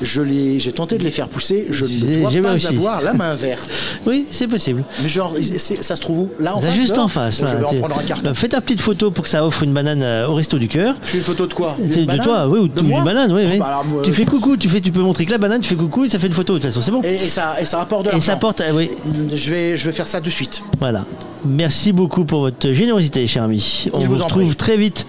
Je 0.02 0.22
l'ai 0.22 0.33
j'ai 0.60 0.72
tenté 0.72 0.98
de 0.98 1.04
les 1.04 1.12
faire 1.12 1.28
pousser, 1.28 1.66
je 1.70 1.86
ne 1.86 2.22
dois 2.22 2.30
j'ai 2.32 2.42
pas 2.42 2.68
avoir 2.70 3.02
la 3.02 3.14
main 3.14 3.36
verte. 3.36 3.70
Oui, 4.06 4.26
c'est 4.32 4.48
possible. 4.48 4.84
Mais 5.02 5.10
genre 5.10 5.36
ça 5.82 5.96
se 5.96 6.02
trouve 6.02 6.20
où? 6.20 6.30
Là 6.40 6.56
en 6.56 6.62
Là, 6.62 6.68
face 6.68 6.76
juste 6.76 6.98
en 6.98 7.08
face. 7.08 7.42
Là, 7.42 7.52
je 7.52 7.58
vais 7.58 7.66
en 7.66 7.74
prendre 7.76 8.00
un 8.00 8.04
carton. 8.04 8.30
Euh, 8.30 8.34
Fais 8.34 8.48
ta 8.50 8.62
petite 8.62 8.82
photo 8.82 9.12
pour 9.12 9.24
que 9.24 9.30
ça 9.30 9.46
offre 9.46 9.64
une 9.64 9.74
banane 9.74 10.02
euh, 10.04 10.28
au 10.28 10.36
resto 10.36 10.58
du 10.58 10.68
cœur. 10.68 10.96
Je 11.06 11.10
fais 11.12 11.18
une 11.18 11.24
photo 11.24 11.48
de 11.48 11.54
quoi? 11.54 11.76
De 11.80 12.06
banane 12.06 12.24
toi, 12.26 12.48
oui, 12.48 12.60
ou 12.60 12.68
De 12.68 12.82
d'une 12.82 13.04
banane, 13.04 13.32
oui, 13.32 13.42
Oh, 13.46 13.50
oui. 13.52 13.58
bah 13.60 13.66
alors, 13.68 14.02
Tu 14.04 14.14
fais 14.14 14.26
coucou, 14.26 14.58
tu 14.58 14.70
fais, 14.70 14.82
tu 14.82 14.92
peux 14.92 15.02
montrer 15.02 15.26
que 15.26 15.32
la 15.32 15.38
banane, 15.38 15.62
tu 15.62 15.70
fais 15.70 15.76
coucou 15.76 16.06
et 16.06 16.10
ça 16.10 16.20
fait 16.20 16.28
une 16.28 16.34
photo. 16.34 16.54
De 16.54 16.60
toute 16.60 16.70
façon, 16.70 16.82
c'est 16.82 16.92
bon. 16.92 17.02
Et, 17.04 17.16
et 17.26 17.30
ça 17.30 17.56
et 17.60 17.66
ça 17.66 17.78
rapporte 17.78 18.06
de 18.12 18.16
Et 18.18 18.22
ça 18.22 18.36
porte, 18.36 18.62
euh, 18.62 18.72
oui. 18.74 18.90
Je 19.34 19.50
vais 19.50 19.78
je 19.78 19.86
vais 19.90 19.94
faire 19.94 20.08
ça 20.08 20.20
de 20.22 20.30
suite. 20.30 20.62
Voilà. 20.80 21.06
Merci 21.46 21.92
beaucoup 21.92 22.24
pour 22.26 22.42
votre 22.42 22.72
générosité, 22.72 23.28
cher 23.28 23.44
ami. 23.44 23.88
On 23.94 24.00
Il 24.02 24.08
vous 24.08 24.16
retrouve 24.16 24.56
très 24.56 24.78
vite. 24.78 25.06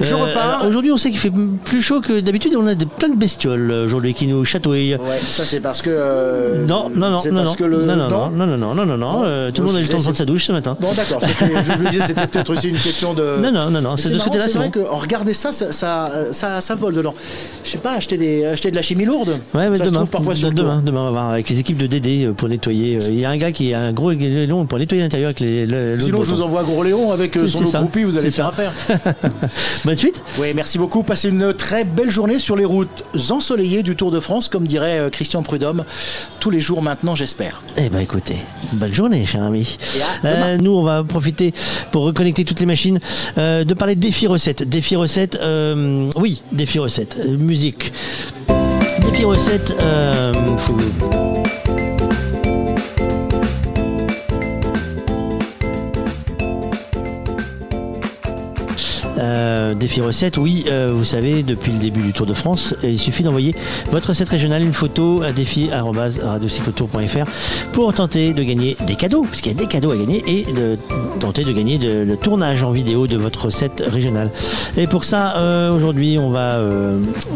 Je 0.00 0.14
repars. 0.14 0.56
alors, 0.58 0.66
Aujourd'hui, 0.68 0.90
on 0.90 0.96
sait 0.96 1.10
qu'il 1.10 1.18
fait 1.18 1.32
plus 1.64 1.80
chaud 1.82 2.00
que 2.00 2.18
d'habitude 2.20 2.52
et 2.52 2.56
on 2.56 2.66
a 2.66 2.74
des, 2.74 2.86
plein 2.86 3.08
de 3.08 3.14
bestioles 3.16 3.70
euh, 3.70 3.86
aujourd'hui 3.86 4.12
qui 4.14 4.26
nous 4.26 4.44
chatouillent. 4.44 4.94
Ouais, 4.96 5.18
ça 5.22 5.44
c'est 5.44 5.60
parce 5.60 5.82
que 5.82 5.90
euh, 5.92 6.64
Non, 6.66 6.90
non, 6.94 7.10
non, 7.10 7.10
non, 7.10 7.12
parce 7.12 7.30
non, 7.30 7.54
que 7.54 7.64
le 7.64 7.84
non, 7.84 7.96
non, 7.96 8.08
non 8.08 8.46
non, 8.46 8.74
non, 8.74 8.84
non, 8.86 8.96
non, 8.96 9.22
euh, 9.24 9.50
tout 9.52 9.62
le 9.62 9.68
monde 9.68 9.76
a 9.76 9.80
eu 9.80 9.82
le 9.82 9.88
temps 9.88 9.98
de 9.98 10.02
prendre 10.02 10.16
sa 10.16 10.24
douche 10.24 10.44
ce 10.46 10.52
matin. 10.52 10.76
Bon 10.80 10.88
d'accord, 10.92 11.20
c'était- 11.22 11.52
je 11.54 11.82
me 11.84 11.90
disais 11.90 12.02
c'était 12.02 12.26
peut-être 12.26 12.50
aussi 12.50 12.68
une 12.68 12.78
question 12.78 13.14
de. 13.14 13.40
Non, 13.40 13.52
non, 13.52 13.70
non, 13.70 13.80
non, 13.80 13.96
c'est 13.96 14.10
de 14.10 14.18
ce 14.18 14.24
côté-là, 14.24 14.48
C'est 14.48 14.58
vrai 14.58 14.66
bon. 14.66 14.72
que 14.72 14.80
regarder 14.80 15.34
ça, 15.34 15.52
ça, 15.52 15.70
ça, 15.72 16.10
ça, 16.32 16.60
ça 16.60 16.74
vole 16.74 16.94
dedans. 16.94 17.14
Je 17.64 17.70
sais 17.70 17.78
pas, 17.78 17.92
acheter 17.92 18.16
des, 18.18 18.44
acheter 18.44 18.70
de 18.70 18.76
la 18.76 18.82
chimie 18.82 19.04
lourde. 19.04 19.38
Ouais, 19.54 19.70
mais 19.70 19.76
ça 19.76 19.84
se 19.84 19.88
demain, 19.90 20.00
trouve 20.00 20.10
parfois 20.10 20.34
sur 20.34 20.52
demain, 20.52 20.82
demain, 20.84 21.00
on 21.00 21.04
va 21.04 21.10
voir 21.10 21.30
avec 21.30 21.48
les 21.48 21.58
équipes 21.60 21.78
de 21.78 21.86
DD 21.86 22.24
euh, 22.26 22.32
pour 22.32 22.48
nettoyer. 22.48 22.96
euh, 22.96 23.06
Il 23.08 23.20
y 23.20 23.24
a 23.24 23.30
un 23.30 23.36
gars 23.36 23.52
qui 23.52 23.72
a 23.72 23.80
un 23.80 23.92
gros 23.92 24.10
long 24.12 24.66
pour 24.66 24.78
nettoyer 24.78 25.02
l'intérieur 25.02 25.28
avec 25.28 25.40
les. 25.40 25.66
Le- 25.94 25.98
Sinon, 25.98 26.22
je 26.22 26.32
vous 26.32 26.42
envoie 26.42 26.62
Gros 26.62 26.82
Léon 26.82 27.10
avec 27.12 27.36
euh, 27.36 27.46
son 27.48 27.64
ça, 27.66 27.78
croupie, 27.78 28.04
vous 28.04 28.16
allez 28.16 28.30
faire 28.30 28.46
affaire. 28.46 28.72
Bonne 29.84 29.96
suite. 29.96 30.22
Oui, 30.38 30.48
merci 30.54 30.78
beaucoup. 30.78 31.02
Passez 31.02 31.28
une 31.28 31.52
très 31.54 31.84
belle 31.84 32.10
journée 32.10 32.38
sur 32.38 32.56
les 32.56 32.64
routes 32.64 33.04
ensoleillées 33.30 33.82
du 33.82 33.96
Tour 33.96 34.10
de 34.10 34.20
France, 34.20 34.48
comme 34.48 34.66
dirait 34.66 34.98
euh, 34.98 35.10
Christian 35.10 35.42
Prudhomme. 35.42 35.84
Tous 36.40 36.50
les 36.50 36.60
jours 36.60 36.82
maintenant, 36.82 37.14
j'espère. 37.14 37.62
Eh 37.76 37.88
ben 37.88 38.00
écoutez, 38.00 38.36
bonne 38.72 38.92
journée, 38.94 39.24
cher 39.26 39.42
ami. 39.42 39.76
Euh, 40.24 40.56
nous, 40.58 40.72
on 40.74 40.82
va 40.82 41.04
profiter 41.04 41.52
pour 41.92 42.04
reconnecter 42.04 42.44
toutes 42.44 42.60
les 42.60 42.66
machines, 42.66 42.98
euh, 43.38 43.64
de 43.64 43.74
parler 43.74 43.94
de 43.96 44.00
défi 44.00 44.26
recettes. 44.26 44.62
Défi 44.68 44.96
recettes, 44.96 45.38
euh, 45.42 46.10
oui, 46.16 46.42
défi 46.52 46.78
recettes, 46.78 47.16
euh, 47.24 47.36
musique. 47.36 47.92
Défi 49.04 49.24
recettes, 49.24 49.72
faut- 50.58 50.76
Euh, 59.18 59.74
défi 59.74 60.00
recette, 60.00 60.36
oui, 60.36 60.64
euh, 60.68 60.92
vous 60.94 61.04
savez, 61.04 61.42
depuis 61.42 61.72
le 61.72 61.78
début 61.78 62.02
du 62.02 62.12
Tour 62.12 62.26
de 62.26 62.34
France, 62.34 62.74
il 62.82 62.98
suffit 62.98 63.22
d'envoyer 63.22 63.54
votre 63.90 64.08
recette 64.08 64.28
régionale, 64.28 64.62
une 64.62 64.72
photo 64.72 65.22
à 65.22 65.32
défi.radiocyclotour.fr 65.32 67.26
pour 67.72 67.92
tenter 67.94 68.34
de 68.34 68.42
gagner 68.42 68.76
des 68.86 68.96
cadeaux, 68.96 69.22
parce 69.22 69.40
qu'il 69.40 69.52
y 69.52 69.54
a 69.54 69.58
des 69.58 69.66
cadeaux 69.66 69.90
à 69.90 69.96
gagner, 69.96 70.22
et 70.26 70.52
de 70.52 70.78
tenter 71.20 71.44
de 71.44 71.52
gagner 71.52 71.78
le 71.78 72.16
tournage 72.16 72.62
en 72.62 72.72
vidéo 72.72 73.06
de 73.06 73.16
votre 73.16 73.46
recette 73.46 73.82
régionale. 73.86 74.30
Et 74.76 74.86
pour 74.86 75.04
ça, 75.04 75.36
euh, 75.36 75.74
aujourd'hui, 75.74 76.18
on, 76.18 76.30
va, 76.30 76.60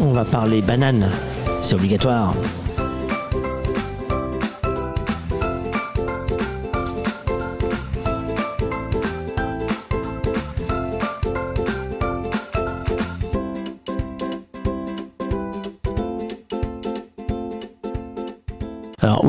on 0.01 0.11
va 0.11 0.25
parler 0.25 0.61
banane. 0.61 1.07
C'est 1.61 1.75
obligatoire. 1.75 2.33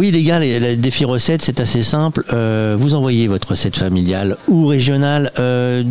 Oui 0.02 0.10
les 0.10 0.24
gars, 0.24 0.40
les, 0.40 0.76
défis 0.76 1.04
recettes, 1.04 1.42
c'est 1.42 1.60
assez 1.60 1.84
simple. 1.84 2.24
Euh, 2.32 2.76
vous 2.76 2.94
envoyez 2.94 3.28
votre 3.28 3.50
recette 3.50 3.78
familiale 3.78 4.36
ou 4.48 4.66
régionale. 4.66 5.30
euh, 5.38 5.84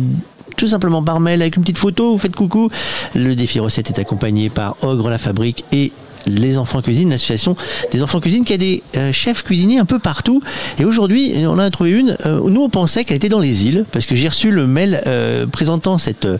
tout 0.58 0.68
simplement 0.68 1.02
par 1.02 1.18
mail 1.18 1.40
avec 1.40 1.56
une 1.56 1.62
petite 1.62 1.78
photo, 1.78 2.12
vous 2.12 2.18
faites 2.18 2.36
coucou. 2.36 2.68
Le 3.14 3.34
défi 3.34 3.58
recette 3.58 3.88
est 3.88 3.98
accompagné 3.98 4.50
par 4.50 4.76
Ogre 4.82 5.08
la 5.08 5.16
Fabrique 5.16 5.64
et 5.72 5.92
les 6.26 6.58
enfants 6.58 6.82
cuisine, 6.82 7.10
l'association 7.10 7.56
des 7.90 8.02
enfants 8.02 8.20
cuisine 8.20 8.44
qui 8.44 8.52
a 8.52 8.56
des 8.56 8.82
euh, 8.96 9.12
chefs 9.12 9.42
cuisiniers 9.42 9.78
un 9.78 9.84
peu 9.84 9.98
partout. 9.98 10.40
Et 10.78 10.84
aujourd'hui, 10.84 11.32
on 11.46 11.50
en 11.52 11.58
a 11.58 11.70
trouvé 11.70 11.90
une. 11.92 12.16
euh, 12.26 12.40
nous, 12.44 12.62
on 12.62 12.68
pensait 12.68 13.04
qu'elle 13.04 13.16
était 13.16 13.28
dans 13.28 13.40
les 13.40 13.66
îles 13.66 13.84
parce 13.92 14.06
que 14.06 14.16
j'ai 14.16 14.28
reçu 14.28 14.50
le 14.50 14.66
mail 14.66 15.02
euh, 15.06 15.46
présentant 15.46 15.98
cette, 15.98 16.24
euh, 16.24 16.38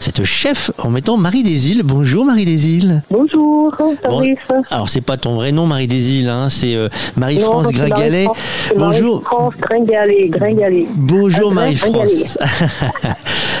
cette 0.00 0.24
chef 0.24 0.70
en 0.78 0.90
mettant 0.90 1.16
Marie 1.16 1.42
des 1.42 1.70
îles. 1.70 1.82
Bonjour 1.84 2.24
Marie 2.24 2.44
des 2.44 2.68
îles. 2.68 3.02
Bonjour, 3.10 3.74
Fabrice. 4.02 4.38
Alors 4.70 4.88
c'est 4.88 5.00
pas 5.00 5.16
ton 5.16 5.34
vrai 5.34 5.52
nom 5.52 5.66
Marie 5.66 5.88
des 5.88 6.10
îles, 6.18 6.28
hein, 6.28 6.48
c'est 6.48 6.74
euh, 6.74 6.88
Marie-France 7.16 7.66
Gringalet. 7.72 8.26
Bonjour. 8.76 9.22
Marie-France 9.22 9.54
Gringalet. 9.60 10.86
Bonjour 10.96 11.52
Marie-France. 11.52 12.38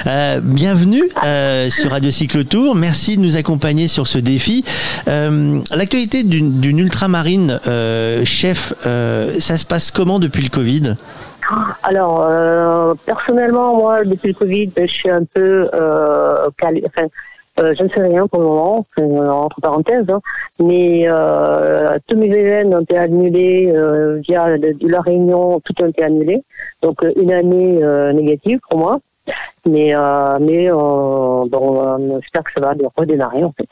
Euh, 0.06 0.40
bienvenue 0.42 1.02
euh, 1.24 1.70
sur 1.70 1.92
Radio 1.92 2.10
Cyclotour. 2.10 2.74
Merci 2.74 3.16
de 3.16 3.22
nous 3.22 3.36
accompagner 3.36 3.88
sur 3.88 4.06
ce 4.06 4.18
défi. 4.18 4.64
Euh, 5.08 5.60
L'actualité 5.74 6.24
d'une 6.24 6.78
ultramarine 6.78 7.58
euh, 7.66 8.22
chef, 8.24 8.74
euh, 8.86 9.32
ça 9.38 9.56
se 9.56 9.64
passe 9.64 9.90
comment 9.90 10.18
depuis 10.18 10.42
le 10.42 10.50
Covid? 10.50 10.96
Alors, 11.82 12.26
personnellement, 13.06 13.76
moi, 13.76 14.04
depuis 14.04 14.28
le 14.28 14.34
Covid, 14.34 14.70
je 14.76 14.86
suis 14.86 15.10
un 15.10 15.24
peu 15.24 15.68
calée. 16.58 16.84
Enfin, 16.86 17.08
Euh, 17.60 17.72
je 17.78 17.84
ne 17.84 17.88
sais 17.88 18.02
rien 18.02 18.26
pour 18.26 18.40
le 18.40 18.46
moment, 18.46 18.84
entre 19.44 19.60
parenthèses, 19.60 20.10
hein. 20.10 20.20
mais 20.58 21.04
euh, 21.06 21.96
tous 22.08 22.16
mes 22.16 22.26
événements 22.26 22.78
ont 22.78 22.80
été 22.80 22.98
annulés 22.98 23.72
euh, 23.72 24.18
via 24.26 24.56
la 24.58 25.00
réunion, 25.00 25.60
tout 25.64 25.84
a 25.84 25.86
été 25.86 26.02
annulé. 26.02 26.42
Donc 26.82 26.96
une 27.14 27.32
année 27.32 27.80
négative 28.12 28.58
pour 28.68 28.80
moi, 28.80 28.98
mais 29.66 29.94
euh, 29.94 30.38
mais 30.40 30.70
euh, 30.70 30.74
bon, 30.74 31.80
euh, 31.80 32.20
j'espère 32.20 32.44
que 32.44 32.52
ça 32.54 32.60
va 32.60 32.74
redémarrer 32.96 33.44
en 33.44 33.52
fait. 33.52 33.68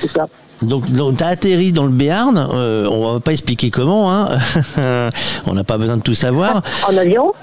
Tout 0.00 0.08
ça. 0.08 0.26
Donc, 0.62 0.90
donc 0.90 1.16
tu 1.18 1.22
as 1.24 1.28
atterri 1.28 1.72
dans 1.72 1.84
le 1.84 1.92
Béarn, 1.92 2.36
euh, 2.52 2.86
on 2.90 3.12
va 3.14 3.20
pas 3.20 3.30
expliquer 3.32 3.70
comment, 3.70 4.12
hein. 4.12 4.28
on 5.46 5.54
n'a 5.54 5.62
pas 5.64 5.78
besoin 5.78 5.96
de 5.96 6.02
tout 6.02 6.14
savoir. 6.14 6.62
En 6.88 6.96
avion? 6.96 7.32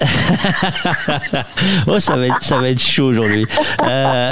Oh, 1.86 1.98
ça 1.98 2.16
va 2.16 2.26
être, 2.26 2.42
ça 2.42 2.58
va 2.58 2.68
être 2.70 2.80
chaud 2.82 3.06
aujourd'hui. 3.06 3.46
Euh, 3.86 4.30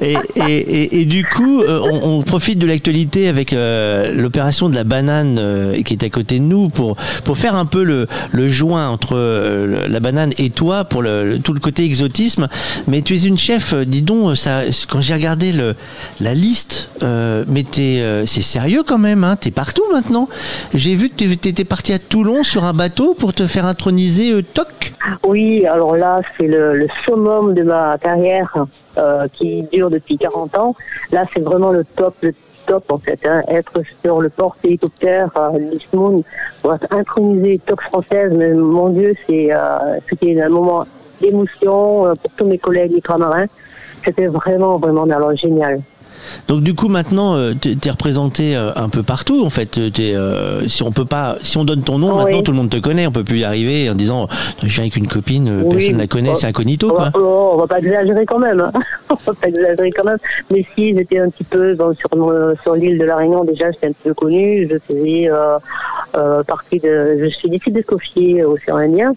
et, 0.00 0.14
et, 0.36 0.42
et, 0.58 1.00
et 1.00 1.04
du 1.04 1.24
coup, 1.24 1.62
euh, 1.62 1.80
on, 1.82 2.18
on 2.18 2.22
profite 2.22 2.58
de 2.58 2.66
l'actualité 2.66 3.28
avec 3.28 3.52
euh, 3.52 4.12
l'opération 4.14 4.68
de 4.68 4.74
la 4.74 4.84
banane 4.84 5.36
euh, 5.38 5.82
qui 5.82 5.94
est 5.94 6.02
à 6.04 6.08
côté 6.10 6.38
de 6.38 6.44
nous 6.44 6.68
pour, 6.68 6.96
pour 7.24 7.36
faire 7.38 7.54
un 7.54 7.66
peu 7.66 7.82
le, 7.84 8.06
le 8.32 8.48
joint 8.48 8.88
entre 8.88 9.14
euh, 9.16 9.86
la 9.88 10.00
banane 10.00 10.32
et 10.38 10.50
toi 10.50 10.84
pour 10.84 11.02
le, 11.02 11.24
le- 11.26 11.38
tout 11.38 11.52
le 11.52 11.60
côté 11.60 11.84
exotisme. 11.84 12.48
Mais 12.86 13.02
tu 13.02 13.14
es 13.14 13.22
une 13.22 13.38
chef, 13.38 13.74
dis 13.74 14.02
donc, 14.02 14.36
ça, 14.36 14.62
quand 14.88 15.00
j'ai 15.00 15.14
regardé 15.14 15.52
le, 15.52 15.74
la 16.20 16.34
liste, 16.34 16.88
euh, 17.02 17.44
mais 17.46 17.64
t'es, 17.70 18.00
euh, 18.00 18.26
c'est 18.26 18.42
sérieux 18.42 18.82
quand 18.86 18.98
même, 18.98 19.24
hein, 19.24 19.36
t'es 19.36 19.50
partout 19.50 19.84
maintenant. 19.92 20.28
J'ai 20.74 20.94
vu 20.94 21.08
que 21.08 21.14
tu 21.16 21.24
étais 21.48 21.64
parti 21.64 21.92
à 21.92 21.98
Toulon 21.98 22.42
sur 22.44 22.64
un 22.64 22.72
bateau 22.72 23.14
pour 23.14 23.32
te 23.32 23.46
faire 23.46 23.66
introniser 23.66 24.32
euh, 24.32 24.42
Toc. 24.42 24.92
Oui, 25.26 25.66
alors 25.66 25.96
là, 25.96 26.20
c'est 26.36 26.46
le, 26.46 26.86
summum 27.04 27.54
de 27.54 27.62
ma 27.62 27.96
carrière 27.98 28.66
euh, 28.96 29.26
qui 29.32 29.62
dure 29.72 29.90
depuis 29.90 30.16
40 30.18 30.56
ans. 30.58 30.74
Là, 31.12 31.24
c'est 31.34 31.40
vraiment 31.42 31.70
le 31.70 31.84
top, 31.84 32.14
le 32.22 32.34
top 32.66 32.90
en 32.92 32.98
fait. 32.98 33.18
hein. 33.26 33.42
Être 33.48 33.80
sur 34.04 34.20
le 34.20 34.28
porte-hélicoptère 34.28 35.30
euh, 35.36 35.58
Lismoon 35.58 36.22
pour 36.62 36.74
être 36.74 36.86
intronisé 36.92 37.60
top 37.66 37.80
française, 37.80 38.32
mais 38.34 38.52
mon 38.52 38.90
Dieu, 38.90 39.14
c'est 39.26 39.48
euh, 39.52 39.98
c'était 40.08 40.40
un 40.40 40.48
moment 40.48 40.86
d'émotion 41.20 42.06
euh, 42.06 42.14
pour 42.14 42.30
tous 42.36 42.46
mes 42.46 42.58
collègues 42.58 42.92
ultramarins. 42.92 43.46
C'était 44.04 44.26
vraiment, 44.26 44.78
vraiment 44.78 45.04
alors, 45.04 45.34
génial. 45.36 45.80
Donc 46.48 46.62
du 46.62 46.74
coup 46.74 46.88
maintenant 46.88 47.34
euh, 47.36 47.52
t'es 47.54 47.74
t'es 47.76 47.90
représenté 47.90 48.56
euh, 48.56 48.70
un 48.76 48.88
peu 48.88 49.02
partout 49.02 49.44
en 49.44 49.50
fait. 49.50 49.78
T'es, 49.92 50.14
euh, 50.14 50.68
si 50.68 50.82
on 50.82 50.92
peut 50.92 51.04
pas, 51.04 51.36
si 51.42 51.56
on 51.58 51.64
donne 51.64 51.82
ton 51.82 51.98
nom 51.98 52.10
Oui. 52.12 52.24
maintenant 52.24 52.42
tout 52.42 52.52
le 52.52 52.56
monde 52.56 52.70
te 52.70 52.78
connaît. 52.78 53.06
On 53.06 53.12
peut 53.12 53.24
plus 53.24 53.38
y 53.40 53.44
arriver 53.44 53.88
en 53.90 53.94
disant 53.94 54.28
je 54.62 54.66
viens 54.68 54.82
avec 54.84 54.96
une 54.96 55.06
copine, 55.08 55.48
euh, 55.48 55.62
Oui, 55.64 55.76
personne 55.76 55.98
la 55.98 56.06
connaît, 56.06 56.34
c'est 56.36 56.46
incognito 56.46 56.88
oh, 56.90 56.94
quoi. 56.94 57.10
oh, 57.14 57.50
on 57.54 57.56
va 57.58 57.66
pas 57.66 57.78
exagérer 57.78 58.24
quand 58.26 58.38
même. 58.38 58.60
hein. 58.60 58.72
on 59.10 59.14
va 59.14 59.32
pas 59.34 59.48
exagérer 59.48 59.90
quand 59.90 60.04
même. 60.04 60.18
Mais 60.50 60.64
si 60.74 60.96
j'étais 60.96 61.18
un 61.18 61.30
petit 61.30 61.44
peu 61.44 61.76
sur 61.76 62.32
sur 62.62 62.74
l'île 62.74 62.98
de 62.98 63.04
la 63.04 63.16
Réunion 63.16 63.44
déjà, 63.44 63.70
j'étais 63.70 63.86
un 63.88 63.92
petit 63.92 64.08
peu 64.08 64.14
connue. 64.14 64.68
Je 64.70 64.76
faisais 64.86 65.28
euh, 65.30 65.58
euh, 66.16 66.42
partie 66.42 66.78
de, 66.80 67.18
je 67.22 67.28
suis 67.28 67.48
d'ici 67.50 67.70
d'Escoffier, 67.70 68.44
océan 68.44 68.76
Indien, 68.78 69.12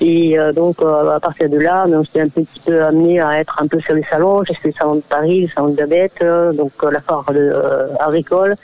et 0.00 0.38
euh, 0.38 0.52
donc 0.52 0.76
euh, 0.82 1.10
à 1.16 1.20
partir 1.20 1.48
de 1.48 1.56
là, 1.58 1.86
j'étais 2.04 2.20
un 2.20 2.28
petit 2.28 2.60
peu 2.66 2.82
amenée 2.82 3.20
à 3.20 3.40
être 3.40 3.56
un 3.62 3.66
peu 3.66 3.80
sur 3.80 3.94
les 3.94 4.04
salons. 4.04 4.44
J'ai 4.44 4.54
fait 4.54 4.68
le 4.68 4.74
salon 4.78 4.96
de 4.96 5.02
Paris, 5.08 5.42
le 5.42 5.48
salon 5.48 5.68
de 5.68 5.76
Gabette, 5.76 6.12
euh, 6.22 6.35
donc 6.52 6.72
euh, 6.82 6.90
la 6.90 7.00
de, 7.32 7.38
euh, 7.38 7.88
agricole. 8.00 8.54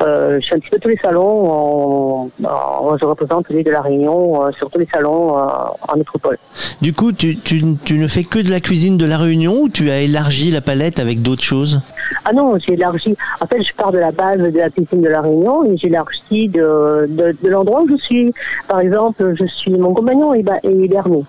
Euh, 0.00 0.36
je 0.38 0.44
suis 0.46 0.54
un 0.54 0.60
petit 0.60 0.70
peu 0.70 0.78
tous 0.78 0.88
les 0.88 0.96
salons. 0.98 1.50
En, 1.50 2.30
en- 2.44 2.96
je 2.98 3.04
représente 3.04 3.48
l'île 3.50 3.64
de 3.64 3.70
la 3.72 3.80
Réunion 3.80 4.50
sur 4.52 4.70
tous 4.70 4.78
les 4.78 4.86
salons 4.86 5.36
en 5.36 5.96
métropole. 5.96 6.38
Du 6.80 6.92
coup 6.92 7.10
tu, 7.12 7.36
tu, 7.38 7.60
tu 7.84 7.98
ne 7.98 8.06
fais 8.06 8.22
que 8.22 8.38
de 8.38 8.48
la 8.50 8.60
cuisine 8.60 8.96
de 8.96 9.04
la 9.06 9.18
Réunion 9.18 9.54
ou 9.62 9.68
tu 9.68 9.90
as 9.90 10.00
élargi 10.00 10.52
la 10.52 10.60
palette 10.60 11.00
avec 11.00 11.20
d'autres 11.22 11.42
choses? 11.42 11.80
Ah 12.24 12.32
non, 12.32 12.56
j'ai 12.58 12.74
élargi. 12.74 13.16
En 13.40 13.46
fait, 13.46 13.60
je 13.62 13.72
pars 13.74 13.90
de 13.92 13.98
la 13.98 14.12
base 14.12 14.38
de 14.38 14.56
la 14.58 14.70
piscine 14.70 15.00
de 15.02 15.08
la 15.08 15.20
Réunion 15.20 15.64
et 15.64 15.76
j'élargis 15.76 16.48
de, 16.48 17.06
de, 17.08 17.36
de 17.42 17.48
l'endroit 17.48 17.82
où 17.82 17.88
je 17.90 17.96
suis. 17.96 18.32
Par 18.68 18.80
exemple, 18.80 19.34
je 19.38 19.46
suis 19.46 19.72
mon 19.72 19.92
compagnon 19.94 20.32
est, 20.32 20.44
est. 20.62 21.24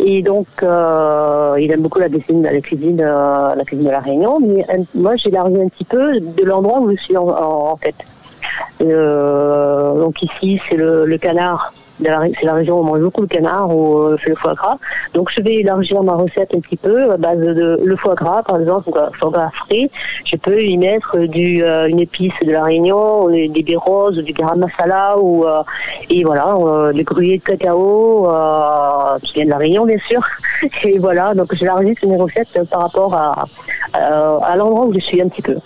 Et 0.00 0.22
donc, 0.22 0.46
euh, 0.62 1.56
il 1.60 1.70
aime 1.72 1.82
beaucoup 1.82 1.98
la 1.98 2.08
cuisine, 2.08 2.42
la 2.42 2.60
cuisine, 2.60 3.00
euh, 3.00 3.54
la 3.54 3.64
cuisine 3.64 3.86
de 3.86 3.90
la 3.90 4.00
Réunion. 4.00 4.38
Mais 4.40 4.64
euh, 4.70 4.82
moi, 4.94 5.16
j'élargis 5.16 5.60
un 5.60 5.68
petit 5.68 5.84
peu 5.84 6.20
de 6.20 6.44
l'endroit 6.44 6.78
où 6.80 6.90
je 6.90 6.96
suis 7.02 7.16
en, 7.16 7.26
en- 7.28 7.72
en 7.72 7.76
fait. 7.76 7.94
Euh, 8.80 9.94
donc 10.00 10.22
ici, 10.22 10.60
c'est 10.68 10.76
le, 10.76 11.04
le 11.04 11.18
canard. 11.18 11.72
C'est 12.00 12.44
la 12.44 12.54
région 12.54 12.78
où 12.78 12.80
on 12.80 12.84
mange 12.84 13.00
beaucoup 13.00 13.22
le 13.22 13.26
canard, 13.26 13.74
où 13.74 13.98
euh, 13.98 14.16
c'est 14.22 14.30
le 14.30 14.36
foie 14.36 14.54
gras. 14.54 14.78
Donc 15.14 15.30
je 15.34 15.42
vais 15.42 15.56
élargir 15.56 16.02
ma 16.02 16.14
recette 16.14 16.54
un 16.54 16.60
petit 16.60 16.76
peu 16.76 17.10
à 17.12 17.16
base 17.16 17.38
de 17.38 17.80
le 17.82 17.96
foie 17.96 18.14
gras, 18.14 18.42
par 18.42 18.60
exemple, 18.60 18.90
foie 19.18 19.30
gras 19.30 19.50
frais. 19.50 19.90
Je 20.24 20.36
peux 20.36 20.62
y 20.62 20.76
mettre 20.76 21.18
du, 21.18 21.62
euh, 21.64 21.88
une 21.88 22.00
épice 22.00 22.32
de 22.44 22.52
la 22.52 22.64
Réunion, 22.64 23.28
des 23.28 23.62
baies 23.62 23.76
roses, 23.76 24.18
du 24.18 24.32
garam 24.32 24.60
masala, 24.60 25.18
ou 25.18 25.44
euh, 25.44 25.62
et 26.10 26.24
voilà, 26.24 26.54
euh, 26.54 26.92
des 26.92 27.04
gruyers 27.04 27.38
de 27.38 27.42
cacao 27.42 28.28
euh, 28.30 29.18
qui 29.22 29.34
viennent 29.34 29.46
de 29.46 29.52
la 29.52 29.58
Réunion, 29.58 29.84
bien 29.84 29.98
sûr. 30.06 30.20
Et 30.84 30.98
voilà, 30.98 31.34
donc 31.34 31.54
j'élargis 31.54 31.94
mes 32.04 32.16
recettes 32.16 32.58
par 32.70 32.82
rapport 32.82 33.14
à, 33.14 33.44
à, 33.92 34.36
à 34.44 34.56
l'endroit 34.56 34.86
où 34.86 34.94
je 34.94 35.00
suis 35.00 35.20
un 35.20 35.28
petit 35.28 35.42
peu. 35.42 35.56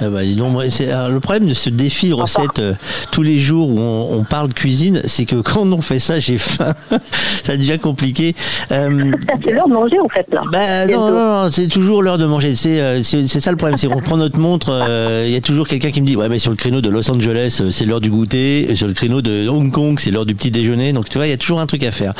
Ah 0.00 0.08
bah, 0.08 0.20
alors, 0.20 1.08
le 1.10 1.20
problème 1.20 1.46
de 1.48 1.54
ce 1.54 1.70
défi 1.70 2.08
de 2.08 2.14
recettes 2.14 2.58
euh, 2.58 2.74
tous 3.10 3.22
les 3.22 3.38
jours 3.38 3.68
où 3.70 3.78
on, 3.78 4.18
on 4.18 4.24
parle 4.24 4.52
cuisine, 4.52 5.02
c'est 5.06 5.24
que 5.24 5.36
quand 5.36 5.72
on 5.72 5.80
fait 5.80 5.98
ça, 5.98 6.18
j'ai 6.20 6.38
faim. 6.38 6.74
ça 7.44 7.56
devient 7.56 7.78
compliqué. 7.78 8.34
Euh, 8.72 9.12
C'est 9.44 9.52
l'heure 9.52 9.68
de 9.68 9.72
manger 9.72 9.98
en 10.00 10.08
fait 10.08 10.26
là. 10.32 10.42
bah, 10.52 10.86
non, 10.86 11.10
non, 11.10 11.44
non, 11.44 11.48
c'est 11.50 11.68
toujours 11.68 12.02
l'heure 12.02 12.18
de 12.18 12.26
manger. 12.26 12.54
C'est 12.56 12.80
euh, 12.80 13.02
c'est 13.02 13.40
ça 13.40 13.50
le 13.50 13.56
problème, 13.56 13.78
c'est 13.78 13.88
qu'on 13.88 14.00
prend 14.00 14.16
notre 14.16 14.38
montre. 14.38 14.68
euh, 14.70 15.24
Il 15.26 15.32
y 15.32 15.36
a 15.36 15.40
toujours 15.40 15.66
quelqu'un 15.68 15.90
qui 15.90 16.00
me 16.00 16.06
dit 16.06 16.16
ouais 16.16 16.28
mais 16.28 16.38
sur 16.38 16.50
le 16.50 16.56
créneau 16.56 16.80
de 16.80 16.88
Los 16.88 17.10
Angeles 17.10 17.62
c'est 17.70 17.84
l'heure 17.84 18.00
du 18.00 18.10
goûter, 18.10 18.70
et 18.70 18.76
sur 18.76 18.86
le 18.86 18.94
créneau 18.94 19.22
de 19.22 19.48
Hong 19.48 19.70
Kong 19.70 19.98
c'est 20.00 20.10
l'heure 20.10 20.26
du 20.26 20.34
petit 20.34 20.50
déjeuner. 20.50 20.92
Donc 20.92 21.08
tu 21.08 21.18
vois 21.18 21.26
il 21.26 21.30
y 21.30 21.34
a 21.34 21.36
toujours 21.38 21.60
un 21.60 21.66
truc 21.66 21.82
à 21.84 21.92
faire. 21.92 22.14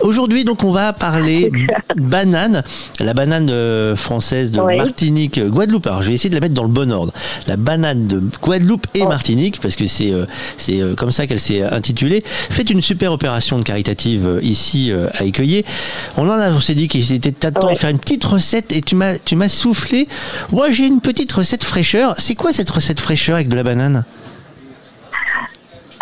Aujourd'hui 0.00 0.44
donc 0.44 0.64
on 0.64 0.72
va 0.72 0.92
parler 0.92 1.50
banane, 1.96 2.62
la 3.00 3.14
banane 3.14 3.96
française 3.96 4.52
de 4.52 4.60
Oui. 4.60 4.76
Martinique, 4.76 5.40
Guadeloupe. 5.44 5.86
Alors 5.86 6.02
je 6.02 6.08
vais 6.08 6.14
essayer 6.14 6.30
de 6.30 6.34
la 6.34 6.40
mettre 6.40 6.54
dans 6.54 6.62
le 6.64 6.68
bon 6.68 6.85
ordre. 6.90 7.12
La 7.46 7.56
banane 7.56 8.06
de 8.06 8.22
Guadeloupe 8.42 8.86
et 8.94 9.04
Martinique 9.04 9.60
parce 9.60 9.76
que 9.76 9.86
c'est 9.86 10.12
euh, 10.12 10.26
c'est 10.58 10.80
euh, 10.80 10.94
comme 10.94 11.12
ça 11.12 11.26
qu'elle 11.26 11.40
s'est 11.40 11.62
intitulée. 11.62 12.24
Fait 12.26 12.68
une 12.68 12.82
super 12.82 13.12
opération 13.12 13.58
de 13.58 13.62
caritative 13.62 14.26
euh, 14.26 14.40
ici 14.42 14.92
à 15.14 15.24
Écueillé. 15.24 15.64
On 16.16 16.28
en 16.28 16.38
a, 16.38 16.50
on 16.50 16.60
s'est 16.60 16.74
dit 16.74 16.88
qu'il 16.88 17.10
était 17.12 17.32
temps 17.32 17.50
de 17.50 17.76
faire 17.76 17.90
une 17.90 17.98
petite 17.98 18.24
recette 18.24 18.72
et 18.72 18.80
tu 18.80 18.94
m'as 18.94 19.18
tu 19.18 19.36
m'as 19.36 19.48
soufflé. 19.48 20.08
Moi 20.52 20.70
j'ai 20.70 20.86
une 20.86 21.00
petite 21.00 21.32
recette 21.32 21.64
fraîcheur. 21.64 22.14
C'est 22.18 22.34
quoi 22.34 22.52
cette 22.52 22.70
recette 22.70 23.00
fraîcheur 23.00 23.36
avec 23.36 23.48
de 23.48 23.56
la 23.56 23.62
banane? 23.62 24.04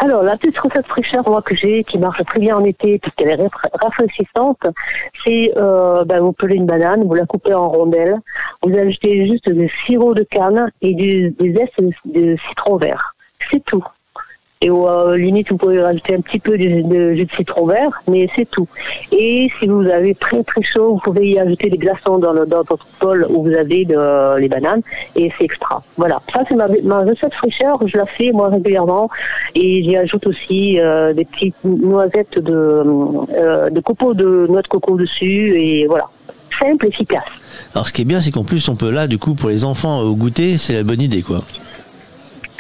Alors, 0.05 0.23
la 0.23 0.37
petite 0.37 0.59
recette 0.59 0.87
fraîcheur, 0.87 1.27
moi, 1.27 1.41
que 1.41 1.55
j'ai, 1.55 1.83
qui 1.83 1.99
marche 1.99 2.23
très 2.27 2.39
bien 2.39 2.57
en 2.57 2.65
été, 2.65 2.99
puisqu'elle 2.99 3.29
est 3.29 3.43
rafra- 3.43 3.71
rafraîchissante, 3.73 4.67
c'est, 5.25 5.51
euh, 5.57 6.05
ben, 6.05 6.21
vous 6.21 6.35
pelez 6.35 6.57
une 6.57 6.67
banane, 6.67 7.05
vous 7.05 7.15
la 7.15 7.25
coupez 7.25 7.55
en 7.55 7.71
rondelles, 7.71 8.19
vous 8.63 8.77
ajoutez 8.77 9.27
juste 9.27 9.49
du 9.49 9.67
sirop 9.87 10.13
de 10.13 10.25
canne 10.25 10.71
et 10.83 10.93
des 10.95 11.55
zestes 11.55 11.81
de 12.05 12.37
citron 12.49 12.77
vert. 12.77 13.15
C'est 13.51 13.65
tout. 13.65 13.83
Et 14.61 14.71
euh, 14.71 15.17
limite, 15.17 15.51
vous 15.51 15.59
pouvez 15.59 15.81
rajouter 15.81 16.15
un 16.15 16.21
petit 16.21 16.39
peu 16.39 16.57
de, 16.57 17.15
jus 17.15 17.27
de 17.27 17.31
citron 17.37 17.67
vert, 17.67 17.91
mais 18.09 18.29
c'est 18.35 18.49
tout. 18.51 18.67
Et 19.13 19.51
si 19.59 19.67
vous 19.67 19.83
avez 19.83 20.15
très 20.15 20.43
très 20.43 20.63
chaud, 20.63 20.95
vous 20.95 21.01
pouvez 21.01 21.29
y 21.29 21.39
ajouter 21.39 21.69
des 21.69 21.77
glaçons 21.77 22.19
dans, 22.19 22.33
votre 22.33 22.87
bol 23.01 23.27
où 23.29 23.43
vous 23.43 23.53
avez 23.53 23.85
de- 23.85 24.39
les 24.39 24.49
bananes, 24.49 24.81
et 25.17 25.31
c'est 25.37 25.45
extra. 25.45 25.83
Voilà, 25.99 26.23
ça 26.33 26.45
c'est 26.49 26.55
ma, 26.55 27.01
recette 27.01 27.35
fraîcheur, 27.35 27.79
je 27.87 27.99
la 27.99 28.07
fais 28.07 28.33
moi 28.33 28.49
régulièrement, 28.49 29.11
et 29.55 29.83
j'y 29.83 29.97
ajoute 29.97 30.27
aussi 30.27 30.81
euh, 30.81 31.13
des 31.13 31.27
petites 31.27 31.63
noisettes 31.65 32.39
de, 32.39 32.83
euh, 33.37 33.69
de 33.69 33.81
copeaux 33.81 34.15
de 34.15 34.47
noix 34.49 34.63
de 34.63 34.69
coco 34.69 34.97
dessus, 34.97 35.59
et 35.59 35.87
voilà, 35.87 36.09
simple, 36.59 36.87
efficace. 36.87 37.25
Alors 37.75 37.87
ce 37.87 37.93
qui 37.93 38.03
est 38.03 38.07
bien 38.07 38.21
c'est 38.21 38.31
qu'en 38.31 38.45
plus 38.45 38.69
on 38.69 38.77
peut 38.77 38.91
là 38.91 39.07
du 39.09 39.19
coup 39.19 39.35
pour 39.35 39.49
les 39.49 39.65
enfants 39.65 40.01
euh, 40.01 40.05
au 40.05 40.15
goûter 40.15 40.59
c'est 40.59 40.73
la 40.75 40.83
bonne 40.85 41.03
idée 41.03 41.23
quoi. 41.23 41.41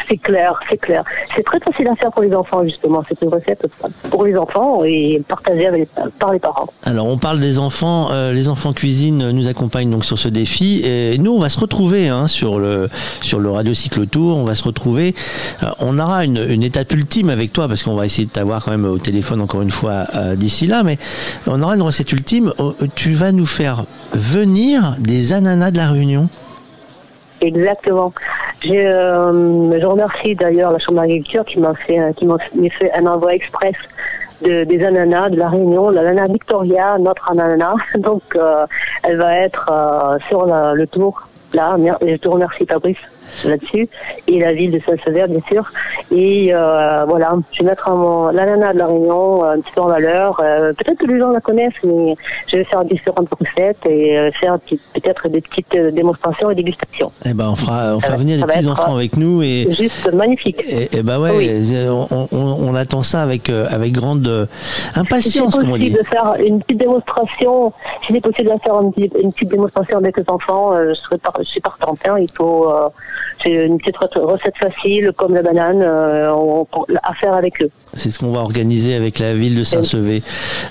C'est 0.09 0.18
clair, 0.18 0.59
c'est 0.68 0.76
clair. 0.76 1.05
C'est 1.35 1.44
très 1.44 1.60
facile 1.60 1.89
à 1.89 1.97
faire 1.97 2.10
pour 2.10 2.22
les 2.22 2.35
enfants, 2.35 2.62
justement. 2.64 3.02
C'est 3.09 3.20
une 3.22 3.28
recette 3.28 3.66
pour 4.10 4.24
les 4.24 4.36
enfants 4.36 4.82
et 4.85 5.22
partagée 5.26 5.66
avec, 5.66 5.89
par 6.18 6.32
les 6.32 6.39
parents. 6.39 6.68
Alors 6.85 7.06
on 7.06 7.18
parle 7.18 7.40
des 7.40 7.59
enfants, 7.59 8.09
euh, 8.10 8.32
les 8.32 8.48
enfants 8.48 8.72
cuisine 8.72 9.31
nous 9.31 9.48
accompagnent 9.48 9.90
donc 9.90 10.05
sur 10.05 10.18
ce 10.18 10.28
défi 10.28 10.82
et 10.85 11.18
nous 11.18 11.32
on 11.32 11.40
va 11.40 11.48
se 11.48 11.59
retrouver 11.59 12.09
hein, 12.09 12.26
sur 12.26 12.59
le 12.59 12.89
sur 13.22 13.39
le 13.39 13.51
radio 13.51 13.72
on 14.14 14.44
va 14.44 14.55
se 14.55 14.62
retrouver, 14.62 15.14
Euh, 15.62 15.66
on 15.81 15.98
aura 15.98 16.24
une, 16.24 16.44
une 16.48 16.62
étape 16.62 16.93
ultime 16.93 17.31
avec 17.31 17.52
toi 17.52 17.68
parce 17.68 17.82
qu'on 17.82 17.94
va 17.94 18.06
essayer 18.06 18.26
de 18.26 18.31
t'avoir 18.31 18.64
quand 18.64 18.70
même 18.70 18.85
au 18.85 18.98
téléphone 18.98 19.40
encore 19.40 19.62
une 19.62 19.70
fois 19.70 20.06
euh, 20.14 20.36
d'ici 20.36 20.66
là, 20.66 20.82
mais 20.82 20.98
on 21.47 21.62
aura 21.62 21.74
une 21.74 21.82
recette 21.82 22.12
ultime. 22.12 22.52
Oh, 22.59 22.74
Tu 22.94 23.14
vas 23.14 23.32
nous 23.32 23.47
faire 23.47 23.85
venir 24.12 24.94
des 25.01 25.32
ananas 25.32 25.70
de 25.70 25.76
la 25.76 25.89
Réunion. 25.90 26.28
Exactement. 27.46 28.12
Euh, 28.66 29.78
je 29.80 29.86
remercie 29.86 30.34
d'ailleurs 30.34 30.72
la 30.72 30.78
Chambre 30.78 31.00
d'agriculture 31.00 31.44
qui 31.44 31.58
m'a 31.60 31.74
fait, 31.74 31.98
m'a 31.98 32.38
fait 32.70 32.92
un 32.94 33.06
envoi 33.06 33.34
express 33.34 33.74
de, 34.42 34.64
des 34.64 34.84
ananas 34.84 35.28
de 35.30 35.36
la 35.36 35.48
Réunion, 35.48 35.90
l'ananas 35.90 36.28
Victoria, 36.28 36.96
notre 36.98 37.30
ananas. 37.30 37.76
Donc, 37.98 38.22
euh, 38.36 38.66
elle 39.02 39.16
va 39.16 39.36
être 39.36 39.66
euh, 39.70 40.18
sur 40.28 40.46
la- 40.46 40.74
le 40.74 40.86
tour 40.86 41.22
Là, 41.52 41.76
je 42.02 42.16
te 42.16 42.28
remercie 42.28 42.66
Fabrice 42.66 42.96
là-dessus 43.44 43.89
et 44.28 44.40
la 44.40 44.52
ville 44.52 44.70
de 44.73 44.81
Saint-Sever 44.86 45.27
bien 45.28 45.40
sûr 45.51 45.65
et 46.12 46.51
euh, 46.55 47.05
voilà 47.06 47.32
je 47.52 47.62
vais 47.62 47.70
mettre 47.70 47.90
mon, 47.90 48.28
la 48.28 48.47
nana 48.47 48.73
de 48.73 48.78
la 48.78 48.86
Réunion 48.86 49.44
un 49.44 49.61
petit 49.61 49.73
peu 49.74 49.81
en 49.82 49.86
valeur 49.89 50.40
Euh, 50.40 50.73
peut-être 50.73 50.98
que 50.98 51.06
les 51.06 51.19
gens 51.19 51.31
la 51.31 51.40
connaissent 51.40 51.82
mais 51.85 52.15
je 52.48 52.56
vais 52.59 52.65
faire 52.65 52.85
différentes 52.85 53.28
recettes 53.40 53.85
et 53.86 54.19
euh, 54.19 54.31
faire 54.32 54.59
peut-être 54.94 55.28
des 55.28 55.40
petites 55.40 55.74
euh, 55.74 55.90
démonstrations 55.90 56.51
et 56.51 56.55
dégustations 56.55 57.11
Eh 57.24 57.35
ben, 57.35 57.48
on 57.51 57.56
fera, 57.56 57.94
on 57.97 58.01
fera 58.01 58.16
venir 58.16 58.36
des 58.39 58.44
petits 58.44 58.69
enfants 58.69 58.94
avec 58.97 59.16
nous 59.16 59.43
et. 59.43 59.66
juste 59.70 60.11
magnifique 60.12 60.61
Et, 60.69 60.98
et 60.98 61.02
bah 61.02 61.19
ouais, 61.19 61.31
Oui. 61.36 61.48
on, 61.89 62.28
on- 62.32 62.55
on 62.69 62.74
attend 62.74 63.02
ça 63.02 63.23
avec 63.23 63.51
avec 63.51 63.93
grande 63.93 64.48
impatience, 64.94 65.56
comme 65.56 65.70
on 65.70 65.77
dit. 65.77 65.90
de 65.90 66.02
faire 66.05 66.35
une 66.44 66.61
petite 66.62 66.78
démonstration 66.78 67.73
si 68.06 68.12
c'est 68.12 68.20
possible 68.20 68.51
de 68.51 68.59
faire 68.62 68.81
une 68.81 68.93
petite, 68.93 69.15
une 69.23 69.32
petite 69.32 69.48
démonstration 69.51 69.98
avec 69.98 70.16
les 70.19 70.24
enfants 70.28 70.73
je, 70.89 70.94
serais 70.94 71.19
par- 71.19 71.35
je 71.39 71.44
suis 71.44 71.61
partante 71.61 71.98
hein. 72.09 72.16
il 72.19 72.28
faut 72.36 72.70
euh, 72.70 72.89
c'est 73.42 73.52
une 73.66 73.78
petite 73.78 73.96
re- 73.96 74.20
recette 74.20 74.56
facile 74.56 75.12
comme 75.16 75.34
la 75.34 75.42
banane 75.42 75.82
euh, 75.82 76.32
à 77.02 77.14
faire 77.14 77.34
avec 77.34 77.62
eux 77.62 77.70
C'est 77.96 78.10
ce 78.10 78.18
qu'on 78.18 78.32
va 78.32 78.40
organiser 78.40 78.94
avec 78.94 79.18
la 79.18 79.34
ville 79.34 79.54
de 79.56 79.64
Saint-Sevé. 79.64 80.22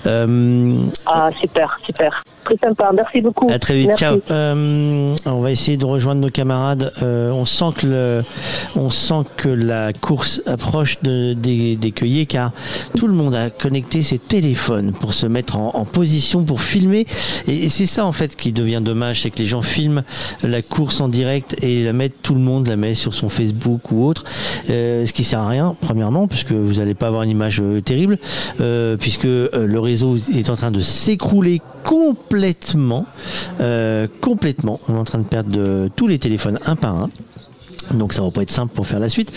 Euh, 0.05 0.77
Ah, 1.05 1.29
super, 1.39 1.79
super. 1.85 2.23
Très 2.43 2.57
sympa. 2.61 2.91
Merci 2.93 3.21
beaucoup. 3.21 3.49
À 3.49 3.57
très 3.57 3.75
vite, 3.77 3.87
Merci. 3.87 4.03
ciao. 4.03 4.19
Euh, 4.29 5.15
on 5.25 5.39
va 5.39 5.51
essayer 5.51 5.77
de 5.77 5.85
rejoindre 5.85 6.19
nos 6.19 6.29
camarades. 6.29 6.91
Euh, 7.01 7.31
on 7.31 7.45
sent 7.45 7.71
que 7.77 7.87
le, 7.87 8.23
on 8.75 8.89
sent 8.89 9.23
que 9.37 9.47
la 9.47 9.93
course 9.93 10.41
approche 10.45 10.97
de, 11.03 11.31
des, 11.33 11.77
des 11.77 11.91
cueillers 11.91 12.25
car 12.25 12.51
tout 12.97 13.07
le 13.07 13.13
monde 13.13 13.33
a 13.33 13.49
connecté 13.49 14.03
ses 14.03 14.19
téléphones 14.19 14.91
pour 14.91 15.13
se 15.13 15.25
mettre 15.25 15.55
en, 15.55 15.71
en 15.73 15.85
position 15.85 16.43
pour 16.43 16.59
filmer. 16.59 17.05
Et, 17.47 17.63
et 17.65 17.69
c'est 17.69 17.85
ça 17.85 18.05
en 18.05 18.11
fait 18.11 18.35
qui 18.35 18.51
devient 18.51 18.81
dommage, 18.83 19.21
c'est 19.21 19.29
que 19.31 19.39
les 19.39 19.47
gens 19.47 19.61
filment 19.61 20.03
la 20.43 20.61
course 20.61 20.99
en 20.99 21.07
direct 21.07 21.55
et 21.63 21.85
la 21.85 21.93
mettent 21.93 22.21
tout 22.23 22.33
le 22.33 22.41
monde 22.41 22.67
la 22.67 22.75
met 22.75 22.93
sur 22.93 23.13
son 23.13 23.29
Facebook 23.29 23.89
ou 23.91 24.05
autre, 24.05 24.25
euh, 24.69 25.05
ce 25.05 25.13
qui 25.13 25.23
sert 25.23 25.39
à 25.39 25.47
rien. 25.47 25.75
Premièrement, 25.79 26.27
puisque 26.27 26.51
vous 26.51 26.73
n'allez 26.79 26.93
pas 26.93 27.09
avoir 27.13 27.23
une 27.23 27.31
image 27.31 27.61
euh, 27.61 27.81
terrible, 27.81 28.17
euh, 28.59 28.97
puisque 28.97 29.25
euh, 29.25 29.49
le 29.65 29.79
réseau 29.79 30.17
est 30.17 30.49
en 30.49 30.55
train 30.55 30.71
de 30.71 30.81
s'écrouler 30.81 31.61
complètement, 31.83 33.05
complètement. 34.21 34.79
On 34.87 34.95
est 34.95 34.97
en 34.97 35.03
train 35.03 35.19
de 35.19 35.25
perdre 35.25 35.89
tous 35.95 36.07
les 36.07 36.17
téléphones 36.17 36.59
un 36.65 36.75
par 36.75 36.95
un. 36.95 37.09
Donc 37.91 38.13
ça 38.13 38.21
va 38.21 38.31
pas 38.31 38.41
être 38.41 38.51
simple 38.51 38.73
pour 38.73 38.87
faire 38.87 38.99
la 38.99 39.09
suite, 39.09 39.31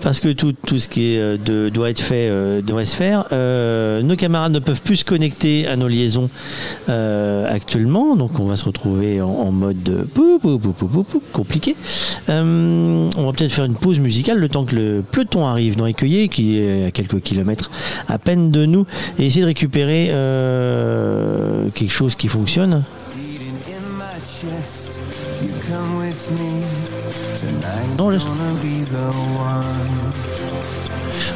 parce 0.00 0.20
que 0.20 0.28
tout, 0.28 0.52
tout 0.52 0.78
ce 0.78 0.88
qui 0.88 1.14
est 1.14 1.20
euh, 1.20 1.36
de, 1.36 1.68
doit 1.68 1.90
être 1.90 2.00
fait 2.00 2.28
euh, 2.30 2.62
devrait 2.62 2.84
se 2.84 2.96
faire. 2.96 3.24
Euh, 3.32 4.02
nos 4.02 4.16
camarades 4.16 4.52
ne 4.52 4.58
peuvent 4.58 4.82
plus 4.82 4.98
se 4.98 5.04
connecter 5.04 5.66
à 5.66 5.76
nos 5.76 5.88
liaisons 5.88 6.30
actuellement, 6.88 8.16
donc 8.16 8.38
on 8.40 8.44
va 8.44 8.56
se 8.56 8.64
retrouver 8.64 9.20
en, 9.20 9.52
mode 9.52 9.82
de 9.82 10.02
pou, 10.02 10.38
compliqué. 11.32 11.76
On 12.28 13.08
va 13.16 13.32
peut-être 13.32 13.52
faire 13.52 13.64
une 13.64 13.74
pause 13.74 13.98
musicale 13.98 14.38
le 14.38 14.48
temps 14.48 14.64
que 14.64 14.74
le 14.74 15.02
peloton 15.08 15.46
arrive 15.46 15.76
dans 15.76 15.86
Écueillé, 15.86 16.28
qui 16.28 16.58
est 16.58 16.86
à 16.86 16.90
quelques 16.90 17.20
kilomètres 17.20 17.70
à 18.08 18.18
peine 18.18 18.50
de 18.50 18.66
nous, 18.66 18.86
et 19.18 19.26
essayer 19.26 19.42
de 19.42 19.46
récupérer 19.46 20.06
quelque 21.74 21.92
chose 21.92 22.14
qui 22.14 22.28
fonctionne. 22.28 22.84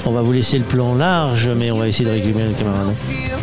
On 0.06 0.12
va 0.12 0.22
vous 0.22 0.32
laisser 0.32 0.59
le 0.59 0.64
plan 0.64 0.94
large, 0.94 1.48
mais 1.56 1.70
on 1.70 1.78
va 1.78 1.89
essayer 1.89 2.05
de 2.05 2.10
récupérer 2.10 2.48
les 2.48 2.55
camarades. 2.55 2.94
Fear 2.94 3.39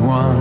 won. 0.00 0.36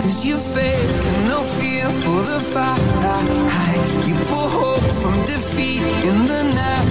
Cause 0.00 0.24
you 0.26 0.36
and 0.36 1.28
no 1.28 1.40
fear 1.58 1.86
for 2.02 2.20
the 2.30 2.40
fight. 2.52 4.06
You 4.06 4.14
pull 4.30 4.48
hope 4.48 4.88
from 5.02 5.20
defeat 5.24 5.82
in 6.08 6.26
the 6.26 6.42
night. 6.60 6.84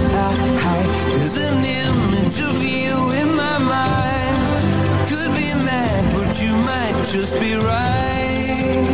There's 1.06 1.38
an 1.38 1.64
image 1.64 2.40
of 2.41 2.57
you 2.64 3.11
in 3.22 3.35
my 3.35 3.57
mind. 3.57 5.07
Could 5.07 5.31
be 5.35 5.53
mad, 5.69 6.02
but 6.15 6.41
you 6.41 6.53
might 6.57 7.06
just 7.06 7.40
be 7.40 7.56
right. 7.56 8.93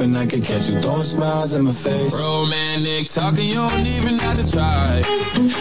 Hoping 0.00 0.16
I 0.16 0.26
could 0.26 0.44
catch 0.44 0.70
you 0.70 0.78
throwing 0.80 1.02
smiles 1.02 1.54
in 1.54 1.64
my 1.64 1.72
face. 1.72 2.14
Romantic 2.24 3.08
talking, 3.08 3.48
you 3.48 3.54
don't 3.54 3.86
even 3.86 4.18
have 4.18 4.36
to 4.40 4.46
try. 4.50 5.02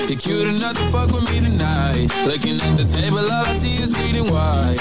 You're 0.08 0.18
cute 0.18 0.48
enough 0.48 0.76
to 0.76 0.86
fuck 0.92 1.12
with 1.12 1.30
me 1.30 1.40
tonight. 1.40 2.08
Looking 2.26 2.56
at 2.56 2.78
the 2.78 2.86
table, 2.86 3.20
all 3.20 3.46
I 3.52 3.54
see 3.60 3.84
is 3.84 3.92
bleeding 3.92 4.32
white. 4.32 4.80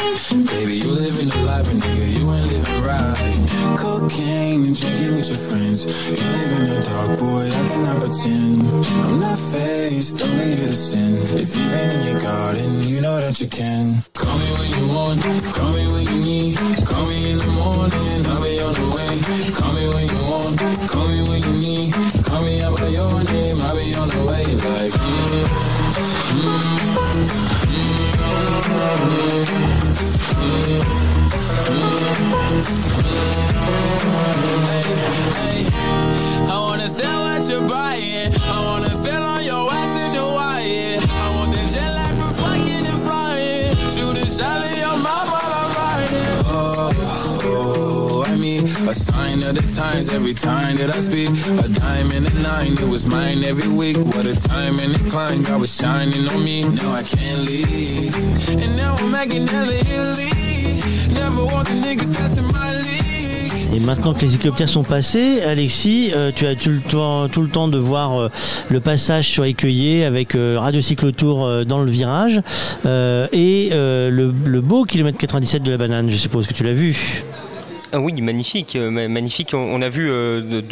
Baby, 0.54 0.74
you 0.78 0.90
living 0.90 1.30
a 1.30 1.38
life, 1.42 1.66
but 1.66 1.76
nigga, 1.82 2.06
you 2.06 2.24
ain't 2.30 2.46
living 2.46 2.82
right. 2.86 3.78
Cocaine 3.78 4.64
and 4.66 4.78
drinking 4.78 5.16
with 5.16 5.28
your 5.28 5.42
friends. 5.48 5.80
You 6.20 6.26
live 6.38 6.52
in 6.58 6.64
the 6.70 6.78
dark, 6.86 7.18
boy, 7.18 7.46
I 7.46 7.62
cannot 7.68 7.98
pretend. 7.98 8.62
I'm 9.02 9.20
not 9.20 9.38
faced, 9.38 10.22
only 10.22 10.54
here 10.54 10.68
to 10.68 10.76
sin. 10.76 11.14
If 11.34 11.56
you've 11.56 11.70
been 11.72 11.90
in 11.98 12.06
your 12.06 12.20
garden, 12.20 12.82
you 12.82 13.00
know 13.00 13.20
that 13.20 13.40
you 13.40 13.48
can. 13.48 14.02
Call 14.14 14.38
me 14.38 14.50
when 14.58 14.70
you 14.70 14.84
want, 14.94 15.22
call 15.54 15.72
me 15.72 15.84
when 15.92 16.04
you 16.06 16.18
need. 16.24 16.56
Call 16.86 17.06
me 17.06 17.32
in 17.32 17.38
the 17.38 17.47
call 20.88 21.06
me 21.08 21.20
when 21.28 21.42
you 21.42 21.52
need. 21.52 21.92
Call 22.24 22.42
me 22.42 22.62
out 22.62 22.78
by 22.78 22.88
your 22.88 23.22
name, 23.24 23.60
I'll 23.60 23.76
be 23.76 23.94
on 23.94 24.08
the 24.08 24.24
way. 24.24 24.44
Like, 24.44 24.92
mm, 24.92 26.48
I 36.48 36.58
wanna 36.58 36.88
sell 36.88 37.20
what 37.22 37.48
you're 37.50 37.68
buying. 37.68 38.32
I 38.34 38.60
wanna 38.64 38.87
and. 48.90 49.38
Et 63.78 63.80
maintenant 63.80 64.12
que 64.12 64.22
les 64.22 64.34
hélicoptères 64.34 64.68
sont 64.68 64.82
passés, 64.82 65.40
Alexis, 65.42 66.10
euh, 66.12 66.32
tu 66.34 66.46
as 66.46 66.56
tout 66.56 66.70
le 66.70 66.80
temps, 66.80 67.28
tout 67.28 67.42
le 67.42 67.48
temps 67.48 67.68
de 67.68 67.78
voir 67.78 68.18
euh, 68.18 68.28
le 68.70 68.80
passage 68.80 69.28
sur 69.28 69.44
Écueillé 69.44 70.04
avec 70.04 70.34
euh, 70.34 70.56
Radio 70.58 70.80
Cyclotour 70.80 71.44
euh, 71.44 71.64
dans 71.64 71.80
le 71.80 71.90
virage 71.90 72.40
et 72.84 73.68
le, 73.70 74.32
le 74.44 74.60
beau 74.60 74.84
kilomètre 74.84 75.18
97 75.18 75.62
de 75.62 75.70
la 75.70 75.76
banane, 75.76 76.10
je 76.10 76.16
suppose 76.16 76.46
que 76.46 76.54
tu 76.54 76.64
l'as 76.64 76.72
vu. 76.72 77.24
Ah 77.90 78.00
oui, 78.00 78.12
magnifique, 78.20 78.76
euh, 78.76 78.90
ma- 78.90 79.08
magnifique. 79.08 79.54
On, 79.54 79.80
a 79.80 79.88
vu 79.88 80.10
euh, 80.10 80.62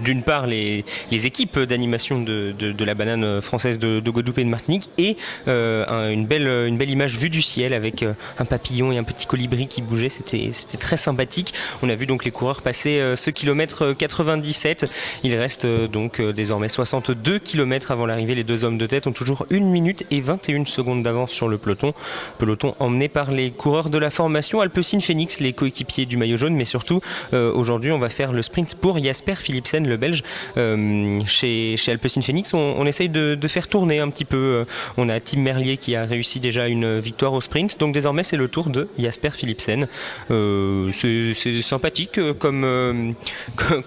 d'une 0.00 0.22
part 0.24 0.48
les, 0.48 0.84
équipes 1.12 1.60
d'animation 1.60 2.20
de, 2.20 2.54
la 2.84 2.94
banane 2.94 3.40
française 3.40 3.78
de, 3.78 4.00
de 4.00 4.10
et 4.40 4.44
de 4.44 4.48
Martinique 4.48 4.90
et 4.98 5.16
euh, 5.46 5.84
un- 5.88 6.10
une, 6.10 6.26
belle, 6.26 6.48
une 6.48 6.76
belle 6.76 6.90
image 6.90 7.16
vue 7.16 7.30
du 7.30 7.42
ciel 7.42 7.74
avec 7.74 8.02
un 8.38 8.44
papillon 8.44 8.90
et 8.90 8.98
un 8.98 9.04
petit 9.04 9.26
colibri 9.26 9.68
qui 9.68 9.82
bougeait. 9.82 10.08
C'était 10.08 10.50
très 10.78 10.96
sympathique. 10.96 11.54
On 11.82 11.88
a 11.90 11.94
vu 11.94 12.06
donc 12.06 12.24
les 12.24 12.30
coureurs 12.32 12.62
passer 12.62 13.00
ce 13.14 13.30
kilomètre 13.30 13.92
97. 13.92 14.90
Il 15.22 15.36
reste 15.36 15.66
donc 15.66 16.20
désormais 16.20 16.68
62 16.68 17.38
kilomètres 17.38 17.92
avant 17.92 18.06
l'arrivée. 18.06 18.34
Les 18.34 18.44
deux 18.44 18.64
hommes 18.64 18.78
de 18.78 18.86
tête 18.86 19.06
ont 19.06 19.12
toujours 19.12 19.46
1 19.52 19.60
minute 19.60 20.04
et 20.10 20.20
21 20.20 20.64
secondes 20.64 21.02
d'avance 21.02 21.30
sur 21.30 21.48
le 21.48 21.58
peloton. 21.58 21.94
Peloton 22.38 22.74
emmené 22.80 23.08
par 23.08 23.30
les 23.30 23.50
coureurs 23.52 23.90
de 23.90 23.98
la 23.98 24.10
formation 24.10 24.60
Alpecin 24.60 25.00
Phoenix, 25.00 25.38
les 25.40 25.52
coéquipiers 25.52 26.06
du 26.06 26.16
maillot 26.16 26.36
jaune, 26.36 26.54
surtout 26.64 27.00
euh, 27.32 27.52
aujourd'hui 27.52 27.92
on 27.92 27.98
va 27.98 28.08
faire 28.08 28.32
le 28.32 28.42
sprint 28.42 28.74
pour 28.74 29.02
Jasper 29.02 29.34
Philipsen, 29.36 29.86
le 29.86 29.96
Belge. 29.96 30.22
Euh, 30.56 31.20
chez, 31.26 31.76
chez 31.76 31.92
Alpecin 31.92 32.22
Phoenix, 32.22 32.54
on, 32.54 32.84
essaye 32.86 33.08
de, 33.08 33.38
faire 33.48 33.68
tourner 33.68 33.98
un 34.00 34.08
petit 34.10 34.24
peu. 34.24 34.36
euh, 34.36 34.64
On 34.96 35.08
a 35.08 35.20
Tim 35.20 35.40
Merlier 35.40 35.76
qui 35.76 35.94
a 35.96 36.04
réussi 36.04 36.40
déjà 36.40 36.66
une 36.68 36.98
victoire 36.98 37.32
au 37.32 37.40
sprint, 37.40 37.78
donc 37.78 37.92
désormais 37.94 38.22
c'est 38.22 38.36
le 38.36 38.48
tour 38.48 38.68
de 38.70 38.88
Jasper 38.98 39.30
Philipsen. 39.30 39.86
C'est 40.28 41.62
sympathique 41.62 42.18
comme, 42.38 43.14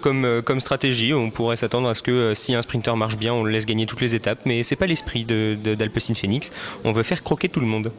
comme, 0.00 0.60
stratégie. 0.60 1.12
On 1.14 1.30
pourrait 1.30 1.56
s'attendre 1.56 1.88
à 1.88 1.94
ce 1.94 2.02
que 2.02 2.32
si 2.34 2.54
un 2.54 2.62
sprinter 2.62 2.96
marche 2.96 3.16
bien, 3.16 3.32
on 3.34 3.44
le 3.44 3.50
laisse 3.50 3.66
gagner 3.66 3.86
toutes 3.86 4.00
les 4.00 4.14
étapes, 4.14 4.40
mais 4.44 4.62
c'est 4.62 4.76
pas 4.76 4.86
l'esprit 4.86 5.24
de- 5.24 5.56
de- 5.62 5.74
d'Alpecin 5.74 6.14
Phoenix. 6.14 6.50
On 6.84 6.92
veut 6.92 7.02
faire 7.02 7.22
croquer 7.22 7.48
tout 7.48 7.60
le 7.60 7.66
monde. 7.66 7.92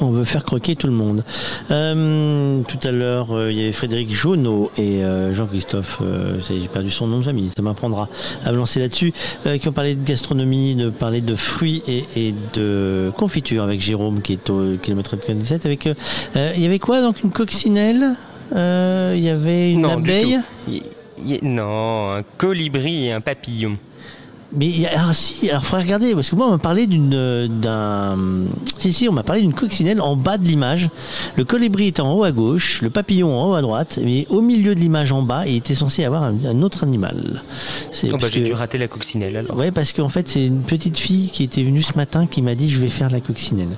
On 0.00 0.10
veut 0.10 0.24
faire 0.24 0.44
croquer 0.44 0.76
tout 0.76 0.86
le 0.86 0.92
monde. 0.92 1.24
Euh, 1.72 2.60
tout 2.62 2.78
à 2.86 2.92
l'heure, 2.92 3.32
euh, 3.32 3.50
il 3.50 3.58
y 3.58 3.62
avait 3.62 3.72
Frédéric 3.72 4.12
Jauneau 4.12 4.70
et 4.78 5.02
euh, 5.02 5.34
Jean-Christophe, 5.34 5.98
euh, 6.02 6.38
j'ai 6.48 6.68
perdu 6.68 6.90
son 6.90 7.08
nom 7.08 7.18
de 7.18 7.24
famille, 7.24 7.50
ça 7.54 7.62
m'apprendra 7.62 8.08
à 8.44 8.52
me 8.52 8.56
lancer 8.58 8.78
là-dessus, 8.80 9.12
euh, 9.46 9.58
qui 9.58 9.66
ont 9.68 9.72
parlé 9.72 9.94
de 9.96 10.04
gastronomie, 10.06 10.76
de 10.76 10.90
parler 10.90 11.20
de 11.20 11.34
fruits 11.34 11.82
et, 11.88 12.04
et 12.16 12.34
de 12.54 13.10
confiture 13.16 13.64
avec 13.64 13.80
Jérôme 13.80 14.22
qui 14.22 14.34
est 14.34 14.50
au 14.50 14.76
kilomètre 14.80 15.16
97. 15.16 15.66
Avec, 15.66 15.86
euh, 15.88 15.94
euh, 16.36 16.52
il 16.54 16.62
y 16.62 16.66
avait 16.66 16.78
quoi 16.78 17.00
donc 17.02 17.22
Une 17.24 17.32
coccinelle 17.32 18.14
Euh, 18.54 19.14
Il 19.16 19.22
y 19.22 19.28
avait 19.28 19.72
une 19.72 19.80
Non, 19.82 19.94
abeille? 19.94 20.38
non, 21.42 22.12
un 22.12 22.22
colibri 22.38 23.06
et 23.06 23.12
un 23.12 23.20
papillon. 23.20 23.76
Mais 24.50 24.66
il 24.66 24.80
y 24.80 24.86
a- 24.86 24.98
alors 24.98 25.14
si, 25.14 25.50
alors 25.50 25.64
faudrait 25.66 25.84
regarder 25.84 26.14
parce 26.14 26.30
que 26.30 26.36
moi 26.36 26.46
on 26.46 26.52
m'a 26.52 26.58
parlé 26.58 26.86
d'une 26.86 27.12
euh, 27.14 27.48
d'un 27.48 28.16
si 28.78 28.92
si 28.94 29.06
on 29.08 29.12
m'a 29.12 29.22
parlé 29.22 29.42
d'une 29.42 29.52
coccinelle 29.52 30.00
en 30.00 30.16
bas 30.16 30.38
de 30.38 30.46
l'image. 30.46 30.88
Le 31.36 31.44
colibri 31.44 31.88
était 31.88 32.00
en 32.00 32.14
haut 32.14 32.24
à 32.24 32.32
gauche, 32.32 32.80
le 32.80 32.88
papillon 32.88 33.38
en 33.38 33.50
haut 33.50 33.54
à 33.54 33.60
droite, 33.60 33.98
mais 34.02 34.26
au 34.30 34.40
milieu 34.40 34.74
de 34.74 34.80
l'image 34.80 35.12
en 35.12 35.20
bas, 35.22 35.46
il 35.46 35.56
était 35.56 35.74
censé 35.74 36.00
y 36.02 36.04
avoir 36.06 36.22
un, 36.22 36.34
un 36.46 36.62
autre 36.62 36.82
animal. 36.84 37.42
C'est 37.92 38.08
Oh, 38.10 38.16
bah, 38.18 38.28
J'ai 38.30 38.40
dû 38.44 38.52
rater 38.54 38.78
la 38.78 38.88
coccinelle 38.88 39.36
alors. 39.36 39.54
Ouais, 39.56 39.70
parce 39.70 39.92
qu'en 39.92 40.08
fait, 40.08 40.26
c'est 40.28 40.46
une 40.46 40.62
petite 40.62 40.96
fille 40.96 41.28
qui 41.30 41.42
était 41.44 41.62
venue 41.62 41.82
ce 41.82 41.92
matin 41.96 42.26
qui 42.26 42.40
m'a 42.40 42.54
dit 42.54 42.70
je 42.70 42.78
vais 42.78 42.88
faire 42.88 43.10
la 43.10 43.20
coccinelle. 43.20 43.68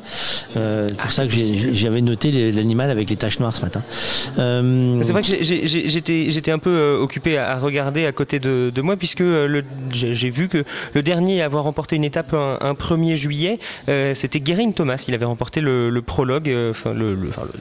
Euh, 0.57 0.87
c'est 0.89 0.97
pour 0.97 1.13
ça 1.13 1.27
que 1.27 1.33
j'avais 1.73 2.01
noté 2.01 2.53
l'animal 2.53 2.91
avec 2.91 3.11
les 3.11 3.17
taches 3.17 3.41
noires 3.41 3.55
ce 3.57 3.63
matin. 3.63 3.83
Euh, 4.39 5.01
C'est 5.03 5.13
vrai 5.13 5.23
que 5.23 5.43
j'étais 5.43 6.31
j'étais 6.31 6.53
un 6.53 6.59
peu 6.61 6.71
euh, 6.71 6.99
occupé 7.01 7.39
à, 7.39 7.57
regarder 7.59 8.07
à 8.07 8.13
côté 8.13 8.39
de, 8.39 8.71
de 8.73 8.83
moi 8.83 8.97
puisque 8.97 9.21
euh, 9.23 9.47
le- 9.49 9.65
j'ai 9.91 10.31
vu 10.31 10.49
que 10.49 10.60
le 10.95 11.03
dernier 11.03 11.43
à 11.43 11.45
avoir 11.47 11.65
remporté 11.65 11.97
une 11.97 12.05
étape 12.05 12.35
un, 12.35 12.59
un 12.61 12.73
1er 12.75 13.15
juillet, 13.15 13.59
euh, 13.89 14.15
c'était 14.15 14.41
Guérin 14.41 14.73
Thomas. 14.73 15.05
Il 15.09 15.15
avait 15.15 15.25
remporté 15.25 15.61
le, 15.61 16.01
prologue, 16.03 16.49
euh, 16.49 16.71
enfin 16.71 16.95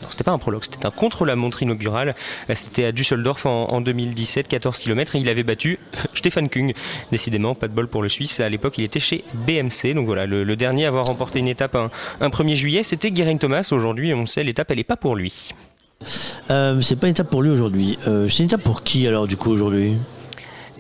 c'était 0.10 0.24
pas 0.24 0.32
un 0.32 0.38
prologue, 0.38 0.64
c'était 0.64 0.86
un 0.86 0.92
contre-la-montre 0.92 1.64
inaugural. 1.64 2.16
Euh, 2.50 2.54
C'était 2.56 2.86
à 2.86 2.92
Düsseldorf 2.92 3.46
en, 3.46 3.70
en 3.72 3.82
2017, 3.82 4.48
14 4.48 4.80
km 4.80 5.16
et 5.16 5.20
il 5.20 5.30
avait 5.30 5.44
battu 5.44 5.80
Stefan 6.14 6.50
Kung. 6.50 6.74
Décidément, 7.12 7.56
pas 7.56 7.68
de 7.68 7.74
bol 7.74 7.88
pour 7.88 8.02
le 8.02 8.10
Suisse. 8.10 8.40
À 8.40 8.50
l'époque, 8.50 8.78
il 8.78 8.84
était 8.84 9.00
chez 9.00 9.24
BMC. 9.34 9.94
Donc 9.94 10.06
voilà, 10.06 10.26
le, 10.26 10.56
dernier 10.56 10.86
à 10.86 10.90
avoir 10.90 11.06
remporté 11.06 11.40
une 11.40 11.48
étape 11.48 11.76
un, 11.76 11.90
un 12.22 12.30
1er 12.30 12.56
juillet, 12.56 12.84
c'était 12.84 13.12
Guérin 13.12 13.38
Thomas. 13.38 13.68
Aujourd'hui, 13.72 14.14
on 14.14 14.26
sait, 14.26 14.44
l'étape, 14.44 14.72
elle 14.72 14.80
est 14.80 14.84
pas 14.84 14.98
pour 14.98 15.16
lui. 15.16 15.52
euh, 16.50 16.82
c'est 16.82 17.00
pas 17.00 17.08
une 17.08 17.12
étape 17.12 17.30
pour 17.30 17.42
lui 17.42 17.50
aujourd'hui. 17.50 17.98
C'est 18.06 18.40
une 18.40 18.46
étape 18.46 18.64
pour 18.64 18.84
qui 18.84 19.08
alors 19.08 19.28
du 19.28 19.38
coup 19.38 19.52
aujourd'hui? 19.52 19.98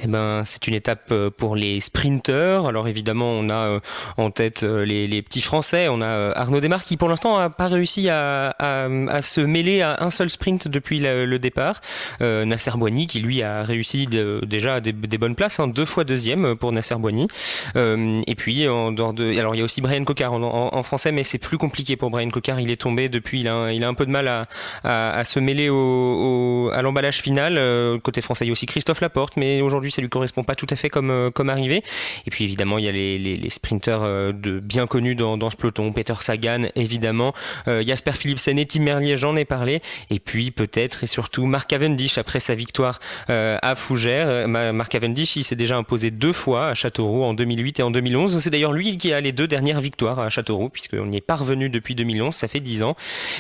Eh 0.01 0.07
ben, 0.07 0.43
c'est 0.45 0.65
une 0.67 0.75
étape 0.75 1.07
euh, 1.11 1.29
pour 1.29 1.57
les 1.57 1.81
sprinteurs. 1.81 2.67
Alors 2.67 2.87
évidemment, 2.87 3.31
on 3.31 3.49
a 3.49 3.67
euh, 3.67 3.79
en 4.15 4.31
tête 4.31 4.63
euh, 4.63 4.85
les, 4.85 5.07
les 5.07 5.21
petits 5.21 5.41
Français. 5.41 5.87
On 5.89 6.01
a 6.01 6.31
Arnaud 6.37 6.61
Desmar 6.61 6.83
qui, 6.83 6.95
pour 6.95 7.09
l'instant, 7.09 7.37
n'a 7.37 7.49
pas 7.49 7.67
réussi 7.67 8.07
à, 8.07 8.51
à- 8.59 8.85
à 9.09 9.21
se 9.21 9.41
mêler 9.41 9.81
à 9.81 9.97
un 10.01 10.09
seul 10.09 10.29
sprint 10.29 10.69
depuis 10.69 10.99
le, 10.99 11.37
départ. 11.37 11.81
Euh, 12.21 12.45
Nasser 12.45 12.71
Boigny 12.77 13.07
qui, 13.07 13.19
lui, 13.19 13.43
a 13.43 13.61
réussi 13.63 14.07
déjà 14.07 14.79
des, 14.79 14.93
des 14.93 15.17
bonnes 15.17 15.35
places, 15.35 15.59
hein, 15.59 15.67
deux 15.67 15.83
fois 15.83 16.05
deuxième 16.05 16.55
pour 16.55 16.71
Nasser 16.71 16.95
Boigny. 16.95 17.27
Euh, 17.75 18.21
et 18.25 18.35
puis, 18.35 18.69
en 18.69 18.93
dehors 18.93 19.11
de, 19.13 19.37
alors 19.37 19.53
il 19.53 19.57
y 19.57 19.61
a 19.61 19.65
aussi 19.65 19.81
Brian 19.81 20.05
Cocard 20.05 20.31
en, 20.31 20.41
en- 20.43 20.73
en 20.75 20.83
français, 20.83 21.11
mais 21.11 21.23
c'est 21.23 21.39
plus 21.39 21.57
compliqué 21.57 21.97
pour 21.97 22.09
Brian 22.09 22.29
Cocard. 22.29 22.61
Il 22.61 22.71
est 22.71 22.79
tombé 22.79 23.09
depuis. 23.09 23.41
Il 23.41 23.49
a, 23.49 23.53
un- 23.53 23.71
il 23.71 23.83
a 23.83 23.87
un 23.89 23.93
peu 23.95 24.05
de 24.05 24.11
mal 24.11 24.29
à, 24.29 24.47
à- 24.83 25.23
se 25.25 25.39
mêler 25.41 25.67
au, 25.67 25.75
au- 25.75 26.69
à 26.73 26.81
l'emballage 26.81 27.17
final. 27.17 27.59
Côté 28.01 28.21
français, 28.21 28.45
il 28.45 28.47
y 28.47 28.51
a 28.51 28.53
aussi 28.53 28.65
Christophe 28.65 29.01
Laporte, 29.01 29.35
mais 29.35 29.61
aujourd'hui, 29.61 29.88
ça 29.91 30.01
lui 30.01 30.09
correspond 30.09 30.43
pas 30.43 30.55
tout 30.55 30.67
à 30.69 30.75
fait 30.75 30.89
comme, 30.89 31.11
euh, 31.11 31.31
comme 31.31 31.49
arrivé. 31.49 31.83
Et 32.25 32.29
puis 32.29 32.43
évidemment, 32.43 32.77
il 32.77 32.85
y 32.85 32.89
a 32.89 32.91
les, 32.91 33.17
les, 33.17 33.49
sprinteurs 33.49 34.03
euh, 34.03 34.31
de, 34.31 34.59
bien 34.59 34.87
connus 34.87 35.15
dans, 35.15 35.37
dans 35.37 35.49
ce 35.49 35.55
peloton. 35.55 35.91
Peter 35.91 36.13
Sagan, 36.19 36.67
évidemment. 36.75 37.33
Euh, 37.67 37.83
Jasper 37.85 38.11
Philipsen 38.13 38.57
et 38.59 38.65
Tim 38.65 38.81
Merlier, 38.81 39.15
j'en 39.15 39.35
ai 39.35 39.45
parlé. 39.45 39.81
Et 40.09 40.19
puis 40.19 40.51
peut-être 40.51 41.03
et 41.03 41.07
surtout 41.07 41.45
Mark 41.45 41.69
Cavendish 41.69 42.17
après 42.17 42.39
sa 42.39 42.55
victoire 42.55 42.99
à 43.27 43.75
Fougères. 43.75 44.47
Ma- 44.47 44.73
Mark 44.73 44.91
Cavendish, 44.91 45.35
il 45.35 45.43
s'est 45.43 45.55
déjà 45.55 45.77
imposé 45.77 46.11
deux 46.11 46.33
fois 46.33 46.69
à 46.69 46.73
Châteauroux 46.73 47.23
en 47.23 47.33
2008 47.33 47.79
et 47.79 47.83
en 47.83 47.91
2011. 47.91 48.39
C'est 48.39 48.49
d'ailleurs 48.49 48.73
lui 48.73 48.97
qui 48.97 49.13
a 49.13 49.21
les 49.21 49.31
deux 49.31 49.47
dernières 49.47 49.81
victoires 49.81 50.19
à 50.19 50.29
Châteauroux, 50.29 50.69
puisqu'on 50.69 51.11
y 51.11 51.17
est 51.17 51.21
parvenu 51.21 51.69
depuis 51.69 51.95
2011. 51.95 52.33
Ça 52.33 52.47
fait 52.47 52.59
dix 52.59 52.83
ans. 52.83 52.95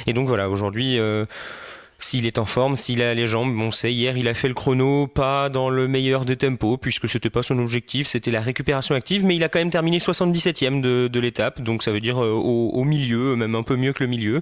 Et 0.07 0.13
donc 0.13 0.27
voilà, 0.27 0.49
aujourd'hui. 0.49 0.99
S'il 1.99 2.25
est 2.25 2.37
en 2.37 2.45
forme, 2.45 2.75
s'il 2.75 3.01
a 3.01 3.13
les 3.13 3.27
jambes. 3.27 3.55
Bon, 3.55 3.71
c'est 3.71 3.93
hier, 3.93 4.17
il 4.17 4.27
a 4.27 4.33
fait 4.33 4.47
le 4.47 4.53
chrono 4.53 5.05
pas 5.07 5.49
dans 5.49 5.69
le 5.69 5.87
meilleur 5.87 6.25
des 6.25 6.37
tempos 6.37 6.77
puisque 6.77 7.07
c'était 7.07 7.29
pas 7.29 7.43
son 7.43 7.59
objectif, 7.59 8.07
c'était 8.07 8.31
la 8.31 8.41
récupération 8.41 8.95
active, 8.95 9.25
mais 9.25 9.35
il 9.35 9.43
a 9.43 9.49
quand 9.49 9.59
même 9.59 9.69
terminé 9.69 9.99
77e 9.99 10.81
de, 10.81 11.07
de 11.07 11.19
l'étape, 11.19 11.61
donc 11.61 11.83
ça 11.83 11.91
veut 11.91 11.99
dire 11.99 12.23
euh, 12.23 12.31
au, 12.31 12.69
au, 12.69 12.83
milieu, 12.85 13.35
même 13.35 13.53
un 13.55 13.63
peu 13.63 13.75
mieux 13.75 13.93
que 13.93 14.03
le 14.03 14.09
milieu. 14.09 14.41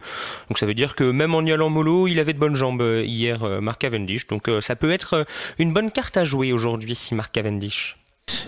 Donc 0.50 0.60
ça 0.60 0.66
veut 0.66 0.76
dire 0.76 0.96
que 0.96 1.04
même 1.04 1.34
en 1.34 1.42
y 1.42 1.52
allant 1.52 1.70
mollo, 1.70 2.08
il 2.08 2.20
avait 2.20 2.34
de 2.34 2.40
bonnes 2.40 2.56
jambes 2.56 2.82
euh, 2.82 3.04
hier, 3.04 3.44
euh, 3.44 3.60
Mark 3.60 3.82
Cavendish. 3.82 4.28
Donc 4.28 4.50
ça 4.62 4.76
peut 4.76 4.92
être 4.92 5.26
une 5.58 5.74
bonne 5.74 5.92
carte 5.92 6.16
à 6.18 6.24
jouer 6.24 6.54
aujourd'hui, 6.54 6.98
Mark 7.12 7.32
Cavendish. 7.32 7.98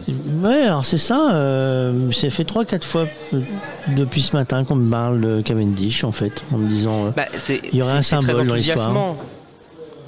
Ouais, 0.07 0.63
alors 0.63 0.85
c'est 0.85 0.97
ça. 0.97 1.33
Euh, 1.35 2.11
c'est 2.11 2.29
fait 2.29 2.43
3-4 2.43 2.83
fois 2.83 3.07
depuis 3.95 4.21
ce 4.21 4.35
matin 4.35 4.63
qu'on 4.63 4.75
me 4.75 4.89
parle 4.89 5.21
de 5.21 5.41
Cavendish, 5.41 6.03
en 6.03 6.11
fait, 6.11 6.43
en 6.53 6.57
me 6.57 6.67
disant 6.67 7.07
euh, 7.07 7.09
bah, 7.11 7.25
il 7.49 7.77
y 7.77 7.81
aurait 7.81 7.93
un 7.93 8.01
symbole 8.01 8.47
dans 8.47 8.55
l'histoire. 8.55 9.15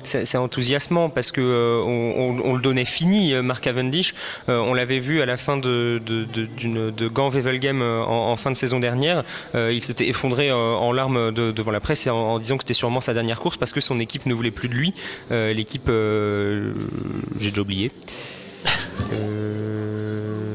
C'est 0.03 0.37
enthousiasmant 0.37 1.09
parce 1.09 1.31
que 1.31 1.41
euh, 1.41 1.79
on, 1.85 2.39
on, 2.39 2.49
on, 2.49 2.55
le 2.55 2.61
donnait 2.61 2.85
fini, 2.85 3.33
euh, 3.33 3.43
Mark 3.43 3.63
Cavendish. 3.63 4.15
Euh, 4.49 4.57
on 4.57 4.73
l'avait 4.73 4.97
vu 4.97 5.21
à 5.21 5.27
la 5.27 5.37
fin 5.37 5.57
de, 5.57 6.01
de, 6.03 6.25
de, 6.25 6.89
de 6.89 7.07
Gant 7.07 7.29
Wevelgem 7.29 7.83
en, 7.83 8.31
en, 8.31 8.35
fin 8.35 8.49
de 8.49 8.55
saison 8.55 8.79
dernière. 8.79 9.23
il 9.53 9.83
s'était 9.83 10.07
effondré 10.07 10.51
en 10.51 10.91
larmes 10.91 11.31
devant 11.31 11.69
la 11.69 11.79
presse 11.79 12.07
en, 12.07 12.15
en 12.15 12.39
disant 12.39 12.57
que 12.57 12.63
c'était 12.63 12.73
sûrement 12.73 12.99
sa 12.99 13.13
dernière 13.13 13.39
course 13.39 13.57
parce 13.57 13.73
que 13.73 13.81
son 13.81 13.99
équipe 13.99 14.25
ne 14.25 14.33
voulait 14.33 14.49
plus 14.49 14.69
de 14.69 14.73
lui. 14.73 14.93
L'équipe, 15.29 15.87
j'ai 15.87 17.49
déjà 17.51 17.61
oublié. 17.61 17.91
へ 19.11 19.13
え 19.17 20.50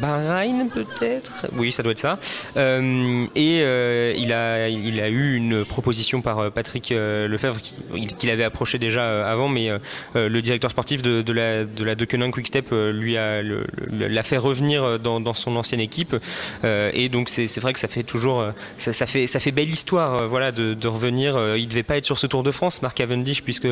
Bahreïn 0.00 0.68
peut-être? 0.68 1.46
Oui, 1.56 1.72
ça 1.72 1.82
doit 1.82 1.92
être 1.92 1.98
ça. 1.98 2.18
Euh, 2.56 3.26
et 3.34 3.60
euh, 3.62 4.14
il, 4.16 4.32
a, 4.32 4.68
il 4.68 5.00
a 5.00 5.08
eu 5.08 5.34
une 5.34 5.64
proposition 5.64 6.22
par 6.22 6.38
euh, 6.38 6.50
Patrick 6.50 6.90
Lefebvre 6.90 7.60
qu'il 7.60 8.16
qui 8.16 8.30
avait 8.30 8.44
approché 8.44 8.78
déjà 8.78 9.28
avant, 9.28 9.48
mais 9.48 9.70
euh, 9.70 9.78
le 10.14 10.42
directeur 10.42 10.70
sportif 10.70 11.02
de, 11.02 11.22
de 11.22 11.32
la 11.32 11.64
de 11.64 11.84
la 11.84 11.94
Deceuninck 11.94 12.34
Quickstep 12.34 12.70
lui 12.70 13.16
a 13.16 13.42
l'a 13.42 14.22
fait 14.22 14.36
revenir 14.36 14.98
dans, 14.98 15.20
dans, 15.20 15.34
son 15.34 15.56
ancienne 15.56 15.80
équipe. 15.80 16.16
et 16.64 17.08
donc 17.08 17.28
c'est 17.28 17.60
vrai 17.60 17.72
que 17.72 17.78
ça 17.78 17.88
fait 17.88 18.02
toujours 18.02 18.44
ça, 18.76 18.92
ça, 18.92 19.06
fait 19.06 19.26
ça 19.26 19.40
fait 19.40 19.50
belle 19.52 19.70
histoire 19.70 20.26
voilà 20.28 20.52
de, 20.52 20.74
de 20.74 20.88
revenir. 20.88 21.56
il 21.56 21.68
devait 21.68 21.82
pas 21.82 21.96
être 21.96 22.04
sur 22.04 22.18
ce 22.18 22.26
Tour 22.26 22.42
de 22.42 22.50
France, 22.50 22.82
Mark 22.82 22.96
Cavendish, 22.96 23.42
puisque 23.42 23.68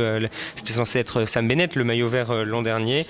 c'était 0.55 0.73
censé 0.73 0.99
être 0.99 1.25
Sam 1.25 1.49
Bennett, 1.49 1.75
le 1.75 1.85
maillot 1.85 2.09
vert 2.09 2.45
l'an 2.45 2.63
dernier. 2.63 3.07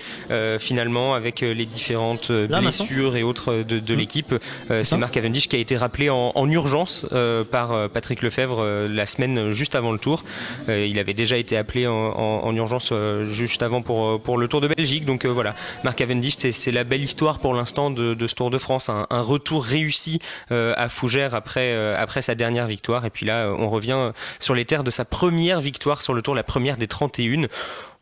finalement, 0.58 1.14
avec 1.14 1.40
les 1.40 1.66
différentes 1.66 2.30
Là, 2.30 2.60
blessures 3.04 3.16
et 3.16 3.22
autres 3.22 3.62
de, 3.62 3.78
de 3.78 3.94
mmh. 3.94 3.98
l'équipe. 3.98 4.34
Euh, 4.70 4.82
c'est 4.82 4.96
Marc 4.96 5.14
Cavendish 5.14 5.48
qui 5.48 5.56
a 5.56 5.58
été 5.58 5.76
rappelé 5.76 6.10
en, 6.10 6.32
en 6.34 6.50
urgence 6.50 7.06
euh, 7.12 7.44
par 7.44 7.72
euh, 7.72 7.88
Patrick 7.88 8.22
Lefebvre 8.22 8.86
la 8.88 9.06
semaine 9.06 9.50
juste 9.50 9.74
avant 9.74 9.92
le 9.92 9.98
Tour. 9.98 10.24
il 10.68 10.98
avait 10.98 11.14
déjà 11.14 11.36
été 11.36 11.56
appelé 11.56 11.86
en, 11.86 11.92
en, 11.92 12.44
en 12.44 12.56
urgence 12.56 12.92
juste 13.24 13.62
avant 13.62 13.82
pour, 13.82 14.20
pour 14.20 14.38
le 14.38 14.48
Tour 14.48 14.60
de 14.60 14.68
Belgique. 14.68 15.04
Donc 15.04 15.26
voilà, 15.26 15.54
Marc 15.82 15.98
Cavendish, 15.98 16.36
c'est 16.36 16.70
la 16.70 16.84
belle 16.84 17.02
histoire 17.02 17.38
pour 17.38 17.54
l'instant 17.54 17.90
de, 17.90 18.14
de, 18.14 18.26
ce 18.26 18.34
Tour 18.34 18.50
de 18.50 18.58
France. 18.58 18.88
Un, 18.88 19.06
un 19.10 19.20
retour 19.20 19.64
réussi 19.64 20.20
à 20.50 20.88
Fougères 20.88 21.34
après, 21.34 21.94
après 21.94 22.22
sa 22.22 22.34
dernière 22.34 22.66
victoire. 22.66 23.04
Et 23.04 23.10
puis 23.10 23.26
là, 23.26 23.52
on 23.56 23.68
revient 23.68 24.12
sur 24.38 24.54
les 24.54 24.64
terres 24.64 24.84
de 24.84 24.90
sa 24.90 25.04
première 25.04 25.60
victoire 25.60 26.02
sur 26.02 26.14
le 26.14 26.22
Tour, 26.22 26.34
la 26.34 26.44
première 26.44 26.76
des 26.76 26.86
31. 26.86 27.46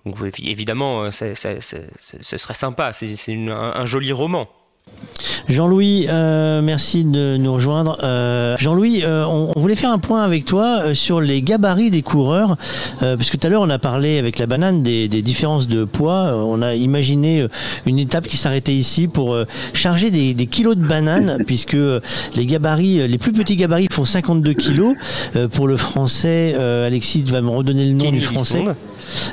Donc 0.04 0.16
évidemment, 0.42 1.10
ça, 1.10 1.34
ça, 1.34 1.60
ça, 1.60 1.78
ce 1.98 2.36
serait 2.36 2.54
sympa, 2.54 2.92
c'est 2.92 3.34
un, 3.34 3.50
un 3.50 3.86
joli 3.86 4.12
roman. 4.12 4.48
Jean-Louis, 5.48 6.06
euh, 6.08 6.62
merci 6.62 7.04
de 7.04 7.36
nous 7.36 7.52
rejoindre. 7.52 7.98
Euh, 8.02 8.56
Jean-Louis, 8.58 9.02
euh, 9.04 9.24
on, 9.26 9.52
on, 9.54 9.60
voulait 9.60 9.76
faire 9.76 9.90
un 9.90 9.98
point 9.98 10.22
avec 10.22 10.44
toi 10.44 10.82
euh, 10.82 10.94
sur 10.94 11.20
les 11.20 11.42
gabarits 11.42 11.90
des 11.90 12.02
coureurs, 12.02 12.56
euh, 13.02 13.16
parce 13.16 13.30
que 13.30 13.36
tout 13.36 13.46
à 13.46 13.50
l'heure 13.50 13.62
on 13.62 13.70
a 13.70 13.78
parlé 13.78 14.18
avec 14.18 14.38
la 14.38 14.46
banane 14.46 14.82
des, 14.82 15.08
des, 15.08 15.22
différences 15.22 15.66
de 15.68 15.84
poids. 15.84 16.34
On 16.36 16.62
a 16.62 16.74
imaginé 16.74 17.46
une 17.86 17.98
étape 17.98 18.28
qui 18.28 18.36
s'arrêtait 18.36 18.74
ici 18.74 19.08
pour 19.08 19.36
charger 19.74 20.10
des, 20.10 20.34
des, 20.34 20.46
kilos 20.46 20.76
de 20.76 20.86
bananes, 20.86 21.38
puisque 21.46 21.76
les 22.36 22.46
gabarits, 22.46 23.06
les 23.06 23.18
plus 23.18 23.32
petits 23.32 23.56
gabarits 23.56 23.88
font 23.90 24.04
52 24.04 24.54
kilos. 24.54 24.94
pour 25.52 25.68
le 25.68 25.76
français, 25.76 26.54
Alexis 26.54 27.22
va 27.22 27.40
me 27.40 27.50
redonner 27.50 27.84
le 27.84 27.92
nom 27.92 28.10
du 28.10 28.20
français. 28.20 28.64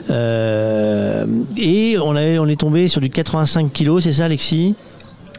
et 0.09 1.97
on, 2.01 2.15
a, 2.15 2.39
on 2.39 2.47
est 2.47 2.59
tombé 2.59 2.87
sur 2.87 3.01
du 3.01 3.09
85 3.09 3.71
kilos, 3.71 4.03
c'est 4.03 4.13
ça 4.13 4.25
Alexis? 4.25 4.75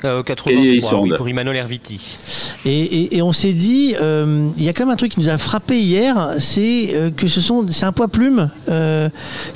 Euh, 0.04 0.22
83, 0.22 1.00
oui, 1.00 1.12
pour 1.16 1.28
Emmanuel 1.28 1.56
Herviti. 1.56 2.18
Et, 2.64 2.70
et, 2.70 3.16
et 3.16 3.22
on 3.22 3.32
s'est 3.32 3.52
dit, 3.52 3.94
euh, 4.00 4.48
il 4.56 4.62
y 4.62 4.68
a 4.68 4.72
quand 4.72 4.84
même 4.84 4.92
un 4.92 4.96
truc 4.96 5.12
qui 5.12 5.20
nous 5.20 5.28
a 5.28 5.38
frappé 5.38 5.78
hier, 5.78 6.34
c'est 6.38 6.94
euh, 6.94 7.10
que 7.10 7.26
ce 7.26 7.40
sont, 7.40 7.66
c'est 7.68 7.86
un 7.86 7.92
poids 7.92 8.08
plume 8.08 8.50
euh, 8.68 9.08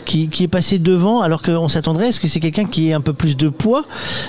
qui, 0.04 0.28
qui, 0.28 0.44
est 0.44 0.48
passé 0.48 0.78
devant, 0.78 1.20
alors 1.20 1.42
qu'on 1.42 1.68
s'attendrait 1.68 2.08
à 2.08 2.12
ce 2.12 2.20
que 2.20 2.28
c'est 2.28 2.40
quelqu'un 2.40 2.64
qui 2.64 2.90
ait 2.90 2.92
un 2.92 3.00
peu 3.00 3.12
plus 3.12 3.36
de 3.36 3.48
poids, 3.48 3.84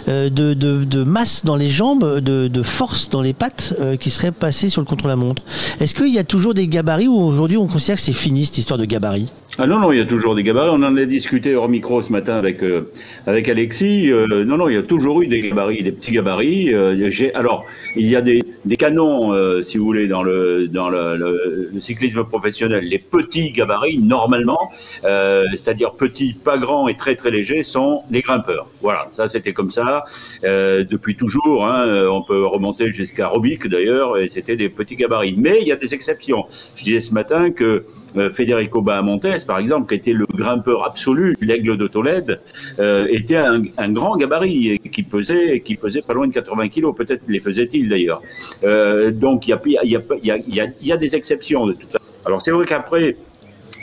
euh, 0.07 0.29
de, 0.29 0.53
de, 0.53 0.83
de, 0.83 1.03
masse 1.03 1.45
dans 1.45 1.55
les 1.55 1.69
jambes, 1.69 2.19
de, 2.19 2.47
de 2.47 2.63
force 2.63 3.09
dans 3.09 3.21
les 3.21 3.33
pattes, 3.33 3.75
euh, 3.79 3.97
qui 3.97 4.09
serait 4.09 4.31
passé 4.31 4.69
sur 4.69 4.81
le 4.81 4.85
contre-la-montre. 4.85 5.43
Est-ce 5.79 5.95
qu'il 5.95 6.13
y 6.13 6.19
a 6.19 6.23
toujours 6.23 6.53
des 6.53 6.67
gabarits 6.67 7.07
ou 7.07 7.17
aujourd'hui 7.17 7.57
on 7.57 7.67
considère 7.67 7.95
que 7.95 8.01
c'est 8.01 8.13
fini 8.13 8.45
cette 8.45 8.57
histoire 8.57 8.77
de 8.77 8.85
gabarits 8.85 9.29
ah 9.57 9.67
non, 9.67 9.79
non, 9.79 9.93
il 9.93 9.99
y 9.99 10.01
a 10.01 10.05
toujours 10.05 10.35
des 10.35 10.43
gabarits. 10.43 10.71
On 10.73 10.83
en 10.83 10.97
a 10.97 11.05
discuté 11.05 11.55
hors 11.55 11.69
micro 11.69 12.01
ce 12.01 12.11
matin 12.11 12.35
avec, 12.35 12.61
euh, 12.61 12.91
avec 13.25 13.47
Alexis. 13.47 14.11
Euh, 14.11 14.43
non, 14.43 14.57
non, 14.57 14.67
il 14.67 14.75
y 14.75 14.77
a 14.77 14.83
toujours 14.83 15.21
eu 15.21 15.27
des 15.27 15.41
gabarits, 15.41 15.81
des 15.81 15.93
petits 15.93 16.04
gabarits. 16.11 16.73
Euh, 16.73 17.09
alors, 17.33 17.65
il 17.95 18.07
y 18.07 18.15
a 18.15 18.21
des, 18.21 18.41
canons, 18.77 19.33
euh, 19.33 19.63
si 19.63 19.77
vous 19.77 19.85
voulez, 19.85 20.07
dans, 20.07 20.23
le, 20.23 20.69
cyclisme 21.79 22.23
professionnel. 22.23 22.83
Les 22.85 22.99
petits 22.99 23.51
gabarits, 23.51 23.99
normalement, 23.99 24.71
euh, 25.03 25.43
c'est-à-dire 25.51 25.93
petits, 25.93 26.33
pas 26.33 26.57
grands 26.57 26.87
et 26.87 26.95
très 26.95 27.15
très 27.15 27.31
légers, 27.31 27.63
sont 27.63 28.03
les 28.09 28.21
grimpeurs. 28.21 28.67
Voilà, 28.81 29.07
ça 29.11 29.29
c'était 29.29 29.53
comme 29.53 29.71
ça 29.71 30.05
depuis 30.43 31.15
toujours. 31.15 31.65
Hein, 31.65 32.07
on 32.09 32.21
peut 32.21 32.45
remonter 32.45 32.91
jusqu'à 32.93 33.27
Robic 33.27 33.67
d'ailleurs, 33.67 34.17
et 34.17 34.27
c'était 34.27 34.55
des 34.55 34.69
petits 34.69 34.95
gabarits. 34.95 35.35
Mais 35.37 35.57
il 35.61 35.67
y 35.67 35.71
a 35.71 35.75
des 35.75 35.93
exceptions. 35.93 36.45
Je 36.75 36.83
disais 36.83 36.99
ce 36.99 37.13
matin 37.13 37.51
que 37.51 37.85
Federico 38.31 38.81
Bahamontes, 38.81 39.45
par 39.45 39.59
exemple, 39.59 39.87
qui 39.87 39.95
était 39.95 40.13
le 40.13 40.25
grimpeur 40.25 40.85
absolu, 40.85 41.35
l'aigle 41.41 41.77
de 41.77 41.87
Tolède, 41.87 42.41
euh, 42.79 43.07
était 43.09 43.37
un, 43.37 43.91
grand 43.91 44.17
gabarit 44.17 44.79
qui 44.91 45.03
pesait, 45.03 45.59
qui 45.61 45.75
pesait 45.75 46.01
pas 46.01 46.13
loin 46.13 46.27
de 46.27 46.33
80 46.33 46.69
kilos. 46.69 46.95
Peut-être 46.95 47.23
les 47.27 47.39
faisait-il 47.39 47.89
d'ailleurs. 47.89 48.21
Euh, 48.63 49.11
donc 49.11 49.47
il 49.47 49.51
y, 49.51 49.53
a, 49.53 49.83
y, 49.83 50.61
a, 50.61 50.67
y 50.81 50.91
a 50.91 50.97
des 50.97 51.15
exceptions 51.15 51.65
de 51.67 51.73
toute 51.73 51.91
façon. 51.91 52.05
Alors 52.25 52.41
c'est 52.41 52.51
vrai 52.51 52.65
qu'après 52.65 53.15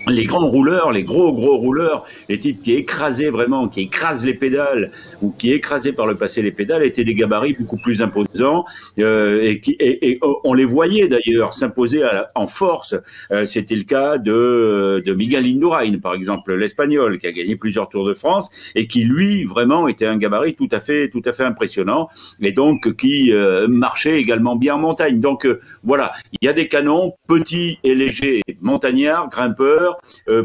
les 0.08 0.24
grands 0.24 0.48
rouleurs, 0.48 0.92
les 0.92 1.04
gros 1.04 1.32
gros 1.32 1.56
rouleurs, 1.56 2.04
les 2.28 2.38
types 2.38 2.62
qui 2.62 2.74
écrasaient 2.74 3.30
vraiment, 3.30 3.68
qui 3.68 3.82
écrasent 3.82 4.24
les 4.24 4.34
pédales 4.34 4.90
ou 5.20 5.30
qui 5.30 5.52
écrasaient 5.52 5.92
par 5.92 6.06
le 6.06 6.16
passé 6.16 6.42
les 6.42 6.52
pédales, 6.52 6.84
étaient 6.84 7.04
des 7.04 7.14
gabarits 7.14 7.54
beaucoup 7.58 7.76
plus 7.76 8.02
imposants 8.02 8.64
euh, 8.98 9.42
et, 9.42 9.60
qui, 9.60 9.72
et, 9.72 10.10
et, 10.10 10.20
on 10.44 10.54
les 10.54 10.64
voyait 10.64 11.08
d'ailleurs 11.08 11.54
s'imposer 11.54 12.02
en 12.34 12.46
force. 12.46 12.96
Euh, 13.30 13.46
C'était 13.46 13.76
le 13.76 13.84
cas 13.84 14.18
de, 14.18 15.02
de 15.04 15.14
Miguel 15.14 15.46
Indurain, 15.46 15.98
par 15.98 16.14
exemple, 16.14 16.54
l'espagnol, 16.54 17.18
qui 17.18 17.26
a 17.26 17.32
gagné 17.32 17.56
plusieurs 17.56 17.88
Tours 17.88 18.06
de 18.06 18.14
France 18.14 18.50
et 18.74 18.86
qui 18.86 19.04
lui 19.04 19.44
vraiment 19.44 19.88
était 19.88 20.06
un 20.06 20.16
gabarit 20.16 20.54
tout 20.54 20.68
à 20.70 20.80
fait 20.80 21.08
tout 21.08 21.22
à 21.24 21.32
fait 21.32 21.44
impressionnant 21.44 22.08
et 22.40 22.52
donc 22.52 22.96
qui 22.96 23.32
euh, 23.32 23.66
marchait 23.68 24.18
également 24.18 24.56
bien 24.56 24.76
en 24.76 24.78
montagne. 24.78 25.20
Donc 25.20 25.46
euh, 25.46 25.60
voilà, 25.84 26.12
il 26.40 26.46
y 26.46 26.48
a 26.48 26.52
des 26.52 26.68
canons 26.68 27.14
petits 27.28 27.78
et 27.84 27.94
légers, 27.94 28.42
montagnards, 28.60 29.28
grimpeurs 29.28 29.91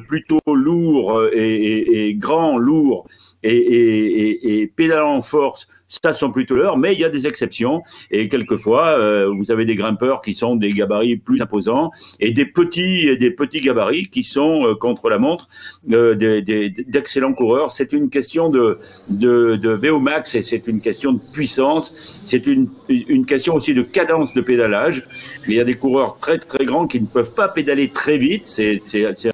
plutôt 0.07 0.40
lourd 0.48 1.28
et, 1.34 1.56
et, 1.56 2.07
et 2.07 2.15
grand, 2.15 2.57
lourd 2.57 3.07
et, 3.43 3.55
et, 3.55 4.61
et, 4.61 4.68
pédalant 4.68 5.15
en 5.15 5.22
force, 5.22 5.68
ça 5.88 6.11
sont 6.11 6.31
plutôt 6.31 6.55
leurs, 6.55 6.77
mais 6.77 6.93
il 6.93 6.99
y 6.99 7.05
a 7.05 7.09
des 7.09 7.27
exceptions. 7.27 7.81
Et 8.11 8.27
quelquefois, 8.27 8.99
euh, 8.99 9.31
vous 9.34 9.51
avez 9.51 9.65
des 9.65 9.76
grimpeurs 9.76 10.22
qui 10.22 10.34
sont 10.34 10.55
des 10.55 10.69
gabarits 10.69 11.18
plus 11.18 11.41
imposants 11.41 11.91
et 12.19 12.31
des 12.31 12.45
petits, 12.45 13.18
des 13.18 13.31
petits 13.31 13.61
gabarits 13.61 14.09
qui 14.09 14.23
sont 14.23 14.65
euh, 14.65 14.76
contre 14.76 15.09
la 15.09 15.18
montre 15.18 15.47
euh, 15.91 16.15
d'excellents 16.15 17.34
coureurs. 17.34 17.72
C'est 17.72 17.93
une 17.93 18.09
question 18.09 18.49
de, 18.49 18.80
de, 19.09 19.55
de 19.55 19.69
VO 19.69 19.99
max 19.99 20.35
et 20.35 20.41
c'est 20.41 20.68
une 20.68 20.81
question 20.81 21.14
de 21.14 21.22
puissance. 21.31 22.19
C'est 22.23 22.47
une, 22.47 22.69
une 22.89 23.26
question 23.26 23.55
aussi 23.55 23.73
de 23.73 23.81
cadence 23.81 24.34
de 24.34 24.41
pédalage. 24.41 25.07
Il 25.47 25.53
y 25.53 25.59
a 25.59 25.64
des 25.64 25.76
coureurs 25.76 26.18
très 26.19 26.38
très 26.38 26.65
grands 26.65 26.88
qui 26.88 26.99
ne 26.99 27.07
peuvent 27.07 27.34
pas 27.34 27.47
pédaler 27.47 27.89
très 27.89 28.18
vite. 28.18 28.45
C'est 28.45 28.81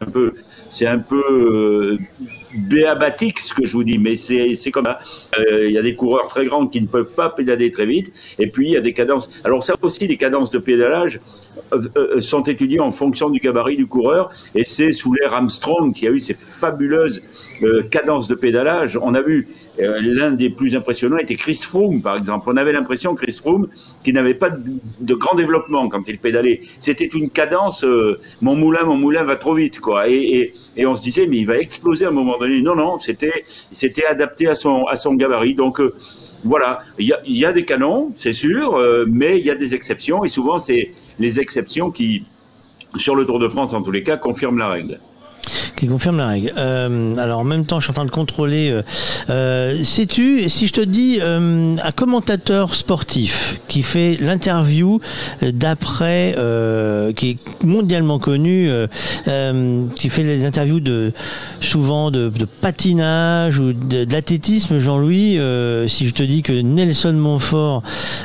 un 0.01 0.11
peu, 0.11 0.33
c'est 0.69 0.87
un 0.87 0.99
peu 0.99 1.23
euh, 1.29 1.97
béabatique 2.53 3.39
ce 3.39 3.53
que 3.53 3.65
je 3.65 3.73
vous 3.73 3.83
dis, 3.83 3.97
mais 3.97 4.15
c'est 4.15 4.71
comme 4.71 4.85
ça. 4.85 4.99
Euh, 5.39 5.67
il 5.67 5.73
y 5.73 5.77
a 5.77 5.81
des 5.81 5.95
coureurs 5.95 6.27
très 6.27 6.45
grands 6.45 6.67
qui 6.67 6.81
ne 6.81 6.87
peuvent 6.87 7.13
pas 7.15 7.29
pédaler 7.29 7.71
très 7.71 7.85
vite, 7.85 8.13
et 8.39 8.47
puis 8.47 8.67
il 8.67 8.71
y 8.73 8.77
a 8.77 8.81
des 8.81 8.93
cadences. 8.93 9.29
Alors 9.43 9.63
ça 9.63 9.75
aussi, 9.81 10.07
les 10.07 10.17
cadences 10.17 10.51
de 10.51 10.59
pédalage 10.59 11.19
euh, 11.73 11.81
euh, 11.97 12.21
sont 12.21 12.43
étudiées 12.43 12.79
en 12.79 12.91
fonction 12.91 13.29
du 13.29 13.39
gabarit 13.39 13.77
du 13.77 13.87
coureur, 13.87 14.31
et 14.55 14.65
c'est 14.65 14.91
sous 14.91 15.13
l'ère 15.13 15.33
Armstrong 15.33 15.93
qui 15.93 16.07
a 16.07 16.11
eu 16.11 16.19
ces 16.19 16.33
fabuleuses 16.33 17.21
cadences 17.91 18.27
de 18.27 18.35
pédalage. 18.35 18.99
On 19.01 19.13
a 19.13 19.21
vu 19.21 19.47
euh, 19.79 19.99
l'un 20.01 20.31
des 20.31 20.49
plus 20.49 20.75
impressionnants 20.75 21.17
était 21.17 21.35
Chris 21.35 21.59
Froome, 21.63 22.01
par 22.01 22.17
exemple. 22.17 22.47
On 22.47 22.57
avait 22.57 22.71
l'impression, 22.71 23.15
Chris 23.15 23.33
Froome, 23.33 23.67
qu'il 24.03 24.13
n'avait 24.13 24.35
pas 24.35 24.49
de, 24.49 25.13
grand 25.15 25.35
développement 25.35 25.89
quand 25.89 26.01
il 26.07 26.19
pédalait. 26.19 26.61
C'était 26.77 27.05
une 27.05 27.29
cadence, 27.29 27.83
euh, 27.83 28.19
mon 28.41 28.55
moulin, 28.55 28.83
mon 28.83 28.97
moulin 28.97 29.23
va 29.23 29.35
trop 29.35 29.55
vite, 29.55 29.79
quoi. 29.79 30.07
Et, 30.07 30.53
on 30.85 30.95
se 30.95 31.01
disait, 31.01 31.27
mais 31.27 31.37
il 31.37 31.45
va 31.45 31.57
exploser 31.57 32.05
à 32.05 32.09
un 32.09 32.11
moment 32.11 32.37
donné. 32.37 32.61
Non, 32.61 32.75
non, 32.75 32.99
c'était, 32.99 33.43
adapté 34.07 34.47
à 34.47 34.55
son, 34.55 34.85
à 34.85 34.95
son 34.95 35.15
gabarit. 35.15 35.55
Donc, 35.55 35.79
euh, 35.79 35.93
voilà, 36.43 36.81
il 36.99 37.07
y 37.07 37.13
a, 37.13 37.21
y 37.25 37.45
a, 37.45 37.51
des 37.51 37.63
canons, 37.63 38.11
c'est 38.15 38.33
sûr, 38.33 38.77
mais 39.07 39.39
il 39.39 39.45
y 39.45 39.49
a 39.49 39.55
des 39.55 39.75
exceptions, 39.75 40.25
et 40.25 40.29
souvent 40.29 40.59
c'est 40.59 40.91
les 41.17 41.39
exceptions 41.39 41.89
qui, 41.89 42.25
sur 42.97 43.15
le 43.15 43.25
Tour 43.25 43.39
de 43.39 43.47
France 43.47 43.73
en 43.73 43.81
tous 43.81 43.91
les 43.91 44.03
cas, 44.03 44.17
confirment 44.17 44.57
la 44.57 44.67
règle 44.67 44.99
qui 45.75 45.87
confirme 45.87 46.17
la 46.17 46.27
règle. 46.27 46.53
Euh, 46.57 47.15
alors 47.17 47.39
en 47.39 47.43
même 47.43 47.65
temps, 47.65 47.79
je 47.79 47.85
suis 47.85 47.91
en 47.91 47.93
train 47.93 48.05
de 48.05 48.11
contrôler. 48.11 48.69
Euh, 48.71 48.81
euh, 49.29 49.83
Sais-tu, 49.83 50.49
si 50.49 50.67
je 50.67 50.73
te 50.73 50.81
dis 50.81 51.19
euh, 51.21 51.75
un 51.81 51.91
commentateur 51.91 52.75
sportif 52.75 53.59
qui 53.67 53.83
fait 53.83 54.17
l'interview 54.19 54.99
d'après, 55.41 56.35
euh, 56.37 57.11
qui 57.13 57.31
est 57.31 57.65
mondialement 57.65 58.19
connu, 58.19 58.69
qui 59.95 60.09
fait 60.09 60.23
les 60.23 60.45
interviews 60.45 60.79
de 60.79 61.11
souvent 61.59 62.11
de, 62.11 62.29
de 62.29 62.45
patinage 62.45 63.59
ou 63.59 63.73
d'athlétisme, 63.73 64.79
Jean-Louis, 64.79 65.39
si 65.87 66.07
je 66.07 66.13
te 66.13 66.23
dis 66.23 66.43
que 66.43 66.53
Nelson 66.53 67.13
Montfort 67.13 67.83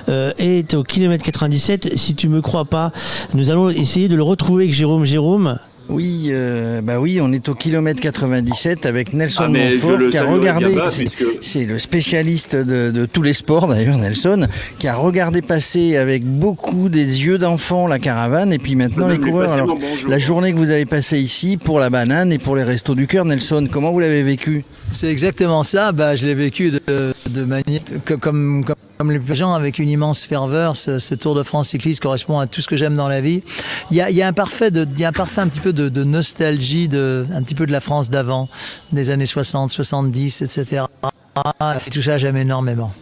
est 0.09 0.75
au 0.75 0.83
kilomètre 0.83 1.25
97, 1.25 1.97
si 1.97 2.15
tu 2.15 2.29
me 2.29 2.41
crois 2.41 2.65
pas, 2.65 2.93
nous 3.35 3.51
allons 3.51 3.71
essayer 3.71 4.09
de 4.09 4.17
le 4.17 4.23
retrouver 4.23 4.65
avec 4.65 4.75
Jérôme. 4.75 5.05
Jérôme, 5.05 5.59
oui, 5.89 6.29
euh, 6.31 6.83
bah 6.83 7.01
oui, 7.01 7.19
on 7.23 7.33
est 7.33 7.49
au 7.49 7.55
kilomètre 7.55 8.01
97 8.01 8.85
avec 8.85 9.15
Nelson 9.15 9.45
ah, 9.47 9.49
Montfort 9.49 10.11
qui 10.11 10.19
a 10.19 10.25
regardé, 10.25 10.77
c'est 11.41 11.65
le 11.65 11.79
spécialiste 11.79 12.57
de, 12.57 12.91
de, 12.91 13.07
tous 13.07 13.23
les 13.23 13.33
sports 13.33 13.69
d'ailleurs, 13.69 13.97
Nelson, 13.97 14.47
qui 14.79 14.87
a 14.87 14.95
regardé 14.95 15.41
passer 15.41 15.97
avec 15.97 16.25
beaucoup 16.25 16.89
des 16.91 17.25
yeux 17.25 17.39
d'enfant 17.39 17.87
la 17.87 17.99
caravane 17.99 18.53
et 18.53 18.59
puis 18.59 18.77
maintenant 18.77 19.09
les 19.09 19.19
coureurs. 19.19 19.53
Alors, 19.53 19.79
la 20.07 20.19
journée 20.19 20.53
que 20.53 20.59
vous 20.59 20.71
avez 20.71 20.87
passée 20.87 21.19
ici 21.19 21.57
pour 21.57 21.81
la 21.81 21.89
banane 21.89 22.33
et 22.33 22.39
pour 22.39 22.55
les 22.55 22.65
restos 22.65 22.95
du 22.95 23.07
cœur, 23.07 23.25
Nelson, 23.25 23.67
comment 23.71 23.91
vous 23.91 24.01
l'avez 24.01 24.23
vécu? 24.23 24.65
C'est 24.93 25.11
exactement 25.11 25.63
ça. 25.63 25.93
Bah, 25.93 26.17
je 26.17 26.27
l'ai 26.27 26.35
vécu 26.35 26.71
de, 26.71 27.15
de 27.31 27.45
manière 27.45 27.81
comme, 28.21 28.65
comme 28.65 28.77
comme 28.99 29.13
les 29.13 29.35
gens 29.35 29.55
avec 29.55 29.79
une 29.79 29.89
immense 29.89 30.25
ferveur, 30.25 30.77
ce, 30.77 31.15
Tour 31.15 31.37
de 31.37 31.45
France 31.45 31.69
cycliste 31.69 32.03
correspond 32.03 32.41
à 32.41 32.47
tout 32.47 32.61
ce 32.61 32.67
que 32.67 32.77
j'aime 32.77 32.97
dans 32.97 33.09
la 33.09 33.21
vie. 33.21 33.43
Il 33.91 33.97
y 33.97 34.01
a, 34.01 34.27
un 34.27 34.33
parfait, 34.33 34.67
un 34.67 35.49
petit 35.49 35.61
peu 35.61 35.73
de, 35.73 35.89
de 35.89 36.05
nostalgie, 36.05 36.89
de, 36.89 37.25
un 37.33 37.43
petit 37.43 37.55
peu 37.55 37.67
de 37.67 37.73
la 37.73 37.81
France 37.81 38.11
d'avant, 38.11 38.49
des 38.93 39.11
années 39.11 39.27
60, 39.27 39.71
70, 39.71 40.43
etc. 40.43 40.83
Et 41.87 41.91
tout 41.91 42.03
ça, 42.03 42.19
j'aime 42.19 42.37
énormément. 42.37 42.93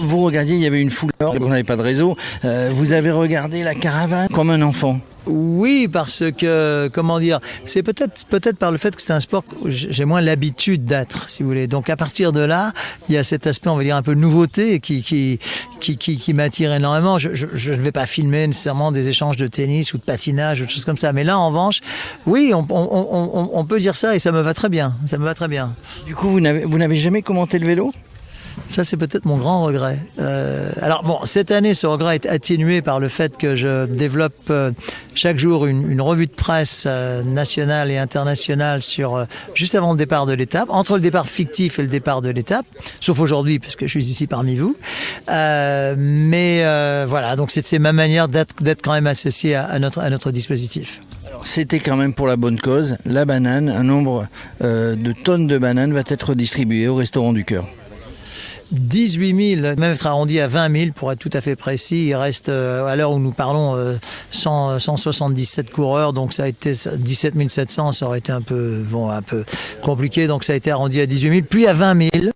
Vous 0.00 0.22
regardiez, 0.24 0.54
il 0.54 0.62
y 0.62 0.66
avait 0.66 0.80
une 0.80 0.90
foule, 0.90 1.10
vous 1.20 1.48
n'avez 1.48 1.64
pas 1.64 1.76
de 1.76 1.82
réseau. 1.82 2.16
Euh, 2.44 2.70
vous 2.72 2.92
avez 2.92 3.10
regardé 3.10 3.62
la 3.62 3.74
caravane 3.74 4.28
comme 4.28 4.50
un 4.50 4.62
enfant. 4.62 5.00
Oui, 5.26 5.88
parce 5.88 6.22
que, 6.36 6.88
comment 6.92 7.18
dire, 7.18 7.40
c'est 7.64 7.82
peut-être 7.82 8.26
peut-être 8.26 8.58
par 8.58 8.70
le 8.70 8.78
fait 8.78 8.94
que 8.94 9.02
c'est 9.02 9.12
un 9.12 9.20
sport 9.20 9.44
que 9.44 9.68
j'ai 9.68 10.04
moins 10.04 10.20
l'habitude 10.20 10.84
d'être, 10.84 11.28
si 11.28 11.42
vous 11.42 11.48
voulez. 11.48 11.66
Donc 11.66 11.90
à 11.90 11.96
partir 11.96 12.32
de 12.32 12.40
là, 12.40 12.72
il 13.08 13.14
y 13.14 13.18
a 13.18 13.24
cet 13.24 13.46
aspect, 13.46 13.68
on 13.68 13.76
va 13.76 13.82
dire, 13.82 13.96
un 13.96 14.02
peu 14.02 14.14
nouveauté 14.14 14.80
qui, 14.80 15.02
qui, 15.02 15.38
qui, 15.80 15.96
qui, 15.96 16.18
qui 16.18 16.34
m'attire 16.34 16.72
énormément. 16.72 17.18
Je, 17.18 17.34
je, 17.34 17.72
ne 17.72 17.76
vais 17.76 17.92
pas 17.92 18.06
filmer 18.06 18.46
nécessairement 18.46 18.92
des 18.92 19.08
échanges 19.08 19.36
de 19.36 19.46
tennis 19.46 19.94
ou 19.94 19.98
de 19.98 20.02
patinage 20.02 20.60
ou 20.60 20.66
de 20.66 20.70
choses 20.70 20.84
comme 20.84 20.98
ça. 20.98 21.12
Mais 21.12 21.24
là, 21.24 21.38
en 21.38 21.48
revanche, 21.48 21.80
oui, 22.26 22.52
on, 22.54 22.66
on, 22.70 22.88
on, 22.90 23.50
on 23.52 23.64
peut 23.64 23.78
dire 23.78 23.96
ça 23.96 24.14
et 24.14 24.18
ça 24.18 24.32
me 24.32 24.40
va 24.40 24.54
très 24.54 24.68
bien. 24.68 24.94
Ça 25.06 25.18
me 25.18 25.24
va 25.24 25.34
très 25.34 25.48
bien. 25.48 25.74
Du 26.06 26.14
coup, 26.14 26.28
vous 26.28 26.40
n'avez 26.40 26.96
jamais 26.96 27.22
commenté 27.22 27.58
le 27.58 27.66
vélo? 27.66 27.92
Ça, 28.68 28.84
c'est 28.84 28.96
peut-être 28.96 29.24
mon 29.24 29.36
grand 29.36 29.64
regret. 29.64 29.98
Euh, 30.18 30.70
alors 30.80 31.02
bon, 31.02 31.20
cette 31.24 31.50
année, 31.50 31.74
ce 31.74 31.86
regret 31.86 32.16
est 32.16 32.26
atténué 32.26 32.82
par 32.82 33.00
le 33.00 33.08
fait 33.08 33.36
que 33.36 33.54
je 33.54 33.86
développe 33.86 34.34
euh, 34.50 34.72
chaque 35.14 35.38
jour 35.38 35.66
une, 35.66 36.00
revue 36.00 36.26
de 36.26 36.32
presse 36.32 36.84
euh, 36.86 37.22
nationale 37.22 37.90
et 37.90 37.98
internationale 37.98 38.82
sur 38.82 39.26
juste 39.54 39.74
avant 39.74 39.92
le 39.92 39.98
départ 39.98 40.26
de 40.26 40.32
l'étape, 40.32 40.68
entre 40.70 40.94
le 40.94 41.00
départ 41.00 41.28
fictif 41.28 41.78
et 41.78 41.82
le 41.82 41.88
départ 41.88 42.22
de 42.22 42.30
l'étape, 42.30 42.66
sauf 43.00 43.20
aujourd'hui 43.20 43.58
parce 43.58 43.76
que 43.76 43.86
je 43.86 43.90
suis 43.92 44.10
ici 44.10 44.26
parmi 44.26 44.56
vous. 44.56 44.76
Mais 45.28 46.62
voilà, 47.06 47.36
donc 47.36 47.50
c'est 47.50 47.78
ma 47.78 47.92
manière 47.92 48.28
d'être 48.28 48.82
quand 48.82 48.92
même 48.92 49.06
associé 49.06 49.54
à, 49.54 49.78
notre, 49.78 50.00
à 50.00 50.10
notre 50.10 50.30
dispositif. 50.30 51.00
C'était 51.44 51.80
quand 51.80 51.96
même 51.96 52.14
pour 52.14 52.26
la 52.26 52.36
bonne 52.36 52.58
cause. 52.58 52.96
La 53.04 53.24
banane, 53.24 53.68
un 53.68 53.84
nombre 53.84 54.26
de 54.60 55.12
tonnes 55.12 55.46
de 55.46 55.58
bananes 55.58 55.92
va 55.92 56.02
être 56.06 56.34
distribué 56.34 56.88
au 56.88 56.96
restaurant 56.96 57.32
du 57.32 57.44
cœur. 57.44 57.66
18 58.72 59.56
000, 59.56 59.62
même 59.78 59.92
être 59.92 60.06
arrondi 60.06 60.40
à 60.40 60.48
20 60.48 60.78
000 60.78 60.92
pour 60.94 61.12
être 61.12 61.18
tout 61.18 61.30
à 61.32 61.40
fait 61.40 61.56
précis. 61.56 62.06
Il 62.06 62.14
reste, 62.14 62.48
euh, 62.48 62.86
à 62.86 62.96
l'heure 62.96 63.12
où 63.12 63.18
nous 63.18 63.32
parlons, 63.32 63.76
euh, 63.76 63.94
100, 64.30 64.78
177 64.78 65.70
coureurs, 65.70 66.12
donc 66.12 66.32
ça 66.32 66.44
a 66.44 66.48
été 66.48 66.72
17 66.72 67.34
700, 67.48 67.92
ça 67.92 68.06
aurait 68.06 68.18
été 68.18 68.32
un 68.32 68.42
peu, 68.42 68.84
bon, 68.90 69.10
un 69.10 69.22
peu 69.22 69.44
compliqué, 69.82 70.26
donc 70.26 70.44
ça 70.44 70.52
a 70.52 70.56
été 70.56 70.70
arrondi 70.70 71.00
à 71.00 71.06
18 71.06 71.28
000, 71.28 71.46
puis 71.48 71.66
à 71.66 71.74
20 71.74 72.10
000. 72.14 72.30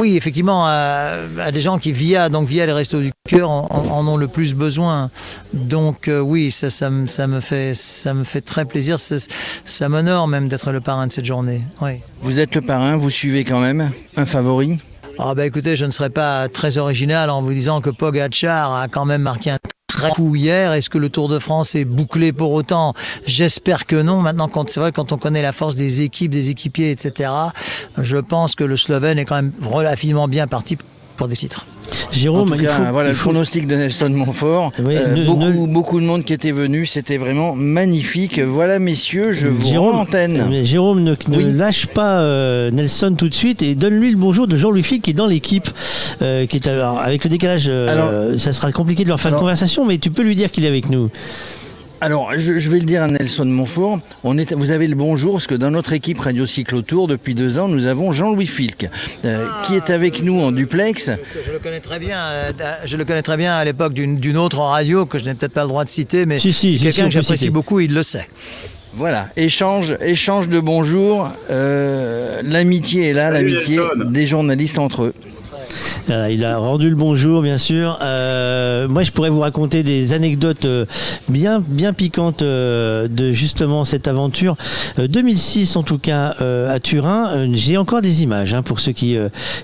Oui, 0.00 0.16
effectivement, 0.16 0.64
à, 0.66 1.16
des 1.52 1.60
gens 1.60 1.78
qui 1.78 1.92
via 1.92 2.28
donc 2.28 2.48
via 2.48 2.64
les 2.64 2.72
restos 2.72 3.00
du 3.00 3.12
cœur 3.28 3.50
en, 3.50 4.06
ont 4.06 4.16
le 4.16 4.28
plus 4.28 4.54
besoin. 4.54 5.10
Donc 5.52 6.08
euh, 6.08 6.20
oui, 6.20 6.50
ça, 6.50 6.90
me 6.90 7.06
fait 7.40 7.74
ça 7.74 8.14
me 8.14 8.24
fait 8.24 8.40
très 8.40 8.64
plaisir. 8.64 8.98
Ça, 8.98 9.16
ça 9.64 9.88
m'honore 9.88 10.28
même 10.28 10.48
d'être 10.48 10.72
le 10.72 10.80
parrain 10.80 11.06
de 11.06 11.12
cette 11.12 11.26
journée. 11.26 11.62
Oui. 11.80 12.00
Vous 12.22 12.40
êtes 12.40 12.54
le 12.54 12.62
parrain, 12.62 12.96
vous 12.96 13.10
suivez 13.10 13.44
quand 13.44 13.60
même 13.60 13.90
un 14.16 14.26
favori? 14.26 14.78
Ah 15.18 15.34
ben 15.34 15.44
écoutez, 15.44 15.76
je 15.76 15.84
ne 15.84 15.90
serais 15.90 16.10
pas 16.10 16.48
très 16.48 16.78
original 16.78 17.30
en 17.30 17.42
vous 17.42 17.52
disant 17.52 17.80
que 17.80 17.90
Pogacar 17.90 18.74
a 18.74 18.88
quand 18.88 19.04
même 19.04 19.22
marqué 19.22 19.50
un 19.50 19.58
très 19.86 20.10
coup 20.10 20.34
hier. 20.34 20.72
Est-ce 20.72 20.88
que 20.88 20.98
le 20.98 21.10
Tour 21.10 21.28
de 21.28 21.38
France 21.38 21.74
est 21.74 21.84
bouclé 21.84 22.32
pour 22.32 22.52
autant? 22.52 22.94
J'espère 23.26 23.86
que 23.86 23.96
non. 23.96 24.20
Maintenant, 24.20 24.48
quand 24.48 24.70
c'est 24.70 24.80
vrai, 24.80 24.90
quand 24.90 25.12
on 25.12 25.18
connaît 25.18 25.42
la 25.42 25.52
force 25.52 25.76
des 25.76 26.02
équipes, 26.02 26.30
des 26.30 26.50
équipiers, 26.50 26.90
etc., 26.90 27.30
je 27.98 28.16
pense 28.16 28.54
que 28.54 28.64
le 28.64 28.76
Slovène 28.76 29.18
est 29.18 29.24
quand 29.24 29.36
même 29.36 29.52
relativement 29.60 30.28
bien 30.28 30.46
parti 30.46 30.78
pour 31.22 31.28
des 31.28 31.36
titres. 31.36 31.66
Jérôme, 32.10 32.56
cas, 32.60 32.72
faut, 32.72 32.92
voilà 32.92 33.10
le 33.10 33.14
faut... 33.14 33.30
pronostic 33.30 33.68
de 33.68 33.76
Nelson 33.76 34.10
Montfort. 34.10 34.72
Oui, 34.80 34.96
euh, 34.96 35.14
ne, 35.14 35.24
beaucoup, 35.24 35.44
ne... 35.44 35.66
beaucoup 35.66 36.00
de 36.00 36.04
monde 36.04 36.24
qui 36.24 36.32
était 36.32 36.50
venu, 36.50 36.84
c'était 36.84 37.16
vraiment 37.16 37.54
magnifique. 37.54 38.40
Voilà, 38.40 38.80
messieurs, 38.80 39.30
je 39.30 39.46
vous 39.46 39.64
Jérôme, 39.64 39.92
rends 39.92 39.98
l'antenne. 39.98 40.48
Mais 40.50 40.64
Jérôme, 40.64 41.04
ne, 41.04 41.14
oui. 41.28 41.52
lâche 41.52 41.86
pas 41.86 42.18
euh, 42.18 42.72
Nelson 42.72 43.14
tout 43.16 43.28
de 43.28 43.34
suite 43.34 43.62
et 43.62 43.76
donne-lui 43.76 44.10
le 44.10 44.16
bonjour 44.16 44.48
de 44.48 44.56
Jean-Louis 44.56 44.82
Fick 44.82 45.02
qui 45.02 45.12
est 45.12 45.14
dans 45.14 45.28
l'équipe. 45.28 45.68
Euh, 46.22 46.46
qui 46.46 46.56
est 46.56 46.66
alors, 46.66 46.98
avec 46.98 47.22
le 47.22 47.30
décalage, 47.30 47.68
alors, 47.68 48.10
ça 48.36 48.52
sera 48.52 48.72
compliqué 48.72 49.04
de 49.04 49.08
leur 49.08 49.20
faire 49.20 49.28
alors, 49.28 49.38
une 49.38 49.44
conversation, 49.44 49.84
mais 49.84 49.98
tu 49.98 50.10
peux 50.10 50.22
lui 50.24 50.34
dire 50.34 50.50
qu'il 50.50 50.64
est 50.64 50.68
avec 50.68 50.90
nous. 50.90 51.08
Alors, 52.02 52.32
je, 52.36 52.58
je, 52.58 52.68
vais 52.68 52.80
le 52.80 52.84
dire 52.84 53.04
à 53.04 53.06
Nelson 53.06 53.44
Montfort. 53.44 54.00
On 54.24 54.36
est, 54.36 54.52
vous 54.54 54.72
avez 54.72 54.88
le 54.88 54.96
bonjour, 54.96 55.34
parce 55.34 55.46
que 55.46 55.54
dans 55.54 55.70
notre 55.70 55.92
équipe 55.92 56.18
Radio 56.18 56.46
Cyclotour, 56.46 57.06
depuis 57.06 57.36
deux 57.36 57.60
ans, 57.60 57.68
nous 57.68 57.86
avons 57.86 58.10
Jean-Louis 58.10 58.48
Filk, 58.48 58.88
euh, 59.24 59.46
ah, 59.48 59.62
qui 59.64 59.76
est 59.76 59.88
avec 59.88 60.20
nous 60.20 60.40
en 60.40 60.50
duplex. 60.50 61.12
Je 61.46 61.52
le 61.52 61.60
connais 61.60 61.78
très 61.78 62.00
bien. 62.00 62.18
Euh, 62.18 62.52
je 62.86 62.96
le 62.96 63.04
connais 63.04 63.22
très 63.22 63.36
bien 63.36 63.54
à 63.54 63.64
l'époque 63.64 63.94
d'une 63.94 64.36
autre 64.36 64.58
radio 64.58 65.06
que 65.06 65.20
je 65.20 65.26
n'ai 65.26 65.34
peut-être 65.34 65.52
pas 65.52 65.62
le 65.62 65.68
droit 65.68 65.84
de 65.84 65.90
citer, 65.90 66.26
mais 66.26 66.40
si, 66.40 66.52
si, 66.52 66.72
c'est 66.72 66.86
quelqu'un 66.86 67.04
si, 67.04 67.08
que 67.08 67.22
j'apprécie 67.22 67.50
beaucoup, 67.50 67.78
il 67.78 67.94
le 67.94 68.02
sait. 68.02 68.26
Voilà, 68.94 69.28
échange, 69.36 69.96
échange 70.00 70.48
de 70.48 70.58
bonjour. 70.58 71.28
Euh, 71.50 72.42
l'amitié 72.42 73.10
est 73.10 73.12
là, 73.12 73.30
l'amitié 73.30 73.78
des 74.06 74.26
journalistes 74.26 74.80
entre 74.80 75.04
eux. 75.04 75.14
Voilà, 76.06 76.30
il 76.30 76.44
a 76.44 76.58
rendu 76.58 76.90
le 76.90 76.96
bonjour, 76.96 77.42
bien 77.42 77.58
sûr. 77.58 77.98
Euh, 78.02 78.88
moi, 78.88 79.02
je 79.02 79.12
pourrais 79.12 79.30
vous 79.30 79.40
raconter 79.40 79.82
des 79.82 80.12
anecdotes 80.12 80.64
euh, 80.64 80.84
bien, 81.28 81.62
bien 81.66 81.92
piquantes 81.92 82.42
euh, 82.42 83.08
de 83.08 83.32
justement 83.32 83.84
cette 83.84 84.08
aventure. 84.08 84.56
2006, 84.98 85.76
en 85.76 85.82
tout 85.82 85.98
cas, 85.98 86.34
à 86.68 86.80
Turin. 86.80 87.46
J'ai 87.54 87.76
encore 87.76 88.02
des 88.02 88.22
images 88.22 88.54
hein, 88.54 88.62
pour 88.62 88.80
ceux 88.80 88.92
qui 88.92 89.16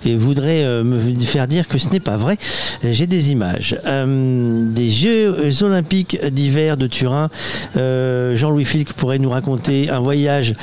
voudraient 0.05 0.65
me 0.83 1.15
faire 1.21 1.47
dire 1.47 1.69
que 1.69 1.79
ce 1.79 1.89
n'est 1.91 2.01
pas 2.01 2.17
vrai. 2.17 2.37
J'ai 2.83 3.07
des 3.07 3.31
images 3.31 3.77
des 3.85 4.91
Jeux 4.91 5.63
Olympiques 5.63 6.19
d'hiver 6.31 6.77
de 6.77 6.87
Turin. 6.87 7.31
Jean-Louis 7.75 8.65
Filk 8.65 8.93
pourrait 8.93 9.19
nous 9.19 9.31
raconter 9.31 9.91
un 9.91 10.01
voyage 10.01 10.55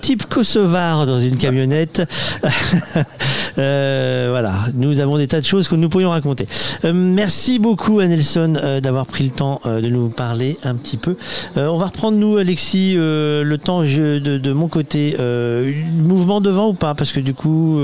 type 0.00 0.26
kosovar 0.26 1.06
dans 1.06 1.20
une 1.20 1.36
camionnette. 1.36 2.02
voilà, 3.58 4.66
nous 4.74 5.00
avons 5.00 5.18
des 5.18 5.26
tas 5.26 5.40
de 5.40 5.46
choses 5.46 5.68
que 5.68 5.74
nous 5.74 5.88
pourrions 5.88 6.10
raconter. 6.10 6.46
Euh, 6.84 6.92
merci 6.94 7.58
beaucoup 7.58 7.98
à 8.00 8.06
Nelson 8.06 8.54
euh, 8.56 8.80
d'avoir 8.80 9.06
pris 9.06 9.24
le 9.24 9.30
temps 9.30 9.60
euh, 9.66 9.80
de 9.80 9.88
nous 9.88 10.08
parler 10.08 10.56
un 10.64 10.76
petit 10.76 10.96
peu. 10.96 11.16
on 11.56 11.78
va 11.78 11.86
reprendre 11.86 12.18
nous, 12.18 12.36
Alexis, 12.36 12.94
le 12.94 13.56
temps 13.56 13.82
de, 13.82 14.18
de, 14.18 14.52
mon 14.52 14.68
côté. 14.68 15.16
mouvement 15.18 16.40
devant 16.40 16.68
ou 16.68 16.74
pas? 16.74 16.94
Parce 16.94 17.12
que 17.12 17.20
du 17.20 17.34
coup, 17.34 17.80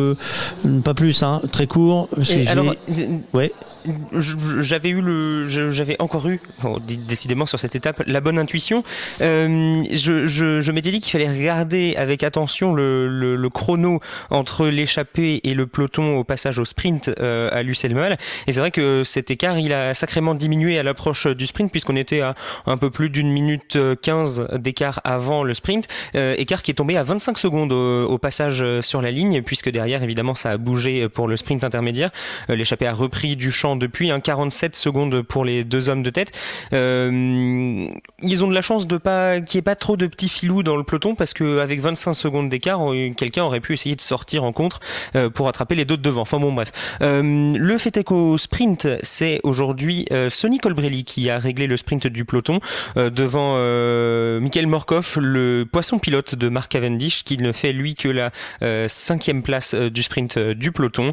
pas 0.84 0.94
plus, 0.94 1.22
hein, 1.22 1.40
très 1.52 1.66
court. 1.66 2.08
Alors, 2.46 2.74
ouais. 3.32 3.52
J'avais 4.14 4.88
eu 4.88 5.00
le, 5.02 5.44
j'avais 5.46 5.96
encore 5.98 6.26
eu, 6.28 6.40
bon, 6.62 6.78
décidément 7.06 7.44
sur 7.44 7.58
cette 7.58 7.76
étape, 7.76 8.02
la 8.06 8.20
bonne 8.20 8.38
intuition. 8.38 8.82
je, 9.20 10.26
je, 10.26 10.60
je 10.60 10.72
m'étais 10.72 10.90
dit 10.90 11.00
qu'il 11.00 11.12
fallait 11.12 11.30
regarder 11.30 11.94
avec 11.96 12.22
attention 12.22 12.72
le, 12.72 13.08
le, 13.08 13.36
le 13.36 13.50
chrono 13.50 14.00
entre 14.30 14.66
l'échappée 14.66 15.40
et 15.44 15.54
le 15.54 15.63
le 15.64 15.70
peloton 15.70 16.16
au 16.18 16.24
passage 16.24 16.58
au 16.58 16.64
sprint 16.64 17.10
euh, 17.18 17.48
à 17.52 17.62
Lucelle-Meul. 17.62 18.16
Et 18.46 18.52
c'est 18.52 18.60
vrai 18.60 18.70
que 18.70 19.02
cet 19.04 19.30
écart, 19.30 19.58
il 19.58 19.72
a 19.72 19.94
sacrément 19.94 20.34
diminué 20.34 20.78
à 20.78 20.82
l'approche 20.82 21.26
du 21.26 21.46
sprint, 21.46 21.70
puisqu'on 21.70 21.96
était 21.96 22.20
à 22.20 22.34
un 22.66 22.76
peu 22.76 22.90
plus 22.90 23.10
d'une 23.10 23.30
minute 23.30 23.78
15 24.02 24.48
d'écart 24.54 25.00
avant 25.04 25.42
le 25.42 25.54
sprint. 25.54 25.88
Euh, 26.14 26.34
écart 26.38 26.62
qui 26.62 26.70
est 26.70 26.74
tombé 26.74 26.96
à 26.96 27.02
25 27.02 27.38
secondes 27.38 27.72
au, 27.72 28.18
passage 28.18 28.64
sur 28.80 29.02
la 29.02 29.10
ligne, 29.10 29.42
puisque 29.42 29.70
derrière, 29.70 30.02
évidemment, 30.02 30.34
ça 30.34 30.50
a 30.50 30.56
bougé 30.56 31.08
pour 31.08 31.28
le 31.28 31.36
sprint 31.36 31.64
intermédiaire. 31.64 32.10
Euh, 32.50 32.56
L'échappée 32.56 32.86
a 32.86 32.94
repris 32.94 33.36
du 33.36 33.50
champ 33.50 33.76
depuis, 33.76 34.10
hein, 34.10 34.20
47 34.20 34.76
secondes 34.76 35.22
pour 35.22 35.44
les 35.44 35.64
deux 35.64 35.88
hommes 35.88 36.02
de 36.02 36.10
tête. 36.10 36.32
Euh, 36.72 37.86
ils 38.22 38.44
ont 38.44 38.48
de 38.48 38.54
la 38.54 38.62
chance 38.62 38.86
de 38.86 38.96
pas 38.96 39.40
qu'il 39.40 39.58
n'y 39.58 39.60
ait 39.60 39.62
pas 39.62 39.76
trop 39.76 39.96
de 39.96 40.06
petits 40.06 40.28
filous 40.28 40.62
dans 40.62 40.76
le 40.76 40.84
peloton, 40.84 41.14
parce 41.14 41.34
qu'avec 41.34 41.80
25 41.80 42.12
secondes 42.12 42.48
d'écart, 42.48 42.92
euh, 42.92 43.10
quelqu'un 43.16 43.44
aurait 43.44 43.60
pu 43.60 43.72
essayer 43.72 43.94
de 43.94 44.00
sortir 44.00 44.44
en 44.44 44.52
contre 44.52 44.80
euh, 45.16 45.30
pour 45.44 45.50
attraper 45.50 45.74
les 45.74 45.84
deux 45.84 45.98
de 45.98 46.02
devant. 46.02 46.22
Enfin 46.22 46.40
bon, 46.40 46.54
bref. 46.54 46.72
Euh, 47.02 47.52
le 47.54 47.76
fait 47.76 47.98
est 47.98 48.04
qu'au 48.04 48.38
sprint, 48.38 48.88
c'est 49.02 49.40
aujourd'hui 49.42 50.06
euh, 50.10 50.30
Sonny 50.30 50.56
Colbrelli 50.56 51.04
qui 51.04 51.28
a 51.28 51.38
réglé 51.38 51.66
le 51.66 51.76
sprint 51.76 52.06
du 52.06 52.24
peloton 52.24 52.60
euh, 52.96 53.10
devant 53.10 53.56
euh, 53.58 54.40
Michael 54.40 54.66
Morkov, 54.68 55.18
le 55.20 55.66
poisson 55.70 55.98
pilote 55.98 56.34
de 56.34 56.48
Mark 56.48 56.72
Cavendish, 56.72 57.24
qui 57.24 57.36
ne 57.36 57.52
fait 57.52 57.72
lui 57.72 57.94
que 57.94 58.08
la 58.08 58.30
cinquième 58.88 59.42
place 59.42 59.74
du 59.74 60.02
sprint 60.02 60.38
du 60.38 60.72
peloton. 60.72 61.12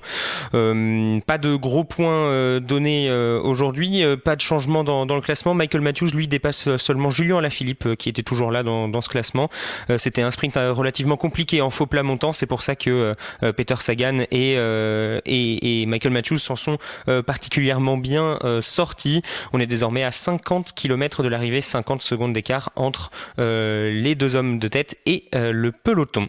Pas 0.52 1.38
de 1.38 1.56
gros 1.56 1.84
points 1.84 2.60
donnés 2.62 3.12
aujourd'hui, 3.12 4.04
pas 4.24 4.38
de 4.38 4.42
changement 4.42 4.84
dans, 4.84 5.16
le 5.16 5.22
classement. 5.22 5.54
Michael 5.54 5.82
Matthews, 5.82 6.12
lui, 6.14 6.28
dépasse 6.28 6.78
seulement 6.78 7.10
Julien 7.10 7.40
Alaphilippe, 7.40 7.96
qui 7.98 8.08
était 8.08 8.24
toujours 8.24 8.52
là 8.52 8.64
dans, 8.64 8.88
dans 8.88 9.02
ce 9.02 9.10
classement. 9.10 9.50
C'était 9.98 10.22
un 10.22 10.32
sprint 10.32 10.56
relativement 10.56 11.18
compliqué 11.18 11.62
en 11.62 11.70
faux 11.70 11.86
plat 11.86 12.04
montant, 12.04 12.32
c'est 12.32 12.46
pour 12.46 12.62
ça 12.62 12.76
que 12.76 13.16
Peter 13.58 13.76
Sagan 13.80 14.21
et, 14.32 14.56
euh, 14.58 15.20
et, 15.26 15.82
et 15.82 15.86
Michael 15.86 16.12
Matthews 16.12 16.38
s'en 16.38 16.56
sont 16.56 16.78
euh, 17.08 17.22
particulièrement 17.22 17.98
bien 17.98 18.38
euh, 18.44 18.62
sortis. 18.62 19.22
On 19.54 19.60
est 19.60 19.66
désormais 19.66 20.04
à 20.04 20.12
50 20.12 20.74
km 20.74 21.24
de 21.24 21.28
l'arrivée, 21.30 21.62
50 21.62 22.02
secondes 22.02 22.34
d'écart 22.34 22.72
entre 22.76 23.12
euh, 23.40 23.92
les 23.92 24.16
deux 24.16 24.36
hommes 24.36 24.60
de 24.60 24.68
tête 24.68 24.98
et 25.06 25.26
euh, 25.36 25.52
le 25.52 25.72
peloton. 25.72 26.28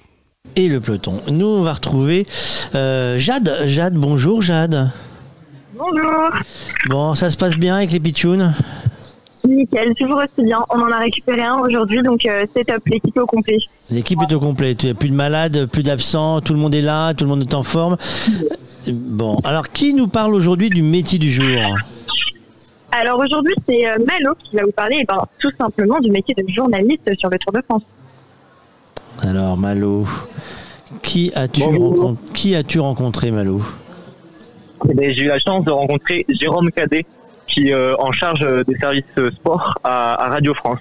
Et 0.56 0.68
le 0.68 0.80
peloton. 0.80 1.20
Nous, 1.28 1.46
on 1.46 1.62
va 1.62 1.72
retrouver 1.74 2.26
euh, 2.74 3.18
Jade. 3.18 3.64
Jade, 3.66 3.94
bonjour 3.94 4.42
Jade. 4.42 4.90
Bonjour. 5.74 6.30
Bon, 6.88 7.14
ça 7.14 7.30
se 7.30 7.36
passe 7.36 7.56
bien 7.56 7.76
avec 7.76 7.92
les 7.92 8.00
pitchouns? 8.00 8.52
Nickel, 9.48 9.94
toujours 9.94 10.18
aussi 10.18 10.44
bien. 10.46 10.60
On 10.70 10.80
en 10.80 10.90
a 10.90 10.98
récupéré 10.98 11.42
un 11.42 11.58
aujourd'hui, 11.58 12.02
donc 12.02 12.24
euh, 12.26 12.46
c'est 12.54 12.64
top, 12.64 12.82
l'équipe 12.86 13.16
est 13.16 13.20
au 13.20 13.26
complet. 13.26 13.58
L'équipe 13.90 14.18
est 14.22 14.32
au 14.34 14.40
complet. 14.40 14.74
Tu 14.74 14.94
plus 14.94 15.08
de 15.10 15.14
malades, 15.14 15.66
plus 15.66 15.82
d'absents, 15.82 16.40
tout 16.40 16.52
le 16.52 16.58
monde 16.60 16.74
est 16.74 16.80
là, 16.82 17.12
tout 17.14 17.24
le 17.24 17.30
monde 17.30 17.42
est 17.42 17.54
en 17.54 17.62
forme. 17.62 17.96
Bon, 18.88 19.38
alors 19.44 19.70
qui 19.70 19.94
nous 19.94 20.08
parle 20.08 20.34
aujourd'hui 20.34 20.70
du 20.70 20.82
métier 20.82 21.18
du 21.18 21.30
jour? 21.30 21.46
Alors 22.92 23.18
aujourd'hui, 23.18 23.54
c'est 23.66 23.88
euh, 23.88 23.96
Malo 24.06 24.34
qui 24.44 24.54
va 24.56 24.64
vous 24.64 24.72
parler 24.72 24.98
eh 25.00 25.04
ben, 25.04 25.22
tout 25.38 25.50
simplement 25.58 25.98
du 26.00 26.10
métier 26.10 26.34
de 26.34 26.44
journaliste 26.52 27.10
sur 27.18 27.30
le 27.30 27.38
Tour 27.38 27.52
de 27.52 27.62
France. 27.62 27.82
Alors 29.22 29.56
Malo, 29.56 30.06
qui 31.02 31.32
as-tu 31.34 31.62
rencon- 31.62 32.16
qui 32.34 32.54
as-tu 32.54 32.80
rencontré 32.80 33.30
Malo? 33.30 33.62
Eh 34.90 34.94
ben, 34.94 35.14
J'ai 35.14 35.22
eu 35.24 35.28
la 35.28 35.38
chance 35.38 35.64
de 35.64 35.70
rencontrer 35.70 36.26
Jérôme 36.28 36.70
Cadet, 36.70 37.06
qui 37.52 37.68
est 37.68 37.74
euh, 37.74 37.94
en 37.98 38.10
charge 38.12 38.42
euh, 38.42 38.64
des 38.64 38.74
services 38.76 39.04
euh, 39.18 39.30
sport 39.30 39.78
à, 39.84 40.24
à 40.24 40.28
Radio 40.30 40.54
France. 40.54 40.80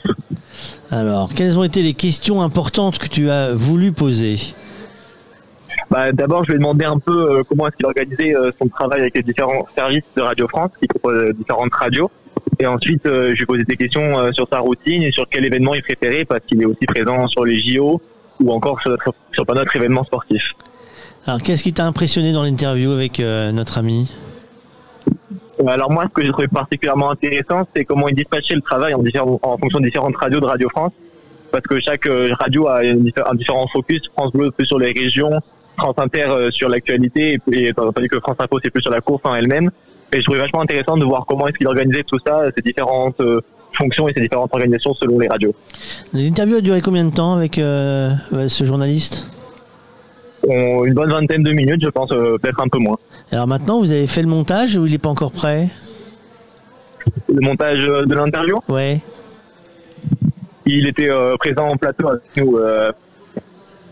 Alors, 0.89 1.29
quelles 1.33 1.57
ont 1.59 1.63
été 1.63 1.83
les 1.83 1.93
questions 1.93 2.41
importantes 2.41 2.97
que 2.97 3.07
tu 3.07 3.29
as 3.29 3.53
voulu 3.53 3.91
poser? 3.91 4.37
Bah, 5.89 6.11
D'abord, 6.13 6.43
je 6.45 6.51
lui 6.51 6.55
ai 6.55 6.59
demandé 6.59 6.85
un 6.85 6.99
peu 6.99 7.11
euh, 7.39 7.43
comment 7.47 7.67
est-ce 7.67 7.75
qu'il 7.75 7.85
organisait 7.85 8.35
euh, 8.35 8.51
son 8.59 8.67
travail 8.69 9.01
avec 9.01 9.15
les 9.15 9.23
différents 9.23 9.67
services 9.75 10.03
de 10.15 10.21
Radio 10.21 10.47
France, 10.47 10.71
qui 10.79 10.87
proposent 10.87 11.29
euh, 11.29 11.33
différentes 11.33 11.73
radios. 11.73 12.09
Et 12.59 12.65
ensuite, 12.65 13.01
je 13.05 13.31
lui 13.33 13.41
ai 13.41 13.45
posé 13.45 13.63
des 13.63 13.75
questions 13.75 14.31
sur 14.33 14.47
sa 14.47 14.59
routine 14.59 15.03
et 15.03 15.11
sur 15.11 15.27
quel 15.29 15.45
événement 15.45 15.73
il 15.73 15.81
préférait, 15.81 16.25
parce 16.25 16.41
qu'il 16.45 16.61
est 16.61 16.65
aussi 16.65 16.85
présent 16.85 17.27
sur 17.27 17.43
les 17.43 17.59
JO 17.59 18.01
ou 18.39 18.51
encore 18.51 18.79
sur, 18.81 18.95
sur 19.31 19.45
pas 19.45 19.53
notre 19.53 19.75
événement 19.75 20.03
sportif. 20.03 20.43
Alors, 21.25 21.41
qu'est-ce 21.41 21.63
qui 21.63 21.73
t'a 21.73 21.85
impressionné 21.85 22.33
dans 22.33 22.43
l'interview 22.43 22.91
avec 22.91 23.19
notre 23.19 23.79
ami? 23.79 24.11
Alors 25.67 25.91
moi, 25.91 26.05
ce 26.05 26.09
que 26.13 26.23
j'ai 26.23 26.31
trouvé 26.31 26.47
particulièrement 26.47 27.11
intéressant, 27.11 27.67
c'est 27.75 27.85
comment 27.85 28.07
il 28.07 28.15
dispatchait 28.15 28.55
le 28.55 28.61
travail 28.61 28.93
en, 28.93 29.03
en 29.43 29.57
fonction 29.57 29.79
des 29.79 29.87
différentes 29.89 30.15
radios 30.17 30.39
de 30.39 30.45
Radio 30.45 30.69
France, 30.69 30.91
parce 31.51 31.63
que 31.65 31.79
chaque 31.79 32.07
euh, 32.07 32.33
radio 32.39 32.67
a 32.67 32.83
une 32.83 33.11
un 33.25 33.35
différent 33.35 33.67
focus. 33.67 34.01
France 34.15 34.31
Bleu 34.31 34.49
plus 34.51 34.65
sur 34.65 34.79
les 34.79 34.91
régions, 34.91 35.31
France 35.77 35.95
Inter 35.97 36.25
euh, 36.29 36.51
sur 36.51 36.67
l'actualité, 36.69 37.33
et, 37.33 37.37
puis- 37.37 37.65
et 37.67 37.73
tandis 37.73 38.07
que 38.07 38.19
France 38.19 38.37
Info 38.39 38.59
c'est 38.63 38.71
plus 38.71 38.81
sur 38.81 38.91
la 38.91 39.01
course 39.01 39.21
en 39.25 39.35
elle-même. 39.35 39.69
Et 40.13 40.17
je 40.19 40.23
trouvais 40.23 40.39
vachement 40.39 40.61
intéressant 40.61 40.97
de 40.97 41.05
voir 41.05 41.25
comment 41.27 41.47
est-ce 41.47 41.57
qu'il 41.57 41.67
organisait 41.67 42.03
tout 42.03 42.17
ça, 42.25 42.43
ces 42.55 42.61
différentes 42.63 43.19
euh, 43.21 43.39
fonctions 43.73 44.07
et 44.09 44.13
ces 44.13 44.19
différentes 44.21 44.49
organisations 44.53 44.93
selon 44.93 45.19
les 45.19 45.27
radios. 45.27 45.53
L'interview 46.13 46.55
a 46.57 46.61
duré 46.61 46.81
combien 46.81 47.05
de 47.05 47.13
temps 47.13 47.33
avec 47.33 47.59
euh, 47.59 48.11
euh, 48.33 48.49
ce 48.49 48.63
journaliste? 48.65 49.27
On- 50.47 50.83
une 50.85 50.93
bonne 50.95 51.11
vingtaine 51.11 51.43
de 51.43 51.51
minutes, 51.51 51.81
je 51.83 51.89
pense, 51.89 52.11
euh, 52.11 52.37
peut-être 52.41 52.59
un 52.61 52.67
peu 52.67 52.79
moins. 52.79 52.97
Alors 53.31 53.47
maintenant, 53.47 53.79
vous 53.79 53.91
avez 53.91 54.07
fait 54.07 54.21
le 54.21 54.27
montage 54.27 54.75
ou 54.75 54.85
il 54.85 54.91
n'est 54.91 54.97
pas 54.97 55.09
encore 55.09 55.31
prêt? 55.31 55.67
Le 57.29 57.39
montage 57.41 57.79
euh, 57.79 58.05
de 58.05 58.13
l'interview? 58.13 58.59
Ouais. 58.67 58.99
Il 60.65 60.87
était 60.87 61.09
euh, 61.09 61.35
présent 61.37 61.67
en 61.67 61.77
plateau 61.77 62.09
avec 62.09 62.21
nous 62.35 62.57
euh, 62.57 62.91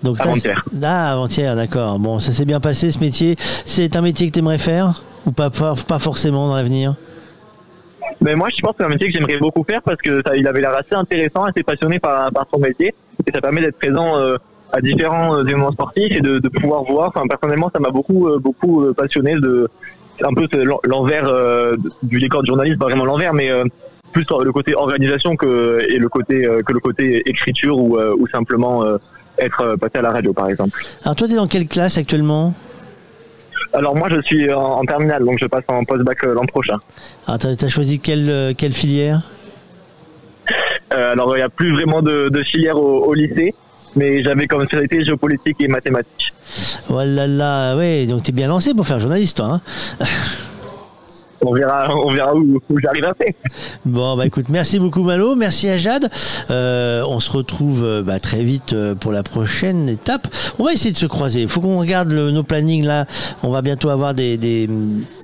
Donc 0.03 0.19
avant-hier. 0.19 0.63
Ah, 0.83 1.13
avant-hier, 1.13 1.55
d'accord. 1.55 1.99
Bon, 1.99 2.19
ça 2.19 2.33
s'est 2.33 2.45
bien 2.45 2.59
passé 2.59 2.91
ce 2.91 2.99
métier. 2.99 3.35
C'est 3.39 3.95
un 3.95 4.01
métier 4.01 4.27
que 4.27 4.33
tu 4.33 4.39
aimerais 4.39 4.57
faire 4.57 5.03
ou 5.25 5.31
pas, 5.31 5.49
pas, 5.49 5.73
pas 5.87 5.99
forcément 5.99 6.47
dans 6.47 6.55
l'avenir? 6.55 6.95
Mais 8.21 8.35
moi, 8.35 8.49
je 8.53 8.59
pense 8.61 8.71
que 8.71 8.77
c'est 8.79 8.85
un 8.85 8.89
métier 8.89 9.07
que 9.07 9.13
j'aimerais 9.17 9.37
beaucoup 9.37 9.63
faire 9.63 9.81
parce 9.81 10.01
que 10.01 10.21
ça, 10.25 10.35
il 10.35 10.45
avait 10.47 10.59
l'air 10.59 10.75
assez 10.75 10.95
intéressant, 10.95 11.45
assez 11.45 11.63
passionné 11.63 11.99
par, 11.99 12.31
par 12.31 12.45
son 12.51 12.59
métier. 12.59 12.93
Et 13.25 13.31
ça 13.31 13.39
permet 13.39 13.61
d'être 13.61 13.77
présent 13.77 14.17
euh, 14.17 14.37
à 14.71 14.81
différents 14.81 15.35
euh, 15.35 15.43
événements 15.43 15.71
sportifs 15.71 16.11
et 16.11 16.21
de, 16.21 16.39
de 16.39 16.49
pouvoir 16.49 16.83
voir. 16.83 17.09
Enfin, 17.09 17.27
personnellement, 17.27 17.69
ça 17.73 17.79
m'a 17.79 17.89
beaucoup, 17.89 18.27
euh, 18.27 18.39
beaucoup 18.39 18.83
euh, 18.83 18.93
passionné 18.93 19.35
de 19.35 19.67
un 20.21 20.33
peu 20.33 20.47
l'envers 20.83 21.31
du 22.03 22.19
décor 22.19 22.41
de 22.41 22.47
journaliste, 22.47 22.77
pas 22.77 22.87
vraiment 22.87 23.05
l'envers, 23.05 23.33
mais 23.33 23.49
plus 24.11 24.25
le 24.43 24.51
côté 24.51 24.75
organisation 24.75 25.37
que 25.37 25.79
et 25.87 25.97
le 25.97 26.09
côté 26.09 26.45
que 26.65 26.73
le 26.73 26.79
côté 26.81 27.23
écriture 27.25 27.77
ou, 27.77 27.97
ou 27.97 28.27
simplement 28.27 28.83
être 29.37 29.77
passé 29.77 29.99
à 29.99 30.01
la 30.01 30.11
radio, 30.11 30.33
par 30.33 30.49
exemple. 30.49 30.77
Alors 31.05 31.15
toi, 31.15 31.25
tu 31.25 31.35
es 31.35 31.37
dans 31.37 31.47
quelle 31.47 31.69
classe 31.69 31.97
actuellement? 31.97 32.53
Alors 33.71 33.95
moi, 33.95 34.09
je 34.09 34.21
suis 34.23 34.51
en, 34.51 34.59
en 34.59 34.83
terminale, 34.83 35.23
donc 35.23 35.37
je 35.39 35.45
passe 35.45 35.63
en 35.69 35.85
post-bac 35.85 36.21
l'an 36.23 36.45
prochain. 36.45 36.79
Alors, 37.25 37.39
tu 37.39 37.47
as, 37.47 37.69
choisi 37.69 38.01
quelle, 38.01 38.53
quelle 38.57 38.73
filière? 38.73 39.21
Euh, 40.93 41.13
alors, 41.13 41.35
il 41.35 41.39
n'y 41.39 41.43
a 41.43 41.49
plus 41.49 41.71
vraiment 41.71 42.01
de, 42.01 42.29
de 42.29 42.43
filière 42.43 42.77
au, 42.77 43.05
au 43.05 43.13
lycée, 43.13 43.53
mais 43.99 44.23
j'avais 44.23 44.47
comme 44.47 44.65
spécialité 44.65 45.03
géopolitique 45.03 45.57
et 45.59 45.67
mathématiques. 45.67 46.33
Oh 46.89 47.01
là 47.03 47.75
ouais, 47.75 48.05
donc 48.07 48.23
tu 48.23 48.29
es 48.29 48.33
bien 48.33 48.47
lancé 48.47 48.73
pour 48.73 48.87
faire 48.87 48.99
journaliste, 48.99 49.37
toi. 49.37 49.61
hein 49.99 50.05
On 51.41 51.53
verra, 51.53 51.95
on 51.95 52.11
verra 52.11 52.35
où, 52.35 52.59
où 52.69 52.79
j'arrive 52.81 53.05
après. 53.05 53.35
Bon, 53.85 54.17
bah 54.17 54.25
écoute, 54.25 54.47
merci 54.49 54.77
beaucoup 54.77 55.03
Malo, 55.03 55.35
merci 55.35 55.69
à 55.69 55.77
Jade. 55.77 56.09
Euh, 56.51 57.03
on 57.07 57.19
se 57.21 57.31
retrouve 57.31 57.83
euh, 57.83 58.01
bah, 58.03 58.19
très 58.19 58.43
vite 58.43 58.73
euh, 58.73 58.93
pour 58.93 59.11
la 59.13 59.23
prochaine 59.23 59.87
étape. 59.87 60.27
On 60.59 60.65
va 60.65 60.73
essayer 60.73 60.91
de 60.91 60.97
se 60.97 61.05
croiser. 61.05 61.41
Il 61.43 61.47
faut 61.47 61.61
qu'on 61.61 61.79
regarde 61.79 62.09
le- 62.09 62.31
nos 62.31 62.43
plannings 62.43 62.83
là. 62.85 63.05
On 63.41 63.51
va 63.51 63.61
bientôt 63.61 63.89
avoir 63.89 64.13
des, 64.13 64.37
des, 64.37 64.69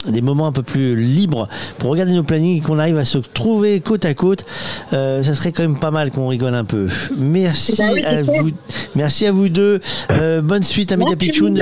des 0.07 0.21
moments 0.21 0.47
un 0.47 0.51
peu 0.53 0.63
plus 0.63 0.95
libres 0.95 1.49
pour 1.79 1.89
regarder 1.91 2.13
nos 2.13 2.23
plannings 2.23 2.59
et 2.59 2.61
qu'on 2.61 2.79
arrive 2.79 2.97
à 2.97 3.03
se 3.05 3.17
trouver 3.17 3.81
côte 3.81 4.05
à 4.05 4.13
côte. 4.13 4.45
Euh, 4.93 5.21
ça 5.21 5.35
serait 5.35 5.51
quand 5.51 5.63
même 5.63 5.79
pas 5.79 5.91
mal 5.91 6.11
qu'on 6.11 6.27
rigole 6.29 6.55
un 6.55 6.65
peu. 6.65 6.87
Merci 7.17 7.75
Bah 7.77 7.89
oui, 7.93 8.03
à 8.05 8.23
vous, 8.23 8.51
merci 8.95 9.25
à 9.27 9.31
vous 9.33 9.49
deux. 9.49 9.81
Euh, 10.11 10.41
bonne 10.41 10.63
suite 10.63 10.93
à 10.93 10.97
Media 10.97 11.15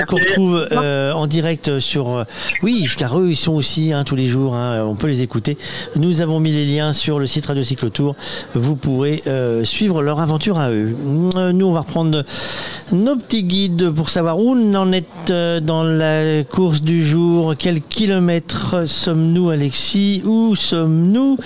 qu'on 0.06 0.16
retrouve 0.16 0.68
euh, 0.72 1.12
en 1.12 1.26
direct 1.26 1.80
sur. 1.80 2.24
oui, 2.62 2.86
car 2.96 3.18
eux 3.18 3.30
ils 3.30 3.36
sont 3.36 3.54
aussi 3.54 3.92
hein, 3.92 4.04
tous 4.04 4.14
les 4.16 4.28
jours. 4.28 4.43
Hein, 4.52 4.84
on 4.84 4.96
peut 4.96 5.06
les 5.06 5.22
écouter. 5.22 5.56
Nous 5.96 6.20
avons 6.20 6.40
mis 6.40 6.52
les 6.52 6.66
liens 6.66 6.92
sur 6.92 7.18
le 7.18 7.26
site 7.26 7.46
Radio 7.46 7.62
Cyclotour. 7.62 8.16
Vous 8.54 8.76
pourrez 8.76 9.22
euh, 9.26 9.64
suivre 9.64 10.02
leur 10.02 10.20
aventure 10.20 10.58
à 10.58 10.70
eux. 10.70 10.94
Nous 11.04 11.66
on 11.66 11.72
va 11.72 11.80
reprendre 11.80 12.24
nos 12.92 13.16
petits 13.16 13.44
guides 13.44 13.90
pour 13.90 14.10
savoir 14.10 14.38
où 14.38 14.52
on 14.52 14.74
en 14.74 14.92
est 14.92 15.30
euh, 15.30 15.60
dans 15.60 15.82
la 15.82 16.44
course 16.44 16.82
du 16.82 17.06
jour. 17.06 17.54
Quels 17.58 17.80
kilomètres 17.80 18.86
sommes-nous, 18.86 19.50
Alexis? 19.50 20.22
Où 20.24 20.56
sommes-nous? 20.56 21.38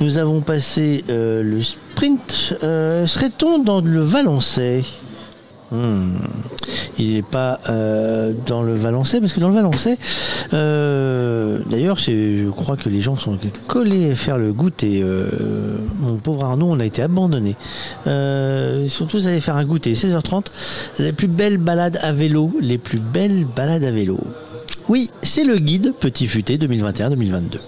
Nous 0.00 0.18
avons 0.18 0.40
passé 0.40 1.04
euh, 1.08 1.42
le 1.42 1.62
sprint. 1.62 2.56
Serait-on 2.60 3.58
dans 3.58 3.80
le 3.80 4.02
Valençay 4.02 4.84
Hmm. 5.72 6.16
Il 6.98 7.14
n'est 7.14 7.22
pas 7.22 7.60
euh, 7.68 8.32
dans 8.46 8.62
le 8.62 8.74
Valençay, 8.74 9.20
parce 9.20 9.32
que 9.32 9.40
dans 9.40 9.48
le 9.48 9.54
Valençay, 9.54 9.96
euh, 10.52 11.58
d'ailleurs, 11.70 11.98
je 11.98 12.50
crois 12.50 12.76
que 12.76 12.88
les 12.88 13.00
gens 13.00 13.16
sont 13.16 13.38
collés 13.68 14.10
à 14.10 14.16
faire 14.16 14.36
le 14.36 14.52
goûter. 14.52 15.00
Euh, 15.02 15.78
mon 15.98 16.16
pauvre 16.16 16.44
Arnaud, 16.44 16.66
on 16.70 16.80
a 16.80 16.84
été 16.84 17.02
abandonné. 17.02 17.56
Ils 18.06 18.90
sont 18.90 19.06
tous 19.06 19.26
allés 19.26 19.40
faire 19.40 19.56
un 19.56 19.64
goûter. 19.64 19.94
16h30, 19.94 20.46
les 20.98 21.12
plus 21.12 21.28
belles 21.28 21.58
balades 21.58 21.98
à 22.02 22.12
vélo, 22.12 22.52
les 22.60 22.78
plus 22.78 22.98
belles 22.98 23.44
balades 23.44 23.84
à 23.84 23.90
vélo. 23.90 24.18
Oui, 24.88 25.10
c'est 25.22 25.44
le 25.44 25.58
guide 25.58 25.94
Petit 25.98 26.26
Futé 26.26 26.58
2021-2022. 26.58 27.60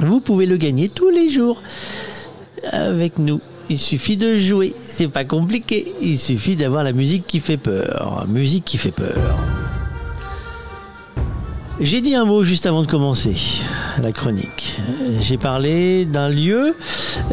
Vous 0.00 0.20
pouvez 0.20 0.46
le 0.46 0.56
gagner 0.56 0.88
tous 0.88 1.10
les 1.10 1.30
jours 1.30 1.62
avec 2.72 3.18
nous. 3.18 3.40
Il 3.70 3.78
suffit 3.78 4.16
de 4.16 4.36
jouer, 4.36 4.74
c'est 4.84 5.06
pas 5.06 5.24
compliqué. 5.24 5.92
Il 6.02 6.18
suffit 6.18 6.56
d'avoir 6.56 6.82
la 6.82 6.92
musique 6.92 7.24
qui 7.28 7.38
fait 7.38 7.56
peur. 7.56 8.26
Musique 8.28 8.64
qui 8.64 8.78
fait 8.78 8.90
peur. 8.90 9.38
J'ai 11.78 12.00
dit 12.00 12.16
un 12.16 12.24
mot 12.24 12.42
juste 12.42 12.66
avant 12.66 12.82
de 12.82 12.88
commencer 12.88 13.36
la 14.02 14.10
chronique. 14.10 14.76
J'ai 15.20 15.38
parlé 15.38 16.04
d'un 16.04 16.28
lieu, 16.28 16.74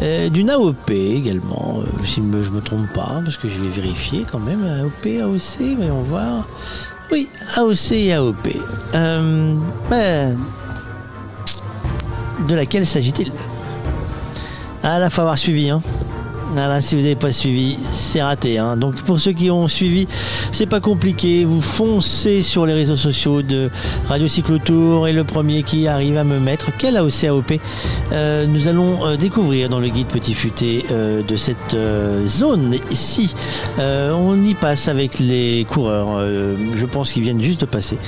euh, 0.00 0.28
d'une 0.28 0.48
AOP 0.48 0.90
également, 0.90 1.80
euh, 1.80 2.06
si 2.06 2.22
je 2.22 2.50
me 2.50 2.60
trompe 2.60 2.92
pas, 2.94 3.20
parce 3.24 3.36
que 3.36 3.48
je 3.48 3.60
vais 3.60 3.68
vérifier 3.70 4.24
quand 4.30 4.38
même. 4.38 4.64
AOP, 4.64 5.20
AOC, 5.20 5.76
voyons 5.76 6.02
voir. 6.02 6.46
Oui, 7.10 7.28
AOC 7.56 7.92
et 7.92 8.14
AOP. 8.14 8.48
Euh, 8.94 9.56
ben, 9.90 10.38
de 12.46 12.54
laquelle 12.54 12.86
s'agit-il? 12.86 13.32
Ah 14.84 15.00
là, 15.00 15.10
faut 15.10 15.22
avoir 15.22 15.36
suivi, 15.36 15.68
hein. 15.68 15.82
Ah 16.56 16.66
là, 16.66 16.80
si 16.80 16.96
vous 16.96 17.02
n'avez 17.02 17.16
pas 17.16 17.30
suivi, 17.30 17.76
c'est 17.82 18.22
raté. 18.22 18.58
Hein. 18.58 18.76
Donc 18.76 18.96
pour 19.02 19.20
ceux 19.20 19.32
qui 19.32 19.50
ont 19.50 19.68
suivi, 19.68 20.08
c'est 20.50 20.66
pas 20.66 20.80
compliqué. 20.80 21.44
Vous 21.44 21.60
foncez 21.60 22.42
sur 22.42 22.66
les 22.66 22.72
réseaux 22.74 22.96
sociaux 22.96 23.42
de 23.42 23.70
Radio 24.08 24.26
Cyclotour 24.28 25.06
et 25.08 25.12
le 25.12 25.24
premier 25.24 25.62
qui 25.62 25.86
arrive 25.86 26.16
à 26.16 26.24
me 26.24 26.40
mettre 26.40 26.70
quel 26.76 26.96
AOC 26.96 27.24
AOP 27.24 27.60
euh, 28.12 28.46
nous 28.46 28.68
allons 28.68 29.06
euh, 29.06 29.16
découvrir 29.16 29.68
dans 29.68 29.80
le 29.80 29.88
guide 29.88 30.06
Petit 30.06 30.34
Futé 30.34 30.84
euh, 30.90 31.22
de 31.22 31.36
cette 31.36 31.74
euh, 31.74 32.26
zone. 32.26 32.74
Si 32.90 33.34
euh, 33.78 34.12
on 34.12 34.42
y 34.42 34.54
passe 34.54 34.88
avec 34.88 35.18
les 35.18 35.66
coureurs, 35.68 36.20
je 36.76 36.86
pense 36.86 37.12
qu'ils 37.12 37.22
viennent 37.22 37.40
juste 37.40 37.60
de 37.60 37.66
passer. 37.66 37.98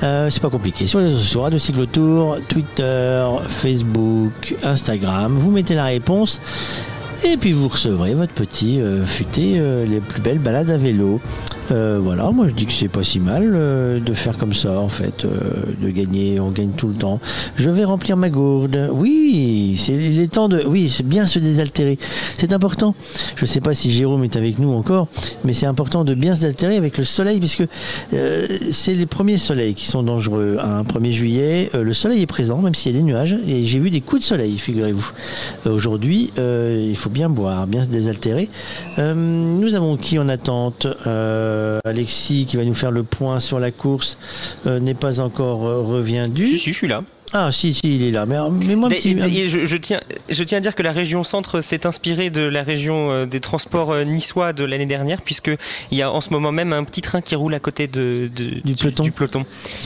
C'est 0.00 0.40
pas 0.40 0.50
compliqué. 0.50 0.86
Sur 0.86 1.00
les 1.00 1.06
réseaux 1.06 1.18
sociaux, 1.18 1.42
Radio 1.42 1.58
Cyclotour, 1.58 2.36
Twitter, 2.48 3.24
Facebook, 3.48 4.54
Instagram, 4.62 5.36
vous 5.38 5.50
mettez 5.50 5.74
la 5.74 5.84
réponse. 5.84 6.40
Et 7.24 7.36
puis 7.36 7.52
vous 7.52 7.68
recevrez 7.68 8.14
votre 8.14 8.32
petit 8.32 8.80
euh, 8.80 9.04
futé, 9.04 9.54
euh, 9.56 9.84
les 9.84 10.00
plus 10.00 10.20
belles 10.20 10.38
balades 10.38 10.70
à 10.70 10.78
vélo. 10.78 11.20
Euh, 11.70 12.00
voilà, 12.02 12.30
moi 12.30 12.46
je 12.48 12.54
dis 12.54 12.66
que 12.66 12.72
c'est 12.72 12.88
pas 12.88 13.04
si 13.04 13.20
mal 13.20 13.52
euh, 13.54 14.00
de 14.00 14.14
faire 14.14 14.38
comme 14.38 14.54
ça 14.54 14.80
en 14.80 14.88
fait, 14.88 15.24
euh, 15.24 15.64
de 15.80 15.90
gagner, 15.90 16.40
on 16.40 16.50
gagne 16.50 16.70
tout 16.70 16.88
le 16.88 16.94
temps. 16.94 17.20
Je 17.56 17.68
vais 17.68 17.84
remplir 17.84 18.16
ma 18.16 18.30
gourde. 18.30 18.88
Oui, 18.92 19.76
c'est 19.78 19.92
il 19.92 20.20
est 20.20 20.32
temps 20.32 20.48
de, 20.48 20.62
oui, 20.66 20.88
c'est 20.88 21.06
bien 21.06 21.26
se 21.26 21.38
désaltérer. 21.38 21.98
C'est 22.38 22.52
important. 22.52 22.94
Je 23.36 23.44
sais 23.44 23.60
pas 23.60 23.74
si 23.74 23.90
Jérôme 23.90 24.24
est 24.24 24.36
avec 24.36 24.58
nous 24.58 24.72
encore, 24.72 25.08
mais 25.44 25.52
c'est 25.52 25.66
important 25.66 26.04
de 26.04 26.14
bien 26.14 26.34
se 26.34 26.40
désaltérer 26.40 26.76
avec 26.76 26.96
le 26.96 27.04
soleil 27.04 27.38
puisque 27.38 27.64
euh, 28.14 28.46
c'est 28.70 28.94
les 28.94 29.06
premiers 29.06 29.38
soleils 29.38 29.74
qui 29.74 29.86
sont 29.86 30.02
dangereux. 30.02 30.58
Un 30.60 30.82
1er 30.82 31.12
juillet, 31.12 31.70
euh, 31.74 31.82
le 31.82 31.92
soleil 31.92 32.22
est 32.22 32.26
présent 32.26 32.62
même 32.62 32.74
s'il 32.74 32.92
y 32.92 32.94
a 32.94 32.98
des 32.98 33.04
nuages 33.04 33.36
et 33.46 33.66
j'ai 33.66 33.78
vu 33.78 33.90
des 33.90 34.00
coups 34.00 34.22
de 34.22 34.26
soleil, 34.26 34.58
figurez-vous. 34.58 35.10
Aujourd'hui, 35.66 36.30
il 36.36 36.96
faut 36.96 37.10
bien 37.10 37.28
boire, 37.28 37.66
bien 37.66 37.82
se 37.84 37.88
désaltérer. 37.88 38.48
Nous 38.96 39.74
avons 39.74 39.96
qui 39.96 40.18
en 40.18 40.28
attente? 40.28 40.86
Euh, 41.06 41.57
Alexis 41.84 42.46
qui 42.48 42.56
va 42.56 42.64
nous 42.64 42.74
faire 42.74 42.90
le 42.90 43.02
point 43.02 43.40
sur 43.40 43.58
la 43.60 43.70
course 43.70 44.18
euh, 44.66 44.80
n'est 44.80 44.94
pas 44.94 45.20
encore 45.20 45.66
euh, 45.66 45.82
reviendu. 45.82 46.46
Si, 46.46 46.58
si, 46.58 46.72
je 46.72 46.76
suis 46.76 46.88
là. 46.88 47.02
Ah 47.34 47.52
si, 47.52 47.74
si, 47.74 47.96
il 47.96 48.02
est 48.04 48.10
là. 48.10 48.24
Mais, 48.24 48.36
mais 48.66 48.74
moi, 48.74 48.88
petit... 48.88 49.14
je, 49.50 49.66
je 49.66 49.76
tiens, 49.76 50.00
je 50.30 50.42
tiens 50.44 50.56
à 50.56 50.60
dire 50.62 50.74
que 50.74 50.82
la 50.82 50.92
région 50.92 51.22
centre 51.24 51.60
s'est 51.60 51.86
inspirée 51.86 52.30
de 52.30 52.40
la 52.40 52.62
région 52.62 53.10
euh, 53.10 53.26
des 53.26 53.38
transports 53.40 53.90
euh, 53.92 54.04
niçois 54.04 54.54
de 54.54 54.64
l'année 54.64 54.86
dernière, 54.86 55.20
puisque 55.20 55.50
il 55.90 55.98
y 55.98 56.00
a 56.00 56.10
en 56.10 56.22
ce 56.22 56.30
moment 56.30 56.52
même 56.52 56.72
un 56.72 56.84
petit 56.84 57.02
train 57.02 57.20
qui 57.20 57.34
roule 57.36 57.52
à 57.52 57.60
côté 57.60 57.86
de, 57.86 58.30
de- 58.34 58.60
du, 58.64 58.74
peloton. 59.12 59.44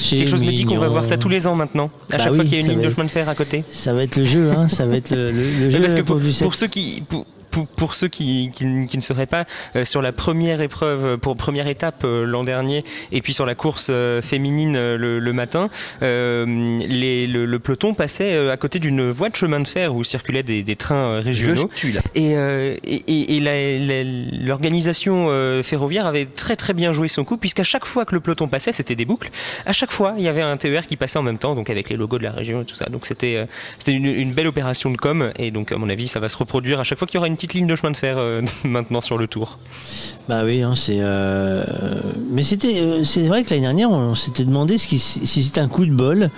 Quelque 0.09 0.29
chose 0.31 0.45
me 0.45 0.51
dit 0.51 0.63
qu'on 0.65 0.75
va 0.75 0.81
mignon. 0.83 0.91
voir 0.93 1.05
ça 1.05 1.17
tous 1.19 1.29
les 1.29 1.49
ans 1.49 1.57
maintenant, 1.57 1.91
à 2.13 2.17
Bah 2.17 2.23
chaque 2.23 2.31
oui, 2.31 2.37
fois 2.37 2.45
qu'il 2.45 2.59
y 2.59 2.63
a 2.63 2.65
une 2.65 2.71
ligne 2.79 2.85
de 2.87 2.91
chemin 2.91 3.07
de 3.07 3.11
fer 3.11 3.29
à 3.29 3.35
côté. 3.35 3.65
Ça 3.73 3.93
va 3.93 4.05
être 4.05 4.15
le 4.15 4.25
jeu, 4.25 4.53
hein, 4.53 4.69
ça 4.69 4.87
va 4.87 4.97
être 4.97 5.11
le, 5.11 5.33
le- 5.33 5.37
le 5.61 5.67
Oui, 5.67 5.73
jeu. 5.73 5.81
parce 5.81 5.95
que 5.95 6.03
pour, 6.03 6.55
ceux 6.55 6.69
qui 6.69 7.03
pour, 7.09 7.27
pour- 7.53 7.69
pour 7.69 7.95
ceux 7.95 8.09
qui, 8.09 8.51
qui, 8.53 8.65
n- 8.65 8.87
qui 8.89 8.97
ne 8.97 9.03
seraient 9.03 9.27
pas 9.27 9.45
euh, 9.77 9.85
sur 9.85 10.03
la 10.03 10.11
première 10.11 10.61
épreuve, 10.61 11.05
euh, 11.05 11.17
pour 11.17 11.37
première 11.37 11.69
étape 11.69 12.03
euh, 12.05 12.25
l'an 12.27 12.43
dernier, 12.43 12.83
et 13.13 13.21
puis 13.23 13.33
sur 13.33 13.47
la 13.47 13.55
course 13.55 13.87
euh, 13.91 14.21
féminine 14.21 14.73
le, 14.97 15.19
le 15.21 15.33
matin, 15.33 15.71
les- 16.01 17.27
le, 17.27 17.45
le 17.47 17.59
peloton 17.61 17.95
passait 17.95 18.49
à 18.51 18.57
côté 18.57 18.79
d'une 18.81 19.11
voie 19.11 19.29
de 19.29 19.37
chemin 19.37 19.61
de 19.61 19.69
fer 19.69 19.95
où 19.95 20.03
circulaient 20.05 20.43
des, 20.43 20.63
des 20.65 20.77
trains 20.77 21.21
régionaux. 21.21 21.71
Je 21.75 21.79
suis 21.79 21.93
là. 21.93 22.01
Et, 22.15 22.35
l'organisation 24.33 25.29
ferroviaire 25.63 26.07
avait 26.07 26.27
très 26.27 26.57
très 26.57 26.73
bien 26.73 26.93
joué 26.93 27.09
son 27.09 27.25
coup, 27.25 27.37
puisqu'à 27.37 27.65
chaque 27.65 27.85
fois 27.85 28.05
que 28.05 28.15
le 28.15 28.21
peloton 28.21 28.49
passait, 28.49 28.73
c'était 28.73 28.95
des 28.97 29.05
boucles. 29.05 29.31
À 29.67 29.73
chaque 29.73 29.93
fois, 29.93 30.15
il 30.17 30.25
y 30.25 30.29
avait 30.29 30.43
un 30.43 30.57
TER 30.57 30.87
qui 30.87 30.97
passait 30.97 31.19
en 31.19 31.23
même 31.23 31.39
temps, 31.39 31.55
donc 31.55 31.71
avec 31.71 31.89
les 31.91 31.97
logos 31.97 32.19
de 32.19 32.25
la 32.25 32.33
région 32.33 32.63
et 32.63 32.65
tout 32.65 32.75
ça. 32.75 32.87
Donc 32.87 33.07
c'était 33.07 33.47
c'était 33.79 33.93
une, 33.93 34.07
une 34.07 34.33
belle 34.33 34.47
opération 34.47 34.91
de 34.91 34.97
com, 34.97 35.33
et 35.39 35.51
donc 35.51 35.73
à 35.73 35.77
mon 35.77 35.89
avis, 35.89 36.09
ça 36.09 36.21
va 36.21 36.29
se 36.29 36.37
reproduire 36.37 36.81
à 36.81 36.85
chaque 36.85 36.99
fois 36.99 37.07
qu'il 37.07 37.17
y 37.17 37.19
aura 37.19 37.27
une 37.29 37.37
petite 37.43 37.55
ligne 37.55 37.67
de 37.67 37.75
chemin 37.75 37.91
de 37.91 37.97
fer 37.97 38.17
euh, 38.19 38.41
maintenant 38.65 39.01
sur 39.01 39.19
le 39.19 39.27
tour. 39.27 39.59
Bah 40.29 40.43
oui, 40.45 40.63
hein, 40.63 40.75
c'est. 40.77 40.99
euh, 41.01 41.65
Mais 42.31 42.45
c'était, 42.45 42.79
euh, 42.81 43.03
c'est 43.03 43.27
vrai 43.27 43.43
que 43.43 43.51
l'année 43.51 43.63
dernière, 43.63 43.91
on 43.91 44.15
s'était 44.15 44.45
demandé 44.45 44.79
ce 44.79 44.87
qui- 44.87 45.01
si 45.01 45.43
c'était 45.43 45.61
un 45.61 45.67
coup 45.67 45.85
de 45.85 45.91
bol 45.93 46.31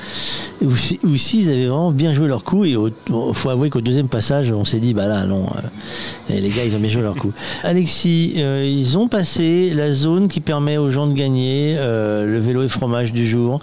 ou 0.62 0.74
si- 0.74 0.98
ou 1.04 1.14
s'ils 1.16 1.50
avaient 1.50 1.66
vraiment 1.66 1.92
bien 1.92 2.14
joué 2.14 2.26
leur 2.26 2.42
coup. 2.44 2.64
Et 2.64 2.70
il 2.70 3.34
faut 3.34 3.50
avouer 3.50 3.68
qu'au 3.68 3.82
deuxième 3.82 4.08
passage, 4.08 4.50
on 4.50 4.64
s'est 4.64 4.78
dit, 4.78 4.94
bah 4.94 5.06
là, 5.06 5.26
non, 5.26 5.44
euh, 5.44 6.34
et 6.34 6.40
les 6.40 6.48
gars, 6.48 6.64
ils 6.64 6.74
ont 6.74 6.80
bien 6.80 6.88
joué 6.88 7.02
leur 7.02 7.16
coup. 7.16 7.32
Alexis, 7.62 8.32
ils 8.36 8.96
ont 8.96 9.08
passé 9.08 9.72
la 9.74 9.92
zone 9.92 10.28
qui 10.28 10.40
permet 10.40 10.78
aux 10.78 10.88
gens 10.90 11.06
de 11.06 11.12
gagner 11.12 11.76
le 11.76 12.38
vélo 12.40 12.62
et 12.62 12.68
fromage 12.68 13.12
du 13.12 13.28
jour. 13.28 13.60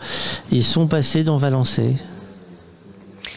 Ils 0.51 0.63
sont 0.63 0.85
passés 0.85 1.23
dans 1.23 1.37
Valençay. 1.37 1.95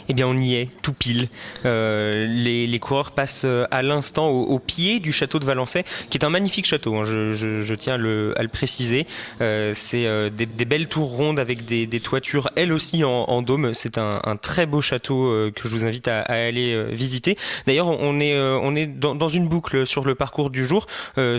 Eh 0.08 0.14
bien, 0.14 0.26
on 0.26 0.36
y 0.36 0.54
est, 0.54 0.68
tout 0.82 0.92
pile. 0.92 1.28
Euh, 1.64 2.26
les, 2.26 2.78
coureurs 2.78 3.12
passent 3.12 3.44
euh, 3.46 3.66
à 3.70 3.82
l'instant 3.82 4.28
au, 4.28 4.58
pied 4.58 5.00
du 5.00 5.12
château 5.12 5.38
de 5.38 5.44
Valençay, 5.44 5.84
qui 6.10 6.18
est 6.18 6.24
un 6.24 6.30
magnifique 6.30 6.66
château, 6.66 6.96
hein, 6.96 7.04
je, 7.04 7.74
tiens 7.74 7.94
à 7.94 7.96
le, 7.96 8.34
préciser. 8.52 9.06
Euh, 9.40 9.72
c'est 9.74 10.30
des, 10.30 10.64
belles 10.64 10.88
tours 10.88 11.08
rondes 11.08 11.38
avec 11.38 11.64
des, 11.64 12.00
toitures, 12.00 12.50
elles 12.56 12.72
aussi 12.72 13.04
en, 13.04 13.42
dôme. 13.42 13.72
C'est 13.72 13.98
un, 13.98 14.20
très 14.40 14.66
beau 14.66 14.80
château 14.80 15.50
que 15.54 15.62
je 15.62 15.68
vous 15.68 15.86
invite 15.86 16.08
à, 16.08 16.20
aller 16.20 16.86
visiter. 16.92 17.36
D'ailleurs, 17.66 17.88
on 17.88 18.20
est, 18.20 18.86
dans, 18.86 19.28
une 19.28 19.48
boucle 19.48 19.86
sur 19.86 20.04
le 20.04 20.14
parcours 20.14 20.50
du 20.50 20.64
jour. 20.64 20.86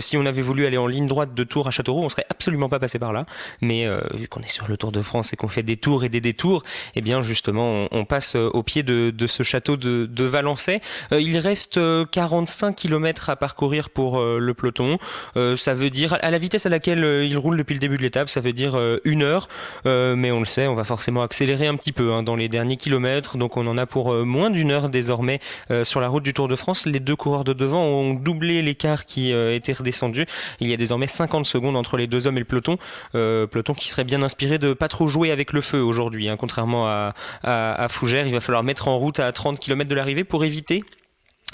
Si 0.00 0.16
on 0.16 0.26
avait 0.26 0.42
voulu 0.42 0.66
aller 0.66 0.78
en 0.78 0.86
ligne 0.86 1.06
droite 1.06 1.34
de 1.34 1.44
Tours 1.44 1.68
à 1.68 1.70
Châteauroux, 1.70 2.02
on 2.02 2.08
serait 2.08 2.26
absolument 2.30 2.68
pas 2.68 2.78
passé 2.78 2.98
par 2.98 3.12
là. 3.12 3.26
Mais 3.60 3.86
vu 4.14 4.28
qu'on 4.28 4.40
est 4.40 4.50
sur 4.50 4.68
le 4.68 4.76
Tour 4.76 4.92
de 4.92 5.02
France 5.02 5.32
et 5.32 5.36
qu'on 5.36 5.48
fait 5.48 5.62
des 5.62 5.76
tours 5.76 6.04
et 6.04 6.08
des 6.08 6.20
détours, 6.20 6.64
eh 6.94 7.00
bien 7.00 7.20
justement, 7.20 7.88
on, 7.90 8.04
passe 8.04 8.36
au 8.56 8.62
pied 8.62 8.82
de, 8.82 9.12
ce 9.26 9.42
château 9.42 9.76
de, 9.76 10.06
de 10.06 10.24
Valençay. 10.24 10.80
Euh, 11.12 11.20
il 11.20 11.38
reste 11.38 11.78
euh, 11.78 12.04
45 12.10 12.74
km 12.74 13.30
à 13.30 13.36
parcourir 13.36 13.90
pour 13.90 14.18
euh, 14.18 14.38
le 14.38 14.54
peloton. 14.54 14.98
Euh, 15.36 15.56
ça 15.56 15.74
veut 15.74 15.90
dire, 15.90 16.18
à 16.20 16.30
la 16.30 16.38
vitesse 16.38 16.66
à 16.66 16.68
laquelle 16.68 17.04
euh, 17.04 17.24
il 17.24 17.36
roule 17.36 17.56
depuis 17.56 17.74
le 17.74 17.80
début 17.80 17.96
de 17.96 18.02
l'étape, 18.02 18.28
ça 18.28 18.40
veut 18.40 18.52
dire 18.52 18.76
euh, 18.76 19.00
une 19.04 19.22
heure. 19.22 19.48
Euh, 19.86 20.16
mais 20.16 20.30
on 20.30 20.40
le 20.40 20.46
sait, 20.46 20.66
on 20.66 20.74
va 20.74 20.84
forcément 20.84 21.22
accélérer 21.22 21.66
un 21.66 21.76
petit 21.76 21.92
peu 21.92 22.12
hein, 22.12 22.22
dans 22.22 22.36
les 22.36 22.48
derniers 22.48 22.76
kilomètres. 22.76 23.36
Donc 23.36 23.56
on 23.56 23.66
en 23.66 23.78
a 23.78 23.86
pour 23.86 24.12
euh, 24.12 24.24
moins 24.24 24.50
d'une 24.50 24.72
heure 24.72 24.88
désormais 24.88 25.40
euh, 25.70 25.84
sur 25.84 26.00
la 26.00 26.08
route 26.08 26.22
du 26.22 26.34
Tour 26.34 26.48
de 26.48 26.56
France. 26.56 26.86
Les 26.86 27.00
deux 27.00 27.16
coureurs 27.16 27.44
de 27.44 27.52
devant 27.52 27.82
ont 27.84 28.14
doublé 28.14 28.62
l'écart 28.62 29.04
qui 29.04 29.32
euh, 29.32 29.54
était 29.54 29.72
redescendu. 29.72 30.26
Il 30.60 30.68
y 30.68 30.72
a 30.72 30.76
désormais 30.76 31.06
50 31.06 31.46
secondes 31.46 31.76
entre 31.76 31.96
les 31.96 32.06
deux 32.06 32.26
hommes 32.26 32.36
et 32.36 32.40
le 32.40 32.46
peloton. 32.46 32.78
Euh, 33.14 33.46
peloton 33.46 33.74
qui 33.74 33.88
serait 33.88 34.04
bien 34.04 34.22
inspiré 34.22 34.58
de 34.58 34.72
pas 34.72 34.88
trop 34.88 35.08
jouer 35.08 35.30
avec 35.30 35.52
le 35.52 35.60
feu 35.60 35.80
aujourd'hui, 35.82 36.28
hein, 36.28 36.36
contrairement 36.36 36.86
à, 36.86 37.14
à, 37.42 37.82
à 37.82 37.88
Fougères. 37.88 38.26
Il 38.26 38.32
va 38.32 38.40
falloir 38.46 38.62
mettre 38.62 38.88
en 38.88 38.98
route 38.98 39.20
à 39.20 39.30
30 39.32 39.58
km 39.58 39.88
de 39.88 39.94
l'arrivée 39.94 40.24
pour 40.24 40.44
éviter 40.44 40.84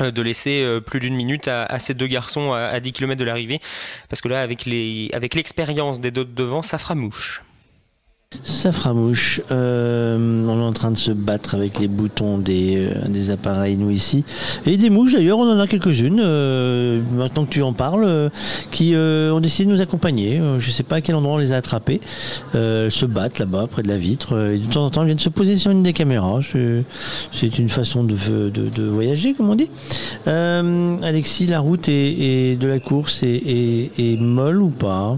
euh, 0.01 0.11
de 0.11 0.23
laisser 0.23 0.63
euh, 0.63 0.81
plus 0.81 1.01
d'une 1.01 1.15
minute 1.15 1.49
à, 1.49 1.79
ces 1.79 1.95
deux 1.95 2.07
garçons 2.07 2.53
à, 2.53 2.61
à 2.61 2.81
10 2.81 2.93
km 2.93 3.19
de 3.19 3.25
l'arrivée. 3.25 3.61
Parce 4.09 4.21
que 4.21 4.29
là 4.29 4.43
avec 4.43 4.65
les 4.65 5.11
avec 5.13 5.35
l'expérience 5.35 6.01
des 6.01 6.11
deux 6.11 6.25
de 6.25 6.33
devant 6.33 6.63
ça 6.63 6.79
fera 6.79 6.95
mouche 6.95 7.43
Ça 8.45 8.73
fera 8.73 8.95
mouche. 8.95 9.41
Euh, 9.51 10.17
on 10.49 10.59
est 10.61 10.65
en 10.65 10.73
train 10.73 10.91
de 10.91 10.97
se 10.97 11.11
battre 11.13 11.55
avec 11.55 11.79
les 11.79 11.87
boutons 11.89 12.39
des, 12.39 12.77
euh, 12.79 13.09
des 13.09 13.31
appareils, 13.31 13.77
nous 13.77 13.91
ici. 13.91 14.25
Et 14.67 14.77
des 14.77 14.91
mouches, 14.91 15.13
d'ailleurs, 15.13 15.39
on 15.39 15.49
en 15.51 15.59
a 15.61 15.67
quelques-unes, 15.67 16.21
euh, 16.25 17.01
maintenant 17.15 17.45
que 17.45 17.51
tu 17.51 17.63
en 17.63 17.73
parles, 17.73 18.31
qui 18.71 18.95
ont 18.97 19.41
décidé 19.41 19.69
de 19.69 19.75
nous 19.75 19.81
accompagner. 19.83 20.41
Je 20.59 20.67
ne 20.67 20.73
sais 20.73 20.83
pas 20.83 20.97
à 20.97 21.01
quel 21.01 21.15
endroit 21.15 21.35
on 21.35 21.39
les 21.39 21.53
a 21.53 21.57
attrapées. 21.57 22.01
Elles 22.55 22.91
se 22.91 23.07
battent 23.07 23.39
là-bas, 23.39 23.67
près 23.71 23.83
de 23.83 23.89
la 23.89 23.99
vitre. 23.99 24.51
Et 24.53 24.59
de 24.59 24.67
temps 24.73 24.85
en 24.85 24.91
temps, 24.91 25.03
elles 25.03 25.09
viennent 25.09 25.19
se 25.19 25.29
poser 25.29 25.59
sur 25.59 25.71
une 25.71 25.83
des 25.83 25.93
caméras. 25.93 26.41
C'est- 27.33 27.59
une 27.59 27.69
façon 27.69 28.03
de, 28.03 28.15
voyager, 28.91 29.35
comme 29.35 29.51
on 29.51 29.55
dit. 29.57 29.71
Alexis, 30.27 31.47
la 31.47 31.61
route 31.61 31.89
est, 31.89 32.59
de 32.59 32.67
la 32.67 32.79
course 32.81 33.23
est, 33.23 33.29
est- 33.47 33.91
est 33.99 34.17
molle 34.21 34.63
ou 34.63 34.69
pas? 34.71 35.17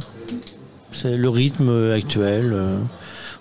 C'est 0.93 1.17
le 1.17 1.28
rythme 1.28 1.91
actuel. 1.93 2.55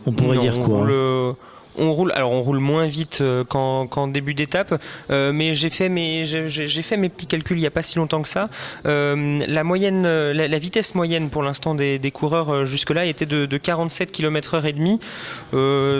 On 0.05 0.11
pourrait 0.11 0.35
Non, 0.37 0.41
dire 0.41 0.59
quoi 0.61 0.87
euh, 0.87 1.33
on 1.77 1.93
roule, 1.93 2.11
alors 2.13 2.31
on 2.31 2.41
roule 2.41 2.59
moins 2.59 2.85
vite 2.87 3.19
euh, 3.21 3.43
qu'en 3.43 4.07
début 4.07 4.33
d'étape, 4.33 4.79
euh, 5.09 5.31
mais 5.33 5.53
j'ai 5.53 5.69
fait 5.69 5.89
mes 5.89 6.25
j'ai- 6.25 6.81
fait 6.83 6.97
mes 6.97 7.09
petits 7.09 7.27
calculs 7.27 7.57
il 7.57 7.61
y 7.61 7.67
a 7.67 7.71
pas 7.71 7.81
si 7.81 7.97
longtemps 7.97 8.21
que 8.21 8.27
ça. 8.27 8.49
Euh, 8.85 9.43
la 9.47 9.63
moyenne, 9.63 10.03
la, 10.03 10.57
vitesse 10.59 10.95
moyenne 10.95 11.29
pour 11.29 11.43
l'instant 11.43 11.75
des, 11.75 11.99
des 11.99 12.11
coureurs 12.11 12.65
jusque-là 12.65 13.05
était 13.05 13.25
de, 13.25 13.45
de 13.45 13.57
47 13.57 14.11
km/h 14.11 14.65
et 14.65 14.73
demi. 14.73 14.99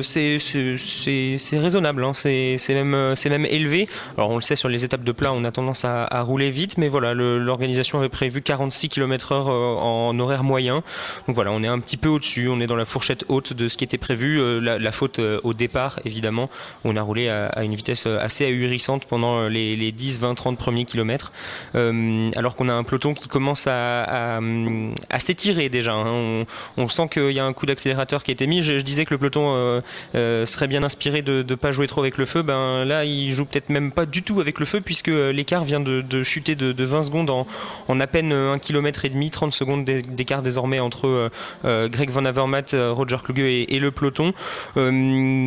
C'est 0.04 1.58
raisonnable, 1.58 2.04
hein, 2.04 2.14
c'est 2.14 2.58
même 2.70 3.14
c'est 3.16 3.30
même 3.30 3.46
élevé. 3.46 3.88
Alors 4.18 4.30
on 4.30 4.36
le 4.36 4.42
sait 4.42 4.56
sur 4.56 4.70
les 4.70 4.84
étapes 4.86 5.04
de 5.04 5.12
plat, 5.12 5.34
on 5.34 5.44
a 5.44 5.52
tendance 5.52 5.86
à, 5.86 6.22
rouler 6.24 6.50
vite, 6.50 6.78
mais 6.78 6.88
voilà, 6.88 7.14
l'organisation 7.14 8.00
avait 8.00 8.10
prévu 8.10 8.42
46 8.42 8.90
km/h 8.90 9.34
euh, 9.34 9.76
en 9.78 10.18
horaire 10.20 10.44
moyen. 10.44 10.84
Donc 11.28 11.36
voilà, 11.36 11.52
on 11.52 11.64
est 11.64 11.68
un 11.68 11.80
petit 11.80 11.98
peu 11.98 12.10
au-dessus, 12.10 12.48
on 12.50 12.60
est 12.60 12.68
dans 12.68 12.76
la 12.76 12.86
fourchette 12.86 13.26
haute 13.30 13.54
de 13.54 13.68
ce 13.68 13.78
qui 13.78 13.84
était 13.84 13.98
prévu. 13.98 14.60
La, 14.62 14.78
la 14.80 14.92
faute 14.92 15.20
au 15.44 15.54
évidemment, 16.06 16.50
on 16.84 16.96
a 16.96 17.02
roulé 17.02 17.30
à, 17.30 17.64
une 17.64 17.76
vitesse 17.76 18.06
euh, 18.08 18.20
assez 18.20 18.46
ahurissante 18.46 19.06
pendant 19.06 19.38
euh, 19.42 19.50
les, 19.50 19.76
les 19.76 19.92
10, 19.92 20.20
20, 20.20 20.36
30 20.36 20.58
premiers 20.58 20.86
kilomètres, 20.86 21.32
Euh, 21.76 22.30
alors 22.36 22.56
qu'on 22.56 22.70
a 22.70 22.74
un 22.74 22.84
peloton 22.84 23.14
qui 23.14 23.28
commence 23.28 23.68
à, 23.68 24.40
s'étirer 25.18 25.70
déjà. 25.70 25.94
hein. 25.94 26.46
On, 26.78 26.88
sent 26.88 27.08
qu'il 27.12 27.32
y 27.32 27.40
a 27.40 27.46
un 27.46 27.54
coup 27.54 27.66
d'accélérateur 27.66 28.24
qui 28.24 28.32
a 28.32 28.34
été 28.34 28.48
mis. 28.48 28.62
Je, 28.62 28.76
disais 28.76 29.06
que 29.06 29.14
le 29.14 29.18
peloton 29.18 29.82
serait 30.14 30.68
bien 30.68 30.84
inspiré 30.84 31.22
de 31.22 31.44
ne 31.48 31.56
pas 31.56 31.72
jouer 31.72 31.88
trop 31.88 32.02
avec 32.02 32.18
le 32.18 32.26
feu. 32.26 32.42
Ben 32.42 32.84
là, 32.86 33.06
il 33.06 33.32
joue 33.32 33.46
peut-être 33.46 33.70
même 33.70 33.92
pas 33.92 34.06
du 34.06 34.22
tout 34.24 34.40
avec 34.42 34.60
le 34.60 34.66
feu 34.66 34.82
puisque 34.82 35.08
l'écart 35.08 35.64
vient 35.64 35.80
de, 35.80 36.24
chuter 36.24 36.56
de, 36.56 36.72
de 36.72 36.84
20 36.84 37.04
secondes 37.04 37.30
en, 37.30 38.00
à 38.00 38.08
peine 38.08 38.34
1 38.34 38.60
km 38.60 39.06
et 39.06 39.10
demi, 39.10 39.30
30 39.30 39.54
secondes 39.54 39.86
d'é- 39.86 40.02
d'écart 40.02 40.42
désormais 40.42 40.80
entre 40.80 41.32
Greg 41.64 42.10
Van 42.10 42.26
Avermaet, 42.26 42.74
Roger 42.74 43.18
Kluge 43.24 43.40
et, 43.40 43.80
le 43.80 43.92
peloton. 43.92 44.34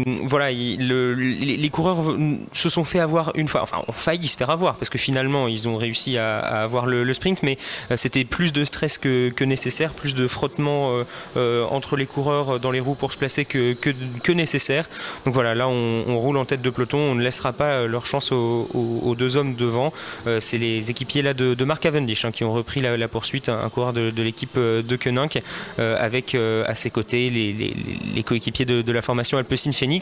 Voilà, 0.06 0.52
il- 0.52 0.88
le- 0.88 1.14
les, 1.14 1.68
coureurs 1.70 2.16
se 2.52 2.68
sont 2.68 2.84
fait 2.84 3.00
avoir 3.00 3.32
une 3.34 3.48
fois, 3.48 3.62
enfin 3.62 3.78
ont 3.88 3.92
failli 3.92 4.28
se 4.28 4.36
faire 4.36 4.50
avoir 4.50 4.76
parce 4.76 4.88
que 4.88 4.98
finalement 4.98 5.48
ils 5.48 5.68
ont 5.68 5.76
réussi 5.76 6.16
à, 6.16 6.38
avoir 6.38 6.86
le, 6.86 7.12
sprint, 7.12 7.42
mais 7.42 7.58
euh, 7.90 7.96
c'était 7.96 8.24
plus 8.24 8.52
de 8.52 8.64
stress 8.64 8.98
que, 8.98 9.44
nécessaire, 9.44 9.92
plus 9.92 10.14
de 10.14 10.28
frottement 10.28 10.90
euh, 10.90 11.04
euh, 11.36 11.64
entre 11.70 11.96
les 11.96 12.06
coureurs 12.06 12.60
dans 12.60 12.70
les 12.70 12.78
roues 12.78 12.94
pour 12.94 13.12
se 13.12 13.18
placer 13.18 13.44
que, 13.44 13.74
nécessaire. 14.32 14.88
Donc 15.24 15.34
voilà, 15.34 15.54
là 15.54 15.66
on, 15.68 16.16
roule 16.18 16.36
en 16.36 16.44
tête 16.44 16.62
de 16.62 16.70
peloton, 16.70 16.98
on 16.98 17.14
ne 17.14 17.22
laissera 17.22 17.52
pas 17.52 17.86
leur 17.86 18.06
chance 18.06 18.30
aux, 18.32 19.14
deux 19.18 19.36
hommes 19.36 19.54
devant. 19.54 19.92
C'est 20.40 20.58
les 20.58 20.90
équipiers 20.90 21.22
là 21.22 21.34
de, 21.34 21.54
de 21.54 21.64
Mark 21.64 21.82
Cavendish 21.82 22.24
hein, 22.24 22.32
qui 22.32 22.44
ont 22.44 22.52
repris 22.52 22.80
la, 22.80 23.08
poursuite, 23.08 23.48
un, 23.48 23.68
coureur 23.70 23.92
de, 23.92 24.12
l'équipe 24.22 24.56
de 24.56 24.96
Koenig, 24.96 25.42
avec 25.78 26.34
à 26.34 26.74
ses 26.74 26.90
côtés 26.90 27.30
les, 27.30 28.22
coéquipiers 28.22 28.64
de, 28.64 28.82
de 28.82 28.92
la 28.92 29.02
formation 29.02 29.38
Alpecin 29.38 29.72
Phoenix. 29.72 29.95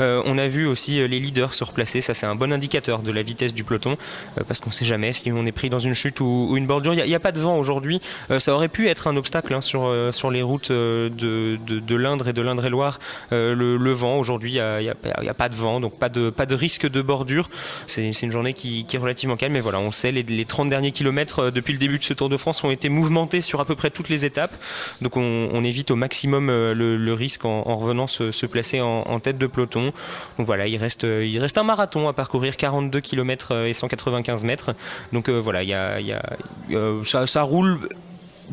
Euh, 0.00 0.22
on 0.26 0.38
a 0.38 0.46
vu 0.46 0.66
aussi 0.66 1.00
euh, 1.00 1.06
les 1.06 1.20
leaders 1.20 1.54
se 1.54 1.64
replacer, 1.64 2.00
ça 2.00 2.14
c'est 2.14 2.26
un 2.26 2.34
bon 2.34 2.52
indicateur 2.52 3.02
de 3.02 3.12
la 3.12 3.22
vitesse 3.22 3.54
du 3.54 3.64
peloton, 3.64 3.96
euh, 4.38 4.42
parce 4.46 4.60
qu'on 4.60 4.70
ne 4.70 4.74
sait 4.74 4.84
jamais 4.84 5.12
si 5.12 5.30
on 5.32 5.46
est 5.46 5.52
pris 5.52 5.70
dans 5.70 5.78
une 5.78 5.94
chute 5.94 6.20
ou, 6.20 6.54
une 6.56 6.66
bordure. 6.66 6.94
Il 6.94 7.04
n'y 7.04 7.14
a, 7.14 7.20
pas 7.20 7.32
de 7.32 7.40
vent 7.40 7.56
aujourd'hui, 7.58 8.00
ça 8.38 8.54
aurait 8.54 8.68
pu 8.68 8.88
être 8.88 9.06
un 9.06 9.16
obstacle 9.16 9.52
hein, 9.54 9.60
sur, 9.60 10.30
les 10.30 10.42
routes 10.42 10.72
de, 10.72 11.94
l'Indre 11.94 12.28
et 12.28 12.32
de 12.32 12.42
l'Indre-et-Loire. 12.42 12.98
Le, 13.30 13.92
vent 13.92 14.18
aujourd'hui, 14.18 14.54
il 14.54 14.94
n'y 15.22 15.28
a, 15.28 15.34
pas 15.34 15.48
de 15.48 15.54
vent, 15.54 15.80
donc 15.80 15.98
pas 15.98 16.08
de, 16.08 16.54
risque 16.54 16.88
de 16.88 17.02
bordure. 17.02 17.50
C'est 17.86 18.10
une 18.22 18.32
journée 18.32 18.52
qui, 18.52 18.86
est 18.92 18.98
relativement 18.98 19.36
calme, 19.36 19.52
mais 19.52 19.60
voilà, 19.60 19.80
on 19.80 19.92
sait, 19.92 20.12
les, 20.12 20.22
les 20.22 20.44
30 20.44 20.68
derniers 20.68 20.92
kilomètres 20.92 21.50
depuis 21.50 21.72
le 21.72 21.78
début 21.78 21.98
de 21.98 22.04
ce 22.04 22.14
Tour 22.14 22.28
de 22.28 22.36
France 22.36 22.64
ont 22.64 22.70
été 22.70 22.88
mouvementés 22.88 23.40
sur 23.40 23.60
à 23.60 23.64
peu 23.64 23.74
près 23.74 23.90
toutes 23.90 24.08
les 24.08 24.24
étapes, 24.24 24.52
donc 25.00 25.16
on, 25.16 25.64
évite 25.64 25.90
au 25.90 25.96
maximum 25.96 26.48
le, 26.48 27.12
risque 27.12 27.44
en, 27.44 27.62
en 27.66 27.76
revenant 27.76 28.06
se, 28.06 28.46
placer 28.46 28.80
en 28.80 29.20
tête 29.20 29.38
de 29.40 29.46
peloton. 29.48 29.92
Donc 30.38 30.46
voilà, 30.46 30.68
il 30.68 30.76
reste, 30.76 31.02
euh, 31.02 31.26
il 31.26 31.38
reste 31.40 31.58
un 31.58 31.64
marathon 31.64 32.06
à 32.08 32.12
parcourir, 32.12 32.56
42 32.56 33.00
km 33.00 33.52
et 33.66 33.72
195 33.72 34.44
mètres. 34.44 34.74
Donc 35.12 35.28
euh, 35.28 35.38
voilà, 35.40 35.64
il 35.64 35.68
y 35.70 35.74
a, 35.74 35.98
il 36.00 36.06
y 36.06 36.12
a- 36.12 36.22
euh, 36.70 37.02
ça, 37.02 37.26
ça 37.26 37.42
roule 37.42 37.88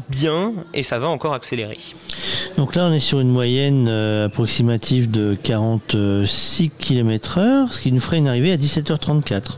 bien 0.09 0.53
et 0.73 0.83
ça 0.83 0.99
va 0.99 1.07
encore 1.07 1.33
accélérer. 1.33 1.77
Donc 2.57 2.75
là, 2.75 2.85
on 2.85 2.93
est 2.93 2.99
sur 2.99 3.19
une 3.19 3.29
moyenne 3.31 3.87
euh, 3.89 4.25
approximative 4.27 5.09
de 5.11 5.35
46 5.43 6.69
km/h, 6.79 7.71
ce 7.71 7.81
qui 7.81 7.91
nous 7.91 7.99
ferait 8.01 8.17
une 8.17 8.27
arrivée 8.27 8.51
à 8.51 8.57
17h34. 8.57 9.57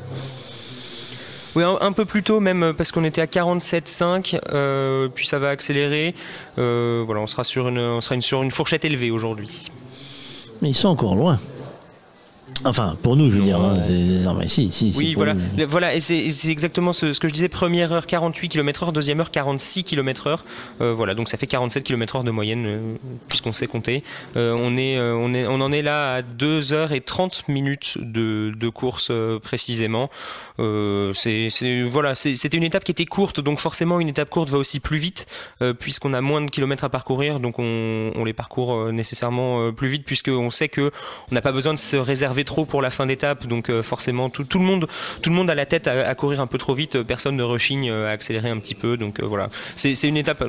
Oui, 1.56 1.64
un, 1.64 1.78
un 1.82 1.92
peu 1.94 2.06
plus 2.06 2.22
tôt 2.24 2.40
même 2.40 2.64
euh, 2.64 2.74
parce 2.74 2.92
qu'on 2.92 3.04
était 3.04 3.22
à 3.22 3.26
47,5, 3.26 4.40
euh, 4.54 5.10
puis 5.14 5.26
ça 5.28 5.40
va 5.40 5.50
accélérer. 5.50 6.14
Euh, 6.58 7.02
voilà, 7.06 7.22
on 7.22 7.28
sera 7.28 7.44
sur 7.44 7.68
une, 7.70 7.80
on 7.80 8.00
sera 8.02 8.16
une- 8.16 8.22
sur 8.22 8.44
une 8.44 8.52
fourchette 8.52 8.86
élevée 8.86 9.12
aujourd'hui. 9.12 9.70
Mais 10.62 10.70
ils 10.70 10.76
sont 10.76 10.90
encore 10.90 11.16
loin. 11.16 11.40
Enfin, 12.66 12.98
pour 13.02 13.16
nous, 13.16 13.32
je 13.32 13.38
veux 13.38 13.44
dire. 13.44 13.60
hein, 13.60 13.78
non, 14.24 14.34
mais 14.34 14.48
si, 14.48 14.70
si. 14.72 14.94
Oui, 14.98 15.14
voilà, 15.14 15.34
nous. 15.34 15.68
Voilà, 15.68 15.94
et 15.96 16.00
c'est 16.00 16.28
exactement 16.50 16.92
ce, 16.92 17.14
ce 17.14 17.20
que 17.20 17.28
je 17.28 17.34
disais. 17.34 17.48
Première 17.50 17.92
heure 17.94 18.06
48 18.06 18.50
km/h, 18.50 18.92
deuxième 18.92 19.20
heure 19.20 19.32
46 19.32 19.84
km/h. 19.84 20.40
Euh, 20.82 20.94
voilà, 20.94 21.16
donc 21.16 21.30
ça 21.30 21.38
fait 21.38 21.48
47 21.48 21.84
km/h 21.84 22.24
de 22.24 22.32
moyenne 22.32 22.66
euh, 22.68 22.96
puisqu'on 23.28 23.54
sait 23.54 23.68
compter. 23.68 24.04
Euh, 24.36 24.56
on 24.60 24.78
est, 24.78 25.00
on 25.00 25.34
est, 25.34 25.48
on 25.48 25.62
en 25.62 25.72
est 25.72 25.82
là 25.82 26.16
à 26.16 26.22
2 26.22 26.74
heures 26.74 26.92
et 26.92 27.02
30 27.02 27.48
minutes 27.48 27.98
de, 28.00 28.52
de 28.56 28.70
course 28.70 29.12
précisément. 29.42 30.10
C'est, 30.58 31.48
voilà, 31.88 32.16
c'était 32.16 32.58
une 32.58 32.64
étape 32.64 32.84
qui 32.84 32.92
était 32.92 33.06
courte, 33.06 33.40
donc 33.40 33.60
forcément 33.60 34.00
une 34.00 34.10
étape 34.10 34.30
courte 34.30 34.50
va 34.50 34.58
aussi 34.58 34.80
plus 34.80 34.98
vite 34.98 35.26
puisqu'on 35.80 36.14
a 36.14 36.22
moins 36.22 36.42
de 36.42 36.50
kilomètres 36.52 36.84
à 36.84 36.90
parcourir, 36.90 37.40
donc 37.40 37.60
on, 37.60 38.12
on 38.16 38.26
les 38.26 38.34
parcourt 38.34 38.92
nécessairement 38.92 39.72
plus 39.72 39.88
vite 39.88 40.04
puisqu'on 40.06 40.50
sait 40.50 40.68
que 40.68 40.92
on 41.32 41.36
n'a 41.36 41.42
pas 41.42 41.52
besoin 41.54 41.74
de 41.74 41.80
se 41.80 41.96
réserver 41.96 42.44
trop 42.50 42.66
pour 42.66 42.82
la 42.82 42.90
fin 42.90 43.06
d'étape, 43.06 43.46
donc 43.48 43.70
euh, 43.70 43.82
forcément 43.82 44.30
tout, 44.30 44.44
tout 44.44 44.60
le 44.60 44.66
monde, 44.66 44.88
tout 45.22 45.30
le 45.30 45.36
monde 45.36 45.50
a 45.50 45.56
la 45.56 45.66
tête 45.66 45.88
à, 45.88 46.08
à 46.08 46.16
courir 46.16 46.42
un 46.42 46.48
peu 46.48 46.58
trop 46.58 46.74
vite, 46.74 47.02
personne 47.04 47.36
ne 47.38 47.44
rechigne 47.44 47.90
euh, 47.90 48.08
à 48.10 48.12
accélérer 48.12 48.50
un 48.50 48.58
petit 48.58 48.76
peu, 48.76 48.98
donc 48.98 49.20
euh, 49.20 49.26
voilà, 49.26 49.50
c'est, 49.76 49.94
une 50.08 50.18
étape. 50.18 50.44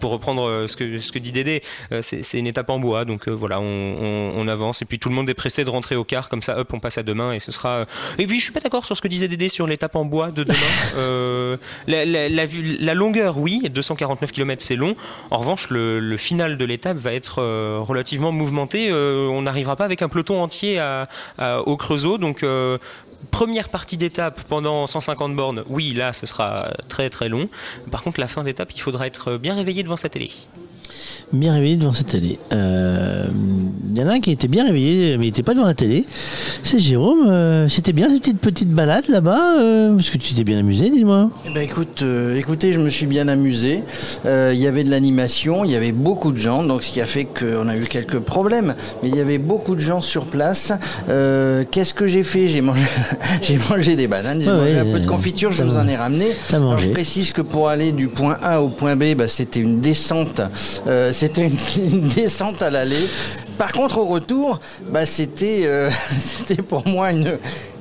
pour 0.00 0.10
reprendre 0.12 0.66
ce 0.68 0.76
que 0.76 0.98
ce 1.00 1.10
que 1.12 1.18
dit 1.18 1.32
Dédé, 1.32 1.62
c'est, 2.00 2.38
une 2.38 2.46
étape 2.46 2.70
en 2.70 2.78
bois, 2.78 3.04
donc 3.04 3.28
voilà, 3.28 3.60
on, 3.60 3.64
on- 3.64 4.32
on 4.36 4.46
avance 4.48 4.80
et 4.80 4.84
puis 4.84 4.98
tout 5.00 5.08
le 5.08 5.14
monde 5.16 5.28
est 5.28 5.34
pressé 5.34 5.64
de 5.64 5.70
rentrer 5.70 5.96
au 5.96 6.04
quart, 6.04 6.28
comme 6.28 6.40
ça, 6.42 6.58
hop, 6.58 6.72
on 6.72 6.78
passe 6.80 6.98
à 6.98 7.02
demain 7.02 7.32
et 7.32 7.40
ce 7.40 7.50
sera. 7.52 7.84
Et 8.18 8.26
puis 8.26 8.38
je 8.38 8.44
suis 8.44 8.52
pas 8.52 8.60
d'accord 8.60 8.84
sur 8.84 8.96
ce 8.96 9.02
que 9.02 9.08
disait 9.08 9.26
Dédé 9.28 9.48
sur 9.48 9.66
l'étape 9.66 9.96
en 9.96 10.04
bois 10.04 10.30
de 10.30 10.44
demain. 10.44 10.56
La, 11.86 12.04
la- 12.04 12.28
la 12.28 12.46
vue- 12.46 12.76
la 12.80 12.94
longueur, 12.94 13.38
oui, 13.38 13.62
249 13.70 14.30
km 14.32 14.62
c'est 14.62 14.76
long. 14.76 14.94
En 15.30 15.38
revanche, 15.38 15.70
le, 15.70 15.98
le 16.00 16.16
final 16.16 16.56
de 16.58 16.64
l'étape 16.64 16.96
va 16.98 17.12
être 17.12 17.40
euh, 17.40 17.78
relativement 17.80 18.30
mouvementé. 18.32 18.88
Euh, 18.90 19.26
on 19.28 19.42
n'arrivera 19.42 19.74
pas 19.76 19.84
avec 19.84 20.02
un 20.02 20.08
peloton 20.08 20.40
entier 20.42 20.78
à- 20.78 21.07
au 21.38 21.76
Creusot, 21.76 22.18
donc. 22.18 22.42
euh, 22.42 22.78
Première 23.32 23.68
partie 23.68 23.96
d'étape 23.96 24.42
pendant 24.42 24.86
150 24.86 25.34
bornes, 25.34 25.64
oui, 25.68 25.92
là 25.92 26.12
ce 26.12 26.24
sera 26.24 26.70
très 26.88 27.10
très 27.10 27.28
long. 27.28 27.48
Par 27.90 28.04
contre, 28.04 28.20
la 28.20 28.28
fin 28.28 28.44
d'étape, 28.44 28.70
il 28.72 28.80
faudra 28.80 29.08
être 29.08 29.36
bien 29.38 29.54
réveillé 29.54 29.82
devant 29.82 29.96
sa 29.96 30.08
télé. 30.08 30.30
Bien 31.32 31.52
réveillé 31.52 31.76
devant 31.76 31.92
sa 31.92 32.04
télé. 32.04 32.38
Euh, 32.54 33.26
Il 33.92 33.98
y 33.98 34.02
en 34.02 34.08
a 34.08 34.14
un 34.14 34.20
qui 34.20 34.30
était 34.30 34.48
bien 34.48 34.64
réveillé, 34.64 35.18
mais 35.18 35.24
il 35.26 35.28
n'était 35.28 35.42
pas 35.42 35.52
devant 35.52 35.66
la 35.66 35.74
télé. 35.74 36.06
C'est 36.62 36.78
Jérôme. 36.78 37.26
euh, 37.28 37.68
C'était 37.68 37.92
bien 37.92 38.08
cette 38.08 38.20
petite, 38.22 38.38
petite 38.40 38.70
balade 38.70 39.04
là-bas 39.08 39.58
euh, 39.60 39.94
Parce 39.94 40.08
que 40.08 40.16
tu 40.16 40.32
t'es 40.32 40.44
bien 40.44 40.58
amusé, 40.58 40.88
dis-moi. 40.88 41.28
Eh 41.46 41.50
ben 41.52 41.60
écoute, 41.62 42.00
euh, 42.00 42.38
écoutez, 42.38 42.72
je 42.72 42.80
me 42.80 42.88
suis 42.88 43.04
bien 43.04 43.28
amusé. 43.28 43.82
Euh, 44.24 44.52
Il 44.54 44.60
y 44.60 44.66
avait 44.66 44.84
de 44.84 44.90
l'animation, 44.90 45.64
il 45.66 45.70
y 45.70 45.76
avait 45.76 45.92
beaucoup 45.92 46.32
de 46.32 46.38
gens, 46.38 46.62
donc 46.62 46.82
ce 46.82 46.90
qui 46.92 47.00
a 47.02 47.04
fait 47.06 47.24
qu'on 47.26 47.68
a 47.68 47.76
eu 47.76 47.82
quelques 47.82 48.20
problèmes. 48.20 48.74
Mais 49.02 49.10
il 49.10 49.16
y 49.16 49.20
avait 49.20 49.38
beaucoup 49.38 49.74
de 49.74 49.80
gens 49.80 50.00
sur 50.00 50.24
place. 50.26 50.72
Euh, 51.10 51.64
Qu'est-ce 51.70 51.92
que 51.92 52.06
j'ai 52.06 52.22
fait? 52.22 52.48
J'ai 52.48 52.62
mangé, 52.62 52.80
j'ai 53.42 53.58
mangé 53.68 53.96
des 53.96 54.06
bananes, 54.08 54.40
j'ai 54.40 54.48
Ouais, 54.50 54.56
mangé 54.56 54.72
ouais, 54.74 54.78
un 54.80 54.92
peu 54.94 55.00
de 55.00 55.04
euh, 55.04 55.08
confiture, 55.08 55.52
je 55.52 55.62
vous 55.64 55.76
en 55.76 55.86
ai 55.88 55.96
ramené. 55.96 56.28
Alors, 56.54 56.78
je 56.78 56.88
précise 56.88 57.32
que 57.32 57.42
pour 57.42 57.68
aller 57.68 57.92
du 57.92 58.08
point 58.08 58.38
A 58.42 58.62
au 58.62 58.70
point 58.70 58.96
B, 58.96 59.14
bah, 59.14 59.28
c'était 59.28 59.60
une 59.60 59.80
descente. 59.80 60.40
C'était 61.18 61.50
une, 61.76 62.08
descente 62.14 62.62
à 62.62 62.70
l'aller. 62.70 63.08
Par 63.58 63.72
contre, 63.72 63.98
au 63.98 64.06
retour, 64.06 64.60
bah, 64.92 65.00
euh, 65.42 65.90
c'était 66.20 66.62
pour 66.62 66.86
moi 66.86 67.10
une, 67.10 67.38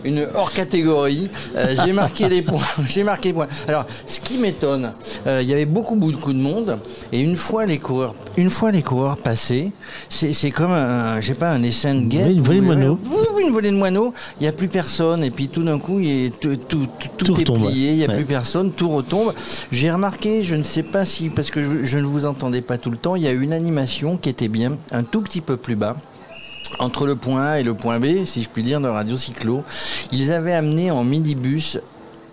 une 0.08 0.28
hors 0.34 0.52
catégorie. 0.52 1.30
Euh, 1.56 1.76
j'ai 1.84 1.92
marqué 1.92 2.30
les 2.30 2.42
points. 2.42 2.62
J'ai 2.88 3.04
marqué 3.04 3.30
les 3.30 3.34
points. 3.34 3.48
Alors, 3.68 3.86
ce 4.06 4.20
qui 4.20 4.38
m'étonne, 4.38 4.94
euh, 5.28 5.42
il 5.42 5.50
y 5.50 5.54
avait 5.54 5.66
beaucoup, 5.66 5.96
beaucoup 5.96 6.34
de 6.34 6.40
monde, 6.40 6.80
et 7.12 7.20
une 7.20 7.36
fois 7.36 7.66
les 7.66 7.78
coureurs, 7.78 8.16
une 8.38 8.50
fois 8.50 8.72
les 8.72 8.82
coureurs 8.82 9.18
passés, 9.18 9.72
c'est 10.10 10.34
c'est 10.34 10.52
comme 10.52 10.72
un, 10.72 11.20
je 11.20 11.28
sais 11.28 11.34
pas, 11.34 11.52
un 11.52 11.64
essaim 11.64 11.96
de 11.96 12.06
guerre. 12.08 12.28
Oui, 12.28 12.34
une 12.34 12.42
volée 12.42 12.60
de 12.60 12.66
moineaux. 12.66 13.00
Oui, 13.36 13.44
une 13.44 13.52
volée 13.52 13.72
de 13.72 13.76
moineaux. 13.76 14.14
Il 14.40 14.44
n'y 14.44 14.48
a 14.48 14.52
plus 14.52 14.68
personne, 14.68 15.24
et 15.24 15.32
puis 15.32 15.50
tout 15.50 15.64
d'un 15.64 15.80
coup, 15.80 16.00
est, 16.00 16.32
tout, 16.40 16.56
tout, 16.56 16.88
tout, 17.18 17.26
Tout 17.26 17.34
est 17.34 17.40
retombe, 17.40 17.68
plié. 17.68 17.92
Il 17.92 17.98
n'y 17.98 18.06
a 18.06 18.08
ouais. 18.08 18.16
plus 18.16 18.26
personne, 18.26 18.72
tout 18.72 18.90
retombe. 18.90 19.34
J'ai 19.72 19.92
remarqué, 19.92 20.44
je 20.44 20.56
ne 20.56 20.64
sais 20.64 20.84
pas 20.84 21.06
si, 21.06 21.30
parce 21.30 21.52
que 21.52 21.62
je, 21.62 21.84
je 21.84 21.98
ne 21.98 22.06
vous 22.06 22.26
entendais 22.26 22.62
pas 22.62 22.78
tout 22.78 22.92
le 22.92 22.98
temps, 22.98 23.16
il 23.16 23.24
y 23.24 23.28
a 23.28 23.32
une 23.32 23.54
animation 23.54 24.18
qui 24.18 24.30
était 24.30 24.48
bien, 24.48 24.78
un 24.92 25.04
tout 25.04 25.22
petit 25.22 25.42
peu 25.42 25.58
plus 25.58 25.76
bas. 25.76 25.96
Entre 26.80 27.06
le 27.06 27.16
point 27.16 27.44
A 27.44 27.60
et 27.60 27.64
le 27.64 27.74
point 27.74 28.00
B, 28.00 28.26
si 28.26 28.44
je 28.44 28.50
puis 28.50 28.64
dire, 28.64 28.82
de 28.82 28.88
Radio 28.88 29.18
Cyclo, 29.18 29.64
ils 30.12 30.32
avaient 30.32 30.54
amené 30.54 30.92
en 30.92 31.04
minibus 31.04 31.80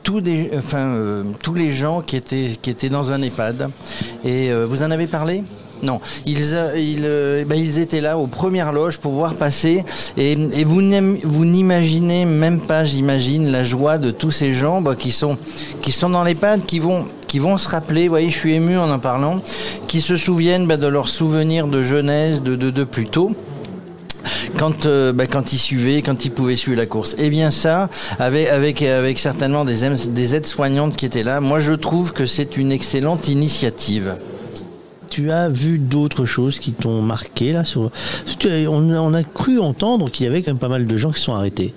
tous, 0.05 0.23
euh, 0.27 1.25
les 1.57 1.73
gens 1.73 2.03
qui 2.03 2.17
étaient, 2.17 2.89
dans 2.89 3.11
un 3.11 3.23
EHPAD. 3.23 3.71
Et 4.25 4.51
euh, 4.51 4.67
vous 4.69 4.83
en 4.83 4.91
avez 4.91 5.07
parlé? 5.07 5.43
Non, 5.83 6.01
ils, 6.25 6.53
euh, 6.55 7.45
ben, 7.45 7.57
ils 7.57 7.79
étaient 7.79 8.01
là 8.01 8.17
aux 8.17 8.27
premières 8.27 8.73
loges 8.73 8.99
pour 8.99 9.13
voir 9.13 9.35
passer. 9.35 9.85
Et, 10.17 10.37
vous 10.65 10.81
n'imaginez 11.45 12.25
même 12.27 12.61
pas, 12.61 12.85
j'imagine, 12.85 13.51
la 13.51 13.65
joie 13.65 13.99
de 13.99 14.11
tous 14.11 14.31
ces 14.31 14.53
gens 14.53 14.81
bah, 14.81 14.95
qui, 14.95 15.11
sont, 15.11 15.37
dans 16.09 16.25
les 16.25 16.35
pads, 16.35 16.59
qui 16.59 16.79
vont 16.79 17.57
se 17.57 17.69
rappeler, 17.69 18.05
vous 18.05 18.11
voyez, 18.11 18.31
je 18.31 18.37
suis 18.37 18.55
ému 18.55 18.77
en 18.77 18.91
en 18.91 18.99
parlant, 18.99 19.41
qui 19.89 20.01
se 20.01 20.17
souviennent 20.17 20.67
bah, 20.67 20.77
de 20.77 20.87
leurs 20.87 21.09
souvenirs 21.09 21.67
de 21.67 21.83
jeunesse, 21.83 22.43
de 22.43 22.85
plus 22.85 23.09
tôt 23.09 23.33
quand, 24.57 24.86
euh, 24.86 25.12
bah, 25.12 25.27
quand 25.27 25.53
ils 25.53 25.59
suivaient, 25.59 26.03
quand 26.03 26.25
ils 26.25 26.31
pouvaient 26.31 26.57
suivre 26.57 26.77
la 26.77 26.86
course. 26.86 27.15
Et 27.19 27.31
bien 27.31 27.51
ça, 27.51 27.89
avec, 28.19 28.83
avec, 28.83 29.19
certainement 29.19 29.65
des, 29.65 29.85
aides- 29.85 30.12
des 30.15 30.35
aides-soignantes 30.35 30.97
qui 30.97 31.07
étaient 31.07 31.25
là, 31.25 31.41
moi 31.41 31.61
je 31.61 31.73
trouve 31.73 32.12
que 32.12 32.27
c'est 32.27 32.57
une 32.57 32.73
excellente 32.73 33.28
initiative. 33.28 34.17
Tu 35.11 35.31
as 35.31 35.49
vu 35.49 35.78
d'autres 35.78 36.25
choses 36.25 36.59
qui 36.59 36.73
t'ont 36.73 37.01
marqué 37.01 37.53
là 37.53 37.62
on 38.69 39.15
a 39.15 39.23
cru 39.23 39.61
entendre 39.61 40.11
qu'il 40.11 40.27
y 40.27 40.28
avait 40.28 40.43
quand 40.43 40.51
même 40.51 40.59
pas 40.59 40.69
mal 40.69 40.86
de 40.86 40.97
gens 40.97 41.12
qui 41.12 41.20
sont 41.20 41.35
arrêtés 41.35 41.73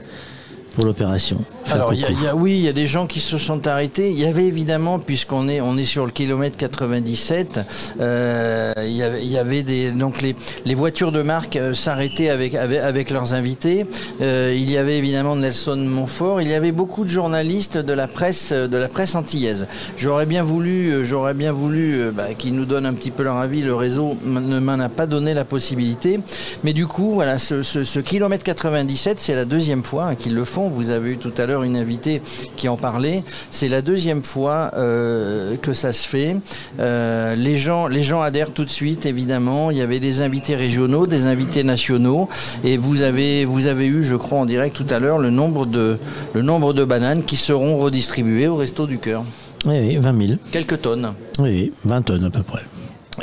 pour 0.78 0.86
l'opération. 0.86 1.44
Alors, 1.72 1.92
il 1.92 2.00
y 2.02 2.04
a- 2.04 2.08
coucou. 2.10 2.20
il 2.22 2.26
y 2.26 2.28
a- 2.30 2.36
oui, 2.36 2.52
il 2.54 2.62
y 2.62 2.68
a 2.68 2.72
des 2.74 2.86
gens 2.86 3.08
qui 3.08 3.20
se 3.20 3.40
sont 3.40 3.66
arrêtés. 3.66 4.12
Il 4.12 4.20
y 4.20 4.26
avait 4.26 4.46
évidemment, 4.46 5.00
puisqu'on 5.00 5.50
est, 5.50 5.60
on 5.60 5.76
est 5.76 5.86
sur 5.86 6.06
le 6.06 6.12
kilomètre 6.12 6.56
97, 6.56 7.62
euh, 8.00 8.74
il, 8.84 8.92
y 8.92 9.02
avait, 9.02 9.24
il 9.26 9.32
y 9.32 9.40
avait 9.40 9.64
des, 9.64 9.90
donc 9.90 10.22
les, 10.22 10.36
les 10.66 10.76
voitures 10.76 11.12
de 11.12 11.24
marque 11.24 11.56
euh, 11.56 11.74
s'arrêtaient 11.74 12.30
avec, 12.30 12.54
avec, 12.54 12.78
avec 12.80 13.10
leurs 13.10 13.34
invités. 13.34 13.88
Euh, 14.22 14.54
il 14.56 14.70
y 14.70 14.78
avait 14.78 15.00
évidemment 15.00 15.36
Nelson 15.36 15.78
Montfort. 15.78 16.42
Il 16.44 16.48
y 16.48 16.54
avait 16.54 16.72
beaucoup 16.72 17.04
de 17.04 17.10
journalistes 17.10 17.78
de 17.80 17.94
la 17.94 18.08
presse, 18.08 18.52
de 18.54 18.78
la 18.78 18.88
presse 18.88 19.16
antillaise. 19.16 19.68
J'aurais 19.98 20.28
bien 20.28 20.44
voulu, 20.44 21.04
j'aurais 21.08 21.34
bien 21.34 21.52
voulu 21.54 22.12
bah, 22.14 22.28
qu'ils 22.38 22.54
nous 22.54 22.66
donnent 22.66 22.86
un 22.86 22.94
petit 22.94 23.10
peu 23.12 23.24
leur 23.24 23.38
avis. 23.38 23.64
Le 23.64 23.74
réseau 23.74 24.16
ne 24.24 24.60
m'en 24.60 24.74
a 24.80 24.90
pas 24.90 25.08
donné 25.08 25.34
la 25.34 25.44
possibilité. 25.44 26.20
Mais 26.64 26.74
du 26.74 26.86
coup, 26.86 27.14
voilà, 27.14 27.40
ce, 27.40 27.64
ce, 27.64 27.84
ce 27.84 28.00
kilomètre 28.00 28.44
97, 28.44 29.18
c'est 29.20 29.34
la 29.34 29.46
deuxième 29.46 29.84
fois 29.84 30.06
hein, 30.10 30.16
qu'ils 30.16 30.36
le 30.36 30.46
font. 30.46 30.67
Vous 30.70 30.90
avez 30.90 31.12
eu 31.12 31.18
tout 31.18 31.34
à 31.38 31.46
l'heure 31.46 31.64
une 31.64 31.78
invitée 31.78 32.22
qui 32.56 32.70
en 32.70 32.78
parlait. 32.78 33.24
C'est 33.50 33.68
la 33.68 33.82
deuxième 33.82 34.24
fois 34.24 34.72
euh, 34.76 35.56
que 35.58 35.74
ça 35.74 35.94
se 35.94 36.08
fait. 36.08 36.38
Euh, 36.80 37.36
les 37.36 37.58
gens, 37.58 37.88
les 37.88 38.04
gens 38.04 38.22
adhèrent 38.22 38.52
tout 38.52 38.66
de 38.66 38.70
suite, 38.70 39.06
évidemment. 39.06 39.72
Il 39.72 39.78
y 39.78 39.82
avait 39.82 40.00
des 40.00 40.22
invités 40.22 40.56
régionaux, 40.56 41.08
des 41.08 41.26
invités 41.26 41.64
nationaux, 41.64 42.30
et 42.64 42.78
vous 42.78 43.02
avez, 43.02 43.46
vous 43.46 43.68
avez 43.68 43.88
eu, 43.88 44.04
je 44.04 44.16
crois, 44.16 44.40
en 44.40 44.46
direct 44.46 44.76
tout 44.76 44.94
à 44.94 45.00
l'heure, 45.00 45.18
le 45.18 45.30
nombre 45.30 45.66
de, 45.66 45.98
le 46.34 46.42
nombre 46.42 46.74
de 46.74 46.84
bananes 46.84 47.24
qui 47.24 47.36
seront 47.36 47.78
redistribuées 47.78 48.48
au 48.48 48.56
Resto 48.56 48.88
du 48.88 48.98
Cœur. 49.00 49.24
Oui, 49.66 49.76
oui, 49.80 49.98
20 49.98 50.28
000. 50.28 50.40
Quelques 50.52 50.82
tonnes. 50.82 51.14
Oui, 51.40 51.50
oui, 51.50 51.74
20 51.86 52.02
tonnes 52.04 52.26
à 52.26 52.30
peu 52.30 52.44
près. 52.44 52.64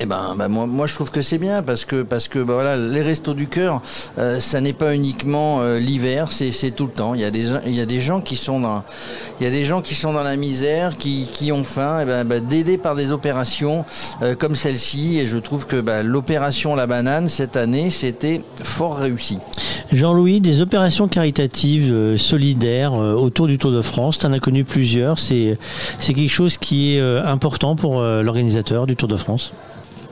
Eh 0.01 0.07
ben, 0.07 0.35
bah, 0.37 0.49
moi, 0.49 0.67
moi, 0.67 0.89
je 0.89 0.95
trouve 0.95 1.13
que 1.13 1.23
c'est 1.23 1.39
bien 1.39 1.63
parce 1.63 1.85
que 1.85 2.03
parce 2.03 2.27
que 2.27 2.41
bah, 2.41 2.55
voilà, 2.55 2.77
les 2.77 3.01
restos 3.01 3.33
du 3.33 3.47
cœur, 3.47 3.81
euh, 4.19 4.41
ça 4.41 4.61
n'est 4.61 4.73
pas 4.73 4.93
uniquement 4.93 5.61
euh, 5.61 5.79
l'hiver, 5.79 6.33
c'est 6.33 6.51
tout 6.73 6.87
le 6.87 6.91
temps. 6.91 7.15
Il 7.15 7.21
y 7.21 7.25
a 7.25 7.31
des 7.31 7.45
gens- 7.45 7.61
il 7.65 7.77
y 7.77 7.81
a 7.81 7.87
des 7.87 8.01
gens 8.01 8.21
qui 8.21 8.35
sont 8.35 8.59
dans 8.59 8.83
il 9.41 9.45
y 9.45 9.47
a 9.47 9.53
des 9.53 9.65
gens 9.65 9.83
qui 9.83 9.95
sont 9.95 10.13
dans 10.13 10.25
la 10.25 10.35
misère, 10.35 10.97
qui, 10.97 11.29
qui 11.33 11.53
ont 11.53 11.63
faim, 11.63 12.01
et 12.01 12.05
ben, 12.07 12.25
bah, 12.25 12.41
d'aider 12.41 12.77
par 12.77 12.97
des 12.97 13.13
opérations 13.13 13.85
euh, 14.23 14.35
comme 14.35 14.57
celle-ci. 14.57 15.21
Et 15.21 15.29
je 15.29 15.39
trouve 15.39 15.67
que 15.69 15.77
l'opération 16.03 16.75
la 16.75 16.89
banane 16.89 17.29
cette 17.29 17.57
année, 17.57 17.91
c'était 17.91 18.43
fort 18.65 18.97
réussi. 18.97 19.39
Jean-Louis, 19.93 20.41
des 20.41 20.61
opérations 20.61 21.07
caritatives 21.07 22.17
solidaires 22.17 22.95
autour 22.95 23.47
du 23.47 23.59
Tour 23.59 23.71
de 23.71 23.83
France, 23.83 24.19
tu 24.19 24.27
en 24.27 24.33
as 24.33 24.41
connu 24.41 24.65
plusieurs. 24.65 25.21
C'est 25.21 25.57
c'est 26.01 26.15
quelque 26.15 26.31
chose 26.33 26.59
qui 26.59 26.97
est 26.97 27.01
important 27.01 27.77
pour 27.77 28.03
l'organisateur 28.03 28.87
du 28.89 28.97
Tour 28.97 29.09
de 29.09 29.17
France? 29.17 29.53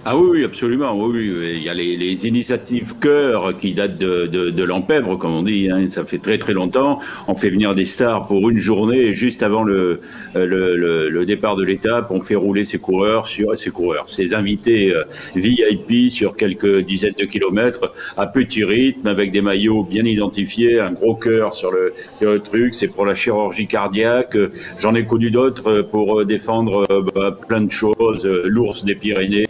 Ah 0.05 0.16
oui, 0.18 0.42
absolument. 0.42 0.97
Oui, 1.00 1.31
oui. 1.32 1.52
Il 1.58 1.62
y 1.62 1.68
a 1.68 1.74
les, 1.74 1.97
les 1.97 2.26
initiatives 2.26 2.94
cœur 3.00 3.56
qui 3.56 3.72
datent 3.72 3.98
de, 3.98 4.26
de, 4.26 4.50
de 4.50 4.64
l'empèbre, 4.64 5.16
comme 5.16 5.31
on 5.32 5.42
dit. 5.44 5.70
hein. 5.70 5.89
Ça 5.90 6.02
fait 6.02 6.18
très 6.18 6.39
très 6.39 6.55
longtemps. 6.55 6.98
On 7.28 7.36
fait 7.36 7.50
venir 7.50 7.72
des 7.76 7.84
stars 7.84 8.26
pour 8.26 8.50
une 8.50 8.58
journée 8.58 9.12
juste 9.12 9.44
avant 9.44 9.62
le, 9.62 10.00
euh, 10.34 10.44
le, 10.44 11.08
le, 11.08 11.24
départ 11.24 11.55
de 11.55 11.62
l'étape, 11.62 12.10
on 12.10 12.20
fait 12.20 12.34
rouler 12.34 12.64
ses 12.64 12.78
coureurs 12.78 13.28
sur 13.28 13.56
ses 13.56 13.70
coureurs, 13.70 14.08
ses 14.08 14.34
invités 14.34 14.92
euh, 14.92 15.05
VIP 15.36 16.10
sur 16.10 16.34
quelques 16.34 16.81
dizaines 16.81 17.14
de 17.16 17.24
kilomètres 17.24 17.92
à 18.16 18.26
petit 18.26 18.64
rythme 18.64 19.06
avec 19.06 19.31
des 19.31 19.40
maillots 19.40 19.84
bien 19.84 20.05
identifiés, 20.05 20.81
un 20.81 20.90
gros 20.90 21.14
cœur 21.14 21.55
sur 21.55 21.70
le, 21.70 21.94
sur 22.18 22.32
le 22.32 22.40
truc. 22.40 22.74
C'est 22.74 22.89
pour 22.89 23.06
la 23.06 23.14
chirurgie 23.14 23.68
cardiaque. 23.68 24.36
J'en 24.81 24.97
ai 24.97 25.05
connu 25.05 25.31
d'autres 25.31 25.68
euh, 25.70 25.82
pour 25.84 26.24
défendre 26.24 26.89
bah, 27.14 27.39
plein 27.47 27.60
de 27.60 27.70
choses. 27.70 28.26
L'ours 28.26 28.84
des 28.84 28.97
Pyrénées. 28.97 29.47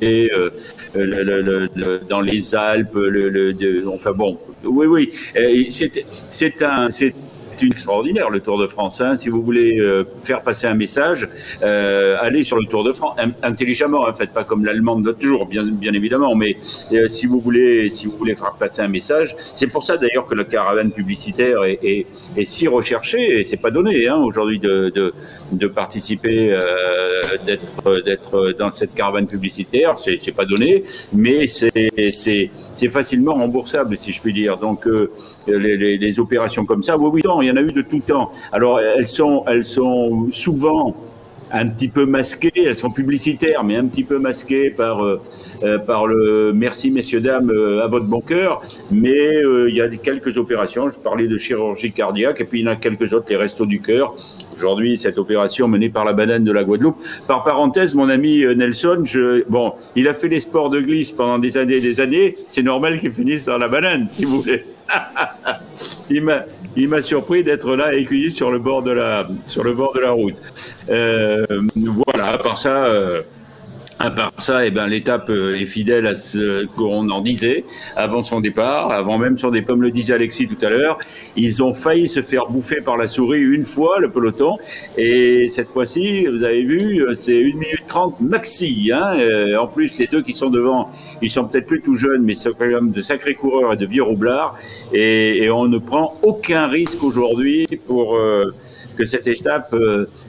Euh, 0.96 1.98
dans 2.08 2.20
les 2.20 2.54
Alpes, 2.54 2.94
de- 2.94 3.84
enfin 3.86 4.12
bon, 4.12 4.38
oui, 4.64 4.86
oui, 4.86 5.08
Euh, 5.36 5.64
c'est 6.30 6.62
un, 6.62 6.90
c'est 6.90 7.14
extraordinaire 7.60 8.30
le 8.30 8.40
Tour 8.40 8.58
de 8.58 8.66
France. 8.66 9.00
hein. 9.00 9.16
Si 9.16 9.28
vous 9.28 9.42
voulez 9.42 9.78
euh, 9.78 10.04
faire 10.16 10.42
passer 10.42 10.66
un 10.66 10.74
message, 10.74 11.28
euh, 11.62 12.16
allez 12.20 12.44
sur 12.44 12.56
le 12.58 12.66
Tour 12.66 12.84
de 12.84 12.92
France 12.92 13.16
in- 13.18 13.32
intelligemment. 13.42 14.06
Hein, 14.06 14.14
faites 14.14 14.32
pas 14.32 14.44
comme 14.44 14.64
l'Allemand 14.64 14.96
de 14.96 15.14
jour, 15.18 15.46
bien, 15.46 15.64
évidemment. 15.92 16.34
Mais 16.34 16.56
euh, 16.92 17.08
si 17.08 17.26
vous 17.26 17.38
voulez, 17.40 17.90
si 17.90 18.06
vous 18.06 18.16
voulez 18.16 18.34
faire 18.34 18.52
passer 18.58 18.82
un 18.82 18.88
message, 18.88 19.34
c'est 19.38 19.66
pour 19.66 19.82
ça 19.84 19.96
d'ailleurs 19.96 20.26
que 20.26 20.34
la 20.34 20.44
caravane 20.44 20.92
publicitaire 20.92 21.62
est, 21.64 22.06
si 22.44 22.66
recherchée 22.68 23.40
et 23.40 23.44
c'est 23.44 23.56
pas 23.56 23.70
donné 23.70 24.08
hein, 24.08 24.16
aujourd'hui 24.16 24.58
de, 24.58 25.12
participer, 25.74 26.56
d'être 27.46 28.52
dans 28.58 28.70
cette 28.72 28.94
caravane 28.94 29.26
publicitaire. 29.26 29.94
C'est 29.96 30.34
pas 30.34 30.44
donné, 30.44 30.84
mais 31.12 31.46
c'est 31.46 32.50
facilement 32.90 33.34
remboursable 33.34 33.96
si 33.98 34.12
je 34.12 34.20
puis 34.20 34.32
dire. 34.32 34.56
Donc 34.58 34.86
les, 35.46 35.98
les, 35.98 36.20
opérations 36.20 36.64
comme 36.64 36.82
ça, 36.82 36.96
oui, 36.96 37.10
oui, 37.12 37.22
il 37.42 37.46
y 37.46 37.50
en 37.50 37.56
a 37.56 37.62
eu 37.62 37.72
de 37.72 37.82
tout 37.82 38.00
temps. 38.00 38.30
Alors 38.52 38.80
elles 38.80 39.08
sont 39.08 39.44
elles 39.46 39.64
sont 39.64 40.28
souvent 40.30 40.94
un 41.52 41.68
petit 41.68 41.88
peu 41.88 42.06
masquées, 42.06 42.50
elles 42.56 42.76
sont 42.76 42.90
publicitaires, 42.90 43.62
mais 43.62 43.76
un 43.76 43.86
petit 43.86 44.04
peu 44.04 44.18
masquées 44.18 44.70
par, 44.70 45.04
euh, 45.04 45.20
euh, 45.62 45.78
par 45.78 46.06
le 46.06 46.52
merci 46.54 46.90
messieurs 46.90 47.20
dames 47.20 47.50
euh, 47.50 47.84
à 47.84 47.86
votre 47.86 48.06
bon 48.06 48.20
cœur. 48.20 48.62
Mais 48.90 49.36
euh, 49.42 49.68
il 49.68 49.76
y 49.76 49.82
a 49.82 49.88
quelques 49.88 50.38
opérations, 50.38 50.90
je 50.90 50.98
parlais 50.98 51.28
de 51.28 51.36
chirurgie 51.36 51.92
cardiaque, 51.92 52.40
et 52.40 52.44
puis 52.44 52.60
il 52.60 52.64
y 52.64 52.68
en 52.68 52.72
a 52.72 52.76
quelques 52.76 53.12
autres, 53.12 53.26
les 53.28 53.36
restos 53.36 53.66
du 53.66 53.80
cœur. 53.80 54.14
Aujourd'hui, 54.62 54.96
cette 54.96 55.18
opération 55.18 55.66
menée 55.66 55.88
par 55.88 56.04
la 56.04 56.12
banane 56.12 56.44
de 56.44 56.52
la 56.52 56.62
Guadeloupe. 56.62 56.96
Par 57.26 57.42
parenthèse, 57.42 57.96
mon 57.96 58.08
ami 58.08 58.44
euh, 58.44 58.54
Nelson, 58.54 59.02
bon, 59.48 59.72
il 59.96 60.06
a 60.06 60.14
fait 60.14 60.28
les 60.28 60.38
sports 60.38 60.70
de 60.70 60.78
glisse 60.78 61.10
pendant 61.10 61.40
des 61.40 61.58
années 61.58 61.78
et 61.78 61.80
des 61.80 62.00
années. 62.00 62.36
C'est 62.46 62.62
normal 62.62 63.00
qu'il 63.00 63.10
finisse 63.10 63.46
dans 63.46 63.58
la 63.58 63.66
banane, 63.66 64.06
si 64.12 64.24
vous 64.24 64.40
voulez. 64.40 64.62
il 66.10 66.22
m'a, 66.22 67.00
surpris 67.00 67.42
d'être 67.42 67.74
là 67.74 67.92
écueilli 67.92 68.30
sur 68.30 68.52
le 68.52 68.60
bord 68.60 68.84
de 68.84 68.92
la, 68.92 69.26
sur 69.46 69.64
le 69.64 69.72
bord 69.72 69.94
de 69.94 70.00
la 70.00 70.12
route. 70.12 70.36
Euh, 70.90 71.44
voilà. 71.74 72.28
À 72.28 72.38
part 72.38 72.56
ça. 72.56 72.86
euh, 72.86 73.22
à 74.02 74.10
part 74.10 74.32
ça, 74.38 74.66
eh 74.66 74.72
ben, 74.72 74.88
l'étape 74.88 75.30
euh, 75.30 75.54
est 75.54 75.66
fidèle 75.66 76.08
à 76.08 76.16
ce 76.16 76.66
qu'on 76.74 77.08
en 77.08 77.20
disait 77.20 77.64
avant 77.94 78.24
son 78.24 78.40
départ, 78.40 78.90
avant 78.90 79.16
même 79.16 79.38
son 79.38 79.50
départ, 79.50 79.68
comme 79.68 79.82
le 79.82 79.92
disait 79.92 80.14
Alexis 80.14 80.48
tout 80.48 80.66
à 80.66 80.70
l'heure. 80.70 80.98
Ils 81.36 81.62
ont 81.62 81.72
failli 81.72 82.08
se 82.08 82.20
faire 82.20 82.48
bouffer 82.48 82.80
par 82.80 82.96
la 82.96 83.06
souris 83.06 83.40
une 83.40 83.62
fois, 83.62 84.00
le 84.00 84.10
peloton. 84.10 84.56
Et 84.98 85.46
cette 85.48 85.68
fois-ci, 85.68 86.26
vous 86.26 86.42
avez 86.42 86.64
vu, 86.64 87.04
euh, 87.04 87.14
c'est 87.14 87.40
1 87.40 87.54
minute 87.54 87.84
30 87.86 88.20
maxi. 88.20 88.90
Hein. 88.92 89.14
Euh, 89.20 89.56
en 89.56 89.68
plus, 89.68 89.96
les 89.98 90.08
deux 90.08 90.22
qui 90.22 90.34
sont 90.34 90.50
devant, 90.50 90.90
ils 91.22 91.30
sont 91.30 91.46
peut-être 91.46 91.66
plus 91.66 91.80
tout 91.80 91.94
jeunes, 91.94 92.24
mais 92.24 92.34
c'est 92.34 92.50
quand 92.58 92.66
même 92.66 92.90
de 92.90 93.02
sacrés 93.02 93.34
coureurs 93.34 93.74
et 93.74 93.76
de 93.76 93.86
vieux 93.86 94.02
roublards. 94.02 94.56
Et, 94.92 95.48
on 95.52 95.68
ne 95.68 95.78
prend 95.78 96.14
aucun 96.22 96.66
risque 96.66 97.04
aujourd'hui 97.04 97.68
pour... 97.86 98.18
que 98.96 99.06
cette 99.06 99.26
étape 99.26 99.74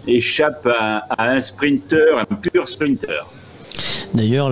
échappe 0.08 0.68
à, 0.68 1.06
à 1.18 1.32
un 1.32 1.40
sprinter, 1.42 2.18
un 2.18 2.36
pur 2.36 2.68
sprinter. 2.68 3.26
D'ailleurs, 4.14 4.48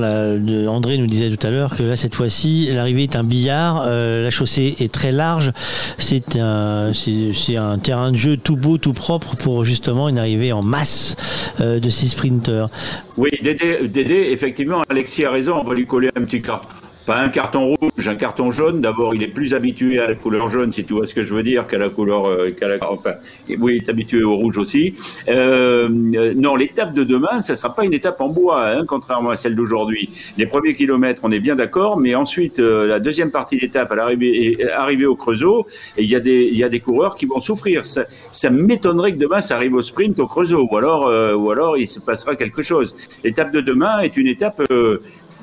André 0.67 0.97
nous 0.97 1.05
disait 1.05 1.29
tout 1.35 1.45
à 1.45 1.51
l'heure 1.51 1.75
que 1.75 1.83
là, 1.83 1.95
cette 1.95 2.15
fois-ci, 2.15 2.69
l'arrivée 2.71 3.03
est 3.03 3.15
un 3.15 3.23
billard. 3.23 3.83
euh, 3.85 4.23
la 4.23 4.31
chaussée 4.31 4.75
est 4.79 4.91
très 4.91 5.11
large. 5.11 5.51
C'est 5.97 6.37
un, 6.37 6.91
c'est 6.93 7.31
c'est 7.33 7.57
un 7.57 7.77
terrain 7.77 8.11
de 8.11 8.17
jeu 8.17 8.37
tout 8.37 8.55
beau, 8.55 8.77
tout 8.77 8.93
propre 8.93 9.35
pour 9.37 9.63
justement 9.63 10.09
une 10.09 10.17
arrivée 10.17 10.51
en 10.51 10.63
masse 10.63 11.15
euh, 11.59 11.79
de 11.79 11.89
ces 11.89 12.07
sprinteurs. 12.07 12.69
Oui, 13.17 13.29
Dédé, 13.41 13.87
Dédé, 13.87 14.29
effectivement, 14.31 14.83
Alexis 14.89 15.25
a 15.25 15.31
raison, 15.31 15.61
on 15.63 15.67
va 15.67 15.75
lui 15.75 15.85
coller 15.85 16.09
un 16.15 16.23
petit 16.23 16.41
carton. 16.41 16.67
Pas 17.11 17.19
un 17.19 17.27
carton 17.27 17.75
rouge, 17.75 18.07
un 18.07 18.15
carton 18.15 18.53
jaune. 18.53 18.79
D'abord, 18.79 19.13
il 19.13 19.21
est 19.21 19.27
plus 19.27 19.53
habitué 19.53 19.99
à 19.99 20.07
la 20.07 20.15
couleur 20.15 20.49
jaune, 20.49 20.71
si 20.71 20.85
tu 20.85 20.93
vois 20.93 21.05
ce 21.05 21.13
que 21.13 21.23
je 21.23 21.33
veux 21.33 21.43
dire, 21.43 21.67
qu'à 21.67 21.77
la 21.77 21.89
couleur. 21.89 22.25
euh, 22.25 22.51
qu'à 22.51 22.69
la, 22.69 22.77
enfin, 22.89 23.15
oui, 23.59 23.75
il 23.75 23.83
est 23.83 23.89
habitué 23.89 24.23
au 24.23 24.37
rouge 24.37 24.57
aussi. 24.57 24.93
Euh, 25.27 25.89
euh, 26.15 26.33
non, 26.33 26.55
l'étape 26.55 26.93
de 26.93 27.03
demain, 27.03 27.41
ça 27.41 27.57
sera 27.57 27.75
pas 27.75 27.83
une 27.83 27.91
étape 27.91 28.21
en 28.21 28.29
bois, 28.29 28.65
hein, 28.65 28.85
contrairement 28.87 29.31
à 29.31 29.35
celle 29.35 29.55
d'aujourd'hui. 29.55 30.09
Les 30.37 30.45
premiers 30.45 30.73
kilomètres, 30.73 31.19
on 31.25 31.33
est 31.33 31.41
bien 31.41 31.57
d'accord, 31.57 31.99
mais 31.99 32.15
ensuite, 32.15 32.59
la 32.59 33.01
deuxième 33.01 33.29
partie 33.29 33.57
d'étape, 33.57 33.91
à 33.91 33.95
l'arrivée, 33.95 34.65
arrivée 34.71 35.05
au 35.05 35.17
Creusot, 35.17 35.67
il 35.97 36.09
y 36.09 36.15
a 36.15 36.21
des, 36.21 36.45
y 36.45 36.63
a 36.63 36.69
des 36.69 36.79
coureurs 36.79 37.15
qui 37.15 37.25
vont 37.25 37.41
souffrir. 37.41 37.85
Ça, 37.85 38.05
ça 38.31 38.49
m'étonnerait 38.49 39.11
que 39.11 39.19
demain, 39.19 39.41
ça 39.41 39.57
arrive 39.57 39.73
au 39.73 39.81
sprint 39.81 40.17
au 40.17 40.27
Creusot, 40.27 40.65
ou 40.71 40.77
alors, 40.77 41.11
ou 41.37 41.51
alors, 41.51 41.77
il 41.77 41.87
se 41.87 41.99
passera 41.99 42.37
quelque 42.37 42.61
chose. 42.61 42.95
L'étape 43.25 43.51
de 43.51 43.59
demain 43.59 43.99
est 43.99 44.15
une 44.15 44.27
étape. 44.27 44.61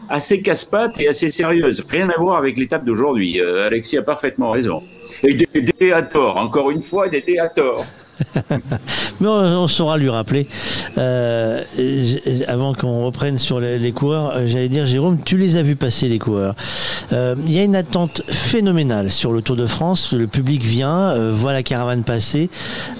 Assez 0.08 0.42
casse-pattes 0.42 1.00
et 1.00 1.08
assez 1.08 1.30
sérieuse. 1.30 1.84
Rien 1.88 2.08
à 2.08 2.18
voir 2.18 2.36
avec 2.36 2.58
l'étape 2.58 2.84
d'aujourd'hui. 2.84 3.40
Euh, 3.40 3.66
Alexis 3.66 3.98
a 3.98 4.02
parfaitement 4.02 4.50
raison. 4.50 4.82
Et 5.26 5.34
des 5.34 5.92
à 5.92 6.02
tort, 6.02 6.36
encore 6.36 6.70
une 6.70 6.82
fois, 6.82 7.08
des 7.08 7.22
à 7.38 7.48
tort. 7.48 7.84
Mais 9.20 9.28
on, 9.28 9.68
saura 9.68 9.97
lui 9.98 10.08
rappeler. 10.08 10.48
Euh, 10.97 11.62
avant 12.47 12.74
qu'on 12.74 13.05
reprenne 13.05 13.38
sur 13.38 13.60
les, 13.60 13.92
coureurs, 13.92 14.32
euh, 14.34 14.47
j'allais 14.47 14.68
dire, 14.68 14.86
Jérôme, 14.86 15.18
tu 15.22 15.36
les 15.36 15.56
as 15.56 15.62
vus 15.62 15.76
passer, 15.76 16.08
les 16.08 16.18
coureurs. 16.18 16.55
Euh, 17.12 17.34
Il 17.47 17.52
y 17.52 17.58
a 17.58 17.64
une 17.64 17.76
attente 17.76 18.22
phénoménale 18.28 19.10
sur 19.10 19.32
le 19.32 19.42
Tour 19.42 19.56
de 19.56 19.66
France. 19.66 20.12
Le 20.12 20.26
public 20.26 20.62
vient, 20.62 21.14
voit 21.32 21.52
la 21.52 21.62
caravane 21.62 22.05
passer. 22.05 22.50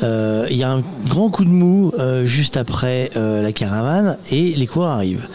Il 0.03 0.57
y 0.57 0.63
a 0.63 0.71
un 0.71 0.83
grand 1.07 1.31
coup 1.31 1.45
de 1.45 1.51
mou 1.51 1.93
juste 2.25 2.57
après 2.57 3.11
la 3.15 3.53
caravane 3.53 4.17
et 4.31 4.55
les 4.55 4.67
coureurs 4.67 4.91
arrivent. 4.91 5.29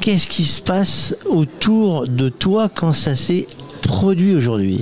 Qu'est-ce 0.00 0.28
qui 0.28 0.44
se 0.44 0.60
passe 0.60 1.16
autour 1.26 2.06
de 2.08 2.28
toi 2.28 2.68
quand 2.68 2.92
ça 2.92 3.16
s'est 3.16 3.46
produit 3.82 4.34
aujourd'hui? 4.34 4.80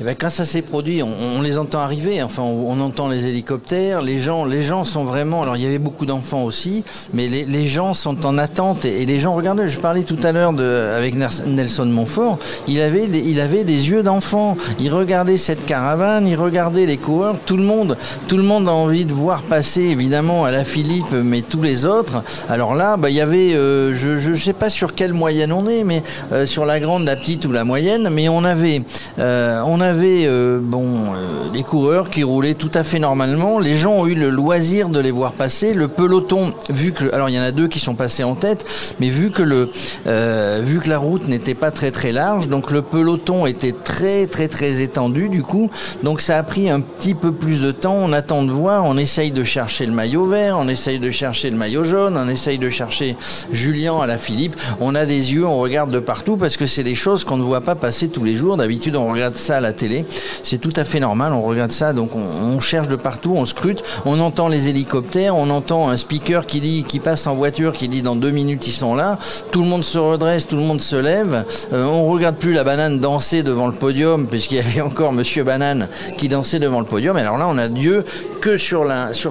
Eh 0.00 0.04
ben, 0.04 0.14
quand 0.16 0.30
ça 0.30 0.44
s'est 0.44 0.62
produit, 0.62 1.02
on, 1.02 1.08
on 1.38 1.42
les 1.42 1.58
entend 1.58 1.80
arriver. 1.80 2.22
Enfin, 2.22 2.44
on, 2.44 2.70
on 2.70 2.80
entend 2.80 3.08
les 3.08 3.26
hélicoptères. 3.26 4.00
Les 4.00 4.20
gens, 4.20 4.44
les 4.44 4.62
gens 4.62 4.84
sont 4.84 5.02
vraiment. 5.02 5.42
Alors, 5.42 5.56
il 5.56 5.62
y 5.64 5.66
avait 5.66 5.78
beaucoup 5.78 6.06
d'enfants 6.06 6.44
aussi, 6.44 6.84
mais 7.12 7.26
les, 7.26 7.44
les 7.44 7.66
gens 7.66 7.94
sont 7.94 8.24
en 8.24 8.38
attente. 8.38 8.84
Et, 8.84 9.02
et 9.02 9.06
les 9.06 9.18
gens, 9.18 9.34
regardez, 9.34 9.68
je 9.68 9.80
parlais 9.80 10.04
tout 10.04 10.18
à 10.22 10.30
l'heure 10.30 10.52
avec 10.96 11.16
Nelson 11.16 11.86
Montfort. 11.86 12.38
Il 12.68 12.80
avait, 12.80 13.08
des, 13.08 13.18
il 13.18 13.40
avait 13.40 13.64
des 13.64 13.90
yeux 13.90 14.04
d'enfant. 14.04 14.56
Il 14.78 14.92
regardait 14.94 15.36
cette 15.36 15.66
caravane, 15.66 16.28
il 16.28 16.36
regardait 16.36 16.86
les 16.86 16.96
coureurs. 16.96 17.34
Tout 17.44 17.56
le 17.56 17.64
monde, 17.64 17.96
tout 18.28 18.36
le 18.36 18.44
monde 18.44 18.68
a 18.68 18.72
envie 18.72 19.04
de 19.04 19.12
voir 19.12 19.42
passer, 19.42 19.82
évidemment, 19.82 20.44
à 20.44 20.52
la 20.52 20.62
Philippe, 20.62 21.10
mais 21.10 21.42
tous 21.42 21.60
les 21.62 21.86
autres. 21.86 22.22
Alors 22.48 22.76
là, 22.76 22.96
bah, 22.96 23.10
il 23.10 23.16
y 23.16 23.20
avait, 23.20 23.54
euh, 23.54 23.94
je 23.96 24.30
ne 24.30 24.36
sais 24.36 24.52
pas 24.52 24.70
sur 24.70 24.94
quelle 24.94 25.12
moyenne 25.12 25.52
on 25.52 25.68
est, 25.68 25.82
mais 25.82 26.04
euh, 26.30 26.46
sur 26.46 26.64
la 26.64 26.78
grande, 26.78 27.04
la 27.04 27.16
petite 27.16 27.44
ou 27.46 27.50
la 27.50 27.64
moyenne, 27.64 28.08
mais 28.12 28.28
on 28.28 28.44
avait, 28.44 28.82
euh, 29.18 29.60
on 29.66 29.80
avait 29.80 29.87
euh, 29.96 30.60
bon, 30.62 30.86
euh, 31.14 31.50
des 31.52 31.62
coureurs 31.62 32.10
qui 32.10 32.22
roulaient 32.22 32.54
tout 32.54 32.70
à 32.74 32.84
fait 32.84 32.98
normalement. 32.98 33.58
Les 33.58 33.76
gens 33.76 33.92
ont 33.92 34.06
eu 34.06 34.14
le 34.14 34.30
loisir 34.30 34.88
de 34.88 34.98
les 34.98 35.10
voir 35.10 35.32
passer. 35.32 35.74
Le 35.74 35.88
peloton, 35.88 36.52
vu 36.70 36.92
que, 36.92 37.12
alors 37.12 37.28
il 37.28 37.34
y 37.34 37.38
en 37.38 37.42
a 37.42 37.52
deux 37.52 37.68
qui 37.68 37.80
sont 37.80 37.94
passés 37.94 38.24
en 38.24 38.34
tête, 38.34 38.64
mais 39.00 39.08
vu 39.08 39.30
que 39.30 39.42
le, 39.42 39.70
euh, 40.06 40.60
vu 40.62 40.80
que 40.80 40.88
la 40.88 40.98
route 40.98 41.28
n'était 41.28 41.54
pas 41.54 41.70
très 41.70 41.90
très 41.90 42.12
large, 42.12 42.48
donc 42.48 42.70
le 42.70 42.82
peloton 42.82 43.46
était 43.46 43.72
très 43.72 44.26
très 44.26 44.48
très 44.48 44.80
étendu 44.80 45.28
du 45.28 45.42
coup, 45.42 45.70
donc 46.02 46.20
ça 46.20 46.38
a 46.38 46.42
pris 46.42 46.70
un 46.70 46.80
petit 46.80 47.14
peu 47.14 47.32
plus 47.32 47.60
de 47.60 47.72
temps. 47.72 47.96
On 48.00 48.12
attend 48.12 48.42
de 48.42 48.52
voir, 48.52 48.84
on 48.84 48.96
essaye 48.96 49.30
de 49.30 49.44
chercher 49.44 49.86
le 49.86 49.92
maillot 49.92 50.26
vert, 50.26 50.58
on 50.58 50.68
essaye 50.68 50.98
de 50.98 51.10
chercher 51.10 51.50
le 51.50 51.56
maillot 51.56 51.84
jaune, 51.84 52.16
on 52.16 52.28
essaye 52.28 52.58
de 52.58 52.70
chercher 52.70 53.16
Julien 53.52 54.00
à 54.00 54.06
la 54.06 54.18
Philippe. 54.18 54.56
On 54.80 54.94
a 54.94 55.06
des 55.06 55.34
yeux, 55.34 55.46
on 55.46 55.58
regarde 55.58 55.90
de 55.90 55.98
partout 55.98 56.36
parce 56.36 56.56
que 56.56 56.66
c'est 56.66 56.84
des 56.84 56.94
choses 56.94 57.24
qu'on 57.24 57.36
ne 57.36 57.42
voit 57.42 57.60
pas 57.60 57.74
passer 57.74 58.08
tous 58.08 58.24
les 58.24 58.36
jours. 58.36 58.56
D'habitude, 58.56 58.96
on 58.96 59.10
regarde 59.10 59.34
ça 59.34 59.56
à 59.56 59.60
la 59.60 59.72
télé. 59.78 60.04
C'est 60.42 60.58
tout 60.58 60.72
à 60.76 60.84
fait 60.84 61.00
normal, 61.00 61.32
on 61.32 61.42
regarde 61.42 61.72
ça, 61.72 61.92
donc 61.92 62.10
on, 62.14 62.60
cherche 62.60 62.88
de 62.88 62.96
partout, 62.96 63.34
on 63.36 63.44
scrute, 63.44 63.82
on 64.04 64.18
entend 64.20 64.48
les 64.48 64.68
hélicoptères, 64.68 65.36
on 65.36 65.48
entend 65.48 65.88
un 65.88 65.96
speaker 65.96 66.44
qui 66.44 66.60
dit, 66.60 66.84
qui 66.86 66.98
passe 66.98 67.26
en 67.26 67.34
voiture, 67.34 67.72
qui 67.72 67.88
dit 67.88 68.02
dans 68.02 68.16
deux 68.16 68.30
minutes 68.30 68.66
ils 68.66 68.72
sont 68.72 68.94
là. 68.94 69.16
Tout 69.52 69.62
le 69.62 69.68
monde 69.68 69.84
se 69.84 69.96
redresse, 69.96 70.46
tout 70.48 70.56
le 70.56 70.62
monde 70.62 70.80
se 70.80 70.96
lève. 70.96 71.44
Euh, 71.72 71.84
on 71.84 72.08
regarde 72.08 72.36
plus 72.36 72.52
la 72.52 72.64
banane 72.64 72.98
danser 72.98 73.42
devant 73.42 73.68
le 73.68 73.72
podium, 73.72 74.26
puisqu'il 74.26 74.56
y 74.56 74.60
avait 74.60 74.80
encore 74.80 75.12
Monsieur 75.12 75.44
Banane 75.44 75.88
qui 76.16 76.28
dansait 76.28 76.58
devant 76.58 76.80
le 76.80 76.86
podium. 76.86 77.16
Alors 77.16 77.38
là, 77.38 77.46
on 77.48 77.58
a 77.58 77.68
Dieu 77.68 78.04
que 78.40 78.58
sur 78.58 78.86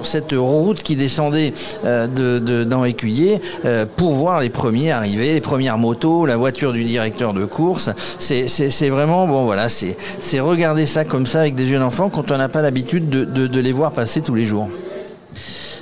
cette 0.06 0.32
route 0.32 0.82
qui 0.82 0.96
descendait 0.96 1.52
euh, 1.84 2.64
dans 2.64 2.84
Écuyer 2.84 3.40
euh, 3.64 3.84
pour 3.96 4.14
voir 4.14 4.40
les 4.40 4.48
premiers 4.48 4.92
arriver, 4.92 5.34
les 5.34 5.40
premières 5.40 5.78
motos, 5.78 6.26
la 6.26 6.36
voiture 6.36 6.72
du 6.72 6.84
directeur 6.84 7.34
de 7.34 7.44
course. 7.44 7.90
C'est 8.18 8.88
vraiment 8.88 9.26
bon, 9.26 9.44
voilà, 9.44 9.68
c'est, 9.68 10.37
c'est 10.38 10.42
regarder 10.42 10.86
ça 10.86 11.04
comme 11.04 11.26
ça 11.26 11.40
avec 11.40 11.56
des 11.56 11.64
yeux 11.66 11.80
d'enfant 11.80 12.10
quand 12.10 12.30
on 12.30 12.38
n'a 12.38 12.48
pas 12.48 12.62
l'habitude 12.62 13.08
de, 13.08 13.58
les 13.60 13.72
voir 13.72 13.90
passer 13.90 14.22
tous 14.22 14.36
les 14.36 14.44
jours. 14.44 14.68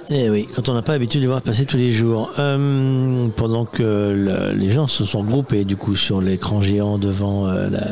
Eh 0.09 0.31
oui, 0.31 0.49
quand 0.57 0.70
on 0.70 0.73
n'a 0.73 0.81
pas 0.81 0.93
l'habitude 0.93 1.20
de 1.20 1.26
voir 1.26 1.43
passer 1.43 1.67
tous 1.67 1.76
les 1.76 1.93
jours. 1.93 2.31
Euh, 2.39 3.28
pendant 3.36 3.67
que 3.67 3.83
le- 3.83 4.55
les 4.57 4.73
gens 4.73 4.86
se 4.86 5.05
sont 5.05 5.23
groupés 5.23 5.67
du 5.67 5.76
coup 5.76 5.94
sur 5.94 6.23
l'écran 6.23 6.62
géant 6.62 6.97
devant 6.97 7.47
euh, 7.47 7.68
la, 7.68 7.83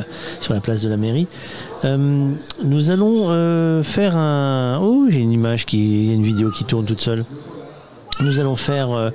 sur 0.41 0.55
la 0.55 0.61
place 0.61 0.81
de 0.81 0.89
la 0.89 0.97
mairie, 0.97 1.29
euh, 1.85 2.31
nous 2.65 2.89
allons 2.91 3.83
faire 3.83 4.17
un. 4.17 4.79
Oh, 4.81 5.05
j'ai 5.11 5.19
une 5.19 5.33
image 5.33 5.67
qui, 5.67 6.05
il 6.05 6.09
y 6.09 6.13
a 6.13 6.15
une 6.15 6.23
vidéo 6.23 6.49
qui 6.49 6.65
tourne 6.65 6.87
toute 6.87 7.03
seule. 7.03 7.27
Nous 8.21 8.39
allons 8.39 8.57
faire 8.57 8.93
euh, 8.93 9.11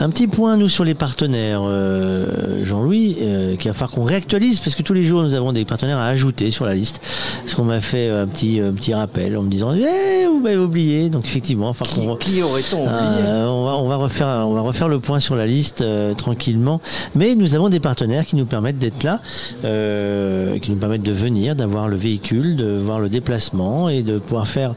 un 0.00 0.08
petit 0.10 0.26
point, 0.26 0.56
nous, 0.56 0.68
sur 0.68 0.84
les 0.84 0.94
partenaires, 0.94 1.60
euh, 1.64 2.64
Jean-Louis, 2.64 3.16
euh, 3.20 3.56
qu'il 3.56 3.70
va 3.70 3.74
falloir 3.74 3.90
qu'on 3.90 4.04
réactualise, 4.04 4.58
parce 4.58 4.74
que 4.74 4.82
tous 4.82 4.94
les 4.94 5.04
jours, 5.04 5.22
nous 5.22 5.34
avons 5.34 5.52
des 5.52 5.64
partenaires 5.64 5.98
à 5.98 6.06
ajouter 6.06 6.50
sur 6.50 6.64
la 6.64 6.74
liste. 6.74 7.00
Parce 7.42 7.54
qu'on 7.54 7.64
m'a 7.64 7.80
fait 7.80 8.08
un 8.08 8.26
petit, 8.26 8.60
un 8.60 8.72
petit 8.72 8.94
rappel 8.94 9.36
en 9.36 9.42
me 9.42 9.50
disant, 9.50 9.74
eh, 9.74 10.26
vous 10.26 10.40
m'avez 10.40 10.56
oublié. 10.56 11.10
Donc, 11.10 11.26
effectivement, 11.26 11.68
enfin, 11.68 11.84
qu'on... 11.94 12.16
Qui 12.16 12.42
aurait-on 12.42 12.82
oublié 12.82 13.22
Euh, 13.26 13.46
on, 13.48 13.64
va, 13.64 13.76
on, 13.76 13.88
va 13.88 13.96
refaire, 13.96 14.26
on 14.46 14.54
va 14.54 14.60
refaire 14.62 14.88
le 14.88 14.98
point 14.98 15.20
sur 15.20 15.36
la 15.36 15.46
liste 15.46 15.82
euh, 15.82 16.14
tranquillement. 16.14 16.80
Mais 17.14 17.34
nous 17.34 17.54
avons 17.54 17.68
des 17.68 17.80
partenaires 17.80 18.24
qui 18.24 18.36
nous 18.36 18.46
permettent 18.46 18.78
d'être 18.78 19.02
là, 19.02 19.20
euh, 19.64 20.58
qui 20.58 20.70
nous 20.70 20.78
permettent 20.78 21.02
de 21.02 21.12
venir, 21.12 21.54
d'avoir 21.54 21.88
le 21.88 21.96
véhicule, 21.96 22.56
de 22.56 22.78
voir 22.78 23.00
le 23.00 23.08
déplacement 23.08 23.88
et 23.88 24.02
de 24.02 24.18
pouvoir 24.18 24.48
faire, 24.48 24.74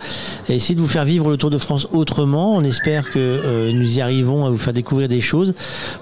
essayer 0.49 0.75
de 0.75 0.81
vous 0.81 0.87
faire 0.87 1.05
vivre 1.05 1.29
le 1.29 1.37
Tour 1.37 1.49
de 1.49 1.57
France 1.57 1.87
autrement. 1.93 2.55
On 2.55 2.63
espère 2.63 3.11
que 3.11 3.19
euh, 3.19 3.60
nous 3.71 3.97
y 3.97 4.01
arrivons 4.01 4.45
à 4.45 4.49
vous 4.49 4.57
faire 4.57 4.73
découvrir 4.73 5.07
des 5.07 5.21
choses. 5.21 5.53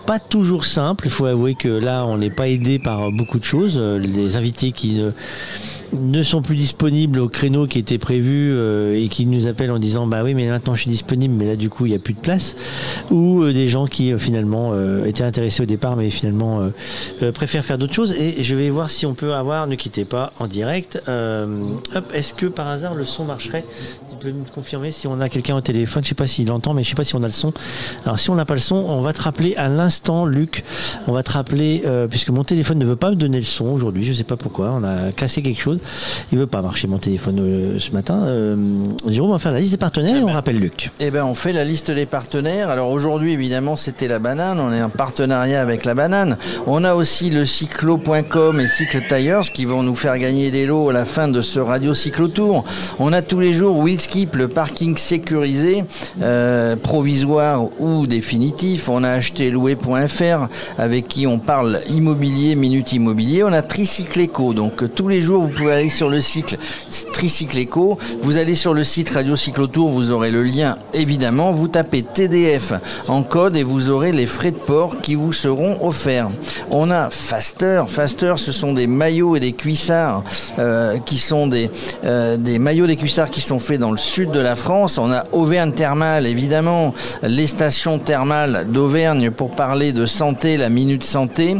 Pas 0.05 0.19
toujours 0.19 0.65
simple. 0.65 1.05
Il 1.07 1.11
faut 1.11 1.25
avouer 1.25 1.55
que 1.55 1.67
là, 1.67 2.05
on 2.05 2.17
n'est 2.17 2.29
pas 2.29 2.47
aidé 2.47 2.79
par 2.79 3.11
beaucoup 3.11 3.39
de 3.39 3.45
choses. 3.45 3.73
Euh, 3.75 3.99
Les 3.99 4.37
invités 4.37 4.71
qui 4.71 5.01
ne 5.99 6.23
sont 6.23 6.41
plus 6.41 6.55
disponibles 6.55 7.19
au 7.19 7.29
créneau 7.29 7.65
qui 7.67 7.79
était 7.79 7.97
prévu 7.97 8.51
euh, 8.51 8.95
et 8.95 9.07
qui 9.07 9.25
nous 9.25 9.47
appellent 9.47 9.71
en 9.71 9.79
disant 9.79 10.05
bah 10.05 10.21
oui 10.23 10.33
mais 10.35 10.47
maintenant 10.47 10.75
je 10.75 10.81
suis 10.81 10.91
disponible 10.91 11.33
mais 11.35 11.45
là 11.47 11.55
du 11.55 11.69
coup 11.69 11.85
il 11.85 11.89
n'y 11.89 11.95
a 11.95 11.99
plus 11.99 12.13
de 12.13 12.19
place 12.19 12.55
ou 13.09 13.41
euh, 13.41 13.53
des 13.53 13.69
gens 13.69 13.87
qui 13.87 14.11
euh, 14.13 14.17
finalement 14.19 14.71
euh, 14.73 15.05
étaient 15.05 15.23
intéressés 15.23 15.63
au 15.63 15.65
départ 15.65 15.95
mais 15.95 16.09
finalement 16.11 16.61
euh, 16.61 16.69
euh, 17.23 17.31
préfèrent 17.31 17.65
faire 17.65 17.77
d'autres 17.79 17.93
choses 17.93 18.13
et 18.13 18.43
je 18.43 18.55
vais 18.55 18.69
voir 18.69 18.91
si 18.91 19.05
on 19.05 19.15
peut 19.15 19.33
avoir 19.33 19.65
ne 19.65 19.75
quittez 19.75 20.05
pas 20.05 20.31
en 20.37 20.45
direct 20.47 21.01
euh, 21.07 21.47
hop 21.95 22.05
est-ce 22.13 22.33
que 22.35 22.45
par 22.45 22.67
hasard 22.67 22.93
le 22.93 23.05
son 23.05 23.25
marcherait 23.25 23.65
tu 24.19 24.27
peux 24.27 24.31
me 24.31 24.45
confirmer 24.45 24.91
si 24.91 25.07
on 25.07 25.19
a 25.21 25.29
quelqu'un 25.29 25.55
au 25.55 25.61
téléphone 25.61 26.03
je 26.03 26.09
sais 26.09 26.15
pas 26.15 26.27
s'il 26.27 26.51
entend 26.51 26.73
mais 26.73 26.83
je 26.83 26.89
sais 26.89 26.95
pas 26.95 27.03
si 27.03 27.15
on 27.15 27.23
a 27.23 27.27
le 27.27 27.31
son 27.31 27.53
alors 28.05 28.19
si 28.19 28.29
on 28.29 28.35
n'a 28.35 28.45
pas 28.45 28.53
le 28.53 28.59
son 28.59 28.75
on 28.75 29.01
va 29.01 29.13
te 29.13 29.21
rappeler 29.21 29.55
à 29.55 29.67
l'instant 29.67 30.25
Luc 30.25 30.63
on 31.07 31.13
va 31.13 31.23
te 31.23 31.31
rappeler 31.31 31.83
euh, 31.85 32.07
puisque 32.07 32.29
mon 32.29 32.43
téléphone 32.43 32.79
ne 32.79 32.85
veut 32.85 32.95
pas 32.95 33.11
me 33.11 33.15
donner 33.15 33.39
le 33.39 33.45
son 33.45 33.65
aujourd'hui 33.65 34.05
je 34.05 34.13
sais 34.13 34.23
pas 34.23 34.37
pourquoi 34.37 34.71
on 34.71 34.83
a 34.83 35.11
cassé 35.11 35.41
quelque 35.41 35.61
chose 35.61 35.79
il 36.31 36.37
veut 36.37 36.47
pas 36.47 36.61
marcher 36.61 36.87
mon 36.87 36.97
téléphone 36.97 37.39
euh, 37.39 37.79
ce 37.79 37.91
matin 37.91 38.23
euh, 38.25 38.55
Jérôme 39.07 39.29
on 39.29 39.33
va 39.33 39.39
faire 39.39 39.51
la 39.51 39.59
liste 39.59 39.71
des 39.71 39.77
partenaires 39.77 40.15
et 40.15 40.23
on 40.23 40.33
rappelle 40.33 40.59
Luc 40.59 40.91
Eh 40.99 41.11
ben, 41.11 41.23
on 41.23 41.35
fait 41.35 41.53
la 41.53 41.63
liste 41.63 41.91
des 41.91 42.05
partenaires. 42.05 42.69
Alors 42.69 42.91
aujourd'hui, 42.91 43.33
évidemment, 43.33 43.75
c'était 43.75 44.07
la 44.07 44.19
banane. 44.19 44.59
On 44.59 44.73
est 44.73 44.81
en 44.81 44.89
partenariat 44.89 45.61
avec 45.61 45.85
la 45.85 45.93
banane. 45.93 46.37
On 46.67 46.83
a 46.83 46.95
aussi 46.95 47.29
le 47.29 47.45
cyclo.com 47.45 48.59
et 48.59 48.67
Cycle 48.67 49.01
Tires 49.07 49.51
qui 49.53 49.65
vont 49.65 49.83
nous 49.83 49.95
faire 49.95 50.17
gagner 50.17 50.51
des 50.51 50.65
lots 50.65 50.89
à 50.89 50.93
la 50.93 51.05
fin 51.05 51.27
de 51.27 51.41
ce 51.41 51.59
radio 51.59 51.93
cyclo 51.93 52.27
tour. 52.27 52.63
On 52.99 53.13
a 53.13 53.21
tous 53.21 53.39
les 53.39 53.53
jours 53.53 53.77
Le 54.15 54.47
parking 54.47 54.97
sécurisé, 54.97 55.83
euh, 56.21 56.75
provisoire 56.75 57.65
ou 57.79 58.07
définitif. 58.07 58.89
On 58.89 59.03
a 59.03 59.09
acheté 59.09 59.51
louer.fr 59.51 60.47
avec 60.79 61.07
qui 61.07 61.27
on 61.27 61.37
parle 61.37 61.81
immobilier, 61.89 62.55
minute 62.55 62.91
immobilier. 62.91 63.43
On 63.43 63.53
a 63.53 63.61
Tricycle 63.61 64.23
Eco. 64.23 64.55
Donc 64.55 64.95
tous 64.95 65.07
les 65.07 65.21
jours, 65.21 65.43
vous 65.43 65.49
pouvez 65.49 65.73
aller 65.73 65.89
sur 65.89 66.09
le 66.09 66.21
cycle 66.21 66.57
Tricycle 67.13 67.59
Eco. 67.61 67.99
Vous 68.23 68.37
allez 68.37 68.55
sur 68.55 68.73
le 68.73 68.83
site 68.83 69.11
Radio 69.11 69.35
Cyclotour, 69.35 69.89
vous 69.89 70.11
aurez 70.11 70.31
le 70.31 70.41
lien 70.41 70.79
évidemment. 70.93 71.51
Vous 71.51 71.67
tapez 71.67 72.01
TDF 72.01 72.73
en 73.07 73.21
code 73.21 73.55
et 73.55 73.63
vous 73.63 73.91
aurez 73.91 74.11
les 74.11 74.25
frais 74.25 74.51
de 74.51 74.57
port 74.57 74.97
qui 75.01 75.13
vous 75.13 75.33
seront 75.33 75.85
offerts. 75.85 76.29
On 76.71 76.89
a 76.89 77.11
Faster. 77.11 77.83
Faster, 77.87 78.33
ce 78.37 78.51
sont 78.51 78.73
des 78.73 78.87
maillots 78.87 79.35
et 79.35 79.39
des 79.39 79.53
cuissards 79.53 80.23
euh, 80.57 80.97
qui 80.97 81.19
sont 81.19 81.45
des, 81.45 81.69
euh, 82.05 82.37
des 82.37 82.57
maillots 82.57 82.87
des 82.87 82.95
cuissards 82.95 83.29
qui 83.29 83.41
sont 83.41 83.59
faits 83.59 83.79
dans 83.79 83.91
le 83.91 83.98
sud 83.99 84.31
de 84.31 84.39
la 84.39 84.55
France. 84.55 84.97
On 84.97 85.11
a 85.11 85.25
Auvergne 85.31 85.71
Thermale, 85.71 86.25
évidemment, 86.25 86.93
les 87.21 87.47
stations 87.47 87.99
thermales 87.99 88.65
d'Auvergne 88.69 89.29
pour 89.29 89.51
parler 89.51 89.93
de 89.93 90.05
santé, 90.05 90.57
la 90.57 90.69
minute 90.69 91.03
santé. 91.03 91.57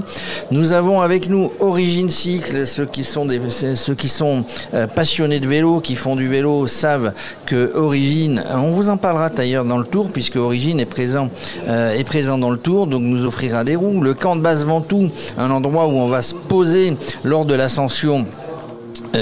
Nous 0.52 0.74
avons 0.74 1.02
avec 1.02 1.30
nous 1.30 1.52
Origine 1.60 2.10
Cycle, 2.10 2.66
ceux 2.66 2.86
qui 2.86 3.04
sont 3.04 4.44
euh, 4.74 4.88
passionnés 4.88 5.40
de 5.40 5.48
vélo, 5.48 5.80
qui 5.80 5.96
font 5.96 6.16
du 6.16 6.28
vélo, 6.28 6.68
savent 6.68 7.14
que 7.46 7.72
Origine, 7.76 8.44
on 8.52 8.72
vous 8.72 8.90
en 8.90 8.98
parlera 8.98 9.30
d'ailleurs 9.30 9.66
dans 9.66 9.78
le 9.78 9.86
tour, 9.86 10.10
puisque 10.12 10.38
Origine 10.38 10.80
est 10.80 10.86
présent, 10.86 11.30
euh, 11.68 11.94
est 11.94 12.04
présent 12.04 12.38
dans 12.38 12.50
le 12.50 12.58
tour, 12.58 12.88
donc 12.88 13.04
nous 13.04 13.26
offrira 13.26 13.64
des 13.64 13.76
roues. 13.76 14.02
Le 14.02 14.14
camp 14.14 14.36
de 14.36 14.42
Basse 14.42 14.64
Ventoux, 14.64 15.10
un 15.38 15.52
endroit 15.52 15.88
où 15.88 15.92
on 15.92 16.08
va 16.08 16.22
se 16.22 16.34
poser 16.36 16.96
lors 17.24 17.46
de 17.46 17.54
l'ascension 17.54 18.26
euh, 18.26 18.49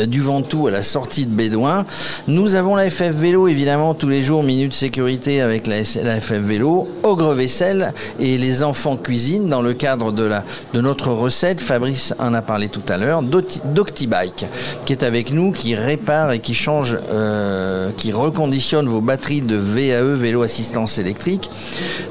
du 0.07 0.22
Ventoux 0.22 0.67
à 0.67 0.72
la 0.72 0.83
sortie 0.83 1.25
de 1.25 1.32
Bédouin. 1.33 1.85
Nous 2.27 2.56
avons 2.56 2.75
la 2.75 2.90
FF 2.90 3.11
Vélo, 3.14 3.48
évidemment, 3.48 3.93
tous 3.93 4.09
les 4.09 4.22
jours, 4.24 4.43
minute 4.43 4.74
sécurité 4.74 5.41
avec 5.41 5.67
la, 5.67 5.83
FF 5.83 6.33
Vélo, 6.33 6.88
Ogre 7.03 7.33
Vaisselle 7.33 7.93
et 8.19 8.38
les 8.38 8.64
enfants 8.64 8.98
cuisine 8.98 9.48
dans 9.48 9.61
le 9.61 9.74
cadre 9.74 10.11
de, 10.11 10.24
la, 10.24 10.43
de 10.74 10.82
notre 10.82 11.09
recette. 11.11 11.61
Fabrice 11.61 12.14
en 12.19 12.33
a 12.33 12.41
parlé 12.41 12.67
tout 12.69 12.82
à 12.90 12.98
l'heure. 12.98 13.24
Docti- 13.24 13.61
DoctiBike, 13.74 14.45
qui 14.85 14.93
est 14.93 15.03
avec 15.03 15.32
nous, 15.32 15.51
qui 15.51 15.75
répare 15.75 16.32
et 16.32 16.40
qui 16.40 16.53
change, 16.53 16.98
euh, 17.11 17.90
qui 17.98 18.11
reconditionne 18.11 18.88
vos 18.88 19.01
batteries 19.01 19.41
de 19.41 19.56
VAE, 19.56 20.16
vélo 20.16 20.41
assistance 20.41 20.98
électrique. 20.98 21.49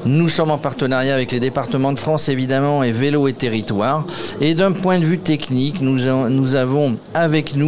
Nous 0.05 0.29
sommes 0.29 0.51
en 0.51 0.57
partenariat 0.57 1.13
avec 1.13 1.31
les 1.31 1.39
départements 1.39 1.93
de 1.93 1.99
France, 1.99 2.29
évidemment, 2.29 2.81
et 2.83 2.91
Vélo 2.91 3.27
et 3.27 3.33
Territoire. 3.33 4.05
Et 4.41 4.53
d'un 4.55 4.71
point 4.71 4.99
de 4.99 5.05
vue 5.05 5.19
technique, 5.19 5.81
nous, 5.81 5.99
nous 6.29 6.55
avons 6.55 6.95
avec 7.13 7.55
nous 7.55 7.66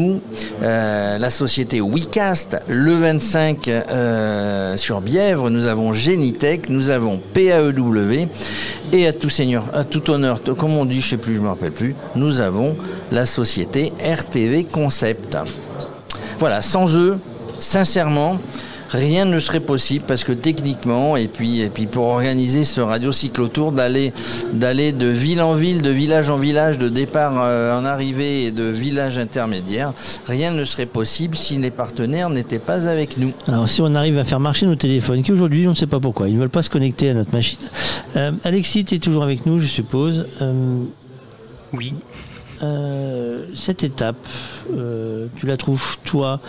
euh, 0.62 1.18
la 1.18 1.30
société 1.30 1.82
WeCast, 1.82 2.62
le 2.68 2.94
25 2.94 3.68
euh, 3.68 4.78
sur 4.78 5.02
Bièvre, 5.02 5.50
nous 5.50 5.66
avons 5.66 5.94
Genitech, 5.94 6.70
nous 6.70 6.90
avons 6.90 7.20
PAEW, 7.34 8.28
et 8.92 9.08
à 9.08 9.14
tout 9.14 9.30
seigneur, 9.30 9.66
à 9.74 9.84
tout 9.84 10.10
honneur, 10.10 10.42
comme 10.58 10.76
on 10.76 10.86
dit, 10.86 11.02
je 11.02 11.10
sais 11.10 11.18
plus, 11.18 11.36
je 11.36 11.42
me 11.42 11.50
rappelle 11.50 11.72
plus, 11.72 11.96
nous 12.16 12.42
avons 12.42 12.76
la 13.12 13.26
société 13.26 13.94
RTV 14.04 14.66
Concept. 14.66 15.38
Voilà, 16.40 16.62
sans 16.62 16.96
eux, 16.96 17.18
sincèrement, 17.60 18.40
rien 18.90 19.26
ne 19.26 19.40
serait 19.40 19.60
possible 19.60 20.06
parce 20.08 20.24
que 20.24 20.32
techniquement, 20.32 21.16
et 21.16 21.28
puis, 21.28 21.62
et 21.62 21.70
puis 21.70 21.86
pour 21.86 22.06
organiser 22.06 22.64
ce 22.64 22.82
radio 22.82 23.12
cyclotour, 23.12 23.72
d'aller, 23.72 24.14
d'aller 24.54 24.92
de 24.92 25.08
ville 25.08 25.42
en 25.42 25.54
ville, 25.54 25.82
de 25.82 25.90
village 25.90 26.30
en 26.30 26.38
village, 26.38 26.78
de 26.78 26.90
départ 26.90 27.34
euh, 27.38 27.78
en 27.78 27.86
arrivée 27.86 28.46
et 28.46 28.52
de 28.52 28.64
village 28.64 29.18
intermédiaire, 29.18 29.94
rien 30.28 30.52
ne 30.52 30.66
serait 30.66 30.86
possible 30.86 31.36
si 31.36 31.58
les 31.58 31.72
partenaires 31.72 32.30
n'étaient 32.30 32.60
pas 32.60 32.88
avec 32.88 33.18
nous. 33.18 33.34
Alors 33.48 33.70
si 33.70 33.82
on 33.82 33.94
arrive 33.96 34.18
à 34.18 34.24
faire 34.24 34.40
marcher 34.40 34.66
nos 34.66 34.76
téléphones, 34.76 35.24
qui 35.24 35.32
aujourd'hui 35.32 35.68
on 35.68 35.72
ne 35.72 35.76
sait 35.76 35.88
pas 35.88 36.00
pourquoi, 36.00 36.30
ils 36.30 36.36
ne 36.36 36.40
veulent 36.40 36.50
pas 36.50 36.64
se 36.64 36.70
connecter 36.70 37.10
à 37.10 37.14
notre 37.14 37.32
machine. 37.32 37.60
Euh, 38.16 38.32
Alexis, 38.44 38.86
tu 38.86 38.96
es 38.96 39.00
toujours 39.00 39.24
avec 39.24 39.46
nous, 39.46 39.60
je 39.60 39.68
suppose. 39.68 40.28
Euh, 40.42 40.84
oui. 41.74 41.94
Cette 43.56 43.84
étape, 43.84 44.28
euh, 44.76 45.28
tu 45.38 45.46
la 45.46 45.58
trouves, 45.58 45.98
toi, 46.04 46.40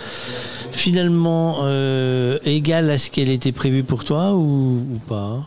finalement 0.72 1.58
euh, 1.62 2.38
égale 2.44 2.90
à 2.90 2.98
ce 2.98 3.10
qu'elle 3.10 3.28
était 3.28 3.52
prévue 3.52 3.84
pour 3.84 4.04
toi 4.04 4.34
ou 4.34 5.00
pas? 5.08 5.44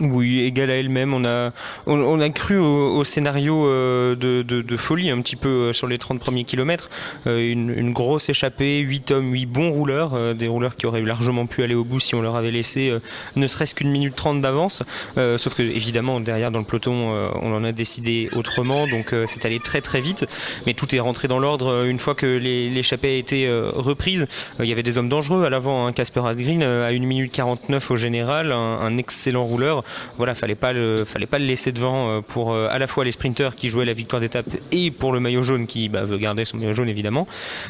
Oui, 0.00 0.40
égale 0.40 0.70
à 0.70 0.76
elle-même. 0.76 1.12
On 1.12 1.24
a, 1.24 1.52
on, 1.86 2.20
a 2.20 2.30
cru 2.30 2.58
au, 2.58 3.04
scénario 3.04 3.66
euh, 3.66 4.16
de, 4.16 4.42
de- 4.42 4.76
folie 4.76 5.10
un 5.10 5.20
petit 5.20 5.36
peu 5.36 5.48
euh, 5.48 5.72
sur 5.72 5.86
les 5.86 5.98
30 5.98 6.18
premiers 6.18 6.44
kilomètres. 6.44 6.88
Euh, 7.26 7.38
une, 7.52 7.92
grosse 7.92 8.30
échappée, 8.30 8.78
8 8.78 9.10
hommes, 9.10 9.32
8 9.32 9.46
bons 9.46 9.70
rouleurs, 9.70 10.34
des 10.34 10.48
rouleurs 10.48 10.76
qui 10.76 10.86
auraient 10.86 11.02
largement 11.02 11.46
pu 11.46 11.62
aller 11.62 11.74
au 11.74 11.84
bout 11.84 12.00
si 12.00 12.14
on 12.14 12.22
leur 12.22 12.36
avait 12.36 12.50
laissé 12.50 12.92
ne 13.36 13.46
serait-ce 13.46 13.74
qu'une 13.74 13.90
minute 13.90 14.14
30 14.14 14.40
d'avance. 14.40 14.82
Sauf 15.16 15.54
que 15.54 15.62
évidemment, 15.62 16.20
derrière 16.20 16.50
dans 16.50 16.58
le 16.58 16.64
peloton, 16.64 17.12
on 17.34 17.54
en 17.54 17.64
a 17.64 17.72
décidé 17.72 18.30
autrement, 18.34 18.86
donc 18.86 19.14
c'est 19.26 19.44
allé 19.44 19.58
très 19.58 19.80
très 19.82 20.00
vite. 20.00 20.26
Mais 20.66 20.74
tout 20.74 20.94
est 20.94 21.00
rentré 21.00 21.28
dans 21.28 21.38
l'ordre 21.38 21.84
une 21.84 21.98
fois 21.98 22.14
que 22.14 22.26
l'échappée 22.26 23.08
a 23.08 23.18
été 23.18 23.48
reprise. 23.74 24.26
Il 24.58 24.66
y 24.66 24.72
avait 24.72 24.82
des 24.82 24.96
hommes 24.96 25.08
dangereux 25.08 25.44
à 25.44 25.50
l'avant, 25.50 25.86
hein. 25.86 25.92
Casper 25.92 26.22
Asgreen 26.26 26.62
euh, 26.62 26.86
à 26.86 26.90
1 26.90 26.98
minute 27.00 27.32
49 27.32 27.90
au 27.90 27.96
général, 27.96 28.52
un 28.52 28.96
excellent 28.96 29.44
rouleur. 29.44 29.81
Voilà, 30.16 30.34
fallait 30.34 30.54
pas 30.54 30.72
le, 30.72 31.04
fallait 31.04 31.26
pas 31.26 31.38
le 31.38 31.46
laisser 31.46 31.72
devant 31.72 32.08
euh, 32.08 32.20
pour 32.20 32.52
euh, 32.52 32.68
à 32.70 32.78
la 32.78 32.86
fois 32.86 33.04
les 33.04 33.12
sprinteurs 33.12 33.54
qui 33.54 33.68
jouaient 33.68 33.84
la 33.84 33.92
victoire 33.92 34.20
d'étape 34.20 34.46
et 34.70 34.90
pour 34.90 35.12
le 35.12 35.20
maillot 35.20 35.42
jaune 35.42 35.66
qui 35.66 35.88
bah, 35.88 36.02
veut 36.04 36.18
garder 36.18 36.44
son 36.44 36.56
maillot 36.56 36.72
jaune 36.72 36.88
évidemment. 36.88 37.26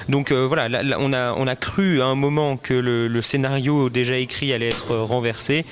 Donc 0.08 0.32
euh, 0.32 0.46
voilà, 0.46 0.68
là, 0.68 0.82
là, 0.82 0.98
on 1.00 1.12
a, 1.12 1.56
cru 1.56 2.00
à 2.00 2.06
un 2.06 2.14
moment 2.14 2.56
que 2.56 2.74
le, 2.74 3.22
scénario 3.22 3.88
déjà 3.88 4.16
écrit 4.16 4.52
allait 4.52 4.68
être 4.68 4.96
renversé. 4.96 5.64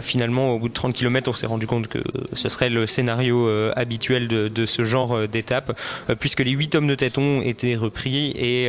Finalement, 0.00 0.50
au 0.50 0.58
bout 0.58 0.68
de 0.68 0.74
30 0.74 0.92
km, 0.92 1.30
on 1.30 1.32
s'est 1.32 1.46
rendu 1.46 1.66
compte 1.66 1.86
que 1.86 1.98
ce 2.34 2.48
serait 2.48 2.68
le 2.68 2.84
scénario 2.84 3.48
habituel 3.74 4.28
de, 4.28 4.66
ce 4.66 4.82
genre 4.82 5.28
d'étape, 5.28 5.78
puisque 6.18 6.40
les 6.40 6.50
8 6.50 6.74
hommes 6.74 6.88
de 6.88 6.94
tête 6.94 7.16
ont 7.16 7.40
été 7.40 7.76
repris 7.76 8.32
et, 8.36 8.68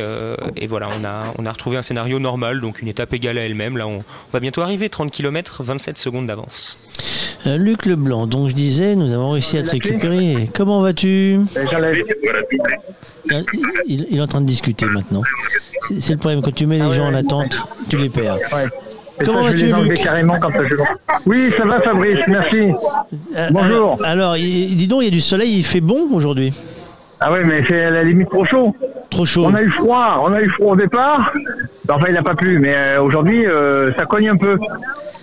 voilà, 0.66 0.88
on 0.98 1.04
a, 1.44 1.52
retrouvé 1.52 1.76
un 1.76 1.82
scénario 1.82 2.18
normal, 2.18 2.60
donc 2.60 2.80
une 2.80 2.88
étape 2.88 3.12
égale 3.12 3.38
à 3.38 3.44
elle-même. 3.44 3.76
Là, 3.76 3.86
on 3.86 4.02
va 4.32 4.40
bientôt 4.40 4.62
arriver, 4.62 4.88
30 4.88 5.10
km, 5.10 5.62
27 5.62 5.98
secondes 5.98 6.26
d'avance. 6.26 6.78
Euh, 7.46 7.56
Luc 7.56 7.86
Leblanc, 7.86 8.26
donc 8.26 8.50
je 8.50 8.54
disais, 8.54 8.94
nous 8.94 9.12
avons 9.12 9.30
réussi 9.30 9.58
à 9.58 9.62
te 9.62 9.70
récupérer. 9.70 10.48
Comment 10.54 10.80
vas-tu 10.80 11.40
Ah, 13.30 13.36
il, 13.86 14.06
il 14.10 14.18
est 14.18 14.20
en 14.20 14.26
train 14.26 14.40
de 14.40 14.46
discuter 14.46 14.86
maintenant. 14.86 15.22
C'est 15.98 16.12
le 16.12 16.18
problème, 16.18 16.40
quand 16.42 16.54
tu 16.54 16.66
mets 16.66 16.78
les 16.78 16.94
gens 16.94 17.06
en 17.06 17.14
attente, 17.14 17.56
tu 17.88 17.96
les 17.96 18.08
perds. 18.08 18.38
Comment 19.24 19.44
vas-tu, 19.44 19.72
Luc 19.72 19.94
carrément 20.02 20.38
quand 20.40 20.50
je... 20.52 20.76
Oui, 21.26 21.50
ça 21.56 21.64
va 21.64 21.80
Fabrice, 21.80 22.20
merci. 22.28 22.72
Bonjour. 23.50 23.98
Alors, 24.04 24.34
dis 24.34 24.86
donc, 24.86 25.02
il 25.02 25.06
y 25.06 25.08
a 25.08 25.10
du 25.10 25.20
soleil, 25.20 25.58
il 25.58 25.64
fait 25.64 25.80
bon 25.80 26.08
aujourd'hui? 26.12 26.52
Ah 27.24 27.28
oui, 27.32 27.38
mais 27.44 27.62
c'est 27.68 27.84
à 27.84 27.90
la 27.90 28.02
limite 28.02 28.28
trop 28.30 28.44
chaud. 28.44 28.74
Trop 29.10 29.24
chaud. 29.24 29.44
On 29.46 29.54
a 29.54 29.62
eu 29.62 29.70
froid, 29.70 30.22
on 30.24 30.32
a 30.32 30.40
eu 30.42 30.48
froid 30.50 30.72
au 30.72 30.76
départ. 30.76 31.32
Enfin, 31.88 32.06
il 32.08 32.14
n'a 32.14 32.22
pas 32.22 32.34
plu, 32.34 32.58
mais 32.58 32.74
euh, 32.74 33.02
aujourd'hui, 33.02 33.46
euh, 33.46 33.92
ça 33.98 34.06
cogne 34.06 34.28
un 34.30 34.36
peu. 34.36 34.58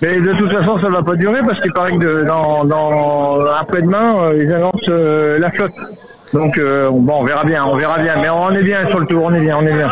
Mais 0.01 0.19
de 0.21 0.31
toute 0.33 0.51
façon, 0.51 0.79
ça 0.81 0.89
va 0.89 1.01
pas 1.03 1.15
durer 1.15 1.41
parce 1.45 1.59
qu'il 1.61 1.73
paraît 1.73 1.91
que 1.93 1.97
de- 1.97 2.23
dans, 2.25 2.63
dans 2.63 3.39
après-demain, 3.59 4.15
euh, 4.19 4.43
ils 4.43 4.53
annoncent 4.53 4.77
euh, 4.89 5.39
la 5.39 5.51
flotte. 5.51 5.73
Donc 6.31 6.57
bon, 6.59 7.13
on 7.21 7.23
verra 7.23 7.43
bien, 7.43 7.65
on 7.65 7.75
verra 7.75 7.97
bien. 7.97 8.13
Mais 8.21 8.29
on 8.29 8.51
est 8.51 8.61
bien 8.63 8.87
sur 8.89 8.99
le 8.99 9.07
tour, 9.07 9.23
on 9.25 9.33
est 9.33 9.39
bien, 9.41 9.57
on 9.59 9.65
est 9.65 9.73
bien. 9.73 9.89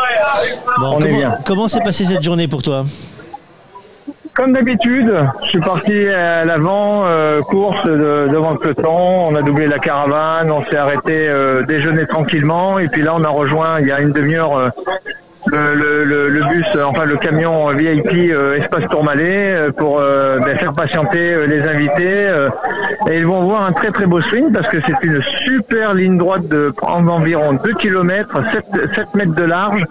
Bon, 0.78 0.94
on 0.96 1.00
est 1.00 1.08
bien. 1.08 1.36
comment 1.44 1.66
s'est 1.68 1.80
passée 1.84 2.04
cette 2.04 2.22
journée 2.22 2.46
pour 2.46 2.62
toi? 2.62 2.84
Comme 4.38 4.52
d'habitude, 4.52 5.12
je 5.42 5.48
suis 5.48 5.58
parti 5.58 6.08
à 6.08 6.44
l'avant, 6.44 7.02
euh, 7.06 7.40
course 7.40 7.82
de- 7.84 8.28
devant 8.30 8.52
le 8.52 8.58
peloton, 8.58 9.26
on 9.26 9.34
a 9.34 9.42
doublé 9.42 9.66
la 9.66 9.80
caravane, 9.80 10.52
on 10.52 10.64
s'est 10.66 10.76
arrêté 10.76 11.28
euh, 11.28 11.64
déjeuner 11.64 12.06
tranquillement, 12.06 12.78
et 12.78 12.86
puis 12.86 13.02
là 13.02 13.14
on 13.16 13.24
a 13.24 13.28
rejoint 13.28 13.80
il 13.80 13.88
y 13.88 13.90
a 13.90 14.00
une 14.00 14.12
demi-heure 14.12 14.56
euh, 14.56 14.68
le, 15.52 15.74
le- 15.74 16.04
le- 16.04 16.28
le 16.28 16.40
bus, 16.48 16.66
euh, 16.76 16.84
enfin 16.84 17.04
le 17.04 17.16
camion 17.16 17.68
VIP 17.68 18.30
euh, 18.32 18.56
Espace 18.56 18.84
Tourmalet 18.90 19.54
euh, 19.54 19.70
pour 19.72 19.98
euh, 20.00 20.38
ben, 20.40 20.56
faire 20.58 20.72
patienter 20.72 21.32
euh, 21.34 21.46
les 21.46 21.62
invités. 21.62 21.92
euh, 22.28 22.48
et 23.10 23.18
ils 23.18 23.26
vont 23.26 23.44
voir 23.44 23.64
un 23.64 23.72
très 23.72 23.90
très 23.90 24.06
beau 24.06 24.20
sprint 24.20 24.52
parce 24.52 24.68
que 24.68 24.78
c'est 24.86 25.06
une 25.06 25.20
super 25.44 25.94
ligne 25.94 26.18
droite 26.18 26.46
de 26.48 26.70
prendre 26.76 27.12
environ 27.12 27.52
2 27.64 27.74
km, 27.74 28.28
7, 28.52 28.64
7 28.94 29.14
mètres 29.14 29.34
de 29.34 29.44
large. 29.44 29.84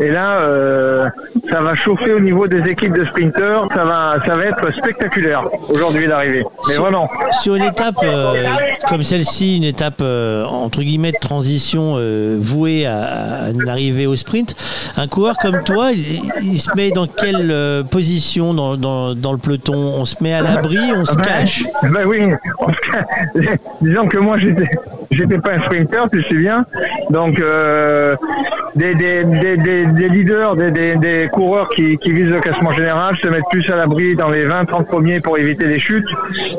Et 0.00 0.10
là, 0.12 0.38
euh, 0.42 1.08
ça 1.50 1.60
va 1.60 1.74
chauffer 1.74 2.12
au 2.12 2.20
niveau 2.20 2.46
des 2.46 2.60
équipes 2.70 2.92
de 2.96 3.04
sprinteurs. 3.06 3.66
Ça 3.74 3.84
va, 3.84 4.16
ça 4.24 4.36
va 4.36 4.44
être 4.44 4.72
spectaculaire 4.74 5.42
aujourd'hui 5.68 6.06
d'arriver. 6.06 6.44
Mais 6.68 6.74
vraiment. 6.76 7.10
Sur 7.42 7.56
une 7.56 7.64
étape 7.64 7.96
euh, 8.04 8.44
comme 8.88 9.02
celle-ci, 9.02 9.56
une 9.56 9.64
étape 9.64 10.00
euh, 10.00 10.44
entre 10.44 10.82
guillemets 10.82 11.10
de 11.10 11.18
transition 11.20 11.94
euh, 11.96 12.38
vouée 12.40 12.86
à, 12.86 12.98
à 13.46 13.50
une 13.50 13.68
arrivée 13.68 14.06
au 14.06 14.14
sprint, 14.14 14.54
un 14.98 15.06
coureur 15.08 15.36
comme 15.38 15.62
toi, 15.64 15.92
il, 15.92 16.20
il 16.42 16.60
se 16.60 16.68
met 16.76 16.90
dans 16.90 17.06
quelle 17.06 17.50
euh, 17.50 17.82
position 17.84 18.52
dans, 18.54 18.76
dans- 18.76 19.14
dans 19.14 19.32
le 19.32 19.38
peloton? 19.38 19.74
On 19.76 20.04
se 20.04 20.16
met 20.22 20.32
à 20.34 20.42
l'abri, 20.42 20.78
on 20.94 21.04
se 21.04 21.16
Ben, 21.16 21.22
cache? 21.22 21.64
Ben 21.82 22.04
oui, 22.06 22.20
on 22.58 22.68
se 22.72 22.78
cache. 22.90 23.58
disons 23.80 24.06
que 24.08 24.18
moi 24.18 24.38
j'étais 24.38 24.68
j'étais 25.10 25.38
pas 25.38 25.52
un 25.52 25.62
sprinter, 25.62 26.04
tu 26.12 26.22
sais 26.24 26.34
bien. 26.34 26.64
Donc 27.10 27.40
euh, 27.40 28.16
des, 28.74 28.94
des, 28.94 29.24
des, 29.24 29.56
des, 29.56 30.08
leaders, 30.08 30.56
des, 30.56 30.70
des, 30.70 30.96
des 30.96 31.28
coureurs 31.32 31.68
qui, 31.68 31.98
qui 31.98 32.12
visent 32.12 32.30
le 32.30 32.40
classement 32.40 32.72
général 32.72 33.16
se 33.16 33.28
mettent 33.28 33.48
plus 33.50 33.68
à 33.70 33.76
l'abri 33.76 34.14
dans 34.16 34.30
les 34.30 34.46
20-30 34.46 34.84
premiers 34.86 35.20
pour 35.20 35.38
éviter 35.38 35.66
les 35.66 35.78
chutes, 35.78 36.08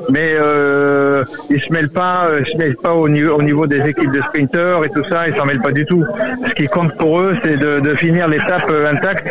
mais 0.10 0.34
euh, 0.34 1.24
ils 1.50 1.62
se 1.62 1.72
mêlent 1.72 1.90
pas, 1.90 2.26
euh, 2.26 2.42
ils 2.46 2.52
se 2.52 2.58
mêlent 2.58 2.78
pas 2.78 2.94
au 2.94 3.08
niveau, 3.10 3.36
au 3.36 3.42
niveau 3.42 3.68
des 3.68 3.80
équipes 3.88 4.12
de 4.12 4.22
sprinters 4.22 4.84
et 4.84 4.90
tout 4.90 5.04
ça, 5.10 5.28
ils 5.28 5.36
s'en 5.36 5.46
mêlent 5.46 5.62
pas 5.62 5.72
du 5.72 5.86
tout. 5.86 6.04
Ce 6.48 6.54
qui 6.54 6.68
compte 6.68 6.96
pour 6.98 7.20
eux, 7.20 7.36
c'est 7.44 7.58
de, 7.58 7.80
de 7.80 7.96
finir 7.96 8.28
l'étape 8.28 8.70
euh, 8.70 8.92
intacte 8.92 9.28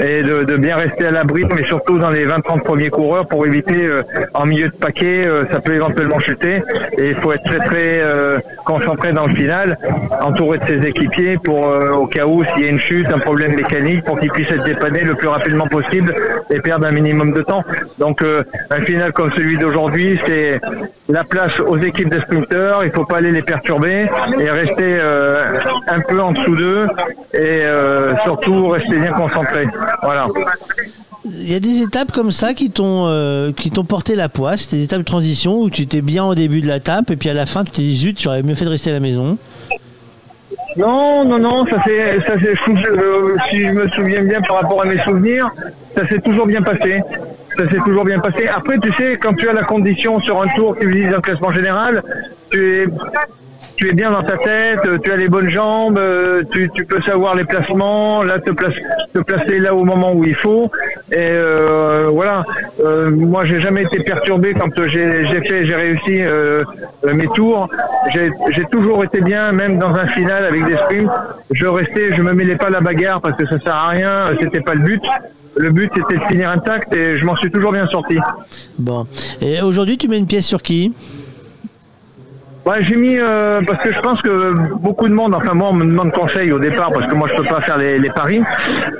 et 0.00 0.22
de, 0.22 0.44
de 0.44 0.56
bien 0.56 0.76
rester 0.76 1.06
à 1.06 1.10
l'abri, 1.10 1.44
mais 1.54 1.64
surtout 1.64 1.98
dans 1.98 2.10
les 2.10 2.26
20-30 2.26 2.62
premiers 2.62 2.90
coureurs 2.90 3.26
pour 3.26 3.46
éviter 3.46 3.86
euh, 3.86 4.02
en 4.34 4.46
milieu 4.46 4.68
de 4.68 4.76
paquet, 4.76 5.24
euh, 5.26 5.44
ça 5.50 5.60
peut 5.60 5.74
éventuellement 5.74 6.18
chuter 6.18 6.62
et 6.98 7.10
il 7.10 7.16
faut 7.16 7.32
être 7.32 7.44
très 7.44 7.58
très 7.58 8.00
euh, 8.00 8.38
concentré 8.64 9.12
dans 9.12 9.26
le 9.26 9.34
final, 9.34 9.78
entouré 10.20 10.58
de 10.58 10.66
ses 10.66 10.86
équipiers 10.86 11.38
pour 11.38 11.66
euh, 11.66 11.92
s'il 12.54 12.64
y 12.64 12.66
a 12.66 12.70
une 12.70 12.78
chute, 12.78 13.06
un 13.12 13.18
problème 13.18 13.54
mécanique, 13.54 14.04
pour 14.04 14.18
qu'ils 14.18 14.30
puissent 14.30 14.50
être 14.50 14.64
dépannés 14.64 15.02
le 15.02 15.14
plus 15.14 15.28
rapidement 15.28 15.66
possible 15.66 16.14
et 16.50 16.60
perdre 16.60 16.86
un 16.86 16.92
minimum 16.92 17.32
de 17.32 17.42
temps. 17.42 17.62
Donc 17.98 18.22
euh, 18.22 18.42
un 18.70 18.80
final 18.82 19.12
comme 19.12 19.30
celui 19.32 19.58
d'aujourd'hui, 19.58 20.18
c'est 20.26 20.60
la 21.08 21.24
place 21.24 21.58
aux 21.60 21.78
équipes 21.78 22.10
de 22.10 22.20
sprinteurs, 22.20 22.84
il 22.84 22.90
faut 22.92 23.04
pas 23.04 23.18
aller 23.18 23.30
les 23.30 23.42
perturber 23.42 24.08
et 24.38 24.50
rester 24.50 24.98
euh, 25.00 25.54
un 25.88 26.00
peu 26.00 26.20
en 26.20 26.32
dessous 26.32 26.56
d'eux 26.56 26.86
et 27.34 27.38
euh, 27.38 28.16
surtout 28.24 28.68
rester 28.68 28.96
bien 28.96 29.12
concentré. 29.12 29.66
Voilà. 30.02 30.26
Il 31.24 31.52
y 31.52 31.54
a 31.54 31.60
des 31.60 31.82
étapes 31.82 32.12
comme 32.12 32.30
ça 32.30 32.54
qui 32.54 32.70
t'ont 32.70 33.52
qui 33.56 33.70
t'ont 33.70 33.84
porté 33.84 34.16
la 34.16 34.28
poisse, 34.30 34.70
des 34.70 34.82
étapes 34.82 35.00
de 35.00 35.04
transition 35.04 35.60
où 35.60 35.68
tu 35.68 35.82
étais 35.82 36.00
bien 36.00 36.24
au 36.24 36.34
début 36.34 36.62
de 36.62 36.66
l'étape 36.66 37.10
et 37.10 37.16
puis 37.16 37.28
à 37.28 37.34
la 37.34 37.44
fin 37.44 37.62
tu 37.64 37.72
t'es 37.72 37.82
dit 37.82 37.96
zut, 37.96 38.20
j'aurais 38.20 38.42
mieux 38.42 38.54
fait 38.54 38.64
de 38.64 38.70
rester 38.70 38.90
à 38.90 38.94
la 38.94 39.00
maison. 39.00 39.36
Non, 40.76 41.24
non, 41.24 41.38
non, 41.38 41.66
ça 41.66 41.82
s'est, 41.82 42.20
ça 42.26 42.38
s'est, 42.38 42.54
euh, 42.68 43.36
si 43.48 43.64
je 43.64 43.72
me 43.72 43.88
souviens 43.88 44.22
bien 44.22 44.40
par 44.40 44.62
rapport 44.62 44.82
à 44.82 44.84
mes 44.84 44.98
souvenirs, 45.00 45.50
ça 45.96 46.06
s'est 46.06 46.20
toujours 46.20 46.46
bien 46.46 46.62
passé. 46.62 47.00
Ça 47.58 47.68
s'est 47.68 47.80
toujours 47.84 48.04
bien 48.04 48.20
passé. 48.20 48.46
Après, 48.46 48.78
tu 48.78 48.92
sais, 48.92 49.18
quand 49.18 49.34
tu 49.34 49.48
as 49.48 49.52
la 49.52 49.64
condition 49.64 50.20
sur 50.20 50.40
un 50.40 50.46
tour 50.48 50.78
qui 50.78 50.86
vise 50.86 51.12
un 51.12 51.20
classement 51.20 51.50
général, 51.50 52.02
tu 52.50 52.82
es, 52.82 52.86
tu 53.80 53.88
es 53.88 53.94
bien 53.94 54.10
dans 54.10 54.22
ta 54.22 54.36
tête, 54.36 54.80
tu 55.02 55.10
as 55.10 55.16
les 55.16 55.28
bonnes 55.30 55.48
jambes, 55.48 55.96
euh, 55.96 56.42
tu, 56.52 56.84
peux 56.84 57.00
savoir 57.00 57.34
les 57.34 57.44
placements, 57.44 58.22
là 58.22 58.38
te, 58.38 58.50
place, 58.50 58.74
te 59.14 59.20
placer 59.20 59.58
là 59.58 59.74
au 59.74 59.84
moment 59.84 60.12
où 60.12 60.22
il 60.22 60.34
faut. 60.34 60.70
Et 61.10 61.16
euh, 61.16 62.08
voilà, 62.12 62.44
euh, 62.84 63.10
moi 63.10 63.46
j'ai 63.46 63.58
jamais 63.58 63.84
été 63.84 64.00
perturbé 64.00 64.52
quand 64.52 64.86
j'ai 64.86 65.24
fait, 65.24 65.64
j'ai 65.64 65.74
réussi 65.74 66.20
euh, 66.20 66.62
mes 67.04 67.26
tours. 67.28 67.70
J'ai 68.12 68.64
toujours 68.70 69.02
été 69.02 69.22
bien, 69.22 69.50
même 69.52 69.78
dans 69.78 69.94
un 69.94 70.08
final 70.08 70.44
avec 70.44 70.66
des 70.66 70.76
sprints. 70.76 71.10
Je 71.50 71.66
restais, 71.66 72.14
je 72.14 72.20
me 72.20 72.34
mêlais 72.34 72.56
pas 72.56 72.68
la 72.68 72.82
bagarre 72.82 73.22
parce 73.22 73.38
que 73.38 73.46
ça 73.46 73.58
sert 73.60 73.74
à 73.74 73.88
rien, 73.88 74.26
c'était 74.38 74.60
pas 74.60 74.74
le 74.74 74.82
but. 74.82 75.02
Le 75.56 75.70
but 75.70 75.90
c'était 75.96 76.18
de 76.18 76.24
finir 76.28 76.50
intact 76.50 76.94
et 76.94 77.16
je 77.16 77.24
m'en 77.24 77.34
suis 77.34 77.50
toujours 77.50 77.72
bien 77.72 77.88
sorti. 77.88 78.18
Bon. 78.78 79.06
Et 79.40 79.62
aujourd'hui, 79.62 79.96
tu 79.96 80.06
mets 80.06 80.18
une 80.18 80.26
pièce 80.26 80.46
sur 80.46 80.60
qui? 80.62 80.92
Ouais, 82.70 82.84
j'ai 82.84 82.94
mis 82.94 83.18
euh, 83.18 83.60
parce 83.66 83.82
que 83.82 83.92
je 83.92 83.98
pense 83.98 84.22
que 84.22 84.52
beaucoup 84.76 85.08
de 85.08 85.12
monde, 85.12 85.34
enfin 85.34 85.54
moi 85.54 85.70
on 85.70 85.72
me 85.72 85.84
demande 85.84 86.12
conseil 86.12 86.52
au 86.52 86.60
départ 86.60 86.92
parce 86.92 87.04
que 87.08 87.16
moi 87.16 87.26
je 87.28 87.36
peux 87.36 87.48
pas 87.48 87.60
faire 87.62 87.76
les, 87.76 87.98
paris. 88.10 88.40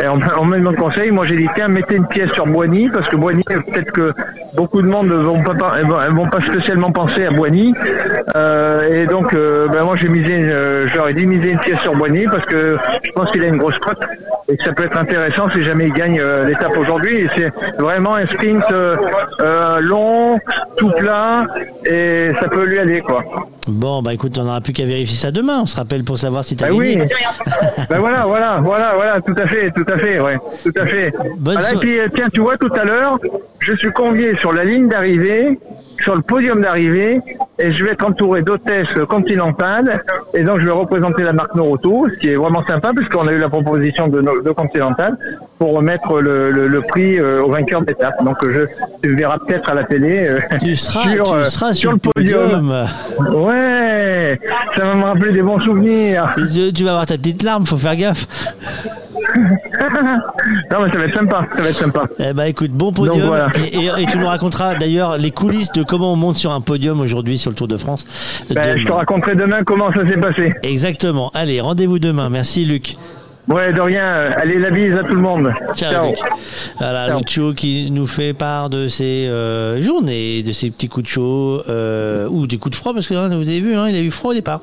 Et 0.02 0.08
on, 0.08 0.44
me 0.44 0.58
demande 0.58 0.74
conseil. 0.74 1.12
Moi 1.12 1.24
j'ai 1.26 1.36
dit 1.36 1.46
tiens 1.54 1.68
mettez 1.68 1.94
une 1.94 2.08
pièce 2.08 2.32
sur 2.32 2.46
Boigny 2.46 2.88
parce 2.88 3.08
que 3.08 3.14
Boigny 3.14 3.44
peut-être 3.44 3.92
que 3.92 4.12
beaucoup 4.56 4.82
de 4.82 4.88
monde 4.88 5.06
ne 5.06 5.14
vont 5.14 5.40
pas 5.44 5.52
vont- 6.10 6.26
pas 6.26 6.40
spécialement 6.40 6.90
penser 6.90 7.26
à 7.26 7.30
Boigny. 7.30 7.72
Euh, 8.34 9.02
et 9.02 9.06
donc 9.06 9.34
euh, 9.34 9.68
ben 9.68 9.84
moi 9.84 9.94
j'ai 9.94 10.08
misé, 10.08 10.32
euh, 10.34 10.88
je 10.88 11.12
dit 11.12 11.26
miser 11.26 11.52
une 11.52 11.60
pièce 11.60 11.78
sur 11.82 11.94
Boigny 11.94 12.26
parce 12.26 12.46
que 12.46 12.76
je 13.04 13.12
pense 13.12 13.30
qu'il 13.30 13.44
a 13.44 13.46
une 13.46 13.58
grosse 13.58 13.78
cote 13.78 14.02
et 14.48 14.56
que 14.56 14.64
ça 14.64 14.72
peut 14.72 14.84
être 14.84 14.98
intéressant 14.98 15.48
si 15.50 15.62
jamais 15.62 15.86
il 15.86 15.92
gagne 15.92 16.18
euh, 16.18 16.44
l'étape 16.44 16.76
aujourd'hui. 16.76 17.20
Et 17.20 17.28
c'est 17.36 17.52
vraiment 17.78 18.16
un 18.16 18.26
sprint 18.26 18.64
long, 19.80 20.40
tout 20.76 20.90
plat 20.98 21.46
et 21.86 22.32
ça 22.40 22.48
peut 22.48 22.64
lui 22.64 22.80
aller 22.80 23.00
quoi. 23.00 23.22
Bon, 23.68 24.02
bah 24.02 24.14
écoute, 24.14 24.36
on 24.38 24.44
n'aura 24.44 24.60
plus 24.60 24.72
qu'à 24.72 24.84
vérifier 24.86 25.16
ça 25.16 25.30
demain. 25.30 25.60
On 25.62 25.66
se 25.66 25.76
rappelle 25.76 26.02
pour 26.02 26.18
savoir 26.18 26.44
si 26.44 26.56
tu 26.56 26.64
as 26.64 26.68
Ben 26.68 26.78
gagné. 26.78 27.02
oui. 27.02 27.08
ben 27.90 27.98
voilà, 27.98 28.24
voilà, 28.24 28.60
voilà, 28.62 28.92
voilà, 28.94 29.20
tout 29.20 29.34
à 29.36 29.46
fait, 29.46 29.70
tout 29.70 29.84
à 29.92 29.98
fait, 29.98 30.18
ouais, 30.20 30.38
tout 30.62 30.72
à 30.80 30.86
fait. 30.86 31.12
Voilà, 31.38 31.72
et 31.72 31.76
puis 31.76 31.98
euh, 32.00 32.08
tiens, 32.14 32.28
tu 32.32 32.40
vois, 32.40 32.56
tout 32.56 32.72
à 32.74 32.84
l'heure, 32.84 33.18
je 33.58 33.74
suis 33.76 33.92
convié 33.92 34.36
sur 34.38 34.52
la 34.52 34.64
ligne 34.64 34.88
d'arrivée, 34.88 35.58
sur 36.02 36.14
le 36.14 36.22
podium 36.22 36.60
d'arrivée, 36.60 37.20
et 37.58 37.72
je 37.72 37.84
vais 37.84 37.92
être 37.92 38.06
entouré 38.06 38.42
d'hôtesses 38.42 38.94
continentales, 39.08 40.02
et 40.34 40.42
donc 40.42 40.60
je 40.60 40.66
vais 40.66 40.72
représenter 40.72 41.22
la 41.22 41.32
marque 41.32 41.54
Noroto, 41.54 42.06
ce 42.12 42.18
qui 42.18 42.28
est 42.28 42.36
vraiment 42.36 42.64
sympa, 42.66 42.92
puisqu'on 42.94 43.26
a 43.28 43.32
eu 43.32 43.38
la 43.38 43.48
proposition 43.48 44.08
de, 44.08 44.20
de 44.20 44.50
Continental 44.50 45.16
pour 45.58 45.72
remettre 45.74 46.20
le, 46.20 46.50
le, 46.50 46.68
le 46.68 46.80
prix 46.82 47.18
euh, 47.18 47.42
au 47.42 47.50
vainqueur 47.50 47.82
d'étape. 47.82 48.22
Donc 48.24 48.36
je, 48.42 48.60
tu 49.02 49.14
verras 49.14 49.38
peut-être 49.46 49.70
à 49.70 49.74
la 49.74 49.84
télé 49.84 50.26
euh, 50.26 50.40
Tu 50.60 50.74
seras, 50.76 51.08
sur, 51.08 51.24
tu 51.24 51.34
euh, 51.34 51.44
seras 51.44 51.74
sur, 51.74 51.92
le 51.92 51.98
podium. 51.98 52.86
Ouais, 53.34 54.40
ça 54.76 54.84
va 54.84 54.94
me 54.94 55.04
rappeler 55.04 55.32
des 55.32 55.42
bons 55.42 55.60
souvenirs. 55.60 56.34
Les 56.36 56.58
yeux, 56.58 56.72
tu 56.72 56.84
vas 56.84 56.90
avoir 56.90 57.06
ta 57.06 57.16
petite 57.16 57.42
larme, 57.42 57.66
faut 57.66 57.76
faire 57.76 57.96
gaffe. 57.96 58.26
Non 60.70 60.82
mais 60.84 60.90
ça 60.92 60.98
va 60.98 61.04
être 61.04 61.14
sympa, 61.14 61.46
ça 61.54 61.62
va 61.62 61.68
être 61.68 61.76
sympa. 61.78 62.04
Eh 62.18 62.32
ben 62.32 62.44
écoute, 62.44 62.70
bon 62.70 62.92
podium. 62.92 63.18
Donc, 63.18 63.26
voilà. 63.26 63.48
et, 63.56 63.76
et- 63.76 64.02
et 64.02 64.06
tu 64.06 64.18
nous 64.18 64.26
raconteras 64.26 64.74
d'ailleurs 64.74 65.16
les 65.18 65.30
coulisses 65.30 65.72
de 65.72 65.82
comment 65.82 66.12
on 66.12 66.16
monte 66.16 66.36
sur 66.36 66.52
un 66.52 66.60
podium 66.60 67.00
aujourd'hui 67.00 67.38
sur 67.38 67.50
le 67.50 67.56
Tour 67.56 67.68
de 67.68 67.76
France. 67.76 68.04
Ben, 68.50 68.76
je 68.76 68.84
te 68.84 68.92
raconterai 68.92 69.34
demain 69.34 69.62
comment 69.64 69.92
ça 69.92 70.06
s'est 70.08 70.16
passé. 70.16 70.54
Exactement. 70.62 71.30
Allez, 71.34 71.60
rendez-vous 71.60 71.98
demain. 71.98 72.28
Merci 72.30 72.64
Luc. 72.64 72.96
Ouais, 73.50 73.72
de 73.72 73.80
rien. 73.80 74.30
Allez, 74.36 74.60
la 74.60 74.70
bise 74.70 74.94
à 74.94 75.02
tout 75.02 75.14
le 75.14 75.20
monde. 75.20 75.52
Ciao, 75.74 76.06
Luc. 76.10 76.18
Voilà, 76.78 77.08
Ciao. 77.08 77.18
Lucio 77.18 77.52
qui 77.52 77.90
nous 77.90 78.06
fait 78.06 78.32
part 78.32 78.70
de 78.70 78.86
ses 78.86 79.26
euh, 79.26 79.82
journées, 79.82 80.44
de 80.44 80.52
ses 80.52 80.70
petits 80.70 80.88
coups 80.88 81.04
de 81.06 81.10
chaud 81.10 81.62
euh, 81.68 82.28
ou 82.28 82.46
des 82.46 82.58
coups 82.58 82.70
de 82.72 82.76
froid 82.76 82.94
parce 82.94 83.08
que 83.08 83.14
hein, 83.14 83.28
vous 83.28 83.48
avez 83.48 83.60
vu, 83.60 83.74
hein, 83.74 83.88
il 83.88 83.96
a 83.96 84.00
eu 84.00 84.12
froid 84.12 84.30
au 84.30 84.34
départ 84.34 84.60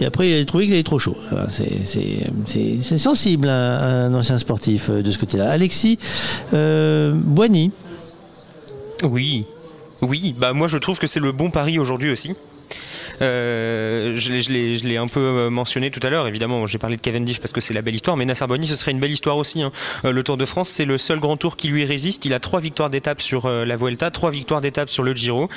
et 0.00 0.04
après 0.04 0.28
il 0.28 0.42
a 0.42 0.44
trouvé 0.44 0.64
qu'il 0.66 0.74
avait 0.74 0.82
trop 0.82 0.98
chaud. 0.98 1.16
Voilà, 1.30 1.48
c'est- 1.48 2.98
sensible 2.98 3.48
à 3.48 4.04
un 4.04 4.14
ancien 4.14 4.38
sportif 4.38 4.90
euh, 4.90 5.02
de 5.02 5.10
ce 5.10 5.16
côté-là. 5.18 5.50
Alexis 5.50 5.98
euh, 6.52 7.12
Boigny. 7.14 7.70
Oui, 9.04 9.46
oui, 10.02 10.34
bah 10.38 10.52
moi 10.52 10.68
je 10.68 10.76
trouve 10.76 10.98
que 10.98 11.06
c'est 11.06 11.20
le 11.20 11.32
bon 11.32 11.50
pari 11.50 11.78
aujourd'hui 11.78 12.10
aussi. 12.10 12.34
Euh, 13.20 14.14
je 14.16 14.32
l'ai- 14.86 14.96
un 14.96 15.08
peu 15.08 15.20
euh, 15.20 15.50
mentionné 15.50 15.90
tout 15.90 16.00
à 16.02 16.10
l'heure, 16.10 16.26
évidemment, 16.26 16.66
j'ai 16.66 16.78
parlé 16.78 16.96
de 16.96 17.00
Cavendish 17.02 17.40
parce 17.40 17.52
que 17.52 17.60
c'est 17.60 17.74
la 17.74 17.82
belle 17.82 17.94
histoire, 17.94 18.16
mais 18.16 18.24
Nasser 18.24 18.46
Boigny, 18.46 18.66
ce 18.66 18.74
serait 18.74 18.90
une 18.90 19.00
belle 19.00 19.10
histoire 19.10 19.36
aussi. 19.36 19.62
hein. 19.62 19.70
Euh, 20.04 20.12
le 20.12 20.22
Tour 20.22 20.36
de 20.36 20.44
France, 20.44 20.68
c'est 20.68 20.84
le 20.84 20.98
seul 20.98 21.20
grand 21.20 21.36
tour 21.36 21.56
qui 21.56 21.68
lui 21.68 21.84
résiste. 21.84 22.24
Il 22.24 22.34
a 22.34 22.40
trois 22.40 22.60
victoires 22.60 22.90
d'étape 22.90 23.20
sur 23.20 23.48
la 23.48 23.76
Vuelta, 23.76 24.10
trois 24.10 24.30
victoires 24.30 24.60
d'étape 24.60 24.90
sur 24.90 25.02
le 25.02 25.12
Giro, 25.12 25.48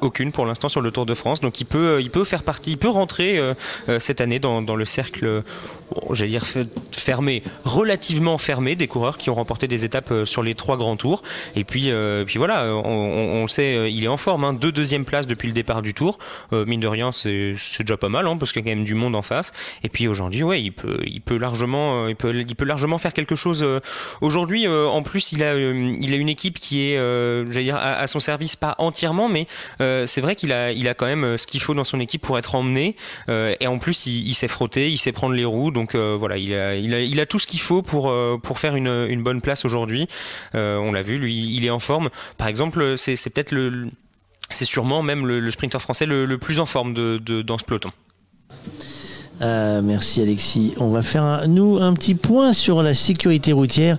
aucune 0.00 0.32
pour 0.32 0.46
l'instant 0.46 0.68
sur 0.68 0.80
le 0.80 0.90
Tour 0.90 1.06
de 1.06 1.14
France. 1.14 1.40
Donc 1.40 1.60
il 1.60 1.66
peut, 1.66 2.24
faire 2.24 2.42
partie, 2.42 2.72
il 2.72 2.78
peut 2.78 2.88
rentrer 2.88 3.40
cette 3.98 4.20
année 4.20 4.38
dans, 4.38 4.60
le 4.60 4.84
cercle, 4.84 5.42
j'allais 6.12 6.30
dire 6.30 6.44
fe- 6.44 6.66
fermé, 6.92 7.42
relativement 7.64 8.38
fermé 8.38 8.76
des 8.76 8.86
coureurs 8.86 9.16
qui 9.18 9.30
ont 9.30 9.34
remporté 9.34 9.68
des 9.68 9.84
étapes 9.84 10.12
sur 10.24 10.42
les 10.42 10.54
trois 10.54 10.76
grands 10.76 10.96
tours. 10.96 11.22
Et 11.56 11.64
puis, 11.64 11.90
voilà, 12.36 12.66
on, 12.74 13.46
sait, 13.46 13.90
il 13.92 14.04
est 14.04 14.08
en 14.08 14.16
forme. 14.16 14.44
Hein, 14.44 14.52
deux 14.52 14.72
deuxièmes 14.72 15.04
places 15.04 15.26
depuis 15.26 15.48
le 15.48 15.54
départ 15.54 15.82
du 15.82 15.94
tour. 15.94 16.18
Mine 16.52 16.80
de 16.80 16.88
rien, 16.88 17.03
c'est 17.12 17.52
c'est 17.56 17.84
déjà 17.84 17.96
pas 17.96 18.08
mal, 18.08 18.26
hein, 18.26 18.36
parce 18.36 18.52
qu'il 18.52 18.64
y 18.64 18.68
a 18.68 18.70
quand 18.70 18.76
même 18.76 18.84
du 18.84 18.94
monde 18.94 19.16
en 19.16 19.22
face. 19.22 19.52
Et 19.82 19.88
puis 19.88 20.08
aujourd'hui, 20.08 20.42
ouais, 20.42 20.62
il 20.62 20.72
peut, 20.72 21.00
il 21.06 21.20
peut 21.20 21.36
largement, 21.36 22.04
euh, 22.04 22.10
il 22.10 22.16
peut, 22.16 22.34
il 22.34 22.56
peut 22.56 22.64
largement 22.64 22.98
faire 22.98 23.12
quelque 23.12 23.34
chose. 23.34 23.62
euh, 23.62 23.80
aujourd'hui, 24.20 24.66
euh, 24.66 24.86
en 24.86 25.02
plus, 25.02 25.32
il 25.32 25.42
a, 25.42 25.54
il 25.56 26.12
a 26.12 26.16
une 26.16 26.28
équipe 26.28 26.58
qui 26.58 26.82
est, 26.82 26.96
j'allais 27.50 27.64
dire, 27.64 27.76
à, 27.76 28.06
son 28.06 28.20
service, 28.20 28.56
pas 28.56 28.74
entièrement, 28.78 29.28
mais 29.28 29.46
c'est 29.78 30.20
vrai 30.20 30.36
qu'il 30.36 30.52
a, 30.52 30.72
il 30.72 30.88
a 30.88 30.94
quand 30.94 31.06
même 31.06 31.36
ce 31.36 31.46
qu'il 31.46 31.60
faut 31.60 31.74
dans 31.74 31.84
son 31.84 32.00
équipe 32.00 32.22
pour 32.22 32.38
être 32.38 32.54
emmené. 32.54 32.96
Et 33.28 33.66
en 33.66 33.78
plus, 33.78 34.06
il, 34.06 34.28
il 34.28 34.34
sait 34.34 34.48
frotter, 34.48 34.90
il 34.90 34.98
sait 34.98 35.12
prendre 35.12 35.34
les 35.34 35.44
roues. 35.44 35.70
Donc 35.70 35.94
voilà, 35.94 36.36
il 36.36 36.54
a, 36.54 36.76
il 36.76 36.94
a, 36.94 37.00
il 37.00 37.20
a 37.20 37.26
tout 37.26 37.38
ce 37.38 37.46
qu'il 37.46 37.60
faut 37.60 37.82
pour, 37.82 38.12
pour 38.42 38.58
faire 38.58 38.76
une, 38.76 39.06
une 39.08 39.22
bonne 39.22 39.40
place 39.40 39.64
aujourd'hui. 39.64 40.06
On 40.54 40.92
l'a 40.92 41.02
vu, 41.02 41.16
lui, 41.18 41.54
il 41.54 41.64
est 41.64 41.70
en 41.70 41.78
forme. 41.78 42.10
Par 42.36 42.48
exemple, 42.48 42.96
c'est 42.96 43.32
peut-être 43.32 43.52
le, 43.52 43.90
c'est 44.50 44.64
sûrement 44.64 45.02
même 45.02 45.26
le, 45.26 45.40
le 45.40 45.50
sprinter 45.50 45.80
français 45.80 46.06
le, 46.06 46.24
plus 46.38 46.60
en 46.60 46.66
forme 46.66 46.94
de, 46.94 47.18
de- 47.22 47.42
dans 47.42 47.58
ce 47.58 47.64
peloton. 47.64 47.90
Euh, 49.42 49.80
merci 49.82 50.22
Alexis. 50.22 50.74
On 50.78 50.88
va 50.90 51.02
faire 51.02 51.24
un- 51.24 51.48
nous 51.48 51.78
un 51.80 51.92
petit 51.94 52.14
point 52.14 52.52
sur 52.52 52.82
la 52.84 52.94
sécurité 52.94 53.52
routière 53.52 53.98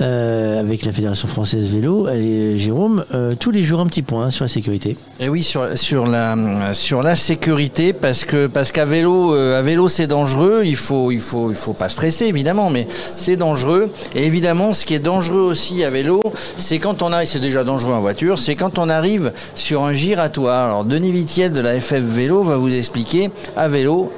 euh, 0.00 0.60
avec 0.60 0.84
la 0.84 0.92
Fédération 0.92 1.26
française 1.26 1.68
vélo. 1.68 2.06
Allez 2.06 2.58
Jérôme, 2.60 3.04
euh, 3.12 3.34
tous 3.38 3.50
les 3.50 3.64
jours 3.64 3.80
un 3.80 3.86
petit 3.86 4.02
point 4.02 4.30
sur 4.30 4.44
la 4.44 4.48
sécurité. 4.48 4.96
Et 5.18 5.28
oui, 5.28 5.42
sur, 5.42 5.76
sur, 5.76 6.06
la, 6.06 6.36
sur 6.72 7.02
la 7.02 7.16
sécurité, 7.16 7.92
parce 7.92 8.24
que 8.24 8.46
parce 8.46 8.70
qu'à 8.70 8.84
vélo, 8.84 9.34
euh, 9.34 9.58
à 9.58 9.62
vélo 9.62 9.88
c'est 9.88 10.06
dangereux. 10.06 10.62
Il 10.64 10.76
faut 10.76 11.10
il 11.10 11.20
faut 11.20 11.50
il 11.50 11.56
faut 11.56 11.72
pas 11.72 11.88
stresser 11.88 12.26
évidemment, 12.26 12.70
mais 12.70 12.86
c'est 13.16 13.36
dangereux. 13.36 13.90
Et 14.14 14.24
évidemment, 14.24 14.72
ce 14.72 14.84
qui 14.84 14.94
est 14.94 15.00
dangereux 15.00 15.40
aussi 15.42 15.82
à 15.82 15.90
vélo, 15.90 16.22
c'est 16.56 16.78
quand 16.78 17.02
on 17.02 17.12
arrive, 17.12 17.28
c'est 17.28 17.40
déjà 17.40 17.64
dangereux 17.64 17.92
en 17.92 18.00
voiture, 18.00 18.38
c'est 18.38 18.54
quand 18.54 18.78
on 18.78 18.88
arrive 18.88 19.32
sur 19.56 19.82
un 19.82 19.92
giratoire. 19.92 20.66
Alors 20.66 20.84
Denis 20.84 21.10
Vitiel 21.10 21.50
de 21.50 21.60
la 21.60 21.80
FF 21.80 21.94
Vélo 22.00 22.44
va 22.44 22.56
vous 22.56 22.72
expliquer 22.72 23.30
à 23.56 23.66
vélo 23.66 24.12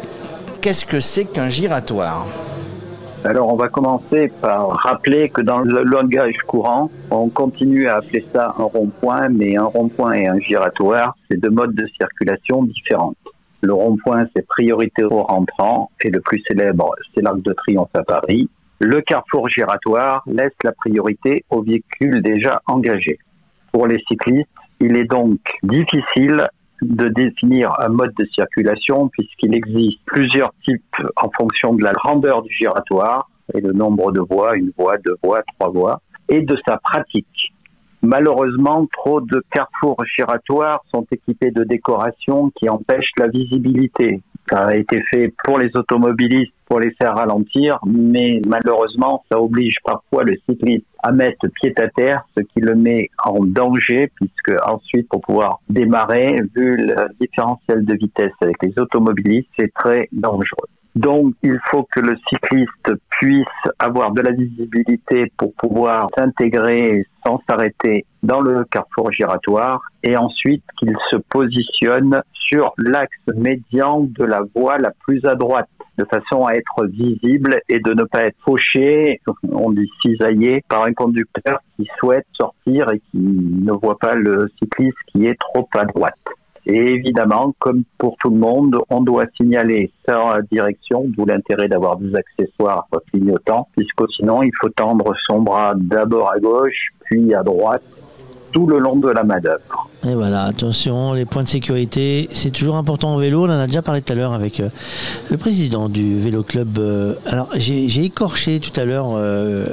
qu'est-ce 0.60 0.86
que 0.86 1.00
c'est 1.00 1.24
qu'un 1.24 1.48
giratoire. 1.48 2.26
Alors, 3.24 3.52
on 3.52 3.56
va 3.56 3.68
commencer 3.68 4.30
par 4.40 4.70
rappeler 4.70 5.28
que 5.28 5.40
dans 5.40 5.60
le 5.60 5.82
langage 5.82 6.38
courant, 6.46 6.90
on 7.10 7.28
continue 7.28 7.88
à 7.88 7.96
appeler 7.96 8.24
ça 8.32 8.54
un 8.58 8.62
rond-point, 8.62 9.28
mais 9.28 9.56
un 9.56 9.64
rond-point 9.64 10.12
et 10.12 10.28
un 10.28 10.38
giratoire, 10.38 11.16
c'est 11.28 11.36
deux 11.40 11.50
modes 11.50 11.74
de 11.74 11.86
circulation 11.98 12.62
différents. 12.62 13.14
Le 13.60 13.72
rond-point, 13.72 14.26
c'est 14.34 14.46
priorité 14.46 15.02
aux 15.02 15.24
rentrants, 15.24 15.90
et 16.02 16.10
le 16.10 16.20
plus 16.20 16.40
célèbre, 16.46 16.94
c'est 17.12 17.22
l'Arc 17.22 17.42
de 17.42 17.52
Triomphe 17.52 17.90
à 17.94 18.04
Paris. 18.04 18.48
Le 18.78 19.00
carrefour 19.00 19.48
giratoire 19.48 20.22
laisse 20.26 20.54
la 20.62 20.70
priorité 20.72 21.44
aux 21.50 21.62
véhicules 21.62 22.22
déjà 22.22 22.62
engagés. 22.66 23.18
Pour 23.72 23.88
les 23.88 24.00
cyclistes, 24.08 24.48
il 24.80 24.96
est 24.96 25.10
donc 25.10 25.40
difficile 25.64 26.46
de 26.82 27.08
définir 27.08 27.72
un 27.80 27.88
mode 27.88 28.12
de 28.18 28.24
circulation 28.26 29.08
puisqu'il 29.08 29.54
existe 29.54 29.98
plusieurs 30.06 30.52
types 30.64 30.82
en 31.16 31.30
fonction 31.36 31.74
de 31.74 31.82
la 31.82 31.92
grandeur 31.92 32.42
du 32.42 32.52
giratoire 32.52 33.28
et 33.54 33.60
le 33.60 33.72
nombre 33.72 34.12
de 34.12 34.20
voies, 34.20 34.56
une 34.56 34.72
voie, 34.78 34.96
deux 34.98 35.16
voies, 35.22 35.42
trois 35.54 35.70
voies, 35.70 36.00
et 36.28 36.42
de 36.42 36.56
sa 36.66 36.76
pratique. 36.78 37.52
Malheureusement, 38.02 38.86
trop 38.92 39.20
de 39.20 39.42
carrefours 39.50 40.04
giratoires 40.16 40.84
sont 40.94 41.04
équipés 41.10 41.50
de 41.50 41.64
décorations 41.64 42.50
qui 42.56 42.68
empêchent 42.68 43.12
la 43.18 43.26
visibilité. 43.26 44.22
Ça 44.50 44.66
a 44.66 44.74
été 44.74 45.02
fait 45.10 45.32
pour 45.44 45.58
les 45.58 45.70
automobilistes 45.74 46.52
pour 46.68 46.80
les 46.80 46.90
faire 47.00 47.14
ralentir, 47.14 47.78
mais 47.86 48.40
malheureusement, 48.46 49.24
ça 49.30 49.40
oblige 49.40 49.76
parfois 49.84 50.24
le 50.24 50.36
cycliste 50.48 50.84
à 51.02 51.12
mettre 51.12 51.48
pied 51.48 51.72
à 51.78 51.88
terre, 51.88 52.24
ce 52.36 52.42
qui 52.42 52.60
le 52.60 52.74
met 52.74 53.08
en 53.24 53.42
danger, 53.44 54.12
puisque 54.14 54.52
ensuite, 54.66 55.08
pour 55.08 55.22
pouvoir 55.22 55.60
démarrer, 55.70 56.36
vu 56.54 56.76
le 56.76 56.94
différentiel 57.20 57.84
de 57.84 57.94
vitesse 57.94 58.32
avec 58.40 58.56
les 58.62 58.74
automobilistes, 58.78 59.48
c'est 59.58 59.72
très 59.72 60.08
dangereux. 60.12 60.68
Donc, 60.98 61.34
il 61.44 61.56
faut 61.70 61.86
que 61.94 62.00
le 62.00 62.16
cycliste 62.28 62.92
puisse 63.08 63.46
avoir 63.78 64.10
de 64.10 64.20
la 64.20 64.32
visibilité 64.32 65.32
pour 65.36 65.54
pouvoir 65.54 66.08
s'intégrer 66.18 67.06
sans 67.24 67.40
s'arrêter 67.48 68.04
dans 68.24 68.40
le 68.40 68.64
carrefour 68.64 69.12
giratoire 69.12 69.80
et 70.02 70.16
ensuite 70.16 70.64
qu'il 70.76 70.96
se 71.08 71.16
positionne 71.30 72.20
sur 72.32 72.72
l'axe 72.78 73.12
médian 73.32 74.08
de 74.08 74.24
la 74.24 74.40
voie 74.56 74.78
la 74.78 74.90
plus 75.06 75.24
à 75.24 75.36
droite 75.36 75.68
de 75.98 76.04
façon 76.04 76.46
à 76.46 76.54
être 76.54 76.86
visible 76.86 77.60
et 77.68 77.78
de 77.78 77.94
ne 77.94 78.02
pas 78.02 78.24
être 78.24 78.38
fauché, 78.44 79.20
on 79.52 79.70
dit 79.70 79.88
cisaillé, 80.02 80.64
par 80.68 80.84
un 80.84 80.94
conducteur 80.94 81.60
qui 81.76 81.86
souhaite 82.00 82.26
sortir 82.32 82.90
et 82.92 82.98
qui 82.98 83.18
ne 83.18 83.70
voit 83.70 83.98
pas 83.98 84.16
le 84.16 84.50
cycliste 84.58 84.98
qui 85.12 85.26
est 85.26 85.38
trop 85.38 85.68
à 85.76 85.84
droite. 85.84 86.18
Et 86.68 86.76
évidemment, 86.76 87.54
comme 87.58 87.82
pour 87.96 88.16
tout 88.18 88.28
le 88.28 88.36
monde, 88.36 88.76
on 88.90 89.00
doit 89.00 89.24
signaler 89.36 89.90
sa 90.06 90.38
direction, 90.52 91.04
d'où 91.16 91.24
l'intérêt 91.24 91.66
d'avoir 91.66 91.96
des 91.96 92.12
accessoires 92.14 92.86
clignotants, 93.10 93.68
puisque 93.74 94.02
sinon 94.16 94.42
il 94.42 94.52
faut 94.60 94.68
tendre 94.68 95.14
son 95.26 95.40
bras 95.40 95.72
d'abord 95.74 96.30
à 96.30 96.38
gauche, 96.38 96.92
puis 97.06 97.34
à 97.34 97.42
droite, 97.42 97.82
tout 98.52 98.66
le 98.66 98.78
long 98.78 98.96
de 98.96 99.08
la 99.08 99.24
manœuvre. 99.24 99.88
Et 100.06 100.14
voilà, 100.14 100.44
attention, 100.44 101.12
les 101.12 101.24
points 101.24 101.42
de 101.42 101.48
sécurité, 101.48 102.28
c'est 102.30 102.50
toujours 102.50 102.76
important 102.76 103.14
au 103.14 103.18
vélo. 103.18 103.44
On 103.44 103.50
en 103.50 103.60
a 103.60 103.66
déjà 103.66 103.82
parlé 103.82 104.00
tout 104.00 104.12
à 104.12 104.16
l'heure 104.16 104.32
avec 104.32 104.60
euh, 104.60 104.68
le 105.30 105.36
président 105.36 105.88
du 105.88 106.18
vélo 106.18 106.42
club. 106.42 106.78
euh, 106.78 107.14
alors, 107.26 107.48
j'ai 107.56 108.04
écorché 108.04 108.60
tout 108.60 108.78
à 108.78 108.84
l'heure 108.84 109.14
euh, 109.16 109.64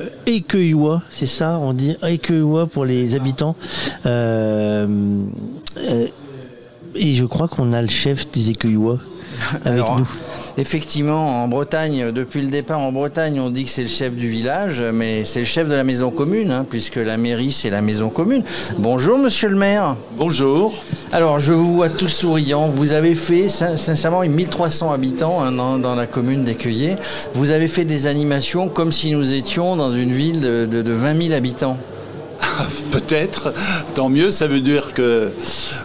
c'est 1.11 1.27
ça 1.27 1.59
On 1.61 1.73
dit 1.73 1.95
Ecueillois 2.03 2.67
pour 2.67 2.85
les 2.85 3.15
habitants. 3.15 3.55
Et 6.95 7.15
je 7.15 7.25
crois 7.25 7.47
qu'on 7.47 7.73
a 7.73 7.81
le 7.81 7.89
chef 7.89 8.29
des 8.31 8.49
Écueillois 8.51 8.99
avec 9.65 9.67
Alors, 9.79 9.99
nous. 9.99 10.07
Effectivement, 10.57 11.43
en 11.43 11.49
Bretagne, 11.49 12.11
depuis 12.13 12.41
le 12.41 12.47
départ 12.47 12.79
en 12.79 12.93
Bretagne, 12.93 13.37
on 13.41 13.49
dit 13.49 13.65
que 13.65 13.69
c'est 13.69 13.81
le 13.81 13.89
chef 13.89 14.13
du 14.13 14.29
village, 14.29 14.81
mais 14.93 15.25
c'est 15.25 15.41
le 15.41 15.45
chef 15.45 15.67
de 15.67 15.73
la 15.73 15.83
maison 15.83 16.09
commune, 16.09 16.51
hein, 16.51 16.65
puisque 16.69 16.95
la 16.95 17.17
mairie, 17.17 17.51
c'est 17.51 17.69
la 17.69 17.81
maison 17.81 18.07
commune. 18.09 18.43
Bonjour, 18.77 19.17
monsieur 19.17 19.49
le 19.49 19.57
maire. 19.57 19.97
Bonjour. 20.17 20.73
Alors, 21.11 21.39
je 21.39 21.51
vous 21.51 21.75
vois 21.75 21.89
tous 21.89 22.07
souriants. 22.07 22.67
Vous 22.69 22.93
avez 22.93 23.13
fait, 23.15 23.49
sin- 23.49 23.75
sincèrement, 23.75 24.21
1300 24.21 24.93
habitants 24.93 25.43
hein, 25.43 25.51
dans, 25.51 25.77
dans 25.79 25.95
la 25.95 26.07
commune 26.07 26.45
d'Écueillé. 26.45 26.95
Vous 27.33 27.51
avez 27.51 27.67
fait 27.67 27.83
des 27.83 28.07
animations 28.07 28.69
comme 28.69 28.93
si 28.93 29.11
nous 29.11 29.33
étions 29.33 29.75
dans 29.75 29.91
une 29.91 30.13
ville 30.13 30.39
de, 30.39 30.65
de, 30.65 30.81
de 30.81 30.91
20 30.93 31.21
000 31.23 31.33
habitants. 31.35 31.77
Peut-être, 32.91 33.53
tant 33.95 34.09
mieux, 34.09 34.31
ça 34.31 34.47
veut 34.47 34.59
dire 34.59 34.93
que 34.93 35.33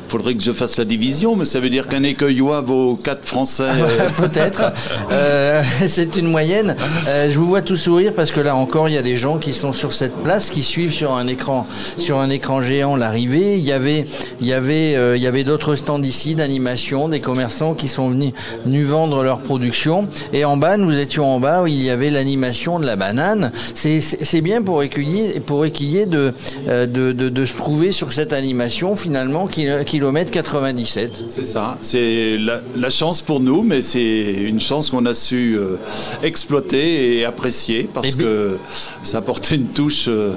faudrait 0.08 0.34
que 0.34 0.42
je 0.42 0.52
fasse 0.52 0.76
la 0.78 0.84
division, 0.84 1.36
mais 1.36 1.44
ça 1.44 1.60
veut 1.60 1.70
dire 1.70 1.86
qu'un 1.86 2.02
écueillois 2.02 2.60
vaut 2.60 2.98
4 3.02 3.24
Français. 3.24 3.64
euh, 3.68 4.08
Peut-être. 4.16 4.72
Euh, 5.12 5.62
c'est 5.88 6.16
une 6.16 6.28
moyenne. 6.28 6.76
Euh, 7.08 7.28
je 7.30 7.38
vous 7.38 7.46
vois 7.46 7.62
tout 7.62 7.76
sourire 7.76 8.12
parce 8.14 8.30
que 8.30 8.40
là 8.40 8.54
encore, 8.54 8.88
il 8.88 8.94
y 8.94 8.98
a 8.98 9.02
des 9.02 9.16
gens 9.16 9.38
qui 9.38 9.52
sont 9.52 9.72
sur 9.72 9.92
cette 9.92 10.14
place, 10.22 10.50
qui 10.50 10.62
suivent 10.62 10.92
sur 10.92 11.14
un 11.14 11.26
écran, 11.26 11.66
sur 11.96 12.18
un 12.18 12.30
écran 12.30 12.62
géant 12.62 12.96
l'arrivée. 12.96 13.56
Il 13.56 13.64
y 13.64 13.72
avait, 13.72 14.04
il 14.40 14.46
y 14.46 14.52
avait, 14.52 14.94
euh, 14.94 15.16
il 15.16 15.22
y 15.22 15.26
avait 15.26 15.44
d'autres 15.44 15.74
stands 15.74 16.02
ici 16.02 16.34
d'animation, 16.34 17.08
des 17.08 17.20
commerçants 17.20 17.74
qui 17.74 17.88
sont 17.88 18.10
venus, 18.10 18.32
venus 18.64 18.86
vendre 18.86 19.22
leur 19.22 19.40
production. 19.40 20.08
Et 20.32 20.44
en 20.44 20.56
bas, 20.56 20.76
nous 20.76 20.96
étions 20.96 21.34
en 21.34 21.40
bas 21.40 21.62
où 21.62 21.66
il 21.66 21.82
y 21.82 21.90
avait 21.90 22.10
l'animation 22.10 22.78
de 22.78 22.86
la 22.86 22.96
banane. 22.96 23.52
C'est, 23.74 24.40
bien 24.40 24.62
pour 24.62 24.82
écueiller, 24.82 25.40
pour 25.40 25.64
écuyer 25.64 26.06
de, 26.06 26.32
de, 26.68 27.12
de, 27.12 27.28
de 27.28 27.44
se 27.44 27.54
trouver 27.56 27.92
sur 27.92 28.12
cette 28.12 28.32
animation 28.32 28.96
finalement 28.96 29.46
kilo- 29.46 29.84
kilomètre 29.84 30.30
97. 30.30 31.24
C'est 31.28 31.46
ça, 31.46 31.78
c'est 31.82 32.36
la, 32.38 32.60
la 32.76 32.90
chance 32.90 33.22
pour 33.22 33.40
nous, 33.40 33.62
mais 33.62 33.82
c'est 33.82 34.32
une 34.32 34.60
chance 34.60 34.90
qu'on 34.90 35.06
a 35.06 35.14
su 35.14 35.56
euh, 35.58 35.76
exploiter 36.22 37.18
et 37.18 37.24
apprécier 37.24 37.88
parce 37.92 38.14
que 38.16 38.58
ça 39.02 39.18
apportait 39.18 39.56
une 39.56 39.68
touche 39.68 40.06
euh, 40.08 40.34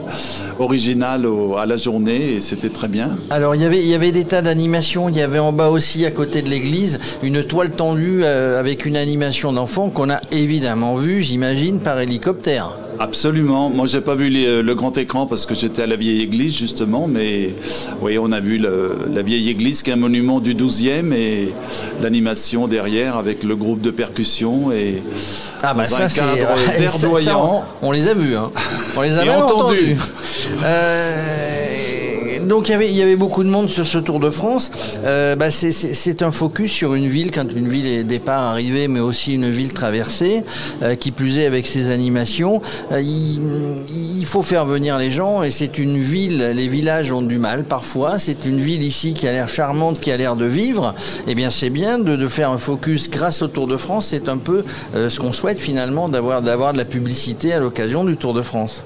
originale 0.60 1.26
au- 1.26 1.58
à 1.58 1.66
la 1.66 1.77
journée 1.77 2.34
et 2.34 2.40
c'était 2.40 2.69
très 2.69 2.88
bien. 2.88 3.18
Alors 3.30 3.56
il 3.56 3.61
y 3.61 3.66
avait 3.66 3.80
il 3.80 3.88
y 3.88 3.95
avait 3.95 4.11
des 4.11 4.26
tas 4.26 4.42
d'animations. 4.42 5.10
Il 5.10 5.18
y 5.18 5.22
avait 5.22 5.40
en 5.40 5.52
bas 5.53 5.69
aussi 5.69 6.06
à 6.06 6.11
côté 6.11 6.42
de 6.42 6.50
l'église 6.50 7.00
une 7.22 7.43
toile 7.43 7.72
tendue 7.72 8.22
euh, 8.24 8.60
avec 8.60 8.85
une 8.85 8.95
animation 8.98 9.53
d'enfants 9.53 9.90
qu'on 9.90 10.10
a 10.10 10.22
évidemment 10.32 10.95
vue, 10.95 11.22
j'imagine, 11.22 11.80
par 11.80 12.00
hélicoptère. 12.00 12.77
Absolument. 13.03 13.69
Moi, 13.69 13.85
j'ai 13.85 13.99
pas 13.99 14.15
vu 14.15 14.30
les- 14.30 14.61
le 14.61 14.75
grand 14.75 14.98
écran 14.98 15.25
parce 15.25 15.45
que 15.45 15.53
j'étais 15.53 15.82
à 15.82 15.88
la 15.88 15.98
vieille 15.98 16.22
église 16.22 16.56
justement, 16.56 17.06
mais 17.07 17.49
oui, 18.01 18.17
on 18.17 18.32
a 18.32 18.40
vu 18.40 18.57
le- 18.57 18.95
la 19.14 19.22
vieille 19.22 19.49
église 19.49 19.83
qui 19.83 19.90
est 19.90 19.93
un 19.93 19.98
monument 19.98 20.40
du 20.40 20.53
12e 20.56 21.11
et 21.11 21.51
l'animation 22.01 22.67
derrière 22.69 23.17
avec 23.17 23.43
le 23.43 23.57
groupe 23.57 23.82
de 23.82 23.91
percussion 23.91 24.72
et 24.72 25.03
Ah 25.61 25.73
bah 25.73 25.83
dans 25.83 25.90
ça 25.98 26.06
un 26.06 26.07
cadre 26.07 26.38
ça, 26.65 26.72
ça, 26.72 26.77
verdoyant. 26.80 27.65
on, 27.82 27.88
on 27.90 27.91
les 27.91 28.07
a 28.07 28.14
vus, 28.14 28.35
hein. 28.38 28.51
On 28.95 29.01
les 29.01 29.17
a 29.17 29.23
Et 29.25 29.27
même 29.27 29.41
entendus. 29.41 29.98
entendus. 29.98 29.98
Euh, 30.64 31.62
donc 32.43 32.69
il 32.69 32.91
y 32.95 33.01
avait 33.01 33.15
beaucoup 33.15 33.43
de 33.43 33.49
monde 33.49 33.69
sur 33.69 33.85
ce 33.85 33.97
Tour 33.97 34.19
de 34.19 34.30
France. 34.30 34.72
Euh, 35.05 35.35
bah, 35.35 35.51
c'est- 35.51 36.22
un 36.22 36.31
focus 36.31 36.72
sur 36.72 36.93
une 36.93 37.07
ville 37.07 37.31
quand 37.31 37.51
une 37.51 37.67
ville 37.67 37.88
est 37.88 38.03
départ 38.03 38.43
arrivée, 38.43 38.88
mais 38.88 38.99
aussi 38.99 39.33
une 39.33 39.49
ville 39.49 39.73
traversée, 39.73 40.43
euh, 40.83 40.95
qui 40.95 41.11
plus 41.11 41.39
est 41.39 41.45
avec 41.45 41.65
ses 41.65 41.89
animations. 41.89 42.61
Euh, 42.91 43.01
il, 43.01 44.25
faut 44.25 44.41
faire 44.41 44.65
venir 44.65 44.97
les 44.97 45.11
gens 45.11 45.43
et 45.43 45.51
c'est 45.51 45.77
une 45.77 45.97
ville. 45.97 46.53
Les 46.55 46.67
villages 46.67 47.11
ont 47.11 47.22
du 47.22 47.38
mal 47.39 47.65
parfois. 47.65 48.19
C'est 48.19 48.45
une 48.45 48.59
ville 48.59 48.81
ici 48.83 49.13
qui 49.13 49.27
a 49.27 49.31
l'air 49.31 49.49
charmante, 49.49 49.99
qui 49.99 50.11
a 50.11 50.17
l'air 50.17 50.35
de 50.35 50.45
vivre. 50.45 50.95
Eh 51.27 51.35
bien 51.35 51.49
c'est 51.49 51.69
bien 51.69 51.99
de, 51.99 52.15
de 52.15 52.27
faire 52.27 52.49
un 52.49 52.57
focus 52.57 53.09
grâce 53.09 53.41
au 53.41 53.47
Tour 53.47 53.67
de 53.67 53.75
France. 53.75 54.07
C'est 54.11 54.30
un 54.30 54.38
peu 54.38 54.63
ce 54.93 55.19
qu'on 55.19 55.33
souhaite 55.33 55.59
finalement 55.59 56.07
d'avoir 56.09 56.41
d'avoir 56.41 56.73
de 56.73 56.77
la 56.77 56.85
publicité 56.85 57.53
à 57.53 57.59
l'occasion 57.59 58.05
du 58.05 58.15
Tour 58.15 58.33
de 58.33 58.41
France. 58.41 58.85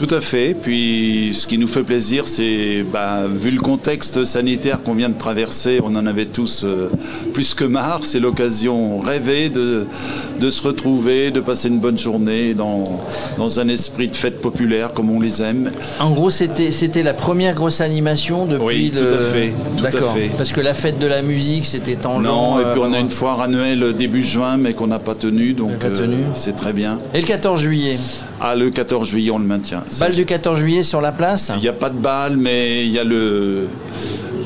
Tout 0.00 0.14
à 0.14 0.22
fait. 0.22 0.56
Puis 0.60 1.32
ce 1.34 1.46
qui 1.46 1.58
nous 1.58 1.66
fait 1.66 1.82
plaisir, 1.82 2.26
c'est, 2.26 2.82
bah, 2.90 3.24
vu 3.30 3.50
le 3.50 3.60
contexte 3.60 4.24
sanitaire 4.24 4.82
qu'on 4.82 4.94
vient 4.94 5.10
de 5.10 5.18
traverser, 5.18 5.78
on 5.84 5.94
en 5.94 6.06
avait 6.06 6.24
tous 6.24 6.64
euh, 6.64 6.88
plus 7.34 7.52
que 7.52 7.64
marre. 7.64 8.00
C'est 8.04 8.18
l'occasion 8.18 8.98
rêvée 9.00 9.50
de, 9.50 9.86
de 10.40 10.48
se 10.48 10.62
retrouver, 10.62 11.30
de 11.30 11.40
passer 11.40 11.68
une 11.68 11.80
bonne 11.80 11.98
journée 11.98 12.54
dans, 12.54 12.84
dans 13.36 13.60
un 13.60 13.68
esprit 13.68 14.08
de 14.08 14.16
fête 14.16 14.40
populaire 14.40 14.94
comme 14.94 15.10
on 15.10 15.20
les 15.20 15.42
aime. 15.42 15.70
En 15.98 16.12
gros, 16.12 16.30
c'était 16.30 16.72
c'était 16.72 17.02
la 17.02 17.12
première 17.12 17.54
grosse 17.54 17.82
animation 17.82 18.46
depuis 18.46 18.64
Oui, 18.64 18.92
le. 18.94 19.00
tout 19.06 19.14
à 19.14 19.18
fait, 19.20 19.52
tout 19.76 19.84
à 19.84 19.90
D'accord. 19.90 20.14
fait. 20.14 20.30
Parce 20.34 20.52
que 20.52 20.62
la 20.62 20.72
fête 20.72 20.98
de 20.98 21.06
la 21.06 21.20
musique, 21.20 21.66
c'était 21.66 21.96
tangent. 21.96 22.24
Non, 22.24 22.58
et 22.58 22.64
euh, 22.64 22.72
puis 22.72 22.80
on 22.82 22.94
a 22.94 22.98
une 22.98 23.10
foire 23.10 23.42
annuelle 23.42 23.92
début 23.98 24.22
juin, 24.22 24.56
mais 24.56 24.72
qu'on 24.72 24.86
n'a 24.86 24.98
pas 24.98 25.14
tenue, 25.14 25.52
donc 25.52 25.72
pas 25.74 25.88
euh, 25.88 25.98
tenue. 25.98 26.24
c'est 26.32 26.56
très 26.56 26.72
bien. 26.72 26.98
Et 27.12 27.20
le 27.20 27.26
14 27.26 27.60
juillet 27.60 27.96
Ah, 28.40 28.56
le 28.56 28.70
14 28.70 29.06
juillet, 29.10 29.30
on 29.30 29.38
le 29.38 29.44
maintient. 29.44 29.82
Balle 29.98 30.14
du 30.14 30.24
14 30.24 30.58
juillet 30.58 30.82
sur 30.82 31.00
la 31.00 31.12
place 31.12 31.50
Il 31.56 31.60
n'y 31.60 31.68
a 31.68 31.72
pas 31.72 31.90
de 31.90 31.98
balle, 31.98 32.36
mais 32.36 32.86
il 32.86 32.92
y 32.92 32.98
a 32.98 33.04
le. 33.04 33.66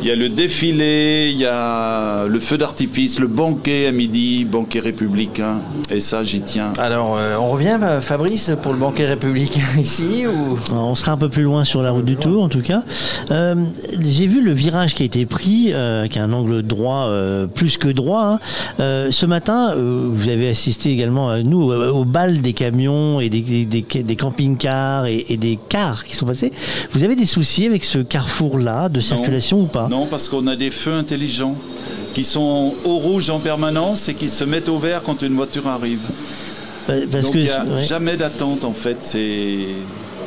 Il 0.05 0.09
y 0.09 0.11
a 0.11 0.17
le 0.17 0.29
défilé, 0.29 1.31
il 1.33 1.39
y 1.39 1.47
a 1.47 2.27
le 2.27 2.39
feu 2.39 2.59
d'artifice, 2.59 3.19
le 3.21 3.27
banquet 3.27 3.87
à 3.87 3.93
midi, 3.93 4.45
banquet 4.45 4.81
républicain, 4.81 5.61
et 5.91 5.99
ça 5.99 6.23
j'y 6.23 6.43
tiens. 6.43 6.75
Alors, 6.77 7.17
euh, 7.19 7.37
on 7.41 7.49
revient, 7.49 7.79
euh, 7.83 8.03
Fabrice, 8.03 8.53
pour 8.63 8.75
le 8.75 8.79
banquet 8.79 9.07
républicain 9.07 9.63
ici 9.81 10.27
ou? 10.27 10.59
Alors, 10.71 10.89
on 10.89 10.95
sera 10.95 11.13
un 11.13 11.17
peu 11.17 11.31
plus 11.31 11.43
loin 11.45 11.65
sur 11.65 11.83
la 11.83 11.91
route 11.91 12.05
du 12.05 12.17
Tour, 12.17 12.43
en 12.43 12.51
tout 12.51 12.61
cas. 12.61 12.83
Euh, 13.31 13.55
J'ai 13.99 14.27
vu 14.27 14.43
le 14.43 14.53
virage 14.53 14.95
qui 14.95 15.05
a 15.05 15.07
été 15.07 15.25
pris, 15.25 15.71
euh, 15.73 16.07
qui 16.07 16.19
a 16.19 16.25
un 16.25 16.35
angle 16.35 16.63
droit, 16.63 17.07
euh, 17.07 17.47
plus 17.47 17.79
que 17.79 17.89
droit. 17.89 18.25
hein. 18.35 18.39
Euh, 18.81 19.11
ce 19.11 19.25
matin, 19.25 19.73
euh, 19.75 20.07
vous 20.13 20.29
avez 20.29 20.51
assisté 20.51 20.91
également, 20.91 21.31
à 21.31 21.43
nous, 21.43 21.73
euh, 21.73 21.91
au 21.91 22.05
bal 22.05 22.43
des 22.43 22.53
camions 22.53 23.21
et 23.21 23.31
des, 23.31 23.41
des, 23.41 23.65
des- 23.65 24.03
des 24.03 24.17
camping-cars 24.17 25.07
et, 25.07 25.25
et 25.31 25.39
des 25.39 25.59
cars 25.71 26.05
qui 26.05 26.15
sont 26.15 26.27
passés. 26.27 26.53
Vous 26.93 27.05
avez 27.05 27.17
des 27.17 27.25
soucis 27.25 27.65
avec 27.65 27.85
ce 27.85 28.01
carrefour-là 28.01 28.91
de 28.91 29.01
circulation 29.01 29.63
ou 29.63 29.67
pas? 29.67 29.89
Non, 29.95 30.07
parce 30.07 30.29
qu'on 30.29 30.49
a 30.49 30.57
des 30.57 30.73
feux 30.73 30.93
intelligents 30.93 31.57
qui 32.15 32.25
sont 32.25 32.75
au 32.85 32.99
rouge 32.99 33.31
en 33.31 33.39
permanence 33.39 34.09
et 34.09 34.15
qui 34.15 34.29
se 34.29 34.43
mettent 34.43 34.69
au 34.69 34.77
vert 34.77 35.05
quand 35.05 35.23
une 35.23 35.37
voiture 35.37 35.69
arrive. 35.69 36.01
Parce 36.89 37.07
Donc 37.27 37.37
il 37.37 37.45
n'y 37.45 37.51
a 37.51 37.65
ouais. 37.65 37.81
jamais 37.81 38.17
d'attente 38.17 38.65
en 38.65 38.73
fait, 38.73 38.97
c'est 39.03 39.59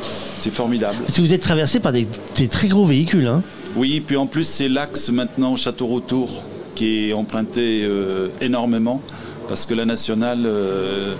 c'est 0.00 0.50
formidable. 0.50 0.96
Parce 1.04 1.18
que 1.18 1.20
vous 1.20 1.34
êtes 1.34 1.42
traversé 1.42 1.80
par 1.80 1.92
des, 1.92 2.08
des 2.36 2.48
très 2.48 2.68
gros 2.68 2.86
véhicules. 2.86 3.26
Hein. 3.26 3.42
Oui, 3.76 4.00
puis 4.00 4.16
en 4.16 4.24
plus 4.24 4.44
c'est 4.44 4.70
l'axe 4.70 5.10
maintenant 5.10 5.54
Château-Retour 5.54 6.42
qui 6.74 7.10
est 7.10 7.12
emprunté 7.12 7.82
euh, 7.84 8.28
énormément 8.40 9.02
parce 9.48 9.66
que 9.66 9.74
la 9.74 9.84
nationale 9.84 10.44
euh, 10.46 11.14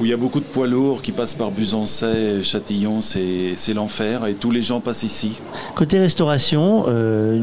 où 0.00 0.04
il 0.04 0.10
y 0.10 0.12
a 0.12 0.16
beaucoup 0.16 0.40
de 0.40 0.44
poids 0.44 0.66
lourds 0.66 1.02
qui 1.02 1.12
passent 1.12 1.34
par 1.34 1.50
Busancais, 1.50 2.42
Châtillon, 2.42 3.00
c'est 3.00 3.74
l'enfer 3.74 4.26
et 4.26 4.34
tous 4.34 4.50
les 4.50 4.62
gens 4.62 4.80
passent 4.80 5.02
ici. 5.02 5.38
Côté 5.74 5.98
restauration, 5.98 6.84
euh, 6.88 7.38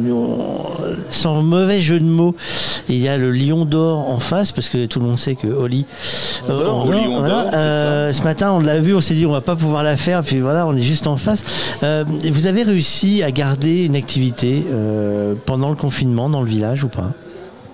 sans 1.09 1.41
mauvais 1.41 1.79
jeu 1.79 1.99
de 1.99 2.05
mots, 2.05 2.35
il 2.89 2.97
y 2.97 3.07
a 3.07 3.17
le 3.17 3.31
Lion 3.31 3.65
d'Or 3.65 4.09
en 4.09 4.19
face, 4.19 4.51
parce 4.51 4.69
que 4.69 4.85
tout 4.85 4.99
le 4.99 5.05
monde 5.05 5.19
sait 5.19 5.35
que 5.35 5.47
Oli. 5.47 5.85
Voilà. 6.47 7.47
c'est 7.51 7.57
Euh, 7.57 8.13
ce 8.13 8.21
matin, 8.23 8.51
on 8.51 8.59
l'a 8.59 8.79
vu, 8.79 8.95
on 8.95 9.01
s'est 9.01 9.15
dit 9.15 9.25
on 9.25 9.31
va 9.31 9.41
pas 9.41 9.55
pouvoir 9.55 9.83
la 9.83 9.97
faire, 9.97 10.23
puis 10.23 10.39
voilà, 10.39 10.67
on 10.67 10.75
est 10.75 10.83
juste 10.83 11.07
en 11.07 11.17
face. 11.17 11.43
Euh, 11.83 12.03
vous 12.31 12.45
avez 12.45 12.63
réussi 12.63 13.23
à 13.23 13.31
garder 13.31 13.85
une 13.85 13.95
activité 13.95 14.65
euh, 14.71 15.35
pendant 15.45 15.69
le 15.69 15.75
confinement 15.75 16.29
dans 16.29 16.41
le 16.41 16.49
village 16.49 16.83
ou 16.83 16.87
pas? 16.87 17.11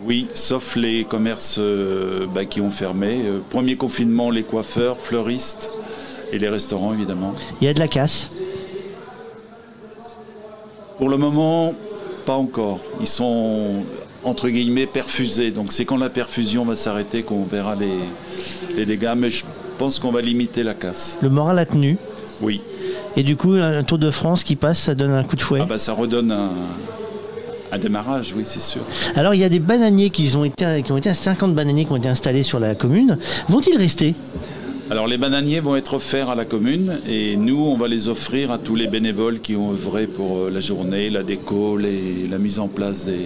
Oui, 0.03 0.27
sauf 0.33 0.75
les 0.75 1.03
commerces 1.03 1.57
euh, 1.59 2.25
bah, 2.33 2.45
qui 2.45 2.59
ont 2.59 2.71
fermé. 2.71 3.21
Euh, 3.23 3.39
premier 3.49 3.75
confinement, 3.75 4.31
les 4.31 4.43
coiffeurs, 4.43 4.97
fleuristes 4.97 5.69
et 6.31 6.39
les 6.39 6.49
restaurants 6.49 6.93
évidemment. 6.93 7.33
Il 7.61 7.67
y 7.67 7.67
a 7.69 7.73
de 7.73 7.80
la 7.80 7.88
casse? 7.88 8.30
Pour 10.97 11.09
le 11.09 11.17
moment, 11.17 11.73
pas 12.25 12.35
encore. 12.35 12.80
Ils 12.99 13.07
sont 13.07 13.83
entre 14.23 14.49
guillemets 14.49 14.88
perfusés. 14.88 15.51
Donc 15.51 15.71
c'est 15.71 15.85
quand 15.85 15.97
la 15.97 16.09
perfusion 16.09 16.65
va 16.65 16.75
s'arrêter 16.75 17.23
qu'on 17.23 17.43
verra 17.43 17.75
les, 17.75 17.99
les 18.75 18.85
dégâts. 18.85 19.13
Mais 19.15 19.30
je 19.30 19.43
pense 19.77 19.99
qu'on 19.99 20.11
va 20.11 20.21
limiter 20.21 20.63
la 20.63 20.73
casse. 20.73 21.19
Le 21.21 21.30
moral 21.30 21.59
a 21.59 21.65
tenu? 21.65 21.97
Oui. 22.41 22.61
Et 23.17 23.23
du 23.23 23.35
coup, 23.35 23.53
un 23.53 23.83
Tour 23.83 23.97
de 23.97 24.09
France 24.09 24.43
qui 24.43 24.55
passe, 24.55 24.80
ça 24.80 24.95
donne 24.95 25.11
un 25.11 25.23
coup 25.23 25.35
de 25.35 25.41
fouet? 25.41 25.59
Ah 25.61 25.65
bah, 25.65 25.77
ça 25.77 25.93
redonne 25.93 26.31
un, 26.31 26.51
un 27.72 27.77
démarrage, 27.77 28.33
oui, 28.35 28.43
c'est 28.45 28.59
sûr. 28.61 28.82
Alors, 29.16 29.33
il 29.33 29.40
y 29.40 29.43
a 29.43 29.50
des 29.50 29.59
bananiers 29.59 30.09
qui 30.09 30.32
ont 30.35 30.43
été, 30.43 30.83
qui 30.83 30.91
ont 30.91 30.98
été 30.98 31.14
50 31.14 31.56
bananiers 31.56 31.85
qui 31.85 31.91
ont 31.91 31.95
été 31.98 32.09
installés 32.09 32.43
sur 32.43 32.59
la 32.59 32.75
commune. 32.75 33.17
Vont-ils 33.48 33.77
rester? 33.77 34.14
Alors 34.90 35.08
les 35.08 35.17
bananiers 35.17 35.61
vont 35.61 35.77
être 35.77 35.93
offerts 35.93 36.30
à 36.30 36.35
la 36.35 36.43
commune 36.43 36.98
et 37.08 37.38
nous, 37.38 37.56
on 37.64 37.77
va 37.77 37.88
les 37.88 38.09
offrir 38.09 38.51
à 38.51 38.58
tous 38.58 38.75
les 38.75 38.88
bénévoles 38.88 39.40
qui 39.40 39.56
ont 39.56 39.72
œuvré 39.72 40.06
pour 40.06 40.35
euh, 40.38 40.50
la 40.50 40.59
journée, 40.59 41.09
la 41.09 41.24
déco, 41.24 41.77
les- 41.77 42.27
la 42.30 42.38
mise 42.38 42.59
en 42.59 42.67
place 42.67 43.06
des, 43.06 43.25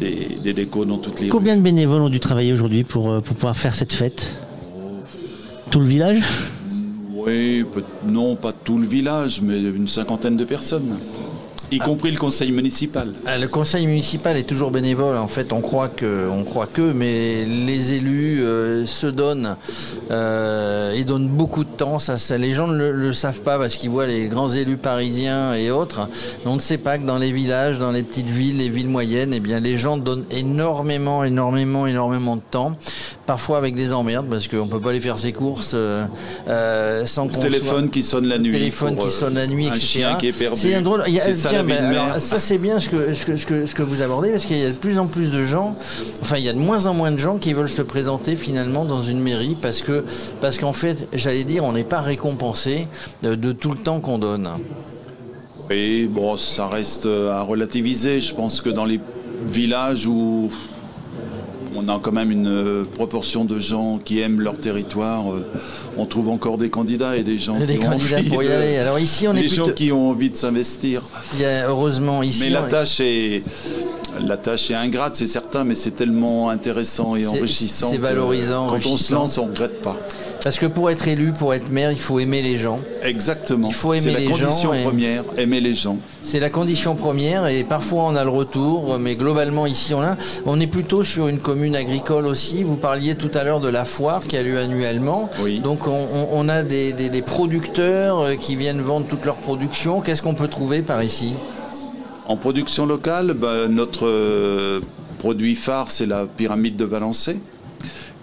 des, 0.00 0.38
des 0.42 0.52
décos 0.52 0.84
dans 0.84 0.98
toutes 0.98 1.20
les 1.20 1.26
rues. 1.26 1.30
Combien 1.30 1.56
de 1.56 1.62
bénévoles 1.62 2.02
ont 2.02 2.08
dû 2.08 2.18
travailler 2.18 2.52
aujourd'hui 2.52 2.82
pour, 2.82 3.10
euh, 3.12 3.20
pour 3.20 3.36
pouvoir 3.36 3.56
faire 3.56 3.76
cette 3.76 3.92
fête? 3.92 4.32
Tout 5.70 5.78
le 5.78 5.86
village? 5.86 6.20
Oui, 7.14 7.64
non, 8.08 8.34
pas 8.34 8.50
tout 8.52 8.76
le 8.78 8.86
village, 8.88 9.40
mais 9.42 9.60
une 9.60 9.86
cinquantaine 9.86 10.36
de 10.36 10.44
personnes, 10.44 10.96
y 11.70 11.78
compris 11.78 12.10
le 12.10 12.18
conseil 12.18 12.52
municipal. 12.52 13.12
Ah, 13.26 13.38
Le 13.38 13.48
conseil 13.48 13.86
municipal 13.86 14.36
est 14.36 14.44
toujours 14.44 14.70
bénévole. 14.70 15.16
En 15.16 15.28
fait, 15.28 15.52
on 15.52 15.60
croit 15.60 15.88
que, 15.88 16.28
on 16.28 16.44
croit 16.44 16.66
que, 16.66 16.92
mais 16.92 17.44
les 17.44 17.94
élus 17.94 18.42
euh, 18.42 18.86
se 18.86 19.06
donnent 19.06 19.56
euh, 20.10 20.92
et 20.92 21.04
donnent 21.04 21.28
beaucoup 21.28 21.64
de 21.64 21.70
temps. 21.70 21.98
Ça, 21.98 22.38
les 22.38 22.52
gens 22.52 22.66
ne 22.66 22.88
le, 22.90 23.12
savent 23.12 23.42
pas 23.42 23.58
parce 23.58 23.76
qu'ils 23.76 23.90
voient 23.90 24.06
les 24.06 24.28
grands 24.28 24.48
élus 24.48 24.76
parisiens 24.76 25.54
et 25.54 25.70
autres. 25.70 26.08
On 26.44 26.54
ne 26.54 26.60
sait 26.60 26.78
pas 26.78 26.98
que 26.98 27.04
dans 27.04 27.18
les 27.18 27.32
villages, 27.32 27.78
dans 27.78 27.92
les 27.92 28.02
petites 28.02 28.30
villes, 28.30 28.58
les 28.58 28.68
villes 28.68 28.88
moyennes, 28.88 29.34
eh 29.34 29.60
les 29.60 29.76
gens 29.76 29.96
donnent 29.96 30.24
énormément, 30.30 31.24
énormément, 31.24 31.86
énormément 31.86 32.36
de 32.36 32.42
temps. 32.50 32.76
Parfois 33.30 33.58
avec 33.58 33.76
des 33.76 33.92
emmerdes 33.92 34.26
parce 34.28 34.48
qu'on 34.48 34.66
peut 34.66 34.80
pas 34.80 34.90
aller 34.90 34.98
faire 34.98 35.16
ses 35.16 35.32
courses 35.32 35.70
euh, 35.74 36.04
euh, 36.48 37.06
sans 37.06 37.26
Le 37.26 37.30
qu'on 37.32 37.38
téléphone 37.38 37.82
soit- 37.84 37.88
qui 37.92 38.02
sonne 38.02 38.26
la 38.26 38.38
nuit. 38.38 38.50
téléphone 38.50 38.96
pour, 38.96 39.04
qui 39.04 39.08
euh, 39.08 39.12
sonne 39.12 39.34
la 39.34 39.46
nuit, 39.46 39.66
un 39.66 39.70
etc. 39.70 39.86
chien 39.86 40.14
qui 40.16 40.26
est 40.26 40.36
perdu. 40.36 40.58
C'est 40.60 40.74
un 40.74 40.82
drôle. 40.82 41.04
il 41.06 41.14
y 41.14 41.20
a- 41.20 41.24
C'est 41.26 41.36
ça, 41.36 41.50
tiens, 41.50 41.62
ben, 41.62 41.84
alors, 41.84 42.16
c'est 42.18 42.58
bien 42.58 42.80
ce 42.80 42.88
que, 42.88 43.14
ce, 43.14 43.24
que, 43.24 43.36
ce, 43.36 43.46
que, 43.46 43.66
ce 43.66 43.74
que 43.76 43.84
vous 43.84 44.02
abordez 44.02 44.30
parce 44.32 44.46
qu'il 44.46 44.58
y 44.58 44.64
a 44.64 44.70
de 44.70 44.74
plus 44.74 44.98
en 44.98 45.06
plus 45.06 45.30
de 45.30 45.44
gens, 45.44 45.76
enfin 46.22 46.38
il 46.38 46.44
y 46.44 46.48
a 46.48 46.52
de 46.52 46.58
moins 46.58 46.86
en 46.86 46.94
moins 46.94 47.12
de 47.12 47.18
gens 47.18 47.36
qui 47.36 47.52
veulent 47.52 47.68
se 47.68 47.82
présenter 47.82 48.34
finalement 48.34 48.84
dans 48.84 49.00
une 49.00 49.20
mairie 49.20 49.56
parce 49.62 49.80
que 49.80 50.04
parce 50.40 50.58
qu'en 50.58 50.72
fait, 50.72 51.06
j'allais 51.12 51.44
dire, 51.44 51.62
on 51.62 51.70
n'est 51.72 51.84
pas 51.84 52.00
récompensé 52.00 52.88
de, 53.22 53.36
de 53.36 53.52
tout 53.52 53.70
le 53.70 53.78
temps 53.78 54.00
qu'on 54.00 54.18
donne. 54.18 54.48
Oui, 55.70 56.08
bon, 56.10 56.36
ça 56.36 56.66
reste 56.66 57.06
euh, 57.06 57.30
à 57.30 57.42
relativiser. 57.42 58.18
Je 58.18 58.34
pense 58.34 58.60
que 58.60 58.70
dans 58.70 58.84
les 58.86 58.98
villages 59.46 60.04
où 60.08 60.50
on 61.74 61.88
a 61.88 61.98
quand 61.98 62.12
même 62.12 62.30
une 62.30 62.48
euh, 62.48 62.84
proportion 62.84 63.44
de 63.44 63.58
gens 63.58 63.98
qui 63.98 64.20
aiment 64.20 64.40
leur 64.40 64.58
territoire, 64.58 65.32
euh, 65.32 65.46
on 65.96 66.06
trouve 66.06 66.28
encore 66.28 66.58
des 66.58 66.70
candidats 66.70 67.16
et 67.16 67.22
des 67.22 67.38
gens 67.38 67.58
Des 67.58 67.78
qui 67.78 67.86
ont 67.86 67.90
candidats 67.90 68.18
envie 68.18 68.28
pour 68.28 68.42
y 68.42 68.46
de- 68.46 68.52
aller. 68.52 68.76
Alors 68.78 68.98
ici, 68.98 69.26
on 69.28 69.34
est 69.34 69.40
des 69.42 69.48
gens 69.48 69.64
plutôt- 69.64 69.74
qui 69.76 69.92
ont 69.92 70.10
envie 70.10 70.30
de 70.30 70.36
s'investir. 70.36 71.02
Il 71.34 71.42
y 71.42 71.44
a, 71.44 71.68
heureusement 71.68 72.22
ici. 72.22 72.40
Mais 72.44 72.50
la 72.50 72.62
tâche 72.62 73.00
est 73.00 73.42
la 74.26 74.36
tâche 74.36 74.70
est 74.70 74.74
ingrate, 74.74 75.14
c'est 75.14 75.26
certain, 75.26 75.64
mais 75.64 75.74
c'est 75.74 75.92
tellement 75.92 76.50
intéressant 76.50 77.16
et 77.16 77.26
enrichissant. 77.26 77.88
c'est 77.90 77.96
valorisant, 77.96 78.66
Quand 78.68 78.86
on 78.86 78.96
se 78.96 79.14
lance, 79.14 79.38
on 79.38 79.44
ne 79.46 79.50
regrette 79.50 79.80
pas. 79.80 79.96
Parce 80.42 80.58
que 80.58 80.64
pour 80.64 80.90
être 80.90 81.06
élu, 81.06 81.32
pour 81.32 81.52
être 81.52 81.70
maire, 81.70 81.92
il 81.92 82.00
faut 82.00 82.18
aimer 82.18 82.40
les 82.40 82.56
gens. 82.56 82.78
Exactement. 83.02 83.68
Il 83.68 83.74
faut 83.74 83.92
aimer 83.92 84.00
C'est 84.14 84.20
la 84.24 84.30
condition 84.30 84.72
et- 84.72 84.82
première, 84.82 85.24
aimer 85.36 85.60
les 85.60 85.74
gens. 85.74 85.98
C'est 86.22 86.40
la 86.40 86.48
condition 86.48 86.94
première 86.94 87.46
et 87.46 87.62
parfois 87.62 88.04
on 88.04 88.16
a 88.16 88.24
le 88.24 88.30
retour, 88.30 88.98
mais 88.98 89.16
globalement 89.16 89.66
ici 89.66 89.92
on 89.92 90.00
a. 90.00 90.16
On 90.46 90.58
est 90.58 90.66
plutôt 90.66 91.04
sur 91.04 91.28
une 91.28 91.38
commune 91.40 91.76
agricole 91.76 92.26
aussi. 92.26 92.62
Vous 92.62 92.76
parliez 92.76 93.16
tout 93.16 93.30
à 93.34 93.44
l'heure 93.44 93.60
de 93.60 93.68
la 93.68 93.84
foire 93.84 94.26
qui 94.26 94.36
a 94.38 94.42
lieu 94.42 94.58
annuellement. 94.58 95.28
Donc 95.62 95.79
on, 95.88 96.28
on- 96.32 96.48
a 96.48 96.62
des 96.62 97.22
producteurs 97.22 98.20
euh, 98.20 98.34
qui 98.34 98.56
viennent 98.56 98.80
vendre 98.80 99.06
toute 99.06 99.24
leur 99.24 99.36
production. 99.36 100.00
Qu'est-ce 100.00 100.22
qu'on 100.22 100.34
peut 100.34 100.48
trouver 100.48 100.82
par 100.82 101.02
ici? 101.02 101.34
En 102.26 102.36
production 102.36 102.86
locale, 102.86 103.34
bah, 103.34 103.66
notre 103.68 104.06
euh, 104.06 104.80
produit 105.18 105.54
phare, 105.54 105.90
c'est 105.90 106.06
la 106.06 106.26
pyramide 106.26 106.76
de 106.76 106.84
Valençay, 106.84 107.38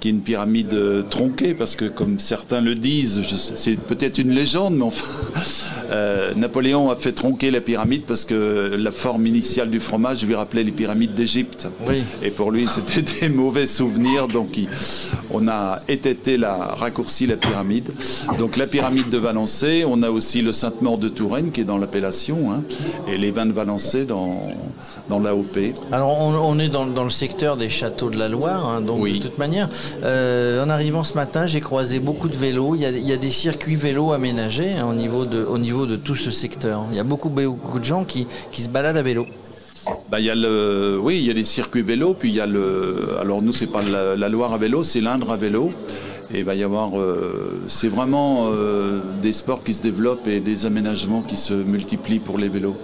qui 0.08 0.11
est 0.11 0.16
une 0.16 0.22
pyramide 0.22 0.74
euh, 0.74 1.02
tronquée, 1.02 1.53
parce 1.53 1.76
que 1.76 1.84
comme 1.86 2.18
certains 2.19 2.61
le 2.61 2.76
disent, 2.76 3.22
c'est 3.56 3.76
peut-être 3.76 4.18
une 4.19 4.30
légende, 4.32 4.76
mais 4.77 4.84
enfin, 4.86 5.06
euh, 5.92 6.34
Napoléon 6.36 6.90
a 6.90 6.95
fait 6.95 7.11
tronquer 7.11 7.52
la 7.52 7.60
pyramide 7.60 8.03
parce 8.08 8.24
que 8.24 8.72
la 8.77 8.92
forme 8.92 9.27
initiale 9.27 9.69
du 9.69 9.80
fromage 9.82 10.24
lui 10.26 10.34
rappelait 10.36 10.64
les 10.64 10.72
pyramides 10.72 11.14
d'Égypte. 11.14 11.68
Et 12.24 12.32
pour 12.32 12.52
lui, 12.52 12.68
c'était 12.68 13.02
des 13.22 13.30
mauvais 13.30 13.66
souvenirs, 13.66 14.27
donc 14.30 14.56
il- 14.58 14.69
on 15.32 15.48
a 15.50 15.82
étêté 15.90 16.38
la, 16.38 16.56
raccourci 16.56 17.27
la 17.27 17.36
pyramide. 17.36 17.90
Donc 18.40 18.56
la 18.56 18.68
pyramide 18.68 19.10
de 19.10 19.18
Valençay, 19.18 19.84
on 19.86 20.03
a 20.03 20.10
aussi 20.10 20.42
le 20.42 20.53
Sainte-Maure 20.53 20.98
de 21.00 21.10
Touraine 21.10 21.52
qui 21.52 21.61
est 21.61 21.66
dans 21.66 21.77
l'appellation, 21.77 22.52
hein, 22.53 22.64
et 23.11 23.18
les 23.18 23.32
vins 23.32 23.45
de 23.45 23.52
Valençay 23.52 24.06
dans, 24.06 24.48
dans 25.10 25.19
l'AOP. 25.19 25.58
Alors 25.92 26.18
on, 26.22 26.34
on 26.34 26.60
est 26.60 26.69
dans, 26.69 26.86
dans 26.86 27.03
le 27.03 27.10
secteur 27.10 27.58
des 27.58 27.68
châteaux 27.69 28.10
de 28.10 28.18
la 28.18 28.30
Loire, 28.30 28.68
hein, 28.69 28.80
donc 28.82 29.06
de 29.08 29.18
toute 29.18 29.38
manière, 29.38 29.68
euh, 30.03 30.64
en 30.64 30.69
arrivant 30.69 31.03
ce 31.03 31.16
matin, 31.16 31.48
j'ai 31.48 31.61
croisé 31.61 32.00
beaucoup 32.00 32.27
de 32.27 32.35
vélos. 32.35 32.76
Il 32.76 32.82
y 32.82 33.14
a, 33.14 33.17
des 33.17 33.30
circuits 33.30 33.76
vélos 33.76 34.11
aménagés 34.11 34.74
hein, 34.76 34.85
au, 34.88 34.93
niveau 34.93 35.26
de, 35.85 35.95
tout 35.95 36.16
ce 36.16 36.32
secteur. 36.32 36.85
Il 36.92 36.98
y 36.98 37.00
a 37.00 37.03
beaucoup, 37.03 37.30
beaucoup 37.30 37.80
de 37.80 37.85
gens 37.85 38.03
qui, 38.03 38.27
se 38.58 38.69
baladent 38.69 38.98
à 38.98 39.01
vélo. 39.01 39.26
Bah, 40.11 40.17
oui, 40.19 41.17
il 41.17 41.24
y 41.24 41.30
a 41.30 41.34
les 41.34 41.43
circuits 41.43 41.82
vélo, 41.82 42.14
puis 42.14 42.30
il 42.30 42.35
y 42.35 42.42
a 42.42 42.45
le. 42.45 43.17
Alors 43.19 43.42
nous, 43.42 43.53
c'est 43.53 43.67
pas 43.67 43.82
la, 43.82 44.30
Loire 44.30 44.53
à 44.53 44.58
vélo, 44.58 44.84
c'est 44.84 45.01
l'Indre 45.01 45.32
à 45.32 45.38
vélo. 45.38 45.72
Et 46.34 46.43
va 46.43 46.56
y 46.56 46.64
avoir. 46.64 47.00
euh, 47.00 47.61
c'est 47.69 47.88
vraiment 47.88 48.50
euh, 48.51 49.00
des 49.22 49.32
sports 49.32 49.64
qui 49.64 49.74
se 49.74 49.82
développent 49.82 50.27
et 50.27 50.42
des 50.42 50.66
aménagements 50.66 51.22
qui 51.22 51.38
se 51.38 51.53
multiplient 51.53 52.19
pour 52.19 52.38
les 52.38 52.50
vélos. 52.50 52.76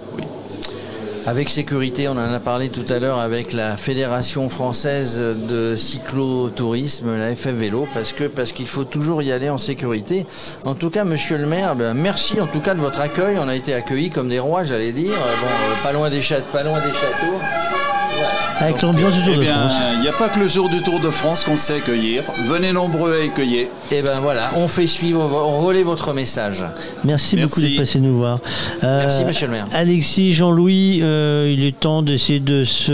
Avec 1.26 1.48
sécurité, 1.48 2.06
on 2.06 2.12
en 2.12 2.32
a 2.32 2.38
parlé 2.38 2.68
tout 2.68 2.84
à 2.90 2.98
l'heure 2.98 3.18
avec 3.18 3.54
la 3.54 3.78
Fédération 3.78 4.50
française 4.50 5.18
de 5.18 5.74
cyclotourisme, 5.74 7.16
la 7.16 7.34
FF 7.34 7.48
Vélo, 7.48 7.88
parce 7.94 8.12
que 8.12 8.24
parce 8.24 8.52
qu'il 8.52 8.66
faut 8.66 8.84
toujours 8.84 9.22
y 9.22 9.32
aller 9.32 9.48
en 9.48 9.56
sécurité. 9.56 10.26
En 10.66 10.74
tout 10.74 10.90
cas, 10.90 11.04
Monsieur 11.04 11.38
le 11.38 11.46
Maire, 11.46 11.76
ben, 11.76 11.94
merci 11.94 12.38
en 12.42 12.46
tout 12.46 12.60
cas 12.60 12.74
de 12.74 12.80
votre 12.80 13.00
accueil. 13.00 13.38
On 13.38 13.48
a 13.48 13.56
été 13.56 13.72
accueillis 13.72 14.10
comme 14.10 14.28
des 14.28 14.38
rois, 14.38 14.64
j'allais 14.64 14.92
dire. 14.92 15.16
Bon, 15.16 15.46
euh, 15.46 15.82
pas 15.82 15.92
loin 15.92 16.10
des 16.10 16.20
châteaux. 16.20 16.44
Avec 18.60 18.80
l'ambiance 18.82 19.14
du 19.14 19.22
Tour 19.24 19.32
Eh 19.34 19.38
de 19.38 19.42
bien, 19.42 19.68
France. 19.68 19.72
il 19.94 20.00
n'y 20.00 20.08
a 20.08 20.12
pas 20.12 20.28
que 20.28 20.38
le 20.38 20.46
jour 20.46 20.68
du 20.68 20.80
Tour 20.80 21.00
de 21.00 21.10
France 21.10 21.42
qu'on 21.44 21.56
sait 21.56 21.74
accueillir. 21.74 22.22
Venez 22.46 22.72
nombreux 22.72 23.12
à 23.12 23.24
accueillir. 23.24 23.66
Et 23.90 24.00
ben 24.00 24.14
voilà, 24.22 24.50
on 24.56 24.68
fait 24.68 24.86
suivre, 24.86 25.20
on 25.20 25.60
relaie 25.66 25.82
votre 25.82 26.12
message. 26.12 26.64
Merci, 27.04 27.36
beaucoup 27.36 27.60
d'être 27.60 27.76
passé 27.76 27.98
nous 27.98 28.16
voir. 28.18 28.38
Euh, 28.84 29.00
Merci, 29.00 29.24
monsieur 29.24 29.48
le 29.48 29.54
maire. 29.54 29.66
Alexis, 29.72 30.32
Jean-Louis, 30.34 31.00
euh, 31.02 31.52
il 31.52 31.64
est 31.64 31.78
temps 31.78 32.02
d'essayer 32.02 32.38
de 32.40 32.64
se 32.64 32.92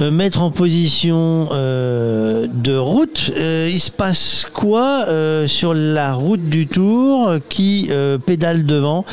euh, 0.00 0.10
mettre 0.12 0.40
en 0.40 0.50
position 0.52 1.48
euh, 1.52 2.46
de 2.52 2.76
route. 2.76 3.32
Euh, 3.36 3.68
il 3.70 3.80
se 3.80 3.90
passe 3.90 4.46
quoi 4.52 5.06
euh, 5.08 5.48
sur 5.48 5.74
la 5.74 6.12
route 6.14 6.48
du 6.48 6.68
Tour 6.68 7.34
Qui 7.48 7.88
euh, 7.90 8.18
pédale 8.18 8.64
devant 8.64 9.04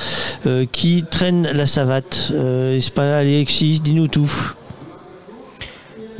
Euh, 0.45 0.65
Qui 0.71 1.03
traîne 1.09 1.49
la 1.53 1.65
savate? 1.65 2.31
Euh, 2.33 2.73
il 2.77 2.81
se 2.81 2.91
passe, 2.91 3.21
Alexis, 3.21 3.81
dis-nous 3.83 4.07
tout. 4.07 4.31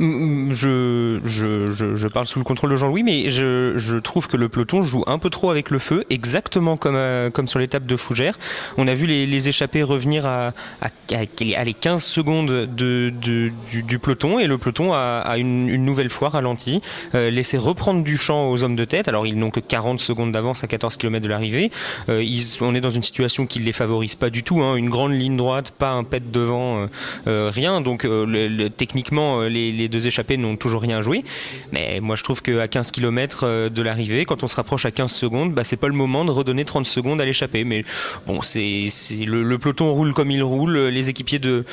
Mm, 0.02 0.52
Je, 0.52 1.20
je, 1.24 1.70
je, 1.70 1.94
je 1.94 2.08
parle 2.08 2.26
sous 2.26 2.40
le 2.40 2.44
contrôle 2.44 2.70
de 2.70 2.76
Jean-Louis, 2.76 3.04
mais 3.04 3.28
je, 3.28 3.74
je 3.76 3.96
trouve 3.98 4.26
que 4.26 4.36
le 4.36 4.48
peloton 4.48 4.82
joue 4.82 5.04
un 5.06 5.18
peu 5.20 5.30
trop 5.30 5.50
avec 5.50 5.70
le 5.70 5.78
feu, 5.78 6.04
exactement 6.10 6.76
comme, 6.76 6.96
euh, 6.96 7.30
comme 7.30 7.46
sur 7.46 7.60
l'étape 7.60 7.86
de 7.86 7.94
Fougères. 7.94 8.36
On 8.78 8.88
a 8.88 8.94
vu 8.94 9.06
les, 9.06 9.26
les 9.26 9.48
échappés 9.48 9.84
revenir 9.84 10.26
à, 10.26 10.48
à, 10.80 10.88
à- 11.12 11.64
les 11.64 11.74
15 11.74 12.02
secondes 12.02 12.48
de, 12.48 12.66
de- 12.66 13.52
du, 13.70 13.82
du 13.84 13.98
peloton, 14.00 14.40
et 14.40 14.48
le 14.48 14.58
peloton 14.58 14.92
a, 14.92 15.22
une, 15.38 15.68
une 15.68 15.84
nouvelle 15.84 16.10
fois 16.10 16.30
ralenti, 16.30 16.80
euh, 17.14 17.30
laissé 17.30 17.56
reprendre 17.56 18.02
du 18.02 18.16
champ 18.16 18.50
aux 18.50 18.64
hommes 18.64 18.76
de 18.76 18.84
tête. 18.84 19.06
Alors 19.06 19.24
ils 19.26 19.38
n'ont 19.38 19.50
que 19.50 19.60
40 19.60 20.00
secondes 20.00 20.32
d'avance 20.32 20.64
à 20.64 20.66
14 20.66 20.96
km 20.96 21.22
de 21.22 21.28
l'arrivée. 21.28 21.70
Euh, 22.08 22.24
on 22.60 22.74
est 22.74 22.80
dans 22.80 22.90
une 22.90 23.02
situation 23.02 23.46
qui 23.46 23.60
ne 23.60 23.64
les 23.64 23.72
favorise 23.72 24.16
pas 24.16 24.30
du 24.30 24.42
tout. 24.42 24.62
hein. 24.62 24.74
Une 24.74 24.90
grande 24.90 25.12
ligne 25.12 25.36
droite, 25.36 25.70
pas 25.78 25.90
un 25.92 26.02
pet 26.02 26.28
devant, 26.32 26.80
euh, 26.82 26.86
euh, 27.28 27.50
rien. 27.54 27.80
Donc 27.80 28.04
euh, 28.04 28.26
le- 28.26 28.48
le- 28.48 28.68
techniquement, 28.70 29.42
les, 29.42 29.70
les 29.70 29.88
deux 29.92 30.06
échappées 30.08 30.36
n'ont 30.36 30.56
toujours 30.56 30.82
rien 30.82 31.00
joué. 31.00 31.24
Mais 31.70 32.00
moi, 32.00 32.16
je 32.16 32.24
trouve 32.24 32.42
qu'à 32.42 32.66
15 32.66 32.90
km 32.90 33.68
de 33.68 33.82
l'arrivée, 33.82 34.24
quand 34.24 34.42
on 34.42 34.48
se 34.48 34.56
rapproche 34.56 34.84
à 34.84 34.90
15 34.90 35.12
secondes, 35.12 35.52
bah, 35.52 35.62
c'est 35.62 35.76
pas 35.76 35.88
le 35.88 35.94
moment 35.94 36.24
de 36.24 36.32
redonner 36.32 36.64
30 36.64 36.86
secondes 36.86 37.20
à 37.20 37.24
l'échappée. 37.24 37.62
Mais 37.64 37.84
bon, 38.26 38.42
c'est 38.42 38.88
le, 39.24 39.42
le 39.42 39.58
peloton 39.58 39.92
roule 39.92 40.14
comme 40.14 40.30
il 40.30 40.42
roule. 40.42 40.78
Les 40.78 41.10
équipiers 41.10 41.38
de, 41.38 41.64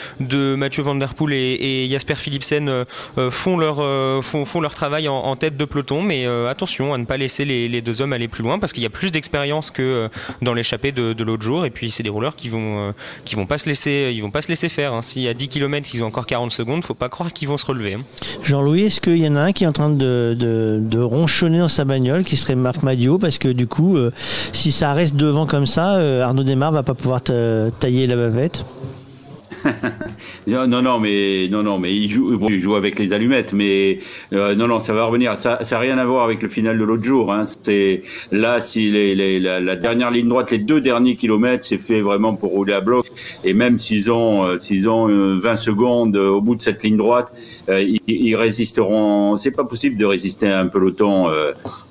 Mathieu 0.56 0.84
Van 0.84 0.96
Der 0.96 1.14
Poel 1.14 1.34
et, 1.34 1.88
Jasper 1.90 2.16
Philipsen 2.16 2.70
euh, 2.70 2.86
euh, 3.18 3.32
font, 3.32 3.58
leur, 3.58 3.78
euh, 3.80 4.22
font, 4.22 4.62
leur 4.62 4.74
travail 4.74 5.08
en, 5.08 5.36
tête 5.36 5.58
de 5.58 5.66
peloton. 5.66 6.02
Mais 6.02 6.26
attention 6.26 6.94
à 6.94 6.98
ne 6.98 7.06
pas 7.06 7.18
laisser 7.18 7.46
les, 7.46 7.82
deux 7.82 8.02
hommes 8.02 8.14
aller 8.14 8.28
plus 8.28 8.44
loin 8.44 8.60
parce 8.60 8.74
qu'il 8.74 8.84
y 8.84 8.86
a 8.86 8.90
plus 8.90 9.12
d'expérience 9.12 9.72
que 9.72 10.10
dans 10.42 10.54
l'échappée 10.54 10.92
de, 10.92 11.24
l'autre 11.24 11.44
jour. 11.44 11.66
Et 11.66 11.70
puis, 11.70 11.92
c'est 11.92 12.04
des 12.04 12.10
rouleurs 12.10 12.36
qui 12.36 12.50
vont, 12.50 12.94
vont 13.34 13.46
pas 13.46 13.58
se 13.58 13.68
laisser 13.68 14.70
faire. 14.70 14.94
Hein. 14.94 15.02
Si 15.02 15.28
à 15.28 15.34
10 15.34 15.48
km, 15.48 15.90
ils 15.94 16.04
ont 16.04 16.08
encore 16.08 16.26
40 16.26 16.52
secondes, 16.52 16.84
faut 16.84 16.94
pas 16.94 17.10
croire 17.10 17.32
qu'ils 17.34 17.48
vont 17.48 17.58
se 17.58 17.66
relever. 17.66 17.94
hein. 17.94 18.04
Jean-Louis, 18.44 18.84
est-ce 18.84 19.00
qu'il 19.00 19.18
y 19.18 19.28
en 19.28 19.36
a 19.36 19.42
un 19.42 19.52
qui 19.52 19.64
est 19.64 19.68
en 19.68 19.72
train 19.72 19.90
de, 19.90 21.00
ronchonner 21.02 21.60
dans 21.60 21.68
sa 21.68 21.86
bagnole, 21.86 22.24
qui 22.24 22.36
serait 22.38 22.56
Marc 22.56 22.84
Madio 22.84 23.18
Parce 23.18 23.38
que 23.38 23.48
du 23.50 23.68
coup, 23.68 23.98
euh, 23.98 24.12
si 24.54 24.72
ça 24.72 24.94
reste 24.94 25.16
devant 25.16 25.46
comme 25.46 25.68
ça, 25.68 25.96
euh, 25.98 26.24
Arnaud 26.24 26.44
Desmar 26.44 26.72
va 26.72 26.84
pas 26.84 26.94
pouvoir 26.94 27.22
ta- 27.22 27.72
tailler 27.80 28.08
la 28.08 28.16
bavette? 28.16 28.66
Non, 30.48 30.68
non, 30.82 31.00
mais 31.00 31.48
non, 31.50 31.64
non, 31.64 31.78
mais 31.78 31.96
il 31.96 32.10
joue, 32.10 32.38
bon, 32.38 32.48
il 32.50 32.60
joue 32.60 32.76
avec 32.76 32.98
les 33.00 33.14
allumettes, 33.14 33.54
mais 33.54 34.00
euh, 34.34 34.56
non, 34.56 34.68
non, 34.68 34.80
ça 34.80 34.94
va 34.94 35.04
revenir. 35.06 35.38
Ça, 35.38 35.60
ça 35.64 35.78
a 35.78 35.80
rien 35.80 35.98
à 35.98 36.06
voir 36.06 36.24
avec 36.24 36.42
le 36.42 36.50
final 36.50 36.78
de 36.78 36.84
l'autre 36.84 37.04
jour. 37.04 37.32
Hein. 37.34 37.44
C'est 37.46 38.02
là, 38.32 38.60
si 38.60 38.90
les, 38.92 39.16
les- 39.16 39.40
la, 39.40 39.76
dernière 39.76 40.12
ligne 40.12 40.28
droite, 40.28 40.52
les 40.52 40.58
deux 40.60 40.82
derniers 40.82 41.16
kilomètres, 41.16 41.64
c'est 41.64 41.78
fait 41.78 42.02
vraiment 42.02 42.36
pour 42.36 42.52
rouler 42.52 42.74
à 42.74 42.82
bloc. 42.82 43.06
Et 43.44 43.54
même 43.54 43.78
s'ils 43.80 44.12
ont, 44.12 44.44
euh, 44.46 44.60
s'ils 44.60 44.90
ont 44.90 45.08
euh, 45.10 45.38
20 45.40 45.56
secondes 45.58 46.16
euh, 46.16 46.30
au 46.30 46.42
bout 46.42 46.56
de 46.56 46.62
cette 46.62 46.84
ligne 46.84 46.98
droite, 46.98 47.32
ils, 47.70 48.00
ils 48.08 48.36
résisteront. 48.36 49.38
C'est 49.38 49.52
pas 49.52 49.64
possible 49.64 49.96
de 49.98 50.06
résister 50.06 50.48
à 50.48 50.60
un 50.60 50.68
peloton, 50.68 51.28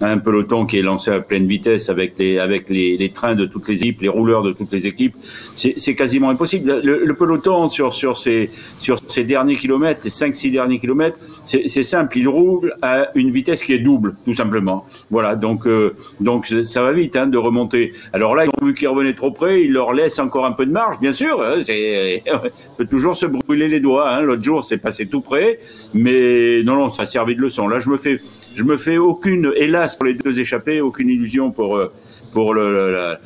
à 0.00 0.06
un 0.10 0.18
peloton 0.18 0.66
qui 0.66 0.78
est 0.78 0.82
lancé 0.82 1.10
à 1.10 1.20
pleine 1.20 1.46
vitesse 1.46 1.88
avec 1.88 2.18
les, 2.18 2.38
avec 2.38 2.68
les, 2.68 2.96
les 2.96 3.08
trains 3.10 3.36
de 3.36 3.44
toutes 3.44 3.68
les 3.68 3.82
équipes, 3.82 4.00
les 4.02 4.08
rouleurs 4.08 4.42
de 4.42 4.52
toutes 4.52 4.72
les 4.72 4.86
équipes. 4.86 5.14
C'est 5.54 5.94
quasiment 5.94 6.30
impossible. 6.30 6.80
Le, 6.82 7.04
le 7.04 7.14
peloton 7.14 7.57
sur 7.66 8.16
ces 8.16 8.50
sur 8.76 8.98
ces 9.08 9.24
derniers 9.24 9.56
kilomètres, 9.56 10.02
ces 10.02 10.10
5-6 10.10 10.52
derniers 10.52 10.78
kilomètres, 10.78 11.18
c'est 11.44 11.82
simple. 11.82 12.18
Il 12.18 12.28
roule 12.28 12.74
à 12.82 13.08
une 13.14 13.30
vitesse 13.30 13.64
qui 13.64 13.72
est 13.72 13.78
double, 13.80 14.14
tout 14.24 14.34
simplement. 14.34 14.86
Voilà. 15.10 15.34
Donc 15.34 15.66
euh, 15.66 15.94
donc 16.20 16.46
ça 16.62 16.82
va 16.82 16.92
vite 16.92 17.16
hein, 17.16 17.26
de 17.26 17.38
remonter. 17.38 17.92
Alors 18.12 18.36
là, 18.36 18.44
ils 18.44 18.50
ont 18.62 18.66
vu 18.66 18.74
qu'ils 18.74 18.88
revenaient 18.88 19.14
trop 19.14 19.32
près, 19.32 19.64
ils 19.64 19.72
leur 19.72 19.92
laissent 19.92 20.18
encore 20.18 20.46
un 20.46 20.52
peu 20.52 20.66
de 20.66 20.72
marge, 20.72 21.00
bien 21.00 21.12
sûr. 21.12 21.42
hein, 21.42 21.62
C'est 21.64 22.22
peut 22.76 22.86
toujours 22.86 23.16
se 23.16 23.26
brûler 23.26 23.68
les 23.68 23.80
doigts. 23.80 24.10
Hein. 24.10 24.20
L'autre 24.20 24.44
jour, 24.44 24.62
c'est 24.62 24.78
passé 24.78 25.06
tout 25.06 25.20
près, 25.20 25.58
mais 25.94 26.62
non 26.62 26.76
non, 26.76 26.90
ça 26.90 27.02
a 27.02 27.06
servi 27.06 27.34
de 27.34 27.42
leçon. 27.42 27.66
Là, 27.66 27.80
je 27.80 27.88
me 27.88 27.96
fais 27.96 28.18
je 28.54 28.64
me 28.64 28.76
fais 28.76 28.98
aucune, 28.98 29.52
hélas 29.56 29.96
pour 29.96 30.06
les 30.06 30.14
deux 30.14 30.38
échappés, 30.38 30.80
aucune 30.80 31.08
illusion 31.08 31.50
pour 31.50 31.76
euh, 31.76 31.92
pour 32.32 32.54
le, 32.54 33.16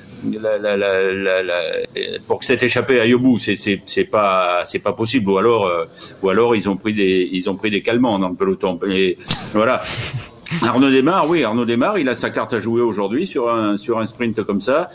la, 0.40 0.58
la, 0.58 0.76
la, 0.76 1.12
la- 1.12 1.42
la- 1.42 1.62
pour 2.26 2.38
que 2.38 2.44
cette 2.44 2.62
échappée 2.62 3.00
aille 3.00 3.14
au 3.14 3.18
bout, 3.18 3.38
c'est 3.38 3.56
c'est 3.56 3.80
c'est 3.86 4.04
pas 4.04 4.62
c'est 4.64 4.78
pas 4.78 4.92
possible. 4.92 5.30
Ou 5.30 5.38
alors 5.38 5.66
euh, 5.66 5.84
ou 6.22 6.28
alors 6.30 6.54
ils 6.56 6.68
ont 6.68 6.76
pris 6.76 6.94
des 6.94 7.28
ils 7.32 7.48
ont 7.50 7.56
pris 7.56 7.70
des 7.70 7.82
calmants 7.82 8.18
dans 8.18 8.28
le 8.28 8.34
peloton. 8.34 8.78
Et 8.90 9.18
voilà. 9.52 9.82
Arnaud 10.62 10.90
Desmar, 10.90 11.28
oui, 11.28 11.44
Arnaud 11.44 11.64
Desmar, 11.64 11.98
il 11.98 12.08
a 12.10 12.14
sa 12.14 12.28
carte 12.30 12.52
à 12.52 12.60
jouer 12.60 12.82
aujourd'hui 12.82 13.26
sur 13.26 13.48
un 13.50 13.78
sur 13.78 13.98
un 13.98 14.06
sprint 14.06 14.42
comme 14.42 14.60
ça. 14.60 14.90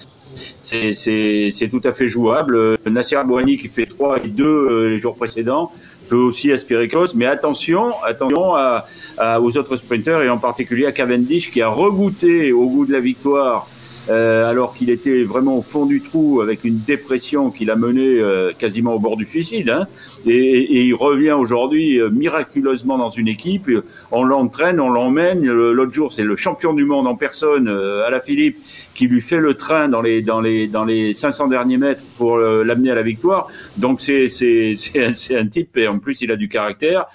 C'est 0.62 0.94
c'est 0.94 1.50
c'est 1.52 1.68
tout 1.68 1.82
à 1.84 1.94
fait 1.94 2.08
jouable. 2.08 2.78
Nasser 2.86 3.18
Bouhani 3.26 3.58
qui 3.58 3.68
fait 3.68 3.88
3 3.88 4.24
et 4.24 4.28
2 4.28 4.44
euh, 4.46 4.90
les 4.90 5.00
jours 5.00 5.16
précédents 5.16 5.72
peut 6.10 6.16
aussi 6.16 6.52
aspirer 6.54 6.88
cause, 6.88 7.16
mais 7.16 7.26
attention, 7.26 7.92
attention 8.04 8.54
à, 8.56 8.86
à- 9.18 9.42
aux 9.42 9.58
autres 9.58 9.76
sprinteurs 9.76 10.22
et 10.22 10.30
en 10.30 10.38
particulier 10.38 10.86
à 10.86 10.92
Cavendish 10.94 11.52
qui 11.52 11.62
a 11.62 11.68
regoûté 11.68 12.54
au 12.54 12.68
goût 12.70 12.86
de 12.86 12.94
la 12.94 13.00
victoire 13.02 13.68
euh, 14.10 14.50
alors 14.50 14.74
qu'il 14.74 14.90
était 14.90 15.24
vraiment 15.24 15.58
au 15.58 15.62
fond 15.62 15.86
du 15.86 16.02
trou 16.02 16.42
avec 16.42 16.64
une 16.64 16.80
dépression 16.80 17.52
qui 17.52 17.66
l'a 17.66 17.76
mené 17.76 18.06
euh, 18.20 18.52
quasiment 18.58 18.94
au 18.96 19.00
bord 19.00 19.18
du 19.18 19.26
suicide. 19.26 19.70
Hein. 19.70 19.88
Et, 20.26 20.32
et 20.34 20.84
il 20.86 20.94
revient 20.94 21.32
aujourd'hui 21.32 22.00
euh, 22.00 22.10
miraculeusement 22.10 22.98
dans 22.98 23.10
une 23.10 23.28
équipe. 23.28 23.70
On 24.12 24.24
l'entraîne, 24.24 24.80
on 24.80 24.90
l'emmène. 24.90 25.46
Le- 25.46 25.74
L'autre 25.74 25.94
jour, 25.94 26.12
c'est 26.12 26.24
le 26.24 26.36
champion 26.36 26.74
du 26.74 26.86
monde 26.86 27.08
en 27.08 27.16
personne, 27.16 27.68
euh, 27.68 28.06
à 28.06 28.10
la 28.10 28.22
Philippe, 28.22 28.58
qui 28.94 29.08
lui 29.08 29.22
fait 29.22 29.40
le 29.40 29.54
train 29.54 29.90
dans 29.90 30.02
les 30.02 30.22
dans 30.22 30.42
les 30.42 30.68
dans 30.68 30.86
les 30.86 31.14
500 31.14 31.48
derniers 31.48 31.78
mètres 31.78 32.04
pour 32.18 32.38
euh, 32.38 32.64
l'amener 32.64 32.92
à 32.92 32.96
la 32.96 33.04
victoire. 33.04 33.48
Donc 33.78 34.02
c'est 34.02 34.28
c'est 34.30 34.76
c'est 35.14 35.38
un 35.38 35.48
type 35.48 35.76
et 35.78 35.88
en 35.88 36.00
plus 36.00 36.22
il 36.22 36.32
a 36.32 36.36
du 36.36 36.48
caractère. 36.48 37.06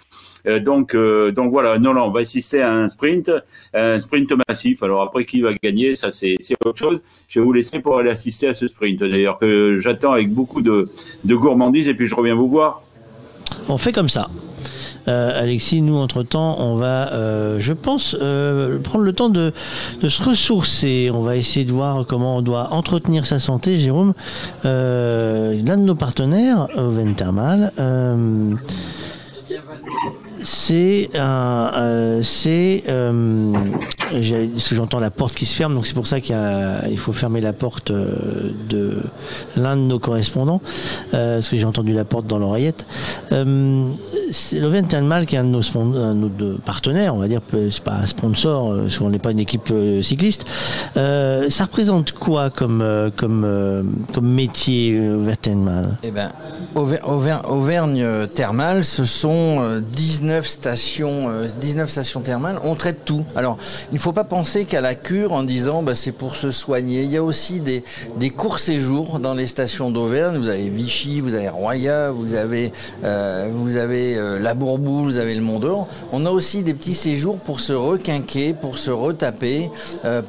Euh, 0.46 0.60
donc, 0.60 0.94
euh, 0.94 1.30
donc 1.30 1.50
voilà, 1.50 1.78
non, 1.78 1.94
non, 1.94 2.04
on 2.04 2.10
va 2.10 2.20
assister 2.20 2.62
à 2.62 2.72
un 2.72 2.88
sprint, 2.88 3.30
un 3.74 3.98
sprint 3.98 4.32
massif. 4.48 4.82
Alors 4.82 5.02
après, 5.02 5.24
qui 5.24 5.40
va 5.40 5.50
gagner, 5.62 5.94
ça 5.94 6.10
c'est 6.10 6.36
autre 6.64 6.78
chose. 6.78 7.02
Je 7.28 7.40
vais 7.40 7.44
vous 7.44 7.52
laisser 7.52 7.80
pour 7.80 7.98
aller 7.98 8.10
assister 8.10 8.48
à 8.48 8.54
ce 8.54 8.66
sprint. 8.66 9.00
D'ailleurs, 9.00 9.38
que 9.38 9.76
j'attends 9.78 10.12
avec 10.12 10.32
beaucoup 10.32 10.62
de, 10.62 10.88
de 11.24 11.34
gourmandise 11.34 11.88
et 11.88 11.94
puis 11.94 12.06
je 12.06 12.14
reviens 12.14 12.34
vous 12.34 12.48
voir. 12.48 12.82
On 13.68 13.78
fait 13.78 13.92
comme 13.92 14.08
ça. 14.08 14.28
Euh, 15.08 15.42
Alexis, 15.42 15.82
nous, 15.82 15.96
entre-temps, 15.96 16.60
on 16.60 16.76
va, 16.76 17.58
je 17.58 17.72
pense, 17.72 18.16
prendre 18.84 19.04
le 19.04 19.12
temps 19.12 19.28
de, 19.28 19.52
de 20.00 20.08
se 20.08 20.22
ressourcer. 20.22 21.10
On 21.12 21.22
va 21.22 21.36
essayer 21.36 21.64
de 21.64 21.72
voir 21.72 22.06
comment 22.06 22.36
on 22.36 22.42
doit 22.42 22.72
entretenir 22.72 23.26
sa 23.26 23.40
santé. 23.40 23.78
Jérôme, 23.78 24.14
l'un 24.64 25.76
de 25.76 25.82
nos 25.82 25.96
partenaires, 25.96 26.68
Oven 26.76 27.14
Thermal, 27.14 27.72
c'est 30.42 31.08
euh, 31.14 32.20
c'est, 32.22 32.84
euh, 32.88 33.52
que 34.10 34.74
j'entends 34.74 34.98
la 35.00 35.10
porte 35.10 35.34
qui 35.34 35.46
se 35.46 35.54
ferme, 35.54 35.74
donc 35.74 35.86
c'est 35.86 35.94
pour 35.94 36.06
ça 36.06 36.20
qu'il 36.20 36.36
faut 36.98 37.12
fermer 37.12 37.40
la 37.40 37.52
porte 37.52 37.90
euh, 37.90 38.50
de 38.68 38.98
l'un 39.56 39.76
de 39.76 39.82
nos 39.82 39.98
correspondants, 39.98 40.60
euh, 41.14 41.36
parce 41.36 41.48
que 41.48 41.56
j'ai 41.58 41.64
entendu 41.64 41.92
la 41.92 42.04
porte 42.04 42.26
dans 42.26 42.38
l'oreillette. 42.38 42.86
Euh, 43.32 43.88
c'est 44.30 44.58
Loven 44.60 44.86
Talmal 44.86 45.26
qui 45.26 45.36
est 45.36 45.38
un 45.38 45.44
de 45.44 45.50
nos, 45.50 45.60
partenaires, 46.64 47.14
on 47.14 47.18
va 47.18 47.28
dire, 47.28 47.40
c'est 47.70 47.82
pas 47.84 47.94
un 47.96 48.06
sponsor, 48.06 48.72
euh, 48.72 48.82
parce 48.82 48.98
qu'on 48.98 49.10
n'est 49.10 49.18
pas 49.18 49.30
une 49.32 49.40
équipe 49.40 49.70
euh, 49.70 50.02
cycliste. 50.02 50.44
Euh, 50.96 51.48
ça 51.48 51.64
représente 51.64 52.12
quoi 52.12 52.50
comme, 52.50 52.80
euh, 52.82 53.10
euh, 53.44 53.82
métier, 54.28 54.96
euh, 54.98 55.16
Loven 55.16 55.36
Talmal 55.36 55.98
Eh 56.02 56.10
ben, 56.10 56.30
Auver- 56.74 57.00
Auver- 57.04 57.46
Auvergne 57.48 58.02
euh, 58.02 58.26
thermale, 58.26 58.84
ce 58.84 59.04
sont 59.04 59.58
euh, 59.60 59.80
19 60.32 60.48
stations, 60.48 61.28
euh, 61.28 61.46
19 61.60 61.90
stations 61.90 62.20
thermales. 62.22 62.58
On 62.64 62.74
traite 62.74 63.04
tout. 63.04 63.22
Alors, 63.36 63.58
il 63.90 63.96
ne 63.96 64.00
faut 64.00 64.12
pas 64.12 64.24
penser 64.24 64.64
qu'à 64.64 64.80
la 64.80 64.94
cure 64.94 65.34
en 65.34 65.42
disant 65.42 65.82
bah, 65.82 65.94
c'est 65.94 66.10
pour 66.12 66.36
se 66.36 66.50
soigner. 66.50 67.02
Il 67.02 67.10
y 67.10 67.18
a 67.18 67.22
aussi 67.22 67.60
des, 67.60 67.82
courts 68.30 68.58
séjours 68.58 69.18
dans 69.18 69.34
les 69.34 69.46
stations 69.46 69.90
d'Auvergne. 69.90 70.38
Vous 70.38 70.48
avez 70.48 70.70
Vichy, 70.70 71.20
vous 71.20 71.34
avez 71.34 71.50
Roya, 71.50 72.10
vous 72.12 72.32
avez, 72.32 72.72
euh, 73.04 73.50
vous 73.52 73.76
avez 73.76 74.16
euh, 74.16 74.38
la 74.38 74.54
Bourboule, 74.54 75.04
vous 75.04 75.18
avez 75.18 75.34
le 75.34 75.42
Mont 75.42 75.58
d'Or. 75.58 75.86
On 76.12 76.24
a 76.24 76.30
aussi 76.30 76.62
des 76.62 76.72
petits 76.72 76.94
séjours 76.94 77.36
pour 77.36 77.60
se 77.60 77.74
requinquer, 77.74 78.54
pour 78.54 78.78
se 78.78 78.90
retaper, 78.90 79.70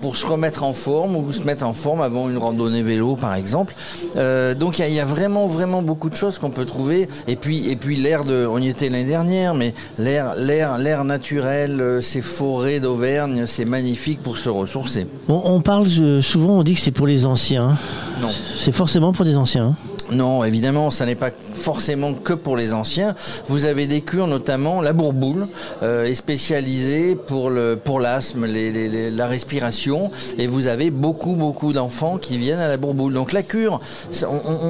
pour 0.01 0.17
se 0.17 0.25
remettre 0.25 0.63
en 0.63 0.73
forme 0.73 1.15
ou 1.15 1.31
se 1.31 1.43
mettre 1.43 1.65
en 1.65 1.73
forme 1.73 2.01
avant 2.01 2.29
une 2.29 2.37
randonnée 2.37 2.83
vélo, 2.83 3.15
par 3.15 3.35
exemple. 3.35 3.73
Donc 4.15 4.79
il 4.79 4.89
y 4.89 4.95
y, 4.95 4.99
a 4.99 5.05
vraiment 5.05 5.47
vraiment 5.47 5.81
beaucoup 5.81 6.09
de 6.09 6.15
choses 6.15 6.39
qu'on 6.39 6.49
peut 6.49 6.65
trouver. 6.65 7.07
Et 7.27 7.37
puis 7.37 7.69
et 7.69 7.77
puis 7.77 7.95
l'air 7.95 8.25
de, 8.25 8.45
on 8.45 8.57
y 8.57 8.67
était 8.67 8.89
l'année 8.89 9.05
dernière, 9.05 9.53
mais 9.53 9.73
l'air 9.97 10.35
l'air 10.35 10.77
l'air 10.77 11.03
naturel, 11.03 11.79
euh, 11.79 12.01
ces 12.01 12.21
forêts 12.21 12.79
d'Auvergne, 12.79 13.45
c'est 13.47 13.65
magnifique 13.65 14.21
pour 14.21 14.37
se 14.37 14.49
ressourcer. 14.49 15.07
on, 15.27 15.41
on 15.45 15.61
parle 15.61 15.87
euh, 15.99 16.21
souvent, 16.21 16.59
on 16.59 16.63
dit 16.63 16.75
que 16.75 16.81
c'est 16.81 16.91
pour 16.91 17.07
les 17.07 17.25
anciens. 17.25 17.77
Non. 18.21 18.29
C'est 18.57 18.71
forcément 18.71 19.13
pour 19.13 19.25
des 19.25 19.35
anciens. 19.35 19.75
Non, 20.13 20.43
évidemment, 20.43 20.91
ça 20.91 21.05
n'est 21.05 21.15
pas 21.15 21.31
forcément 21.55 22.13
que 22.13 22.33
pour 22.33 22.55
les 22.55 22.73
anciens. 22.73 23.15
Vous 23.47 23.65
avez 23.65 23.87
des 23.87 24.01
cures, 24.01 24.27
notamment 24.27 24.81
la 24.81 24.93
bourboule, 24.93 25.47
euh, 25.81 26.05
est 26.05 26.15
spécialisée 26.15 27.15
pour 27.15 27.49
l'asthme, 27.49 28.45
la 28.45 29.27
respiration, 29.27 30.11
et 30.37 30.47
vous 30.47 30.67
avez 30.67 30.91
beaucoup 30.91 31.33
beaucoup 31.33 31.73
d'enfants 31.73 32.17
qui 32.17 32.37
viennent 32.37 32.59
à 32.59 32.67
la 32.67 32.77
bourboule. 32.77 33.13
Donc 33.13 33.33
la 33.33 33.43
cure, 33.43 33.81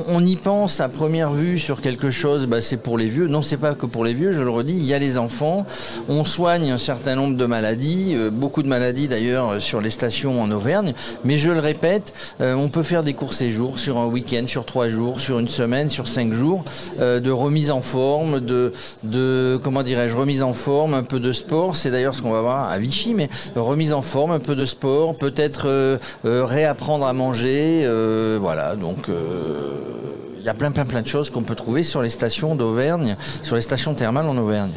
on, 0.10 0.26
y 0.26 0.36
pense 0.38 0.80
à 0.80 0.88
première 0.88 1.32
vue 1.32 1.60
sur 1.60 1.82
quelque 1.82 2.12
chose, 2.12 2.48
bah, 2.48 2.62
c'est 2.62 2.78
pour 2.78 2.98
les 2.98 3.08
vieux. 3.08 3.28
Non, 3.28 3.42
c'est 3.42 3.58
pas 3.58 3.74
que 3.74 3.86
pour 3.86 4.06
les 4.06 4.14
vieux. 4.14 4.32
Je 4.32 4.42
le 4.42 4.50
redis, 4.50 4.78
il 4.78 4.86
y 4.86 4.94
a 4.94 5.00
les 5.00 5.18
enfants. 5.18 5.66
On 6.08 6.24
soigne 6.24 6.72
un 6.72 6.78
certain 6.78 7.16
nombre 7.16 7.36
de 7.36 7.46
maladies, 7.46 8.14
euh, 8.16 8.30
beaucoup 8.30 8.64
de 8.64 8.68
maladies 8.68 9.08
d'ailleurs 9.08 9.50
euh, 9.50 9.60
sur 9.60 9.82
les 9.82 9.90
stations 9.90 10.42
en 10.42 10.50
Auvergne. 10.52 10.94
Mais 11.26 11.38
je 11.38 11.50
le 11.50 11.60
répète, 11.60 12.14
on 12.40 12.70
peut 12.70 12.84
faire 12.84 13.04
des 13.04 13.14
courts 13.14 13.34
séjours 13.34 13.80
sur 13.80 13.98
un 13.98 14.06
week-end, 14.06 14.44
sur 14.48 14.66
trois 14.66 14.88
jours, 14.88 15.20
sur 15.20 15.33
une 15.40 15.48
semaine, 15.48 15.90
sur 15.90 16.08
cinq 16.08 16.34
jours, 16.34 16.64
euh, 17.00 17.20
de 17.20 17.32
remise 17.32 17.72
en 17.72 17.82
forme, 17.82 18.40
de, 18.40 18.74
de 19.04 19.60
comment 19.64 19.84
dirais-je, 19.84 20.16
remise 20.16 20.44
en 20.44 20.54
forme, 20.54 20.94
un 20.94 21.04
peu 21.04 21.20
de 21.20 21.32
sport. 21.32 21.76
C'est 21.76 21.92
d'ailleurs 21.92 22.16
ce 22.16 22.22
qu'on 22.22 22.32
va 22.32 22.42
voir 22.42 22.70
à 22.70 22.78
Vichy, 22.80 23.14
mais 23.14 23.30
remise 23.56 23.94
en 23.94 24.02
forme, 24.02 24.32
un 24.32 24.40
peu 24.40 24.56
de 24.56 24.66
sport, 24.66 25.16
peut-être 25.16 25.68
euh, 25.68 25.98
euh, 26.26 26.46
réapprendre 26.46 27.06
à 27.06 27.14
manger, 27.14 27.88
voilà. 28.40 28.76
Donc 28.76 29.08
il 29.08 30.46
y 30.46 30.50
a 30.50 30.54
plein 30.54 30.72
plein 30.72 30.86
plein 30.86 31.02
de 31.02 31.08
choses 31.08 31.30
qu'on 31.30 31.44
peut 31.44 31.56
trouver 31.56 31.84
sur 31.84 32.02
les 32.02 32.10
stations 32.10 32.56
d'Auvergne, 32.56 33.16
sur 33.44 33.56
les 33.56 33.62
stations 33.62 33.94
thermales 33.94 34.28
en 34.28 34.38
Auvergne. 34.38 34.72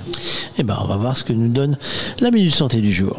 Eh 0.59 0.63
ben, 0.63 0.79
on 0.83 0.87
va 0.87 0.97
voir 0.97 1.17
ce 1.17 1.25
que 1.25 1.33
nous 1.33 1.49
donne 1.49 1.77
la 2.21 2.31
minute 2.31 2.55
santé 2.55 2.81
du 2.81 2.93
jour. 2.93 3.17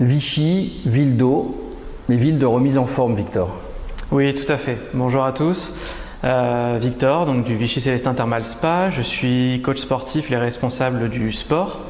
Vichy, 0.00 0.80
ville 0.86 1.16
d'eau, 1.16 1.56
mais 2.08 2.16
ville 2.16 2.38
de 2.38 2.46
remise 2.46 2.78
en 2.78 2.86
forme, 2.86 3.16
Victor. 3.16 3.56
Oui, 4.12 4.32
tout 4.32 4.50
à 4.52 4.56
fait. 4.56 4.78
Bonjour 4.94 5.24
à 5.24 5.32
tous. 5.32 5.74
Euh, 6.22 6.78
Victor, 6.80 7.26
donc 7.26 7.42
du 7.42 7.56
Vichy 7.56 7.80
Célestin 7.80 8.14
Thermal 8.14 8.44
Spa. 8.44 8.90
Je 8.90 9.02
suis 9.02 9.60
coach 9.64 9.78
sportif, 9.78 10.30
les 10.30 10.36
responsables 10.36 11.08
du 11.08 11.32
sport. 11.32 11.80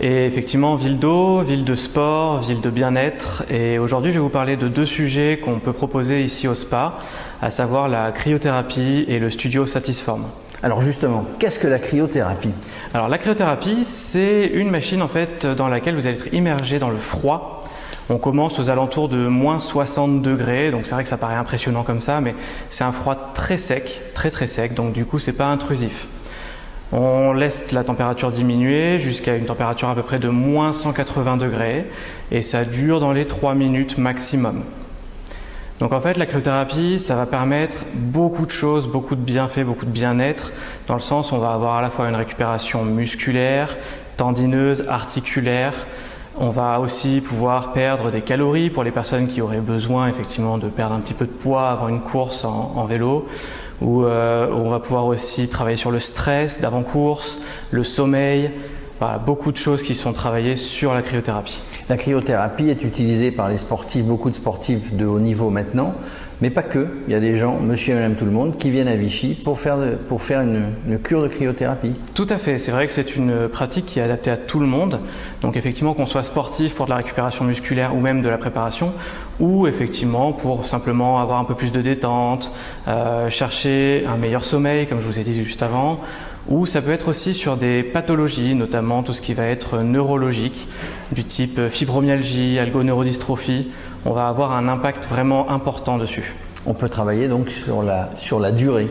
Et 0.00 0.26
effectivement, 0.26 0.74
ville 0.74 0.98
d'eau, 0.98 1.40
ville 1.40 1.64
de 1.64 1.76
sport, 1.76 2.40
ville 2.40 2.60
de 2.60 2.68
bien-être. 2.68 3.44
Et 3.48 3.78
aujourd'hui, 3.78 4.10
je 4.10 4.18
vais 4.18 4.22
vous 4.22 4.28
parler 4.28 4.56
de 4.56 4.66
deux 4.66 4.84
sujets 4.84 5.38
qu'on 5.38 5.60
peut 5.60 5.72
proposer 5.72 6.22
ici 6.22 6.48
au 6.48 6.54
spa, 6.56 6.98
à 7.40 7.50
savoir 7.50 7.88
la 7.88 8.10
cryothérapie 8.10 9.04
et 9.06 9.20
le 9.20 9.30
studio 9.30 9.66
Satisform. 9.66 10.24
Alors 10.66 10.80
justement, 10.80 11.24
qu'est-ce 11.38 11.60
que 11.60 11.68
la 11.68 11.78
cryothérapie? 11.78 12.50
Alors 12.92 13.06
la 13.06 13.18
cryothérapie, 13.18 13.84
c'est 13.84 14.46
une 14.46 14.68
machine 14.68 15.00
en 15.00 15.06
fait 15.06 15.46
dans 15.46 15.68
laquelle 15.68 15.94
vous 15.94 16.08
allez 16.08 16.16
être 16.16 16.34
immergé 16.34 16.80
dans 16.80 16.90
le 16.90 16.98
froid. 16.98 17.62
On 18.10 18.18
commence 18.18 18.58
aux 18.58 18.68
alentours 18.68 19.08
de 19.08 19.28
moins 19.28 19.60
60 19.60 20.22
degrés, 20.22 20.72
donc 20.72 20.84
c'est 20.84 20.94
vrai 20.94 21.04
que 21.04 21.08
ça 21.08 21.18
paraît 21.18 21.36
impressionnant 21.36 21.84
comme 21.84 22.00
ça, 22.00 22.20
mais 22.20 22.34
c'est 22.68 22.82
un 22.82 22.90
froid 22.90 23.30
très 23.32 23.58
sec, 23.58 24.02
très 24.12 24.28
très 24.28 24.48
sec, 24.48 24.74
donc 24.74 24.92
du 24.92 25.04
coup 25.04 25.20
c'est 25.20 25.34
pas 25.34 25.46
intrusif. 25.46 26.08
On 26.90 27.32
laisse 27.32 27.70
la 27.70 27.84
température 27.84 28.32
diminuer 28.32 28.98
jusqu'à 28.98 29.36
une 29.36 29.44
température 29.44 29.88
à 29.88 29.94
peu 29.94 30.02
près 30.02 30.18
de 30.18 30.30
moins 30.30 30.72
180 30.72 31.36
degrés 31.36 31.84
et 32.32 32.42
ça 32.42 32.64
dure 32.64 32.98
dans 32.98 33.12
les 33.12 33.26
3 33.26 33.54
minutes 33.54 33.98
maximum. 33.98 34.64
Donc 35.78 35.92
en 35.92 36.00
fait, 36.00 36.16
la 36.16 36.24
cryothérapie, 36.24 36.98
ça 36.98 37.16
va 37.16 37.26
permettre 37.26 37.78
beaucoup 37.94 38.46
de 38.46 38.50
choses, 38.50 38.86
beaucoup 38.86 39.14
de 39.14 39.20
bienfaits, 39.20 39.60
beaucoup 39.60 39.84
de 39.84 39.90
bien-être, 39.90 40.52
dans 40.86 40.94
le 40.94 41.00
sens 41.00 41.32
où 41.32 41.34
on 41.34 41.38
va 41.38 41.52
avoir 41.52 41.76
à 41.76 41.82
la 41.82 41.90
fois 41.90 42.08
une 42.08 42.14
récupération 42.14 42.82
musculaire, 42.84 43.76
tendineuse, 44.16 44.88
articulaire. 44.88 45.74
On 46.38 46.48
va 46.48 46.80
aussi 46.80 47.20
pouvoir 47.20 47.74
perdre 47.74 48.10
des 48.10 48.22
calories 48.22 48.70
pour 48.70 48.84
les 48.84 48.90
personnes 48.90 49.28
qui 49.28 49.42
auraient 49.42 49.60
besoin 49.60 50.08
effectivement 50.08 50.56
de 50.56 50.68
perdre 50.68 50.94
un 50.94 51.00
petit 51.00 51.14
peu 51.14 51.26
de 51.26 51.30
poids 51.30 51.68
avant 51.68 51.88
une 51.88 52.00
course 52.00 52.44
en, 52.44 52.84
vélo. 52.86 53.26
Ou 53.82 54.04
euh, 54.04 54.48
on 54.50 54.70
va 54.70 54.80
pouvoir 54.80 55.04
aussi 55.04 55.48
travailler 55.48 55.76
sur 55.76 55.90
le 55.90 55.98
stress 55.98 56.58
d'avant-course, 56.58 57.38
le 57.70 57.84
sommeil, 57.84 58.50
voilà, 58.98 59.18
beaucoup 59.18 59.52
de 59.52 59.56
choses 59.56 59.82
qui 59.82 59.94
sont 59.94 60.12
travaillées 60.12 60.56
sur 60.56 60.94
la 60.94 61.02
cryothérapie. 61.02 61.60
La 61.88 61.96
cryothérapie 61.96 62.70
est 62.70 62.82
utilisée 62.82 63.30
par 63.30 63.48
les 63.48 63.58
sportifs, 63.58 64.04
beaucoup 64.04 64.30
de 64.30 64.34
sportifs 64.34 64.94
de 64.94 65.04
haut 65.04 65.20
niveau 65.20 65.50
maintenant, 65.50 65.94
mais 66.40 66.50
pas 66.50 66.62
que. 66.62 66.88
Il 67.06 67.12
y 67.12 67.16
a 67.16 67.20
des 67.20 67.36
gens, 67.36 67.60
monsieur 67.60 67.92
et 67.92 67.96
madame 67.96 68.14
tout 68.14 68.24
le 68.24 68.30
monde, 68.30 68.58
qui 68.58 68.70
viennent 68.70 68.88
à 68.88 68.96
Vichy 68.96 69.34
pour 69.34 69.58
faire, 69.58 69.78
pour 70.08 70.22
faire 70.22 70.40
une, 70.40 70.64
une 70.88 70.98
cure 70.98 71.22
de 71.22 71.28
cryothérapie. 71.28 71.92
Tout 72.14 72.26
à 72.28 72.36
fait. 72.36 72.58
C'est 72.58 72.72
vrai 72.72 72.86
que 72.86 72.92
c'est 72.92 73.16
une 73.16 73.48
pratique 73.48 73.86
qui 73.86 73.98
est 73.98 74.02
adaptée 74.02 74.30
à 74.30 74.36
tout 74.36 74.60
le 74.60 74.66
monde. 74.66 74.98
Donc 75.42 75.56
effectivement, 75.56 75.94
qu'on 75.94 76.06
soit 76.06 76.22
sportif 76.22 76.74
pour 76.74 76.86
de 76.86 76.90
la 76.90 76.96
récupération 76.96 77.44
musculaire 77.44 77.94
ou 77.94 78.00
même 78.00 78.22
de 78.22 78.28
la 78.28 78.38
préparation, 78.38 78.92
ou 79.40 79.66
effectivement 79.66 80.32
pour 80.32 80.66
simplement 80.66 81.20
avoir 81.20 81.38
un 81.38 81.44
peu 81.44 81.54
plus 81.54 81.70
de 81.70 81.82
détente, 81.82 82.52
euh, 82.88 83.30
chercher 83.30 84.04
un 84.08 84.16
meilleur 84.16 84.44
sommeil, 84.44 84.86
comme 84.86 85.00
je 85.00 85.06
vous 85.06 85.18
ai 85.18 85.22
dit 85.22 85.34
juste 85.44 85.62
avant, 85.62 86.00
ou 86.48 86.66
ça 86.66 86.80
peut 86.80 86.92
être 86.92 87.08
aussi 87.08 87.34
sur 87.34 87.56
des 87.56 87.82
pathologies, 87.82 88.54
notamment 88.54 89.02
tout 89.02 89.12
ce 89.12 89.20
qui 89.20 89.34
va 89.34 89.44
être 89.46 89.78
neurologique, 89.78 90.68
du 91.12 91.24
type 91.24 91.68
fibromyalgie, 91.68 92.58
algoneurodystrophie. 92.58 93.68
On 94.04 94.12
va 94.12 94.28
avoir 94.28 94.52
un 94.52 94.68
impact 94.68 95.06
vraiment 95.06 95.50
important 95.50 95.98
dessus. 95.98 96.34
On 96.66 96.74
peut 96.74 96.88
travailler 96.88 97.28
donc 97.28 97.50
sur 97.50 97.82
la, 97.82 98.10
sur 98.16 98.38
la 98.38 98.52
durée. 98.52 98.88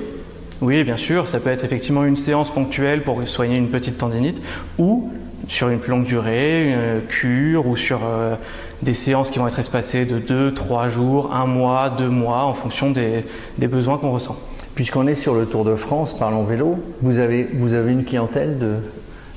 Oui, 0.62 0.84
bien 0.84 0.98
sûr, 0.98 1.28
ça 1.28 1.40
peut 1.40 1.50
être 1.50 1.66
effectivement 1.66 2.06
une 2.06 2.16
séance 2.16 2.50
ponctuelle 2.50 3.04
pour 3.04 3.26
soigner 3.28 3.58
une 3.58 3.70
petite 3.70 3.98
tendinite 3.98 4.42
ou 4.78 5.12
sur 5.48 5.70
une 5.70 5.80
plus 5.80 5.92
longue 5.92 6.06
durée, 6.06 6.72
une 6.72 7.02
cure 7.08 7.68
ou 7.68 7.76
sur 7.76 8.00
euh, 8.04 8.36
des 8.82 8.94
séances 8.94 9.32
qui 9.32 9.40
vont 9.40 9.48
être 9.48 9.60
espacées 9.60 10.06
de 10.06 10.18
2, 10.18 10.54
3 10.54 10.90
jours, 10.90 11.34
1 11.34 11.46
mois, 11.46 11.90
2 11.90 12.08
mois 12.08 12.44
en 12.44 12.54
fonction 12.54 12.92
des, 12.92 13.26
des 13.58 13.68
besoins 13.68 13.98
qu'on 13.98 14.12
ressent. 14.12 14.38
Puisqu'on 14.76 15.08
est 15.08 15.16
sur 15.16 15.34
le 15.34 15.46
Tour 15.46 15.64
de 15.64 15.74
France, 15.76 16.18
parlons 16.18 16.44
vélo, 16.44 16.78
vous 17.02 17.20
avez, 17.20 17.44
vous 17.54 17.74
avez 17.74 17.94
une 17.94 18.04
clientèle 18.04 18.60
de, 18.60 18.76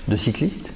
de 0.08 0.16
cyclistes? 0.16 0.72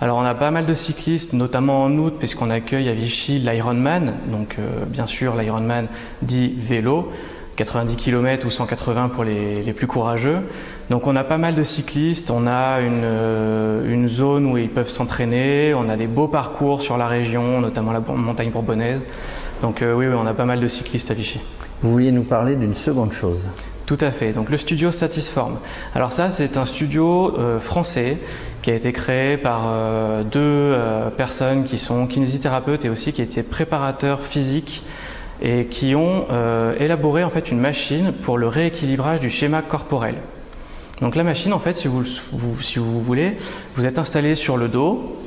Alors 0.00 0.16
on 0.16 0.24
a 0.24 0.34
pas 0.34 0.50
mal 0.50 0.64
de 0.64 0.72
cyclistes, 0.72 1.34
notamment 1.34 1.84
en 1.84 1.92
août, 1.98 2.14
puisqu'on 2.18 2.48
accueille 2.48 2.88
à 2.88 2.94
Vichy 2.94 3.38
l'Ironman. 3.38 4.14
Donc 4.32 4.56
euh, 4.58 4.86
bien 4.86 5.06
sûr 5.06 5.36
l'Ironman 5.36 5.88
dit 6.22 6.54
vélo, 6.58 7.12
90 7.56 7.96
km 7.96 8.46
ou 8.46 8.50
180 8.50 9.08
pour 9.10 9.22
les, 9.22 9.56
les, 9.56 9.72
plus 9.74 9.86
courageux. 9.86 10.38
Donc 10.88 11.06
on 11.06 11.14
a 11.14 11.24
pas 11.24 11.36
mal 11.36 11.54
de 11.54 11.62
cyclistes, 11.62 12.30
on 12.30 12.46
a 12.46 12.80
une, 12.80 13.02
euh, 13.04 13.92
une 13.92 14.08
zone 14.08 14.46
où 14.46 14.56
ils 14.56 14.70
peuvent 14.70 14.88
s'entraîner, 14.88 15.74
on 15.74 15.90
a 15.90 15.96
des 15.96 16.06
beaux 16.06 16.28
parcours 16.28 16.80
sur 16.80 16.96
la 16.96 17.06
région, 17.06 17.60
notamment 17.60 17.92
la 17.92 18.00
montagne 18.00 18.50
bourbonnaise. 18.50 19.04
Donc 19.60 19.82
euh, 19.82 19.92
oui, 19.94 20.06
oui, 20.06 20.14
on 20.16 20.26
a 20.26 20.32
pas 20.32 20.46
mal 20.46 20.60
de 20.60 20.68
cyclistes 20.68 21.10
à 21.10 21.14
Vichy. 21.14 21.38
Vous 21.82 21.92
vouliez 21.92 22.12
nous 22.12 22.24
parler 22.24 22.56
d'une 22.56 22.72
seconde 22.72 23.12
chose 23.12 23.50
tout 23.86 23.98
à 24.00 24.10
fait. 24.10 24.32
Donc 24.32 24.50
le 24.50 24.58
studio 24.58 24.90
Satisform. 24.90 25.58
Alors 25.94 26.12
ça, 26.12 26.28
c'est 26.28 26.56
un 26.56 26.66
studio 26.66 27.38
euh, 27.38 27.60
français 27.60 28.18
qui 28.62 28.72
a 28.72 28.74
été 28.74 28.92
créé 28.92 29.36
par 29.36 29.66
euh, 29.68 30.24
deux 30.24 30.40
euh, 30.40 31.08
personnes 31.08 31.62
qui 31.62 31.78
sont 31.78 32.08
kinésithérapeutes 32.08 32.84
et 32.84 32.88
aussi 32.88 33.12
qui 33.12 33.22
étaient 33.22 33.44
préparateurs 33.44 34.22
physiques 34.22 34.82
et 35.40 35.66
qui 35.66 35.94
ont 35.94 36.24
élaboré 36.80 37.22
en 37.22 37.28
fait 37.28 37.50
une 37.50 37.60
machine 37.60 38.12
pour 38.22 38.38
le 38.38 38.48
rééquilibrage 38.48 39.20
du 39.20 39.28
schéma 39.28 39.60
corporel. 39.60 40.14
Donc 41.02 41.14
la 41.14 41.24
machine, 41.24 41.52
en 41.52 41.58
fait, 41.58 41.74
si 41.74 41.88
vous, 41.88 42.04
si 42.62 42.78
vous 42.78 43.02
voulez, 43.02 43.36
vous 43.74 43.84
êtes 43.84 43.98
installé 43.98 44.34
sur 44.34 44.56
le 44.56 44.68
dos 44.68 45.20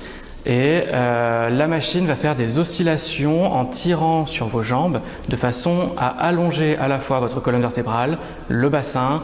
et 0.49 0.85
euh, 0.91 1.49
la 1.51 1.67
machine 1.67 2.07
va 2.07 2.15
faire 2.15 2.35
des 2.35 2.57
oscillations 2.57 3.53
en 3.53 3.65
tirant 3.65 4.25
sur 4.25 4.47
vos 4.47 4.63
jambes 4.63 4.99
de 5.29 5.35
façon 5.35 5.89
à 5.95 6.07
allonger 6.07 6.75
à 6.77 6.87
la 6.87 6.97
fois 6.97 7.19
votre 7.19 7.39
colonne 7.39 7.61
vertébrale, 7.61 8.17
le 8.47 8.67
bassin, 8.67 9.21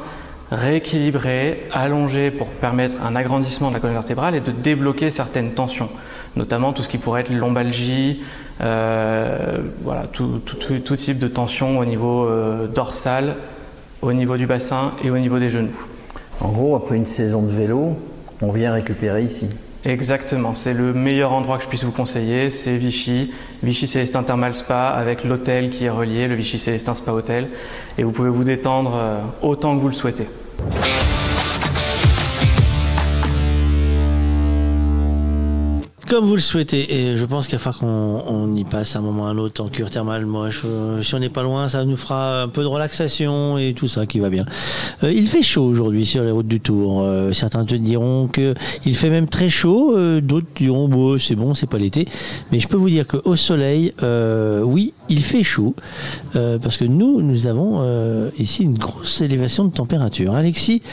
rééquilibrer, 0.51 1.67
allonger 1.71 2.29
pour 2.29 2.47
permettre 2.49 3.01
un 3.03 3.15
agrandissement 3.15 3.69
de 3.69 3.73
la 3.73 3.79
colonne 3.79 3.95
vertébrale 3.95 4.35
et 4.35 4.39
de 4.39 4.51
débloquer 4.51 5.09
certaines 5.09 5.53
tensions, 5.53 5.89
notamment 6.35 6.73
tout 6.73 6.83
ce 6.83 6.89
qui 6.89 6.99
pourrait 6.99 7.21
être 7.21 7.33
lombalgie, 7.33 8.21
euh, 8.61 9.57
voilà, 9.81 10.03
tout, 10.05 10.41
type 10.95 11.17
de 11.17 11.27
tension 11.27 11.79
au 11.79 11.85
niveau 11.85 12.27
euh, 12.27 12.67
dorsal, 12.67 13.33
au 14.03 14.13
niveau 14.13 14.37
du 14.37 14.45
bassin 14.45 14.91
et 15.03 15.09
au 15.09 15.17
niveau 15.17 15.39
des 15.39 15.49
genoux. 15.49 15.87
En 16.39 16.49
gros, 16.49 16.75
après 16.75 16.97
une 16.97 17.07
saison 17.07 17.41
de 17.41 17.51
vélo, 17.51 17.97
on 18.43 18.51
vient 18.51 18.73
récupérer 18.73 19.23
ici. 19.23 19.49
Exactement, 19.85 20.55
c'est 20.55 20.73
le 20.73 20.93
meilleur 20.93 21.31
endroit 21.31 21.57
que 21.57 21.63
je 21.63 21.69
puisse 21.69 21.83
vous 21.83 21.91
conseiller, 21.91 22.49
c'est 22.49 22.75
Vichy, 22.75 23.31
Vichy 23.61 23.85
Célestin 23.85 24.23
Thermal 24.23 24.55
Spa 24.55 24.87
avec 24.89 25.23
l'hôtel 25.23 25.69
qui 25.69 25.85
est 25.85 25.91
relié, 25.91 26.27
le 26.27 26.33
Vichy 26.33 26.57
Célestin 26.57 26.95
Spa 26.95 27.11
Hotel, 27.11 27.49
et 27.99 28.03
vous 28.03 28.11
pouvez 28.11 28.29
vous 28.29 28.43
détendre 28.43 28.95
euh, 28.95 29.19
autant 29.43 29.75
que 29.75 29.81
vous 29.81 29.89
le 29.89 29.93
souhaitez. 29.93 30.25
Comme 36.07 36.25
vous 36.25 36.35
le 36.35 36.41
souhaitez, 36.41 36.93
et 36.93 37.17
je 37.17 37.25
pense 37.25 37.47
qu'il 37.47 37.57
va 37.57 37.71
falloir 37.71 37.79
qu'on 37.79 38.55
y 38.55 38.63
passe 38.63 38.95
un 38.95 39.01
moment 39.01 39.25
à 39.25 39.31
un 39.31 39.39
autre 39.39 39.63
en 39.63 39.69
cure 39.69 39.89
thermale. 39.89 40.27
Moi, 40.27 40.49
si 41.01 41.15
on 41.15 41.19
n'est 41.19 41.29
pas 41.29 41.41
loin, 41.41 41.67
ça 41.67 41.83
nous 41.83 41.97
fera 41.97 42.43
un 42.43 42.47
peu 42.47 42.61
de 42.61 42.67
relaxation 42.67 43.57
et 43.57 43.73
tout 43.73 43.87
ça 43.87 44.05
qui 44.05 44.19
va 44.19 44.29
bien. 44.29 44.45
Euh, 45.03 45.11
il 45.11 45.27
fait 45.27 45.41
chaud 45.41 45.63
aujourd'hui 45.63 46.05
sur 46.05 46.21
les 46.21 46.29
routes 46.29 46.47
du 46.47 46.59
Tour. 46.59 47.01
Euh, 47.01 47.31
certains 47.33 47.65
te 47.65 47.73
diront 47.73 48.27
que 48.27 48.53
il 48.85 48.95
fait 48.95 49.09
même 49.09 49.27
très 49.27 49.49
chaud. 49.49 49.95
Euh, 49.97 50.21
d'autres 50.21 50.45
diront 50.55 50.87
bon, 50.87 51.17
c'est 51.17 51.35
bon, 51.35 51.55
c'est 51.55 51.65
pas 51.65 51.79
l'été. 51.79 52.07
Mais 52.51 52.59
je 52.59 52.67
peux 52.67 52.77
vous 52.77 52.89
dire 52.89 53.07
qu'au 53.07 53.35
soleil, 53.35 53.91
oui, 54.63 54.93
il 55.09 55.23
fait 55.23 55.43
chaud 55.43 55.75
parce 56.33 56.77
que 56.77 56.85
nous, 56.85 57.21
nous 57.21 57.47
avons 57.47 57.83
ici 58.37 58.61
une 58.61 58.77
grosse 58.77 59.21
élévation 59.21 59.65
de 59.65 59.71
température. 59.71 60.35
Alexis, 60.35 60.83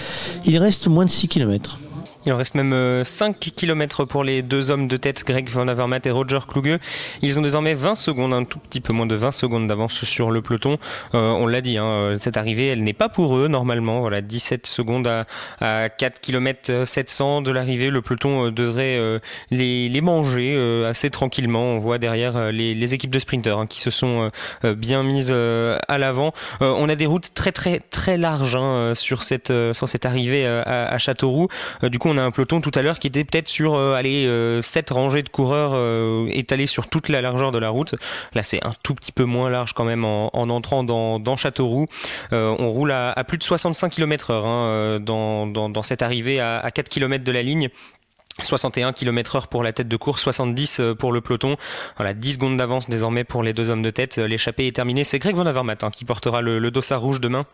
il 0.47 0.57
reste 0.57 0.86
moins 0.89 1.05
de 1.05 1.10
6 1.10 1.28
km. 1.28 1.78
Il 2.25 2.33
en 2.33 2.36
reste 2.36 2.55
même 2.55 3.02
5 3.02 3.36
euh, 3.36 3.51
km 3.57 4.05
pour 4.05 4.23
les 4.23 4.42
deux 4.42 4.70
hommes 4.70 4.86
de 4.86 4.97
tête, 4.97 5.25
Greg 5.26 5.49
Van 5.49 5.67
Avermaet 5.67 6.02
et 6.05 6.10
Roger 6.12 6.39
Kluge. 6.47 6.78
Ils 7.20 7.41
ont 7.41 7.42
désormais 7.42 7.75
20 7.75 7.97
secondes, 7.97 8.33
un 8.33 8.44
tout 8.44 8.60
petit 8.60 8.81
peu 8.81 8.92
moins 8.92 9.07
de 9.07 9.17
20 9.17 9.33
secondes 9.33 9.67
d'avance 9.67 10.05
sur 10.05 10.31
le 10.31 10.41
peloton. 10.41 10.78
Euh, 11.15 11.31
on 11.31 11.49
l'a 11.49 11.60
dit, 11.60 11.78
hein, 11.78 12.15
cette 12.20 12.36
arrivée, 12.36 12.68
elle 12.68 12.84
n'est 12.84 12.92
pas 12.92 13.09
pour 13.09 13.36
eux 13.36 13.49
normalement. 13.49 14.01
Voilà, 14.01 14.20
17 14.20 14.68
secondes 14.68 15.09
à, 15.60 15.89
4 15.89 16.20
km 16.20 16.86
700 16.86 17.42
de 17.42 17.51
l'arrivée. 17.51 17.91
Le 17.91 18.02
peloton 18.02 18.47
euh, 18.47 18.51
devrait 18.52 19.01
les, 19.51 20.01
manger 20.01 20.57
assez 20.86 21.10
tranquillement. 21.10 21.62
On 21.62 21.78
voit 21.78 21.99
derrière 21.99 22.52
les, 22.52 22.94
équipes 22.94 23.10
de 23.10 23.18
sprinteurs 23.18 23.60
hein, 23.60 23.67
qui 23.67 23.81
se 23.81 23.91
sont 23.91 24.31
bien 24.65 25.02
mises 25.05 25.33
à 25.33 25.99
l'avant. 25.99 26.33
on 26.60 26.89
a 26.89 26.97
des 26.97 27.07
routes 27.07 27.33
très 27.34 27.52
très 27.52 27.78
très 27.78 28.17
larges 28.17 28.57
hein, 28.57 28.92
sur 28.94 29.23
cette 29.23 29.52
sur 29.73 29.89
cette 29.89 30.05
arrivée 30.05 30.44
à, 30.44 30.86
à 30.86 30.99
Châteauroux. 30.99 31.49
du 31.84 32.01
coup, 32.01 32.11
on 32.12 32.18
a 32.18 32.23
un 32.23 32.31
peloton 32.31 32.60
tout 32.60 32.70
à 32.74 32.82
l'heure 32.82 32.99
qui 32.99 33.07
était 33.07 33.24
peut-être 33.24 33.49
sur 33.49 33.74
euh, 33.74 33.94
allez, 33.94 34.26
euh, 34.26 34.62
7 34.62 34.91
rangées 34.91 35.23
de 35.23 35.28
coureurs 35.28 35.73
euh, 35.74 36.28
étalées 36.31 36.66
sur 36.66 36.89
toute 36.89 37.08
la 37.08 37.20
largeur 37.20 37.52
de 37.52 37.58
la 37.58 37.70
route. 37.70 37.94
Là, 38.34 38.42
c'est 38.42 38.65
un 38.65 38.74
tout 38.82 38.94
petit 38.94 39.12
peu 39.12 39.24
moins 39.24 39.50
large 39.50 39.73
quand 39.73 39.84
même 39.84 40.05
en, 40.05 40.34
en 40.36 40.50
entrant 40.50 40.84
dans, 40.84 41.36
Châteauroux. 41.36 41.86
Euh, 42.32 42.55
on 42.58 42.70
roule 42.70 42.92
à, 42.92 43.24
plus 43.26 43.39
de 43.39 43.42
65 43.42 43.91
km/h 43.91 44.34
hein, 44.34 44.66
euh, 44.66 44.99
dans, 44.99 45.82
cette 45.82 46.02
arrivée 46.02 46.41
à, 46.41 46.58
à 46.58 46.70
4 46.70 46.89
km 46.89 47.24
de 47.24 47.32
la 47.32 47.42
ligne. 47.42 47.70
61 48.41 48.92
km 48.92 49.36
heure 49.36 49.49
pour 49.49 49.62
la 49.62 49.73
tête 49.73 49.89
de 49.89 49.97
course, 49.97 50.23
70 50.23 50.81
euh, 50.81 50.94
pour 50.94 51.12
le 51.12 51.20
peloton. 51.20 51.57
Voilà, 51.97 52.15
10 52.15 52.34
secondes 52.34 52.57
d'avance 52.57 52.89
désormais 52.89 53.24
pour 53.24 53.42
les 53.42 53.52
deux 53.52 53.70
hommes 53.70 53.82
de 53.82 53.91
tête. 53.91 54.18
Euh, 54.18 54.26
L'échappée 54.26 54.66
est 54.66 54.74
terminée. 54.74 55.05
C'est 55.05 55.18
Greg 55.18 55.36
Van 55.36 55.47
Avermaet 55.47 55.84
hein, 55.84 55.91
qui 55.91 56.05
portera 56.05 56.41
le, 56.41 56.58
le 56.58 56.70
dossard 56.70 57.00
rouge 57.00 57.20
demain. 57.20 57.47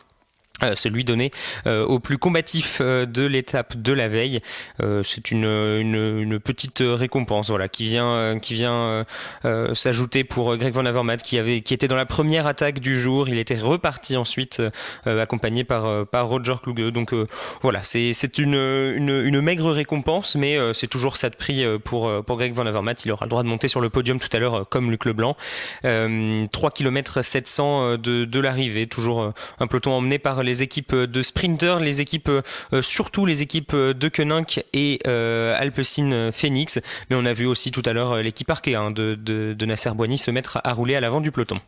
Euh, 0.65 0.75
celui 0.75 1.05
donné 1.05 1.31
euh, 1.69 1.87
au 1.87 2.01
plus 2.01 2.19
combatif 2.19 2.81
euh, 2.81 3.07
de 3.07 3.23
l'étape 3.23 3.77
de 3.77 3.93
la 3.93 4.09
veille. 4.09 4.41
Euh, 4.83 5.05
c'est 5.05 5.31
une, 5.31 5.45
une, 5.45 6.21
une 6.21 6.41
petite 6.41 6.83
récompense 6.85 7.51
voilà, 7.51 7.69
qui 7.69 7.85
vient, 7.85 8.09
euh, 8.09 8.39
qui 8.41 8.55
vient 8.55 9.05
euh, 9.45 9.75
s'ajouter 9.75 10.25
pour 10.25 10.57
Greg 10.57 10.75
Van 10.75 10.85
Avermaet 10.85 11.19
qui, 11.19 11.39
avait, 11.39 11.61
qui 11.61 11.75
était 11.75 11.87
dans 11.87 11.95
la 11.95 12.07
première 12.07 12.49
attaque 12.49 12.81
du 12.81 12.99
jour. 12.99 13.29
Il 13.29 13.39
était 13.39 13.55
reparti 13.57 14.17
ensuite 14.17 14.61
accompagné 15.07 15.63
par, 15.63 16.07
par 16.09 16.27
Roger 16.27 16.57
Kluge. 16.61 16.93
Donc 16.93 17.15
voilà, 17.63 17.83
c'est 17.83 18.13
c'est 18.13 18.39
une, 18.39 18.55
une, 18.55 19.23
une 19.25 19.41
maigre 19.41 19.71
récompense, 19.71 20.35
mais 20.35 20.59
c'est 20.73 20.89
toujours 20.89 21.17
ça 21.17 21.31
de 21.31 21.37
prix 21.37 21.65
pour, 21.85 22.11
pour 22.25 22.37
Greg 22.37 22.53
Van 22.53 22.67
Avermaet. 22.67 22.97
Il 23.05 23.13
aura 23.13 23.27
le 23.27 23.31
droit 23.31 23.43
de 23.43 23.49
monter 23.49 23.69
sur 23.69 23.81
le 23.81 23.91
podium 23.91 24.19
tout 24.19 24.29
à 24.33 24.39
l'heure 24.39 24.69
comme 24.69 24.91
Luc 24.91 25.05
Leblanc. 25.05 25.37
Euh, 25.85 26.47
3 26.51 26.71
km 26.73 27.23
700 27.23 27.97
de, 27.99 28.25
de 28.25 28.41
l'arrivée, 28.41 28.87
toujours 28.87 29.33
un 29.61 29.67
peloton 29.67 29.93
emmené 29.93 30.19
par 30.19 30.43
les 30.43 30.48
équipes 30.63 30.95
de 30.95 31.23
sprinters, 31.23 31.81
les 31.81 32.01
équipes, 32.01 32.31
euh, 32.31 32.83
surtout 32.83 33.27
les 33.27 33.43
équipes 33.43 33.75
de 33.75 34.09
Koenig 34.09 34.65
et 34.73 34.99
euh, 35.07 35.55
Alpecin 35.59 36.31
Phoenix. 36.33 36.81
Mais 37.11 37.17
on 37.17 37.25
a 37.25 37.33
vu 37.33 37.47
aussi 37.47 37.71
tout 37.71 37.83
à 37.85 37.93
l'heure 37.93 38.13
euh, 38.13 38.23
l'équipe 38.23 38.51
Arkea 38.51 38.77
hein, 38.77 38.91
de, 38.91 39.65
Nasser 39.65 39.91
Boigny 39.91 40.19
se 40.19 40.31
mettre 40.31 40.61
à 40.65 40.73
rouler 40.73 40.95
à 40.97 41.01
l'avant 41.01 41.21
du 41.21 41.31
peloton. 41.31 41.61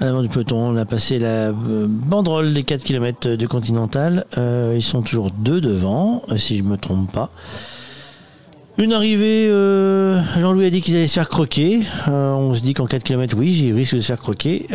À 0.00 0.06
l'avant 0.06 0.22
du 0.22 0.28
peloton, 0.28 0.56
on 0.56 0.76
a 0.76 0.84
passé 0.84 1.18
la 1.18 1.48
euh, 1.50 1.86
banderole 1.88 2.52
des 2.52 2.64
4 2.64 2.82
km 2.82 3.30
de 3.30 3.46
Continental. 3.46 4.26
Euh, 4.36 4.74
ils 4.76 4.82
sont 4.82 5.02
toujours 5.02 5.30
deux 5.30 5.60
devant, 5.60 6.22
euh, 6.30 6.36
si 6.36 6.58
je 6.58 6.64
me 6.64 6.76
trompe 6.76 7.12
pas. 7.12 7.30
Une 8.76 8.92
arrivée, 8.92 9.46
euh, 9.48 10.20
Jean-Louis 10.36 10.66
a 10.66 10.70
dit 10.70 10.80
qu'ils 10.80 10.96
allaient 10.96 11.06
se 11.06 11.14
faire 11.14 11.28
croquer. 11.28 11.82
Euh, 12.08 12.32
on 12.32 12.54
se 12.54 12.60
dit 12.60 12.74
qu'en 12.74 12.86
4 12.86 13.04
km, 13.04 13.36
oui, 13.38 13.54
j'ai 13.54 13.72
risque 13.72 13.94
de 13.94 14.00
se 14.00 14.06
faire 14.06 14.18
croquer. 14.18 14.66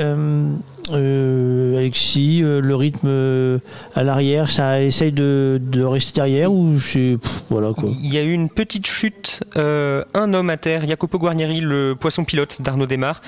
Euh, 0.93 1.77
Alexis, 1.77 2.41
euh, 2.43 2.61
le 2.61 2.75
rythme 2.75 3.07
euh, 3.07 3.59
à 3.95 4.03
l'arrière, 4.03 4.49
ça 4.49 4.81
essaye 4.81 5.11
de, 5.11 5.59
de 5.61 5.83
rester 5.83 6.13
derrière 6.21 6.51
ou 6.51 6.79
c'est. 6.79 7.17
Voilà 7.49 7.73
quoi. 7.73 7.89
Il 8.01 8.13
y 8.13 8.17
a 8.17 8.21
eu 8.21 8.31
une 8.31 8.49
petite 8.49 8.87
chute, 8.87 9.43
euh, 9.57 10.03
un 10.13 10.33
homme 10.33 10.49
à 10.49 10.57
terre, 10.57 10.87
Jacopo 10.87 11.17
Guarnieri, 11.19 11.59
le 11.59 11.95
poisson 11.99 12.23
pilote 12.25 12.61
d'Arnaud 12.61 12.85
Desmar. 12.85 13.21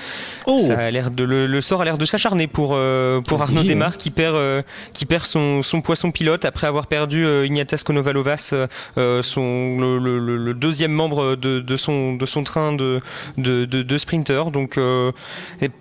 Ça 0.60 0.78
a 0.78 0.90
l'air 0.90 1.10
de 1.10 1.24
le, 1.24 1.46
le 1.46 1.60
sort 1.60 1.80
a 1.82 1.84
l'air 1.84 1.98
de 1.98 2.04
s'acharner 2.04 2.46
pour 2.46 2.76
pour 3.26 3.42
Arnaud 3.42 3.62
dis, 3.62 3.68
Desmar 3.68 3.92
ouais. 3.92 3.96
qui 3.98 4.10
perd 4.10 4.64
qui 4.92 5.06
perd 5.06 5.24
son, 5.24 5.62
son 5.62 5.80
poisson 5.80 6.10
pilote 6.10 6.44
après 6.44 6.66
avoir 6.66 6.86
perdu 6.86 7.26
Ignatas 7.44 7.82
Konovalovas, 7.84 8.54
son 9.22 9.76
le, 9.78 9.98
le- 9.98 10.18
le- 10.18 10.36
le 10.36 10.54
deuxième 10.54 10.92
membre 10.92 11.36
de, 11.36 11.60
de 11.60 11.76
son 11.76 12.14
de 12.14 12.26
son 12.26 12.42
train 12.44 12.72
de 12.72 13.00
de, 13.38 13.64
de, 13.64 13.82
de 13.82 13.98
sprinter. 13.98 14.50
Donc 14.50 14.78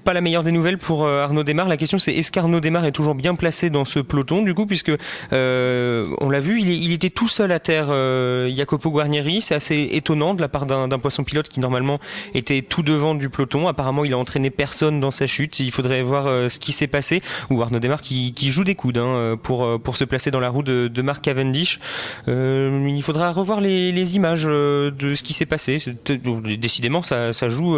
pas 0.04 0.14
la 0.14 0.22
meilleure 0.22 0.44
des 0.44 0.52
nouvelles 0.52 0.78
pour 0.78 1.08
Arnaud 1.08 1.44
Desmar. 1.44 1.68
La 1.72 1.78
question 1.78 1.98
c'est 1.98 2.14
est-ce 2.14 2.34
qu'Arnaud 2.34 2.60
Desmar 2.60 2.84
est 2.84 2.92
toujours 2.92 3.16
bien 3.16 3.34
placé 3.34 3.70
dans 3.70 3.86
ce 3.86 4.00
peloton 4.00 4.42
du 4.42 4.54
coup 4.54 4.66
puisque 4.66 4.92
euh, 5.32 6.06
on 6.20 6.30
l'a 6.30 6.42
vu, 6.42 6.60
il, 6.60 6.92
était 6.92 7.10
tout 7.10 7.30
seul 7.30 7.54
à 7.54 7.60
terre, 7.60 7.88
euh, 7.92 8.54
Jacopo 8.54 8.92
Guarnieri. 8.92 9.40
C'est 9.40 9.56
assez 9.56 9.88
étonnant 9.94 10.34
de 10.34 10.42
la 10.42 10.50
part 10.50 10.66
d'un 10.66 11.00
poisson 11.00 11.24
pilote 11.24 11.48
qui 11.48 11.62
normalement 11.62 12.00
était 12.34 12.62
tout 12.62 12.84
devant 12.84 13.16
du 13.16 13.30
peloton. 13.30 13.70
Apparemment, 13.70 14.04
il 14.04 14.12
a 14.12 14.18
entraîné 14.18 14.50
personne 14.50 15.00
dans 15.00 15.12
sa 15.12 15.28
chute. 15.28 15.62
Il 15.62 15.72
faudrait 15.72 16.02
voir 16.02 16.28
euh, 16.28 16.50
ce 16.50 16.60
qui 16.60 16.74
s'est 16.74 16.88
passé. 16.88 17.22
Ou 17.50 17.62
Arnaud 17.62 17.80
Desmar 17.80 18.02
qui, 18.02 18.34
joue 18.52 18.66
des 18.66 18.76
coudes 18.76 18.98
hein, 18.98 19.38
pour, 19.42 19.80
pour 19.82 19.96
se 19.96 20.04
placer 20.04 20.30
dans 20.30 20.42
la 20.42 20.50
roue 20.50 20.64
de, 20.64 20.90
de 20.90 21.02
Mark 21.02 21.24
Cavendish. 21.24 21.80
Il 22.28 23.02
faudra 23.02 23.32
revoir 23.32 23.62
les, 23.62 24.16
images 24.18 24.44
de 24.44 25.16
ce 25.16 25.24
qui 25.24 25.32
s'est 25.32 25.46
passé. 25.46 25.78
Décidément, 26.06 27.02
ça, 27.02 27.32
joue, 27.48 27.78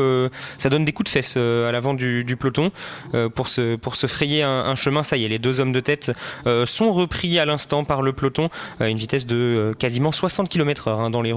ça 0.57 0.69
donne 0.69 0.83
des 0.83 0.93
coups 0.93 1.11
de 1.11 1.13
fesses 1.13 1.37
à 1.37 1.71
l'avant 1.71 1.93
du, 1.93 2.23
du 2.23 2.37
peloton 2.37 2.71
pour, 3.35 3.49
se, 3.49 3.75
pour 3.83 3.95
se 3.95 4.07
frayer 4.07 4.41
un, 4.41 4.49
un 4.49 4.75
chemin. 4.75 5.03
Ça 5.03 5.17
y 5.17 5.25
est, 5.25 5.27
les 5.27 5.37
deux 5.37 5.59
hommes 5.59 5.71
de 5.71 5.79
tête 5.79 6.11
euh, 6.47 6.65
sont 6.65 6.91
repris 6.91 7.37
à 7.37 7.45
l'instant 7.45 7.83
par 7.83 8.01
le 8.01 8.13
peloton 8.13 8.49
à 8.79 8.87
une 8.87 8.97
vitesse 8.97 9.27
de 9.27 9.35
euh, 9.35 9.73
quasiment 9.73 10.11
60 10.11 10.49
km/h 10.49 10.99
hein, 10.99 11.09
dans 11.11 11.21
les 11.21 11.33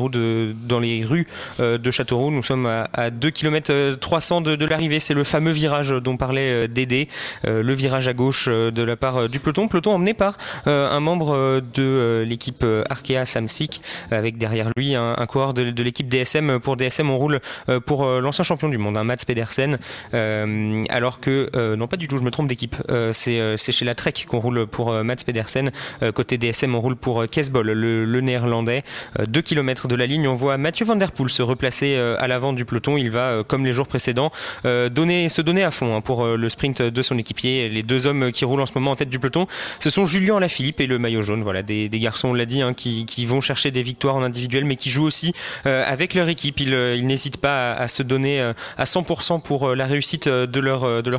rues 1.04 1.26
euh, 1.60 1.78
de 1.78 1.90
Châteauroux. 1.90 2.30
Nous 2.30 2.42
sommes 2.42 2.66
à, 2.66 2.88
à 2.94 3.10
2 3.10 3.30
km 3.30 3.96
300 3.96 4.40
de, 4.40 4.64
l'arrivée. 4.64 5.00
C'est 5.00 5.14
le 5.14 5.24
fameux 5.24 5.50
virage 5.50 5.90
dont 5.90 6.16
parlait 6.16 6.68
Dédé, 6.68 7.08
le 7.44 7.72
virage 7.72 8.08
à 8.08 8.12
gauche 8.12 8.48
de 8.48 8.82
la 8.82 8.96
part 8.96 9.28
du 9.28 9.40
peloton. 9.40 9.68
Peloton 9.68 9.92
emmené 9.92 10.14
par 10.14 10.38
un 10.66 11.00
membre 11.00 11.60
de 11.74 12.24
l'équipe 12.26 12.64
Arkea 12.88 13.24
Samsic, 13.24 13.82
avec 14.10 14.38
derrière 14.38 14.70
lui 14.76 14.94
un, 14.94 15.14
un 15.16 15.26
coureur 15.26 15.52
de, 15.52 15.82
l'équipe 15.82 16.08
DSM. 16.08 16.60
Pour 16.60 16.76
DSM, 16.76 17.10
on 17.10 17.16
roule 17.16 17.40
pour 17.84 18.06
l'ancien 18.06 18.44
champion 18.44 18.68
du 18.68 18.78
monde, 18.78 18.96
hein, 18.96 19.04
Mats 19.04 19.16
Pedersen. 19.26 19.78
Alors 20.12 21.20
que, 21.20 21.74
non 21.74 21.88
pas 21.88 21.96
du 21.96 22.08
tout, 22.08 22.18
je 22.18 22.22
me 22.26 22.30
trompe 22.30 22.48
d'équipe. 22.48 22.76
Euh, 22.90 23.12
c'est 23.12 23.40
euh, 23.40 23.56
c'est 23.56 23.72
chez 23.72 23.84
la 23.84 23.94
Trek 23.94 24.12
qu'on 24.28 24.40
roule 24.40 24.66
pour 24.66 24.90
euh, 24.90 25.02
Mats 25.02 25.16
Pedersen. 25.24 25.70
Côté 26.14 26.36
DSM, 26.38 26.74
on 26.74 26.80
roule 26.80 26.96
pour 26.96 27.26
Kesbol, 27.28 27.70
le, 27.70 28.20
néerlandais. 28.20 28.82
2 29.18 29.42
km 29.42 29.88
de 29.88 29.94
la 29.94 30.06
ligne, 30.06 30.28
on 30.28 30.34
voit 30.34 30.56
Mathieu 30.58 30.84
Van 30.84 30.96
Der 30.96 31.12
Poel 31.12 31.30
se 31.30 31.42
replacer 31.42 31.96
à 31.96 32.26
l'avant 32.26 32.52
du 32.52 32.64
peloton. 32.64 32.96
Il 32.96 33.10
va, 33.10 33.42
comme 33.46 33.64
les 33.64 33.72
jours 33.72 33.86
précédents, 33.86 34.30
donner, 34.64 35.28
se 35.28 35.42
donner 35.42 35.62
à 35.62 35.70
fond 35.70 35.96
hein, 35.96 36.00
pour 36.00 36.24
le 36.26 36.48
sprint 36.48 36.82
de 36.82 37.02
son 37.02 37.18
équipier. 37.18 37.68
Les 37.68 37.82
deux 37.82 38.06
hommes 38.06 38.32
qui 38.32 38.44
roulent 38.44 38.60
en 38.60 38.66
ce 38.66 38.72
moment 38.74 38.92
en 38.92 38.96
tête 38.96 39.08
du 39.08 39.18
peloton, 39.18 39.46
ce 39.78 39.90
sont 39.90 40.04
Julien 40.04 40.40
Lafilippe 40.40 40.80
et 40.80 40.86
le 40.86 40.98
maillot 40.98 41.22
jaune. 41.22 41.42
Voilà, 41.42 41.62
des, 41.62 41.88
garçons, 41.88 42.28
on 42.28 42.34
l'a 42.34 42.46
dit, 42.46 42.62
hein, 42.62 42.74
qui, 42.74 43.26
vont 43.26 43.40
chercher 43.40 43.70
des 43.70 43.82
victoires 43.82 44.16
en 44.16 44.22
individuel, 44.22 44.64
mais 44.64 44.76
qui 44.76 44.90
jouent 44.90 45.06
aussi 45.06 45.32
avec 45.64 46.14
leur 46.14 46.28
équipe. 46.28 46.60
Ils, 46.60 47.06
n'hésitent 47.06 47.40
pas 47.40 47.72
à, 47.72 47.88
se 47.88 48.02
donner 48.02 48.40
à 48.76 48.84
100% 48.84 49.40
pour 49.42 49.74
la 49.74 49.86
réussite 49.86 50.28
de 50.28 50.60
leur, 50.60 51.02
de 51.02 51.10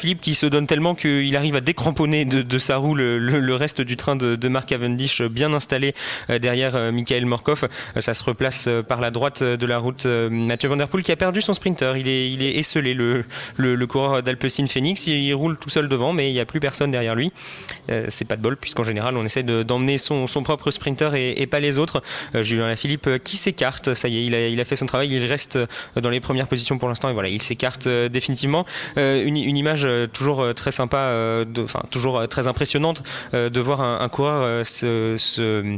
Lafilippe 0.00 0.22
qui 0.22 0.34
se 0.34 0.46
donne 0.46 0.66
tellement 0.66 0.94
qu'il 0.94 1.36
arrive 1.36 1.56
à 1.56 1.60
décramponner 1.60 2.24
de, 2.24 2.40
de 2.40 2.58
sa 2.58 2.78
roue 2.78 2.94
le, 2.94 3.54
reste 3.54 3.82
du 3.82 3.98
train 3.98 4.16
de, 4.16 4.34
de 4.34 4.48
Mark 4.48 4.66
Cavendish 4.66 5.20
euh, 5.20 5.28
bien 5.28 5.52
installé 5.52 5.94
euh, 6.30 6.38
derrière 6.38 6.74
euh, 6.74 6.90
Michael 6.90 7.26
Morkov. 7.26 7.68
Ça 7.98 8.14
se 8.14 8.24
replace 8.24 8.66
par 8.88 9.02
la 9.02 9.10
droite 9.10 9.42
de 9.42 9.66
la 9.66 9.76
route. 9.76 10.06
Mathieu 10.06 10.70
Van 10.70 10.76
Der 10.76 10.88
Poel 10.88 11.02
qui 11.02 11.12
a 11.12 11.16
perdu 11.16 11.42
son 11.42 11.52
sprinter. 11.52 11.98
Il 11.98 12.08
est, 12.08 12.30
il 12.30 12.42
est 12.42 12.56
esselé, 12.58 12.94
le, 12.94 13.26
le, 13.58 13.86
coureur 13.86 14.22
d'Alpecin 14.22 14.66
Phoenix. 14.66 15.06
Il, 15.06 15.34
roule 15.34 15.58
tout 15.58 15.68
seul 15.68 15.88
devant, 15.88 16.14
mais 16.14 16.30
il 16.30 16.32
n'y 16.32 16.40
a 16.40 16.46
plus 16.46 16.60
personne 16.60 16.90
derrière 16.90 17.14
lui. 17.14 17.30
C'est 18.08 18.26
pas 18.26 18.36
de 18.36 18.42
bol, 18.42 18.56
puisqu'en 18.56 18.84
général, 18.84 19.16
on 19.16 19.24
essaie 19.24 19.42
de- 19.42 19.62
d'emmener 19.62 19.98
son, 19.98 20.26
son 20.26 20.42
propre 20.42 20.70
sprinter 20.70 21.14
et, 21.14 21.46
pas 21.46 21.60
les 21.60 21.78
autres. 21.78 22.02
Julien 22.40 22.68
Lafilippe 22.68 23.22
qui 23.24 23.36
s'écarte. 23.36 23.92
Ça 23.94 24.08
y 24.08 24.18
est, 24.18 24.24
il 24.24 24.34
a, 24.34 24.48
il 24.48 24.60
a 24.60 24.64
fait 24.64 24.76
son 24.76 24.86
travail. 24.86 25.12
Il 25.12 25.24
reste 25.26 25.58
dans 26.00 26.10
les 26.10 26.20
premières 26.20 26.46
positions 26.46 26.78
pour 26.78 26.88
l'instant. 26.88 27.10
Et 27.10 27.12
voilà, 27.12 27.28
il 27.28 27.42
s'écarte 27.42 27.88
définitivement. 27.88 28.64
Une, 28.96 29.36
image 29.36 29.86
toujours 30.12 30.42
euh, 30.42 30.52
très 30.52 30.70
sympa, 30.70 30.98
euh, 30.98 31.44
enfin 31.58 31.82
toujours 31.90 32.18
euh, 32.18 32.26
très 32.26 32.48
impressionnante 32.48 33.02
euh, 33.34 33.50
de 33.50 33.60
voir 33.60 33.80
un, 33.80 34.08
coureur 34.08 34.42
euh, 34.42 34.64
se 34.64 35.76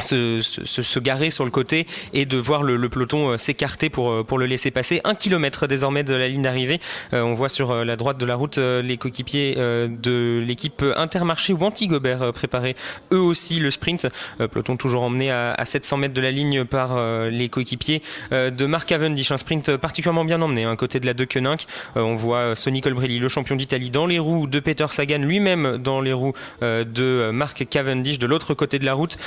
se, 0.00 0.40
se, 0.40 0.82
se 0.82 0.98
garer 0.98 1.30
sur 1.30 1.44
le 1.44 1.50
côté 1.50 1.86
et 2.12 2.24
de 2.24 2.36
voir 2.36 2.62
le, 2.62 2.76
le 2.76 2.88
peloton 2.88 3.30
euh, 3.30 3.36
s'écarter 3.36 3.90
pour, 3.90 4.10
euh, 4.10 4.24
pour 4.24 4.38
le 4.38 4.46
laisser 4.46 4.70
passer. 4.70 5.00
Un 5.04 5.14
kilomètre 5.14 5.66
désormais 5.66 6.04
de 6.04 6.14
la 6.14 6.28
ligne 6.28 6.42
d'arrivée. 6.42 6.80
Euh, 7.12 7.22
on 7.22 7.34
voit 7.34 7.48
sur 7.48 7.84
la 7.84 7.96
droite 7.96 8.18
de 8.18 8.26
la 8.26 8.34
route 8.34 8.58
les 8.58 8.96
coéquipiers 8.96 9.54
de 9.56 10.42
l'équipe 10.46 10.84
Intermarché 10.96 11.52
ou 11.52 11.62
Antigobert 11.64 12.32
préparer 12.32 12.76
eux 13.12 13.20
aussi 13.20 13.58
le 13.58 13.70
sprint. 13.70 14.08
Peloton 14.38 14.76
toujours 14.76 15.02
emmené 15.02 15.30
à, 15.30 15.52
à 15.52 15.64
700 15.64 15.96
mètres 15.96 16.14
de 16.14 16.20
la 16.20 16.30
ligne 16.30 16.64
par 16.64 16.98
les 17.30 17.48
coéquipiers 17.48 18.02
de 18.30 18.66
Mark 18.66 18.88
Cavendish. 18.88 19.30
Un 19.32 19.36
sprint 19.36 19.76
particulièrement 19.76 20.24
bien 20.24 20.40
emmené, 20.42 20.64
un 20.64 20.76
côté 20.76 21.00
de 21.00 21.06
la 21.06 21.14
De 21.14 21.24
Koenig. 21.24 21.66
On 21.94 22.14
voit 22.14 22.54
Sonny 22.54 22.80
Colbrelli, 22.80 23.18
le 23.18 23.28
champion 23.28 23.56
d'Italie, 23.56 23.90
dans 23.90 24.06
les 24.06 24.18
roues 24.18 24.46
de 24.46 24.60
Peter 24.60 24.86
Sagan, 24.90 25.18
lui-même 25.18 25.78
dans 25.78 26.00
les 26.00 26.12
roues 26.12 26.34
de 26.60 27.30
Mark 27.32 27.66
Cavendish. 27.68 28.18
De 28.18 28.26
l'autre 28.26 28.54
côté 28.54 28.78
de 28.78 28.84
la 28.84 28.94
route, 28.94 29.18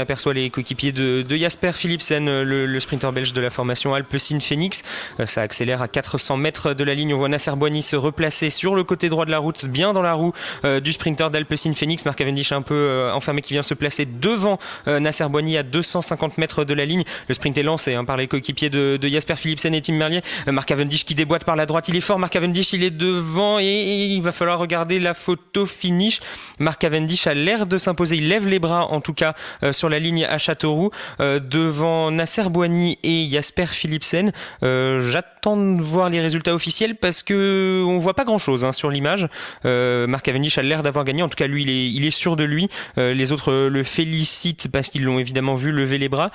aperçoit 0.00 0.34
les 0.34 0.50
coéquipiers 0.50 0.92
de, 0.92 1.24
Jasper 1.36 1.72
Philipsen, 1.72 2.28
euh, 2.28 2.44
le, 2.44 2.66
le 2.66 2.80
sprinter 2.80 3.12
belge 3.12 3.32
de 3.32 3.40
la 3.40 3.50
formation 3.50 3.94
Alpecin 3.94 4.40
Phoenix. 4.40 4.82
Euh, 5.20 5.26
ça 5.26 5.42
accélère 5.42 5.82
à 5.82 5.88
400 5.88 6.36
mètres 6.36 6.74
de 6.74 6.84
la 6.84 6.94
ligne. 6.94 7.14
On 7.14 7.18
voit 7.18 7.28
Nasser 7.28 7.52
Boigny 7.52 7.82
se 7.82 7.96
replacer 7.96 8.50
sur 8.50 8.74
le 8.74 8.84
côté 8.84 9.08
droit 9.08 9.24
de 9.24 9.30
la 9.30 9.38
route, 9.38 9.66
bien 9.66 9.92
dans 9.92 10.02
la 10.02 10.14
roue 10.14 10.32
euh, 10.64 10.80
du 10.80 10.92
sprinter 10.92 11.30
d'Alpecin 11.30 11.72
Phoenix. 11.74 12.04
Mark 12.04 12.18
Cavendish 12.18 12.52
un 12.52 12.62
peu 12.62 13.10
enfermé 13.12 13.40
qui 13.42 13.52
vient 13.52 13.62
se 13.62 13.74
placer 13.74 14.06
devant 14.06 14.58
Nasser 14.86 15.26
Boigny 15.28 15.56
à 15.56 15.62
250 15.62 16.38
mètres 16.38 16.64
de 16.64 16.74
la 16.74 16.84
ligne. 16.84 17.04
Le 17.28 17.34
sprint 17.34 17.56
est 17.58 17.62
lancé 17.62 17.94
hein, 17.94 18.04
par 18.04 18.16
les 18.16 18.28
coéquipiers 18.28 18.70
de, 18.70 18.98
Jasper 19.02 19.36
Philipsen 19.36 19.74
et 19.74 19.80
Tim 19.80 19.94
Merlier. 19.94 20.22
Mark 20.46 20.68
Cavendish 20.68 21.04
qui 21.04 21.14
déboîte 21.14 21.44
par 21.44 21.56
la 21.56 21.66
droite. 21.66 21.88
Il 21.88 21.96
est 21.96 22.00
fort. 22.00 22.18
Mark 22.18 22.32
Cavendish, 22.32 22.72
il 22.72 22.84
est 22.84 22.90
devant 22.90 23.58
et, 23.58 23.64
il 23.64 24.22
va 24.22 24.32
falloir 24.32 24.58
regarder 24.58 24.98
la 24.98 25.14
photo 25.14 25.66
finish. 25.66 26.20
Mark 26.58 26.80
Cavendish 26.80 27.26
a 27.26 27.34
l'air 27.34 27.66
de 27.66 27.78
s'imposer. 27.78 28.16
Il 28.16 28.28
lève 28.28 28.46
les 28.46 28.58
bras 28.58 28.86
en 28.86 29.00
tout 29.00 29.14
cas 29.14 29.34
sur 29.72 29.88
la 29.90 29.98
ligne 29.98 30.24
à 30.24 30.38
Châteauroux 30.38 30.90
euh, 31.20 31.38
devant 31.40 32.10
Nasser 32.10 32.48
Boigny 32.48 32.98
et 33.02 33.28
Jasper 33.30 33.66
Philipsen. 33.66 34.32
Euh, 34.62 35.00
J'attends 35.00 35.56
de 35.56 35.82
voir 35.82 36.08
les 36.08 36.20
résultats 36.20 36.54
officiels 36.54 36.94
parce 36.96 37.22
que 37.22 37.84
on 37.86 37.98
voit 37.98 38.14
pas 38.14 38.24
grand 38.24 38.38
chose 38.38 38.68
sur 38.72 38.90
l'image. 38.90 39.28
Euh, 39.64 40.06
Marc 40.06 40.24
Cavendish 40.24 40.56
a 40.58 40.62
l'air 40.62 40.82
d'avoir 40.82 41.04
gagné. 41.04 41.22
En 41.22 41.28
tout 41.28 41.36
cas, 41.36 41.46
lui, 41.46 41.62
il 41.62 41.70
est, 41.70 41.90
il 41.90 42.06
est 42.06 42.10
sûr 42.10 42.36
de 42.36 42.44
lui. 42.44 42.68
Les 42.96 43.32
autres 43.32 43.52
le 43.52 43.82
félicitent 43.82 44.68
parce 44.72 44.90
qu'ils 44.90 45.04
l'ont 45.04 45.18
évidemment 45.18 45.54
vu 45.54 45.72
lever 45.72 45.98
les 45.98 46.08
bras. 46.08 46.30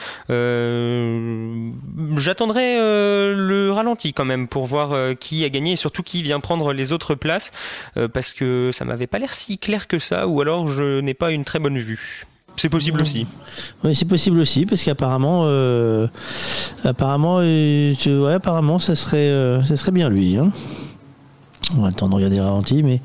J'attendrai 2.17 2.75
le 2.77 3.71
ralenti 3.71 4.13
quand 4.13 4.25
même 4.25 4.47
pour 4.47 4.65
voir 4.65 5.15
qui 5.17 5.43
a 5.45 5.49
gagné 5.49 5.73
et 5.73 5.75
surtout 5.75 6.03
qui 6.03 6.23
vient 6.23 6.39
prendre 6.39 6.73
les 6.73 6.93
autres 6.93 7.15
places 7.15 7.51
parce 8.13 8.33
que 8.33 8.69
ça 8.71 8.85
m'avait 8.85 9.07
pas 9.07 9.19
l'air 9.19 9.33
si 9.33 9.57
clair 9.57 9.87
que 9.87 9.99
ça 9.99 10.27
ou 10.27 10.41
alors 10.41 10.67
je 10.67 10.99
n'ai 10.99 11.13
pas 11.13 11.31
une 11.31 11.45
très 11.45 11.59
bonne 11.59 11.77
vue. 11.77 12.25
C'est 12.57 12.69
possible 12.69 13.01
aussi. 13.01 13.27
Oui, 13.83 13.95
c'est 13.95 14.05
possible 14.05 14.39
aussi 14.39 14.65
parce 14.65 14.83
qu'apparemment, 14.83 15.41
euh, 15.43 16.07
apparemment, 16.83 17.39
euh, 17.41 17.93
ouais, 18.05 18.33
apparemment, 18.33 18.79
ça 18.79 18.95
serait, 18.95 19.17
euh, 19.17 19.63
ça 19.63 19.77
serait 19.77 19.91
bien 19.91 20.09
lui. 20.09 20.37
Hein. 20.37 20.51
On 21.77 21.83
a 21.83 21.89
le 21.89 21.93
temps 21.93 22.07
de 22.07 22.15
regarder 22.15 22.37
le 22.37 22.43
ralenti, 22.43 22.83
mais. 22.83 23.01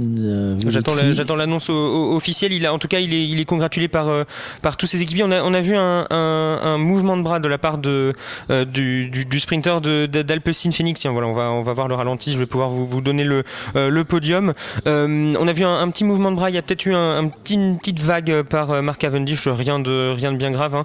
Euh, 0.00 0.56
J'attends 0.68 1.36
l'annonce 1.36 1.70
officielle. 1.70 2.52
Il 2.52 2.66
a, 2.66 2.72
en 2.72 2.78
tout 2.78 2.88
cas, 2.88 3.00
il 3.00 3.14
est, 3.14 3.26
il 3.26 3.40
est 3.40 3.44
congratulé 3.44 3.88
par, 3.88 4.08
euh, 4.08 4.24
par 4.62 4.76
tous 4.76 4.86
ses 4.86 5.02
équipiers. 5.02 5.24
On 5.24 5.30
a, 5.30 5.42
on 5.42 5.54
a 5.54 5.60
vu 5.60 5.76
un, 5.76 6.06
un, 6.10 6.58
un 6.62 6.78
mouvement 6.78 7.16
de 7.16 7.22
bras 7.22 7.38
de 7.38 7.48
la 7.48 7.58
part 7.58 7.78
de, 7.78 8.12
euh, 8.50 8.64
du, 8.64 9.08
du, 9.08 9.24
du 9.24 9.40
sprinter 9.40 9.80
d'Alpecin 9.80 10.70
Phoenix. 10.70 11.00
Tiens, 11.00 11.12
voilà, 11.12 11.28
on 11.28 11.32
va, 11.32 11.50
on 11.50 11.62
va 11.62 11.72
voir 11.72 11.88
le 11.88 11.94
ralenti. 11.94 12.32
Je 12.32 12.38
vais 12.38 12.46
pouvoir 12.46 12.68
vous, 12.68 12.86
vous 12.86 13.00
donner 13.00 13.24
le, 13.24 13.44
le 13.74 14.04
podium. 14.04 14.52
On 14.84 15.48
a 15.48 15.52
vu 15.52 15.64
un, 15.64 15.90
petit 15.90 16.04
mouvement 16.04 16.30
de 16.30 16.36
bras. 16.36 16.50
Il 16.50 16.54
y 16.54 16.58
a 16.58 16.62
peut-être 16.62 16.86
eu 16.86 16.94
un, 16.94 17.28
petit, 17.28 17.54
une 17.54 17.78
petite 17.78 18.00
vague 18.00 18.42
par 18.42 18.82
Mark 18.82 19.00
Cavendish. 19.00 19.48
Rien 19.48 19.78
de, 19.78 20.12
rien 20.16 20.32
de 20.32 20.36
bien 20.36 20.50
grave, 20.50 20.74
hein. 20.74 20.84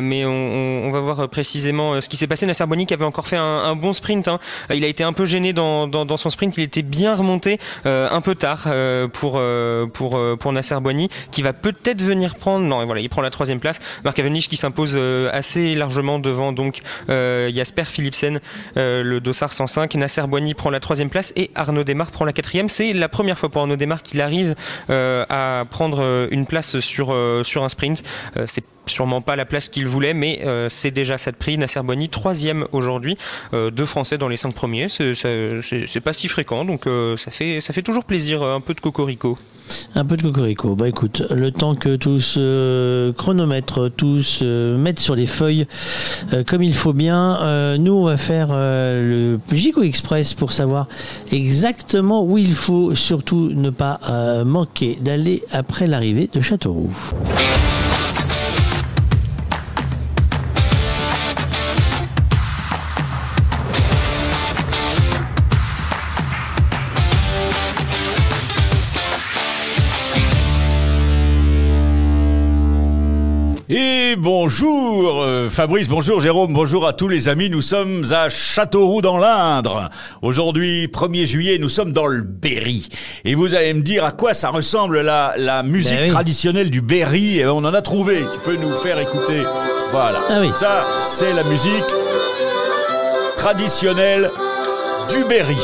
Mais 0.00 0.24
on, 0.24 0.86
on- 0.86 0.90
va 0.90 1.00
voir 1.00 1.28
précisément 1.28 2.00
ce 2.00 2.08
qui 2.08 2.16
s'est 2.16 2.26
passé. 2.26 2.46
Nasser 2.46 2.66
Boigny 2.66 2.84
qui 2.84 2.94
avait 2.94 3.04
encore 3.04 3.28
fait 3.28 3.36
un, 3.36 3.76
bon 3.76 3.92
sprint. 3.92 4.26
hein. 4.28 4.38
Il 4.74 4.84
a 4.84 4.88
été 4.88 5.04
un 5.04 5.12
peu 5.12 5.24
gêné 5.24 5.52
dans, 5.52 5.86
dans, 5.86 6.04
dans 6.04 6.16
son 6.16 6.30
sprint. 6.30 6.56
Il 6.58 6.64
était 6.64 6.82
bien 6.82 7.14
remonté 7.14 7.58
un 7.84 8.20
peu 8.20 8.34
tard 8.34 8.49
euh, 8.66 9.08
pour, 9.08 9.34
euh, 9.36 9.86
pour, 9.86 10.16
euh, 10.16 10.36
pour 10.36 10.52
Nasser 10.52 10.78
Boigny 10.80 11.08
qui 11.30 11.42
va 11.42 11.52
peut-être 11.52 12.02
venir 12.02 12.36
prendre. 12.36 12.64
Non, 12.64 12.84
voilà, 12.84 13.00
il 13.00 13.08
prend 13.08 13.22
la 13.22 13.30
troisième 13.30 13.60
place. 13.60 13.78
Marc 14.04 14.16
Cavendish 14.16 14.48
qui 14.48 14.56
s'impose 14.56 14.98
assez 15.32 15.74
largement 15.74 16.18
devant 16.18 16.52
donc 16.52 16.80
Jasper 17.08 17.84
Philipsen, 17.84 18.40
le 18.76 19.18
dossard 19.18 19.52
105. 19.52 19.94
Nasser 19.94 20.22
Boigny 20.22 20.54
prend 20.54 20.70
la 20.70 20.80
troisième 20.80 21.10
place 21.10 21.32
et 21.36 21.50
Arnaud 21.54 21.84
Desmar 21.84 22.10
prend 22.10 22.24
la 22.24 22.32
quatrième. 22.32 22.68
C'est 22.68 22.92
la 22.92 23.08
première 23.08 23.38
fois 23.38 23.48
pour 23.48 23.62
Arnaud 23.62 23.76
Desmar 23.76 24.02
qu'il 24.02 24.20
arrive 24.20 24.54
à 24.88 25.64
prendre 25.70 26.28
une 26.30 26.46
place 26.46 26.80
sur, 26.80 27.14
sur 27.44 27.64
un 27.64 27.68
sprint. 27.68 28.02
C'est 28.46 28.64
sûrement 28.90 29.20
pas 29.22 29.36
la 29.36 29.44
place 29.44 29.68
qu'il 29.68 29.86
voulait, 29.86 30.14
mais 30.14 30.40
euh, 30.44 30.68
c'est 30.68 30.90
déjà 30.90 31.16
ça 31.18 31.30
de 31.30 31.36
prix. 31.36 31.56
Nasser 31.56 31.80
Boigny, 31.82 32.08
troisième 32.08 32.66
aujourd'hui, 32.72 33.16
euh, 33.54 33.70
deux 33.70 33.86
Français 33.86 34.18
dans 34.18 34.28
les 34.28 34.36
cinq 34.36 34.54
premiers. 34.54 34.88
C'est- 34.88 36.00
pas 36.00 36.12
si 36.12 36.28
fréquent, 36.28 36.64
donc 36.64 36.86
euh, 36.86 37.16
ça, 37.16 37.30
fait, 37.30 37.60
ça 37.60 37.72
fait 37.72 37.82
toujours 37.82 38.04
plaisir, 38.04 38.42
un 38.42 38.60
peu 38.60 38.74
de 38.74 38.80
cocorico. 38.80 39.38
Un 39.94 40.04
peu 40.04 40.16
de 40.16 40.22
cocorico. 40.22 40.74
Bah 40.74 40.88
écoute, 40.88 41.22
le 41.30 41.52
temps 41.52 41.76
que 41.76 41.94
tous 41.94 42.36
chronomètres, 43.16 43.88
tous 43.96 44.42
mettent 44.42 44.98
sur 44.98 45.14
les 45.14 45.26
feuilles 45.26 45.66
comme 46.46 46.62
il 46.62 46.74
faut 46.74 46.92
bien, 46.92 47.76
nous 47.78 47.92
on 47.92 48.04
va 48.04 48.16
faire 48.16 48.48
le 48.50 49.38
Gico 49.52 49.82
Express 49.82 50.34
pour 50.34 50.50
savoir 50.50 50.88
exactement 51.30 52.24
où 52.24 52.36
il 52.36 52.54
faut 52.54 52.96
surtout 52.96 53.50
ne 53.54 53.70
pas 53.70 54.00
manquer 54.44 54.98
d'aller 55.00 55.42
après 55.52 55.86
l'arrivée 55.86 56.28
de 56.32 56.40
Châteauroux. 56.40 56.90
Bonjour 74.20 75.22
euh, 75.22 75.48
Fabrice, 75.48 75.88
bonjour 75.88 76.20
Jérôme, 76.20 76.52
bonjour 76.52 76.86
à 76.86 76.92
tous 76.92 77.08
les 77.08 77.28
amis. 77.28 77.48
Nous 77.50 77.62
sommes 77.62 78.04
à 78.12 78.28
Châteauroux 78.28 79.00
dans 79.00 79.16
l'Indre. 79.18 79.88
Aujourd'hui, 80.22 80.86
1er 80.88 81.24
juillet, 81.24 81.58
nous 81.58 81.68
sommes 81.68 81.92
dans 81.92 82.06
le 82.06 82.20
Berry. 82.20 82.88
Et 83.24 83.34
vous 83.34 83.54
allez 83.54 83.72
me 83.72 83.80
dire 83.82 84.04
à 84.04 84.12
quoi 84.12 84.34
ça 84.34 84.50
ressemble 84.50 85.00
la, 85.00 85.34
la 85.38 85.62
musique 85.62 85.96
Ben 85.96 86.04
oui. 86.04 86.10
traditionnelle 86.10 86.70
du 86.70 86.80
Berry. 86.82 87.38
Et 87.38 87.46
on 87.46 87.58
en 87.58 87.72
a 87.74 87.82
trouvé. 87.82 88.18
Tu 88.18 88.50
peux 88.50 88.56
nous 88.56 88.72
faire 88.78 88.98
écouter. 88.98 89.40
Voilà. 89.90 90.18
Ah 90.28 90.42
Ça, 90.54 90.84
c'est 91.06 91.32
la 91.32 91.42
musique 91.44 91.72
traditionnelle 93.36 94.30
du 95.10 95.24
Berry. 95.24 95.56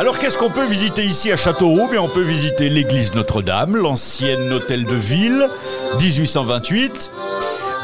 Alors 0.00 0.18
qu'est-ce 0.18 0.38
qu'on 0.38 0.48
peut 0.48 0.64
visiter 0.64 1.04
ici 1.04 1.30
à 1.30 1.36
Châteauroux? 1.36 1.86
Bien, 1.90 2.00
On 2.00 2.08
peut 2.08 2.22
visiter 2.22 2.70
l'église 2.70 3.14
Notre-Dame, 3.14 3.76
l'ancien 3.76 4.50
hôtel 4.50 4.86
de 4.86 4.94
ville, 4.94 5.46
1828. 6.00 7.10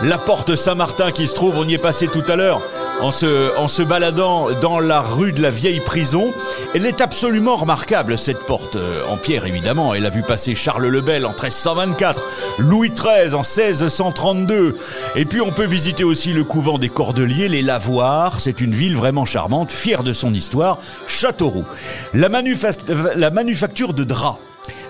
La 0.03 0.19
porte 0.19 0.57
Saint-Martin 0.57 1.11
qui 1.11 1.27
se 1.27 1.35
trouve, 1.35 1.57
on 1.57 1.65
y 1.65 1.73
est 1.73 1.79
passé 1.79 2.07
tout 2.07 2.23
à 2.29 2.37
l'heure, 2.37 2.61
en 3.01 3.11
se, 3.11 3.83
baladant 3.83 4.49
dans 4.61 4.79
la 4.79 5.01
rue 5.01 5.33
de 5.33 5.41
la 5.41 5.51
vieille 5.51 5.81
prison. 5.81 6.35
Elle 6.75 6.85
est 6.85 7.01
absolument 7.01 7.57
remarquable, 7.57 8.19
cette 8.19 8.41
porte, 8.41 8.77
euh, 8.77 9.03
en 9.09 9.17
pierre 9.17 9.47
évidemment. 9.47 9.95
Elle 9.95 10.05
a 10.05 10.11
vu 10.11 10.21
passer 10.21 10.55
Charles 10.55 10.89
le 10.89 11.01
Bel 11.01 11.25
en 11.25 11.31
1324, 11.31 12.23
Louis 12.59 12.91
XIII 12.91 13.35
en 13.35 13.41
1632. 13.41 14.77
Et 15.15 15.25
puis 15.25 15.41
on 15.41 15.51
peut 15.51 15.65
visiter 15.65 16.05
aussi 16.05 16.35
le 16.35 16.45
couvent 16.45 16.77
des 16.77 16.91
Cordeliers, 16.91 17.49
les 17.49 17.63
Lavoirs. 17.63 18.39
C'est 18.39 18.61
une 18.61 18.75
ville 18.75 18.97
vraiment 18.97 19.25
charmante, 19.25 19.71
fière 19.71 20.03
de 20.03 20.13
son 20.13 20.35
histoire, 20.35 20.79
Châteauroux. 21.09 21.65
La, 22.13 22.29
la 22.29 23.31
manufacture 23.31 23.95
de 23.95 24.05
draps. 24.05 24.39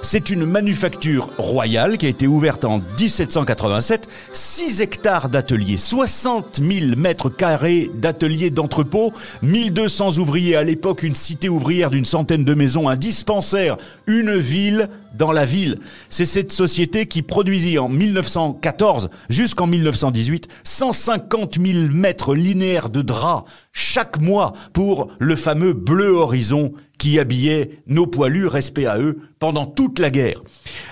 C'est 0.03 0.31
une 0.31 0.45
manufacture 0.45 1.31
royale 1.37 1.99
qui 1.99 2.07
a 2.07 2.09
été 2.09 2.29
ouverte 2.29 2.65
en 2.65 2.79
1787. 2.79 4.09
6 4.33 4.81
hectares 4.81 5.29
d'ateliers, 5.29 5.79
60 5.79 6.61
000 6.63 6.97
mètres 6.97 7.29
carrés 7.29 7.91
d'ateliers 7.93 8.51
d'entrepôt, 8.51 9.13
1200 9.43 10.19
ouvriers 10.19 10.57
à 10.57 10.63
l'époque, 10.63 11.03
une 11.03 11.17
cité 11.17 11.49
ouvrière 11.49 11.91
d'une 11.91 12.05
centaine 12.05 12.45
de 12.45 12.55
maisons, 12.55 12.89
un 12.89 12.97
dispensaire, 12.97 13.77
une 14.07 14.37
ville 14.37 14.89
dans 15.17 15.33
la 15.33 15.45
ville. 15.45 15.81
C'est 16.09 16.25
cette 16.25 16.53
société 16.53 17.07
qui 17.07 17.23
produisit 17.23 17.79
en 17.79 17.89
1914 17.89 19.11
jusqu'en 19.29 19.67
1918 19.67 20.49
150 20.63 21.59
000 21.61 21.93
mètres 21.93 22.35
linéaires 22.35 22.91
de 22.91 23.03
draps 23.03 23.51
chaque 23.73 24.21
mois 24.21 24.53
pour 24.73 25.09
le 25.19 25.37
fameux 25.37 25.73
Bleu 25.73 26.11
Horizon 26.11 26.73
qui 26.99 27.18
habillait 27.18 27.78
nos 27.86 28.07
poilus, 28.07 28.47
respect 28.47 28.86
à 28.86 28.99
eux, 28.99 29.18
pendant 29.39 29.66
toute 29.66 29.99
la 29.99 30.10
guerre. 30.10 30.41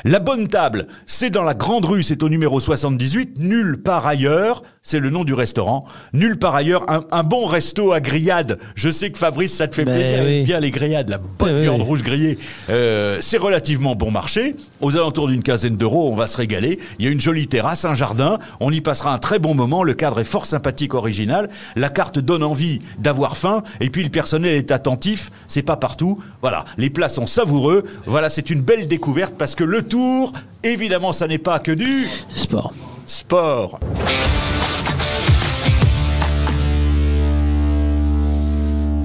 La 0.05 0.19
bonne 0.19 0.49
table, 0.49 0.87
c'est 1.07 1.31
dans 1.31 1.43
la 1.45 1.55
Grande 1.55 1.87
Rue, 1.87 2.03
c'est 2.03 2.23
au 2.23 2.29
numéro 2.29 2.61
78, 2.61 3.39
nulle 3.39 3.81
part 3.83 4.07
ailleurs, 4.07 4.63
c'est 4.83 5.01
le 5.01 5.09
nom 5.09 5.25
du 5.25 5.33
restaurant, 5.33 5.87
nulle 6.13 6.39
part 6.39 6.55
ailleurs, 6.55 6.91
un, 6.91 7.07
un 7.11 7.23
bon 7.23 7.47
resto 7.47 7.93
à 7.93 8.01
grillade. 8.01 8.59
Je 8.75 8.91
sais 8.91 9.11
que 9.11 9.17
Fabrice, 9.17 9.55
ça 9.55 9.67
te 9.67 9.75
fait 9.75 9.87
Ben 9.87 9.95
plaisir, 9.95 10.25
oui. 10.27 10.43
bien 10.43 10.61
les 10.61 10.71
grillades, 10.71 11.09
la 11.09 11.17
bonne 11.17 11.49
Ben 11.49 11.55
oui. 11.57 11.63
viande 11.63 11.81
rouge 11.81 12.03
grillée. 12.03 12.39
Euh, 12.69 13.17
c'est 13.23 13.39
relativement 13.39 13.95
bon 13.95 14.11
marché, 14.11 14.57
aux 14.83 14.95
alentours 14.95 15.29
d'une 15.29 15.43
quinzaine 15.43 15.79
d'euros, 15.79 16.11
on 16.13 16.15
va 16.15 16.27
se 16.27 16.37
régaler. 16.37 16.79
Il 16.99 17.07
y 17.07 17.09
a 17.09 17.11
une 17.11 17.21
jolie 17.23 17.47
terrasse, 17.49 17.87
un 17.87 17.95
jardin, 17.95 18.39
on 18.61 18.71
y 18.71 18.83
passera 18.83 19.15
un 19.15 19.19
très 19.19 19.39
bon 19.39 19.55
moment, 19.55 19.83
le 19.85 19.95
cadre 19.95 20.21
est 20.21 20.25
fort 20.25 20.45
sympathique, 20.45 20.93
original, 20.93 21.49
la 21.77 21.89
carte 21.89 22.19
donne 22.19 22.43
envie 22.43 22.81
d'avoir 22.99 23.39
faim, 23.39 23.63
et 23.81 23.89
puis 23.89 24.03
le 24.05 24.11
personnel 24.11 24.55
est 24.55 24.71
attentif, 24.71 25.31
c'est 25.47 25.63
pas 25.63 25.77
partout. 25.95 26.19
Voilà, 26.41 26.65
les 26.77 26.91
plats 26.91 27.09
sont 27.09 27.27
savoureux, 27.27 27.85
voilà, 28.05 28.29
c'est 28.29 28.51
une 28.51 28.63
belle 28.63 28.89
découverte 28.89 29.37
parce 29.39 29.55
que 29.55 29.63
le 29.63 29.83
tour, 29.83 30.33
évidemment, 30.65 31.13
ça 31.13 31.29
n'est 31.29 31.39
pas 31.39 31.61
que 31.61 31.71
du 31.71 32.09
sport. 32.35 32.75
Sport. 33.07 33.79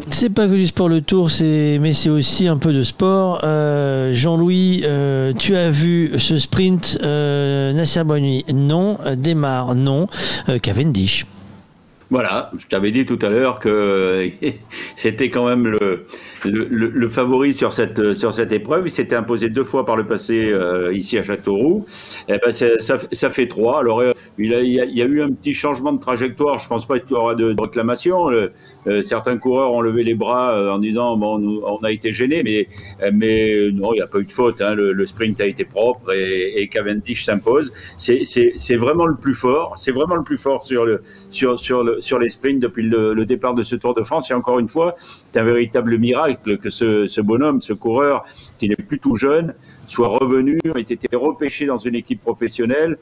C'est 0.09 0.33
pas 0.33 0.47
que 0.47 0.53
du 0.53 0.65
sport 0.65 0.89
le 0.89 1.01
tour, 1.01 1.29
c'est 1.29 1.77
mais 1.79 1.93
c'est 1.93 2.09
aussi 2.09 2.47
un 2.47 2.57
peu 2.57 2.73
de 2.73 2.81
sport. 2.81 3.41
Euh, 3.43 4.11
Jean-Louis, 4.13 4.81
euh, 4.83 5.31
tu 5.33 5.55
as 5.55 5.69
vu 5.69 6.17
ce 6.17 6.39
sprint 6.39 6.97
euh, 7.03 7.71
Nasser 7.73 8.03
Boigny 8.03 8.45
Non, 8.51 8.97
Démarre 9.15 9.75
non, 9.75 10.07
euh, 10.49 10.57
Cavendish. 10.57 11.27
Voilà, 12.11 12.49
je 12.57 12.65
t'avais 12.65 12.89
dit 12.89 13.05
tout 13.05 13.19
à 13.21 13.29
l'heure 13.29 13.59
que 13.59 14.31
c'était 14.95 15.29
quand 15.29 15.45
même 15.45 15.67
le, 15.67 16.07
le, 16.45 17.07
favori 17.09 17.53
sur 17.53 17.73
cette, 17.73 18.13
sur 18.13 18.33
cette 18.33 18.51
épreuve. 18.51 18.87
Il 18.87 18.91
s'était 18.91 19.15
imposé 19.15 19.49
deux 19.49 19.63
fois 19.63 19.85
par 19.85 19.95
le 19.95 20.05
passé 20.05 20.51
euh, 20.51 20.93
ici 20.93 21.17
à 21.17 21.23
Châteauroux. 21.23 21.85
Et 22.27 22.37
ben 22.37 22.51
ça, 22.51 23.29
fait 23.29 23.47
trois. 23.47 23.79
Alors, 23.79 23.99
euh, 23.99 24.13
il, 24.37 24.53
a, 24.53 24.61
il, 24.61 24.71
y 24.71 25.01
a, 25.01 25.05
eu 25.05 25.21
un 25.21 25.31
petit 25.31 25.53
changement 25.53 25.93
de 25.93 25.99
trajectoire. 25.99 26.59
Je 26.59 26.67
pense 26.67 26.85
pas 26.85 26.99
qu'il 26.99 27.11
y 27.11 27.15
aura 27.15 27.35
de, 27.35 27.53
de 27.53 27.61
réclamation. 27.61 28.29
Euh, 28.29 29.01
certains 29.03 29.37
coureurs 29.37 29.73
ont 29.73 29.81
levé 29.81 30.03
les 30.03 30.15
bras 30.15 30.73
en 30.73 30.79
disant 30.79 31.17
bon, 31.17 31.61
on 31.65 31.83
a 31.83 31.91
été 31.91 32.11
gênés, 32.11 32.43
mais, 32.43 32.67
mais 33.11 33.71
non, 33.71 33.93
il 33.93 33.97
n'y 33.97 34.01
a 34.01 34.07
pas 34.07 34.19
eu 34.19 34.25
de 34.25 34.31
faute. 34.31 34.61
Hein. 34.61 34.75
Le, 34.75 35.05
sprint 35.05 35.41
a 35.41 35.45
été 35.45 35.65
propre 35.65 36.13
et, 36.13 36.67
Cavendish 36.67 37.25
s'impose. 37.25 37.73
C'est 37.97 38.75
vraiment 38.77 39.05
le 39.05 39.15
plus 39.15 39.33
fort. 39.33 39.73
C'est 39.77 39.91
vraiment 39.91 40.15
le 40.15 40.23
plus 40.23 40.37
fort 40.37 40.65
sur, 40.65 40.85
le, 40.85 41.01
sur, 41.29 41.57
sur 41.59 41.83
sur 41.99 42.19
les 42.19 42.29
sprints 42.29 42.59
depuis 42.59 42.83
le, 42.83 43.25
départ 43.25 43.53
de 43.53 43.63
ce 43.63 43.75
Tour 43.75 43.93
de 43.93 44.03
France. 44.03 44.31
Et 44.31 44.33
encore 44.33 44.59
une 44.59 44.67
fois, 44.67 44.95
c'est 44.97 45.39
un 45.39 45.43
véritable 45.43 45.97
miracle 45.97 46.28
que 46.35 46.69
ce, 46.69 47.21
bonhomme, 47.21 47.61
ce 47.61 47.73
coureur, 47.73 48.23
qui 48.57 48.69
n'est 48.69 48.75
plus 48.75 48.99
tout 48.99 49.15
jeune, 49.15 49.53
soit 49.87 50.07
revenu, 50.07 50.59
ait 50.75 50.81
été 50.81 51.15
repêché 51.15 51.65
dans 51.65 51.77
une 51.77 51.95
équipe 51.95 52.21
professionnelle, 52.21 52.97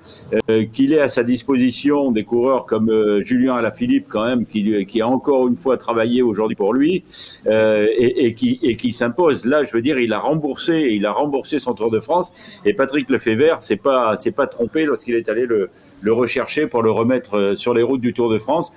euh, 0.50 0.66
qu'il 0.72 0.94
ait 0.94 1.00
à 1.00 1.08
sa 1.08 1.24
disposition 1.24 2.12
des 2.12 2.24
coureurs 2.24 2.66
comme 2.66 2.90
euh, 2.90 3.24
Julien 3.24 3.56
Alaphilippe 3.56 4.06
quand 4.08 4.26
même, 4.26 4.46
qui, 4.46 4.86
qui 4.86 5.02
a 5.02 5.08
encore 5.08 5.48
une 5.48 5.56
fois 5.56 5.78
travaillé 5.78 6.22
aujourd'hui 6.22 6.56
pour 6.56 6.74
lui 6.74 7.04
euh, 7.48 7.88
et, 7.98 8.34
qui, 8.34 8.92
s'impose. 8.92 9.46
Là, 9.46 9.64
je 9.64 9.72
veux 9.74 9.82
dire, 9.82 10.00
il 10.00 10.14
a 10.14 10.20
remboursé, 10.20 10.90
il 10.92 11.06
a 11.06 11.12
remboursé 11.12 11.60
son 11.60 11.74
Tour 11.74 11.92
de 11.92 12.00
France 12.00 12.32
et 12.66 12.74
Patrick 12.74 13.10
Lefebvre 13.10 13.62
s'est 13.62 13.76
pas, 13.76 14.16
s'est 14.18 14.32
pas 14.32 14.48
trompé 14.48 14.86
lorsqu'il 14.86 15.16
est 15.16 15.30
allé 15.30 15.46
le 15.46 16.14
rechercher 16.14 16.68
pour 16.68 16.84
le 16.84 16.92
remettre 16.92 17.54
sur 17.56 17.74
les 17.74 17.84
routes 17.84 18.02
du 18.02 18.14
Tour 18.14 18.30
de 18.30 18.40
France. 18.40 18.74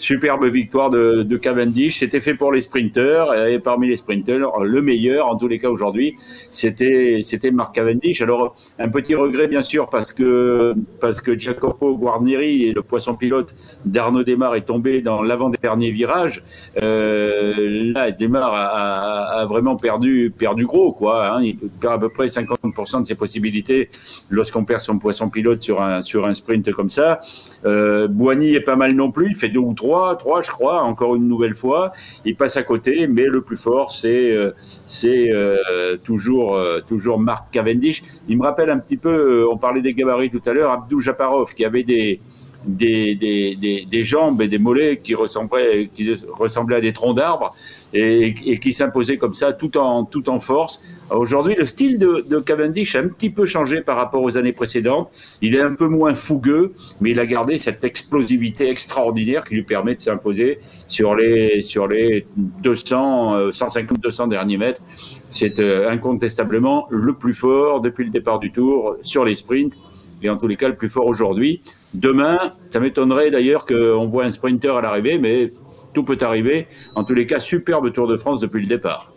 Superbe 0.00 0.46
victoire 0.46 0.88
de, 0.88 1.36
Cavendish. 1.36 1.98
C'était 1.98 2.20
fait 2.20 2.34
pour 2.34 2.52
les 2.52 2.62
sprinteurs 2.62 3.34
et 3.46 3.58
parmi 3.58 3.86
les 3.86 3.98
sprinteurs, 3.98 4.64
le 4.64 4.80
meilleur 4.80 5.26
en 5.28 5.36
tous 5.36 5.46
les 5.46 5.58
cas 5.58 5.68
aujourd'hui, 5.68 6.16
c'était 6.50 7.20
c'était 7.22 7.50
Marc 7.50 7.74
Cavendish. 7.74 8.22
Alors 8.22 8.56
un 8.78 8.88
petit 8.88 9.14
regret 9.14 9.46
bien 9.46 9.60
sûr 9.60 9.90
parce 9.90 10.14
que 10.14 10.74
parce 11.00 11.20
que 11.20 11.38
Jacopo 11.38 11.98
Guarnieri, 11.98 12.72
le 12.72 12.82
poisson 12.82 13.14
pilote 13.14 13.54
d'Arnaud 13.84 14.22
Desmar, 14.22 14.54
est 14.54 14.62
tombé 14.62 15.02
dans 15.02 15.22
l'avant-dernier 15.22 15.90
virage. 15.90 16.42
Euh, 16.82 17.92
là, 17.92 18.08
a, 18.10 19.44
vraiment 19.46 19.76
perdu 19.76 20.32
perdu 20.36 20.64
gros 20.64 20.92
quoi. 20.92 21.36
Hein. 21.36 21.42
Il 21.42 21.58
perd 21.58 21.94
à 21.94 21.98
peu 21.98 22.08
près 22.08 22.26
50% 22.26 23.02
de 23.02 23.06
ses 23.06 23.14
possibilités 23.14 23.90
lorsqu'on 24.30 24.64
perd 24.64 24.80
son 24.80 24.98
poisson 24.98 25.28
pilote 25.28 25.62
sur 25.62 25.82
un 25.82 26.00
sur 26.00 26.26
un 26.26 26.32
sprint 26.32 26.72
comme 26.72 26.90
ça. 26.90 27.20
Euh, 27.66 28.08
Boigny 28.08 28.54
est 28.54 28.60
pas 28.60 28.76
mal 28.76 28.92
non 28.92 29.10
plus. 29.10 29.28
Il 29.28 29.36
fait 29.36 29.50
deux 29.50 29.60
ou 29.60 29.74
trois 29.74 29.89
trois, 30.18 30.42
je 30.42 30.50
crois, 30.50 30.82
encore 30.82 31.16
une 31.16 31.28
nouvelle 31.28 31.54
fois. 31.54 31.92
Il 32.24 32.36
passe 32.36 32.56
à 32.56 32.62
côté, 32.62 33.06
mais 33.06 33.26
le 33.26 33.42
plus 33.42 33.56
fort, 33.56 33.90
c'est 33.90 34.32
euh, 34.32 34.52
euh, 35.04 35.96
toujours 36.02 36.56
euh, 36.56 36.80
toujours 36.86 37.18
Marc 37.18 37.50
Cavendish. 37.52 38.02
Il 38.28 38.38
me 38.38 38.42
rappelle 38.42 38.70
un 38.70 38.78
petit 38.78 38.96
peu, 38.96 39.46
on 39.50 39.56
parlait 39.56 39.82
des 39.82 39.94
gabarits 39.94 40.30
tout 40.30 40.42
à 40.46 40.52
l'heure, 40.52 40.70
Abdou 40.70 41.00
Japarov, 41.00 41.54
qui 41.54 41.64
avait 41.64 41.84
des 41.84 42.20
des, 42.66 43.14
des, 43.14 43.86
des, 43.90 44.04
jambes 44.04 44.42
et 44.42 44.48
des 44.48 44.58
mollets 44.58 44.98
qui 44.98 45.14
ressemblaient, 45.14 45.88
qui 45.94 46.14
ressemblaient 46.28 46.76
à 46.76 46.80
des 46.82 46.92
troncs 46.92 47.16
d'arbres 47.16 47.54
et, 47.92 48.58
qui 48.58 48.72
s'imposait 48.72 49.16
comme 49.16 49.32
ça 49.32 49.52
tout 49.52 49.76
en, 49.78 50.38
force. 50.38 50.80
Aujourd'hui, 51.10 51.54
le 51.56 51.66
style 51.66 51.98
de, 51.98 52.24
de, 52.28 52.38
Cavendish 52.38 52.94
a 52.94 53.00
un 53.00 53.08
petit 53.08 53.30
peu 53.30 53.44
changé 53.44 53.80
par 53.80 53.96
rapport 53.96 54.22
aux 54.22 54.38
années 54.38 54.52
précédentes. 54.52 55.10
Il 55.42 55.56
est 55.56 55.60
un 55.60 55.74
peu 55.74 55.88
moins 55.88 56.14
fougueux, 56.14 56.72
mais 57.00 57.10
il 57.10 57.18
a 57.18 57.26
gardé 57.26 57.58
cette 57.58 57.82
explosivité 57.84 58.68
extraordinaire 58.68 59.44
qui 59.44 59.54
lui 59.54 59.64
permet 59.64 59.96
de 59.96 60.00
s'imposer 60.00 60.60
sur 60.86 61.14
les, 61.14 61.62
sur 61.62 61.88
les 61.88 62.26
200, 62.36 63.50
150, 63.50 64.00
200 64.00 64.28
derniers 64.28 64.56
mètres. 64.56 64.82
C'est 65.30 65.58
euh, 65.60 65.88
incontestablement 65.88 66.86
le 66.90 67.14
plus 67.14 67.32
fort 67.32 67.80
depuis 67.80 68.04
le 68.04 68.10
départ 68.10 68.38
du 68.38 68.52
tour 68.52 68.96
sur 69.00 69.24
les 69.24 69.34
sprints 69.34 69.76
et 70.22 70.28
en 70.28 70.36
tous 70.36 70.46
les 70.46 70.56
cas 70.56 70.68
le 70.68 70.76
plus 70.76 70.88
fort 70.88 71.06
aujourd'hui. 71.06 71.62
Demain, 71.94 72.38
ça 72.70 72.80
m'étonnerait 72.80 73.30
d'ailleurs 73.30 73.64
qu'on 73.64 74.06
voit 74.06 74.24
un 74.24 74.30
sprinter 74.30 74.76
à 74.76 74.80
l'arrivée, 74.80 75.18
mais 75.18 75.52
tout 75.92 76.04
peut 76.04 76.18
arriver. 76.20 76.66
En 76.94 77.04
tous 77.04 77.14
les 77.14 77.26
cas, 77.26 77.38
superbe 77.38 77.92
Tour 77.92 78.06
de 78.06 78.16
France 78.16 78.40
depuis 78.40 78.60
le 78.60 78.66
départ. 78.68 79.12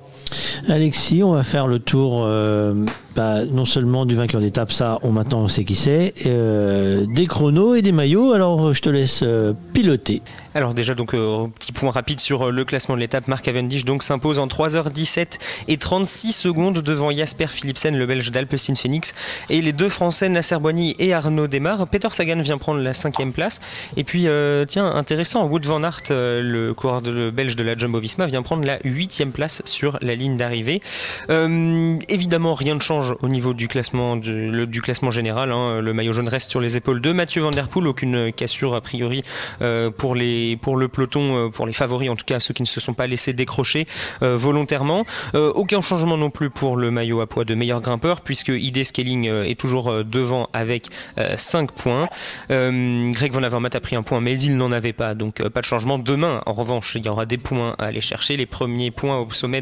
Alexis, 0.67 1.23
on 1.23 1.33
va 1.33 1.43
faire 1.43 1.67
le 1.67 1.79
tour 1.79 2.23
euh, 2.25 2.73
bah, 3.15 3.45
non 3.45 3.65
seulement 3.65 4.07
du 4.07 4.15
vainqueur 4.15 4.41
d'étape, 4.41 4.71
ça 4.71 4.97
on 5.03 5.11
maintenant 5.11 5.41
on 5.41 5.47
sait 5.47 5.65
qui 5.65 5.75
c'est, 5.75 6.13
euh, 6.25 7.05
des 7.07 7.27
chronos 7.27 7.75
et 7.75 7.83
des 7.83 7.91
maillots, 7.91 8.33
alors 8.33 8.73
je 8.73 8.81
te 8.81 8.89
laisse 8.89 9.19
euh, 9.21 9.53
piloter. 9.73 10.23
Alors 10.55 10.73
déjà 10.73 10.95
donc 10.95 11.13
euh, 11.13 11.47
petit 11.59 11.71
point 11.71 11.91
rapide 11.91 12.19
sur 12.19 12.51
le 12.51 12.65
classement 12.65 12.95
de 12.95 13.01
l'étape, 13.01 13.27
Marc 13.27 13.45
Cavendish 13.45 13.85
donc 13.85 14.01
s'impose 14.01 14.39
en 14.39 14.47
3h17 14.47 15.39
et 15.67 15.77
36 15.77 16.31
secondes 16.31 16.79
devant 16.79 17.11
Jasper 17.11 17.47
Philipsen, 17.47 17.95
le 17.95 18.05
belge 18.07 18.31
d'Alpecin 18.31 18.73
Phoenix 18.73 19.13
et 19.49 19.61
les 19.61 19.73
deux 19.73 19.89
français 19.89 20.27
Nasser 20.29 20.57
Boigny 20.57 20.95
et 20.97 21.13
Arnaud 21.13 21.47
Demar. 21.47 21.87
Peter 21.87 22.07
Sagan 22.11 22.41
vient 22.41 22.57
prendre 22.57 22.81
la 22.81 22.93
cinquième 22.93 23.31
place 23.31 23.61
et 23.95 24.03
puis 24.03 24.27
tiens 24.67 24.87
intéressant, 24.87 25.45
Wood 25.45 25.65
van 25.65 25.83
Aert, 25.83 26.01
le 26.09 26.73
coureur 26.73 27.01
belge 27.01 27.55
de 27.55 27.63
la 27.63 27.75
Jumbo-Visma 27.75 28.25
vient 28.27 28.41
prendre 28.41 28.65
la 28.65 28.79
huitième 28.83 29.31
place 29.31 29.61
sur 29.65 29.97
la 30.01 30.15
ligne 30.15 30.37
d'arrivée. 30.37 30.81
évidemment 31.29 32.53
rien 32.53 32.75
ne 32.75 32.79
change 32.79 33.02
au 33.21 33.27
niveau 33.27 33.53
du 33.53 33.67
classement, 33.67 34.15
du, 34.15 34.81
classement 34.81 35.11
général. 35.11 35.51
Hein. 35.51 35.81
Le 35.81 35.93
maillot 35.93 36.13
jaune 36.13 36.27
reste 36.27 36.51
sur 36.51 36.61
les 36.61 36.77
épaules 36.77 37.01
de 37.01 37.11
Mathieu 37.11 37.41
Van 37.41 37.51
Der 37.51 37.67
Poel. 37.67 37.87
Aucune 37.87 38.31
cassure 38.31 38.75
a 38.75 38.81
priori 38.81 39.23
euh, 39.61 39.89
pour, 39.89 40.15
les, 40.15 40.57
pour 40.57 40.77
le 40.77 40.87
peloton, 40.87 41.47
euh, 41.47 41.49
pour 41.49 41.65
les 41.65 41.73
favoris 41.73 42.09
en 42.09 42.15
tout 42.15 42.25
cas, 42.25 42.39
ceux 42.39 42.53
qui 42.53 42.61
ne 42.61 42.67
se 42.67 42.79
sont 42.79 42.93
pas 42.93 43.07
laissés 43.07 43.33
décrocher 43.33 43.87
euh, 44.21 44.35
volontairement. 44.35 45.05
aucun 45.33 45.81
changement 45.81 46.17
non 46.17 46.29
plus 46.29 46.49
pour 46.49 46.77
le 46.77 46.91
maillot 46.91 47.21
à 47.21 47.27
poids 47.27 47.45
de 47.45 47.55
meilleur 47.55 47.81
grimpeur 47.81 48.21
puisque 48.21 48.49
ID 48.49 48.83
Scaling 48.83 49.27
est 49.27 49.59
toujours 49.59 50.03
devant 50.03 50.49
avec 50.53 50.87
5 51.35 51.71
points. 51.71 52.07
Greg 52.49 53.31
Van 53.31 53.43
Avermaet 53.43 53.75
a 53.75 53.79
pris 53.79 53.95
un 53.95 54.03
point 54.03 54.21
mais 54.21 54.37
il 54.39 54.57
n'en 54.57 54.71
avait 54.71 54.93
pas 54.93 55.13
donc 55.13 55.41
pas 55.49 55.61
de 55.61 55.65
changement. 55.65 55.97
Demain 55.97 56.41
en 56.45 56.53
revanche 56.53 56.95
il 56.95 57.05
y 57.05 57.09
aura 57.09 57.25
des 57.25 57.37
points 57.37 57.75
à 57.79 57.85
aller 57.85 58.01
chercher. 58.01 58.37
Les 58.37 58.45
premiers 58.45 58.91
points 58.91 59.19
au 59.19 59.31
sommet 59.31 59.61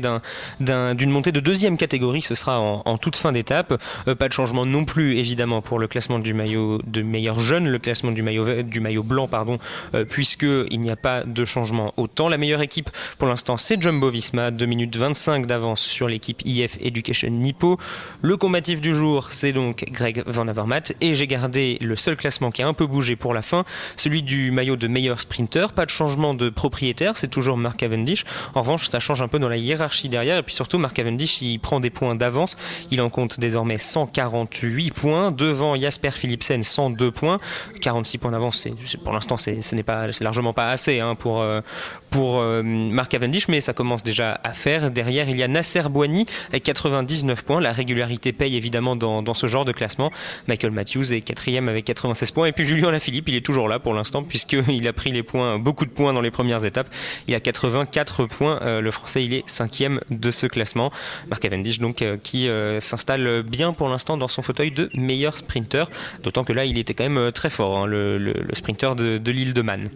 d'une 0.60 1.10
montée 1.10 1.32
de 1.32 1.40
deuxième 1.40 1.78
catégorie 1.78 2.22
ce 2.22 2.36
sera 2.36 2.60
en 2.60 2.98
toute 2.98 3.16
fin 3.16 3.31
d'étape. 3.32 3.82
Euh, 4.08 4.16
pas 4.16 4.28
de 4.28 4.34
changement 4.34 4.66
non 4.66 4.86
plus 4.86 5.18
évidemment 5.18 5.62
pour 5.62 5.80
le 5.80 5.88
classement 5.88 6.20
du 6.20 6.34
maillot 6.34 6.80
de 6.86 7.02
meilleur 7.02 7.40
jeune, 7.40 7.68
le 7.68 7.80
classement 7.80 8.12
du 8.12 8.22
maillot 8.22 8.64
du 8.64 8.80
maillot 8.80 9.04
blanc 9.04 9.28
pardon, 9.28 9.60
euh, 9.94 10.06
puisque 10.06 10.44
il 10.44 10.80
n'y 10.80 10.92
a 10.92 10.96
pas 10.96 11.24
de 11.24 11.46
changement 11.46 11.94
autant. 11.98 12.30
La 12.30 12.38
meilleure 12.38 12.62
équipe 12.62 12.90
pour 13.18 13.28
l'instant 13.28 13.58
c'est 13.58 13.82
Jumbo 13.82 14.10
Visma, 14.10 14.52
2 14.52 14.66
minutes 14.66 14.96
25 14.96 15.46
d'avance 15.46 15.82
sur 15.82 16.08
l'équipe 16.08 16.42
IF 16.46 16.78
Education 16.82 17.30
Nippo. 17.30 17.78
Le 18.22 18.38
combatif 18.38 18.82
du 18.82 18.94
jour 18.94 19.32
c'est 19.32 19.54
donc 19.54 19.86
Greg 19.92 20.24
Van 20.26 20.48
Avermaet 20.48 20.96
et 21.02 21.14
j'ai 21.14 21.28
gardé 21.28 21.78
le 21.82 21.96
seul 21.96 22.16
classement 22.16 22.52
qui 22.52 22.62
a 22.62 22.68
un 22.68 22.74
peu 22.74 22.86
bougé 22.86 23.16
pour 23.16 23.34
la 23.34 23.42
fin, 23.42 23.66
celui 23.96 24.24
du 24.24 24.52
maillot 24.52 24.76
de 24.76 24.88
meilleur 24.88 25.20
sprinter. 25.20 25.74
Pas 25.74 25.86
de 25.86 25.90
changement 25.90 26.34
de 26.34 26.50
propriétaire, 26.50 27.18
c'est 27.18 27.30
toujours 27.30 27.58
Mark 27.58 27.78
Cavendish. 27.78 28.26
En 28.56 28.62
revanche, 28.62 28.88
ça 28.88 29.00
change 29.00 29.22
un 29.22 29.28
peu 29.28 29.40
dans 29.40 29.50
la 29.50 29.58
hiérarchie 29.58 30.10
derrière 30.10 30.38
et 30.38 30.44
puis 30.44 30.56
surtout 30.56 30.78
Mark 30.78 30.96
Cavendish 30.96 31.42
il 31.42 31.60
prend 31.60 31.80
des 31.80 31.90
points 31.90 32.16
d'avance. 32.16 32.58
Il 32.92 33.02
en 33.02 33.10
désormais 33.28 33.78
148 33.78 34.92
points. 34.92 35.32
Devant 35.32 35.76
Jasper 35.76 36.12
Philipsen 36.12 36.64
102 36.64 37.12
points. 37.12 37.40
46 37.82 38.18
points 38.18 38.32
d'avance 38.32 38.68
pour 39.04 39.14
l'instant 39.14 39.38
ce 39.38 39.76
n'est 39.76 39.84
pas 39.84 40.08
largement 40.22 40.54
pas 40.54 40.70
assez 40.70 41.00
hein, 41.00 41.16
pour 41.16 41.42
euh, 41.42 41.62
pour 42.10 42.40
euh, 42.40 42.62
Mark 42.64 43.10
Cavendish 43.10 43.48
mais 43.48 43.62
ça 43.62 43.74
commence 43.74 44.04
déjà 44.04 44.40
à 44.44 44.54
faire. 44.54 44.92
Derrière 44.92 45.30
il 45.30 45.38
y 45.38 45.44
a 45.44 45.48
Nasser 45.48 45.84
Boigny 45.90 46.26
avec 46.50 46.64
99 46.64 47.44
points. 47.44 47.62
La 47.62 47.72
régularité 47.72 48.34
paye 48.34 48.56
évidemment 48.56 48.96
dans, 48.96 49.22
dans 49.22 49.34
ce 49.34 49.48
genre 49.48 49.66
de 49.66 49.72
classement. 49.72 50.12
Michael 50.48 50.72
Matthews 50.72 51.14
est 51.14 51.22
quatrième 51.22 51.70
avec 51.70 51.86
96 51.86 52.32
points. 52.32 52.48
Et 52.48 52.52
puis 52.52 52.66
Julien 52.66 52.92
Lafilippe 52.92 53.30
il 53.30 53.36
est 53.36 53.46
toujours 53.46 53.68
là 53.68 53.80
pour 53.80 53.94
l'instant 53.94 54.24
puisqu'il 54.24 54.88
a 54.88 54.94
pris 54.94 55.12
les 55.12 55.24
points 55.24 55.58
beaucoup 55.58 55.86
de 55.86 55.92
points 55.92 56.14
dans 56.14 56.22
les 56.22 56.32
premières 56.32 56.66
étapes. 56.66 56.90
Il 57.28 57.36
a 57.36 57.40
84 57.40 58.26
points 58.26 58.60
euh, 58.62 58.82
le 58.82 58.92
français 58.92 59.24
il 59.24 59.34
est 59.34 59.48
cinquième 59.48 60.02
de 60.10 60.32
ce 60.32 60.48
classement. 60.48 60.92
Mark 61.30 61.42
Cavendish 61.42 61.80
donc 61.80 62.04
qui 62.24 62.50
s'installe 62.80 63.11
bien 63.18 63.74
pour 63.74 63.90
l'instant 63.90 64.18
dans 64.18 64.28
son 64.28 64.42
fauteuil 64.42 64.72
de 64.72 64.90
meilleur 64.94 65.38
sprinter. 65.38 65.90
D'autant 66.24 66.44
que 66.44 66.54
là, 66.54 66.66
il 66.66 66.78
était 66.78 66.94
quand 66.94 67.04
même 67.04 67.18
euh, 67.18 67.32
très 67.32 67.50
fort, 67.50 67.78
hein, 67.78 67.86
le, 67.86 68.34
sprinter 68.54 68.96
de, 68.96 69.32
l'île 69.32 69.54
de 69.54 69.62
Man. 69.62 69.90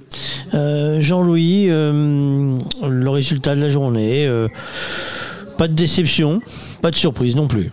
Euh, 0.54 1.02
Jean-Louis, 1.02 1.68
euh, 1.70 2.58
le 2.88 3.10
résultat 3.10 3.56
de 3.56 3.62
la 3.62 3.70
journée, 3.70 4.30
pas 5.58 5.68
de 5.68 5.74
déception, 5.74 6.42
pas 6.82 6.92
de 6.92 6.96
surprise 6.96 7.36
non 7.36 7.48
plus. 7.48 7.72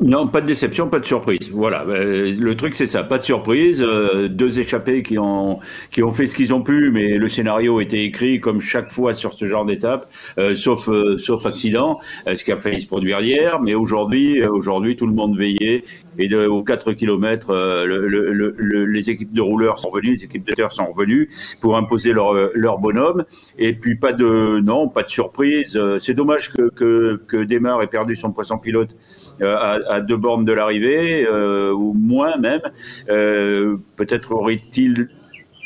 Non, 0.00 0.26
pas 0.26 0.40
de 0.40 0.46
déception, 0.46 0.88
pas 0.88 0.98
de 0.98 1.04
surprise. 1.04 1.50
Voilà, 1.52 1.84
euh, 1.86 2.34
le 2.36 2.56
truc 2.56 2.74
c'est 2.74 2.86
ça, 2.86 3.04
pas 3.04 3.18
de 3.18 3.22
surprise. 3.22 3.80
euh, 3.86 4.26
deux 4.28 4.58
échappés 4.58 5.04
qui 5.04 5.16
ont 5.16 5.60
qui 5.92 6.02
ont 6.02 6.10
fait 6.10 6.26
ce 6.26 6.34
qu'ils 6.34 6.52
ont 6.52 6.62
pu, 6.62 6.90
mais 6.92 7.18
le 7.18 7.28
scénario 7.28 7.80
était 7.80 8.02
écrit 8.04 8.40
comme 8.40 8.60
chaque 8.60 8.90
fois 8.90 9.14
sur 9.14 9.32
ce 9.32 9.44
genre 9.46 9.64
d'étape, 9.64 10.10
euh, 10.38 10.56
sauf 10.56 10.88
sauf 11.18 11.46
accident, 11.46 11.98
ce 12.34 12.42
qui 12.42 12.50
a 12.50 12.58
failli 12.58 12.80
se 12.80 12.88
produire 12.88 13.20
hier. 13.20 13.60
Mais 13.60 13.74
aujourd'hui, 13.74 14.42
aujourd'hui 14.44 14.96
tout 14.96 15.06
le 15.06 15.12
monde 15.14 15.38
veillait 15.38 15.84
et 16.18 16.26
de, 16.26 16.46
aux 16.46 16.64
4 16.64 16.92
km, 16.94 17.54
le, 17.86 18.08
le, 18.08 18.32
le- 18.32 18.54
le- 18.58 18.84
les 18.86 19.10
équipes 19.10 19.32
de 19.32 19.40
rouleurs 19.40 19.78
sont 19.78 19.90
revenues, 19.90 20.16
les 20.16 20.24
équipes 20.24 20.46
de 20.48 20.52
terre 20.54 20.72
sont 20.72 20.90
revenues 20.92 21.28
pour 21.60 21.76
imposer 21.76 22.12
leur 22.12 22.34
leur 22.54 22.78
bonhomme. 22.78 23.24
Et 23.58 23.72
puis 23.74 23.94
pas 23.96 24.12
de 24.12 24.58
non, 24.60 24.88
pas 24.88 25.04
de 25.04 25.10
surprise. 25.10 25.78
C'est 26.00 26.14
dommage 26.14 26.50
que 26.52 26.70
que 26.70 27.20
que 27.28 27.44
Desmar 27.44 27.80
ait 27.82 27.86
perdu 27.86 28.16
son 28.16 28.32
poisson 28.32 28.58
pilote 28.58 28.96
à, 29.42 29.78
à 29.88 30.00
deux 30.00 30.16
bornes 30.16 30.44
de 30.44 30.52
l'arrivée, 30.52 31.26
euh, 31.26 31.72
ou 31.72 31.92
moins 31.94 32.36
même. 32.36 32.62
Euh, 33.08 33.76
Peut-être 33.96 34.32
aurait-il 34.32 35.08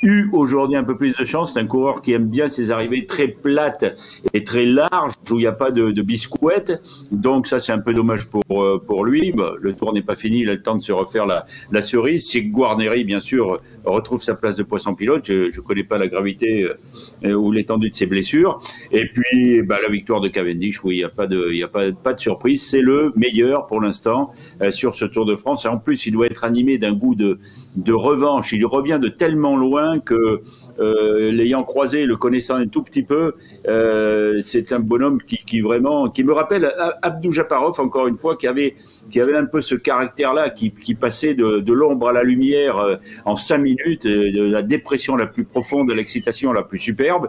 eu 0.02 0.28
aujourd'hui 0.32 0.76
un 0.76 0.84
peu 0.84 0.96
plus 0.96 1.16
de 1.16 1.24
chance. 1.24 1.54
C'est 1.54 1.60
un 1.60 1.66
coureur 1.66 2.02
qui 2.02 2.12
aime 2.12 2.26
bien 2.26 2.48
ses 2.48 2.70
arrivées 2.70 3.06
très 3.06 3.28
plates 3.28 3.96
et 4.34 4.44
très 4.44 4.66
larges, 4.66 5.14
où 5.30 5.36
il 5.36 5.42
n'y 5.42 5.46
a 5.46 5.52
pas 5.52 5.70
de, 5.70 5.90
de. 5.90 6.04
Donc 7.10 7.46
ça, 7.46 7.58
c'est 7.58 7.72
un 7.72 7.78
peu 7.78 7.94
dommage 7.94 8.28
pour, 8.28 8.62
euh, 8.62 8.82
pour 8.86 9.04
lui. 9.04 9.32
Bah, 9.32 9.54
le 9.58 9.72
tour 9.72 9.94
n'est 9.94 10.02
pas 10.02 10.14
fini, 10.14 10.40
il 10.40 10.50
a 10.50 10.52
le 10.52 10.62
temps 10.62 10.76
de 10.76 10.82
se 10.82 10.92
refaire 10.92 11.26
la, 11.26 11.46
la 11.72 11.80
cerise. 11.80 12.26
Si 12.26 12.42
Guarneri, 12.42 13.04
bien 13.04 13.20
sûr, 13.20 13.60
retrouve 13.84 14.22
sa 14.22 14.34
place 14.34 14.56
de 14.56 14.62
poisson 14.62 14.94
pilote, 14.94 15.26
je 15.26 15.44
ne 15.44 15.60
connais 15.60 15.84
pas 15.84 15.98
la 15.98 16.08
gravité 16.08 16.68
euh, 17.24 17.32
ou 17.34 17.52
l'étendue 17.52 17.90
de 17.90 17.94
ses 17.94 18.06
blessures. 18.06 18.60
Et 18.90 19.04
puis, 19.06 19.62
bah, 19.62 19.78
la 19.82 19.88
victoire 19.88 20.20
de 20.20 20.28
Cavendish, 20.28 20.82
oui, 20.84 20.96
il 20.96 20.98
n'y 20.98 21.04
a, 21.04 21.08
pas 21.08 21.26
de, 21.26 21.52
y 21.52 21.62
a 21.62 21.68
pas, 21.68 21.92
pas 21.92 22.14
de 22.14 22.20
surprise. 22.20 22.66
C'est 22.66 22.80
le 22.80 23.12
meilleur 23.16 23.66
pour 23.66 23.80
l'instant 23.80 24.32
euh, 24.62 24.70
sur 24.70 24.94
ce 24.94 25.04
Tour 25.04 25.26
de 25.26 25.36
France. 25.36 25.64
Et 25.64 25.68
en 25.68 25.78
plus, 25.78 26.06
il 26.06 26.12
doit 26.12 26.26
être 26.26 26.44
animé 26.44 26.78
d'un 26.78 26.92
goût 26.92 27.14
de, 27.14 27.38
de 27.76 27.92
revanche. 27.92 28.52
Il 28.52 28.64
revient 28.66 28.98
de 29.00 29.08
tellement 29.08 29.56
loin 29.56 29.98
que, 30.00 30.42
euh, 30.78 31.30
l'ayant 31.30 31.62
croisé, 31.62 32.04
le 32.04 32.16
connaissant 32.16 32.56
un 32.56 32.66
tout 32.66 32.82
petit 32.82 33.02
peu, 33.02 33.34
euh, 33.68 34.40
c'est 34.44 34.72
un 34.72 34.80
bonhomme 34.80 35.20
qui, 35.22 35.60
vraiment, 35.60 36.08
qui 36.08 36.24
me 36.24 36.32
rappelle 36.32 36.72
Abdou 37.02 37.30
Japarov, 37.30 37.78
encore 37.80 38.08
une 38.08 38.16
fois, 38.16 38.36
qui 38.36 38.46
avait, 38.46 38.74
qui 39.10 39.20
avait 39.20 39.36
un 39.36 39.46
peu 39.46 39.60
ce 39.60 39.74
caractère-là, 39.74 40.50
qui, 40.50 40.70
passait 40.94 41.34
de, 41.34 41.72
l'ombre 41.72 42.08
à 42.08 42.12
la 42.12 42.22
lumière 42.22 42.78
euh, 42.78 42.96
en 43.24 43.36
cinq 43.36 43.58
minutes, 43.58 44.06
de 44.06 44.50
la 44.50 44.62
dépression 44.62 45.16
la 45.16 45.26
plus 45.26 45.44
profonde, 45.44 45.88
de 45.88 45.94
l'excitation 45.94 46.52
la 46.52 46.62
plus 46.62 46.78
superbe. 46.78 47.28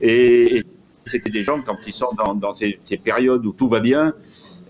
Et, 0.00 0.62
c'était 1.06 1.30
des 1.30 1.42
gens, 1.42 1.60
quand 1.60 1.76
ils 1.86 1.92
sont 1.92 2.08
dans, 2.40 2.54
ces 2.54 2.96
périodes 2.96 3.44
où 3.44 3.52
tout 3.52 3.68
va 3.68 3.80
bien, 3.80 4.14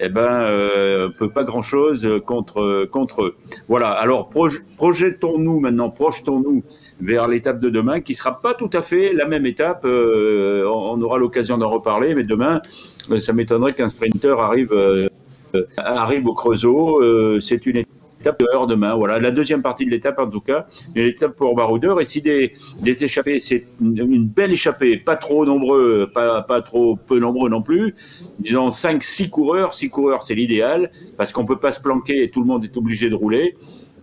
eh 0.00 0.08
ben, 0.08 0.42
euh, 0.42 1.08
peut 1.18 1.28
pas 1.28 1.44
grand 1.44 1.62
chose 1.62 2.08
contre 2.26 2.84
contre 2.86 3.23
eux. 3.23 3.36
Voilà. 3.68 3.89
Alors 3.90 4.28
proj- 4.31 4.62
projetons-nous 4.76 5.60
maintenant, 5.60 5.90
projetons-nous 5.90 6.62
vers 7.00 7.28
l'étape 7.28 7.60
de 7.60 7.70
demain, 7.70 8.00
qui 8.00 8.14
sera 8.14 8.40
pas 8.40 8.55
tout 8.55 8.70
à 8.73 8.82
fait 8.82 9.12
la 9.12 9.26
même 9.26 9.47
étape. 9.47 9.84
euh, 9.84 10.64
on, 10.66 11.00
aura 11.02 11.18
l'occasion 11.18 11.58
d'en 11.58 11.70
reparler, 11.70 12.14
mais 12.14 12.24
demain, 12.24 12.60
euh, 13.10 13.18
ça 13.18 13.32
m'étonnerait 13.32 13.73
qu'un 13.73 13.89
sprinter 13.89 14.39
arrive 14.40 14.73
euh, 14.73 15.08
euh, 15.55 15.64
arrive 15.76 16.26
au 16.26 16.34
Creusot. 16.34 17.00
Euh, 17.02 17.39
C'est 17.40 17.66
une 17.66 17.76
étape 17.78 17.93
heure 18.53 18.67
demain. 18.67 18.94
Voilà, 18.94 19.19
la 19.19 19.31
deuxième 19.31 19.62
partie 19.62 19.85
de 19.85 19.91
l'étape 19.91 20.19
en 20.19 20.28
tout 20.28 20.41
cas, 20.41 20.67
une 20.94 21.07
étape 21.07 21.36
pour 21.36 21.55
Baroudeur. 21.55 22.01
Et 22.01 22.05
si 22.05 22.23
des, 22.23 22.53
des 22.81 23.05
échappés, 23.05 23.41
c'est 23.41 23.67
une, 23.81 24.27
belle 24.27 24.53
échappée, 24.53 24.97
pas 24.97 25.17
trop 25.17 25.44
nombreux, 25.44 26.11
pas, 26.12 26.43
pas 26.43 26.62
trop 26.62 26.97
peu 26.97 27.19
nombreux 27.19 27.49
non 27.49 27.62
plus. 27.62 27.94
Disons 28.39 28.70
5 28.70 29.03
six 29.03 29.31
coureurs, 29.31 29.75
six 29.75 29.91
coureurs 29.91 30.23
c'est 30.23 30.35
l'idéal 30.35 30.91
parce 31.17 31.33
qu'on 31.33 31.47
peut 31.47 31.59
pas 31.59 31.73
se 31.73 31.81
planquer 31.81 32.23
et 32.23 32.31
tout 32.31 32.41
le 32.41 32.47
monde 32.47 32.65
est 32.65 32.77
obligé 32.77 33.09
de 33.09 33.15
rouler. 33.15 33.57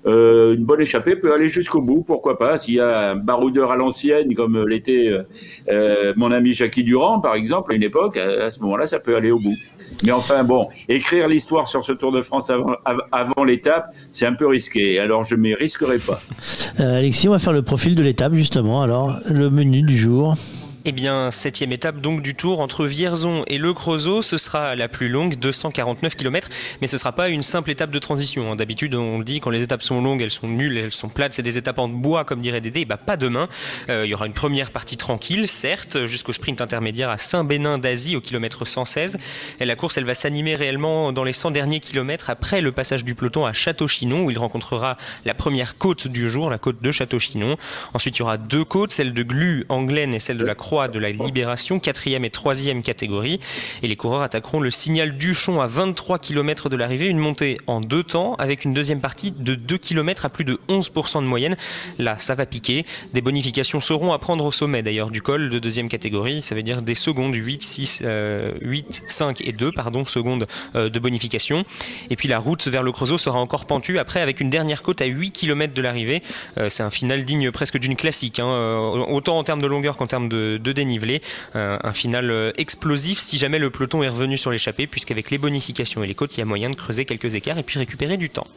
Euh, 0.06 0.56
une 0.56 0.66
bonne 0.66 0.82
échappée 0.82 1.16
peut 1.16 1.34
aller 1.34 1.48
jusqu'au 1.48 1.82
bout, 1.82 2.04
pourquoi 2.06 2.38
pas. 2.38 2.58
S'il 2.58 2.76
y 2.76 2.80
a 2.80 3.12
un 3.12 3.16
baroudeur 3.16 3.72
à 3.72 3.76
l'ancienne, 3.76 4.34
comme 4.34 4.66
l'était 4.68 5.08
euh, 5.10 5.24
euh, 5.70 6.14
mon 6.18 6.32
ami 6.32 6.54
Jackie 6.54 6.84
Durand, 6.84 7.20
par 7.20 7.36
exemple, 7.36 7.74
à 7.74 7.76
une 7.76 7.84
époque, 7.84 8.18
à, 8.18 8.50
ce 8.50 8.60
moment-là, 8.62 8.88
ça 8.88 9.00
peut 9.00 9.16
aller 9.16 9.32
au 9.32 9.40
bout. 9.40 9.56
Mais 10.04 10.12
enfin, 10.12 10.44
bon, 10.44 10.70
écrire 10.90 11.28
l'histoire 11.28 11.68
sur 11.68 11.84
ce 11.86 11.92
Tour 11.92 12.12
de 12.12 12.22
France 12.22 12.50
avant, 12.50 12.76
av- 12.86 13.04
avant 13.12 13.44
l'étape, 13.44 13.88
c'est 14.12 14.26
un 14.26 14.34
peu 14.34 14.48
risqué. 14.48 15.00
Alors, 15.00 15.26
je 15.26 15.36
ne 15.36 15.42
m'y 15.42 15.54
risquerai 15.54 16.00
pas. 16.00 16.22
Alexis, 16.80 17.28
on 17.28 17.32
va 17.32 17.40
faire 17.40 17.54
le 17.54 17.62
profil 17.62 17.94
de 17.94 18.02
l'étape 18.02 18.34
justement. 18.34 18.82
Alors, 18.82 19.20
le 19.30 19.50
menu 19.50 19.84
du 19.84 19.98
jour. 19.98 20.36
Eh 20.84 20.94
bien, 20.94 21.30
septième 21.30 21.72
étape 21.74 22.02
donc 22.02 22.24
du 22.24 22.34
tour 22.34 22.60
entre 22.60 22.88
Vierzon 22.88 23.44
et 23.46 23.60
Le 23.60 23.72
Creusot, 23.72 24.24
ce 24.24 24.38
sera 24.40 24.74
la 24.74 24.88
plus 24.88 25.10
longue, 25.10 25.36
249 25.36 26.16
km, 26.16 26.50
mais 26.82 26.88
ce 26.88 26.98
sera 26.98 27.12
pas 27.12 27.30
une 27.30 27.44
simple 27.44 27.70
étape 27.70 27.92
de 27.92 28.00
transition. 28.00 28.52
hein. 28.52 28.56
D'habitude, 28.56 28.96
on 28.96 29.20
dit 29.20 29.42
quand 29.42 29.52
les 29.52 29.62
étapes 29.62 29.84
sont 29.84 30.02
longues, 30.02 30.24
elles 30.24 30.32
sont 30.32 30.48
nulles, 30.48 30.80
elles 30.80 30.92
sont 30.92 31.10
plates, 31.10 31.34
c'est 31.34 31.44
des 31.44 31.60
étapes 31.60 31.78
en 31.78 31.88
bois 31.88 32.26
comme 32.26 32.42
dirait 32.42 32.62
Dédé. 32.62 32.82
Et 32.82 32.86
bah 32.86 32.98
pas 32.98 33.16
demain. 33.16 33.48
Euh, 33.92 34.08
il 34.08 34.10
y 34.10 34.16
aura 34.16 34.26
une 34.26 34.34
première 34.34 34.72
partie 34.72 34.98
tranquille, 34.98 35.48
certes, 35.48 36.08
jusqu'au 36.08 36.34
sprint 36.34 36.62
intermédiaire 36.62 37.12
à 37.12 37.18
Saint-Bénin 37.18 37.78
d'Asie 37.78 38.16
au 38.16 38.22
kilomètre 38.22 38.66
116. 38.66 39.20
Et 39.60 39.66
la 39.66 39.76
course, 39.76 40.00
elle 40.00 40.06
va 40.06 40.16
s'animer 40.16 40.56
réellement 40.56 41.12
dans 41.12 41.24
les 41.24 41.34
100 41.34 41.52
derniers 41.52 41.80
kilomètres 41.80 42.32
après 42.32 42.60
le 42.60 42.72
passage 42.72 43.06
du 43.06 43.14
peloton 43.14 43.46
à 43.46 43.54
Château-Chinon 43.54 44.24
où 44.24 44.32
il 44.32 44.40
rencontrera 44.40 44.98
la 45.26 45.36
première 45.36 45.78
côte 45.78 46.08
du 46.08 46.28
jour, 46.28 46.50
la 46.50 46.58
côte 46.58 46.82
de 46.82 46.90
Château-Chinon. 46.90 47.58
Ensuite, 47.94 48.16
il 48.18 48.22
y 48.22 48.24
aura 48.24 48.40
deux 48.40 48.66
côtes, 48.66 48.92
celle 48.92 49.14
de 49.14 49.22
Glu, 49.22 49.64
Anglaine 49.70 50.16
et 50.16 50.20
celle 50.20 50.40
de 50.40 50.46
la 50.46 50.56
Croix 50.56 50.71
de 50.72 51.00
la 51.00 51.12
Libération, 51.12 51.80
quatrième 51.80 52.24
et 52.24 52.30
troisième 52.30 52.82
catégorie. 52.82 53.40
Et 53.84 53.88
les 53.88 53.98
coureurs 53.98 54.22
attaqueront 54.22 54.62
le 54.62 54.72
signal 54.72 55.18
Duchon 55.18 55.60
à 55.60 55.68
23 55.68 56.20
km 56.20 56.70
de 56.70 56.78
l'arrivée, 56.78 57.08
une 57.08 57.18
montée 57.18 57.58
en 57.68 57.82
deux 57.82 58.04
temps 58.04 58.36
avec 58.36 58.64
une 58.64 58.74
deuxième 58.74 59.02
partie 59.02 59.32
de 59.32 59.56
2 59.56 59.78
km 59.78 60.26
à 60.26 60.30
plus 60.30 60.46
de 60.46 60.60
11% 60.70 61.22
de 61.22 61.28
moyenne. 61.28 61.58
Là, 62.00 62.18
ça 62.18 62.36
va 62.36 62.46
piquer. 62.46 62.86
Des 63.14 63.22
bonifications 63.22 63.82
seront 63.82 64.14
à 64.14 64.20
prendre 64.20 64.46
au 64.46 64.52
sommet 64.52 64.82
d'ailleurs 64.82 65.10
du 65.10 65.22
col 65.22 65.50
de 65.50 65.60
deuxième 65.60 65.90
catégorie. 65.90 66.42
Ça 66.42 66.56
veut 66.56 66.64
dire 66.64 66.82
des 66.82 66.96
secondes 66.96 67.36
8, 67.36 67.62
6, 67.62 68.02
euh, 68.06 68.54
8, 68.62 69.04
5 69.10 69.42
et 69.46 69.52
2 69.52 69.74
pardon, 69.74 70.06
secondes 70.06 70.48
euh, 70.76 70.90
de 70.90 71.00
bonification. 71.00 71.66
Et 72.10 72.16
puis 72.16 72.30
la 72.30 72.40
route 72.40 72.66
vers 72.68 72.84
le 72.84 72.94
Creusot 72.94 73.18
sera 73.18 73.40
encore 73.40 73.66
pentue 73.66 74.00
après 74.00 74.22
avec 74.22 74.40
une 74.40 74.50
dernière 74.50 74.84
côte 74.84 75.02
à 75.02 75.06
8 75.06 75.32
km 75.32 75.74
de 75.74 75.82
l'arrivée. 75.82 76.22
Euh, 76.58 76.70
c'est 76.70 76.84
un 76.84 76.90
final 76.90 77.26
digne 77.26 77.52
presque 77.52 77.78
d'une 77.78 77.96
classique, 77.96 78.40
hein, 78.40 78.48
euh, 78.48 79.06
autant 79.10 79.38
en 79.38 79.44
termes 79.44 79.62
de 79.62 79.68
longueur 79.68 79.98
qu'en 79.98 80.08
termes 80.08 80.30
de, 80.30 80.58
de 80.62 80.72
dénivelé. 80.72 81.22
Euh, 81.56 81.78
un 81.84 81.94
final 81.94 82.30
euh, 82.32 82.52
explosif 82.58 83.20
si 83.20 83.38
jamais 83.38 83.60
le 83.60 83.70
peloton 83.70 84.04
est 84.04 84.10
revenu 84.10 84.38
sur 84.38 84.52
l'échappée, 84.52 84.88
puisqu'avec 84.88 85.32
les 85.32 85.38
bonifications 85.38 86.04
et 86.04 86.08
les 86.08 86.16
côtes, 86.16 86.36
il 86.38 86.40
y 86.40 86.44
a 86.44 86.46
moyen 86.46 86.70
de 86.70 86.76
creuser 86.76 87.06
quelques 87.06 87.36
écarts 87.36 87.58
et 87.58 87.64
puis 87.64 87.80
récupérer 87.80 88.18
du 88.18 88.30
temps. 88.30 88.48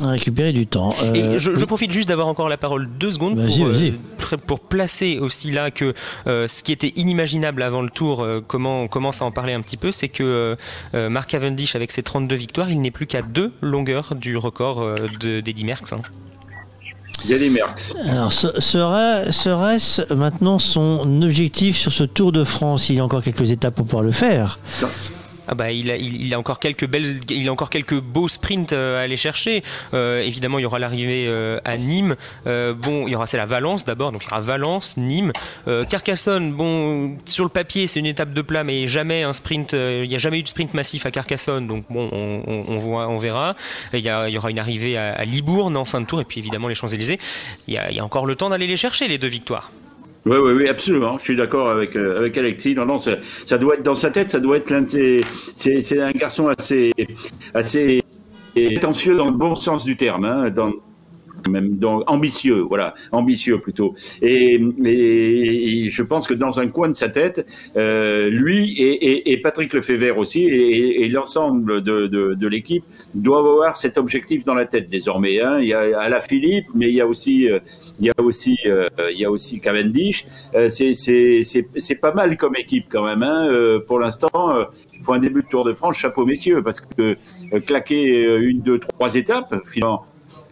Récupérer 0.00 0.52
du 0.52 0.66
temps. 0.68 0.94
Euh, 1.02 1.34
Et 1.34 1.38
je, 1.40 1.56
je 1.56 1.64
profite 1.64 1.90
juste 1.90 2.08
d'avoir 2.08 2.28
encore 2.28 2.48
la 2.48 2.56
parole 2.56 2.88
deux 3.00 3.10
secondes 3.10 3.36
pour, 4.46 4.60
placer 4.60 5.18
aussi 5.18 5.50
là 5.50 5.70
que 5.72 5.92
euh, 6.28 6.46
ce 6.46 6.62
qui 6.62 6.70
était 6.70 6.92
inimaginable 6.94 7.62
avant 7.62 7.82
le 7.82 7.90
tour, 7.90 8.24
comment 8.46 8.82
on 8.82 8.88
commence 8.88 9.22
à 9.22 9.24
en 9.24 9.32
parler 9.32 9.54
un 9.54 9.60
petit 9.60 9.76
peu, 9.76 9.90
c'est 9.90 10.08
que 10.08 10.56
Mark 10.94 11.28
Cavendish 11.30 11.74
avec 11.74 11.90
ses 11.90 12.02
32 12.02 12.36
victoires, 12.36 12.70
il 12.70 12.80
n'est 12.80 12.90
plus 12.92 13.06
qu'à 13.06 13.22
deux 13.22 13.52
longueurs 13.60 14.14
du 14.14 14.36
record 14.36 14.84
de- 15.20 15.40
d'Eddy 15.40 15.64
Merckx. 15.64 15.92
hein. 15.94 16.02
Il 17.24 17.30
y 17.30 17.34
a 17.34 17.38
des 17.38 17.50
Merckx. 17.50 17.94
Alors, 18.08 18.32
se- 18.32 18.60
sera- 18.60 19.30
serait-ce 19.32 20.14
maintenant 20.14 20.58
son 20.58 21.22
objectif 21.22 21.76
sur 21.76 21.92
ce 21.92 22.04
Tour 22.04 22.32
de 22.32 22.44
France? 22.44 22.88
Il 22.90 22.96
y 22.96 23.00
a 23.00 23.04
encore 23.04 23.22
quelques 23.22 23.50
étapes 23.50 23.74
pour 23.74 23.86
pouvoir 23.86 24.04
le 24.04 24.12
faire. 24.12 24.58
Ah 25.50 25.54
bah 25.54 25.72
il 25.72 26.34
a, 26.34 26.38
encore 26.38 26.58
quelques 26.58 26.86
belles, 26.86 27.20
il 27.30 27.48
a 27.48 27.52
encore 27.52 27.70
quelques 27.70 27.98
beaux 27.98 28.28
sprints 28.28 28.74
euh, 28.74 28.98
à 28.98 29.04
aller 29.04 29.16
chercher. 29.16 29.62
Euh, 29.94 30.20
évidemment, 30.20 30.58
il 30.58 30.62
y 30.62 30.66
aura 30.66 30.78
l'arrivée 30.78 31.24
euh, 31.26 31.58
à 31.64 31.78
Nîmes. 31.78 32.16
Bon, 32.44 33.06
il 33.06 33.12
y 33.12 33.14
aura 33.14 33.26
c'est 33.26 33.38
la 33.38 33.46
Valence 33.46 33.86
d'abord, 33.86 34.12
donc 34.12 34.24
il 34.24 34.26
y 34.26 34.30
aura 34.30 34.40
Valence, 34.40 34.98
Nîmes, 34.98 35.32
Carcassonne. 35.88 36.52
Bon, 36.52 37.16
sur 37.24 37.44
le 37.44 37.50
papier, 37.50 37.86
c'est 37.86 38.00
une 38.00 38.06
étape 38.06 38.34
de 38.34 38.42
plat, 38.42 38.62
mais 38.62 38.86
jamais 38.86 39.22
il 39.22 40.08
n'y 40.08 40.14
a 40.14 40.18
jamais 40.18 40.38
eu 40.38 40.42
de 40.42 40.48
sprint 40.48 40.74
massif 40.74 41.06
à 41.06 41.10
Carcassonne, 41.10 41.66
donc 41.66 41.84
bon, 41.88 42.10
on, 42.12 42.78
voit, 42.78 43.08
on 43.08 43.18
verra. 43.18 43.56
Il 43.94 44.00
y, 44.00 44.38
aura 44.38 44.50
une 44.50 44.58
arrivée 44.58 44.98
à, 44.98 45.24
Libourne 45.24 45.76
en 45.76 45.84
fin 45.86 46.00
de 46.02 46.06
tour, 46.06 46.20
et 46.20 46.24
puis 46.24 46.40
évidemment 46.40 46.68
les 46.68 46.74
Champs 46.74 46.88
Élysées. 46.88 47.18
Il 47.66 47.74
y 47.74 47.78
a 47.98 48.04
encore 48.04 48.26
le 48.26 48.36
temps 48.36 48.50
d'aller 48.50 48.66
les 48.66 48.76
chercher 48.76 49.08
les 49.08 49.16
deux 49.16 49.28
victoires. 49.28 49.70
Oui, 50.28 50.36
oui, 50.36 50.52
oui, 50.52 50.68
absolument. 50.68 51.16
Je 51.16 51.24
suis 51.24 51.36
d'accord 51.36 51.70
avec 51.70 51.96
euh, 51.96 52.18
avec 52.18 52.36
Alexis. 52.36 52.74
Non, 52.74 52.84
non, 52.84 52.98
ça, 52.98 53.12
ça 53.46 53.56
doit 53.56 53.76
être 53.76 53.82
dans 53.82 53.94
sa 53.94 54.10
tête. 54.10 54.30
Ça 54.30 54.40
doit 54.40 54.58
être 54.58 54.68
l'un 54.68 54.82
de 54.82 55.22
C'est 55.54 56.00
un 56.00 56.12
garçon 56.12 56.48
assez 56.48 56.92
assez 57.54 58.02
prétentieux 58.54 59.16
dans 59.16 59.30
le 59.30 59.36
bon 59.36 59.54
sens 59.54 59.84
du 59.84 59.96
terme. 59.96 60.26
Hein, 60.26 60.50
donc 61.46 62.02
ambitieux, 62.06 62.60
voilà, 62.60 62.94
ambitieux 63.12 63.58
plutôt. 63.60 63.94
Et, 64.22 64.58
je 65.90 66.02
pense 66.02 66.26
que 66.26 66.34
dans 66.34 66.60
un 66.60 66.68
coin 66.68 66.88
de 66.88 66.94
sa 66.94 67.08
tête, 67.08 67.46
euh, 67.76 68.28
lui 68.28 68.72
et, 68.80 69.30
et- 69.32 69.36
Patrick 69.38 69.72
Lefebvre 69.72 70.18
aussi, 70.18 70.44
et, 70.44 71.08
l'ensemble 71.08 71.82
de, 71.82 72.46
l'équipe 72.48 72.84
doivent 73.14 73.46
avoir 73.46 73.76
cet 73.76 73.98
objectif 73.98 74.44
dans 74.44 74.54
la 74.54 74.66
tête 74.66 74.88
désormais. 74.90 75.40
hein. 75.40 75.58
Il 75.60 75.68
y 75.68 75.74
a 75.74 75.98
Alain 76.00 76.20
Philippe, 76.20 76.66
mais 76.74 76.88
il 76.88 76.94
y 76.94 77.00
a 77.00 77.06
aussi, 77.06 77.50
euh, 77.50 77.60
il 78.00 78.06
y 78.06 78.10
a 78.10 78.22
aussi, 78.22 78.56
euh, 78.66 78.88
il 79.12 79.18
y 79.18 79.24
a 79.24 79.30
aussi 79.30 79.60
Cavendish. 79.60 80.26
C'est- 80.68 82.00
pas 82.00 82.12
mal 82.14 82.36
comme 82.36 82.54
équipe 82.56 82.86
quand 82.88 83.04
même. 83.04 83.22
hein. 83.22 83.48
Pour 83.86 83.98
l'instant, 83.98 84.30
il 84.94 85.02
faut 85.02 85.12
un 85.12 85.18
début 85.18 85.42
de 85.42 85.48
Tour 85.48 85.64
de 85.64 85.72
France, 85.74 85.96
chapeau 85.96 86.24
messieurs, 86.24 86.62
parce 86.62 86.80
que 86.80 87.16
claquer 87.66 88.36
une, 88.36 88.60
deux, 88.60 88.78
trois 88.78 89.14
étapes, 89.14 89.54
finalement, 89.64 90.04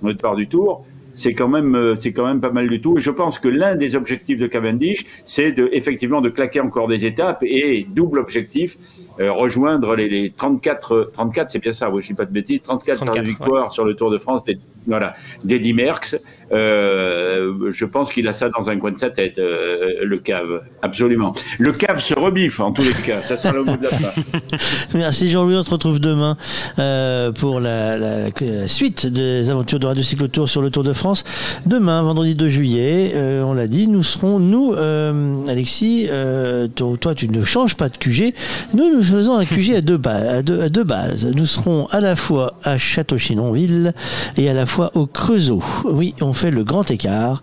au 0.03 0.09
départ 0.09 0.37
du 0.37 0.49
Tour, 0.49 0.85
c'est 1.15 1.33
quand 1.33 1.49
même 1.49 1.75
euh, 1.75 1.95
c'est 1.95 2.13
quand 2.13 2.27
même 2.27 2.41
pas 2.41 2.51
mal 2.51 2.69
du 2.69 2.81
tout. 2.81 2.99
Et 2.99 3.01
je 3.01 3.11
pense 3.11 3.39
que 3.39 3.49
l'un 3.49 3.75
des 3.75 3.97
objectifs 3.97 4.39
de 4.39 4.47
Cavendish, 4.47 5.07
c'est 5.25 5.53
de 5.53 5.69
effectivement 5.73 6.21
de 6.21 6.29
claquer 6.29 6.61
encore 6.61 6.89
des 6.89 7.07
étapes 7.07 7.43
et 7.43 7.87
double 7.91 8.19
objectif 8.19 8.77
euh, 9.21 9.33
rejoindre 9.33 9.95
les, 9.97 10.09
les 10.09 10.31
34 10.31 10.93
euh, 10.95 11.11
34 11.13 11.51
c'est 11.51 11.59
bien 11.59 11.73
ça, 11.73 11.91
oui, 11.91 12.03
je 12.03 12.09
dis 12.09 12.15
pas 12.15 12.25
de 12.25 12.33
bêtises, 12.33 12.63
34, 12.63 13.05
34, 13.05 13.25
victoires 13.27 13.73
sur 13.73 13.85
le 13.85 13.95
Tour 13.95 14.11
de 14.11 14.19
France 14.19 14.45
des, 14.45 14.59
voilà, 14.87 15.15
d'Eddy 15.45 15.73
Merckx. 15.73 16.17
Euh, 16.53 17.71
je 17.73 17.85
pense 17.85 18.13
qu'il 18.13 18.29
a 18.29 18.33
ça 18.33 18.49
dans 18.51 18.69
un 18.71 18.79
coin 18.79 18.93
de 18.93 18.99
sa 18.99 19.11
tête, 19.11 19.39
euh, 19.39 19.95
le 20.05 20.19
cave, 20.19 20.63
absolument. 20.83 21.33
Le 21.59 21.73
cave 21.73 22.01
se 22.01 22.15
rebiffe 22.15 22.61
en 22.61 22.73
tous 22.73 22.83
les 22.83 22.93
cas, 22.93 23.21
ça 23.23 23.37
sera 23.37 23.53
le 23.55 23.65
mot 23.65 23.77
de 23.77 23.83
la 23.85 23.91
fin. 23.91 24.13
Merci 24.95 25.31
Jean-Louis, 25.31 25.57
on 25.57 25.63
se 25.65 25.71
retrouve 25.71 25.99
demain 25.99 26.37
euh, 26.79 27.33
pour 27.33 27.61
la, 27.61 27.99
la- 27.99 28.29
la 28.41 28.69
suite 28.69 29.07
des 29.07 29.51
aventures 29.51 29.79
de 29.81 29.87
Radio 29.87 30.03
Cyclotour 30.03 30.49
sur 30.49 30.63
le 30.63 30.71
Tour 30.71 30.85
de 30.85 30.93
France. 30.93 31.25
Demain, 31.67 32.03
vendredi 32.03 32.35
2 32.35 32.49
juillet, 32.49 33.13
euh, 33.15 33.43
on 33.43 33.55
l'a 33.55 33.67
dit, 33.67 33.89
nous 33.89 34.03
serons, 34.05 34.39
nous, 34.39 34.73
euh, 34.75 35.45
Alexis, 35.49 36.07
euh, 36.11 36.69
toi, 36.69 36.97
toi, 37.01 37.15
tu 37.15 37.29
ne 37.29 37.45
changes 37.45 37.75
pas 37.77 37.89
de 37.89 37.97
QG, 37.97 38.35
nous 38.75 38.97
nous 38.97 39.06
faisons 39.13 39.39
un 39.39 39.45
QG 39.45 39.75
à 39.77 39.81
deux, 39.81 40.01
à 40.05 40.43
deux, 40.43 40.63
à 40.63 40.69
deux 40.69 40.85
bases. 40.85 41.31
Nous 41.35 41.47
serons 41.47 41.87
à 41.87 42.01
la 42.01 42.17
fois 42.17 42.55
à 42.63 42.79
Château-Chinonville 42.79 43.95
et 44.37 44.49
à 44.49 44.55
la 44.55 44.67
fois 44.67 44.91
au 44.95 45.07
Creusot. 45.07 45.63
Oui, 45.85 46.15
on 46.21 46.33
fait 46.33 46.51
le 46.51 46.65
grand 46.65 46.91
écart. 46.91 47.43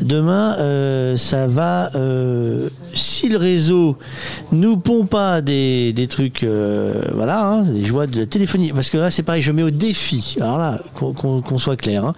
Demain, 0.00 0.56
euh, 0.58 1.16
ça 1.16 1.46
va, 1.46 1.90
euh, 1.94 2.68
si 2.94 3.28
le 3.28 3.38
réseau 3.38 3.96
nous 4.52 4.76
pond 4.76 5.06
pas 5.06 5.40
des, 5.40 5.92
des 5.92 6.06
trucs, 6.06 6.42
euh, 6.42 7.02
voilà, 7.14 7.46
hein, 7.46 7.62
des 7.62 7.84
joies 7.84 8.06
de 8.06 8.20
la 8.20 8.26
téléphonie, 8.26 8.72
parce 8.72 8.90
que 8.90 8.98
là 8.98 9.10
c'est 9.10 9.22
pareil, 9.22 9.42
je 9.42 9.52
mets 9.52 9.62
au 9.62 9.70
défi, 9.70 10.36
alors 10.40 10.58
là, 10.58 10.80
qu'on 10.94 11.58
soit 11.58 11.76
clair, 11.76 12.04
hein, 12.04 12.14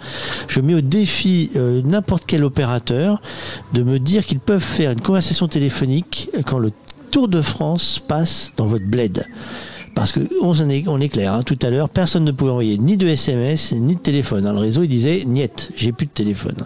je 0.49 0.61
mets 0.61 0.75
au 0.75 0.81
défi 0.81 1.51
n'importe 1.85 2.25
quel 2.27 2.45
opérateur 2.45 3.21
de 3.73 3.83
me 3.83 3.99
dire 3.99 4.25
qu'ils 4.25 4.41
peuvent 4.41 4.61
faire 4.61 4.91
une 4.91 5.01
conversation 5.01 5.49
téléphonique 5.49 6.31
quand 6.47 6.59
le 6.59 6.73
Tour 7.17 7.29
de 7.29 7.41
France 7.41 7.99
passe 8.07 8.53
dans 8.59 8.67
votre 8.67 8.85
bled. 8.85 9.25
Parce 9.95 10.13
que 10.13 10.21
on 10.43 10.53
est, 11.01 11.09
clair, 11.09 11.33
hein, 11.33 11.43
tout 11.43 11.59
à 11.63 11.71
l'heure, 11.71 11.89
personne 11.89 12.25
ne 12.25 12.31
pouvait 12.31 12.51
envoyer 12.51 12.77
ni 12.77 12.99
de 12.99 13.09
SMS 13.09 13.73
ni 13.73 13.95
de 13.95 14.01
téléphone. 14.01 14.45
Le 14.45 14.59
réseau 14.59 14.83
il 14.83 14.89
disait 14.89 15.25
niet, 15.27 15.71
j'ai 15.77 15.93
plus 15.93 16.05
de 16.05 16.11
téléphone. 16.11 16.57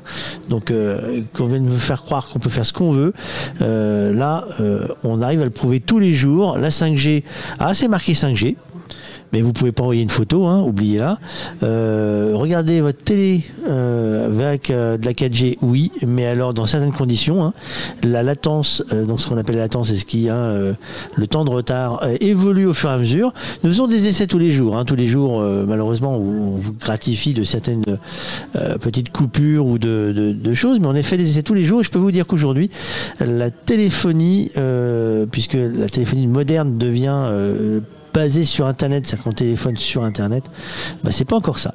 Donc 0.49 0.73
euh, 0.73 1.21
qu'on 1.35 1.47
vienne 1.47 1.67
me 1.67 1.77
faire 1.77 2.03
croire 2.03 2.31
qu'on 2.31 2.41
peut 2.41 2.51
faire 2.51 2.67
ce 2.67 2.73
qu'on 2.73 2.91
veut, 2.91 3.13
euh, 3.61 4.13
là 4.13 4.45
euh, 4.59 4.89
on 5.05 5.23
arrive 5.23 5.41
à 5.41 5.45
le 5.45 5.51
prouver 5.51 5.79
tous 5.79 6.01
les 6.01 6.15
jours. 6.15 6.59
La 6.59 6.71
5G, 6.71 7.23
ah 7.61 7.73
c'est 7.73 7.87
marqué 7.87 8.15
5G. 8.15 8.57
Mais 9.33 9.43
vous 9.43 9.53
pouvez 9.53 9.73
pas 9.73 9.83
envoyer 9.83 10.03
une 10.03 10.11
photo, 10.11 10.47
hein, 10.47 10.61
oubliez-la. 10.63 11.19
Euh, 11.63 12.33
regardez 12.35 12.81
votre 12.81 13.03
télé 13.03 13.43
euh, 13.69 14.27
avec 14.27 14.71
euh, 14.71 14.97
de 14.97 15.07
la 15.07 15.13
4G, 15.13 15.57
oui, 15.63 15.93
mais 16.07 16.27
alors 16.27 16.53
dans 16.55 16.67
certaines 16.67 16.93
conditions, 16.93 17.45
hein, 17.45 17.53
la 18.03 18.23
latence, 18.23 18.83
euh, 18.93 19.05
donc 19.05 19.21
ce 19.21 19.29
qu'on 19.29 19.37
appelle 19.37 19.57
la 19.57 19.63
latence, 19.63 19.89
c'est 19.89 19.97
ce 19.97 20.05
qui, 20.05 20.29
hein, 20.29 20.35
euh, 20.37 20.73
le 21.15 21.27
temps 21.27 21.45
de 21.45 21.51
retard 21.51 22.05
évolue 22.21 22.67
au 22.67 22.75
fur 22.75 22.91
et 22.91 22.95
à 22.95 22.99
mesure. 22.99 23.33
Nous 23.63 23.71
faisons 23.71 23.87
des 23.87 24.07
essais 24.09 24.27
tous 24.27 24.39
les 24.39 24.51
jours, 24.53 24.77
hein, 24.77 24.85
tous 24.85 24.97
les 24.97 25.07
jours, 25.07 25.41
malheureusement, 25.41 26.17
on 26.17 26.57
vous 26.57 26.73
gratifie 26.73 27.33
de 27.35 27.45
certaines 27.45 27.85
petites 28.81 29.11
coupures 29.13 29.67
ou 29.67 29.79
de, 29.79 30.13
de- 30.15 30.33
de 30.33 30.55
choses, 30.55 30.81
mais 30.81 30.87
on 30.87 30.95
a 30.95 31.03
fait 31.03 31.17
des 31.17 31.31
essais 31.31 31.43
tous 31.43 31.55
les 31.55 31.65
jours. 31.65 31.81
Et 31.81 31.85
je 31.85 31.91
peux 31.91 31.99
vous 31.99 32.11
dire 32.13 32.27
qu'aujourd'hui, 32.27 32.71
la 33.21 33.51
téléphonie, 33.51 34.51
puisque 35.31 35.55
la 35.55 35.89
téléphonie 35.89 36.27
moderne 36.27 36.79
devient 36.79 37.23
basée 38.13 38.45
sur 38.45 38.67
Internet, 38.67 39.07
c'est-à-dire 39.07 39.25
qu'on 39.25 39.33
téléphone 39.33 39.77
sur 39.77 40.05
Internet, 40.05 40.45
bah, 41.03 41.11
c'est 41.13 41.25
pas 41.25 41.37
encore 41.37 41.59
ça. 41.59 41.75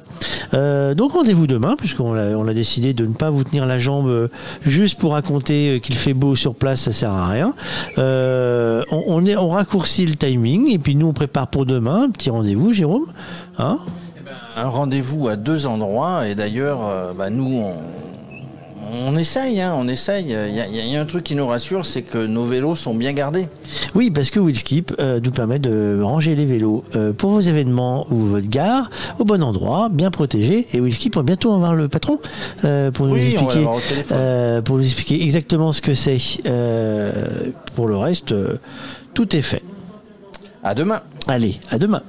Euh, 0.54 0.94
donc 0.94 1.12
rendez-vous 1.12 1.46
demain, 1.46 1.76
puisqu'on 1.76 2.14
a, 2.14 2.50
a 2.50 2.54
décidé 2.54 2.94
de 2.94 3.06
ne 3.06 3.12
pas 3.12 3.30
vous 3.30 3.44
tenir 3.44 3.66
la 3.66 3.78
jambe 3.78 4.08
euh, 4.08 4.28
juste 4.64 4.98
pour 4.98 5.12
raconter 5.12 5.76
euh, 5.76 5.78
qu'il 5.78 5.96
fait 5.96 6.14
beau 6.14 6.36
sur 6.36 6.54
place, 6.54 6.82
ça 6.82 6.92
sert 6.92 7.12
à 7.12 7.28
rien. 7.28 7.54
On, 7.98 9.26
est, 9.26 9.36
on 9.36 9.48
raccourcit 9.48 10.06
le 10.06 10.16
timing, 10.16 10.70
et 10.70 10.78
puis 10.78 10.94
nous 10.94 11.08
on 11.08 11.12
prépare 11.12 11.48
pour 11.48 11.66
demain, 11.66 12.04
un 12.04 12.10
petit 12.10 12.30
rendez-vous, 12.30 12.72
Jérôme. 12.72 13.06
Hein? 13.58 13.78
Un 14.56 14.68
rendez-vous 14.68 15.28
à 15.28 15.36
deux 15.36 15.66
endroits 15.66 16.26
et 16.26 16.34
d'ailleurs, 16.34 17.14
bah, 17.14 17.30
nous, 17.30 17.62
on, 17.62 17.74
on 18.92 19.16
essaye, 19.16 19.60
hein, 19.60 19.74
on 19.76 19.88
essaye. 19.88 20.24
Il 20.26 20.30
y, 20.54 20.60
a- 20.60 20.66
il 20.66 20.88
y 20.92 20.96
a 20.96 21.00
un 21.00 21.04
truc 21.06 21.24
qui 21.24 21.34
nous 21.34 21.46
rassure, 21.46 21.84
c'est 21.86 22.02
que 22.02 22.18
nos 22.26 22.44
vélos 22.44 22.76
sont 22.76 22.94
bien 22.94 23.12
gardés. 23.12 23.48
Oui, 23.94 24.10
parce 24.10 24.30
que 24.30 24.40
Willskip 24.40 24.92
euh, 24.98 25.20
nous 25.22 25.30
permet 25.30 25.58
de 25.58 26.00
ranger 26.02 26.34
les 26.36 26.44
vélos 26.46 26.84
euh, 26.94 27.12
pour 27.12 27.30
vos 27.30 27.40
événements 27.40 28.06
ou 28.10 28.26
votre 28.26 28.48
gare 28.48 28.90
au 29.18 29.24
bon 29.24 29.42
endroit, 29.42 29.88
bien 29.90 30.10
protégé. 30.10 30.66
Et 30.72 30.80
Willskip 30.80 31.16
va 31.16 31.22
bientôt 31.22 31.52
avoir 31.52 31.74
le 31.74 31.88
patron 31.88 32.18
euh, 32.64 32.90
pour 32.90 33.06
nous 33.06 33.14
Oui, 33.14 33.32
expliquer, 33.34 33.66
euh, 34.12 34.62
pour 34.62 34.76
nous 34.76 34.84
expliquer 34.84 35.22
exactement 35.24 35.72
ce 35.72 35.80
que 35.82 35.94
c'est. 35.94 36.18
Pour 37.74 37.88
le 37.88 37.96
reste, 37.96 38.34
tout 39.14 39.36
est 39.36 39.42
fait. 39.42 39.62
À 40.62 40.74
demain. 40.74 41.02
Allez, 41.28 41.58
à 41.70 41.78
demain. 41.78 42.02